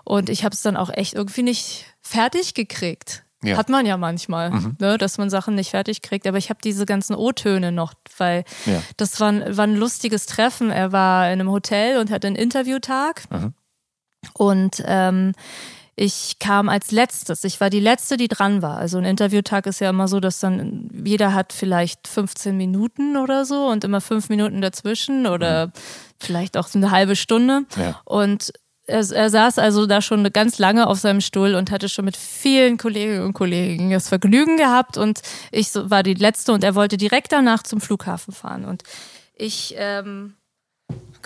Und 0.05 0.31
ich 0.31 0.45
habe 0.45 0.55
es 0.55 0.63
dann 0.63 0.77
auch 0.77 0.91
echt 0.91 1.15
irgendwie 1.15 1.43
nicht 1.43 1.87
fertig 2.01 2.55
gekriegt. 2.55 3.25
Ja. 3.43 3.55
Mhm. 3.55 3.59
Hat 3.59 3.69
man 3.69 3.85
ja 3.85 3.97
manchmal, 3.99 4.53
ne, 4.79 4.97
dass 4.97 5.19
man 5.19 5.29
Sachen 5.29 5.55
nicht 5.57 5.71
fertig 5.71 6.01
kriegt. 6.03 6.27
Aber 6.27 6.39
ich 6.39 6.49
habe 6.49 6.61
diese 6.65 6.87
ganzen 6.87 7.15
O-Töne 7.15 7.73
noch, 7.73 7.93
weil 8.17 8.45
Ja. 8.65 8.81
das 8.97 9.21
war, 9.21 9.29
ein- 9.33 9.57
war 9.57 9.65
ein 9.67 9.77
lustiges 9.77 10.25
Treffen. 10.27 10.71
Er 10.71 10.93
war 10.93 11.27
in 11.27 11.41
einem 11.41 11.51
Hotel 11.51 11.99
und 11.99 12.11
hatte 12.11 12.29
einen 12.29 12.37
Interviewtag. 12.37 13.25
Mhm. 13.31 13.53
Und 14.35 14.83
ähm, 14.87 15.33
ich 15.99 16.39
kam 16.39 16.69
als 16.69 16.91
letztes. 16.91 17.43
Ich 17.45 17.59
war 17.59 17.71
die 17.71 17.81
letzte, 17.81 18.19
die 18.19 18.29
dran 18.29 18.61
war. 18.61 18.77
Also 18.77 18.99
ein 18.99 19.05
Interviewtag 19.05 19.67
ist 19.67 19.81
ja 19.81 19.89
immer 19.89 20.09
so, 20.09 20.21
dass 20.21 20.41
dann 20.41 20.91
jeder 20.93 21.33
hat 21.33 21.55
vielleicht 21.55 22.07
15 22.07 22.55
Minuten 22.55 23.17
oder 23.17 23.47
so 23.47 23.67
und 23.69 23.83
immer 23.83 24.03
fünf 24.03 24.29
Minuten 24.29 24.61
dazwischen 24.61 25.27
oder 25.27 25.69
mhm. 25.69 25.73
vielleicht 26.19 26.59
auch 26.59 26.69
eine 26.75 26.91
halbe 26.91 27.17
Stunde. 27.17 27.63
Ja. 27.77 27.99
Und 28.05 28.53
er, 28.87 29.11
er, 29.11 29.31
saß 29.31 29.59
also 29.59 29.87
da 29.87 30.03
schon 30.03 30.31
ganz 30.33 30.59
lange 30.59 30.87
auf 30.87 30.99
seinem 30.99 31.23
Stuhl 31.23 31.55
und 31.55 31.71
hatte 31.71 31.89
schon 31.89 32.05
mit 32.05 32.17
vielen 32.17 32.77
Kolleginnen 32.77 33.25
und 33.25 33.33
Kollegen 33.33 33.91
das 33.91 34.09
Vergnügen 34.09 34.59
gehabt 34.59 34.97
und 34.97 35.23
ich 35.51 35.75
war 35.75 36.03
die 36.03 36.15
letzte 36.15 36.53
und 36.53 36.63
er 36.63 36.77
wollte 36.77 36.97
direkt 36.97 37.33
danach 37.33 37.65
zum 37.65 37.81
Flughafen 37.81 38.33
fahren 38.33 38.65
und 38.65 38.85
ich 39.35 39.75
ähm, 39.77 40.35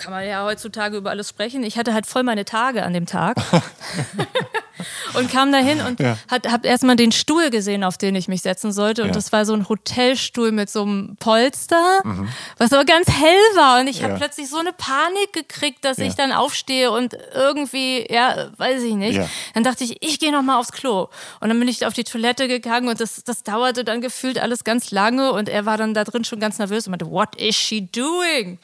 kann 0.01 0.11
man 0.11 0.27
ja 0.27 0.43
heutzutage 0.43 0.97
über 0.97 1.11
alles 1.11 1.29
sprechen. 1.29 1.63
Ich 1.63 1.77
hatte 1.77 1.93
halt 1.93 2.07
voll 2.07 2.23
meine 2.23 2.43
Tage 2.43 2.83
an 2.83 2.93
dem 2.93 3.05
Tag. 3.05 3.37
und 5.13 5.31
kam 5.31 5.51
dahin 5.51 5.81
und 5.81 5.99
ja. 5.99 6.17
habe 6.29 6.67
erstmal 6.67 6.95
den 6.95 7.11
Stuhl 7.11 7.49
gesehen, 7.49 7.83
auf 7.83 7.97
den 7.97 8.15
ich 8.15 8.27
mich 8.27 8.41
setzen 8.41 8.71
sollte. 8.71 9.03
Und 9.03 9.09
ja. 9.09 9.13
das 9.13 9.31
war 9.31 9.45
so 9.45 9.53
ein 9.53 9.67
Hotelstuhl 9.69 10.51
mit 10.51 10.69
so 10.69 10.83
einem 10.83 11.15
Polster, 11.19 12.01
mhm. 12.03 12.29
was 12.57 12.73
aber 12.73 12.85
ganz 12.85 13.07
hell 13.09 13.37
war. 13.55 13.79
Und 13.79 13.87
ich 13.87 13.99
ja. 13.99 14.07
habe 14.07 14.15
plötzlich 14.15 14.49
so 14.49 14.57
eine 14.57 14.73
Panik 14.73 15.33
gekriegt, 15.33 15.85
dass 15.85 15.97
ich 15.97 16.15
dann 16.15 16.31
aufstehe 16.31 16.91
und 16.91 17.15
irgendwie, 17.33 18.05
ja, 18.11 18.49
weiß 18.57 18.83
ich 18.83 18.95
nicht. 18.95 19.19
Dann 19.53 19.63
dachte 19.63 19.83
ich, 19.83 20.01
ich 20.01 20.19
gehe 20.19 20.31
nochmal 20.31 20.59
aufs 20.59 20.71
Klo. 20.71 21.09
Und 21.39 21.49
dann 21.49 21.59
bin 21.59 21.67
ich 21.67 21.85
auf 21.85 21.93
die 21.93 22.03
Toilette 22.03 22.47
gegangen 22.47 22.87
und 22.87 22.99
das, 22.99 23.23
das 23.23 23.43
dauerte 23.43 23.83
dann 23.83 24.01
gefühlt 24.01 24.39
alles 24.39 24.63
ganz 24.63 24.91
lange. 24.91 25.31
Und 25.31 25.49
er 25.49 25.65
war 25.65 25.77
dann 25.77 25.93
da 25.93 26.03
drin 26.03 26.23
schon 26.23 26.39
ganz 26.39 26.57
nervös 26.57 26.87
und 26.87 26.91
meinte, 26.91 27.09
what 27.09 27.35
is 27.35 27.55
she 27.55 27.87
doing? 27.87 28.59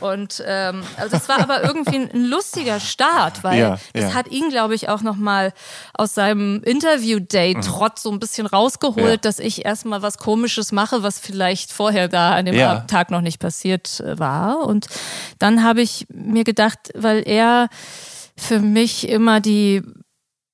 Und 0.00 0.42
ähm, 0.46 0.82
also 0.96 1.10
das 1.10 1.28
war 1.28 1.40
aber 1.40 1.64
irgendwie 1.64 1.96
ein, 1.96 2.24
lustiger 2.26 2.80
Start, 2.80 3.44
weil 3.44 3.58
ja, 3.58 3.78
das 3.92 4.04
ja. 4.04 4.14
hat 4.14 4.28
ihn, 4.30 4.50
glaube 4.50 4.74
ich, 4.74 4.88
auch 4.88 5.02
nochmal 5.02 5.52
aus 5.94 6.14
seinem 6.14 6.62
Interview-Day 6.62 7.56
mhm. 7.56 7.62
trotz 7.62 8.02
so 8.02 8.10
ein 8.10 8.20
bisschen 8.20 8.46
rausgeholt, 8.46 9.10
ja. 9.10 9.16
dass 9.16 9.38
ich 9.38 9.64
erstmal 9.64 10.02
was 10.02 10.18
Komisches 10.18 10.72
mache, 10.72 11.02
was 11.02 11.18
vielleicht 11.18 11.72
vorher 11.72 12.08
da 12.08 12.32
an 12.32 12.46
dem 12.46 12.54
ja. 12.54 12.80
Tag 12.80 13.10
noch 13.10 13.20
nicht 13.22 13.38
passiert 13.38 14.00
äh, 14.00 14.18
war. 14.18 14.66
Und 14.66 14.86
dann 15.38 15.62
habe 15.62 15.80
ich 15.80 16.06
mir 16.12 16.44
gedacht, 16.44 16.90
weil 16.94 17.22
er 17.26 17.68
für 18.36 18.60
mich 18.60 19.08
immer 19.08 19.40
die 19.40 19.82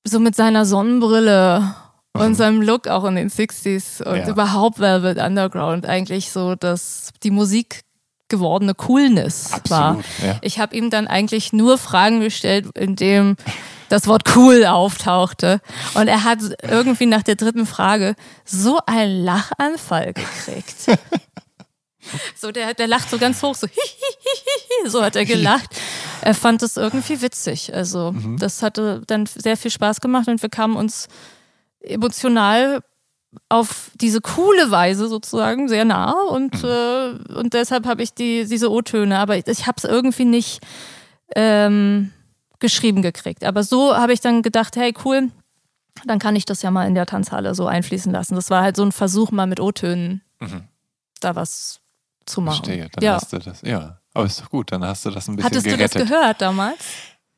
so 0.05 0.21
mit 0.21 0.35
seiner 0.35 0.65
Sonnenbrille 0.65 1.75
und 2.13 2.31
mhm. 2.31 2.35
seinem 2.35 2.63
Look 2.63 2.89
auch 2.89 3.05
in 3.05 3.17
den 3.17 3.31
60s 3.31 4.03
und 4.03 4.29
überhaupt 4.29 4.79
Velvet 4.79 5.19
Underground 5.19 5.87
eigentlich 5.87 6.31
so, 6.31 6.55
dass 6.55 7.11
die 7.23 7.31
Musik 7.31 7.83
gewordene 8.33 8.75
Coolness 8.75 9.53
Absolut, 9.53 9.71
war. 9.71 9.97
Ja. 10.25 10.39
Ich 10.41 10.59
habe 10.59 10.75
ihm 10.75 10.91
dann 10.91 11.07
eigentlich 11.07 11.53
nur 11.53 11.79
Fragen 11.79 12.21
gestellt, 12.21 12.67
in 12.77 12.97
dem 12.97 13.37
das 13.89 14.07
Wort 14.07 14.35
cool 14.35 14.65
auftauchte. 14.65 15.61
Und 15.95 16.09
er 16.09 16.25
hat 16.25 16.39
irgendwie 16.63 17.07
nach 17.07 17.23
der 17.23 17.37
dritten 17.37 17.67
Frage 17.67 18.17
so 18.45 18.81
einen 18.87 19.25
Lachanfall 19.25 20.15
gekriegt. 20.15 20.87
So, 22.35 22.51
der, 22.51 22.75
der 22.75 22.89
lacht 22.89 23.09
so 23.09 23.17
ganz 23.17 23.41
hoch, 23.43 23.55
so 23.55 23.67
hihihihi, 23.69 24.91
so 24.91 25.05
hat 25.05 25.15
er 25.15 25.25
gelacht. 25.25 25.71
Er 26.21 26.35
fand 26.35 26.61
es 26.63 26.77
irgendwie 26.77 27.23
witzig. 27.23 27.73
Also, 27.73 28.11
mhm. 28.11 28.39
das 28.39 28.61
hatte 28.61 29.03
dann 29.07 29.25
sehr 29.27 29.57
viel 29.57 29.71
Spaß 29.71 30.01
gemacht 30.01 30.27
und 30.27 30.43
wir 30.43 30.49
kamen 30.49 30.77
uns 30.77 31.07
emotional 31.81 32.83
auf 33.49 33.91
diese 33.95 34.21
coole 34.21 34.71
Weise 34.71 35.09
sozusagen 35.09 35.69
sehr 35.69 35.85
nah 35.85 36.13
und, 36.13 36.63
mhm. 36.63 36.69
äh, 36.69 37.35
und 37.35 37.55
deshalb 37.55 37.87
habe 37.87 38.03
ich 38.03 38.15
die, 38.15 38.47
diese 38.47 38.71
O-Töne, 38.71 39.19
aber 39.19 39.37
ich, 39.37 39.47
ich 39.47 39.67
habe 39.67 39.77
es 39.79 39.85
irgendwie 39.85 40.25
nicht 40.25 40.61
ähm, 41.35 42.13
geschrieben 42.59 43.03
gekriegt. 43.03 43.45
Aber 43.45 43.63
so 43.63 43.97
habe 43.97 44.13
ich 44.13 44.21
dann 44.21 44.43
gedacht, 44.43 44.77
hey 44.77 44.95
cool, 45.05 45.31
dann 46.07 46.19
kann 46.19 46.37
ich 46.37 46.45
das 46.45 46.63
ja 46.63 46.71
mal 46.71 46.87
in 46.87 46.95
der 46.95 47.07
Tanzhalle 47.07 47.55
so 47.55 47.67
einfließen 47.67 48.13
lassen. 48.13 48.35
Das 48.35 48.51
war 48.51 48.63
halt 48.63 48.77
so 48.77 48.85
ein 48.85 48.93
Versuch 48.93 49.31
mal 49.31 49.47
mit 49.47 49.61
O-Tönen 49.61 50.23
mhm. 50.41 50.65
da 51.21 51.35
was 51.35 51.81
zu 52.27 52.41
machen. 52.41 52.65
Verstehe, 52.65 52.89
dann 52.93 53.05
ja. 53.05 53.15
hast 53.15 53.33
du 53.33 53.39
das, 53.39 53.63
ja. 53.63 53.99
Aber 54.15 54.27
ist 54.27 54.41
doch 54.41 54.51
gut, 54.51 54.73
dann 54.73 54.85
hast 54.85 55.05
du 55.05 55.11
das 55.11 55.29
ein 55.29 55.37
bisschen 55.37 55.51
Hattest 55.51 55.65
gerettet. 55.65 55.95
du 55.95 55.99
das 56.01 56.09
gehört 56.09 56.41
damals? 56.41 56.79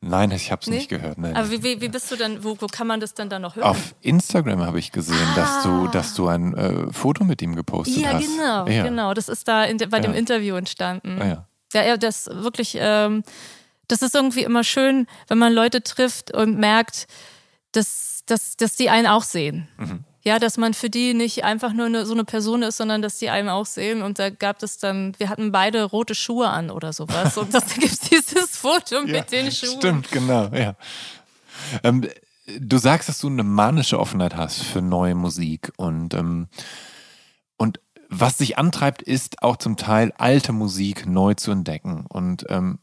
Nein, 0.07 0.31
ich 0.31 0.51
habe 0.51 0.61
es 0.61 0.67
nee? 0.67 0.75
nicht 0.75 0.89
gehört. 0.89 1.17
Nein. 1.17 1.35
Aber 1.35 1.49
wie, 1.49 1.63
wie, 1.63 1.81
wie, 1.81 1.89
bist 1.89 2.11
du 2.11 2.15
denn, 2.15 2.43
wo, 2.43 2.55
wo, 2.59 2.67
kann 2.67 2.85
man 2.85 2.99
das 2.99 3.15
dann 3.15 3.29
da 3.29 3.39
noch 3.39 3.55
hören? 3.55 3.65
Auf 3.65 3.95
Instagram 4.01 4.61
habe 4.63 4.77
ich 4.77 4.91
gesehen, 4.91 5.27
ah. 5.31 5.35
dass, 5.35 5.63
du, 5.63 5.69
ah. 5.69 5.89
dass 5.91 6.13
du 6.13 6.27
ein 6.27 6.53
äh, 6.53 6.93
Foto 6.93 7.23
mit 7.23 7.41
ihm 7.41 7.55
gepostet 7.55 7.97
ja, 7.97 8.13
hast. 8.13 8.25
Genau, 8.25 8.67
ja, 8.67 8.83
genau. 8.83 9.13
Das 9.15 9.29
ist 9.29 9.47
da 9.47 9.65
de, 9.65 9.87
bei 9.87 9.97
ja. 9.97 10.03
dem 10.03 10.13
Interview 10.13 10.55
entstanden. 10.55 11.19
Ah, 11.19 11.25
ja. 11.25 11.47
ja, 11.73 11.83
ja, 11.83 11.97
das 11.97 12.29
wirklich, 12.31 12.77
ähm, 12.79 13.23
das 13.87 14.03
ist 14.03 14.13
irgendwie 14.13 14.43
immer 14.43 14.63
schön, 14.63 15.07
wenn 15.27 15.39
man 15.39 15.53
Leute 15.53 15.81
trifft 15.81 16.31
und 16.31 16.59
merkt, 16.59 17.07
dass, 17.71 18.21
dass, 18.27 18.57
dass 18.57 18.75
die 18.75 18.89
einen 18.91 19.07
auch 19.07 19.23
sehen. 19.23 19.67
Mhm 19.77 20.05
ja, 20.25 20.39
dass 20.39 20.57
man 20.57 20.73
für 20.73 20.89
die 20.89 21.13
nicht 21.13 21.43
einfach 21.43 21.71
nur 21.71 21.85
eine, 21.85 22.05
so 22.05 22.13
eine 22.13 22.23
Person 22.23 22.63
ist, 22.63 22.77
sondern 22.77 23.03
dass 23.03 23.19
die 23.19 23.29
einen 23.29 23.47
auch 23.47 23.67
sehen. 23.67 24.01
Und 24.01 24.17
da 24.17 24.31
gab 24.31 24.61
es 24.63 24.79
dann, 24.79 25.13
wir 25.19 25.29
hatten 25.29 25.51
beide 25.51 25.83
rote 25.83 26.15
Schuhe 26.15 26.49
an 26.49 26.71
oder 26.71 26.93
sowas. 26.93 27.37
Und 27.37 27.53
da 27.53 27.59
gibt 27.59 27.93
es 27.93 27.99
dieses 27.99 28.57
Foto 28.57 29.03
mit 29.03 29.15
ja, 29.15 29.21
den 29.21 29.51
Schuhen. 29.51 29.77
Stimmt, 29.77 30.11
genau, 30.11 30.47
ja. 30.47 30.75
Ähm, 31.83 32.07
du 32.59 32.77
sagst, 32.79 33.07
dass 33.07 33.19
du 33.19 33.27
eine 33.27 33.43
manische 33.43 33.99
Offenheit 33.99 34.35
hast 34.35 34.63
für 34.63 34.81
neue 34.81 35.13
Musik 35.13 35.71
und, 35.77 36.15
ähm, 36.15 36.47
und 37.57 37.79
was 38.09 38.37
dich 38.37 38.57
antreibt, 38.57 39.03
ist 39.03 39.43
auch 39.43 39.57
zum 39.57 39.77
Teil 39.77 40.11
alte 40.17 40.53
Musik 40.53 41.05
neu 41.05 41.35
zu 41.35 41.51
entdecken. 41.51 42.05
Und 42.07 42.45
ähm, 42.49 42.79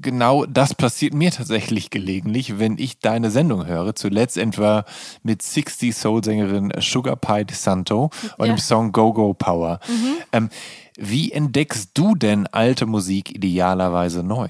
genau 0.00 0.46
das 0.46 0.74
passiert 0.74 1.14
mir 1.14 1.30
tatsächlich 1.30 1.90
gelegentlich, 1.90 2.58
wenn 2.58 2.78
ich 2.78 2.98
deine 2.98 3.30
Sendung 3.30 3.66
höre. 3.66 3.94
Zuletzt 3.94 4.36
etwa 4.36 4.84
mit 5.22 5.42
60 5.42 5.94
Soul-Sängerin 5.94 6.72
Sugar 6.80 7.16
Pie 7.16 7.44
DeSanto 7.44 8.10
und 8.36 8.46
ja. 8.46 8.54
dem 8.54 8.58
Song 8.58 8.92
Go 8.92 9.12
Go 9.12 9.34
Power. 9.34 9.80
Mhm. 9.88 10.16
Ähm, 10.32 10.50
wie 10.96 11.32
entdeckst 11.32 11.90
du 11.94 12.14
denn 12.14 12.46
alte 12.48 12.86
Musik 12.86 13.34
idealerweise 13.34 14.22
neu? 14.22 14.48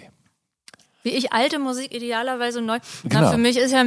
Wie 1.03 1.11
ich 1.11 1.33
alte 1.33 1.59
Musik 1.59 1.95
idealerweise 1.95 2.61
neu? 2.61 2.79
Genau. 3.05 3.21
Na, 3.21 3.31
für 3.31 3.39
mich 3.39 3.57
ist 3.57 3.73
ja 3.73 3.85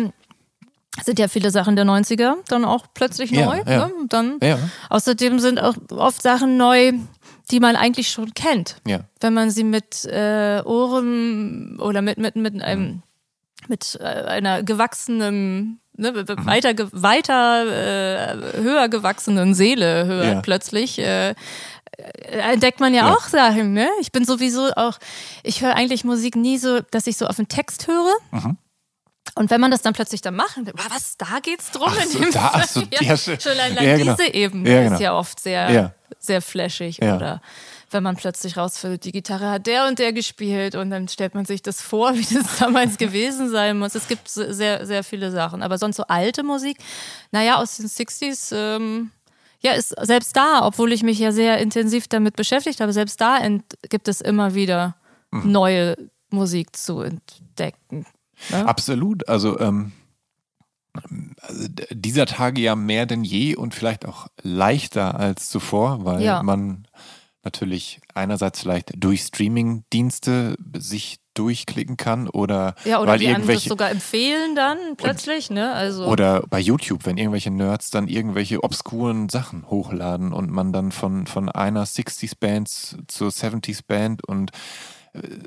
sind 1.04 1.20
ja 1.20 1.28
viele 1.28 1.52
Sachen 1.52 1.76
der 1.76 1.86
90er 1.86 2.36
dann 2.48 2.66
auch 2.66 2.86
plötzlich 2.94 3.32
neu. 3.32 3.62
Ja, 3.66 3.72
ja. 3.72 3.88
Ne? 3.88 3.92
Dann, 4.10 4.38
ja. 4.42 4.60
Außerdem 4.90 5.40
sind 5.40 5.60
auch 5.60 5.76
oft 5.90 6.22
Sachen 6.22 6.58
neu, 6.58 6.94
die 7.50 7.60
man 7.60 7.76
eigentlich 7.76 8.10
schon 8.10 8.34
kennt. 8.34 8.78
Ja. 8.86 9.02
Wenn 9.20 9.34
man 9.34 9.52
sie 9.52 9.64
mit 9.64 10.06
äh, 10.06 10.62
Ohren 10.64 11.80
oder 11.80 12.02
mit, 12.02 12.18
mit, 12.18 12.36
mit 12.36 12.62
einem 12.62 13.04
mit 13.68 13.98
äh, 14.00 14.04
einer 14.04 14.64
gewachsenen, 14.64 15.80
ne, 15.96 16.12
mhm. 16.12 16.46
weiter, 16.46 16.74
weiter 16.92 17.66
äh, 17.66 18.62
höher 18.62 18.90
gewachsenen 18.90 19.54
Seele 19.54 20.06
hört 20.06 20.26
ja. 20.26 20.42
plötzlich, 20.42 21.00
äh, 21.00 21.36
entdeckt 22.22 22.80
man 22.80 22.94
ja, 22.94 23.08
ja, 23.08 23.14
auch 23.14 23.28
Sachen. 23.28 23.74
Ne? 23.74 23.88
Ich 24.00 24.12
bin 24.12 24.26
sowieso 24.26 24.72
auch, 24.76 24.98
ich 25.44 25.62
höre 25.62 25.76
eigentlich 25.76 26.04
Musik 26.04 26.36
nie 26.36 26.58
so, 26.58 26.80
dass 26.92 27.08
ich 27.08 27.18
so 27.18 27.28
auf 27.28 27.36
den 27.36 27.48
Text 27.48 27.88
höre. 27.88 28.14
Mhm. 28.32 28.58
Und 29.36 29.50
wenn 29.50 29.62
man 29.62 29.72
das 29.72 29.82
dann 29.82 29.94
plötzlich 29.94 30.22
dann 30.22 30.36
macht, 30.36 30.58
was, 30.90 31.16
da 31.18 31.40
geht's 31.42 31.72
drum 31.72 31.88
ach 31.90 32.04
so, 32.04 32.18
in 32.18 32.26
dem 32.26 32.34
da, 32.34 32.52
ach 32.54 32.68
so, 32.68 32.82
ja, 33.00 33.16
schon 33.16 33.52
allein 33.52 33.76
ja, 33.76 33.98
genau. 33.98 34.16
diese 34.16 34.34
Ebene 34.34 34.70
ja, 34.70 34.84
genau. 34.84 34.96
ist 34.96 35.02
ja 35.02 35.18
oft 35.18 35.40
sehr, 35.40 35.94
sehr 36.20 36.42
flashig. 36.42 37.02
Oder 37.02 37.42
wenn 37.92 38.04
man 38.04 38.16
plötzlich 38.16 38.58
rausfindet, 38.58 39.06
die 39.06 39.12
Gitarre 39.12 39.50
hat 39.50 39.68
der 39.68 39.88
und 39.88 40.00
der 40.00 40.14
gespielt 40.14 40.76
und 40.76 40.90
dann 40.90 41.08
stellt 41.08 41.36
man 41.36 41.46
sich 41.46 41.62
das 41.62 41.82
vor, 41.82 42.16
wie 42.16 42.34
das 42.34 42.58
damals 42.60 42.98
gewesen 42.98 43.50
sein 43.50 43.78
muss. 43.78 43.96
Es 43.96 44.08
gibt 44.08 44.28
sehr, 44.28 44.86
sehr 44.86 45.04
viele 45.04 45.32
Sachen. 45.32 45.62
Aber 45.62 45.78
sonst 45.78 45.98
so 45.98 46.04
alte 46.04 46.44
Musik, 46.44 46.78
naja, 47.32 47.58
aus 47.58 47.78
den 47.78 47.88
60s, 47.88 48.56
ähm, 48.56 49.12
ja, 49.62 49.74
ist 49.74 49.94
selbst 50.02 50.36
da, 50.36 50.66
obwohl 50.66 50.92
ich 50.92 51.04
mich 51.04 51.20
ja 51.20 51.32
sehr 51.32 51.60
intensiv 51.60 52.08
damit 52.08 52.36
beschäftigt 52.36 52.82
habe, 52.82 52.94
selbst 52.94 53.22
da 53.22 53.40
gibt 53.90 54.08
es 54.08 54.20
immer 54.20 54.56
wieder 54.56 54.96
mhm. 55.30 55.52
neue 55.52 55.98
Musik 56.32 56.76
zu 56.76 57.02
entdecken. 57.02 58.06
Ne? 58.50 58.68
Absolut. 58.68 59.28
Also, 59.30 59.60
ähm, 59.60 59.92
also 61.42 61.68
dieser 61.92 62.26
Tage 62.26 62.62
ja 62.62 62.76
mehr 62.76 63.06
denn 63.06 63.24
je 63.24 63.56
und 63.56 63.74
vielleicht 63.74 64.06
auch 64.06 64.28
leichter 64.42 65.16
als 65.16 65.50
zuvor, 65.50 66.04
weil 66.06 66.22
ja. 66.22 66.44
man 66.44 66.88
natürlich 67.44 68.02
einerseits 68.14 68.62
vielleicht 68.62 68.92
durch 68.98 69.22
Streaming-Dienste 69.22 70.56
sich 70.78 71.18
durchklicken 71.34 71.96
kann 71.96 72.28
oder 72.28 72.76
ja 72.84 73.00
oder 73.00 73.14
weil 73.14 73.20
die 73.20 73.26
irgendwelche 73.26 73.70
sogar 73.70 73.90
empfehlen 73.90 74.54
dann 74.54 74.78
plötzlich 74.98 75.50
und, 75.50 75.56
ne 75.56 75.72
also 75.72 76.06
oder 76.06 76.44
bei 76.50 76.60
YouTube 76.60 77.06
wenn 77.06 77.18
irgendwelche 77.18 77.52
Nerds 77.52 77.90
dann 77.90 78.10
irgendwelche 78.10 78.64
obskuren 78.64 79.30
Sachen 79.30 79.70
hochladen 79.70 80.34
und 80.34 80.52
man 80.52 80.74
dann 80.74 80.92
von 80.92 81.28
von 81.28 81.48
einer 81.48 81.86
60s 81.86 82.34
Band 82.38 82.68
zur 83.08 83.30
70s 83.30 83.82
Band 83.88 84.28
und 84.28 84.52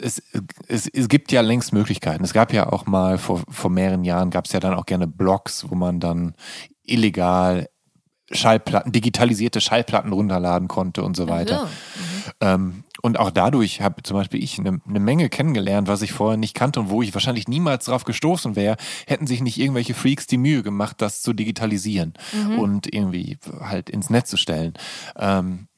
es, 0.00 0.22
es, 0.68 0.86
es 0.88 1.08
gibt 1.08 1.32
ja 1.32 1.40
längst 1.40 1.72
Möglichkeiten. 1.72 2.24
Es 2.24 2.32
gab 2.32 2.52
ja 2.52 2.72
auch 2.72 2.86
mal 2.86 3.18
vor, 3.18 3.42
vor 3.48 3.70
mehreren 3.70 4.04
Jahren, 4.04 4.30
gab 4.30 4.46
es 4.46 4.52
ja 4.52 4.60
dann 4.60 4.74
auch 4.74 4.86
gerne 4.86 5.06
Blogs, 5.06 5.66
wo 5.68 5.74
man 5.74 6.00
dann 6.00 6.34
illegal 6.84 7.68
Schallplatten, 8.30 8.90
digitalisierte 8.92 9.60
Schallplatten 9.60 10.12
runterladen 10.12 10.68
konnte 10.68 11.02
und 11.02 11.16
so 11.16 11.28
weiter. 11.28 11.64
Mhm. 11.66 11.70
Ähm, 12.40 12.84
und 13.02 13.18
auch 13.18 13.30
dadurch 13.30 13.82
habe 13.82 14.02
zum 14.02 14.16
Beispiel 14.16 14.42
ich 14.42 14.58
eine, 14.58 14.80
eine 14.88 14.98
Menge 15.00 15.28
kennengelernt, 15.28 15.88
was 15.88 16.00
ich 16.00 16.12
vorher 16.12 16.38
nicht 16.38 16.54
kannte 16.54 16.80
und 16.80 16.88
wo 16.88 17.02
ich 17.02 17.12
wahrscheinlich 17.12 17.48
niemals 17.48 17.84
drauf 17.84 18.04
gestoßen 18.04 18.56
wäre, 18.56 18.76
hätten 19.06 19.26
sich 19.26 19.42
nicht 19.42 19.58
irgendwelche 19.58 19.92
Freaks 19.92 20.26
die 20.26 20.38
Mühe 20.38 20.62
gemacht, 20.62 20.96
das 21.02 21.20
zu 21.20 21.34
digitalisieren 21.34 22.14
Mhm. 22.32 22.58
und 22.58 22.92
irgendwie 22.92 23.38
halt 23.60 23.90
ins 23.90 24.08
Netz 24.08 24.30
zu 24.30 24.38
stellen. 24.38 24.72
Ähm, 25.16 25.68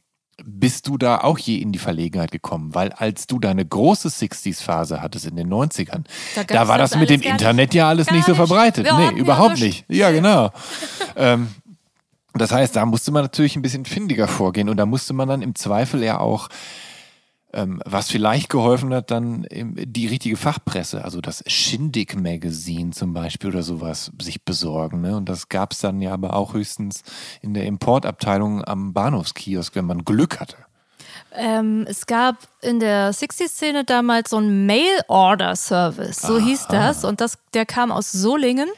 bist 0.44 0.86
du 0.86 0.98
da 0.98 1.18
auch 1.18 1.38
je 1.38 1.56
in 1.56 1.72
die 1.72 1.78
Verlegenheit 1.78 2.30
gekommen? 2.30 2.74
Weil 2.74 2.92
als 2.92 3.26
du 3.26 3.38
deine 3.38 3.64
große 3.64 4.08
60s-Phase 4.08 5.00
hattest 5.00 5.26
in 5.26 5.36
den 5.36 5.48
90ern, 5.48 6.04
Da 6.34 6.44
da, 6.44 6.68
war 6.68 6.78
das 6.78 6.90
das 6.90 7.00
mit 7.00 7.10
dem. 7.10 7.22
Internet 7.22 7.74
ja 7.74 7.88
alles 7.88 8.10
nicht 8.10 8.26
so 8.26 8.32
nicht. 8.32 8.36
verbreitet. 8.36 8.86
Wir 8.86 9.12
nee, 9.12 9.18
überhaupt 9.18 9.58
nicht. 9.60 9.84
Ja, 9.88 10.10
genau. 10.10 10.52
ähm, 11.16 11.48
das 12.34 12.52
heißt, 12.52 12.76
da 12.76 12.84
musste 12.84 13.12
man 13.12 13.22
natürlich 13.22 13.56
ein 13.56 13.62
bisschen 13.62 13.86
findiger 13.86 14.28
vorgehen 14.28 14.68
und 14.68 14.76
da 14.76 14.84
musste 14.84 15.14
man 15.14 15.28
dann 15.28 15.42
im 15.42 15.54
Zweifel 15.54 16.02
ja 16.02 16.18
auch, 16.18 16.48
was 17.84 18.10
vielleicht 18.10 18.50
geholfen 18.50 18.92
hat, 18.92 19.10
dann 19.10 19.46
die 19.50 20.06
richtige 20.06 20.36
Fachpresse, 20.36 21.04
also 21.04 21.20
das 21.20 21.42
Shindig 21.46 22.14
Magazine 22.14 22.90
zum 22.90 23.14
Beispiel 23.14 23.50
oder 23.50 23.62
sowas, 23.62 24.12
sich 24.20 24.44
besorgen. 24.44 25.00
Ne? 25.00 25.16
Und 25.16 25.28
das 25.28 25.48
gab 25.48 25.72
es 25.72 25.78
dann 25.78 26.02
ja 26.02 26.12
aber 26.12 26.34
auch 26.34 26.52
höchstens 26.54 27.02
in 27.40 27.54
der 27.54 27.64
Importabteilung 27.64 28.62
am 28.64 28.92
Bahnhofskiosk, 28.92 29.74
wenn 29.74 29.86
man 29.86 30.04
Glück 30.04 30.38
hatte. 30.40 30.56
Ähm, 31.34 31.84
es 31.88 32.06
gab 32.06 32.36
in 32.62 32.80
der 32.80 33.12
60-Szene 33.12 33.84
damals 33.84 34.30
so 34.30 34.36
einen 34.38 34.66
Mail-Order-Service, 34.66 36.20
so 36.22 36.38
hieß 36.38 36.66
das. 36.68 37.04
Und 37.04 37.20
das, 37.20 37.38
der 37.54 37.66
kam 37.66 37.92
aus 37.92 38.12
Solingen. 38.12 38.68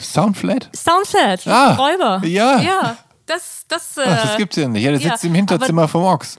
Soundflat? 0.00 0.70
Soundflat, 0.76 1.46
Ah, 1.46 1.74
Räuber. 1.74 2.22
ja. 2.26 2.60
Ja, 2.60 2.96
das, 3.26 3.64
das, 3.68 3.96
äh, 3.96 4.02
Ach, 4.06 4.22
das 4.22 4.36
gibt's 4.36 4.56
ja 4.56 4.68
nicht. 4.68 4.82
Ja, 4.84 4.90
der 4.92 5.00
ja, 5.00 5.10
sitzt 5.10 5.24
im 5.24 5.34
Hinterzimmer 5.34 5.88
vom 5.88 6.04
Ochs. 6.04 6.38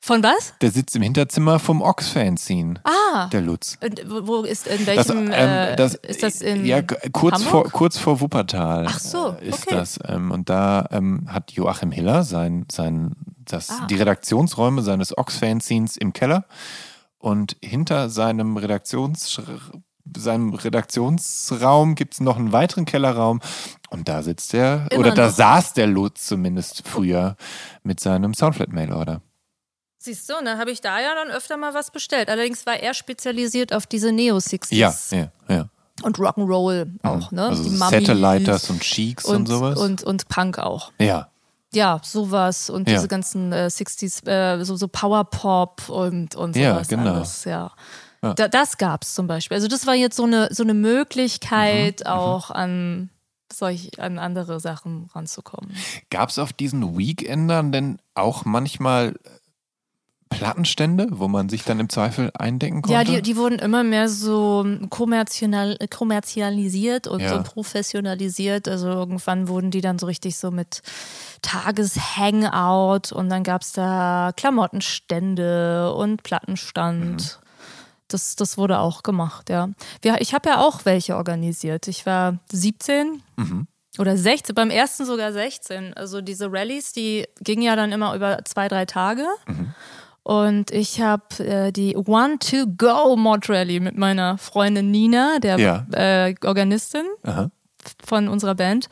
Von 0.00 0.22
was? 0.22 0.54
Der 0.60 0.70
sitzt 0.70 0.94
im 0.96 1.02
Hinterzimmer 1.02 1.58
vom 1.58 1.82
Ochs-Fanzine. 1.82 2.74
Ah. 2.84 3.26
Der 3.32 3.40
Lutz. 3.40 3.76
Und 3.82 4.00
wo 4.06 4.42
ist, 4.42 4.66
in 4.68 4.86
Das, 4.86 5.08
welchem, 5.08 5.26
ähm, 5.26 5.32
äh, 5.32 5.76
das, 5.76 5.94
ist 5.96 6.22
das 6.22 6.40
in 6.40 6.64
ja, 6.64 6.82
kurz 6.82 7.34
Hamburg? 7.34 7.50
vor, 7.50 7.64
kurz 7.70 7.98
vor 7.98 8.20
Wuppertal 8.20 8.86
Ach 8.88 8.98
so, 9.00 9.34
äh, 9.40 9.48
ist 9.48 9.66
okay. 9.66 9.74
das. 9.74 9.98
Ähm, 10.04 10.30
und 10.30 10.48
da 10.48 10.86
ähm, 10.92 11.26
hat 11.28 11.50
Joachim 11.52 11.90
Hiller 11.90 12.22
sein, 12.22 12.64
sein, 12.70 13.16
das, 13.44 13.70
Ah. 13.70 13.86
die 13.90 13.96
Redaktionsräume 13.96 14.82
seines 14.82 15.16
Ox-Fanzines 15.18 15.96
im 15.96 16.12
Keller 16.12 16.44
und 17.18 17.56
hinter 17.60 18.08
seinem 18.08 18.56
Redaktions 18.56 19.40
seinem 20.16 20.54
Redaktionsraum 20.54 21.94
gibt 21.94 22.14
es 22.14 22.20
noch 22.20 22.36
einen 22.38 22.50
weiteren 22.52 22.86
Kellerraum 22.86 23.40
und 23.90 24.08
da 24.08 24.22
sitzt 24.22 24.54
er, 24.54 24.86
Immer 24.90 25.00
oder 25.00 25.14
da 25.14 25.26
noch. 25.26 25.34
saß 25.34 25.74
der 25.74 25.86
Lutz 25.86 26.24
zumindest 26.26 26.88
früher 26.88 27.36
mit 27.82 28.00
seinem 28.00 28.32
Soundflat-Mail-Order. 28.32 29.20
Siehst 30.08 30.30
du, 30.30 30.34
dann 30.42 30.58
habe 30.58 30.70
ich 30.70 30.80
da 30.80 30.98
ja 31.00 31.14
dann 31.14 31.30
öfter 31.30 31.58
mal 31.58 31.74
was 31.74 31.90
bestellt. 31.90 32.30
Allerdings 32.30 32.64
war 32.64 32.76
er 32.80 32.94
spezialisiert 32.94 33.74
auf 33.74 33.86
diese 33.86 34.10
Neo-60s. 34.10 34.74
Ja, 34.74 34.94
ja, 35.10 35.30
ja. 35.48 35.68
Und 36.02 36.16
Rock'n'Roll 36.16 36.86
auch, 37.02 37.30
ne? 37.30 37.44
Also 37.48 37.64
Die 37.64 37.76
Satelliters 37.76 38.70
und 38.70 38.80
Cheeks 38.80 39.26
und, 39.26 39.36
und, 39.36 39.46
sowas. 39.48 39.78
Und, 39.78 40.02
und 40.02 40.28
Punk 40.28 40.58
auch. 40.58 40.92
ja. 40.98 41.28
Ja, 41.74 42.00
sowas 42.02 42.70
und 42.70 42.88
Ja. 42.88 42.94
diese 42.94 43.08
ganzen 43.08 43.52
äh, 43.52 43.66
60s, 43.70 44.26
äh, 44.26 44.64
so, 44.64 44.76
so 44.76 44.88
Power-Pop 44.88 45.90
und, 45.90 46.34
und 46.34 46.56
Ja, 46.56 46.72
sowas 46.72 46.88
genau. 46.88 47.16
alles, 47.16 47.44
ja. 47.44 47.72
Da, 48.22 48.48
das 48.48 48.78
gab 48.78 49.02
es 49.02 49.12
zum 49.12 49.26
Beispiel. 49.26 49.54
Also 49.56 49.68
das 49.68 49.86
war 49.86 49.94
jetzt 49.94 50.16
so 50.16 50.24
eine, 50.24 50.48
so 50.50 50.62
eine 50.62 50.72
Mhm, 50.72 50.80
Möglichkeit, 50.80 52.06
auch 52.06 52.50
an 52.50 53.10
solch, 53.52 54.00
an 54.00 54.18
andere 54.18 54.60
Sachen 54.60 55.10
ranzukommen. 55.14 55.70
Gab 56.08 56.30
es 56.30 56.38
auf 56.38 56.54
diesen 56.54 56.96
Weekendern 56.96 57.70
denn 57.70 57.98
auch 58.14 58.46
manchmal 58.46 59.16
Plattenstände, 60.30 61.06
wo 61.10 61.26
man 61.28 61.48
sich 61.48 61.64
dann 61.64 61.80
im 61.80 61.88
Zweifel 61.88 62.30
eindecken 62.34 62.82
konnte? 62.82 62.94
Ja, 62.94 63.04
die, 63.04 63.22
die 63.22 63.36
wurden 63.36 63.58
immer 63.58 63.82
mehr 63.82 64.08
so 64.08 64.66
kommerzial, 64.90 65.76
kommerzialisiert 65.90 67.06
und 67.06 67.20
Ja. 67.20 67.28
so 67.30 67.42
professionalisiert. 67.42 68.68
Also 68.68 68.88
irgendwann 68.88 69.48
wurden 69.48 69.70
die 69.70 69.80
dann 69.80 69.98
so 69.98 70.06
richtig 70.06 70.36
so 70.36 70.50
mit 70.50 70.82
Tageshangout 71.42 73.12
und 73.12 73.28
dann 73.28 73.42
gab 73.44 73.62
es 73.62 73.72
da 73.72 74.32
Klamottenstände 74.36 75.92
und 75.94 76.22
Plattenstand. 76.22 77.40
Das, 78.08 78.36
das 78.36 78.56
wurde 78.56 78.78
auch 78.78 79.02
gemacht, 79.02 79.50
ja. 79.50 79.68
Wir, 80.00 80.20
ich 80.20 80.32
habe 80.32 80.48
ja 80.48 80.60
auch 80.60 80.84
welche 80.84 81.16
organisiert. 81.16 81.88
Ich 81.88 82.06
war 82.06 82.38
17 82.52 83.22
oder 83.98 84.16
16, 84.16 84.54
beim 84.54 84.70
ersten 84.70 85.04
sogar 85.04 85.32
16. 85.32 85.92
Also 85.94 86.20
diese 86.22 86.50
Rallyes, 86.50 86.92
die 86.92 87.26
gingen 87.40 87.62
ja 87.62 87.76
dann 87.76 87.92
immer 87.92 88.14
über 88.14 88.38
zwei, 88.44 88.68
drei 88.68 88.86
Tage. 88.86 89.26
Und 90.28 90.72
ich 90.72 91.00
habe 91.00 91.42
äh, 91.42 91.72
die 91.72 91.96
One-to-Go 91.96 93.16
Mod 93.16 93.48
Rally 93.48 93.80
mit 93.80 93.96
meiner 93.96 94.36
Freundin 94.36 94.90
Nina, 94.90 95.38
der 95.38 95.58
Ja. 95.58 95.86
äh, 95.92 96.34
Organistin 96.44 97.06
Aha. 97.22 97.50
von 98.04 98.28
unserer 98.28 98.54
Band, 98.54 98.90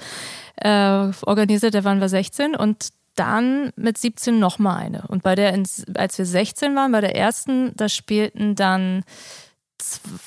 äh, 0.57 1.11
organisiert. 1.27 1.75
Da 1.75 1.85
waren 1.85 2.01
wir 2.01 2.09
16 2.09 2.57
und 2.57 2.89
dann 3.17 3.71
mit 3.77 3.99
17 3.99 4.39
nochmal 4.39 4.79
eine. 4.79 5.03
Und 5.09 5.23
bei 5.23 5.35
der, 5.35 5.53
als 5.95 6.17
wir 6.17 6.25
16 6.25 6.75
waren, 6.75 6.91
bei 6.93 7.03
der 7.03 7.15
ersten, 7.15 7.77
da 7.77 7.91
spielten 7.91 8.55
dann 8.55 9.05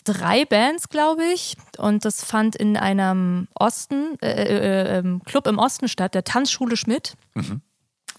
drei 0.04 0.46
Bands, 0.46 0.90
glaube 0.90 1.24
ich. 1.34 1.58
Und 1.80 2.06
das 2.06 2.24
fand 2.24 2.56
in 2.56 2.78
einem 2.78 3.48
Osten, 3.56 4.16
äh, 4.22 4.28
äh, 4.44 5.00
äh, 5.00 5.20
Club 5.26 5.48
im 5.48 5.58
Osten 5.58 5.88
statt, 5.88 6.14
der 6.14 6.24
Tanzschule 6.24 6.78
Schmidt. 6.78 7.16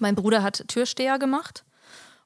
Mein 0.00 0.16
Bruder 0.16 0.42
hat 0.42 0.64
Türsteher 0.66 1.20
gemacht. 1.20 1.64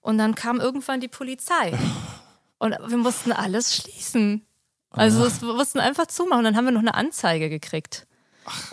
Und 0.05 0.19
dann 0.19 0.35
kam 0.35 0.61
irgendwann 0.61 1.01
die 1.01 1.09
Polizei. 1.09 1.73
Und 2.59 2.77
wir 2.87 2.99
mussten 2.99 3.33
alles 3.33 3.75
schließen. 3.75 4.47
Also 4.91 5.25
es, 5.25 5.41
wir 5.43 5.55
mussten 5.55 5.81
einfach 5.81 6.07
zumachen. 6.07 6.41
Und 6.41 6.45
dann 6.45 6.57
haben 6.57 6.67
wir 6.67 6.73
noch 6.73 6.81
eine 6.81 6.95
Anzeige 6.95 7.49
gekriegt. 7.49 8.07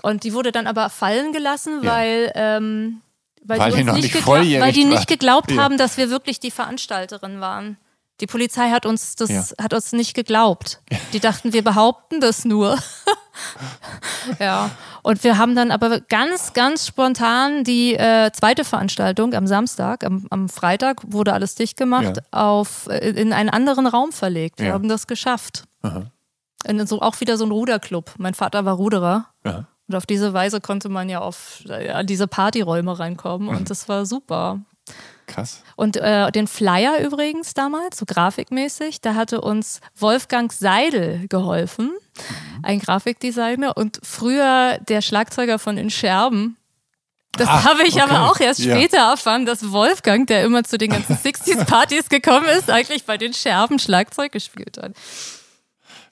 Und 0.01 0.25
die 0.25 0.33
wurde 0.33 0.51
dann 0.51 0.67
aber 0.67 0.89
fallen 0.89 1.31
gelassen, 1.31 1.83
Ja. 1.83 1.91
weil, 1.91 2.31
ähm, 2.35 3.01
weil, 3.43 3.59
Weil 3.59 3.71
die, 3.71 3.83
noch 3.85 3.93
nicht 3.95 4.13
nicht 4.13 4.27
weil 4.27 4.71
die 4.73 4.83
nicht 4.83 5.07
geglaubt 5.07 5.51
Ja. 5.51 5.63
haben, 5.63 5.77
dass 5.77 5.97
wir 5.97 6.09
wirklich 6.09 6.39
die 6.41 6.51
Veranstalterin 6.51 7.39
waren. 7.39 7.77
Die 8.21 8.27
Polizei 8.27 8.69
hat 8.69 8.85
uns 8.85 9.15
das 9.15 9.29
Ja. 9.29 9.43
hat 9.61 9.73
uns 9.73 9.91
nicht 9.93 10.13
geglaubt. 10.13 10.79
Die 11.13 11.19
dachten, 11.19 11.53
wir 11.53 11.63
behaupten 11.63 12.21
das 12.21 12.45
nur. 12.45 12.77
ja. 14.39 14.69
Und 15.03 15.23
wir 15.23 15.37
haben 15.37 15.55
dann 15.55 15.71
aber 15.71 15.99
ganz, 16.01 16.53
ganz 16.53 16.85
spontan 16.87 17.63
die 17.63 17.95
äh, 17.95 18.31
zweite 18.31 18.63
Veranstaltung 18.63 19.33
am 19.33 19.47
Samstag, 19.47 20.03
am, 20.03 20.27
am 20.29 20.47
Freitag 20.49 21.01
wurde 21.07 21.33
alles 21.33 21.55
dicht 21.55 21.77
gemacht, 21.77 22.17
Ja. 22.17 22.23
auf, 22.39 22.87
äh, 22.87 23.09
in 23.09 23.33
einen 23.33 23.49
anderen 23.49 23.87
Raum 23.87 24.11
verlegt. 24.11 24.59
Wir 24.59 24.67
Ja. 24.67 24.73
haben 24.73 24.87
das 24.87 25.07
geschafft. 25.07 25.63
Aha. 25.81 26.03
In 26.67 26.85
so, 26.85 27.01
auch 27.01 27.19
wieder 27.21 27.37
so 27.37 27.45
ein 27.45 27.51
Ruderclub. 27.51 28.13
Mein 28.19 28.35
Vater 28.35 28.65
war 28.65 28.75
Ruderer. 28.75 29.25
Aha. 29.43 29.67
Und 29.87 29.95
auf 29.95 30.05
diese 30.05 30.33
Weise 30.33 30.61
konnte 30.61 30.89
man 30.89 31.09
ja 31.09 31.19
auf 31.19 31.63
an 31.67 32.05
diese 32.05 32.27
Partyräume 32.27 32.97
reinkommen 32.99 33.49
Mhm. 33.49 33.57
und 33.57 33.69
das 33.69 33.89
war 33.89 34.05
super. 34.05 34.59
Krass. 35.33 35.63
Und 35.75 35.97
äh, 35.97 36.31
den 36.31 36.47
Flyer 36.47 36.99
übrigens 36.99 37.53
damals, 37.53 37.97
so 37.97 38.05
grafikmäßig, 38.05 39.01
da 39.01 39.15
hatte 39.15 39.41
uns 39.41 39.79
Wolfgang 39.97 40.51
Seidel 40.51 41.27
geholfen, 41.29 41.91
Mhm. 41.91 42.59
ein 42.63 42.79
Grafikdesigner 42.79 43.77
und 43.77 43.99
früher 44.03 44.77
der 44.87 45.01
Schlagzeuger 45.01 45.57
von 45.59 45.77
In 45.77 45.89
Scherben. 45.89 46.57
Das 47.33 47.47
Ah, 47.47 47.63
habe 47.63 47.83
ich 47.83 47.93
okay. 47.93 48.01
aber 48.01 48.29
auch 48.29 48.39
erst 48.41 48.59
Ja. 48.59 48.75
später 48.75 48.97
erfahren, 48.97 49.45
dass 49.45 49.71
Wolfgang, 49.71 50.27
der 50.27 50.43
immer 50.43 50.65
zu 50.65 50.77
den 50.77 50.91
ganzen 50.91 51.15
60s-Partys 51.17 52.09
gekommen 52.09 52.47
ist, 52.47 52.69
eigentlich 52.69 53.05
bei 53.05 53.17
den 53.17 53.33
Scherben 53.33 53.79
Schlagzeug 53.79 54.33
gespielt 54.33 54.77
hat. 54.81 54.91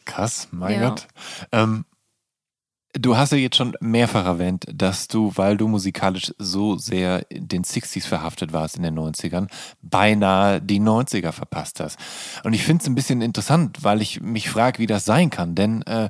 Krass, 0.05 0.47
mein 0.51 0.79
Ja. 0.81 0.89
Gott. 0.89 1.07
Ähm, 1.51 1.85
du 2.93 3.17
hast 3.17 3.31
ja 3.31 3.37
jetzt 3.37 3.55
schon 3.55 3.75
mehrfach 3.79 4.25
erwähnt, 4.25 4.65
dass 4.73 5.07
du, 5.07 5.31
weil 5.35 5.57
du 5.57 5.67
musikalisch 5.67 6.33
so 6.37 6.77
sehr 6.77 7.25
den 7.31 7.63
60s 7.63 8.07
verhaftet 8.07 8.53
warst 8.53 8.77
in 8.77 8.83
den 8.83 8.97
90ern, 8.97 9.47
beinahe 9.81 10.61
die 10.61 10.79
90er 10.79 11.31
verpasst 11.31 11.79
hast. 11.79 11.99
Und 12.43 12.53
ich 12.53 12.63
finde 12.63 12.81
es 12.81 12.87
ein 12.87 12.95
bisschen 12.95 13.21
interessant, 13.21 13.83
weil 13.83 14.01
ich 14.01 14.21
mich 14.21 14.49
frage, 14.49 14.79
wie 14.79 14.87
das 14.87 15.05
sein 15.05 15.29
kann. 15.29 15.55
Denn 15.55 15.81
äh, 15.83 16.09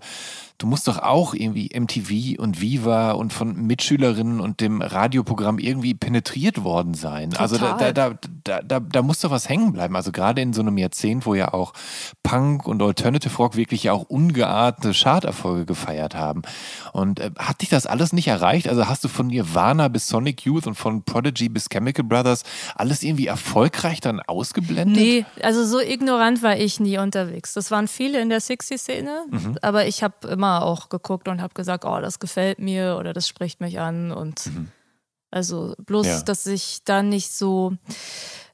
du 0.59 0.67
musst 0.67 0.87
doch 0.89 0.99
auch 0.99 1.33
irgendwie 1.33 1.69
MTV 1.73 2.39
und 2.39 2.59
Viva 2.59 3.13
und 3.13 3.31
von 3.31 3.55
Mitschülerinnen 3.55 4.41
und 4.41 4.59
dem 4.59 4.81
Radioprogramm 4.81 5.57
irgendwie 5.57 5.93
penetriert 5.93 6.63
worden 6.65 6.93
sein. 6.93 7.33
Also 7.37 7.57
da, 7.57 7.77
da, 7.77 8.09
Total. 8.09 8.19
da, 8.43 8.61
da, 8.61 8.79
da, 8.81 9.01
muss 9.01 9.21
doch 9.21 9.31
was 9.31 9.47
hängen 9.47 9.71
bleiben. 9.71 9.95
Also 9.95 10.11
gerade 10.11 10.41
in 10.41 10.51
so 10.51 10.61
einem 10.61 10.77
Jahrzehnt, 10.77 11.25
wo 11.25 11.33
ja 11.33 11.53
auch 11.53 11.71
Punk 12.23 12.67
und 12.67 12.81
Alternative 12.81 13.35
Rock 13.37 13.55
wirklich 13.55 13.83
ja 13.83 13.93
auch 13.93 14.03
ungeahnte 14.03 14.91
Charterfolge 14.93 15.65
gefeiert 15.65 16.13
haben. 16.13 16.41
Und 16.91 17.21
äh, 17.21 17.31
hat 17.39 17.61
dich 17.61 17.69
das 17.69 17.85
alles 17.85 18.11
nicht 18.11 18.27
erreicht? 18.27 18.67
Also 18.67 18.87
hast 18.87 19.01
du 19.05 19.07
von 19.07 19.27
Nirvana 19.27 19.87
bis 19.87 20.07
Sonic 20.07 20.41
Youth 20.41 20.67
und 20.67 20.75
von 20.75 21.03
Prodigy 21.03 21.47
bis 21.47 21.69
Chemical 21.69 22.03
Brothers 22.03 22.43
alles 22.75 23.01
irgendwie 23.01 23.27
erfolgreich 23.27 24.01
dann 24.01 24.19
ausgeblendet? 24.19 24.97
Nee, 24.97 25.25
also 25.41 25.65
so 25.65 25.79
ignorant 25.79 26.43
war 26.43 26.57
ich 26.57 26.81
nie 26.81 26.97
unterwegs. 26.97 27.53
Das 27.53 27.71
waren 27.71 27.87
viele 27.87 28.19
in 28.19 28.27
der 28.27 28.41
60-Szene, 28.41 29.23
Mhm. 29.29 29.57
aber 29.61 29.87
ich 29.87 30.03
habe 30.03 30.27
immer 30.27 30.48
auch 30.57 30.89
geguckt 30.89 31.27
und 31.27 31.41
habe 31.41 31.53
gesagt, 31.53 31.85
oh, 31.85 31.99
das 32.01 32.17
gefällt 32.19 32.57
mir 32.59 32.97
oder 32.99 33.13
das 33.13 33.27
spricht 33.27 33.61
mich 33.61 33.79
an 33.79 34.11
und 34.11 34.49
also 35.31 35.75
bloß, 35.85 36.07
Mhm. 36.07 36.13
Ja. 36.13 36.21
dass 36.23 36.47
ich 36.47 36.79
da 36.85 37.03
nicht 37.03 37.31
so 37.31 37.73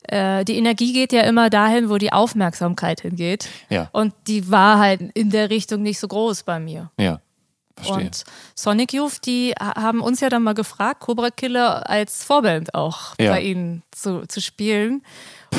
äh, 0.07 0.43
die 0.45 0.57
Energie 0.57 0.93
geht 0.93 1.13
ja 1.13 1.21
immer 1.21 1.49
dahin, 1.49 1.89
wo 1.89 1.97
die 1.97 2.13
Aufmerksamkeit 2.13 3.01
hingeht. 3.01 3.47
Ja. 3.69 3.89
Und 3.91 4.13
die 4.27 4.51
war 4.51 4.77
halt 4.77 5.01
in 5.15 5.31
der 5.31 5.49
Richtung 5.49 5.81
nicht 5.81 5.99
so 5.99 6.07
groß 6.07 6.43
bei 6.43 6.59
mir. 6.59 6.91
Ja. 6.99 7.21
Verstehe. 7.75 7.95
Und 8.05 8.23
Sonic 8.53 8.93
Youth, 8.93 9.25
die 9.25 9.53
ha- 9.59 9.81
haben 9.81 10.01
uns 10.01 10.19
ja 10.21 10.29
dann 10.29 10.43
mal 10.43 10.53
gefragt, 10.53 10.99
Cobra 11.01 11.29
Killer 11.31 11.89
als 11.89 12.23
Vorband 12.23 12.75
auch 12.75 13.15
Ja. 13.19 13.31
bei 13.31 13.41
ihnen 13.41 13.81
zu, 13.91 14.27
zu 14.27 14.41
spielen. 14.41 15.01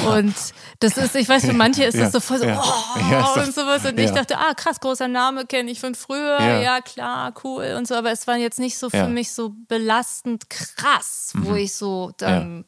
Und 0.05 0.35
das 0.81 0.97
ist, 0.97 1.15
ich 1.17 1.29
weiß, 1.29 1.47
für 1.47 1.53
manche 1.53 1.85
ist 1.85 1.95
Ja, 1.95 2.05
das 2.05 2.13
so 2.13 2.21
voll 2.21 2.39
so, 2.39 2.45
ja. 2.45 2.61
oh, 2.63 2.99
Ja, 3.11 3.33
und 3.43 3.55
sowas. 3.55 3.85
Und 3.85 3.99
ich 3.99 4.09
ja. 4.11 4.15
dachte, 4.15 4.37
ah, 4.39 4.55
krass, 4.55 4.81
großer 4.81 5.09
Name, 5.09 5.47
kenne 5.47 5.71
ich 5.71 5.81
von 5.81 5.95
früher, 5.95 6.39
Ja. 6.41 6.61
ja. 6.61 6.81
klar, 6.81 7.33
cool 7.45 7.75
und 7.79 7.89
so. 7.89 7.95
Aber 7.95 8.11
es 8.13 8.27
war 8.27 8.37
jetzt 8.37 8.59
nicht 8.59 8.79
so 8.79 8.91
für 8.91 8.97
Ja. 8.99 9.09
mich 9.09 9.33
so 9.33 9.55
belastend 9.69 10.51
krass, 10.51 11.33
wo 11.37 11.55
ich 11.55 11.75
so 11.75 12.13
dann 12.19 12.65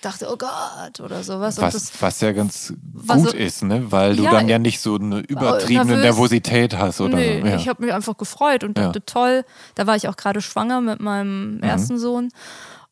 dachte, 0.00 0.26
oh 0.32 0.36
Gott, 0.36 0.98
oder 0.98 1.22
sowas. 1.22 1.58
Und 1.58 1.64
das, 1.72 1.74
Was, 1.74 2.02
was 2.02 2.20
ja 2.22 2.32
ganz 2.32 2.72
gut 3.06 3.30
so- 3.30 3.36
ist, 3.36 3.62
ne? 3.62 3.92
weil 3.92 4.16
du 4.16 4.24
Ja, 4.24 4.32
dann 4.32 4.48
ja 4.48 4.58
nicht 4.58 4.80
so 4.80 4.96
eine 4.96 5.20
übertriebene 5.20 5.84
nervös. 5.90 6.02
Nervosität 6.04 6.76
hast. 6.76 7.00
Oder 7.00 7.16
nee, 7.18 7.40
so. 7.40 7.46
ja. 7.46 7.54
ich 7.56 7.68
habe 7.68 7.84
mich 7.84 7.92
einfach 7.94 8.16
gefreut 8.16 8.64
und 8.64 8.76
Ja. 8.76 8.86
dachte, 8.86 9.04
toll. 9.06 9.44
Da 9.76 9.86
war 9.86 9.94
ich 9.94 10.08
auch 10.08 10.16
gerade 10.16 10.40
schwanger 10.42 10.80
mit 10.80 10.98
meinem 11.00 11.56
Mhm. 11.58 11.62
ersten 11.62 11.98
Sohn. 11.98 12.30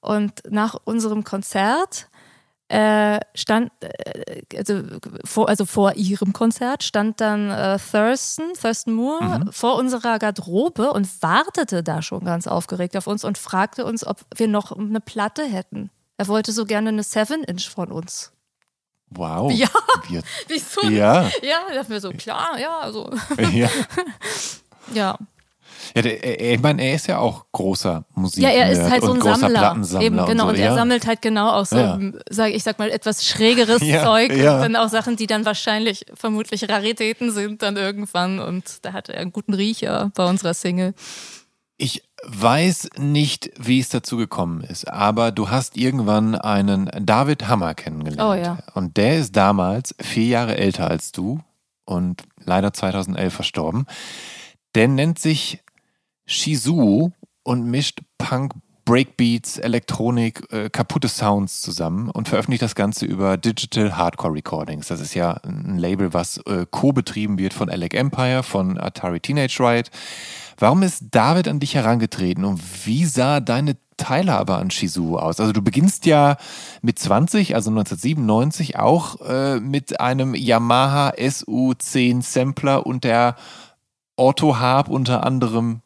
Und 0.00 0.32
nach 0.48 0.76
unserem 0.84 1.24
Konzert 1.24 2.06
äh, 2.70 3.18
stand, 3.34 3.72
äh, 3.80 4.42
also, 4.56 4.82
vor, 5.24 5.48
also 5.48 5.66
vor 5.66 5.94
ihrem 5.96 6.32
Konzert, 6.32 6.84
stand 6.84 7.20
dann 7.20 7.50
äh, 7.50 7.78
Thurston, 7.78 8.52
Thurston 8.60 8.94
Moore 8.94 9.40
Mhm. 9.40 9.52
vor 9.52 9.74
unserer 9.74 10.18
Garderobe 10.20 10.92
und 10.92 11.08
wartete 11.22 11.82
da 11.82 12.00
schon 12.00 12.24
ganz 12.24 12.46
aufgeregt 12.46 12.96
auf 12.96 13.08
uns 13.08 13.24
und 13.24 13.38
fragte 13.38 13.84
uns, 13.84 14.06
ob 14.06 14.18
wir 14.36 14.46
noch 14.46 14.70
eine 14.70 15.00
Platte 15.00 15.44
hätten. 15.44 15.90
Er 16.16 16.28
wollte 16.28 16.52
so 16.52 16.64
gerne 16.64 16.90
eine 16.90 17.02
7-Inch 17.02 17.68
von 17.70 17.90
uns. 17.90 18.32
Wow. 19.10 19.50
Ja. 19.50 19.66
Wir, 20.08 20.22
Wieso? 20.48 20.82
ja. 20.88 21.22
Ja, 21.42 21.58
da 21.68 21.74
dachten 21.74 21.90
wir 21.90 22.00
so, 22.00 22.10
klar, 22.12 22.56
ja, 22.60 22.78
also, 22.78 23.10
ja. 23.52 23.68
ja. 24.94 25.18
Ja 25.94 26.02
der, 26.02 26.22
er- 26.40 26.54
ich 26.54 26.60
meine, 26.60 26.82
er 26.82 26.94
ist 26.94 27.06
ja 27.06 27.18
auch 27.18 27.46
großer 27.52 28.04
Musik. 28.14 28.42
Ja, 28.42 28.50
er 28.50 28.70
ist 28.70 28.82
halt 28.82 29.02
so 29.02 29.10
und 29.10 29.16
ein 29.18 29.20
großer 29.20 29.36
Sammler. 29.40 29.58
Plattensammler. 29.60 30.06
Eben, 30.06 30.16
genau. 30.26 30.44
Und, 30.44 30.50
Und, 30.50 30.56
so. 30.56 30.62
er 30.62 30.68
ja. 30.70 30.74
sammelt 30.74 31.06
halt 31.06 31.22
genau 31.22 31.50
auch 31.50 31.66
so, 31.66 31.76
Ja. 31.76 31.98
sage 32.30 32.52
ich 32.52 32.62
sag 32.62 32.78
mal, 32.78 32.90
etwas 32.90 33.24
schrägeres 33.26 33.82
Ja, 33.84 34.04
Zeug 34.04 34.30
und 34.30 34.38
dann 34.44 34.76
auch 34.76 34.88
Sachen, 34.88 35.16
die 35.16 35.26
dann 35.26 35.44
wahrscheinlich 35.44 36.04
vermutlich 36.14 36.68
Raritäten 36.68 37.32
sind 37.32 37.62
dann 37.62 37.76
irgendwann. 37.76 38.38
Und 38.38 38.78
da 38.82 38.92
hat 38.92 39.08
er 39.08 39.20
einen 39.20 39.32
guten 39.32 39.54
Riecher 39.54 40.10
bei 40.14 40.26
unserer 40.28 40.54
Single. 40.54 40.94
Ich 41.82 42.02
weiß 42.26 42.90
nicht, 42.98 43.50
wie 43.58 43.80
es 43.80 43.88
dazu 43.88 44.18
gekommen 44.18 44.60
ist, 44.60 44.86
aber 44.86 45.32
du 45.32 45.48
hast 45.48 45.78
irgendwann 45.78 46.34
einen 46.34 46.90
David 47.00 47.48
Hammer 47.48 47.72
kennengelernt. 47.74 48.20
Oh 48.30 48.34
ja. 48.44 48.58
Und 48.74 48.98
der 48.98 49.16
ist 49.16 49.34
damals 49.34 49.94
vier 49.98 50.26
Jahre 50.26 50.58
älter 50.58 50.90
als 50.90 51.10
du 51.12 51.40
und 51.86 52.22
leider 52.44 52.74
2011 52.74 53.32
verstorben. 53.32 53.86
Der 54.74 54.88
nennt 54.88 55.18
sich 55.18 55.60
Shizu 56.30 57.10
und 57.42 57.64
mischt 57.66 58.02
Punk, 58.16 58.52
Breakbeats, 58.84 59.58
Elektronik, 59.58 60.44
äh, 60.52 60.70
kaputte 60.70 61.08
Sounds 61.08 61.60
zusammen 61.60 62.08
und 62.08 62.28
veröffentlicht 62.28 62.62
das 62.62 62.76
Ganze 62.76 63.04
über 63.04 63.36
Digital 63.36 63.96
Hardcore 63.96 64.34
Recordings. 64.34 64.86
Das 64.86 65.00
ist 65.00 65.14
ja 65.14 65.32
ein 65.44 65.76
Label, 65.76 66.14
was 66.14 66.38
äh, 66.38 66.66
co-betrieben 66.70 67.36
wird 67.38 67.52
von 67.52 67.68
Alec 67.68 67.94
Empire, 67.94 68.44
von 68.44 68.78
Atari 68.78 69.18
Teenage 69.18 69.58
Riot. 69.58 69.90
Warum 70.56 70.84
ist 70.84 71.06
David 71.10 71.48
an 71.48 71.58
dich 71.58 71.74
herangetreten 71.74 72.44
und 72.44 72.60
wie 72.86 73.06
sah 73.06 73.40
deine 73.40 73.76
Teilhabe 73.96 74.54
an 74.54 74.70
Shizu 74.70 75.18
aus? 75.18 75.40
Also 75.40 75.52
du 75.52 75.62
beginnst 75.62 76.06
ja 76.06 76.36
mit 76.80 76.98
20, 76.98 77.56
also 77.56 77.70
1997, 77.70 78.78
auch 78.78 79.20
äh, 79.22 79.58
mit 79.58 79.98
einem 80.00 80.36
Yamaha 80.36 81.10
SU10 81.10 82.22
Sampler 82.22 82.86
und 82.86 83.02
der 83.02 83.34
Otto 84.14 84.58
Harp 84.58 84.88
unter 84.88 85.24
anderem 85.24 85.82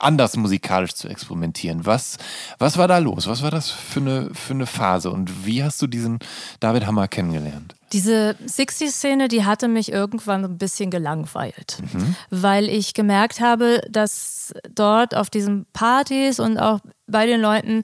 anders 0.00 0.36
musikalisch 0.36 0.94
zu 0.94 1.08
experimentieren. 1.08 1.86
Was, 1.86 2.16
was 2.58 2.76
war 2.76 2.88
da 2.88 2.98
los? 2.98 3.26
Was 3.26 3.42
war 3.42 3.50
das 3.50 3.70
für 3.70 4.00
eine, 4.00 4.30
für 4.34 4.54
eine 4.54 4.66
Phase 4.66 5.10
und 5.10 5.46
wie 5.46 5.62
hast 5.62 5.80
du 5.82 5.86
diesen 5.86 6.18
David 6.58 6.86
Hammer 6.86 7.08
kennengelernt? 7.08 7.74
Diese 7.92 8.36
60-Szene, 8.46 9.26
die 9.26 9.44
hatte 9.44 9.66
mich 9.66 9.90
irgendwann 9.90 10.44
ein 10.44 10.58
bisschen 10.58 10.90
gelangweilt, 10.90 11.82
weil 12.30 12.68
ich 12.68 12.94
gemerkt 12.94 13.40
habe, 13.40 13.80
dass 13.90 14.54
dort 14.72 15.16
auf 15.16 15.28
diesen 15.28 15.66
Partys 15.72 16.38
und 16.38 16.58
auch 16.58 16.78
bei 17.08 17.26
den 17.26 17.40
Leuten, 17.40 17.82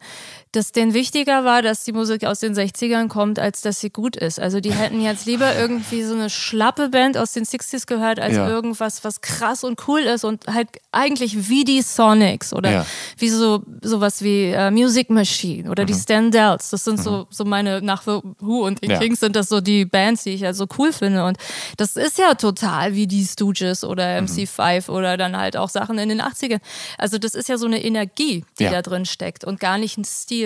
dass 0.56 0.72
denen 0.72 0.94
wichtiger 0.94 1.44
war, 1.44 1.62
dass 1.62 1.84
die 1.84 1.92
Musik 1.92 2.24
aus 2.24 2.40
den 2.40 2.54
60ern 2.54 3.08
kommt, 3.08 3.38
als 3.38 3.60
dass 3.60 3.80
sie 3.80 3.90
gut 3.90 4.16
ist. 4.16 4.40
Also 4.40 4.60
die 4.60 4.72
hätten 4.72 5.00
jetzt 5.00 5.26
lieber 5.26 5.54
irgendwie 5.54 6.02
so 6.02 6.14
eine 6.14 6.30
schlappe 6.30 6.88
Band 6.88 7.16
aus 7.18 7.32
den 7.32 7.44
60s 7.44 7.86
gehört, 7.86 8.18
als 8.18 8.34
Ja. 8.36 8.48
irgendwas, 8.48 9.04
was 9.04 9.20
krass 9.20 9.64
und 9.64 9.86
cool 9.86 10.00
ist 10.00 10.24
und 10.24 10.46
halt 10.46 10.68
eigentlich 10.92 11.48
wie 11.50 11.64
die 11.64 11.82
Sonics 11.82 12.52
oder 12.54 12.70
Ja. 12.70 12.86
wie 13.18 13.28
so 13.28 13.62
sowas 13.82 14.22
wie 14.22 14.46
äh, 14.46 14.70
Music 14.70 15.10
Machine 15.10 15.70
oder 15.70 15.84
die 15.84 15.92
Mhm. 15.92 15.98
Standouts. 15.98 16.70
Das 16.70 16.84
sind 16.84 17.02
so, 17.02 17.26
so 17.30 17.44
meine, 17.44 17.82
nach 17.82 18.02
The 18.02 18.20
Who 18.40 18.64
und 18.66 18.82
den 18.82 18.90
Ja. 18.92 18.98
Kings 18.98 19.20
sind 19.20 19.36
das 19.36 19.48
so 19.48 19.60
die 19.60 19.84
Bands, 19.84 20.22
die 20.24 20.30
ich 20.30 20.42
halt 20.44 20.56
so 20.56 20.66
cool 20.78 20.92
finde. 20.92 21.24
Und 21.24 21.36
das 21.76 21.96
ist 21.96 22.18
ja 22.18 22.34
total 22.34 22.94
wie 22.94 23.06
die 23.06 23.24
Stooges 23.24 23.84
oder 23.84 24.20
Mhm. 24.20 24.26
MC5 24.28 24.88
oder 24.88 25.16
dann 25.16 25.36
halt 25.36 25.56
auch 25.56 25.68
Sachen 25.68 25.98
in 25.98 26.08
den 26.08 26.20
80ern. 26.22 26.60
Also 26.96 27.18
das 27.18 27.34
ist 27.34 27.48
ja 27.48 27.58
so 27.58 27.66
eine 27.66 27.84
Energie, 27.84 28.44
die 28.58 28.64
da 28.64 28.80
drin 28.80 29.04
steckt 29.04 29.44
und 29.44 29.60
gar 29.60 29.76
nicht 29.76 29.98
ein 29.98 30.04
Stil. 30.04 30.45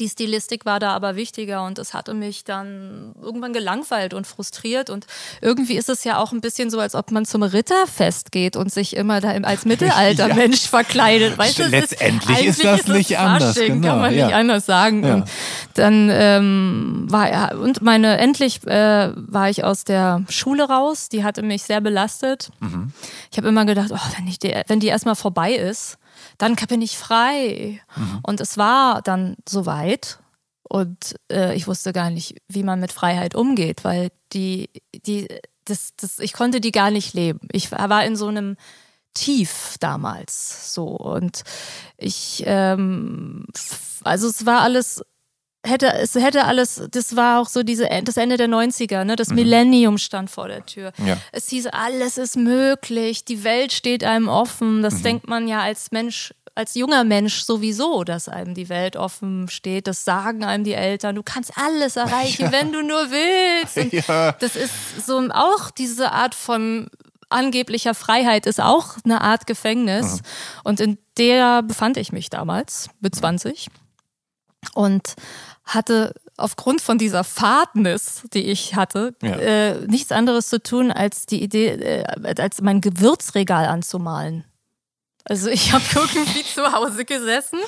Die 0.00 0.08
Stilistik 0.08 0.64
war 0.64 0.80
da 0.80 0.94
aber 0.94 1.14
wichtiger 1.14 1.66
und 1.66 1.76
das 1.76 1.92
hatte 1.92 2.14
mich 2.14 2.44
dann 2.44 3.14
irgendwann 3.20 3.52
gelangweilt 3.52 4.14
und 4.14 4.26
frustriert. 4.26 4.88
Und 4.88 5.06
irgendwie 5.42 5.76
ist 5.76 5.90
es 5.90 6.04
ja 6.04 6.18
auch 6.18 6.32
ein 6.32 6.40
bisschen 6.40 6.70
so, 6.70 6.80
als 6.80 6.94
ob 6.94 7.10
man 7.10 7.26
zum 7.26 7.42
Ritterfest 7.42 8.32
geht 8.32 8.56
und 8.56 8.72
sich 8.72 8.96
immer 8.96 9.20
da 9.20 9.32
als 9.42 9.64
Mittelaltermensch 9.66 10.62
verkleidet. 10.68 11.36
Weißt 11.36 11.60
es 11.60 11.70
Letztendlich 11.70 12.30
eigentlich 12.30 12.48
ist 12.48 12.64
das 12.64 12.86
nicht 12.88 13.18
anders, 13.18 13.58
Fasching, 13.58 13.82
genau, 13.82 13.88
Kann 13.88 14.00
man 14.00 14.14
ja. 14.14 14.26
nicht 14.26 14.34
anders 14.34 14.64
sagen. 14.64 15.04
Ja. 15.04 15.14
Und 15.16 15.28
dann 15.74 16.08
ähm, 16.10 17.04
war 17.10 17.30
ja, 17.30 17.54
und 17.54 17.82
meine, 17.82 18.16
endlich 18.16 18.66
äh, 18.66 19.12
war 19.14 19.50
ich 19.50 19.64
aus 19.64 19.84
der 19.84 20.24
Schule 20.30 20.66
raus. 20.66 21.10
Die 21.10 21.24
hatte 21.24 21.42
mich 21.42 21.62
sehr 21.62 21.82
belastet. 21.82 22.50
Mhm. 22.60 22.90
Ich 23.30 23.36
habe 23.36 23.48
immer 23.48 23.66
gedacht, 23.66 23.90
oh, 23.92 24.16
wenn, 24.16 24.26
ich 24.28 24.38
die, 24.38 24.54
wenn 24.66 24.80
die 24.80 24.86
erstmal 24.86 25.14
vorbei 25.14 25.52
ist, 25.52 25.98
dann 26.38 26.56
bin 26.56 26.82
ich 26.82 26.98
frei. 26.98 27.80
Mhm. 27.96 28.20
Und 28.22 28.40
es 28.40 28.56
war 28.56 29.02
dann 29.02 29.36
soweit. 29.48 30.18
Und 30.62 31.16
äh, 31.30 31.54
ich 31.54 31.66
wusste 31.66 31.92
gar 31.92 32.10
nicht, 32.10 32.36
wie 32.48 32.62
man 32.62 32.80
mit 32.80 32.92
Freiheit 32.92 33.34
umgeht, 33.34 33.84
weil 33.84 34.10
die, 34.32 34.70
die, 35.06 35.28
das, 35.64 35.90
das, 35.96 36.18
ich 36.18 36.32
konnte 36.32 36.60
die 36.60 36.72
gar 36.72 36.90
nicht 36.90 37.14
leben. 37.14 37.40
Ich 37.52 37.70
war 37.70 38.04
in 38.04 38.16
so 38.16 38.28
einem 38.28 38.56
Tief 39.14 39.76
damals 39.78 40.74
so. 40.74 40.86
Und 40.86 41.44
ich, 41.96 42.42
ähm, 42.46 43.46
also 44.02 44.28
es 44.28 44.46
war 44.46 44.62
alles 44.62 45.02
hätte, 45.64 45.92
es 45.94 46.14
hätte 46.14 46.44
alles, 46.44 46.82
das 46.90 47.16
war 47.16 47.40
auch 47.40 47.48
so 47.48 47.62
diese, 47.62 47.88
das 48.04 48.16
Ende 48.16 48.36
der 48.36 48.48
90er, 48.48 49.04
ne? 49.04 49.16
Das 49.16 49.28
Millennium 49.30 49.98
stand 49.98 50.30
vor 50.30 50.48
der 50.48 50.64
Tür. 50.66 50.92
Ja. 51.04 51.16
Es 51.32 51.48
hieß, 51.48 51.66
alles 51.68 52.18
ist 52.18 52.36
möglich, 52.36 53.24
die 53.24 53.44
Welt 53.44 53.72
steht 53.72 54.04
einem 54.04 54.28
offen. 54.28 54.82
Das 54.82 55.02
denkt 55.02 55.26
man 55.28 55.48
ja 55.48 55.60
als 55.60 55.90
Mensch, 55.90 56.34
als 56.54 56.74
junger 56.74 57.02
Mensch 57.04 57.42
sowieso, 57.42 58.04
dass 58.04 58.28
einem 58.28 58.54
die 58.54 58.68
Welt 58.68 58.96
offen 58.96 59.48
steht. 59.48 59.86
Das 59.88 60.04
sagen 60.04 60.44
einem 60.44 60.64
die 60.64 60.74
Eltern. 60.74 61.14
Du 61.16 61.22
kannst 61.22 61.52
alles 61.58 61.96
erreichen, 61.96 62.52
wenn 62.52 62.72
du 62.72 62.82
nur 62.82 63.10
willst. 63.10 63.76
Und 63.76 63.92
Ja. 64.06 64.32
das 64.32 64.54
ist 64.56 64.72
so 65.06 65.18
auch 65.30 65.70
diese 65.70 66.12
Art 66.12 66.34
von 66.34 66.88
angeblicher 67.30 67.94
Freiheit 67.94 68.46
ist 68.46 68.60
auch 68.60 68.96
eine 69.04 69.20
Art 69.22 69.46
Gefängnis. 69.48 70.20
Und 70.62 70.78
in 70.78 70.98
der 71.18 71.62
befand 71.62 71.96
ich 71.96 72.12
mich 72.12 72.30
damals 72.30 72.88
mit 73.00 73.14
20 73.16 73.68
und 74.74 75.14
hatte 75.64 76.14
aufgrund 76.36 76.80
von 76.80 76.98
dieser 76.98 77.24
Fadness, 77.24 78.22
die 78.34 78.44
ich 78.44 78.74
hatte, 78.74 79.14
Ja. 79.22 79.36
äh, 79.36 79.86
nichts 79.86 80.12
anderes 80.12 80.48
zu 80.48 80.62
tun, 80.62 80.90
als 80.90 81.26
die 81.26 81.42
Idee, 81.42 81.68
äh, 81.68 82.34
als 82.40 82.60
mein 82.60 82.80
Gewürzregal 82.80 83.66
anzumalen. 83.66 84.44
Also 85.24 85.48
ich 85.48 85.72
habe 85.72 85.84
irgendwie 85.94 86.44
zu 86.44 86.72
Hause 86.72 87.04
gesessen. 87.04 87.58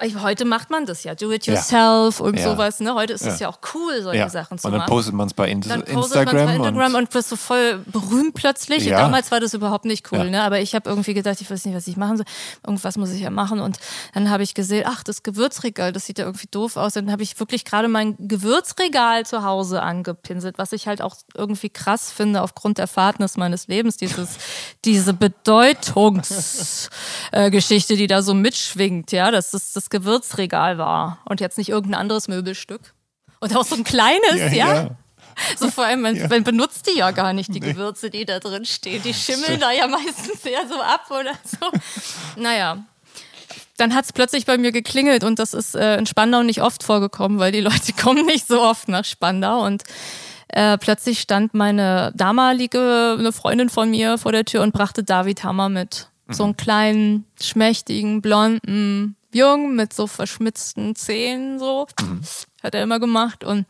Heute 0.00 0.44
macht 0.44 0.70
man 0.70 0.86
das 0.86 1.04
ja, 1.04 1.14
do 1.14 1.30
it 1.30 1.46
yourself 1.46 2.18
und 2.18 2.36
Ja. 2.36 2.50
sowas. 2.50 2.80
Ne? 2.80 2.94
Heute 2.94 3.12
ist 3.12 3.24
es 3.24 3.38
Ja. 3.38 3.46
ja 3.46 3.48
auch 3.54 3.58
cool, 3.74 4.02
solche 4.02 4.18
Ja. 4.18 4.28
Sachen 4.28 4.58
zu 4.58 4.66
Und 4.66 4.72
dann 4.72 4.80
machen. 4.80 4.90
postet 4.90 5.14
man 5.14 5.28
es 5.28 5.34
bei 5.34 5.48
Inst 5.48 5.70
Instagram. 5.70 6.24
bei 6.24 6.30
Instagram 6.56 6.94
und, 6.94 6.96
und, 6.96 7.10
bist 7.10 7.28
so 7.28 7.36
voll 7.36 7.78
berühmt 7.86 8.34
plötzlich. 8.34 8.86
Ja. 8.86 8.98
Damals 8.98 9.30
war 9.30 9.38
das 9.38 9.54
überhaupt 9.54 9.84
nicht 9.84 10.10
cool, 10.10 10.18
Ja. 10.18 10.24
ne? 10.24 10.42
Aber 10.42 10.58
ich 10.58 10.74
habe 10.74 10.90
irgendwie 10.90 11.14
gedacht, 11.14 11.40
ich 11.40 11.48
weiß 11.48 11.64
nicht, 11.64 11.76
was 11.76 11.86
ich 11.86 11.96
machen 11.96 12.16
soll. 12.16 12.26
Irgendwas 12.66 12.96
muss 12.96 13.12
ich 13.12 13.20
ja 13.20 13.30
machen. 13.30 13.60
Und 13.60 13.78
dann 14.14 14.30
habe 14.30 14.42
ich 14.42 14.54
gesehen, 14.54 14.82
ach, 14.84 15.04
das 15.04 15.22
Gewürzregal, 15.22 15.92
das 15.92 16.06
sieht 16.06 16.18
ja 16.18 16.24
irgendwie 16.24 16.48
doof 16.50 16.76
aus. 16.76 16.94
Dann 16.94 17.12
habe 17.12 17.22
ich 17.22 17.38
wirklich 17.38 17.64
gerade 17.64 17.86
mein 17.86 18.16
Gewürzregal 18.18 19.24
zu 19.24 19.44
Hause 19.44 19.80
angepinselt, 19.80 20.58
was 20.58 20.72
ich 20.72 20.88
halt 20.88 21.02
auch 21.02 21.14
irgendwie 21.36 21.70
krass 21.70 22.10
finde 22.10 22.42
aufgrund 22.42 22.78
der 22.78 22.88
Fadness 22.88 23.36
meines 23.36 23.68
Lebens. 23.68 23.96
Dieses, 23.96 24.30
diese 24.84 25.14
Bedeutungsgeschichte, 25.14 27.94
die 27.96 28.08
da 28.08 28.22
so 28.22 28.34
mitschwingt, 28.34 29.12
ja, 29.12 29.30
dass 29.30 29.52
das 29.52 29.83
das 29.84 29.90
Gewürzregal 29.90 30.78
war 30.78 31.18
und 31.26 31.40
jetzt 31.40 31.58
nicht 31.58 31.68
irgendein 31.68 32.00
anderes 32.00 32.28
Möbelstück. 32.28 32.94
Und 33.40 33.54
auch 33.54 33.64
so 33.64 33.76
ein 33.76 33.84
kleines, 33.84 34.40
ja. 34.40 34.48
Ja, 34.48 34.74
ja. 34.74 34.90
So 35.56 35.68
vor 35.68 35.84
allem, 35.84 36.00
man, 36.00 36.28
man 36.28 36.44
benutzt 36.44 36.86
die 36.88 36.98
ja 36.98 37.10
gar 37.10 37.32
nicht, 37.32 37.52
die 37.54 37.60
Gewürze, 37.60 38.08
die 38.08 38.24
da 38.24 38.38
drin 38.38 38.64
stehen. 38.64 39.02
Die 39.02 39.12
schimmeln 39.12 39.58
da 39.60 39.72
ja 39.72 39.88
meistens 39.88 40.44
eher 40.44 40.66
so 40.68 40.80
ab 40.80 41.06
oder 41.10 41.32
so. 41.44 42.40
Naja. 42.40 42.84
Dann 43.76 43.94
hat 43.94 44.04
es 44.04 44.12
plötzlich 44.12 44.46
bei 44.46 44.56
mir 44.56 44.70
geklingelt 44.70 45.24
und 45.24 45.40
das 45.40 45.52
ist 45.52 45.74
äh, 45.74 45.96
in 45.96 46.06
Spandau 46.06 46.44
nicht 46.44 46.62
oft 46.62 46.84
vorgekommen, 46.84 47.40
weil 47.40 47.50
die 47.50 47.60
Leute 47.60 47.92
kommen 48.00 48.24
nicht 48.26 48.46
so 48.46 48.62
oft 48.62 48.88
nach 48.88 49.04
Spandau 49.04 49.64
und 49.64 49.82
äh, 50.48 50.78
plötzlich 50.78 51.20
stand 51.20 51.52
meine 51.52 52.12
damalige 52.14 53.16
eine 53.18 53.32
Freundin 53.32 53.68
von 53.68 53.90
mir 53.90 54.16
vor 54.16 54.30
der 54.30 54.44
Tür 54.44 54.62
und 54.62 54.72
brachte 54.72 55.02
David 55.02 55.42
Hammer 55.42 55.68
mit. 55.68 56.08
So 56.30 56.44
einen 56.44 56.56
kleinen, 56.56 57.26
schmächtigen, 57.42 58.22
blonden 58.22 59.16
Jungen 59.34 59.76
mit 59.76 59.92
so 59.92 60.06
verschmitzten 60.06 60.94
Zähnen, 60.94 61.58
so. 61.58 61.86
Hat 62.62 62.74
er 62.74 62.82
immer 62.82 63.00
gemacht 63.00 63.44
und 63.44 63.66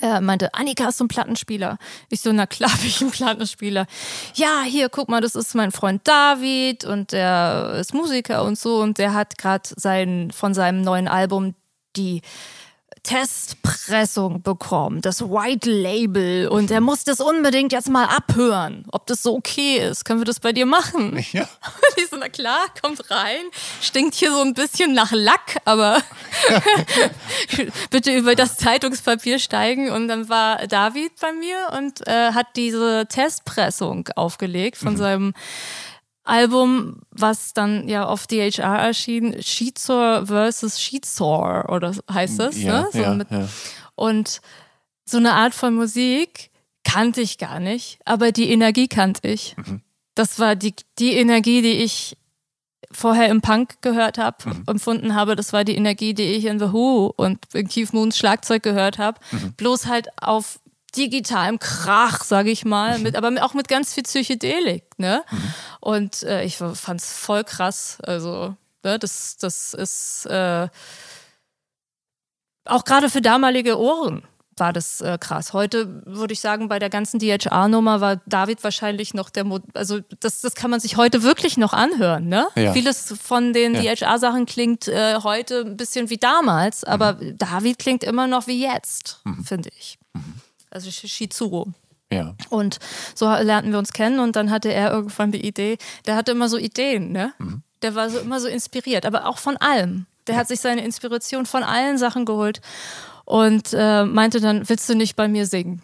er 0.00 0.20
meinte, 0.20 0.52
Annika 0.54 0.84
hast 0.84 1.00
du 1.00 1.04
einen 1.04 1.08
Plattenspieler. 1.08 1.78
Ich 2.10 2.20
so, 2.20 2.32
na 2.32 2.46
klar 2.46 2.72
hab 2.72 2.84
ich 2.84 3.00
einen 3.00 3.10
Plattenspieler. 3.10 3.86
Ja, 4.34 4.62
hier, 4.62 4.88
guck 4.88 5.08
mal, 5.08 5.20
das 5.20 5.34
ist 5.34 5.54
mein 5.54 5.72
Freund 5.72 6.06
David 6.06 6.84
und 6.84 7.12
der 7.12 7.76
ist 7.80 7.94
Musiker 7.94 8.44
und 8.44 8.58
so 8.58 8.80
und 8.80 8.98
der 8.98 9.14
hat 9.14 9.38
gerade 9.38 9.68
sein, 9.76 10.30
von 10.32 10.54
seinem 10.54 10.82
neuen 10.82 11.08
Album 11.08 11.54
die 11.96 12.22
Testpressung 13.08 14.42
bekommen, 14.42 15.00
das 15.00 15.22
White 15.22 15.70
Label 15.70 16.46
und 16.48 16.70
er 16.70 16.82
muss 16.82 17.04
das 17.04 17.20
unbedingt 17.20 17.72
jetzt 17.72 17.88
mal 17.88 18.04
abhören, 18.04 18.84
ob 18.92 19.06
das 19.06 19.22
so 19.22 19.34
okay 19.34 19.78
ist. 19.78 20.04
Können 20.04 20.20
wir 20.20 20.26
das 20.26 20.40
bei 20.40 20.52
dir 20.52 20.66
machen? 20.66 21.24
Ja. 21.32 21.42
Und 21.42 21.96
ich 21.96 22.10
so, 22.10 22.18
na 22.18 22.28
klar, 22.28 22.66
kommt 22.82 23.10
rein, 23.10 23.44
stinkt 23.80 24.14
hier 24.14 24.30
so 24.30 24.42
ein 24.42 24.52
bisschen 24.52 24.92
nach 24.92 25.12
Lack, 25.12 25.56
aber 25.64 26.02
bitte 27.90 28.14
über 28.14 28.34
das 28.34 28.58
Zeitungspapier 28.58 29.38
steigen. 29.38 29.90
Und 29.90 30.08
dann 30.08 30.28
war 30.28 30.66
David 30.66 31.12
bei 31.18 31.32
mir 31.32 31.56
und 31.78 32.06
äh, 32.06 32.32
hat 32.32 32.48
diese 32.56 33.06
Testpressung 33.08 34.08
aufgelegt 34.16 34.76
von 34.76 34.98
seinem 34.98 35.32
Album, 36.28 37.00
was 37.10 37.54
dann 37.54 37.88
ja 37.88 38.06
auf 38.06 38.26
DHR 38.26 38.76
erschien, 38.78 39.42
Sheetsor 39.42 40.26
versus 40.26 40.80
Sheetsor 40.80 41.66
oder 41.68 41.92
so 41.94 42.02
heißt 42.12 42.38
das, 42.38 42.60
Ja, 42.60 42.82
ne? 42.82 42.88
So 42.92 42.98
ja, 42.98 43.14
mit, 43.14 43.30
ja. 43.30 43.48
Und 43.94 44.40
so 45.04 45.16
eine 45.18 45.32
Art 45.34 45.54
von 45.54 45.74
Musik 45.74 46.50
kannte 46.84 47.20
ich 47.20 47.38
gar 47.38 47.60
nicht, 47.60 47.98
aber 48.04 48.30
die 48.32 48.50
Energie 48.50 48.88
kannte 48.88 49.28
ich. 49.28 49.56
Mhm. 49.56 49.82
Das 50.14 50.38
war 50.38 50.54
die, 50.56 50.74
die 50.98 51.12
Energie, 51.12 51.62
die 51.62 51.82
ich 51.82 52.16
vorher 52.90 53.28
im 53.28 53.40
Punk 53.40 53.82
gehört 53.82 54.18
habe, 54.18 54.36
Mhm. 54.48 54.64
empfunden 54.66 55.14
habe. 55.14 55.36
Das 55.36 55.52
war 55.52 55.64
die 55.64 55.76
Energie, 55.76 56.14
die 56.14 56.22
ich 56.34 56.44
in 56.46 56.58
The 56.58 56.72
Who 56.72 57.12
und 57.16 57.38
in 57.54 57.68
Keith 57.68 57.92
Moons 57.92 58.16
Schlagzeug 58.16 58.62
gehört 58.62 58.98
habe. 58.98 59.20
Mhm. 59.32 59.52
Bloß 59.56 59.86
halt 59.86 60.08
auf 60.22 60.60
digitalem 60.96 61.58
Krach, 61.58 62.24
sage 62.24 62.50
ich 62.50 62.64
mal, 62.64 62.98
mit, 62.98 63.16
aber 63.16 63.44
auch 63.44 63.54
mit 63.54 63.68
ganz 63.68 63.94
viel 63.94 64.02
Psychedelik. 64.04 64.84
Ne? 64.98 65.22
Und 65.80 66.22
äh, 66.22 66.44
ich 66.44 66.56
fand 66.56 67.00
es 67.00 67.12
voll 67.12 67.44
krass. 67.44 67.98
Also, 68.02 68.56
ne, 68.84 68.98
das, 68.98 69.36
das 69.36 69.74
ist 69.74 70.26
äh, 70.26 70.68
auch 72.64 72.84
gerade 72.84 73.10
für 73.10 73.20
damalige 73.20 73.78
Ohren 73.78 74.22
war 74.60 74.72
das 74.72 75.00
äh, 75.00 75.18
krass. 75.20 75.52
Heute 75.52 76.02
würde 76.04 76.32
ich 76.32 76.40
sagen, 76.40 76.68
bei 76.68 76.78
der 76.78 76.90
ganzen 76.90 77.18
DHR-Nummer 77.18 78.00
war 78.00 78.16
David 78.26 78.64
wahrscheinlich 78.64 79.14
noch 79.14 79.30
der, 79.30 79.44
Mo 79.44 79.60
also 79.74 80.00
das, 80.20 80.40
das 80.40 80.54
kann 80.54 80.70
man 80.70 80.80
sich 80.80 80.96
heute 80.96 81.22
wirklich 81.22 81.56
noch 81.56 81.72
anhören. 81.72 82.28
Ne? 82.28 82.46
Ja. 82.56 82.72
Vieles 82.72 83.14
von 83.22 83.52
den 83.52 83.74
Ja. 83.74 83.94
DHR-Sachen 83.94 84.46
klingt 84.46 84.88
äh, 84.88 85.20
heute 85.22 85.60
ein 85.60 85.76
bisschen 85.76 86.10
wie 86.10 86.18
damals, 86.18 86.84
aber 86.84 87.14
David 87.14 87.78
klingt 87.78 88.04
immer 88.04 88.26
noch 88.26 88.46
wie 88.46 88.60
jetzt, 88.60 89.20
finde 89.44 89.70
ich. 89.78 89.98
Also 90.70 90.90
Sh- 90.90 91.08
Shizuru. 91.08 91.66
Ja. 92.12 92.34
Und 92.48 92.78
so 93.14 93.26
lernten 93.30 93.70
wir 93.72 93.78
uns 93.78 93.92
kennen 93.92 94.18
und 94.18 94.34
dann 94.36 94.50
hatte 94.50 94.72
er 94.72 94.90
irgendwann 94.90 95.30
die 95.32 95.46
Idee, 95.46 95.76
der 96.06 96.16
hatte 96.16 96.32
immer 96.32 96.48
so 96.48 96.56
Ideen, 96.56 97.12
ne? 97.12 97.34
Der 97.82 97.94
war 97.94 98.08
so 98.10 98.18
immer 98.18 98.40
so 98.40 98.48
inspiriert, 98.48 99.04
aber 99.04 99.26
auch 99.26 99.38
von 99.38 99.56
allem. 99.58 100.06
Der 100.26 100.36
hat 100.36 100.48
sich 100.48 100.60
seine 100.60 100.84
Inspiration 100.84 101.44
von 101.46 101.62
allen 101.62 101.98
Sachen 101.98 102.24
geholt 102.24 102.60
und 103.24 103.72
äh, 103.74 104.04
meinte 104.04 104.40
dann, 104.40 104.68
willst 104.68 104.88
du 104.88 104.94
nicht 104.94 105.16
bei 105.16 105.28
mir 105.28 105.46
singen? 105.46 105.82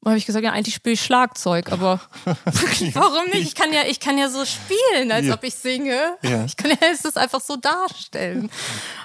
Und 0.00 0.10
habe 0.10 0.18
ich 0.18 0.26
gesagt, 0.26 0.44
ja, 0.44 0.52
eigentlich 0.52 0.76
spiele 0.76 0.94
ich 0.94 1.02
Schlagzeug, 1.02 1.72
aber 1.72 2.00
warum 2.24 3.24
nicht? 3.32 3.42
Ich 3.48 3.54
kann 3.56 3.72
ja, 3.72 3.82
ich 3.88 3.98
kann 3.98 4.16
ja 4.16 4.28
so 4.28 4.44
spielen, 4.44 5.10
als 5.10 5.26
Ja. 5.26 5.34
ob 5.34 5.42
ich 5.42 5.54
singe. 5.56 5.98
Ja. 6.22 6.44
Ich 6.44 6.56
kann 6.56 6.70
ja 6.70 6.76
das 7.02 7.16
einfach 7.16 7.40
so 7.40 7.56
darstellen. 7.56 8.48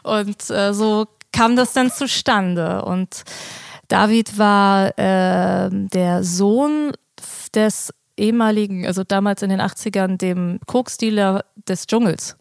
Und 0.04 0.50
äh, 0.52 0.72
so 0.74 1.08
kam 1.32 1.56
das 1.56 1.74
dann 1.74 1.92
zustande. 1.92 2.86
Und 2.86 3.24
David 3.94 4.38
war 4.40 4.92
ähm, 4.98 5.88
der 5.90 6.24
Sohn 6.24 6.92
des 7.54 7.94
ehemaligen, 8.18 8.86
also 8.88 9.04
damals 9.04 9.42
in 9.44 9.50
den 9.50 9.62
80ern, 9.62 10.18
dem 10.18 10.60
Koksdealer 10.66 11.46
des 11.68 11.86
Dschungels. 11.86 12.36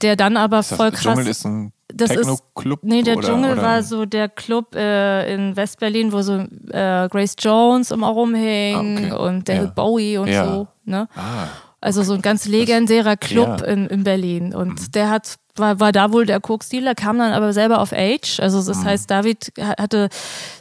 Der 0.00 0.16
dann 0.16 0.36
aber 0.36 0.58
das- 0.58 0.72
voll 0.72 0.90
krass. 0.90 1.02
Dschungel 1.02 1.26
ist 1.28 1.44
ein 1.46 1.72
Das 1.92 2.10
ist-? 2.10 2.42
Nee, 2.82 3.02
der 3.02 3.16
oder, 3.18 3.28
Dschungel 3.28 3.52
oder? 3.52 3.62
war 3.62 3.82
so 3.82 4.06
der 4.06 4.28
Club 4.30 4.74
äh, 4.74 5.32
in 5.34 5.54
Westberlin, 5.56 6.12
wo 6.12 6.22
so 6.22 6.38
äh, 6.70 7.08
Grace 7.10 7.36
Jones 7.38 7.90
immer 7.90 8.08
rumhing 8.08 9.10
Ah, 9.10 9.14
okay. 9.16 9.28
und 9.28 9.48
David 9.48 9.62
Ja. 9.64 9.70
Bowie 9.74 10.16
und 10.18 10.28
Ja. 10.28 10.46
so. 10.46 10.68
Ne? 10.84 11.08
Ah, 11.14 11.46
Also 11.82 12.02
so 12.04 12.14
ein 12.14 12.22
ganz 12.22 12.46
legendärer 12.46 13.16
Club 13.18 13.60
Ja. 13.60 13.66
Mhm. 13.66 13.82
in, 13.82 13.86
in 13.88 14.04
Berlin. 14.04 14.54
Und 14.54 14.94
der 14.94 15.10
hat, 15.10 15.34
war, 15.56 15.80
war 15.80 15.90
da 15.92 16.12
wohl 16.12 16.24
der 16.26 16.40
Koksdealer, 16.40 16.94
kam 16.94 17.18
dann 17.18 17.32
aber 17.32 17.52
selber 17.52 17.80
auf 17.80 17.92
Age. 17.92 18.38
Also 18.40 18.60
Mhm. 18.60 18.66
das 18.66 18.84
heißt, 18.84 19.10
David 19.10 19.52
ha- 19.60 19.74
hatte 19.82 20.08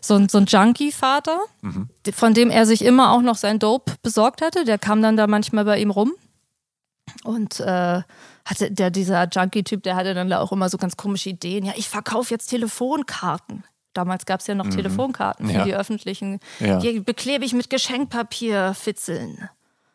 so, 0.01 0.15
ein- 0.15 0.27
so 0.29 0.39
einen 0.39 0.47
Junkie-Vater, 0.47 1.37
Mhm. 1.61 1.89
von 2.11 2.33
dem 2.33 2.49
er 2.49 2.65
sich 2.65 2.83
immer 2.83 3.13
auch 3.13 3.21
noch 3.21 3.35
sein 3.37 3.59
Dope 3.59 3.93
besorgt 4.01 4.41
hatte. 4.41 4.65
Der 4.65 4.77
kam 4.79 5.01
dann 5.01 5.15
da 5.15 5.27
manchmal 5.27 5.63
bei 5.63 5.79
ihm 5.79 5.91
rum. 5.91 6.11
Und 7.23 7.59
äh, 7.59 8.01
hatte 8.45 8.71
der, 8.71 8.89
dieser 8.89 9.27
Junkie-Typ, 9.29 9.83
der 9.83 9.95
hatte 9.95 10.13
dann 10.13 10.29
da 10.29 10.39
auch 10.39 10.51
immer 10.51 10.69
so 10.69 10.77
ganz 10.77 10.97
komische 10.97 11.29
Ideen. 11.29 11.65
Ja, 11.65 11.73
ich 11.75 11.87
verkaufe 11.87 12.33
jetzt 12.33 12.47
Telefonkarten. 12.47 13.63
Damals 13.93 14.25
gab 14.25 14.39
es 14.39 14.47
ja 14.47 14.55
noch 14.55 14.67
Telefonkarten 14.69 15.45
für 15.47 15.51
Mhm. 15.53 15.59
Ja. 15.59 15.65
die 15.65 15.75
öffentlichen. 15.75 16.39
Ja. 16.59 16.79
Die 16.79 16.99
beklebe 17.01 17.43
ich 17.45 17.53
mit 17.53 17.69
Geschenkpapier 17.69 18.73
fitzeln. 18.73 19.49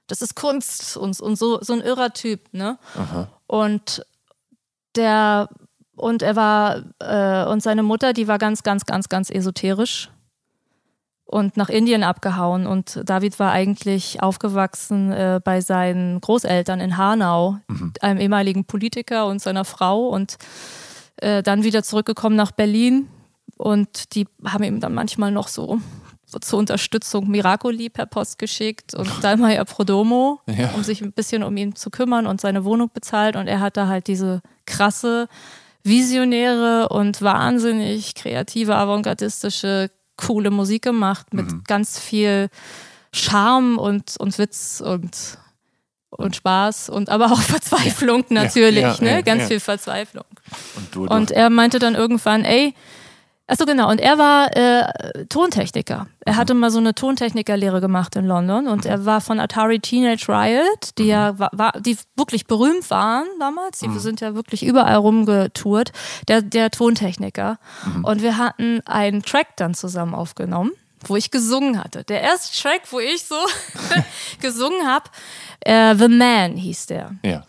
Das 0.07 0.23
ist 0.23 0.37
Kunst 0.37 0.97
und, 0.97 1.21
und 1.21 1.37
so, 1.37 1.61
so 1.63 1.73
ein 1.73 1.81
irrer 1.81 2.13
Typ, 2.13 2.53
ne? 2.53 2.79
Und 3.47 4.07
der 4.95 5.49
und 5.97 6.23
er 6.23 6.37
war 6.37 6.83
äh, 7.01 7.51
und 7.51 7.63
seine 7.63 7.83
Mutter, 7.83 8.13
die 8.13 8.29
war 8.29 8.39
ganz, 8.39 8.63
ganz, 8.63 8.85
ganz, 8.85 9.09
ganz 9.09 9.31
esoterisch 9.31 10.11
und 11.25 11.57
nach 11.57 11.69
Indien 11.69 12.05
abgehauen. 12.05 12.67
Und 12.67 13.01
David 13.05 13.39
war 13.39 13.51
eigentlich 13.51 14.23
aufgewachsen 14.23 15.13
äh, 15.13 15.41
bei 15.43 15.61
seinen 15.61 16.21
Großeltern 16.21 16.81
in 16.81 16.97
Hanau, 16.97 17.59
einem 18.01 18.21
ehemaligen 18.21 18.65
Politiker 18.65 19.27
und 19.27 19.41
seiner 19.41 19.65
Frau 19.65 20.09
und 20.09 20.37
äh, 21.17 21.43
dann 21.43 21.65
wieder 21.65 21.83
zurückgekommen 21.83 22.37
nach 22.37 22.53
Berlin. 22.53 23.09
Und 23.57 24.15
die 24.15 24.29
haben 24.45 24.65
ihm 24.65 24.81
dann 24.81 24.95
manchmal 24.95 25.31
noch 25.31 25.49
so 25.49 25.81
zur 26.41 26.59
Unterstützung 26.59 27.29
Miracoli 27.29 27.89
per 27.89 28.07
Post 28.07 28.39
geschickt 28.39 28.95
und 28.95 29.09
Dalmayer 29.23 29.65
Prodomo, 29.65 30.41
Ja. 30.47 30.71
um 30.75 30.83
sich 30.83 31.01
ein 31.01 31.13
bisschen 31.13 31.43
um 31.43 31.57
ihn 31.57 31.75
zu 31.77 31.91
kümmern 31.91 32.27
und 32.27 32.41
seine 32.41 32.65
Wohnung 32.65 32.91
bezahlt. 32.93 33.37
Und 33.37 33.47
er 33.47 33.61
hat 33.61 33.77
da 33.77 33.87
halt 33.87 34.07
diese 34.09 34.43
krasse, 34.67 35.29
visionäre 35.85 36.89
und 36.89 37.23
wahnsinnig 37.23 38.15
kreative, 38.15 38.75
avantgardistische, 38.77 39.91
coole 40.17 40.51
Musik 40.51 40.83
gemacht 40.83 41.33
mit 41.33 41.67
ganz 41.69 41.99
viel 41.99 42.49
Charme 43.13 43.79
und, 43.79 44.17
und 44.19 44.37
Witz 44.39 44.83
und, 44.85 45.39
und 46.11 46.37
Spaß 46.37 46.89
und 46.89 47.09
aber 47.09 47.27
auch 47.27 47.41
Verzweiflung 47.55 48.25
natürlich, 48.31 48.83
ja, 48.83 48.97
ne? 49.01 49.11
ja, 49.13 49.21
ganz 49.21 49.43
ja. 49.43 49.49
viel 49.49 49.61
Verzweiflung. 49.61 50.25
und 50.77 50.95
du, 50.95 51.07
Und 51.07 51.31
er 51.31 51.51
meinte 51.51 51.79
dann 51.79 51.95
irgendwann, 51.95 52.45
ey, 52.45 52.75
achso 53.49 53.65
genau, 53.65 53.91
und 53.91 54.01
er 54.01 54.19
war 54.19 54.57
äh, 54.57 55.25
Tontechniker. 55.29 56.07
Er 56.25 56.33
Mhm. 56.33 56.37
hatte 56.37 56.55
mal 56.55 56.71
so 56.71 56.79
eine 56.79 56.95
Tontechnikerlehre 56.95 57.81
gemacht 57.81 58.17
in 58.17 58.27
London 58.27 58.67
und 58.69 58.85
er 58.87 59.05
war 59.07 59.21
von 59.21 59.39
Atari 59.41 59.79
Teenage 59.81 60.29
Riot, 60.29 60.91
die 60.99 61.05
Mhm. 61.05 61.09
ja 61.09 61.39
wa- 61.39 61.51
war, 61.53 61.73
die 61.81 61.97
wirklich 62.17 62.47
berühmt 62.47 62.91
waren 62.91 63.27
damals. 63.39 63.79
Die 63.81 63.99
sind 63.99 64.21
ja 64.21 64.35
wirklich 64.35 64.65
überall 64.65 64.97
rumgetourt. 64.97 65.93
Der, 66.29 66.43
der 66.43 66.71
Tontechniker. 66.71 67.59
Mhm. 67.85 68.05
Und 68.05 68.23
wir 68.23 68.37
hatten 68.39 68.81
einen 68.87 69.23
Track 69.23 69.57
dann 69.57 69.75
zusammen 69.75 70.15
aufgenommen. 70.15 70.73
Wo 71.09 71.15
ich 71.15 71.31
gesungen 71.31 71.79
hatte. 71.85 72.03
Der 72.05 72.21
erste 72.23 72.61
Track, 72.61 72.81
wo 72.91 72.99
ich 72.99 73.25
so 73.25 73.37
gesungen 74.41 74.87
habe, 74.87 75.05
äh, 75.61 75.95
The 75.95 76.09
Man 76.09 76.57
hieß 76.57 76.87
der 76.87 77.11
ja. 77.23 77.45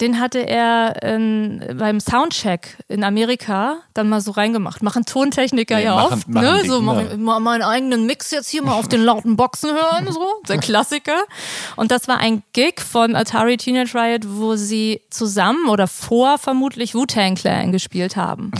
Den 0.00 0.20
hatte 0.20 0.40
er 0.40 1.02
in, 1.02 1.64
beim 1.78 2.00
Soundcheck 2.00 2.76
in 2.88 3.02
Amerika 3.02 3.76
dann 3.94 4.08
mal 4.10 4.20
so 4.20 4.30
reingemacht. 4.32 4.82
Machen 4.82 5.06
Tontechniker 5.06 5.78
ja, 5.78 5.84
Ja, 5.84 5.94
machen- 5.96 6.12
oft, 6.12 6.28
machen 6.28 6.44
ne? 6.44 6.64
So, 6.66 6.82
mach 6.82 7.00
ich 7.00 7.16
mal 7.16 7.40
meinen 7.40 7.62
eigenen 7.62 8.04
Mix 8.04 8.30
jetzt 8.30 8.48
hier 8.50 8.62
mal 8.62 8.74
auf 8.74 8.88
den 8.88 9.02
lauten 9.02 9.36
Boxen 9.36 9.70
hören, 9.72 10.06
so. 10.12 10.26
Der 10.48 10.58
Klassiker. 10.58 11.24
Und 11.76 11.90
das 11.90 12.08
war 12.08 12.18
ein 12.18 12.42
Gig 12.52 12.80
von 12.80 13.16
Atari 13.16 13.56
Teenage 13.56 13.94
Riot, 13.94 14.22
wo 14.26 14.56
sie 14.56 15.00
zusammen 15.10 15.68
oder 15.68 15.86
vor 15.88 16.36
vermutlich 16.38 16.94
Wu-Tang 16.94 17.34
Clan 17.36 17.72
gespielt 17.72 18.16
haben. 18.16 18.50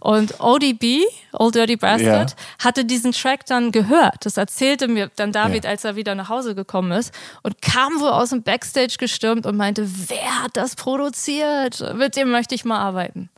Und 0.00 0.40
ODB, 0.40 1.02
Old 1.32 1.54
Dirty 1.54 1.76
Bastard, 1.76 2.34
hatte 2.64 2.84
diesen 2.86 3.12
Track 3.12 3.44
dann 3.46 3.72
gehört. 3.72 4.24
Das 4.24 4.38
erzählte 4.38 4.88
mir 4.88 5.10
dann 5.16 5.32
David, 5.32 5.64
Ja. 5.64 5.70
als 5.70 5.84
er 5.84 5.96
wieder 5.96 6.14
nach 6.14 6.30
Hause 6.30 6.54
gekommen 6.54 6.92
ist 6.92 7.12
und 7.42 7.60
kam 7.60 8.00
wohl 8.00 8.08
aus 8.08 8.30
dem 8.30 8.42
Backstage 8.42 8.96
gestürmt 8.98 9.44
und 9.44 9.56
meinte, 9.56 9.86
wer 10.08 10.42
hat 10.44 10.56
das 10.56 10.74
produziert? 10.78 11.94
Mit 11.94 12.16
dem 12.16 12.30
möchte 12.30 12.54
ich 12.54 12.64
mal 12.64 12.78
arbeiten. 12.78 13.28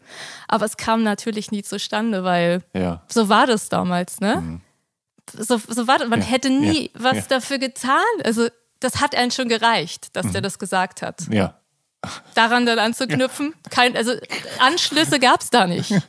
Aber 0.47 0.65
es 0.67 0.77
kam 0.77 1.03
natürlich 1.03 1.51
nie 1.51 1.63
zustande, 1.65 2.23
weil 2.25 2.63
Ja. 2.73 3.03
so 3.09 3.29
war 3.29 3.47
das 3.47 3.69
damals, 3.69 4.21
ne? 4.21 4.61
So, 5.37 5.59
so 5.59 5.87
war 5.89 5.99
das. 5.99 6.09
Man 6.09 6.21
Mhm. 6.21 6.25
Ja, 6.25 6.31
hätte 6.31 6.51
nie 6.51 6.91
ja, 6.95 7.01
was 7.03 7.29
dafür 7.29 7.59
getan. 7.59 8.01
Also 8.25 8.49
das 8.81 9.01
hat 9.01 9.15
einen 9.15 9.31
schon 9.31 9.49
gereicht, 9.49 10.15
dass 10.17 10.27
Mhm. 10.27 10.33
der 10.33 10.41
das 10.43 10.59
gesagt 10.59 11.03
hat. 11.03 11.23
Ja. 11.31 11.55
Daran 12.35 12.65
dann 12.67 12.79
anzuknüpfen, 12.79 13.55
kein, 13.71 13.97
also 13.97 14.13
Anschlüsse 14.59 15.19
gab 15.21 15.41
es 15.41 15.51
da 15.51 15.67
nicht. 15.67 15.93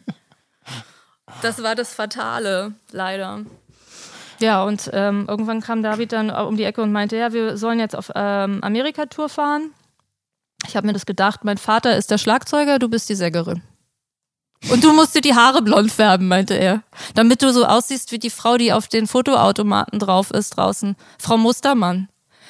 Das 1.42 1.64
war 1.64 1.76
das 1.76 1.93
Fatale, 1.93 2.74
leider. 2.92 3.40
Ja, 4.40 4.64
und 4.64 4.90
ähm, 4.92 5.26
irgendwann 5.30 5.61
kam 5.61 5.82
David 5.82 6.11
dann 6.11 6.30
um 6.30 6.58
die 6.58 6.64
Ecke 6.66 6.82
und 6.82 6.92
meinte, 6.92 7.16
ja, 7.16 7.32
wir 7.32 7.56
sollen 7.58 7.80
jetzt 7.80 7.95
auf 7.95 8.11
ähm, 8.16 8.60
Amerika-Tour 8.64 9.30
fahren. 9.30 9.72
Ich 10.67 10.75
habe 10.75 10.88
mir 10.88 10.93
das 10.93 11.06
gedacht, 11.06 11.43
mein 11.43 11.57
Vater 11.57 11.98
ist 11.98 12.11
der 12.11 12.17
Schlagzeuger, 12.17 12.80
du 12.80 12.88
bist 12.88 13.09
die 13.09 13.15
Sängerin. 13.15 13.61
Und 14.69 14.83
du 14.83 14.93
musst 14.93 15.15
dir 15.15 15.22
die 15.22 15.33
Haare 15.33 15.64
blond 15.64 15.91
färben, 15.91 16.27
meinte 16.27 16.53
er. 16.53 16.83
Damit 17.15 17.41
du 17.41 17.51
so 17.51 17.65
aussiehst 17.65 18.11
wie 18.11 18.19
die 18.19 18.30
Frau, 18.30 18.57
die 18.57 18.72
auf 18.73 18.88
den 18.88 19.07
Fotoautomaten 19.07 19.98
drauf 19.98 20.30
ist 20.30 20.51
draußen. 20.56 20.95
Frau 21.17 21.38
Mustermann. 21.38 22.09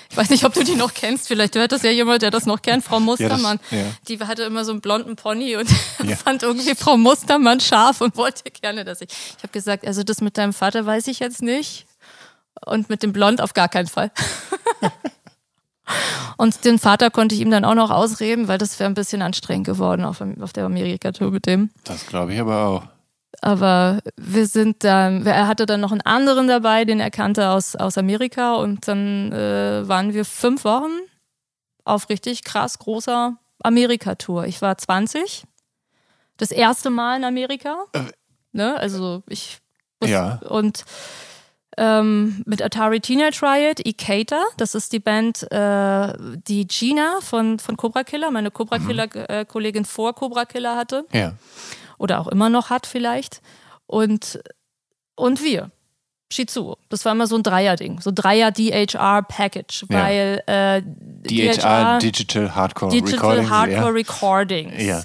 Ich 0.09 0.17
weiß 0.17 0.29
nicht, 0.29 0.43
ob 0.43 0.53
du 0.53 0.65
die 0.65 0.75
noch 0.75 0.93
kennst. 0.93 1.29
Vielleicht 1.29 1.55
hört 1.55 1.71
das 1.71 1.83
ja 1.83 1.89
jemand, 1.91 2.21
der 2.21 2.31
das 2.31 2.45
noch 2.45 2.61
kennt. 2.61 2.83
Frau 2.83 2.99
Mustermann. 2.99 3.61
ja. 3.71 3.85
Die 4.09 4.19
hatte 4.19 4.43
immer 4.43 4.65
so 4.65 4.71
einen 4.73 4.81
blonden 4.81 5.15
Pony 5.15 5.55
und 5.55 5.69
Ja. 6.03 6.17
fand 6.17 6.43
irgendwie 6.43 6.75
Frau 6.75 6.97
Mustermann 6.97 7.61
scharf 7.61 8.01
und 8.01 8.17
wollte 8.17 8.43
gerne, 8.51 8.83
dass 8.83 8.99
ich. 8.99 9.07
Ich 9.37 9.43
habe 9.43 9.53
gesagt, 9.53 9.87
also 9.87 10.03
das 10.03 10.19
mit 10.19 10.37
deinem 10.37 10.51
Vater 10.51 10.85
weiß 10.85 11.07
ich 11.07 11.19
jetzt 11.19 11.41
nicht. 11.41 11.85
Und 12.65 12.89
mit 12.89 13.03
dem 13.03 13.13
Blond 13.13 13.39
auf 13.39 13.53
gar 13.53 13.69
keinen 13.69 13.87
Fall. 13.87 14.11
und 16.37 16.65
den 16.65 16.79
Vater 16.79 17.09
konnte 17.11 17.35
ich 17.35 17.41
ihm 17.41 17.51
dann 17.51 17.65
auch 17.65 17.75
noch 17.75 17.91
ausreden, 17.91 18.47
weil 18.47 18.57
das 18.57 18.79
wäre 18.79 18.89
ein 18.89 18.93
bisschen 18.93 19.21
anstrengend 19.21 19.65
geworden 19.65 20.03
auf, 20.05 20.21
auf 20.41 20.53
der 20.53 20.65
Amerika-Tour 20.65 21.31
mit 21.31 21.45
dem. 21.45 21.69
Das 21.83 22.05
glaube 22.07 22.33
ich 22.33 22.39
aber 22.39 22.65
auch. 22.65 22.83
Aber 23.41 23.99
wir 24.17 24.45
sind 24.45 24.83
dann, 24.83 25.25
er 25.25 25.47
hatte 25.47 25.65
dann 25.65 25.79
noch 25.81 25.91
einen 25.91 26.01
anderen 26.01 26.47
dabei, 26.47 26.85
den 26.85 26.99
er 26.99 27.09
kannte 27.11 27.49
aus, 27.49 27.75
aus 27.75 27.97
Amerika 27.97 28.55
und 28.55 28.87
dann 28.87 29.31
äh, 29.31 29.87
waren 29.87 30.13
wir 30.13 30.25
fünf 30.25 30.63
Wochen 30.65 30.91
auf 31.85 32.09
richtig 32.09 32.43
krass 32.43 32.77
großer 32.77 33.37
Amerika-Tour. 33.63 34.45
Ich 34.45 34.61
war 34.61 34.77
20, 34.77 35.45
das 36.37 36.51
erste 36.51 36.89
Mal 36.89 37.17
in 37.17 37.23
Amerika. 37.23 37.77
Ne? 38.51 38.75
Also 38.77 39.23
ich 39.27 39.59
Ja. 40.03 40.39
und 40.49 40.83
ähm, 41.83 42.43
mit 42.45 42.61
Atari 42.61 42.99
Teenage 42.99 43.41
Riot, 43.41 43.79
Ikata, 43.85 44.43
das 44.57 44.75
ist 44.75 44.93
die 44.93 44.99
Band, 44.99 45.51
äh, 45.51 46.13
die 46.47 46.67
Gina 46.67 47.17
von, 47.21 47.57
von 47.57 47.75
Cobra 47.75 48.03
Killer, 48.03 48.29
meine 48.29 48.51
Cobra 48.51 48.77
Killer-Kollegin 48.77 49.85
vor 49.85 50.13
Cobra 50.13 50.45
Killer 50.45 50.75
hatte 50.75 51.05
Ja. 51.11 51.33
oder 51.97 52.19
auch 52.19 52.27
immer 52.27 52.49
noch 52.49 52.69
hat 52.69 52.85
vielleicht. 52.85 53.41
Und, 53.87 54.39
und 55.15 55.43
wir. 55.43 55.71
Shizuo. 56.31 56.77
Das 56.89 57.03
war 57.03 57.11
immer 57.13 57.27
so 57.27 57.35
ein 57.35 57.43
Dreier-Ding, 57.43 57.99
so 57.99 58.11
Dreier-DHR-Package, 58.13 59.85
Ja. 59.89 60.03
weil 60.03 60.43
äh, 60.45 60.81
DHR, 60.85 61.97
Digital 61.99 62.55
Hardcore 62.55 62.91
Digital 62.91 63.39
Recordings. 63.39 63.49
Hardcore 63.49 63.81
ja. 63.81 63.87
Recordings. 63.89 64.83
Ja. 64.83 65.01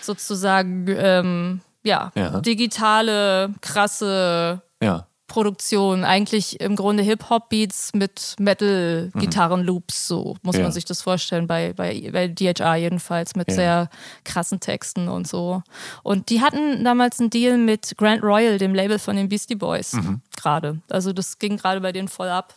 Sozusagen, 0.00 0.86
ähm, 0.88 1.60
ja, 1.82 2.12
Ja. 2.14 2.40
digitale, 2.40 3.50
krasse 3.60 4.62
ja. 4.82 5.06
Produktion, 5.30 6.04
eigentlich 6.04 6.60
im 6.60 6.74
Grunde 6.76 7.02
Hip-Hop-Beats 7.04 7.92
mit 7.94 8.34
Metal-Gitarren-Loops, 8.40 10.06
so 10.08 10.36
muss 10.42 10.56
Ja. 10.56 10.62
man 10.64 10.72
sich 10.72 10.84
das 10.84 11.02
vorstellen, 11.02 11.46
bei, 11.46 11.72
bei, 11.72 12.10
bei 12.12 12.28
DHR 12.28 12.74
jedenfalls, 12.76 13.36
mit 13.36 13.48
Ja. 13.48 13.54
sehr 13.54 13.90
krassen 14.24 14.60
Texten 14.60 15.08
und 15.08 15.28
so. 15.28 15.62
Und 16.02 16.30
die 16.30 16.40
hatten 16.40 16.84
damals 16.84 17.20
einen 17.20 17.30
Deal 17.30 17.56
mit 17.58 17.94
Grand 17.96 18.22
Royal, 18.22 18.58
dem 18.58 18.74
Label 18.74 18.98
von 18.98 19.16
den 19.16 19.28
Beastie 19.28 19.54
Boys, 19.54 19.96
gerade. 20.36 20.80
Also 20.90 21.12
das 21.12 21.38
ging 21.38 21.56
gerade 21.56 21.80
bei 21.80 21.92
denen 21.92 22.08
voll 22.08 22.28
ab. 22.28 22.54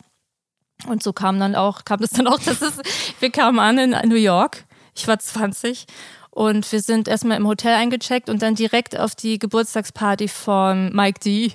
Und 0.88 1.02
so 1.02 1.12
kam 1.12 1.38
dann 1.38 1.54
auch, 1.54 1.84
kam 1.84 2.02
es 2.02 2.10
dann 2.10 2.26
auch, 2.26 2.38
dass 2.44 2.60
es, 2.60 2.74
wir 3.20 3.30
kamen 3.30 3.58
an 3.60 3.78
in 3.78 3.90
New 4.08 4.16
York, 4.16 4.64
ich 4.96 5.06
war 5.08 5.18
20 5.18 5.86
und 6.34 6.70
wir 6.72 6.80
sind 6.82 7.08
erstmal 7.08 7.36
im 7.38 7.46
Hotel 7.46 7.74
eingecheckt 7.74 8.28
und 8.28 8.42
dann 8.42 8.54
direkt 8.54 8.98
auf 8.98 9.14
die 9.14 9.38
Geburtstagsparty 9.38 10.28
von 10.28 10.92
Mike 10.94 11.20
D. 11.20 11.52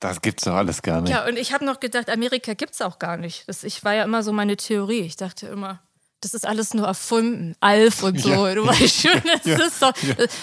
Das 0.00 0.20
gibt's 0.20 0.44
doch 0.44 0.54
alles 0.54 0.82
gar 0.82 1.00
nicht. 1.00 1.10
Ja, 1.12 1.26
und 1.26 1.38
ich 1.38 1.52
habe 1.52 1.64
noch 1.64 1.80
gedacht, 1.80 2.10
Amerika 2.10 2.52
gibt's 2.54 2.82
auch 2.82 2.98
gar 2.98 3.16
nicht. 3.16 3.48
Das 3.48 3.64
ich 3.64 3.84
war 3.84 3.94
ja 3.94 4.04
immer 4.04 4.22
so 4.22 4.32
meine 4.32 4.56
Theorie. 4.56 5.00
Ich 5.00 5.16
dachte 5.16 5.46
immer, 5.46 5.80
das 6.20 6.34
ist 6.34 6.46
alles 6.46 6.74
nur 6.74 6.86
erfunden. 6.86 7.54
Alf 7.60 8.02
und 8.02 8.20
so. 8.20 8.28
Ja. 8.30 8.54
Du 8.54 8.66
weißt 8.66 9.00
schon, 9.02 9.22
das 9.44 9.44
Ja. 9.46 9.64
ist 9.66 9.80
doch. 9.82 9.92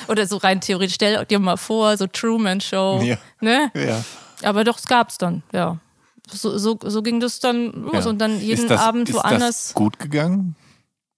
Oder 0.08 0.25
so 0.25 0.38
rein 0.38 0.61
theoretisch, 0.61 0.95
stell 0.95 1.25
dir 1.25 1.38
mal 1.40 1.58
vor, 1.58 1.95
so 1.98 2.08
Truman 2.08 2.59
Show. 2.61 3.01
Ja. 3.03 3.17
Ne? 3.40 3.72
Ja. 3.75 4.03
Aber 4.41 4.64
doch, 4.64 4.80
es 4.80 4.88
gab's 4.88 5.17
dann, 5.19 5.43
ja. 5.53 5.77
So, 6.34 6.58
so, 6.58 6.77
so 6.82 7.01
ging 7.01 7.19
das 7.19 7.40
dann 7.40 7.72
los. 7.72 8.06
Ja. 8.06 8.10
Und 8.10 8.19
dann 8.19 8.40
jeden 8.40 8.61
ist 8.64 8.69
das, 8.69 8.82
Abend 8.82 9.10
ist 9.10 9.16
woanders 9.16 9.68
Das 9.68 9.74
gut 9.74 10.00
gegangen? 10.00 10.56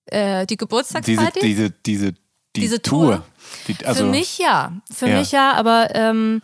äh, 0.06 0.42
die 0.42 0.48
Diese, 0.48 0.58
Geburtstagsparty. 0.58 1.40
diese, 1.42 1.70
diese, 1.72 2.12
die 2.56 2.62
Diese 2.62 2.82
Tour. 2.82 3.16
Tour? 3.18 3.24
Die, 3.68 3.86
also, 3.86 4.04
Für 4.06 4.10
mich 4.12 4.38
ja. 4.40 4.74
Für 4.92 5.08
Ja. 5.08 5.20
mich 5.20 5.32
ja, 5.32 5.54
aber 5.54 5.96
ähm, 5.96 6.42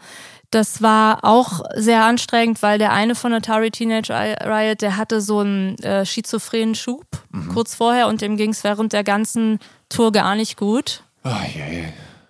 das 0.51 0.81
war 0.81 1.23
auch 1.23 1.61
sehr 1.75 2.03
anstrengend, 2.05 2.61
weil 2.63 2.79
der 2.79 2.91
eine 2.91 3.13
von 3.15 3.31
Atari 3.33 3.69
Teenage 3.69 4.11
Riot, 4.11 4.81
der 4.81 4.97
hatte 4.97 5.21
so 5.21 5.39
einen 5.39 5.77
äh, 5.79 6.05
schizophrenen 6.05 6.73
Schub 6.75 7.05
Mhm. 7.31 7.53
kurz 7.53 7.75
vorher 7.75 8.07
und 8.07 8.21
dem 8.21 8.37
ging 8.37 8.49
es 8.51 8.63
während 8.63 8.91
der 8.93 9.03
ganzen 9.03 9.59
Tour 9.89 10.11
gar 10.11 10.35
nicht 10.35 10.57
gut. 10.57 11.03
Oh, 11.23 11.29
je, 11.53 11.75
je. 11.81 11.83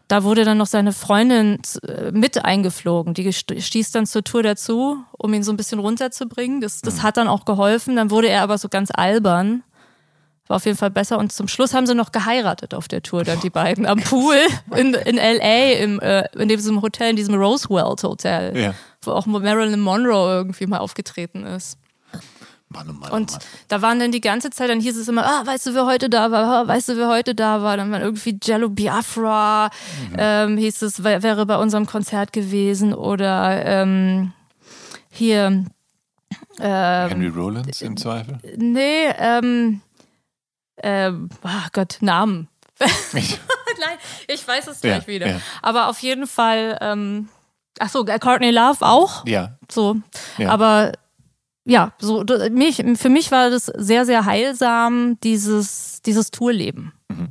Da 0.10 0.24
wurde 0.24 0.44
dann 0.44 0.58
noch 0.58 0.66
seine 0.68 0.92
Freundin 0.92 1.60
äh, 1.88 2.12
mit 2.12 2.44
eingeflogen. 2.44 3.14
Die 3.14 3.32
stieß 3.32 3.92
dann 3.92 4.06
zur 4.06 4.24
Tour 4.24 4.42
dazu, 4.44 4.98
um 5.18 5.34
ihn 5.34 5.44
so 5.44 5.54
ein 5.54 5.58
bisschen 5.58 5.80
runterzubringen. 5.80 6.60
Das, 6.62 6.78
Mhm. 6.82 6.86
das 6.86 7.04
hat 7.04 7.16
dann 7.18 7.28
auch 7.30 7.46
geholfen. 7.46 7.96
Dann 7.96 8.10
wurde 8.12 8.28
er 8.28 8.42
aber 8.42 8.58
so 8.58 8.70
ganz 8.70 8.90
albern. 8.92 9.64
War 10.48 10.56
auf 10.56 10.66
jeden 10.66 10.78
Fall 10.80 10.90
besser. 10.90 11.20
Und 11.20 11.32
zum 11.32 11.48
Schluss 11.48 11.76
haben 11.76 11.86
sie 11.86 11.94
noch 11.94 12.12
geheiratet 12.12 12.74
auf 12.74 12.88
der 12.88 13.04
Tour, 13.04 13.24
dann 13.24 13.40
die 13.40 13.52
beiden 13.52 13.86
am 13.86 14.00
Pool 14.00 14.36
in, 14.76 14.96
in 14.96 15.20
L.A., 15.20 15.74
im, 15.80 16.00
äh, 16.00 16.24
in 16.36 16.50
diesem 16.50 16.82
Hotel, 16.82 17.12
in 17.12 17.16
diesem 17.16 17.36
Roosevelt 17.36 18.02
Hotel, 18.02 18.58
Ja. 18.58 18.74
wo 19.04 19.12
auch 19.12 19.28
Marilyn 19.28 19.80
Monroe 19.80 20.32
irgendwie 20.38 20.66
mal 20.66 20.80
aufgetreten 20.80 21.46
ist. 21.46 21.78
Mann, 22.72 22.88
oh 22.90 22.94
Mann, 22.94 23.12
Und 23.12 23.32
oh 23.32 23.34
Mann. 23.34 23.42
da 23.68 23.82
waren 23.82 24.00
dann 24.00 24.12
die 24.12 24.22
ganze 24.22 24.52
Zeit, 24.52 24.70
dann 24.70 24.80
hieß 24.80 24.96
es 24.96 25.08
immer, 25.08 25.26
ah, 25.26 25.42
weißt 25.46 25.66
du, 25.68 25.74
wer 25.74 25.86
heute 25.88 26.08
da 26.10 26.30
war? 26.32 26.44
Ah, 26.64 26.68
Weißt 26.68 26.90
du, 26.90 26.98
wer 26.98 27.08
heute 27.08 27.34
da 27.34 27.64
war? 27.64 27.78
Dann 27.78 27.92
war 27.92 28.00
irgendwie 28.00 28.38
Jello 28.44 28.70
Biafra, 28.70 29.72
ähm, 30.18 30.58
hieß 30.58 30.84
es, 30.84 31.04
wär- 31.04 31.24
wäre 31.24 31.46
bei 31.48 31.58
unserem 31.58 31.86
Konzert 31.88 32.32
gewesen. 32.32 32.94
Oder 32.94 33.66
ähm, 33.66 34.34
hier, 35.10 35.66
Henry 36.60 37.28
Rollins 37.30 37.82
im 37.82 37.98
Zweifel? 37.98 38.38
nee, 38.58 39.08
ähm, 39.18 39.82
ähm, 40.84 41.30
ach 41.44 41.72
Gott, 41.72 41.98
Namen. 42.02 42.48
Nein, 42.80 43.98
ich 44.28 44.48
weiß 44.48 44.68
es 44.68 44.82
gleich 44.82 45.02
Ja, 45.04 45.08
wieder. 45.08 45.28
ja. 45.28 45.42
Aber 45.62 45.88
auf 45.88 46.00
jeden 46.00 46.28
Fall, 46.28 46.78
ähm, 46.82 47.30
ach 47.80 47.90
so, 47.90 48.06
Courtney 48.06 48.52
Love 48.52 48.86
auch. 48.86 49.26
Ja. 49.26 49.58
So. 49.70 49.98
Ja. 50.38 50.50
Aber 50.52 50.92
ja, 51.70 51.94
so 52.00 52.24
mich, 52.52 52.84
für 52.96 53.10
mich 53.10 53.32
war 53.32 53.50
das 53.50 53.68
sehr, 53.68 54.06
sehr 54.06 54.26
heilsam, 54.26 55.20
dieses, 55.22 56.02
dieses 56.02 56.32
Tourleben. 56.32 56.94
Mhm. 57.10 57.30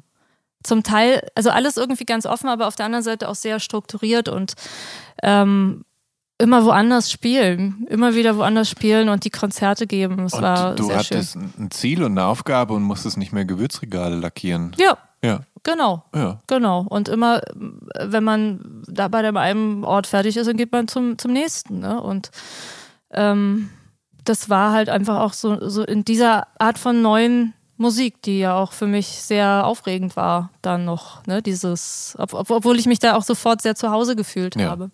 Zum 0.62 0.83
Teil, 0.83 1.26
also 1.34 1.50
alles 1.50 1.76
irgendwie 1.76 2.05
ganz 2.05 2.26
offen, 2.26 2.49
aber 2.49 2.67
auf 2.67 2.76
der 2.76 2.86
anderen 2.86 3.05
Seite 3.05 3.28
auch 3.28 3.34
sehr 3.34 3.58
strukturiert 3.60 4.28
und 4.28 4.55
ähm, 5.23 5.84
immer 6.39 6.65
woanders 6.65 7.10
spielen, 7.10 7.86
immer 7.89 8.15
wieder 8.15 8.36
woanders 8.36 8.68
spielen 8.70 9.08
und 9.08 9.25
die 9.25 9.31
Konzerte 9.31 9.86
geben. 9.86 10.25
Es 10.26 10.33
war 10.41 10.70
Und 10.70 10.78
du 10.78 10.84
sehr 10.84 11.02
schön. 11.05 11.17
hattest 11.18 11.36
ein 11.36 11.70
Ziel 11.70 12.02
und 12.05 12.12
eine 12.12 12.26
Aufgabe 12.26 12.75
und 12.75 12.83
musstest 12.83 13.17
nicht 13.17 13.33
mehr 13.33 13.44
Gewürzregale 13.44 14.17
lackieren. 14.17 14.73
Ja, 14.78 14.99
Ja. 15.23 15.41
genau. 15.65 16.05
Ja. 16.15 16.39
Genau. 16.47 16.83
Und 16.89 17.08
immer, 17.08 17.41
wenn 18.00 18.23
man 18.23 18.83
da 18.86 19.08
bei 19.08 19.23
dem 19.23 19.36
einen 19.36 19.83
Ort 19.84 20.07
fertig 20.07 20.36
ist, 20.36 20.47
dann 20.47 20.57
geht 20.57 20.70
man 20.70 20.86
zum, 20.86 21.18
zum 21.18 21.33
nächsten. 21.33 21.81
Ne? 21.81 22.00
Und 22.00 22.31
ähm, 23.10 23.70
das 24.28 24.50
war 24.50 24.73
halt 24.73 24.89
einfach 24.89 25.20
auch 25.20 25.32
so, 25.32 25.68
so 25.68 25.84
in 25.84 26.05
dieser 26.05 26.47
Art 26.58 26.78
von 26.78 27.02
neuen 27.02 27.55
Musik, 27.76 28.23
die 28.23 28.40
ja 28.40 28.57
auch 28.57 28.73
für 28.73 28.86
mich 28.86 29.07
sehr 29.07 29.65
aufregend 29.65 30.16
war, 30.16 30.50
dann 30.62 30.84
noch, 30.84 31.24
ne, 31.26 31.42
dieses, 31.42 32.16
ob, 32.18 32.34
obwohl 32.34 32.78
ich 32.78 32.86
mich 32.86 32.98
da 32.98 33.16
auch 33.16 33.23
sofort 33.23 33.62
sehr 33.62 33.76
zu 33.76 33.90
Hause 33.90 34.16
gefühlt 34.16 34.57
ja. 34.57 34.68
habe. 34.68 34.90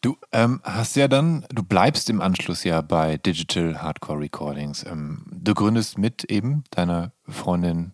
Du 0.00 0.16
ähm, 0.32 0.60
hast 0.64 0.96
ja 0.96 1.08
dann, 1.08 1.46
du 1.50 1.62
bleibst 1.62 2.10
im 2.10 2.20
Anschluss 2.20 2.64
ja 2.64 2.80
bei 2.80 3.18
Digital 3.18 3.80
Hardcore 3.80 4.20
Recordings. 4.20 4.84
Ähm, 4.84 5.24
du 5.30 5.54
gründest 5.54 5.98
mit 5.98 6.24
eben 6.24 6.64
deiner 6.70 7.12
Freundin 7.28 7.92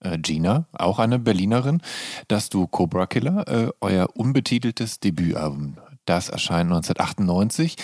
äh, 0.00 0.18
Gina, 0.18 0.66
auch 0.72 0.98
eine 0.98 1.18
Berlinerin, 1.18 1.82
dass 2.28 2.48
du 2.48 2.66
Cobra 2.66 3.06
Killer, 3.06 3.46
äh, 3.48 3.70
euer 3.80 4.08
unbetiteltes 4.14 5.00
Debütalbum 5.00 5.76
das 6.04 6.28
erscheint 6.28 6.70
1998. 6.70 7.76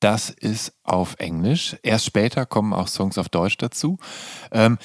Das 0.00 0.30
ist 0.30 0.72
auf 0.82 1.16
Englisch. 1.18 1.76
Erst 1.82 2.06
später 2.06 2.46
kommen 2.46 2.72
auch 2.72 2.88
Songs 2.88 3.18
auf 3.18 3.28
Deutsch 3.28 3.58
dazu. 3.58 3.98
Ähm, 4.50 4.78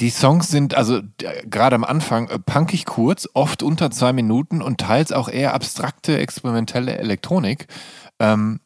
die 0.00 0.10
Songs 0.10 0.48
sind 0.48 0.74
also 0.74 1.00
gerade 1.44 1.76
am 1.76 1.84
Anfang 1.84 2.28
äh, 2.28 2.38
punkig 2.38 2.86
kurz, 2.86 3.28
oft 3.34 3.62
unter 3.62 3.90
zwei 3.90 4.12
Minuten 4.12 4.62
und 4.62 4.78
teils 4.78 5.12
auch 5.12 5.28
eher 5.28 5.54
abstrakte, 5.54 6.18
experimentelle 6.18 6.96
Elektronik. 6.96 7.66
Ähm, 8.18 8.60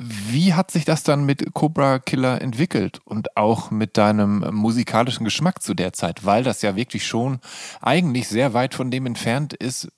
wie 0.00 0.54
hat 0.54 0.70
sich 0.70 0.84
das 0.84 1.02
dann 1.02 1.24
mit 1.24 1.54
Cobra 1.54 1.98
Killer 1.98 2.40
entwickelt 2.40 3.00
und 3.04 3.36
auch 3.36 3.72
mit 3.72 3.96
deinem 3.96 4.48
musikalischen 4.54 5.24
Geschmack 5.24 5.60
zu 5.60 5.74
der 5.74 5.92
Zeit? 5.92 6.24
Weil 6.24 6.44
das 6.44 6.62
ja 6.62 6.76
wirklich 6.76 7.04
schon 7.04 7.40
eigentlich 7.80 8.28
sehr 8.28 8.54
weit 8.54 8.74
von 8.74 8.92
dem 8.92 9.06
entfernt 9.06 9.54
ist, 9.54 9.88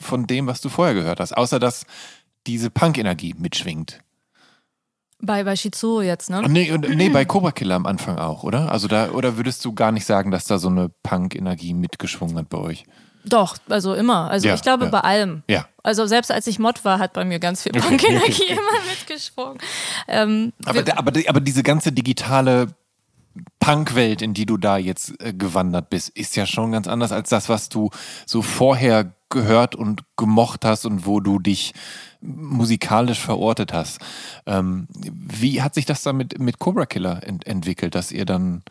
von 0.00 0.26
dem, 0.26 0.46
was 0.46 0.60
du 0.60 0.68
vorher 0.68 0.94
gehört 0.94 1.20
hast, 1.20 1.36
außer 1.36 1.58
dass 1.58 1.86
diese 2.46 2.70
Punk-Energie 2.70 3.34
mitschwingt. 3.38 4.00
Bei, 5.20 5.44
bei 5.44 5.56
Shizuo 5.56 6.02
jetzt, 6.02 6.28
ne? 6.28 6.42
Nee, 6.48 6.76
nee, 6.76 7.08
bei 7.08 7.24
Cobra 7.24 7.52
Killer 7.52 7.76
am 7.76 7.86
Anfang 7.86 8.18
auch, 8.18 8.42
oder? 8.42 8.70
Also 8.70 8.88
da, 8.88 9.10
oder 9.10 9.36
würdest 9.36 9.64
du 9.64 9.72
gar 9.72 9.92
nicht 9.92 10.04
sagen, 10.04 10.30
dass 10.30 10.44
da 10.44 10.58
so 10.58 10.68
eine 10.68 10.90
Punk-Energie 11.02 11.72
mitgeschwungen 11.72 12.36
hat 12.36 12.48
bei 12.50 12.58
euch? 12.58 12.84
Doch, 13.24 13.56
also 13.68 13.94
immer. 13.94 14.30
Also 14.30 14.48
ja, 14.48 14.54
ich 14.54 14.62
glaube 14.62 14.84
ja. 14.84 14.90
bei 14.90 15.00
allem. 15.00 15.42
Ja. 15.48 15.66
Also 15.82 16.06
selbst 16.06 16.30
als 16.30 16.46
ich 16.46 16.58
Mod 16.58 16.84
war, 16.84 16.98
hat 16.98 17.14
bei 17.14 17.24
mir 17.24 17.38
ganz 17.38 17.62
viel 17.62 17.72
Punk-Energie 17.72 18.48
immer 18.50 18.84
mitgeschwungen. 18.90 19.58
Ähm, 20.08 20.52
aber, 20.66 20.80
aber, 20.98 21.12
aber 21.26 21.40
diese 21.40 21.62
ganze 21.62 21.92
digitale 21.92 22.68
Punk-Welt, 23.60 24.20
in 24.20 24.34
die 24.34 24.46
du 24.46 24.58
da 24.58 24.76
jetzt 24.76 25.14
äh, 25.22 25.32
gewandert 25.32 25.88
bist, 25.88 26.10
ist 26.10 26.36
ja 26.36 26.44
schon 26.44 26.72
ganz 26.72 26.86
anders 26.86 27.12
als 27.12 27.30
das, 27.30 27.48
was 27.48 27.68
du 27.70 27.90
so 28.26 28.42
vorher 28.42 29.14
gehört 29.34 29.74
und 29.74 30.04
gemocht 30.16 30.64
hast 30.64 30.86
und 30.86 31.04
wo 31.04 31.20
du 31.20 31.38
dich 31.38 31.74
musikalisch 32.22 33.20
verortet 33.20 33.74
hast. 33.74 34.00
Ähm, 34.46 34.88
wie 34.94 35.60
hat 35.60 35.74
sich 35.74 35.84
das 35.84 36.02
dann 36.02 36.16
mit, 36.16 36.38
mit 36.38 36.58
Cobra 36.58 36.86
Killer 36.86 37.22
ent 37.22 37.46
entwickelt, 37.46 37.94
dass 37.94 38.12
ihr 38.12 38.24
dann 38.24 38.62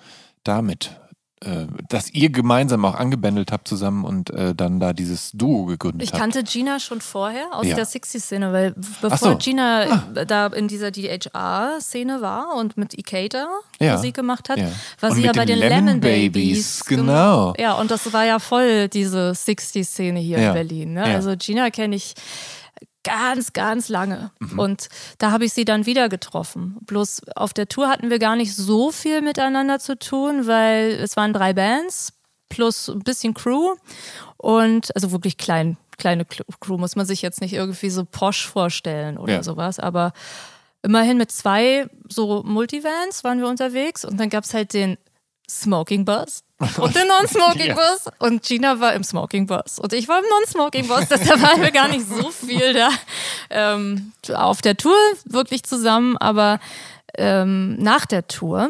damit 0.43 0.99
äh, 1.43 1.67
dass 1.89 2.09
ihr 2.11 2.29
gemeinsam 2.29 2.85
auch 2.85 2.95
angebändelt 2.95 3.51
habt 3.51 3.67
zusammen 3.67 4.05
und 4.05 4.29
äh, 4.29 4.55
dann 4.55 4.79
da 4.79 4.93
dieses 4.93 5.31
Duo 5.31 5.65
gegründet 5.65 6.07
habt. 6.07 6.13
Ich 6.13 6.19
kannte 6.19 6.43
Gina 6.43 6.79
schon 6.79 7.01
vorher 7.01 7.47
aus 7.51 7.67
ja. 7.67 7.75
der 7.75 7.85
60-Szene, 7.85 8.53
weil 8.53 8.73
bevor 9.01 9.17
so. 9.17 9.37
Gina 9.37 10.05
ah. 10.15 10.25
da 10.25 10.47
in 10.47 10.67
dieser 10.67 10.91
DHR-Szene 10.91 12.21
war 12.21 12.55
und 12.55 12.77
mit 12.77 12.97
Ikeda 12.97 13.47
ja. 13.79 13.95
Musik 13.95 14.15
gemacht 14.15 14.49
hat, 14.49 14.57
ja. 14.57 14.69
war 14.99 15.11
und 15.11 15.15
sie 15.17 15.23
ja 15.23 15.31
bei 15.33 15.45
den 15.45 15.59
Lemon, 15.59 15.85
Lemon 15.85 15.99
Babies. 15.99 16.31
Babies. 16.31 16.85
Genau. 16.85 17.53
Ja, 17.57 17.73
und 17.73 17.91
das 17.91 18.11
war 18.13 18.25
ja 18.25 18.39
voll 18.39 18.87
diese 18.87 19.31
60-Szene 19.31 20.19
hier 20.19 20.37
in 20.37 20.53
Berlin. 20.53 20.93
Ne? 20.93 21.03
Also 21.03 21.35
Gina 21.37 21.69
kenne 21.69 21.95
ich 21.95 22.13
ganz, 23.03 23.53
ganz 23.53 23.89
lange. 23.89 24.31
Mhm. 24.39 24.59
Und 24.59 24.89
da 25.17 25.31
habe 25.31 25.45
ich 25.45 25.53
sie 25.53 25.65
dann 25.65 25.85
wieder 25.85 26.09
getroffen. 26.09 26.77
Bloß 26.81 27.21
auf 27.35 27.53
der 27.53 27.67
Tour 27.67 27.89
hatten 27.89 28.09
wir 28.09 28.19
gar 28.19 28.35
nicht 28.35 28.55
so 28.55 28.91
viel 28.91 29.21
miteinander 29.21 29.79
zu 29.79 29.97
tun, 29.97 30.47
weil 30.47 30.91
es 31.01 31.15
waren 31.17 31.33
drei 31.33 31.53
Bands 31.53 32.13
plus 32.49 32.89
ein 32.89 32.99
bisschen 32.99 33.33
Crew 33.33 33.75
und 34.37 34.95
also 34.95 35.11
wirklich 35.11 35.37
klein, 35.37 35.77
kleine 35.97 36.25
Crew 36.25 36.77
muss 36.77 36.95
man 36.95 37.05
sich 37.05 37.21
jetzt 37.21 37.41
nicht 37.41 37.53
irgendwie 37.53 37.89
so 37.89 38.05
posch 38.05 38.47
vorstellen 38.47 39.17
oder 39.17 39.33
ja. 39.33 39.43
sowas, 39.43 39.79
aber 39.79 40.13
immerhin 40.83 41.17
mit 41.17 41.31
zwei 41.31 41.87
so 42.07 42.43
Multivans 42.43 43.23
waren 43.23 43.39
wir 43.39 43.47
unterwegs 43.47 44.05
und 44.05 44.19
dann 44.19 44.29
gab 44.29 44.43
es 44.43 44.53
halt 44.53 44.73
den 44.73 44.97
Smoking 45.49 46.05
Bus 46.05 46.43
und 46.77 46.95
den 46.95 47.07
Non-Smoking 47.07 47.75
Bus. 47.75 48.05
Ja. 48.05 48.11
Und 48.19 48.43
Gina 48.43 48.79
war 48.79 48.93
im 48.93 49.03
Smoking 49.03 49.47
Bus. 49.47 49.79
Und 49.79 49.93
ich 49.93 50.07
war 50.07 50.19
im 50.19 50.25
Non-Smoking 50.29 50.87
Bus. 50.87 51.07
Deshalb 51.09 51.41
waren 51.41 51.61
wir 51.61 51.71
gar 51.71 51.87
nicht 51.87 52.07
so 52.07 52.29
viel 52.31 52.73
da 52.73 52.89
ähm, 53.49 54.13
auf 54.33 54.61
der 54.61 54.77
Tour 54.77 54.95
wirklich 55.25 55.63
zusammen. 55.63 56.17
Aber 56.17 56.59
ähm, 57.17 57.75
nach 57.75 58.05
der 58.05 58.27
Tour 58.27 58.69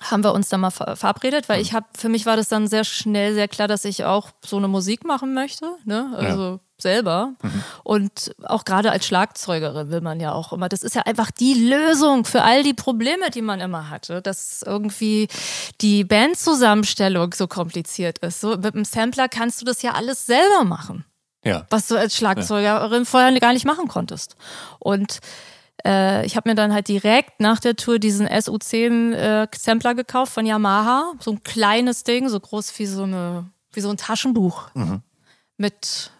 haben 0.00 0.22
wir 0.22 0.32
uns 0.32 0.48
dann 0.48 0.60
mal 0.60 0.70
verabredet, 0.70 1.48
weil 1.48 1.60
ich 1.60 1.72
habe, 1.72 1.86
für 1.96 2.08
mich 2.08 2.26
war 2.26 2.36
das 2.36 2.48
dann 2.48 2.68
sehr 2.68 2.84
schnell 2.84 3.34
sehr 3.34 3.48
klar, 3.48 3.68
dass 3.68 3.84
ich 3.84 4.04
auch 4.04 4.30
so 4.44 4.56
eine 4.56 4.68
Musik 4.68 5.04
machen 5.04 5.34
möchte. 5.34 5.66
Ne? 5.84 6.12
Also 6.16 6.42
ja 6.42 6.60
selber. 6.80 7.34
Mhm. 7.42 7.64
Und 7.82 8.34
auch 8.44 8.64
gerade 8.64 8.90
als 8.90 9.06
Schlagzeugerin 9.06 9.90
will 9.90 10.00
man 10.00 10.20
ja 10.20 10.32
auch 10.32 10.52
immer, 10.52 10.68
das 10.68 10.82
ist 10.82 10.94
ja 10.94 11.02
einfach 11.02 11.30
die 11.30 11.54
Lösung 11.54 12.24
für 12.24 12.42
all 12.42 12.62
die 12.62 12.74
Probleme, 12.74 13.30
die 13.30 13.42
man 13.42 13.60
immer 13.60 13.90
hatte, 13.90 14.22
dass 14.22 14.62
irgendwie 14.62 15.28
die 15.80 16.04
Bandzusammenstellung 16.04 17.34
so 17.34 17.46
kompliziert 17.46 18.18
ist. 18.18 18.40
So 18.40 18.56
mit 18.56 18.74
dem 18.74 18.84
Sampler 18.84 19.28
kannst 19.28 19.60
du 19.60 19.64
das 19.64 19.82
ja 19.82 19.92
alles 19.92 20.26
selber 20.26 20.64
machen. 20.64 21.04
Ja. 21.44 21.66
Was 21.70 21.88
du 21.88 21.96
als 21.96 22.16
Schlagzeugerin 22.16 23.02
ja. 23.02 23.04
vorher 23.04 23.38
gar 23.40 23.52
nicht 23.52 23.64
machen 23.64 23.88
konntest. 23.88 24.36
Und 24.78 25.20
äh, 25.84 26.24
ich 26.26 26.36
habe 26.36 26.48
mir 26.48 26.54
dann 26.54 26.72
halt 26.72 26.88
direkt 26.88 27.40
nach 27.40 27.60
der 27.60 27.76
Tour 27.76 27.98
diesen 27.98 28.28
SU10 28.28 29.12
äh, 29.14 29.46
Sampler 29.56 29.94
gekauft 29.94 30.32
von 30.32 30.46
Yamaha. 30.46 31.12
So 31.20 31.32
ein 31.32 31.42
kleines 31.42 32.04
Ding, 32.04 32.28
so 32.28 32.40
groß 32.40 32.78
wie 32.78 32.86
so, 32.86 33.04
eine, 33.04 33.50
wie 33.72 33.80
so 33.80 33.90
ein 33.90 33.96
Taschenbuch. 33.96 34.70
Mhm. 34.74 35.02
Mit 35.56 36.10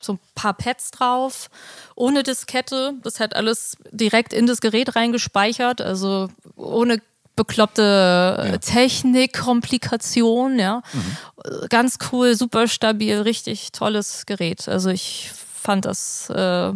so 0.00 0.14
ein 0.14 0.18
paar 0.34 0.54
Pads 0.54 0.90
drauf, 0.92 1.50
ohne 1.94 2.22
Diskette. 2.22 2.94
Das 3.02 3.20
hat 3.20 3.34
alles 3.34 3.76
direkt 3.90 4.32
in 4.32 4.46
das 4.46 4.60
Gerät 4.60 4.96
reingespeichert, 4.96 5.80
also 5.80 6.28
ohne 6.56 7.00
bekloppte 7.34 8.48
ja. 8.52 8.58
Technik, 8.58 9.38
Komplikation, 9.38 10.58
ja. 10.58 10.82
Mhm. 10.92 11.68
Ganz 11.68 11.98
cool, 12.10 12.34
super 12.34 12.66
stabil, 12.66 13.20
richtig 13.20 13.72
tolles 13.72 14.24
Gerät. 14.26 14.68
Also 14.68 14.88
ich 14.88 15.30
fand 15.54 15.84
das, 15.84 16.30
äh, 16.30 16.72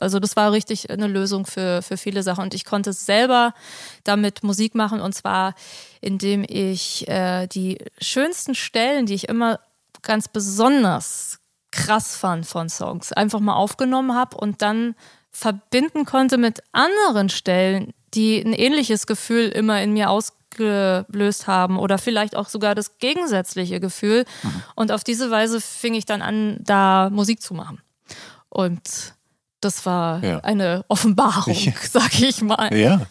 also 0.00 0.18
das 0.18 0.36
war 0.36 0.52
richtig 0.52 0.90
eine 0.90 1.06
Lösung 1.06 1.46
für, 1.46 1.82
für 1.82 1.96
viele 1.96 2.22
Sachen. 2.22 2.44
Und 2.44 2.54
ich 2.54 2.64
konnte 2.64 2.92
selber 2.92 3.54
damit 4.02 4.42
Musik 4.42 4.74
machen 4.74 5.00
und 5.00 5.14
zwar, 5.14 5.54
indem 6.00 6.44
ich 6.46 7.08
äh, 7.08 7.46
die 7.46 7.78
schönsten 8.00 8.54
Stellen, 8.54 9.06
die 9.06 9.14
ich 9.14 9.28
immer 9.28 9.60
ganz 10.02 10.28
besonders 10.28 11.38
krass 11.70 12.16
fand 12.16 12.46
von 12.46 12.68
Songs, 12.68 13.12
einfach 13.12 13.40
mal 13.40 13.54
aufgenommen 13.54 14.14
habe 14.14 14.36
und 14.36 14.62
dann 14.62 14.94
verbinden 15.30 16.04
konnte 16.04 16.38
mit 16.38 16.62
anderen 16.72 17.28
Stellen, 17.28 17.92
die 18.14 18.38
ein 18.38 18.52
ähnliches 18.52 19.06
Gefühl 19.06 19.48
immer 19.48 19.82
in 19.82 19.92
mir 19.92 20.10
ausgelöst 20.10 21.48
haben 21.48 21.78
oder 21.78 21.98
vielleicht 21.98 22.36
auch 22.36 22.48
sogar 22.48 22.76
das 22.76 22.98
gegensätzliche 22.98 23.80
Gefühl. 23.80 24.24
Mhm. 24.42 24.62
Und 24.76 24.92
auf 24.92 25.02
diese 25.02 25.32
Weise 25.32 25.60
fing 25.60 25.94
ich 25.94 26.06
dann 26.06 26.22
an, 26.22 26.58
da 26.60 27.10
Musik 27.10 27.42
zu 27.42 27.54
machen. 27.54 27.80
Und 28.48 29.13
das 29.64 29.86
war 29.86 30.22
ja. 30.22 30.38
eine 30.40 30.84
Offenbarung, 30.88 31.56
sag 31.82 32.20
ich 32.20 32.42
mal. 32.42 32.74
Ja. 32.76 33.06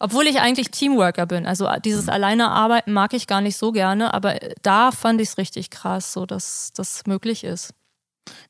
Obwohl 0.00 0.26
ich 0.26 0.40
eigentlich 0.40 0.70
Teamworker 0.70 1.26
bin. 1.26 1.46
Also 1.46 1.68
dieses 1.84 2.04
mhm. 2.04 2.10
alleine 2.12 2.50
arbeiten 2.50 2.92
mag 2.92 3.12
ich 3.14 3.26
gar 3.26 3.40
nicht 3.40 3.56
so 3.56 3.72
gerne, 3.72 4.14
aber 4.14 4.38
da 4.62 4.92
fand 4.92 5.20
ich 5.20 5.30
es 5.30 5.38
richtig 5.38 5.70
krass, 5.70 6.12
so 6.12 6.24
dass 6.24 6.72
das 6.74 7.06
möglich 7.06 7.44
ist. 7.44 7.74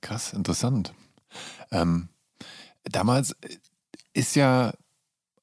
Krass, 0.00 0.32
interessant. 0.32 0.92
Ähm, 1.70 2.08
damals 2.84 3.34
ist 4.12 4.36
ja, 4.36 4.72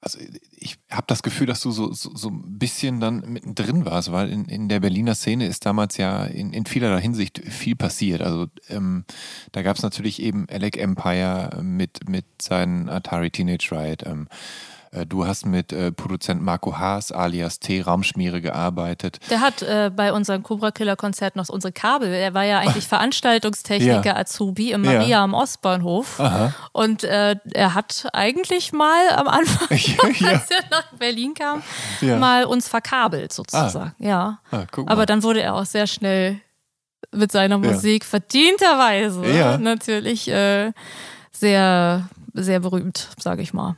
also 0.05 0.19
ich 0.51 0.77
habe 0.91 1.05
das 1.07 1.23
Gefühl, 1.23 1.47
dass 1.47 1.61
du 1.61 1.71
so, 1.71 1.91
so, 1.91 2.15
so, 2.15 2.29
ein 2.29 2.59
bisschen 2.59 2.99
dann 2.99 3.21
mittendrin 3.27 3.85
warst, 3.85 4.11
weil 4.11 4.29
in, 4.29 4.45
in 4.45 4.69
der 4.69 4.79
Berliner 4.79 5.15
Szene 5.15 5.47
ist 5.47 5.65
damals 5.65 5.97
ja 5.97 6.25
in, 6.25 6.53
in 6.53 6.67
vielerlei 6.67 7.01
Hinsicht 7.01 7.39
viel 7.39 7.75
passiert. 7.75 8.21
Also 8.21 8.45
ähm, 8.69 9.05
da 9.51 9.63
gab 9.63 9.77
es 9.77 9.81
natürlich 9.83 10.21
eben 10.21 10.47
Alec 10.47 10.77
Empire 10.77 11.59
mit, 11.63 12.07
mit 12.07 12.25
seinen 12.39 12.87
Atari 12.87 13.31
Teenage 13.31 13.69
Riot. 13.71 14.05
Ähm, 14.05 14.27
äh, 14.29 14.74
du 15.03 15.25
hast 15.25 15.45
mit 15.45 15.73
äh, 15.73 15.91
Produzent 15.91 16.41
Marco 16.41 16.77
Haas 16.77 17.11
alias 17.11 17.59
T 17.59 17.81
Raumschmiere 17.81 18.39
gearbeitet. 18.39 19.19
Der 19.29 19.41
hat 19.41 19.61
äh, 19.61 19.91
bei 19.93 20.13
unserem 20.13 20.43
Cobra 20.43 20.71
Killer 20.71 20.95
Konzert 20.95 21.35
noch 21.35 21.49
unsere 21.49 21.73
Kabel. 21.73 22.13
Er 22.13 22.33
war 22.33 22.43
ja 22.43 22.59
eigentlich 22.59 22.87
Veranstaltungstechniker 22.87 24.05
ja. 24.05 24.17
Azubi 24.17 24.71
im 24.71 24.83
Maria 24.83 25.07
ja. 25.07 25.23
am 25.23 25.33
Ostbahnhof. 25.33 26.19
Aha. 26.19 26.53
Und 26.71 27.03
äh, 27.03 27.35
er 27.53 27.73
hat 27.73 28.07
eigentlich 28.13 28.71
mal 28.71 29.09
am 29.15 29.27
Anfang, 29.27 29.67
ja. 29.77 30.27
als 30.29 30.51
er 30.51 30.63
nach 30.69 30.93
Berlin 30.97 31.33
kam, 31.33 31.63
mal 32.01 32.45
uns 32.45 32.67
verkabelt 32.67 33.33
sozusagen. 33.33 33.93
Ah. 33.99 34.03
Ja. 34.03 34.39
Ah, 34.51 34.65
Aber 34.85 35.05
dann 35.05 35.23
wurde 35.23 35.41
er 35.41 35.55
auch 35.55 35.65
sehr 35.65 35.87
schnell 35.87 36.39
mit 37.11 37.31
seiner 37.31 37.57
Musik 37.57 38.05
verdienterweise 38.05 39.59
natürlich 39.59 40.27
äh, 40.27 40.71
sehr, 41.31 42.09
sehr 42.33 42.59
berühmt, 42.59 43.09
sage 43.17 43.41
ich 43.41 43.53
mal. 43.53 43.75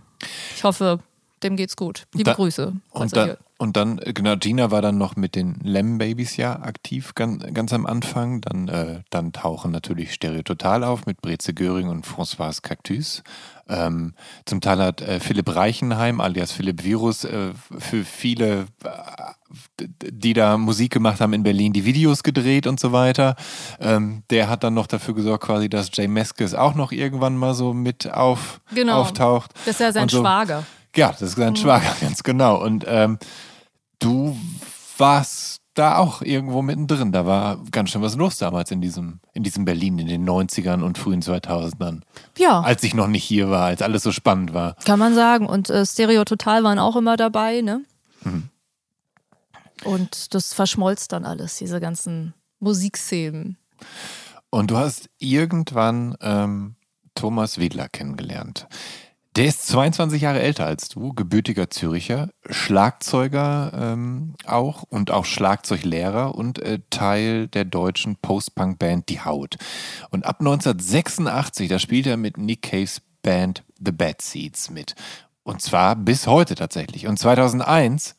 Ich 0.55 0.63
hoffe, 0.63 0.99
dem 1.43 1.55
geht's 1.55 1.75
gut. 1.75 2.07
Liebe 2.13 2.31
Da- 2.31 2.33
Grüße. 2.33 2.73
Und 2.91 3.15
dann, 3.15 3.25
hier. 3.25 3.37
und 3.57 3.77
dann, 3.77 3.99
äh, 3.99 4.13
genau, 4.13 4.35
Gina 4.37 4.71
war 4.71 4.81
dann 4.81 4.97
noch 4.97 5.15
mit 5.15 5.35
den 5.35 5.55
Lem 5.63 5.97
Babies 5.97 6.35
ja 6.37 6.59
aktiv, 6.61 7.13
ganz, 7.15 7.43
ganz 7.53 7.73
am 7.73 7.85
Anfang. 7.85 8.41
Dann, 8.41 8.67
äh, 8.67 9.01
dann 9.09 9.33
tauchen 9.33 9.71
natürlich 9.71 10.13
Stereo 10.13 10.41
Total 10.43 10.83
auf 10.83 11.05
mit 11.05 11.21
Breze 11.21 11.53
Göring 11.53 11.89
und 11.89 12.05
Françoise 12.05 12.61
Cactus. 12.61 13.23
Ähm, 13.69 14.13
zum 14.45 14.61
Teil 14.61 14.79
hat 14.79 15.01
äh, 15.01 15.19
Philipp 15.19 15.53
Reichenheim, 15.53 16.21
alias 16.21 16.53
Philipp 16.53 16.83
Virus, 16.85 17.25
äh, 17.25 17.49
für 17.77 18.05
viele, 18.05 18.67
äh, 18.85 19.87
die 20.09 20.31
da 20.33 20.57
Musik 20.57 20.93
gemacht 20.93 21.19
haben 21.19 21.33
in 21.33 21.43
Berlin, 21.43 21.73
die 21.73 21.83
Videos 21.83 22.23
gedreht 22.23 22.65
und 22.65 22.79
so 22.79 22.93
weiter. 22.93 23.35
Ähm, 23.81 24.23
der 24.29 24.47
hat 24.49 24.63
dann 24.63 24.73
noch 24.73 24.87
dafür 24.87 25.13
gesorgt, 25.15 25.43
quasi, 25.43 25.67
dass 25.69 25.89
Jay 25.93 26.07
Meskes 26.07 26.53
auch 26.53 26.75
noch 26.75 26.93
irgendwann 26.93 27.35
mal 27.35 27.53
so 27.53 27.73
mit 27.73 28.09
auf, 28.11 28.61
Genau. 28.73 29.01
auftaucht. 29.01 29.51
Das 29.65 29.75
ist 29.75 29.79
ja 29.81 29.91
sein 29.91 30.07
so. 30.09 30.21
Schwager. 30.21 30.63
Ja, 30.95 31.11
das 31.11 31.21
ist 31.21 31.35
sein 31.35 31.55
Schwager, 31.55 31.95
ganz 32.01 32.23
genau. 32.23 32.61
Und 32.63 32.85
ähm, 32.87 33.19
du 33.99 34.37
warst 34.97 35.61
da 35.73 35.97
auch 35.97 36.21
irgendwo 36.23 36.61
mittendrin. 36.63 37.11
Da 37.11 37.25
war 37.25 37.59
ganz 37.71 37.91
schön 37.91 38.01
was 38.01 38.15
los 38.15 38.37
damals 38.37 38.71
in 38.71 38.81
diesem, 38.81 39.19
in 39.33 39.43
diesem 39.43 39.63
Berlin 39.63 39.99
in 39.99 40.07
den 40.07 40.27
90ern 40.27 40.81
und 40.81 40.97
frühen 40.97 41.21
2000ern. 41.21 42.01
Ja, 42.37 42.61
Als 42.61 42.81
ich 42.83 42.95
noch 42.95 43.07
nicht 43.07 43.23
hier 43.23 43.49
war, 43.51 43.65
als 43.67 43.81
alles 43.83 44.01
so 44.03 44.11
spannend 44.11 44.53
war. 44.53 44.75
kann 44.85 44.97
man 44.97 45.13
sagen. 45.13 45.45
Und 45.45 45.69
äh, 45.69 45.85
Stereo 45.85 46.23
Total 46.25 46.63
waren 46.63 46.79
auch 46.79 46.95
immer 46.95 47.15
dabei, 47.15 47.61
ne? 47.61 47.83
Mhm. 48.23 48.49
Und 49.83 50.33
das 50.33 50.53
verschmolz 50.53 51.07
dann 51.07 51.25
alles, 51.25 51.57
diese 51.57 51.79
ganzen 51.79 52.33
Musikszenen. 52.59 53.57
Und 54.49 54.71
du 54.71 54.77
hast 54.77 55.09
irgendwann 55.19 56.15
ähm, 56.21 56.75
Thomas 57.13 57.59
Wedler 57.59 57.87
kennengelernt. 57.87 58.67
Der 59.37 59.45
ist 59.45 59.67
22 59.67 60.23
Jahre 60.23 60.41
älter 60.41 60.65
als 60.65 60.89
du, 60.89 61.13
gebürtiger 61.13 61.69
Züricher, 61.69 62.29
Schlagzeuger 62.49 63.71
ähm, 63.75 64.33
auch 64.47 64.81
und 64.81 65.11
auch 65.11 65.25
Schlagzeuglehrer 65.25 66.33
und 66.33 66.57
äh, 66.57 66.79
Teil 66.89 67.47
der 67.47 67.63
deutschen 67.63 68.15
Post-Punk-Band 68.15 69.09
Die 69.09 69.21
Haut. 69.21 69.57
Und 70.09 70.25
ab 70.25 70.37
1986, 70.39 71.69
da 71.69 71.77
spielt 71.77 72.07
er 72.07 72.17
mit 72.17 72.39
Nick 72.39 72.63
Caves 72.63 73.03
Band 73.21 73.63
The 73.79 73.91
Bad 73.91 74.23
Seeds 74.23 74.71
mit. 74.71 74.95
Und 75.43 75.61
zwar 75.61 75.95
bis 75.95 76.25
heute 76.25 76.55
tatsächlich. 76.55 77.05
Und 77.05 77.19
2001, 77.19 78.15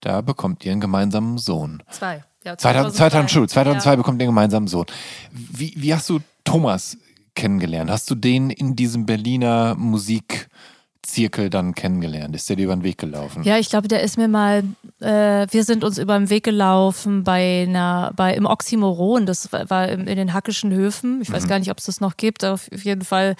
da 0.00 0.20
bekommt 0.20 0.64
ihr 0.64 0.70
einen 0.70 0.80
gemeinsamen 0.80 1.38
Sohn. 1.38 1.82
Zwei. 1.90 2.22
Ja, 2.44 2.56
2000, 2.56 2.94
2000, 2.94 3.20
Entschuldigung, 3.22 3.48
2002 3.48 3.90
Ja. 3.90 3.96
bekommt 3.96 4.22
ihr 4.22 4.26
einen 4.26 4.32
gemeinsamen 4.32 4.68
Sohn. 4.68 4.86
Wie, 5.32 5.74
wie 5.76 5.92
hast 5.92 6.08
du 6.08 6.20
Thomas 6.44 6.98
kennengelernt? 7.36 7.90
Hast 7.90 8.10
du 8.10 8.14
den 8.16 8.50
in 8.50 8.74
diesem 8.74 9.06
Berliner 9.06 9.74
Musikzirkel 9.76 11.50
dann 11.50 11.74
kennengelernt? 11.74 12.34
Ist 12.34 12.48
der 12.48 12.56
dir 12.56 12.64
über 12.64 12.74
den 12.76 12.82
Weg 12.82 12.98
gelaufen? 12.98 13.42
Ja, 13.44 13.58
ich 13.58 13.68
glaube, 13.68 13.86
der 13.88 14.02
ist 14.02 14.16
mir 14.18 14.26
mal, 14.28 14.64
äh, 15.00 15.46
wir 15.50 15.64
sind 15.64 15.84
uns 15.84 15.98
über 15.98 16.18
den 16.18 16.30
Weg 16.30 16.44
gelaufen 16.44 17.22
bei 17.24 17.64
einer, 17.68 18.12
bei 18.16 18.34
im 18.34 18.46
Oxymoron, 18.46 19.26
das 19.26 19.50
war, 19.52 19.88
in 19.88 20.06
den 20.06 20.32
Hackischen 20.32 20.72
Höfen. 20.72 21.20
Ich 21.22 21.30
weiß 21.32 21.44
Mhm. 21.44 21.48
gar 21.48 21.58
nicht, 21.60 21.70
ob 21.70 21.78
es 21.78 21.84
das 21.84 22.00
noch 22.00 22.16
gibt. 22.16 22.44
Auf 22.44 22.68
jeden 22.84 23.04
Fall, 23.04 23.36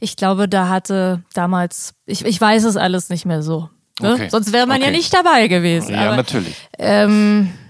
ich 0.00 0.16
glaube, 0.16 0.48
da 0.48 0.68
hatte 0.68 1.22
damals, 1.34 1.94
ich, 2.06 2.24
ich 2.24 2.40
weiß 2.40 2.64
es 2.64 2.76
alles 2.76 3.08
nicht 3.10 3.26
mehr 3.26 3.42
so. 3.42 3.68
Ne? 4.00 4.14
Okay. 4.14 4.28
Sonst 4.28 4.52
wäre 4.52 4.66
man 4.66 4.80
ja 4.80 4.88
Okay. 4.88 4.96
nicht 4.96 5.14
dabei 5.14 5.46
gewesen. 5.46 5.94
Ja, 5.94 6.06
Aber, 6.08 6.16
natürlich. 6.16 6.56
ähm, 6.78 7.50
äh, 7.52 7.63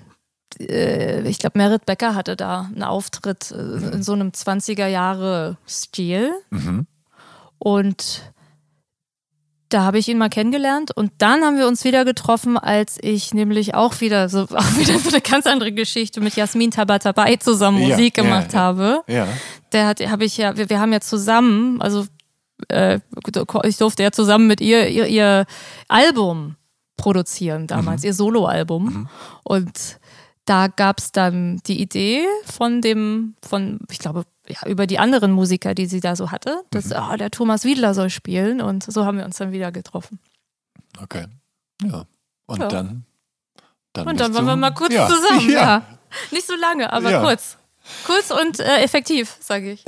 ich 0.58 1.38
glaube, 1.38 1.58
Merit 1.58 1.86
Becker 1.86 2.14
hatte 2.14 2.36
da 2.36 2.68
einen 2.72 2.82
Auftritt 2.82 3.50
äh, 3.50 3.94
in 3.94 4.02
so 4.02 4.12
einem 4.12 4.28
20er 4.30 4.86
Jahre 4.86 5.56
Stil. 5.66 6.30
Mhm. 6.50 6.86
Und 7.58 8.32
da 9.70 9.82
habe 9.82 9.98
ich 9.98 10.08
ihn 10.08 10.18
mal 10.18 10.28
kennengelernt 10.28 10.92
und 10.96 11.10
dann 11.18 11.42
haben 11.42 11.56
wir 11.58 11.66
uns 11.66 11.82
wieder 11.84 12.04
getroffen, 12.04 12.56
als 12.58 12.96
ich 13.00 13.34
nämlich 13.34 13.74
auch 13.74 14.00
wieder 14.00 14.28
so, 14.28 14.42
auch 14.50 14.76
wieder 14.76 14.98
so 14.98 15.08
eine 15.08 15.20
ganz 15.20 15.46
andere 15.46 15.72
Geschichte 15.72 16.20
mit 16.20 16.36
Jasmin 16.36 16.70
Tabatabai 16.70 17.36
zusammen 17.36 17.80
Ja, 17.82 17.88
Musik 17.88 18.16
ja, 18.16 18.22
gemacht 18.22 18.52
ja. 18.52 18.58
habe. 18.60 19.02
Ja. 19.08 19.26
Der 19.72 19.86
hat, 19.86 20.00
habe 20.00 20.24
ich 20.24 20.36
ja, 20.36 20.56
wir, 20.56 20.70
wir 20.70 20.78
haben 20.80 20.92
ja 20.92 21.00
zusammen, 21.00 21.80
also 21.82 22.06
äh, 22.68 23.00
ich 23.64 23.76
durfte 23.78 24.02
ja 24.04 24.12
zusammen 24.12 24.46
mit 24.46 24.60
ihr 24.60 24.88
ihr, 24.88 25.06
ihr 25.06 25.46
Album 25.88 26.54
produzieren 26.96 27.66
damals, 27.66 28.02
Mhm. 28.02 28.06
ihr 28.06 28.14
Soloalbum. 28.14 29.08
Und 29.42 29.98
da 30.46 30.66
gab 30.68 30.98
es 30.98 31.12
dann 31.12 31.58
die 31.66 31.80
Idee 31.80 32.26
von 32.44 32.80
dem, 32.82 33.34
von, 33.46 33.80
ich 33.90 33.98
glaube, 33.98 34.24
ja, 34.46 34.66
über 34.66 34.86
die 34.86 34.98
anderen 34.98 35.32
Musiker, 35.32 35.74
die 35.74 35.86
sie 35.86 36.00
da 36.00 36.16
so 36.16 36.30
hatte, 36.30 36.62
dass 36.70 36.86
Mhm. 36.86 36.92
ah, 36.96 37.16
der 37.16 37.30
Thomas 37.30 37.64
Wiedler 37.64 37.94
soll 37.94 38.10
spielen 38.10 38.60
und 38.60 38.82
so 38.84 39.06
haben 39.06 39.16
wir 39.18 39.24
uns 39.24 39.38
dann 39.38 39.52
wieder 39.52 39.72
getroffen. 39.72 40.18
Okay. 41.02 41.26
Ja. 41.82 42.04
Und 42.46 42.60
Ja. 42.60 42.68
dann. 42.68 43.04
dann 43.94 44.06
Und 44.08 44.20
dann 44.20 44.34
waren 44.34 44.44
wir 44.44 44.56
mal 44.56 44.72
kurz 44.72 44.92
ja. 44.92 45.08
zusammen, 45.08 45.48
ja. 45.50 45.82
Nicht 46.30 46.46
so 46.46 46.54
lange, 46.56 46.92
aber 46.92 47.10
Ja. 47.10 47.22
kurz. 47.22 47.56
Kurz 48.06 48.30
und 48.30 48.60
äh, 48.60 48.82
effektiv, 48.82 49.36
sage 49.40 49.72
ich. 49.72 49.84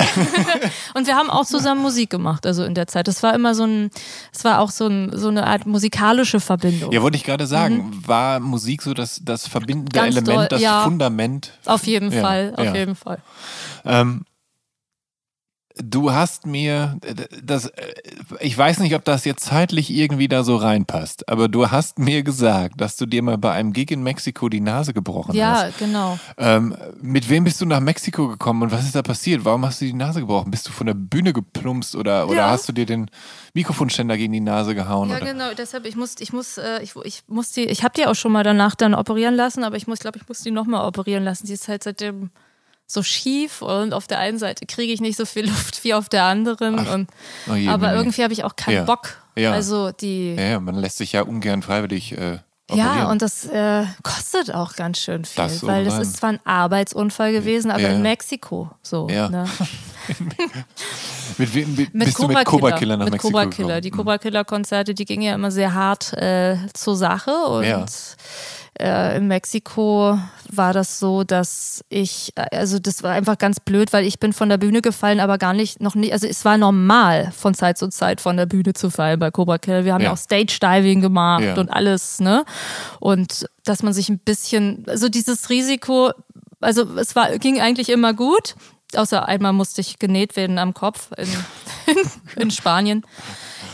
und 0.94 1.07
wir 1.07 1.16
haben 1.16 1.31
auch 1.31 1.44
zusammen 1.47 1.81
Musik 1.81 2.10
gemacht, 2.10 2.44
also 2.47 2.65
in 2.65 2.75
der 2.75 2.86
Zeit. 2.86 3.08
Das 3.08 3.23
war 3.23 3.34
immer 3.34 3.55
so 3.55 3.65
ein, 3.65 3.91
es 4.33 4.44
war 4.44 4.60
auch 4.60 4.70
so, 4.70 4.86
ein, 4.86 5.10
so 5.16 5.28
eine 5.28 5.47
Art 5.47 5.66
musikalische 5.66 6.41
Verbindung. 6.41 6.92
Ja, 6.92 7.02
wollte 7.02 7.16
ich 7.16 7.25
gerade 7.25 7.47
sagen. 7.47 8.02
War 8.07 8.41
Musik 8.41 8.83
so 8.83 8.94
das, 8.94 9.20
das 9.25 9.47
verbindende 9.49 9.86
Mhm. 9.86 10.02
Ganz 10.05 10.16
Element, 10.16 10.28
doll, 10.39 10.47
das 10.49 10.60
ja. 10.60 10.83
Fundament? 10.83 11.52
Auf 11.65 11.86
jeden 11.86 12.12
Ja, 12.12 12.20
Fall, 12.20 12.55
auf 12.57 12.65
ja. 12.66 12.75
jeden 12.75 12.97
Fall. 12.97 13.18
Ähm, 13.84 14.25
du 15.76 16.12
hast 16.12 16.46
mir, 16.46 16.98
das, 17.42 17.66
äh, 17.66 17.94
ich 18.40 18.56
weiß 18.56 18.78
nicht, 18.80 18.94
ob 18.94 19.05
das 19.05 19.24
jetzt 19.24 19.44
zeitlich 19.44 19.90
irgendwie 19.90 20.28
da 20.28 20.42
so 20.42 20.56
reinpasst, 20.56 21.28
aber 21.28 21.48
du 21.48 21.70
hast 21.70 21.98
mir 21.98 22.22
gesagt, 22.22 22.80
dass 22.80 22.96
du 22.96 23.06
dir 23.06 23.22
mal 23.22 23.38
bei 23.38 23.52
einem 23.52 23.72
Gig 23.72 23.90
in 23.90 24.02
Mexiko 24.02 24.48
die 24.48 24.60
Nase 24.60 24.92
gebrochen 24.94 25.34
Ja, 25.34 25.64
hast. 25.64 25.78
genau. 25.78 26.18
Ähm, 26.38 26.74
mit 27.00 27.28
wem 27.28 27.44
bist 27.44 27.60
du 27.60 27.66
nach 27.66 27.80
Mexiko 27.80 28.28
gekommen 28.28 28.62
und 28.62 28.72
was 28.72 28.84
ist 28.84 28.94
da 28.94 29.02
passiert? 29.02 29.44
Warum 29.44 29.64
hast 29.66 29.80
du 29.80 29.84
die 29.84 29.92
Nase 29.92 30.20
gebrochen? 30.20 30.50
Bist 30.50 30.66
du 30.68 30.72
von 30.72 30.86
der 30.86 30.94
Bühne 30.94 31.32
geplumpst 31.32 31.94
oder, 31.94 32.26
oder 32.28 32.36
Ja. 32.38 32.50
hast 32.50 32.68
du 32.68 32.72
dir 32.72 32.86
den 32.86 33.10
Mikrofonständer 33.55 34.16
gegen 34.16 34.32
die 34.32 34.40
Nase 34.40 34.74
gehauen? 34.74 35.10
Ja, 35.10 35.16
oder? 35.16 35.26
genau. 35.26 35.55
Deshalb, 35.56 35.86
ich 35.86 35.96
muss, 35.96 36.14
ich 36.20 36.32
muss, 36.32 36.58
äh, 36.58 36.82
ich, 36.82 36.94
ich 37.05 37.22
muss 37.28 37.52
die, 37.52 37.64
ich 37.64 37.84
habe 37.84 37.94
die 37.96 38.06
auch 38.06 38.14
schon 38.14 38.32
mal 38.32 38.44
danach 38.44 38.74
dann 38.74 38.94
operieren 38.94 39.34
lassen, 39.34 39.64
aber 39.64 39.76
ich 39.76 39.86
muss, 39.86 39.98
glaube 40.00 40.18
ich, 40.18 40.28
muss 40.28 40.40
die 40.40 40.50
nochmal 40.50 40.86
operieren 40.86 41.24
lassen. 41.24 41.46
Die 41.46 41.52
ist 41.52 41.68
halt 41.68 41.82
seitdem 41.84 42.30
so 42.86 43.02
schief 43.02 43.62
und 43.62 43.92
auf 43.92 44.06
der 44.06 44.18
einen 44.20 44.39
Seite 44.39 44.65
kriege 44.66 44.92
ich 44.92 45.00
nicht 45.00 45.16
so 45.16 45.26
viel 45.26 45.47
Luft 45.48 45.82
wie 45.84 45.94
auf 45.94 46.08
der 46.08 46.24
anderen. 46.24 46.78
und, 46.86 47.08
Oh 47.50 47.55
je, 47.55 47.68
aber 47.68 47.89
Mini. 47.89 47.98
irgendwie 48.00 48.23
habe 48.23 48.32
ich 48.32 48.44
auch 48.44 48.56
keinen 48.56 48.74
Ja. 48.76 48.84
Bock. 48.84 49.16
Ja. 49.36 49.52
Also 49.52 49.90
die. 49.92 50.34
Ja, 50.34 50.60
man 50.60 50.76
lässt 50.76 50.97
sich 50.98 51.12
ja 51.12 51.23
ungern 51.23 51.62
freiwillig 51.62 52.12
äh, 52.16 52.39
Ja, 52.73 53.10
und 53.10 53.20
das 53.23 53.44
äh, 53.47 53.84
kostet 54.02 54.55
auch 54.55 54.74
ganz 54.76 54.98
schön 54.98 55.24
viel, 55.24 55.44
Das 55.44 55.62
weil 55.66 55.84
das 55.84 55.98
ist 55.98 56.16
zwar 56.18 56.31
ein 56.31 56.40
Arbeitsunfall 56.44 57.32
gewesen, 57.32 57.70
aber 57.70 57.81
Ja, 57.82 57.89
in 57.90 58.02
Mexiko 58.02 58.70
so. 58.82 59.08
Ja. 59.10 59.28
Ne? 59.28 59.44
mit 61.39 61.55
wem 61.55 61.74
mit, 61.74 61.94
Mit 61.94 62.05
bist 62.06 62.18
du 62.18 62.23
Cobra 62.23 62.39
mit 62.39 62.47
Cobra 62.47 62.68
Killer, 62.70 62.78
Killer 62.78 62.97
nach 62.97 63.05
mit 63.06 63.12
Mexiko 63.15 63.32
Cobra? 63.32 63.47
Killer. 63.50 63.81
Die 63.81 63.90
Mhm. 63.90 63.97
Cobra 63.97 64.18
Killer 64.18 64.44
Konzerte, 64.44 64.94
die 64.94 65.05
gingen 65.05 65.23
ja 65.23 65.34
immer 65.34 65.50
sehr 65.50 65.74
hart 65.74 66.12
äh, 66.15 66.56
zur 66.73 66.97
Sache 66.97 67.32
und 67.32 67.65
Ja. 67.65 67.84
Äh, 68.80 69.16
in 69.16 69.26
Mexiko 69.28 70.18
war 70.50 70.72
das 70.72 70.98
so, 70.98 71.24
dass 71.24 71.84
ich, 71.88 72.32
äh, 72.36 72.56
also 72.56 72.78
das 72.78 73.02
war 73.02 73.12
einfach 73.12 73.38
ganz 73.38 73.58
blöd, 73.60 73.92
weil 73.92 74.05
ich 74.05 74.18
bin 74.18 74.32
von 74.32 74.48
der 74.48 74.58
Bühne 74.58 74.82
gefallen, 74.82 75.20
aber 75.20 75.38
gar 75.38 75.52
nicht, 75.52 75.80
noch 75.80 75.94
nicht, 75.94 76.12
also 76.12 76.26
es 76.26 76.44
war 76.44 76.56
normal 76.58 77.32
von 77.36 77.55
Zeit 77.55 77.78
zu 77.78 77.88
Zeit 77.88 78.20
von 78.20 78.36
der 78.36 78.46
Bühne 78.46 78.72
zu 78.74 78.90
fallen 78.90 79.18
bei 79.18 79.30
Cobra 79.30 79.58
Killer. 79.58 79.84
Wir 79.84 79.94
haben 79.94 80.02
ja, 80.02 80.08
Ja. 80.08 80.12
auch 80.14 80.18
Stage 80.18 80.58
Diving 80.60 81.00
gemacht 81.00 81.42
Ja. 81.44 81.55
und 81.56 81.70
alles, 81.70 82.20
ne? 82.20 82.44
Und 83.00 83.46
dass 83.64 83.82
man 83.82 83.92
sich 83.92 84.08
ein 84.08 84.18
bisschen, 84.18 84.84
also 84.88 85.08
dieses 85.08 85.50
Risiko, 85.50 86.12
also 86.60 86.82
es 86.96 87.16
war, 87.16 87.38
ging 87.38 87.60
eigentlich 87.60 87.88
immer 87.88 88.14
gut. 88.14 88.55
Außer 88.94 89.26
einmal 89.26 89.52
musste 89.52 89.80
ich 89.80 89.98
genäht 89.98 90.36
werden 90.36 90.58
am 90.58 90.72
Kopf 90.72 91.10
in, 91.16 91.28
in, 91.86 92.10
in 92.42 92.50
Spanien. 92.50 93.05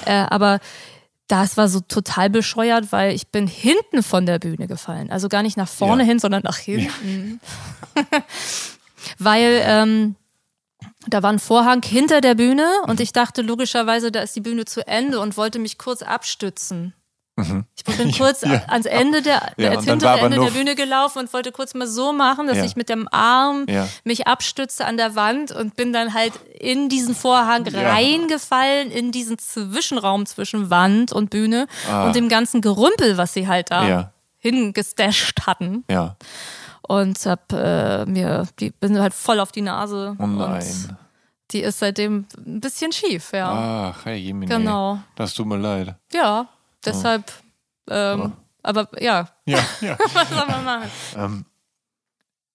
Äh, 0.07 0.25
aber 0.31 0.59
das 1.33 1.57
war 1.57 1.67
so 1.67 1.81
total 1.81 2.29
bescheuert, 2.29 2.93
weil 2.93 3.15
ich 3.15 3.29
bin 3.29 3.47
hinten 3.47 4.03
von 4.03 4.27
der 4.27 4.39
Bühne 4.39 4.67
gefallen. 4.67 5.11
Also 5.11 5.31
gar 5.31 5.43
nicht 5.43 5.57
nach 5.57 5.69
vorne 5.69 6.03
Ja. 6.03 6.09
hin, 6.11 6.19
sondern 6.19 6.43
nach 6.43 6.59
hinten. 6.59 7.41
weil 9.19 9.63
ähm, 9.65 10.17
da 11.07 11.23
war 11.23 11.33
ein 11.33 11.39
Vorhang 11.39 11.83
hinter 11.83 12.21
der 12.21 12.35
Bühne 12.35 12.69
und 12.87 13.01
ich 13.01 13.13
dachte 13.13 13.41
logischerweise, 13.41 14.13
da 14.13 14.21
ist 14.21 14.37
die 14.37 14.41
Bühne 14.43 14.67
zu 14.67 14.87
Ende 14.87 15.21
und 15.21 15.39
wollte 15.39 15.59
mich 15.59 15.79
kurz 15.79 16.03
abstützen. 16.03 16.93
Ich 17.75 17.85
bin 17.85 18.13
kurz 18.19 18.43
Mhm. 18.45 18.53
Ja. 18.53 18.63
ans 18.69 18.85
Ende 18.87 19.23
der, 19.23 19.53
Ja, 19.57 19.71
ans 19.71 19.85
hintere 19.87 20.21
Ende 20.21 20.39
der 20.39 20.51
Bühne 20.51 20.75
gelaufen 20.75 21.19
und 21.21 21.33
wollte 21.33 21.51
kurz 21.51 21.73
mal 21.75 21.87
so 21.87 22.13
machen, 22.13 22.47
dass 22.47 22.59
Ja. 22.59 22.65
ich 22.65 22.77
mit 22.77 22.89
dem 22.91 23.09
Arm 23.11 23.67
mich 24.05 24.27
abstütze 24.27 24.85
an 24.85 24.97
der 24.99 25.15
Wand 25.15 25.51
und 25.51 25.75
bin 25.75 25.93
dann 25.95 26.13
halt 26.13 26.35
in 26.61 26.89
diesen 26.91 27.15
Vorhang 27.15 27.67
reingefallen, 27.67 28.91
in 28.91 29.13
diesen 29.13 29.39
Zwischenraum 29.39 30.27
zwischen 30.27 30.69
Wand 30.71 31.13
und 31.13 31.31
Bühne 31.31 31.67
Ah. 31.91 32.07
und 32.07 32.17
dem 32.17 32.29
ganzen 32.29 32.61
Gerümpel, 32.61 33.17
was 33.17 33.33
sie 33.33 33.49
halt 33.49 33.71
da 33.71 34.13
hingestasht 34.39 35.47
hatten. 35.47 35.85
Ja. 35.89 36.17
Und 36.83 37.25
hab 37.27 37.53
äh, 37.53 38.05
mir, 38.07 38.47
die 38.59 38.71
bin 38.71 38.99
halt 38.99 39.15
voll 39.15 39.41
auf 39.41 39.53
die 39.53 39.63
Nase. 39.63 40.17
Oh 40.19 40.25
Und 40.25 40.37
nein. 40.37 40.97
die 41.53 41.61
ist 41.61 41.79
seitdem 41.79 42.27
ein 42.45 42.61
bisschen 42.61 42.93
schief, 42.93 43.31
ja. 43.33 43.93
Ach, 43.95 44.05
hey, 44.05 44.17
Jemine. 44.19 44.55
Genau. 44.55 44.99
Das 45.15 45.33
tut 45.33 45.47
mir 45.47 45.57
leid. 45.59 45.95
Ja. 46.13 46.49
Deshalb, 46.85 47.33
ähm, 47.91 48.21
Oh. 48.21 48.33
aber 48.63 48.89
ja, 49.03 49.29
Ja, 49.47 49.59
ja. 49.81 49.99
was 50.15 50.29
soll 50.29 50.47
man 50.47 50.65
machen? 50.65 50.91
ähm, 51.17 51.45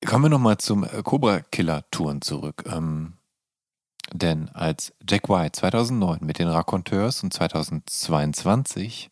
kommen 0.06 0.26
wir 0.26 0.30
nochmal 0.30 0.58
zum 0.58 0.84
äh, 0.84 1.02
Cobra 1.04 1.40
Killer 1.42 1.84
Touren 1.92 2.22
zurück. 2.22 2.64
Ähm, 2.68 3.14
denn 4.14 4.50
als 4.50 4.94
Jack 5.08 5.28
White 5.30 5.52
2009 5.60 6.20
mit 6.22 6.40
den 6.40 6.48
Raconteurs 6.48 7.24
und 7.24 7.34
2022 7.34 9.10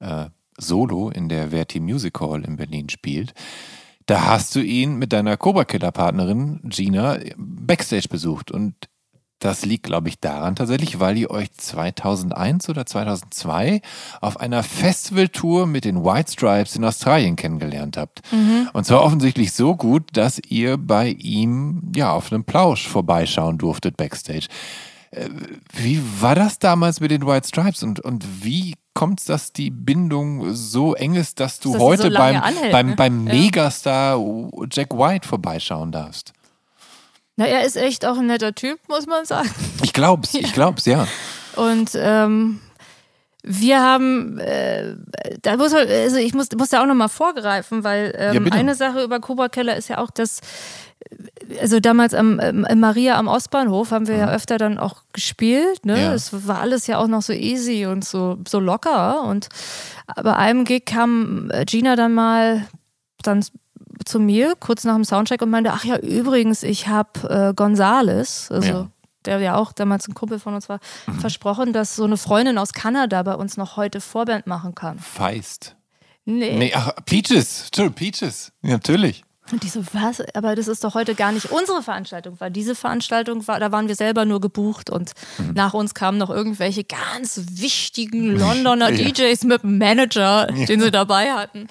äh, 0.00 0.26
solo 0.58 1.10
in 1.10 1.28
der 1.28 1.50
Verti 1.50 1.80
Music 1.80 2.20
Hall 2.20 2.44
in 2.44 2.56
Berlin 2.56 2.88
spielt, 2.88 3.34
da 4.06 4.26
hast 4.26 4.54
du 4.54 4.60
ihn 4.60 4.96
mit 4.96 5.12
deiner 5.12 5.36
Cobra 5.36 5.64
Killer 5.64 5.90
Partnerin 5.90 6.60
Gina 6.64 7.18
backstage 7.36 8.08
besucht 8.08 8.52
und 8.52 8.74
das 9.38 9.66
liegt, 9.66 9.84
glaube 9.84 10.08
ich, 10.08 10.18
daran 10.18 10.56
tatsächlich, 10.56 10.98
weil 10.98 11.18
ihr 11.18 11.30
euch 11.30 11.52
2001 11.52 12.68
oder 12.70 12.86
2002 12.86 13.82
auf 14.20 14.40
einer 14.40 14.62
Festivaltour 14.62 15.66
mit 15.66 15.84
den 15.84 16.04
White 16.04 16.32
Stripes 16.32 16.74
in 16.76 16.84
Australien 16.84 17.36
kennengelernt 17.36 17.96
habt. 17.98 18.22
Und 18.72 18.84
zwar 18.86 19.02
offensichtlich 19.02 19.52
so 19.52 19.76
gut, 19.76 20.04
dass 20.14 20.40
ihr 20.48 20.78
bei 20.78 21.08
ihm 21.08 21.92
ja 21.94 22.12
auf 22.12 22.32
einem 22.32 22.44
Plausch 22.44 22.88
vorbeischauen 22.88 23.58
durftet 23.58 23.96
backstage. 23.98 24.46
Äh, 25.10 25.28
Wie 25.74 26.02
war 26.20 26.34
das 26.34 26.58
damals 26.58 27.00
mit 27.00 27.10
den 27.10 27.26
White 27.26 27.48
Stripes 27.48 27.82
und, 27.82 28.00
und 28.00 28.24
wie 28.42 28.74
kommt 28.94 29.20
es, 29.20 29.26
dass 29.26 29.52
die 29.52 29.70
Bindung 29.70 30.54
so 30.54 30.94
eng 30.94 31.14
ist, 31.14 31.38
dass 31.38 31.60
du 31.60 31.74
Dass 31.74 31.82
heute 31.82 32.02
so 32.04 32.10
beim, 32.10 32.40
anhält, 32.40 32.72
beim, 32.72 32.86
ne? 32.88 32.96
beim 32.96 33.26
Ja. 33.26 33.34
Megastar 33.34 34.18
Jack 34.72 34.96
White 34.96 35.28
vorbeischauen 35.28 35.92
darfst? 35.92 36.32
Na, 37.36 37.46
er 37.46 37.64
ist 37.64 37.76
echt 37.76 38.04
auch 38.06 38.18
ein 38.18 38.26
netter 38.26 38.54
Typ, 38.54 38.78
muss 38.88 39.06
man 39.06 39.24
sagen. 39.26 39.50
Ich 39.82 39.92
glaub's, 39.92 40.34
ich 40.34 40.52
glaub's, 40.52 40.86
ja. 40.86 41.06
Und 41.54 41.90
ähm, 41.94 42.60
wir 43.42 43.80
haben, 43.80 44.38
äh, 44.38 44.96
da 45.42 45.56
muss 45.56 45.72
also 45.72 46.16
ich 46.16 46.34
muss, 46.34 46.48
muss 46.56 46.70
da 46.70 46.82
auch 46.82 46.86
nochmal 46.86 47.08
vorgreifen, 47.08 47.84
weil 47.84 48.14
Ja, 48.18 48.32
ähm, 48.32 48.44
bitte. 48.44 48.56
eine 48.56 48.74
Sache 48.74 49.02
über 49.04 49.20
Cobra 49.20 49.48
Keller 49.48 49.76
ist 49.76 49.88
ja 49.88 49.98
auch, 49.98 50.10
dass 50.10 50.40
also 51.60 51.78
damals 51.78 52.14
am 52.14 52.40
ähm, 52.40 52.66
Maria 52.80 53.18
am 53.18 53.28
Ostbahnhof 53.28 53.90
haben 53.92 54.08
wir 54.08 54.16
ja 54.16 54.30
öfter 54.30 54.56
dann 54.58 54.78
auch 54.78 55.02
gespielt. 55.12 55.84
Ne? 55.86 55.94
Mhm. 55.94 56.00
Ja. 56.02 56.14
Es 56.14 56.48
war 56.48 56.60
alles 56.60 56.86
ja 56.88 56.98
auch 56.98 57.06
noch 57.06 57.22
so 57.22 57.32
easy 57.32 57.86
und 57.86 58.04
so, 58.04 58.38
so 58.48 58.58
locker. 58.58 59.22
Und 59.22 59.48
bei 60.22 60.34
einem 60.34 60.64
Gig 60.64 60.86
kam 60.86 61.50
äh, 61.52 61.64
Gina 61.64 61.94
dann 61.94 62.14
mal 62.14 62.66
dann 63.22 63.44
zu 64.04 64.18
mir 64.18 64.54
kurz 64.58 64.84
nach 64.84 64.94
dem 64.94 65.04
Soundcheck 65.04 65.42
und 65.42 65.50
meinte, 65.50 65.72
ach 65.72 65.84
ja, 65.84 65.96
übrigens, 65.98 66.62
ich 66.62 66.88
habe 66.88 67.28
äh, 67.50 67.54
Gonzales, 67.54 68.48
also 68.50 68.68
Ja. 68.68 68.88
der 69.24 69.38
ja 69.40 69.56
auch 69.56 69.72
damals 69.72 70.06
ein 70.08 70.14
Kumpel 70.14 70.38
von 70.38 70.54
uns 70.54 70.68
war, 70.68 70.80
versprochen, 71.20 71.72
dass 71.72 71.96
so 71.96 72.04
eine 72.04 72.16
Freundin 72.16 72.58
aus 72.58 72.72
Kanada 72.72 73.22
bei 73.22 73.34
uns 73.34 73.56
noch 73.56 73.76
heute 73.76 74.00
Vorband 74.00 74.46
machen 74.46 74.74
kann. 74.74 74.98
Feist. 74.98 75.76
Nee. 76.24 76.56
Nee, 76.58 76.72
ach, 76.74 76.90
Peaches. 77.04 77.68
Peaches. 77.94 78.52
Ja, 78.62 78.72
natürlich. 78.72 79.22
Und 79.52 79.62
die 79.62 79.68
so, 79.68 79.84
was? 79.92 80.20
Aber 80.34 80.56
das 80.56 80.66
ist 80.66 80.82
doch 80.82 80.94
heute 80.94 81.14
gar 81.14 81.30
nicht 81.30 81.52
unsere 81.52 81.80
Veranstaltung, 81.80 82.34
weil 82.40 82.50
diese 82.50 82.74
Veranstaltung 82.74 83.46
war, 83.46 83.60
da 83.60 83.70
waren 83.70 83.86
wir 83.86 83.94
selber 83.94 84.24
nur 84.24 84.40
gebucht 84.40 84.90
und 84.90 85.12
Mhm. 85.38 85.52
nach 85.54 85.72
uns 85.72 85.94
kamen 85.94 86.18
noch 86.18 86.30
irgendwelche 86.30 86.82
ganz 86.82 87.40
wichtigen 87.52 88.30
Londoner 88.36 88.90
Ja. 88.90 89.08
DJs 89.12 89.44
mit 89.44 89.62
Manager, 89.62 90.46
den 90.48 90.80
sie 90.80 90.90
dabei 90.90 91.30
hatten. 91.32 91.68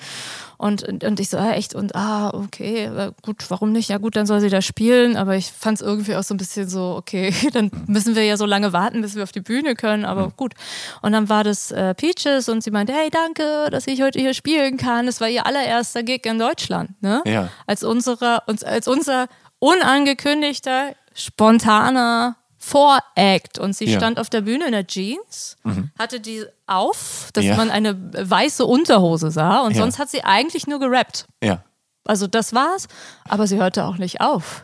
Und, 0.58 0.84
und, 0.84 1.04
und 1.04 1.20
ich 1.20 1.30
so, 1.30 1.38
ah, 1.38 1.52
echt, 1.52 1.76
und 1.76 1.96
ah, 1.96 2.30
okay, 2.30 2.86
äh, 2.86 3.12
gut, 3.22 3.46
warum 3.50 3.72
nicht? 3.72 3.90
Ja 3.90 3.98
gut, 3.98 4.16
dann 4.16 4.26
soll 4.26 4.40
sie 4.42 4.50
da 4.50 4.62
spielen, 4.62 5.18
aber 5.18 5.36
ich 5.36 5.52
fand 5.52 5.80
es 5.80 5.86
irgendwie 5.86 6.16
auch 6.16 6.24
so 6.24 6.34
ein 6.34 6.38
bisschen 6.38 6.70
so, 6.70 6.96
okay, 6.98 7.34
dann 7.54 7.72
müssen 7.88 8.16
wir 8.16 8.24
ja 8.24 8.38
so 8.38 8.46
lange 8.46 8.74
warten, 8.74 9.02
bis 9.02 9.16
wir 9.16 9.24
auf 9.24 9.32
die 9.32 9.42
Bühne 9.42 9.76
können, 9.76 10.06
aber 10.06 10.30
gut. 10.30 10.54
Und 11.02 11.12
dann 11.12 11.30
war 11.30 11.44
das 11.44 11.72
äh, 11.72 11.94
Peaches 11.94 12.50
und 12.50 12.64
sie 12.64 12.72
meinte, 12.72 12.94
hey, 12.94 13.10
danke, 13.10 13.70
dass 13.70 13.88
ich 13.88 14.02
heute 14.02 14.20
hier 14.20 14.34
spielen 14.34 14.78
kann. 14.78 15.06
Das 15.06 15.22
war 15.22 15.30
ihr 15.30 15.46
allererster 15.46 16.04
Gig 16.04 16.26
in 16.26 16.40
Deutschland, 16.40 17.02
ne? 17.02 17.22
Ja. 17.26 17.50
als, 17.68 17.84
unserer, 17.84 18.44
uns, 18.48 18.64
als 18.64 18.88
unser 18.88 19.28
unangekündigter, 19.60 20.94
spontaner 21.14 22.36
Voract. 22.66 23.60
Und 23.60 23.74
sie 23.76 23.86
Ja. 23.86 24.00
stand 24.00 24.20
auf 24.20 24.30
der 24.30 24.42
Bühne 24.42 24.66
in 24.66 24.72
der 24.72 24.88
Jeans, 24.88 25.56
hatte 26.00 26.20
die 26.20 26.44
auf, 26.66 27.30
dass 27.34 27.46
Ja. 27.46 27.56
man 27.56 27.70
eine 27.70 27.96
weiße 28.18 28.66
Unterhose 28.66 29.30
sah. 29.32 29.60
Und 29.62 29.74
Ja. 29.76 29.82
sonst 29.84 30.00
hat 30.00 30.10
sie 30.10 30.24
eigentlich 30.24 30.66
nur 30.66 30.80
gerappt. 30.80 31.26
Ja. 31.44 31.64
Also 32.06 32.28
das 32.28 32.54
war's, 32.54 32.88
aber 33.30 33.46
sie 33.48 33.58
hörte 33.58 33.86
auch 33.86 33.98
nicht 33.98 34.22
auf. 34.22 34.64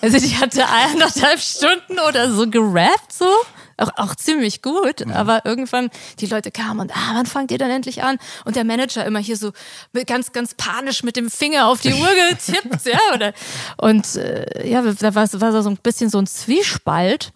Also 0.00 0.18
die 0.18 0.36
hatte 0.36 0.64
eineinhalb 0.68 1.40
Stunden 1.40 1.98
oder 2.08 2.30
so 2.30 2.48
gerappt, 2.48 3.12
so. 3.12 3.26
Auch, 3.78 3.90
auch 3.96 4.14
ziemlich 4.14 4.60
gut, 4.62 5.06
aber 5.12 5.44
irgendwann 5.44 5.90
die 6.18 6.26
Leute 6.26 6.50
kamen 6.50 6.80
und, 6.80 6.96
ah, 6.96 7.12
wann 7.14 7.26
fangt 7.26 7.50
ihr 7.50 7.58
dann 7.58 7.70
endlich 7.70 8.02
an? 8.02 8.18
Und 8.44 8.56
der 8.56 8.64
Manager 8.64 9.04
immer 9.06 9.20
hier 9.20 9.36
so 9.36 9.52
ganz, 10.06 10.32
ganz 10.32 10.54
panisch 10.54 11.02
mit 11.02 11.16
dem 11.16 11.30
Finger 11.30 11.68
auf 11.68 11.80
die 11.80 11.94
Uhr 11.94 12.08
getippt, 12.30 12.86
ja, 12.86 12.98
oder? 13.14 13.32
Und 13.76 14.16
äh, 14.16 14.68
ja, 14.68 14.82
da 14.82 15.14
war, 15.14 15.28
war 15.32 15.62
so 15.62 15.70
ein 15.70 15.76
bisschen 15.76 16.10
so 16.10 16.18
ein 16.18 16.26
Zwiespalt. 16.26 17.32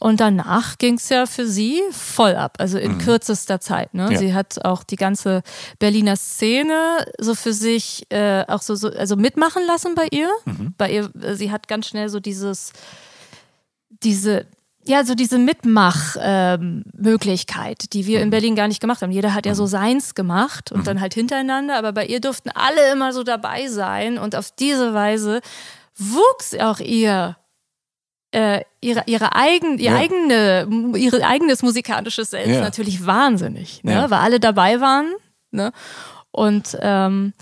Und 0.00 0.20
danach 0.20 0.78
ging 0.78 0.94
es 0.94 1.08
ja 1.08 1.24
für 1.24 1.46
sie 1.46 1.80
voll 1.92 2.34
ab, 2.34 2.56
also 2.58 2.78
in 2.78 2.98
kürzester 2.98 3.60
Zeit. 3.60 3.94
Ne? 3.94 4.08
Ja. 4.10 4.18
Sie 4.18 4.34
hat 4.34 4.64
auch 4.64 4.82
die 4.82 4.96
ganze 4.96 5.42
Berliner 5.78 6.16
Szene 6.16 7.06
so 7.18 7.36
für 7.36 7.52
sich 7.52 8.04
äh, 8.10 8.44
auch 8.48 8.60
so, 8.60 8.74
so 8.74 8.88
also 8.88 9.14
mitmachen 9.14 9.64
lassen 9.66 9.94
bei 9.94 10.08
ihr. 10.10 10.30
Bei 10.76 10.90
ihr, 10.90 11.10
äh, 11.22 11.36
sie 11.36 11.52
hat 11.52 11.68
ganz 11.68 11.86
schnell 11.86 12.08
so 12.08 12.18
dieses, 12.18 12.72
diese, 13.88 14.46
ja, 14.86 15.04
so 15.04 15.14
diese 15.14 15.38
Mitmach-Möglichkeit, 15.38 17.92
die 17.92 18.06
wir 18.06 18.20
in 18.20 18.30
Berlin 18.30 18.56
gar 18.56 18.68
nicht 18.68 18.80
gemacht 18.80 19.02
haben. 19.02 19.12
Jeder 19.12 19.34
hat 19.34 19.46
ja 19.46 19.54
so 19.54 19.66
seins 19.66 20.14
gemacht 20.14 20.72
und 20.72 20.86
dann 20.86 21.00
halt 21.00 21.14
hintereinander, 21.14 21.76
aber 21.76 21.92
bei 21.92 22.06
ihr 22.06 22.20
durften 22.20 22.50
alle 22.54 22.92
immer 22.92 23.12
so 23.12 23.22
dabei 23.22 23.68
sein 23.68 24.18
und 24.18 24.34
auf 24.36 24.50
diese 24.50 24.94
Weise 24.94 25.40
wuchs 25.96 26.54
auch 26.58 26.80
ihr 26.80 27.36
äh, 28.32 28.62
ihre, 28.80 29.04
ihre 29.06 29.36
eigen, 29.36 29.78
ihr 29.78 29.92
Ja. 29.92 29.96
eigene, 29.96 30.66
ihre 30.96 31.24
eigenes 31.24 31.62
musikalisches 31.62 32.30
Selbst 32.30 32.48
Ja. 32.50 32.60
natürlich 32.62 33.06
wahnsinnig, 33.06 33.84
ne? 33.84 33.92
Ja. 33.92 34.10
weil 34.10 34.18
alle 34.18 34.40
dabei 34.40 34.80
waren. 34.80 35.12
Ne? 35.52 35.70
Und 36.32 36.76
ähm, 36.80 37.32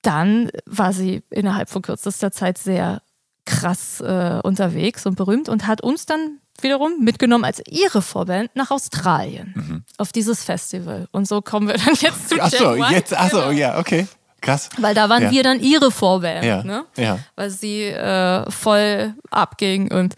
dann 0.00 0.50
war 0.64 0.94
sie 0.94 1.22
innerhalb 1.28 1.68
von 1.68 1.82
kürzester 1.82 2.32
Zeit 2.32 2.56
sehr 2.56 3.02
krass 3.46 4.00
äh, 4.00 4.40
unterwegs 4.42 5.06
und 5.06 5.14
berühmt 5.16 5.48
und 5.48 5.66
hat 5.66 5.80
uns 5.80 6.04
dann 6.06 6.38
wiederum 6.60 7.00
mitgenommen 7.00 7.44
als 7.44 7.62
ihre 7.68 8.02
Vorband 8.02 8.50
nach 8.54 8.70
Australien 8.70 9.84
auf 9.98 10.12
dieses 10.12 10.42
Festival. 10.44 11.06
Und 11.12 11.28
so 11.28 11.40
kommen 11.42 11.68
wir 11.68 11.74
dann 11.76 11.94
jetzt 12.00 12.28
zu 12.30 12.40
Achso, 12.40 12.74
jetzt, 12.90 13.16
achso, 13.16 13.38
genau. 13.38 13.50
ja, 13.52 13.78
okay. 13.78 14.06
Krass. 14.40 14.68
Weil 14.78 14.94
da 14.94 15.08
waren 15.08 15.24
Ja. 15.24 15.30
wir 15.30 15.42
dann 15.42 15.60
ihre 15.60 15.90
Vorband, 15.90 16.44
Ja, 16.44 16.62
ne? 16.62 16.84
ja. 16.96 17.18
Weil 17.36 17.50
sie 17.50 17.84
äh, 17.84 18.50
voll 18.50 19.14
abging 19.30 19.90
und 19.92 20.14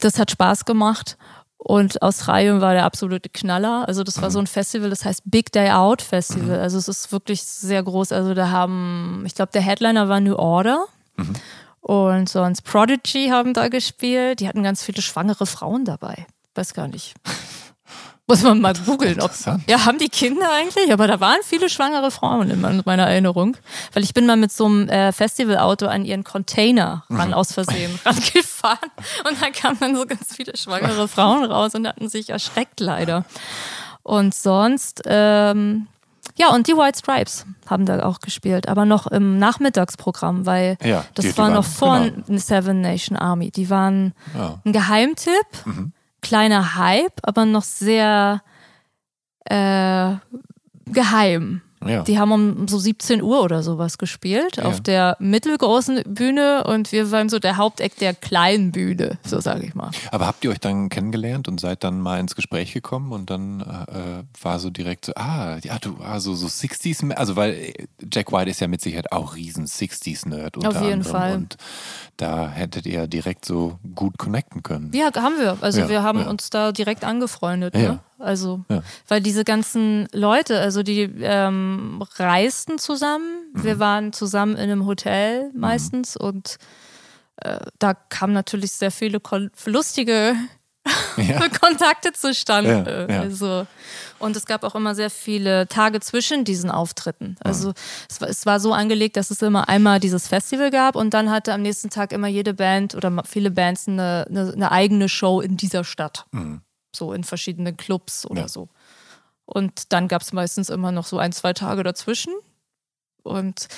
das 0.00 0.18
hat 0.18 0.30
Spaß 0.30 0.64
gemacht. 0.64 1.16
Und 1.58 2.02
Australien 2.02 2.60
war 2.60 2.72
der 2.72 2.84
absolute 2.84 3.28
Knaller. 3.28 3.86
Also 3.88 4.04
das 4.04 4.16
Mhm. 4.16 4.22
war 4.22 4.30
so 4.30 4.38
ein 4.38 4.46
Festival, 4.46 4.90
das 4.90 5.04
heißt 5.04 5.22
Big 5.26 5.52
Day 5.52 5.70
Out 5.70 6.02
Festival. 6.02 6.60
Also 6.60 6.78
es 6.78 6.88
ist 6.88 7.10
wirklich 7.12 7.42
sehr 7.42 7.82
groß. 7.82 8.12
Also 8.12 8.32
da 8.34 8.50
haben, 8.50 9.22
ich 9.26 9.34
glaube, 9.34 9.50
der 9.52 9.60
Headliner 9.62 10.08
war 10.08 10.20
New 10.20 10.36
Order. 10.36 10.84
Mhm. 11.16 11.32
Und 11.80 12.28
sonst 12.28 12.62
Prodigy 12.62 13.28
haben 13.28 13.54
da 13.54 13.68
gespielt. 13.68 14.40
Die 14.40 14.48
hatten 14.48 14.62
ganz 14.62 14.82
viele 14.82 15.02
schwangere 15.02 15.46
Frauen 15.46 15.84
dabei. 15.84 16.26
Weiß 16.54 16.74
gar 16.74 16.88
nicht. 16.88 17.14
Muss 18.30 18.42
man 18.42 18.60
mal 18.60 18.74
googeln. 18.74 19.18
Ja, 19.68 19.86
haben 19.86 19.96
die 19.96 20.10
Kinder 20.10 20.52
eigentlich? 20.52 20.92
Aber 20.92 21.06
da 21.06 21.18
waren 21.18 21.38
viele 21.42 21.70
schwangere 21.70 22.10
Frauen 22.10 22.50
in 22.50 22.60
mein- 22.60 22.82
meiner 22.84 23.06
Erinnerung. 23.06 23.56
Weil 23.94 24.02
ich 24.04 24.12
bin 24.12 24.26
mal 24.26 24.36
mit 24.36 24.52
so 24.52 24.66
einem 24.66 24.86
äh, 24.90 25.12
Festivalauto 25.12 25.86
an 25.86 26.04
ihren 26.04 26.24
Container 26.24 27.04
ran 27.08 27.32
aus 27.32 27.52
Versehen 27.52 27.98
rangefahren. 28.04 28.90
Und 29.26 29.40
da 29.40 29.48
kamen 29.48 29.78
dann 29.80 29.96
so 29.96 30.04
ganz 30.04 30.34
viele 30.36 30.54
schwangere 30.58 31.08
Frauen 31.08 31.44
raus 31.44 31.74
und 31.74 31.88
hatten 31.88 32.10
sich 32.10 32.28
erschreckt 32.28 32.80
leider. 32.80 33.24
Und 34.02 34.34
sonst, 34.34 35.00
ähm, 35.06 35.86
ja, 36.38 36.48
und 36.54 36.66
die 36.68 36.72
White 36.76 36.98
Stripes 36.98 37.44
haben 37.66 37.84
da 37.84 38.02
auch 38.04 38.20
gespielt, 38.20 38.68
aber 38.68 38.84
noch 38.84 39.06
im 39.08 39.38
Nachmittagsprogramm, 39.38 40.46
weil 40.46 40.76
Ja, 40.82 41.04
das 41.14 41.24
die- 41.24 41.32
die 41.32 41.38
war 41.38 41.46
waren- 41.46 41.54
noch 41.54 41.64
vor 41.64 41.98
genau. 42.00 42.38
Seven 42.38 42.80
Nation 42.80 43.16
Army. 43.16 43.50
Die 43.50 43.68
waren 43.70 44.14
Ja. 44.36 44.60
ein 44.64 44.72
Geheimtipp, 44.72 45.32
kleiner 46.22 46.76
Hype, 46.76 47.18
aber 47.22 47.44
noch 47.44 47.62
sehr 47.64 48.42
äh, 49.50 50.14
geheim. 50.86 51.62
Ja. 51.86 52.02
Die 52.02 52.18
haben 52.18 52.32
um 52.32 52.66
so 52.68 52.78
17 52.78 53.22
Uhr 53.22 53.42
oder 53.42 53.62
sowas 53.62 53.98
gespielt 53.98 54.56
Ja. 54.56 54.64
auf 54.64 54.80
der 54.80 55.16
mittelgroßen 55.20 56.02
Bühne 56.06 56.64
und 56.64 56.90
wir 56.92 57.10
waren 57.12 57.28
so 57.28 57.38
der 57.38 57.56
Haupteck 57.56 57.96
der 57.98 58.14
kleinen 58.14 58.72
Bühne, 58.72 59.18
so 59.24 59.40
sage 59.40 59.64
ich 59.66 59.74
mal. 59.74 59.90
Aber 60.10 60.26
habt 60.26 60.44
ihr 60.44 60.50
euch 60.50 60.58
dann 60.60 60.88
kennengelernt 60.88 61.46
und 61.48 61.60
seid 61.60 61.84
dann 61.84 62.00
mal 62.00 62.18
ins 62.20 62.34
Gespräch 62.34 62.72
gekommen 62.72 63.12
und 63.12 63.30
dann 63.30 63.60
äh, 63.60 64.24
war 64.42 64.58
so 64.58 64.70
direkt 64.70 65.04
so, 65.04 65.12
ah, 65.14 65.58
ja, 65.62 65.78
du, 65.78 65.96
also 66.02 66.34
so 66.34 66.46
60s, 66.48 67.12
also 67.12 67.36
weil 67.36 67.52
äh, 67.54 67.72
Jack 68.12 68.32
White 68.32 68.50
ist 68.50 68.60
ja 68.60 68.66
mit 68.68 68.80
Sicherheit 68.80 69.12
auch 69.12 69.36
riesen 69.36 69.66
60s-Nerd 69.66 70.56
unter 70.56 70.68
Auf 70.70 70.74
jeden 70.82 70.92
anderem 70.94 71.10
Fall. 71.12 71.34
und 71.34 71.56
da 72.16 72.48
hättet 72.48 72.86
ihr 72.86 73.06
direkt 73.06 73.44
so 73.44 73.78
gut 73.94 74.18
connecten 74.18 74.62
können. 74.62 74.90
Ja, 74.94 75.10
haben 75.14 75.38
wir. 75.38 75.56
Also 75.60 75.80
Ja, 75.80 75.88
wir 75.88 76.02
haben 76.02 76.26
uns 76.26 76.50
da 76.50 76.72
direkt 76.72 77.04
angefreundet. 77.04 77.74
Ja, 77.76 77.80
Ne? 77.92 78.00
Also 78.18 78.64
Ja. 78.68 78.82
weil 79.06 79.20
diese 79.20 79.44
ganzen 79.44 80.08
Leute, 80.12 80.58
also 80.60 80.82
die 80.82 81.02
ähm, 81.20 82.02
reisten 82.16 82.78
zusammen. 82.78 83.52
Mhm. 83.54 83.64
Wir 83.64 83.78
waren 83.78 84.12
zusammen 84.12 84.54
in 84.56 84.62
einem 84.70 84.86
Hotel 84.86 85.50
meistens 85.54 86.16
und 86.16 86.56
äh, 87.36 87.58
da 87.78 87.94
kamen 87.94 88.32
natürlich 88.32 88.72
sehr 88.72 88.90
viele 88.90 89.20
lustige 89.66 90.34
Ja. 91.16 91.48
Kontakte 91.60 92.12
zustande. 92.12 93.06
Ja. 93.10 93.20
Also, 93.20 93.66
und 94.18 94.36
es 94.36 94.46
gab 94.46 94.64
auch 94.64 94.74
immer 94.74 94.94
sehr 94.94 95.10
viele 95.10 95.68
Tage 95.68 96.00
zwischen 96.00 96.44
diesen 96.44 96.70
Auftritten. 96.70 97.36
Also 97.40 97.74
es, 98.08 98.20
war, 98.20 98.28
es 98.28 98.46
war 98.46 98.58
so 98.58 98.72
angelegt, 98.72 99.16
dass 99.18 99.30
es 99.30 99.42
immer 99.42 99.68
einmal 99.68 100.00
dieses 100.00 100.28
Festival 100.28 100.70
gab 100.70 100.96
und 100.96 101.12
dann 101.12 101.30
hatte 101.30 101.52
am 101.52 101.60
nächsten 101.62 101.90
Tag 101.90 102.12
immer 102.12 102.28
jede 102.28 102.54
Band 102.54 102.94
oder 102.94 103.12
viele 103.26 103.50
Bands 103.50 103.86
eine, 103.86 104.26
eine, 104.30 104.52
eine 104.52 104.72
eigene 104.72 105.08
Show 105.10 105.40
in 105.42 105.56
dieser 105.58 105.84
Stadt. 105.84 106.24
So 106.94 107.12
in 107.12 107.24
verschiedenen 107.24 107.76
Clubs 107.76 108.26
oder 108.26 108.42
Ja. 108.42 108.48
so. 108.48 108.68
Und 109.44 109.92
dann 109.92 110.08
gab 110.08 110.22
es 110.22 110.32
meistens 110.32 110.68
immer 110.68 110.92
noch 110.92 111.06
so 111.06 111.18
ein, 111.18 111.32
zwei 111.32 111.52
Tage 111.52 111.82
dazwischen. 111.82 112.32
Und 113.24 113.68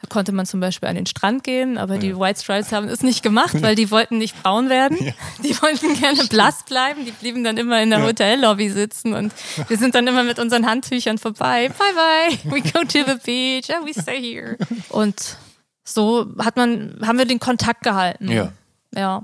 da 0.00 0.06
konnte 0.08 0.30
man 0.30 0.46
zum 0.46 0.60
Beispiel 0.60 0.88
an 0.88 0.94
den 0.94 1.06
Strand 1.06 1.42
gehen, 1.42 1.78
aber 1.78 1.98
die 1.98 2.16
White 2.16 2.40
Stripes 2.40 2.70
haben 2.70 2.86
es 2.86 3.02
nicht 3.02 3.22
gemacht, 3.24 3.60
weil 3.60 3.74
die 3.74 3.90
wollten 3.90 4.18
nicht 4.18 4.40
braun 4.40 4.68
werden. 4.68 4.96
Die 5.42 5.60
wollten 5.62 5.94
gerne 5.98 6.24
blass 6.26 6.64
bleiben. 6.64 7.04
Die 7.04 7.10
blieben 7.10 7.42
dann 7.42 7.56
immer 7.56 7.82
in 7.82 7.90
der 7.90 8.04
Hotellobby 8.04 8.70
sitzen 8.70 9.14
und 9.14 9.32
wir 9.68 9.78
sind 9.78 9.96
dann 9.96 10.06
immer 10.06 10.22
mit 10.22 10.38
unseren 10.38 10.64
Handtüchern 10.66 11.18
vorbei. 11.18 11.70
Bye 11.70 11.94
bye, 11.94 12.52
we 12.52 12.60
go 12.60 12.80
to 12.84 13.04
the 13.10 13.16
beach, 13.24 13.70
and 13.74 13.84
we 13.86 14.00
stay 14.00 14.20
here. 14.20 14.56
Und 14.90 15.36
so 15.82 16.26
hat 16.38 16.56
man, 16.56 17.00
haben 17.04 17.18
wir 17.18 17.24
den 17.24 17.40
Kontakt 17.40 17.82
gehalten. 17.82 18.30
Ja. 18.30 18.52
Ja. 18.94 19.22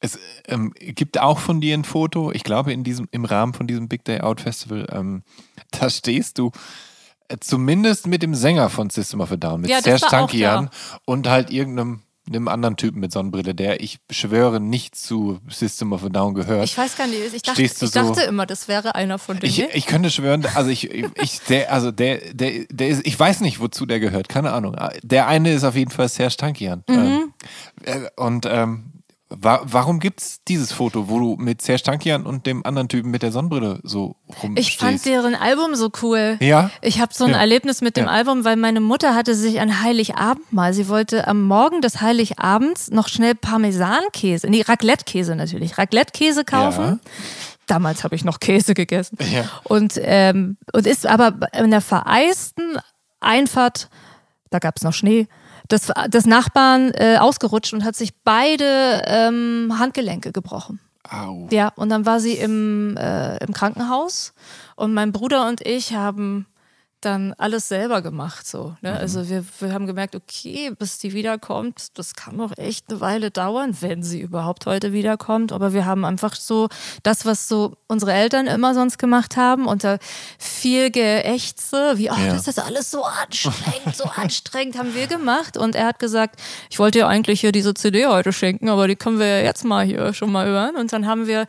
Es 0.00 0.18
ähm, 0.46 0.72
gibt 0.76 1.18
auch 1.18 1.38
von 1.38 1.60
dir 1.60 1.74
ein 1.74 1.84
Foto, 1.84 2.32
ich 2.32 2.44
glaube 2.44 2.72
in 2.72 2.84
diesem, 2.84 3.08
im 3.12 3.24
Rahmen 3.24 3.54
von 3.54 3.66
diesem 3.66 3.88
Big 3.88 4.04
Day 4.04 4.20
Out 4.20 4.40
Festival, 4.40 4.86
ähm, 4.92 5.22
da 5.70 5.88
stehst 5.88 6.38
du 6.38 6.50
äh, 7.28 7.36
zumindest 7.40 8.06
mit 8.06 8.22
dem 8.22 8.34
Sänger 8.34 8.68
von 8.70 8.90
System 8.90 9.20
of 9.20 9.32
a 9.32 9.36
Down, 9.36 9.62
mit 9.62 9.70
Ja, 9.70 9.80
Serge 9.80 10.06
Tankian 10.06 10.70
und 11.06 11.28
halt 11.28 11.50
irgendeinem 11.50 12.02
einem 12.28 12.48
anderen 12.48 12.76
Typen 12.76 13.00
mit 13.00 13.12
Sonnenbrille, 13.12 13.54
der, 13.54 13.80
ich 13.80 14.00
schwöre, 14.10 14.60
nicht 14.60 14.96
zu 14.96 15.38
System 15.48 15.92
of 15.92 16.04
a 16.04 16.08
Down 16.08 16.34
gehört. 16.34 16.64
Ich 16.64 16.76
weiß 16.76 16.96
gar 16.96 17.06
nicht, 17.06 17.20
ich 17.32 17.42
dachte, 17.42 17.62
ich 17.62 17.72
dachte 17.72 17.92
so- 17.92 18.20
immer, 18.20 18.46
das 18.46 18.68
wäre 18.68 18.94
einer 18.94 19.18
von 19.18 19.38
denen. 19.38 19.48
Ich, 19.48 19.60
ich 19.60 19.86
könnte 19.86 20.10
schwören, 20.10 20.44
also 20.54 20.70
ich, 20.70 20.92
ich 20.92 21.40
der, 21.48 21.72
also 21.72 21.92
der, 21.92 22.34
der, 22.34 22.64
der 22.68 22.88
ist, 22.88 23.06
ich 23.06 23.18
weiß 23.18 23.42
nicht, 23.42 23.60
wozu 23.60 23.86
der 23.86 24.00
gehört, 24.00 24.28
keine 24.28 24.52
Ahnung. 24.52 24.76
Der 25.02 25.28
eine 25.28 25.52
ist 25.52 25.64
auf 25.64 25.76
jeden 25.76 25.90
Fall 25.90 26.08
Serge 26.08 26.36
Tankian. 26.36 26.82
Mhm. 26.88 26.96
Ähm, 26.96 27.32
äh, 27.84 28.08
und 28.16 28.46
ähm, 28.50 28.92
wa 29.28 29.60
warum 29.64 29.98
gibt's 29.98 30.40
dieses 30.46 30.72
Foto, 30.72 31.08
wo 31.08 31.18
du 31.18 31.36
mit 31.36 31.60
Serge 31.60 31.82
Tankian 31.82 32.24
und 32.26 32.46
dem 32.46 32.64
anderen 32.64 32.88
Typen 32.88 33.10
mit 33.10 33.22
der 33.22 33.32
Sonnenbrille 33.32 33.80
so 33.82 34.16
rumstehst? 34.42 34.68
Ich 34.68 34.78
fand 34.78 35.04
deren 35.04 35.34
Album 35.34 35.74
so 35.74 35.90
cool. 36.02 36.36
Ja? 36.40 36.70
Ich 36.80 37.00
habe 37.00 37.12
so 37.12 37.24
ein 37.24 37.30
Ja. 37.32 37.38
Erlebnis 37.40 37.80
mit 37.80 37.96
dem 37.96 38.04
Ja. 38.06 38.10
Album, 38.12 38.44
weil 38.44 38.56
meine 38.56 38.80
Mutter 38.80 39.14
hatte 39.16 39.34
sich 39.34 39.60
an 39.60 39.82
Heiligabend 39.82 40.52
mal, 40.52 40.72
sie 40.72 40.88
wollte 40.88 41.26
am 41.26 41.42
Morgen 41.42 41.80
des 41.80 42.00
Heiligabends 42.00 42.90
noch 42.90 43.08
schnell 43.08 43.34
Parmesankäse, 43.34 44.48
nee, 44.48 44.62
Raclette-Käse 44.62 45.34
natürlich, 45.34 45.76
Raclette-Käse 45.76 46.44
kaufen. 46.44 47.00
Damals 47.66 48.04
habe 48.04 48.14
ich 48.14 48.24
noch 48.24 48.38
Käse 48.38 48.74
gegessen. 48.74 49.18
Ja. 49.32 49.44
Und, 49.64 49.94
ähm, 50.00 50.56
und 50.72 50.86
ist 50.86 51.04
aber 51.04 51.36
in 51.52 51.72
der 51.72 51.80
vereisten 51.80 52.78
Einfahrt, 53.18 53.88
da 54.50 54.60
gab 54.60 54.76
es 54.76 54.82
noch 54.84 54.92
Schnee, 54.92 55.26
des, 55.70 55.92
des 56.08 56.26
Nachbarn 56.26 56.92
äh, 56.94 57.16
ausgerutscht 57.18 57.72
und 57.72 57.84
hat 57.84 57.96
sich 57.96 58.14
beide 58.24 59.02
ähm, 59.06 59.74
Handgelenke 59.78 60.32
gebrochen. 60.32 60.80
Au. 61.08 61.46
Ja, 61.50 61.68
und 61.76 61.88
dann 61.88 62.04
war 62.04 62.20
sie 62.20 62.34
im, 62.34 62.96
äh, 62.96 63.36
im 63.38 63.52
Krankenhaus 63.52 64.32
und 64.74 64.92
mein 64.92 65.12
Bruder 65.12 65.48
und 65.48 65.60
ich 65.60 65.94
haben 65.94 66.46
dann 67.06 67.32
alles 67.38 67.68
selber 67.68 68.02
gemacht. 68.02 68.46
So, 68.46 68.76
ne? 68.82 68.92
Also 68.98 69.28
wir, 69.30 69.44
wir 69.60 69.72
haben 69.72 69.86
gemerkt, 69.86 70.14
okay, 70.14 70.70
bis 70.78 70.98
die 70.98 71.12
wiederkommt, 71.14 71.96
das 71.98 72.14
kann 72.14 72.36
noch 72.36 72.52
echt 72.58 72.90
eine 72.90 73.00
Weile 73.00 73.30
dauern, 73.30 73.76
wenn 73.80 74.02
sie 74.02 74.20
überhaupt 74.20 74.66
heute 74.66 74.92
wiederkommt. 74.92 75.52
Aber 75.52 75.72
wir 75.72 75.86
haben 75.86 76.04
einfach 76.04 76.34
so 76.34 76.68
das, 77.02 77.24
was 77.24 77.48
so 77.48 77.76
unsere 77.86 78.12
Eltern 78.12 78.46
immer 78.46 78.74
sonst 78.74 78.98
gemacht 78.98 79.36
haben, 79.36 79.66
unter 79.66 79.98
viel 80.38 80.90
Geächze, 80.90 81.94
wie, 81.96 82.10
ach, 82.10 82.18
Ja. 82.18 82.34
das 82.34 82.48
ist 82.48 82.58
alles 82.58 82.90
so 82.90 83.04
anstrengend, 83.04 83.96
so 83.96 84.04
anstrengend, 84.04 84.76
haben 84.76 84.94
wir 84.94 85.06
gemacht. 85.06 85.56
Und 85.56 85.74
er 85.74 85.86
hat 85.86 85.98
gesagt, 85.98 86.40
ich 86.70 86.78
wollte 86.78 86.98
ja 86.98 87.08
eigentlich 87.08 87.40
hier 87.40 87.52
diese 87.52 87.72
CD 87.74 88.06
heute 88.06 88.32
schenken, 88.32 88.68
aber 88.68 88.88
die 88.88 88.96
können 88.96 89.18
wir 89.18 89.26
ja 89.26 89.44
jetzt 89.44 89.64
mal 89.64 89.84
hier 89.86 90.12
schon 90.12 90.32
mal 90.32 90.46
hören. 90.46 90.76
Und 90.76 90.92
dann 90.92 91.06
haben 91.06 91.26
wir 91.26 91.46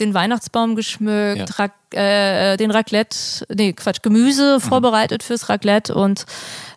den 0.00 0.14
Weihnachtsbaum 0.14 0.74
geschmückt, 0.76 1.38
Ja. 1.38 1.44
Rac 1.94 2.02
äh, 2.02 2.56
den 2.56 2.70
Raclette, 2.70 3.16
nee, 3.54 3.72
Quatsch, 3.72 4.02
Gemüse 4.02 4.60
vorbereitet 4.60 5.22
fürs 5.22 5.48
Raclette 5.48 5.94
und 5.94 6.24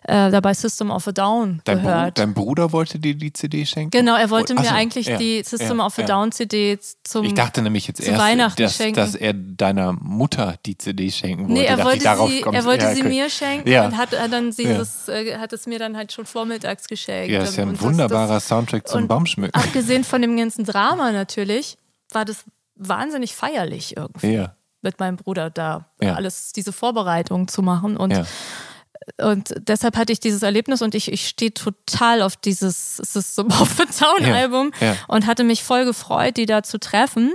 äh, 0.04 0.30
dabei 0.30 0.54
System 0.54 0.90
of 0.90 1.06
a 1.06 1.12
Down 1.12 1.60
Dein, 1.64 1.82
gehört. 1.82 2.18
dein 2.18 2.32
Bruder 2.32 2.72
wollte 2.72 2.98
dir 2.98 3.14
die 3.14 3.32
CD 3.32 3.66
schenken? 3.66 3.90
Genau, 3.90 4.16
er 4.16 4.30
wollte 4.30 4.54
Oh, 4.54 4.60
mir 4.60 4.66
so, 4.68 4.74
eigentlich 4.74 5.06
ja, 5.06 5.18
die 5.18 5.42
System 5.44 5.78
ja, 5.78 5.86
of 5.86 5.98
a 5.98 6.00
ja. 6.00 6.06
Down 6.06 6.32
CD 6.32 6.78
zum. 7.04 7.24
Ich 7.24 7.34
dachte 7.34 7.60
nämlich 7.60 7.86
jetzt 7.86 8.00
erst, 8.00 8.18
Weihnachten 8.18 8.62
dass, 8.62 8.76
schenken. 8.76 8.94
dass 8.96 9.14
er 9.14 9.34
deiner 9.34 9.92
Mutter 9.92 10.54
die 10.64 10.78
CD 10.78 11.10
schenken 11.10 11.48
wollte. 11.48 11.52
Nee, 11.60 11.66
er 11.66 11.84
wollte, 11.84 12.00
sie, 12.00 12.42
er 12.42 12.64
wollte 12.64 12.94
sie 12.94 13.02
mir 13.02 13.28
schenken 13.28 13.68
Ja. 13.68 13.84
und 13.86 13.96
hat, 13.98 14.12
dann 14.12 14.50
dieses, 14.50 15.08
äh, 15.08 15.36
hat 15.38 15.52
es 15.52 15.66
mir 15.66 15.78
dann 15.78 15.96
halt 15.96 16.12
schon 16.12 16.24
vormittags 16.24 16.88
geschenkt. 16.88 17.30
Ja, 17.30 17.42
ist 17.42 17.56
ja 17.56 17.64
ein 17.64 17.70
Und 17.70 17.82
wunderbarer 17.82 18.34
das, 18.34 18.48
Soundtrack 18.48 18.88
zum 18.88 19.08
Baumschmücken. 19.08 19.60
Abgesehen 19.60 20.04
von 20.04 20.22
dem 20.22 20.36
ganzen 20.38 20.64
Drama 20.64 21.12
natürlich, 21.12 21.76
war 22.12 22.24
das 22.24 22.44
wahnsinnig 22.76 23.34
feierlich 23.34 23.96
irgendwie. 23.96 24.34
Ja. 24.34 24.54
Mit 24.82 25.00
meinem 25.00 25.16
Bruder 25.16 25.50
da 25.50 25.90
Ja. 26.00 26.14
alles, 26.14 26.52
diese 26.52 26.72
Vorbereitung 26.72 27.48
zu 27.48 27.62
machen. 27.62 27.96
Und 27.96 28.12
Ja. 28.12 28.24
Und 29.22 29.54
deshalb 29.60 29.96
hatte 29.96 30.12
ich 30.12 30.20
dieses 30.20 30.42
Erlebnis 30.42 30.82
und 30.82 30.94
ich, 30.94 31.10
ich 31.10 31.28
stehe 31.28 31.54
total 31.54 32.20
auf 32.20 32.36
dieses 32.36 32.96
System 32.98 33.46
of 33.46 33.76
Down 33.98 34.22
Ja, 34.26 34.34
Album 34.34 34.70
ja. 34.80 34.96
und 35.06 35.26
hatte 35.26 35.44
mich 35.44 35.62
voll 35.64 35.84
gefreut, 35.86 36.36
die 36.36 36.44
da 36.46 36.62
zu 36.62 36.78
treffen. 36.78 37.32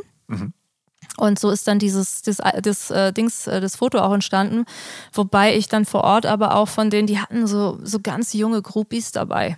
Und 1.17 1.39
so 1.39 1.49
ist 1.49 1.67
dann 1.67 1.79
dieses 1.79 2.21
das, 2.21 2.37
das, 2.61 2.91
äh, 2.91 3.11
Dings, 3.13 3.47
äh, 3.47 3.59
das 3.59 3.75
Foto 3.77 3.99
auch 3.99 4.13
entstanden. 4.13 4.65
Wobei 5.13 5.55
ich 5.55 5.67
dann 5.67 5.85
vor 5.85 6.03
Ort 6.03 6.25
aber 6.25 6.55
auch 6.55 6.67
von 6.67 6.89
denen, 6.89 7.07
die 7.07 7.19
hatten 7.19 7.47
so, 7.47 7.79
so 7.83 7.99
ganz 7.99 8.33
junge 8.33 8.61
Groupies 8.61 9.11
dabei. 9.11 9.57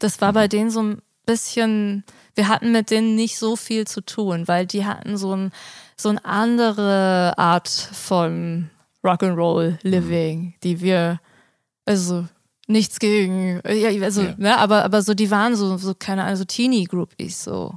Das 0.00 0.20
war 0.20 0.32
bei 0.32 0.48
denen 0.48 0.70
so 0.70 0.82
ein 0.82 1.02
bisschen, 1.26 2.04
wir 2.34 2.48
hatten 2.48 2.72
mit 2.72 2.90
denen 2.90 3.14
nicht 3.14 3.38
so 3.38 3.54
viel 3.54 3.86
zu 3.86 4.00
tun, 4.00 4.48
weil 4.48 4.66
die 4.66 4.84
hatten 4.84 5.16
so, 5.16 5.34
ein, 5.36 5.52
so 5.96 6.08
eine 6.08 6.24
andere 6.24 7.34
Art 7.36 7.68
von 7.68 8.70
Rock'n'Roll 9.04 9.78
Living, 9.82 10.54
die 10.62 10.80
wir, 10.80 11.20
also 11.84 12.26
nichts 12.66 12.98
gegen, 12.98 13.60
ja, 13.66 13.90
also, 14.02 14.22
Ja. 14.22 14.34
Ne, 14.38 14.58
aber, 14.58 14.84
aber 14.84 15.02
so, 15.02 15.14
die 15.14 15.30
waren 15.30 15.54
so, 15.54 15.76
so 15.76 15.94
keine 15.94 16.24
Ahnung, 16.24 16.36
so 16.36 16.44
Teenie-Groupies, 16.44 17.44
so. 17.44 17.74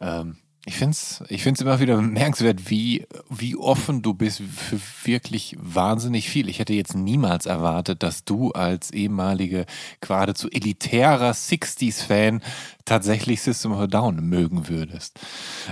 Ähm, 0.00 0.36
ich 0.66 0.76
finde 0.76 0.92
es 0.92 1.22
ich 1.28 1.42
find's 1.42 1.60
immer 1.60 1.78
wieder 1.80 1.96
bemerkenswert, 1.96 2.70
wie, 2.70 3.06
wie 3.28 3.56
offen 3.56 4.00
du 4.00 4.14
bist 4.14 4.40
für 4.40 4.80
wirklich 5.04 5.56
wahnsinnig 5.60 6.30
viel. 6.30 6.48
Ich 6.48 6.58
hätte 6.58 6.72
jetzt 6.72 6.94
niemals 6.94 7.46
erwartet, 7.46 8.02
dass 8.02 8.24
du 8.24 8.52
als 8.52 8.90
ehemalige, 8.90 9.66
geradezu 10.00 10.50
elitärer 10.50 11.32
60s-Fan 11.32 12.42
tatsächlich 12.84 13.42
System 13.42 13.72
of 13.72 13.80
a 13.80 13.86
Down 13.86 14.26
mögen 14.26 14.68
würdest. 14.68 15.20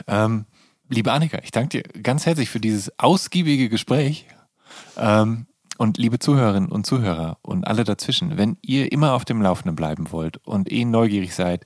Ähm, 0.07 0.45
liebe 0.89 1.13
Annika, 1.13 1.39
ich 1.43 1.53
danke 1.53 1.83
dir 1.83 2.03
ganz 2.03 2.27
herzlich 2.27 2.51
für 2.51 2.61
dieses 2.61 2.99
ausgiebige 2.99 3.71
Gespräch. 3.71 4.27
Ähm, 4.99 5.47
und 5.83 5.99
liebe 5.99 6.21
Zuhörerinnen 6.21 6.71
und 6.71 6.87
Zuhörer 6.87 7.39
und 7.43 7.67
alle 7.67 7.83
dazwischen, 7.83 8.39
wenn 8.39 8.57
ihr 8.63 8.93
immer 8.93 9.15
auf 9.15 9.25
dem 9.25 9.43
Laufenden 9.43 9.75
bleiben 9.75 10.13
wollt 10.13 10.37
und 10.47 10.71
eh 10.71 10.85
neugierig 10.85 11.35
seid, 11.35 11.65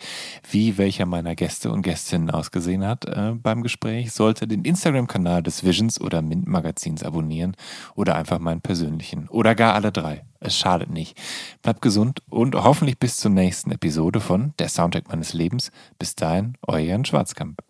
wie 0.50 0.78
welcher 0.78 1.04
meiner 1.04 1.34
Gäste 1.34 1.70
und 1.70 1.82
Gästinnen 1.82 2.30
ausgesehen 2.30 2.86
hat 2.86 3.04
äh, 3.04 3.32
beim 3.34 3.62
Gespräch, 3.62 4.12
sollte 4.12 4.48
den 4.48 4.64
Instagram-Kanal 4.64 5.42
des 5.42 5.64
Visions 5.64 6.00
oder 6.00 6.22
Mint 6.22 6.46
Magazins 6.46 7.02
abonnieren 7.02 7.56
oder 7.94 8.14
einfach 8.14 8.38
meinen 8.38 8.62
persönlichen 8.62 9.28
oder 9.28 9.54
gar 9.54 9.74
alle 9.74 9.92
drei. 9.92 10.24
Es 10.40 10.56
schadet 10.56 10.88
nicht. 10.88 11.20
Bleibt 11.60 11.82
gesund 11.82 12.22
und 12.30 12.54
hoffentlich 12.54 12.98
bis 12.98 13.18
zur 13.18 13.32
nächsten 13.32 13.70
Episode 13.70 14.20
von 14.20 14.54
Der 14.58 14.70
Soundtrack 14.70 15.08
meines 15.08 15.34
Lebens. 15.34 15.70
Bis 15.98 16.14
dahin, 16.14 16.56
euer 16.66 16.78
Jan 16.78 17.04
Schwarzkamp. 17.04 17.60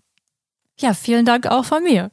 Ja, 0.78 0.94
vielen 0.94 1.24
Dank 1.24 1.48
auch 1.48 1.64
von 1.64 1.82
mir. 1.82 2.08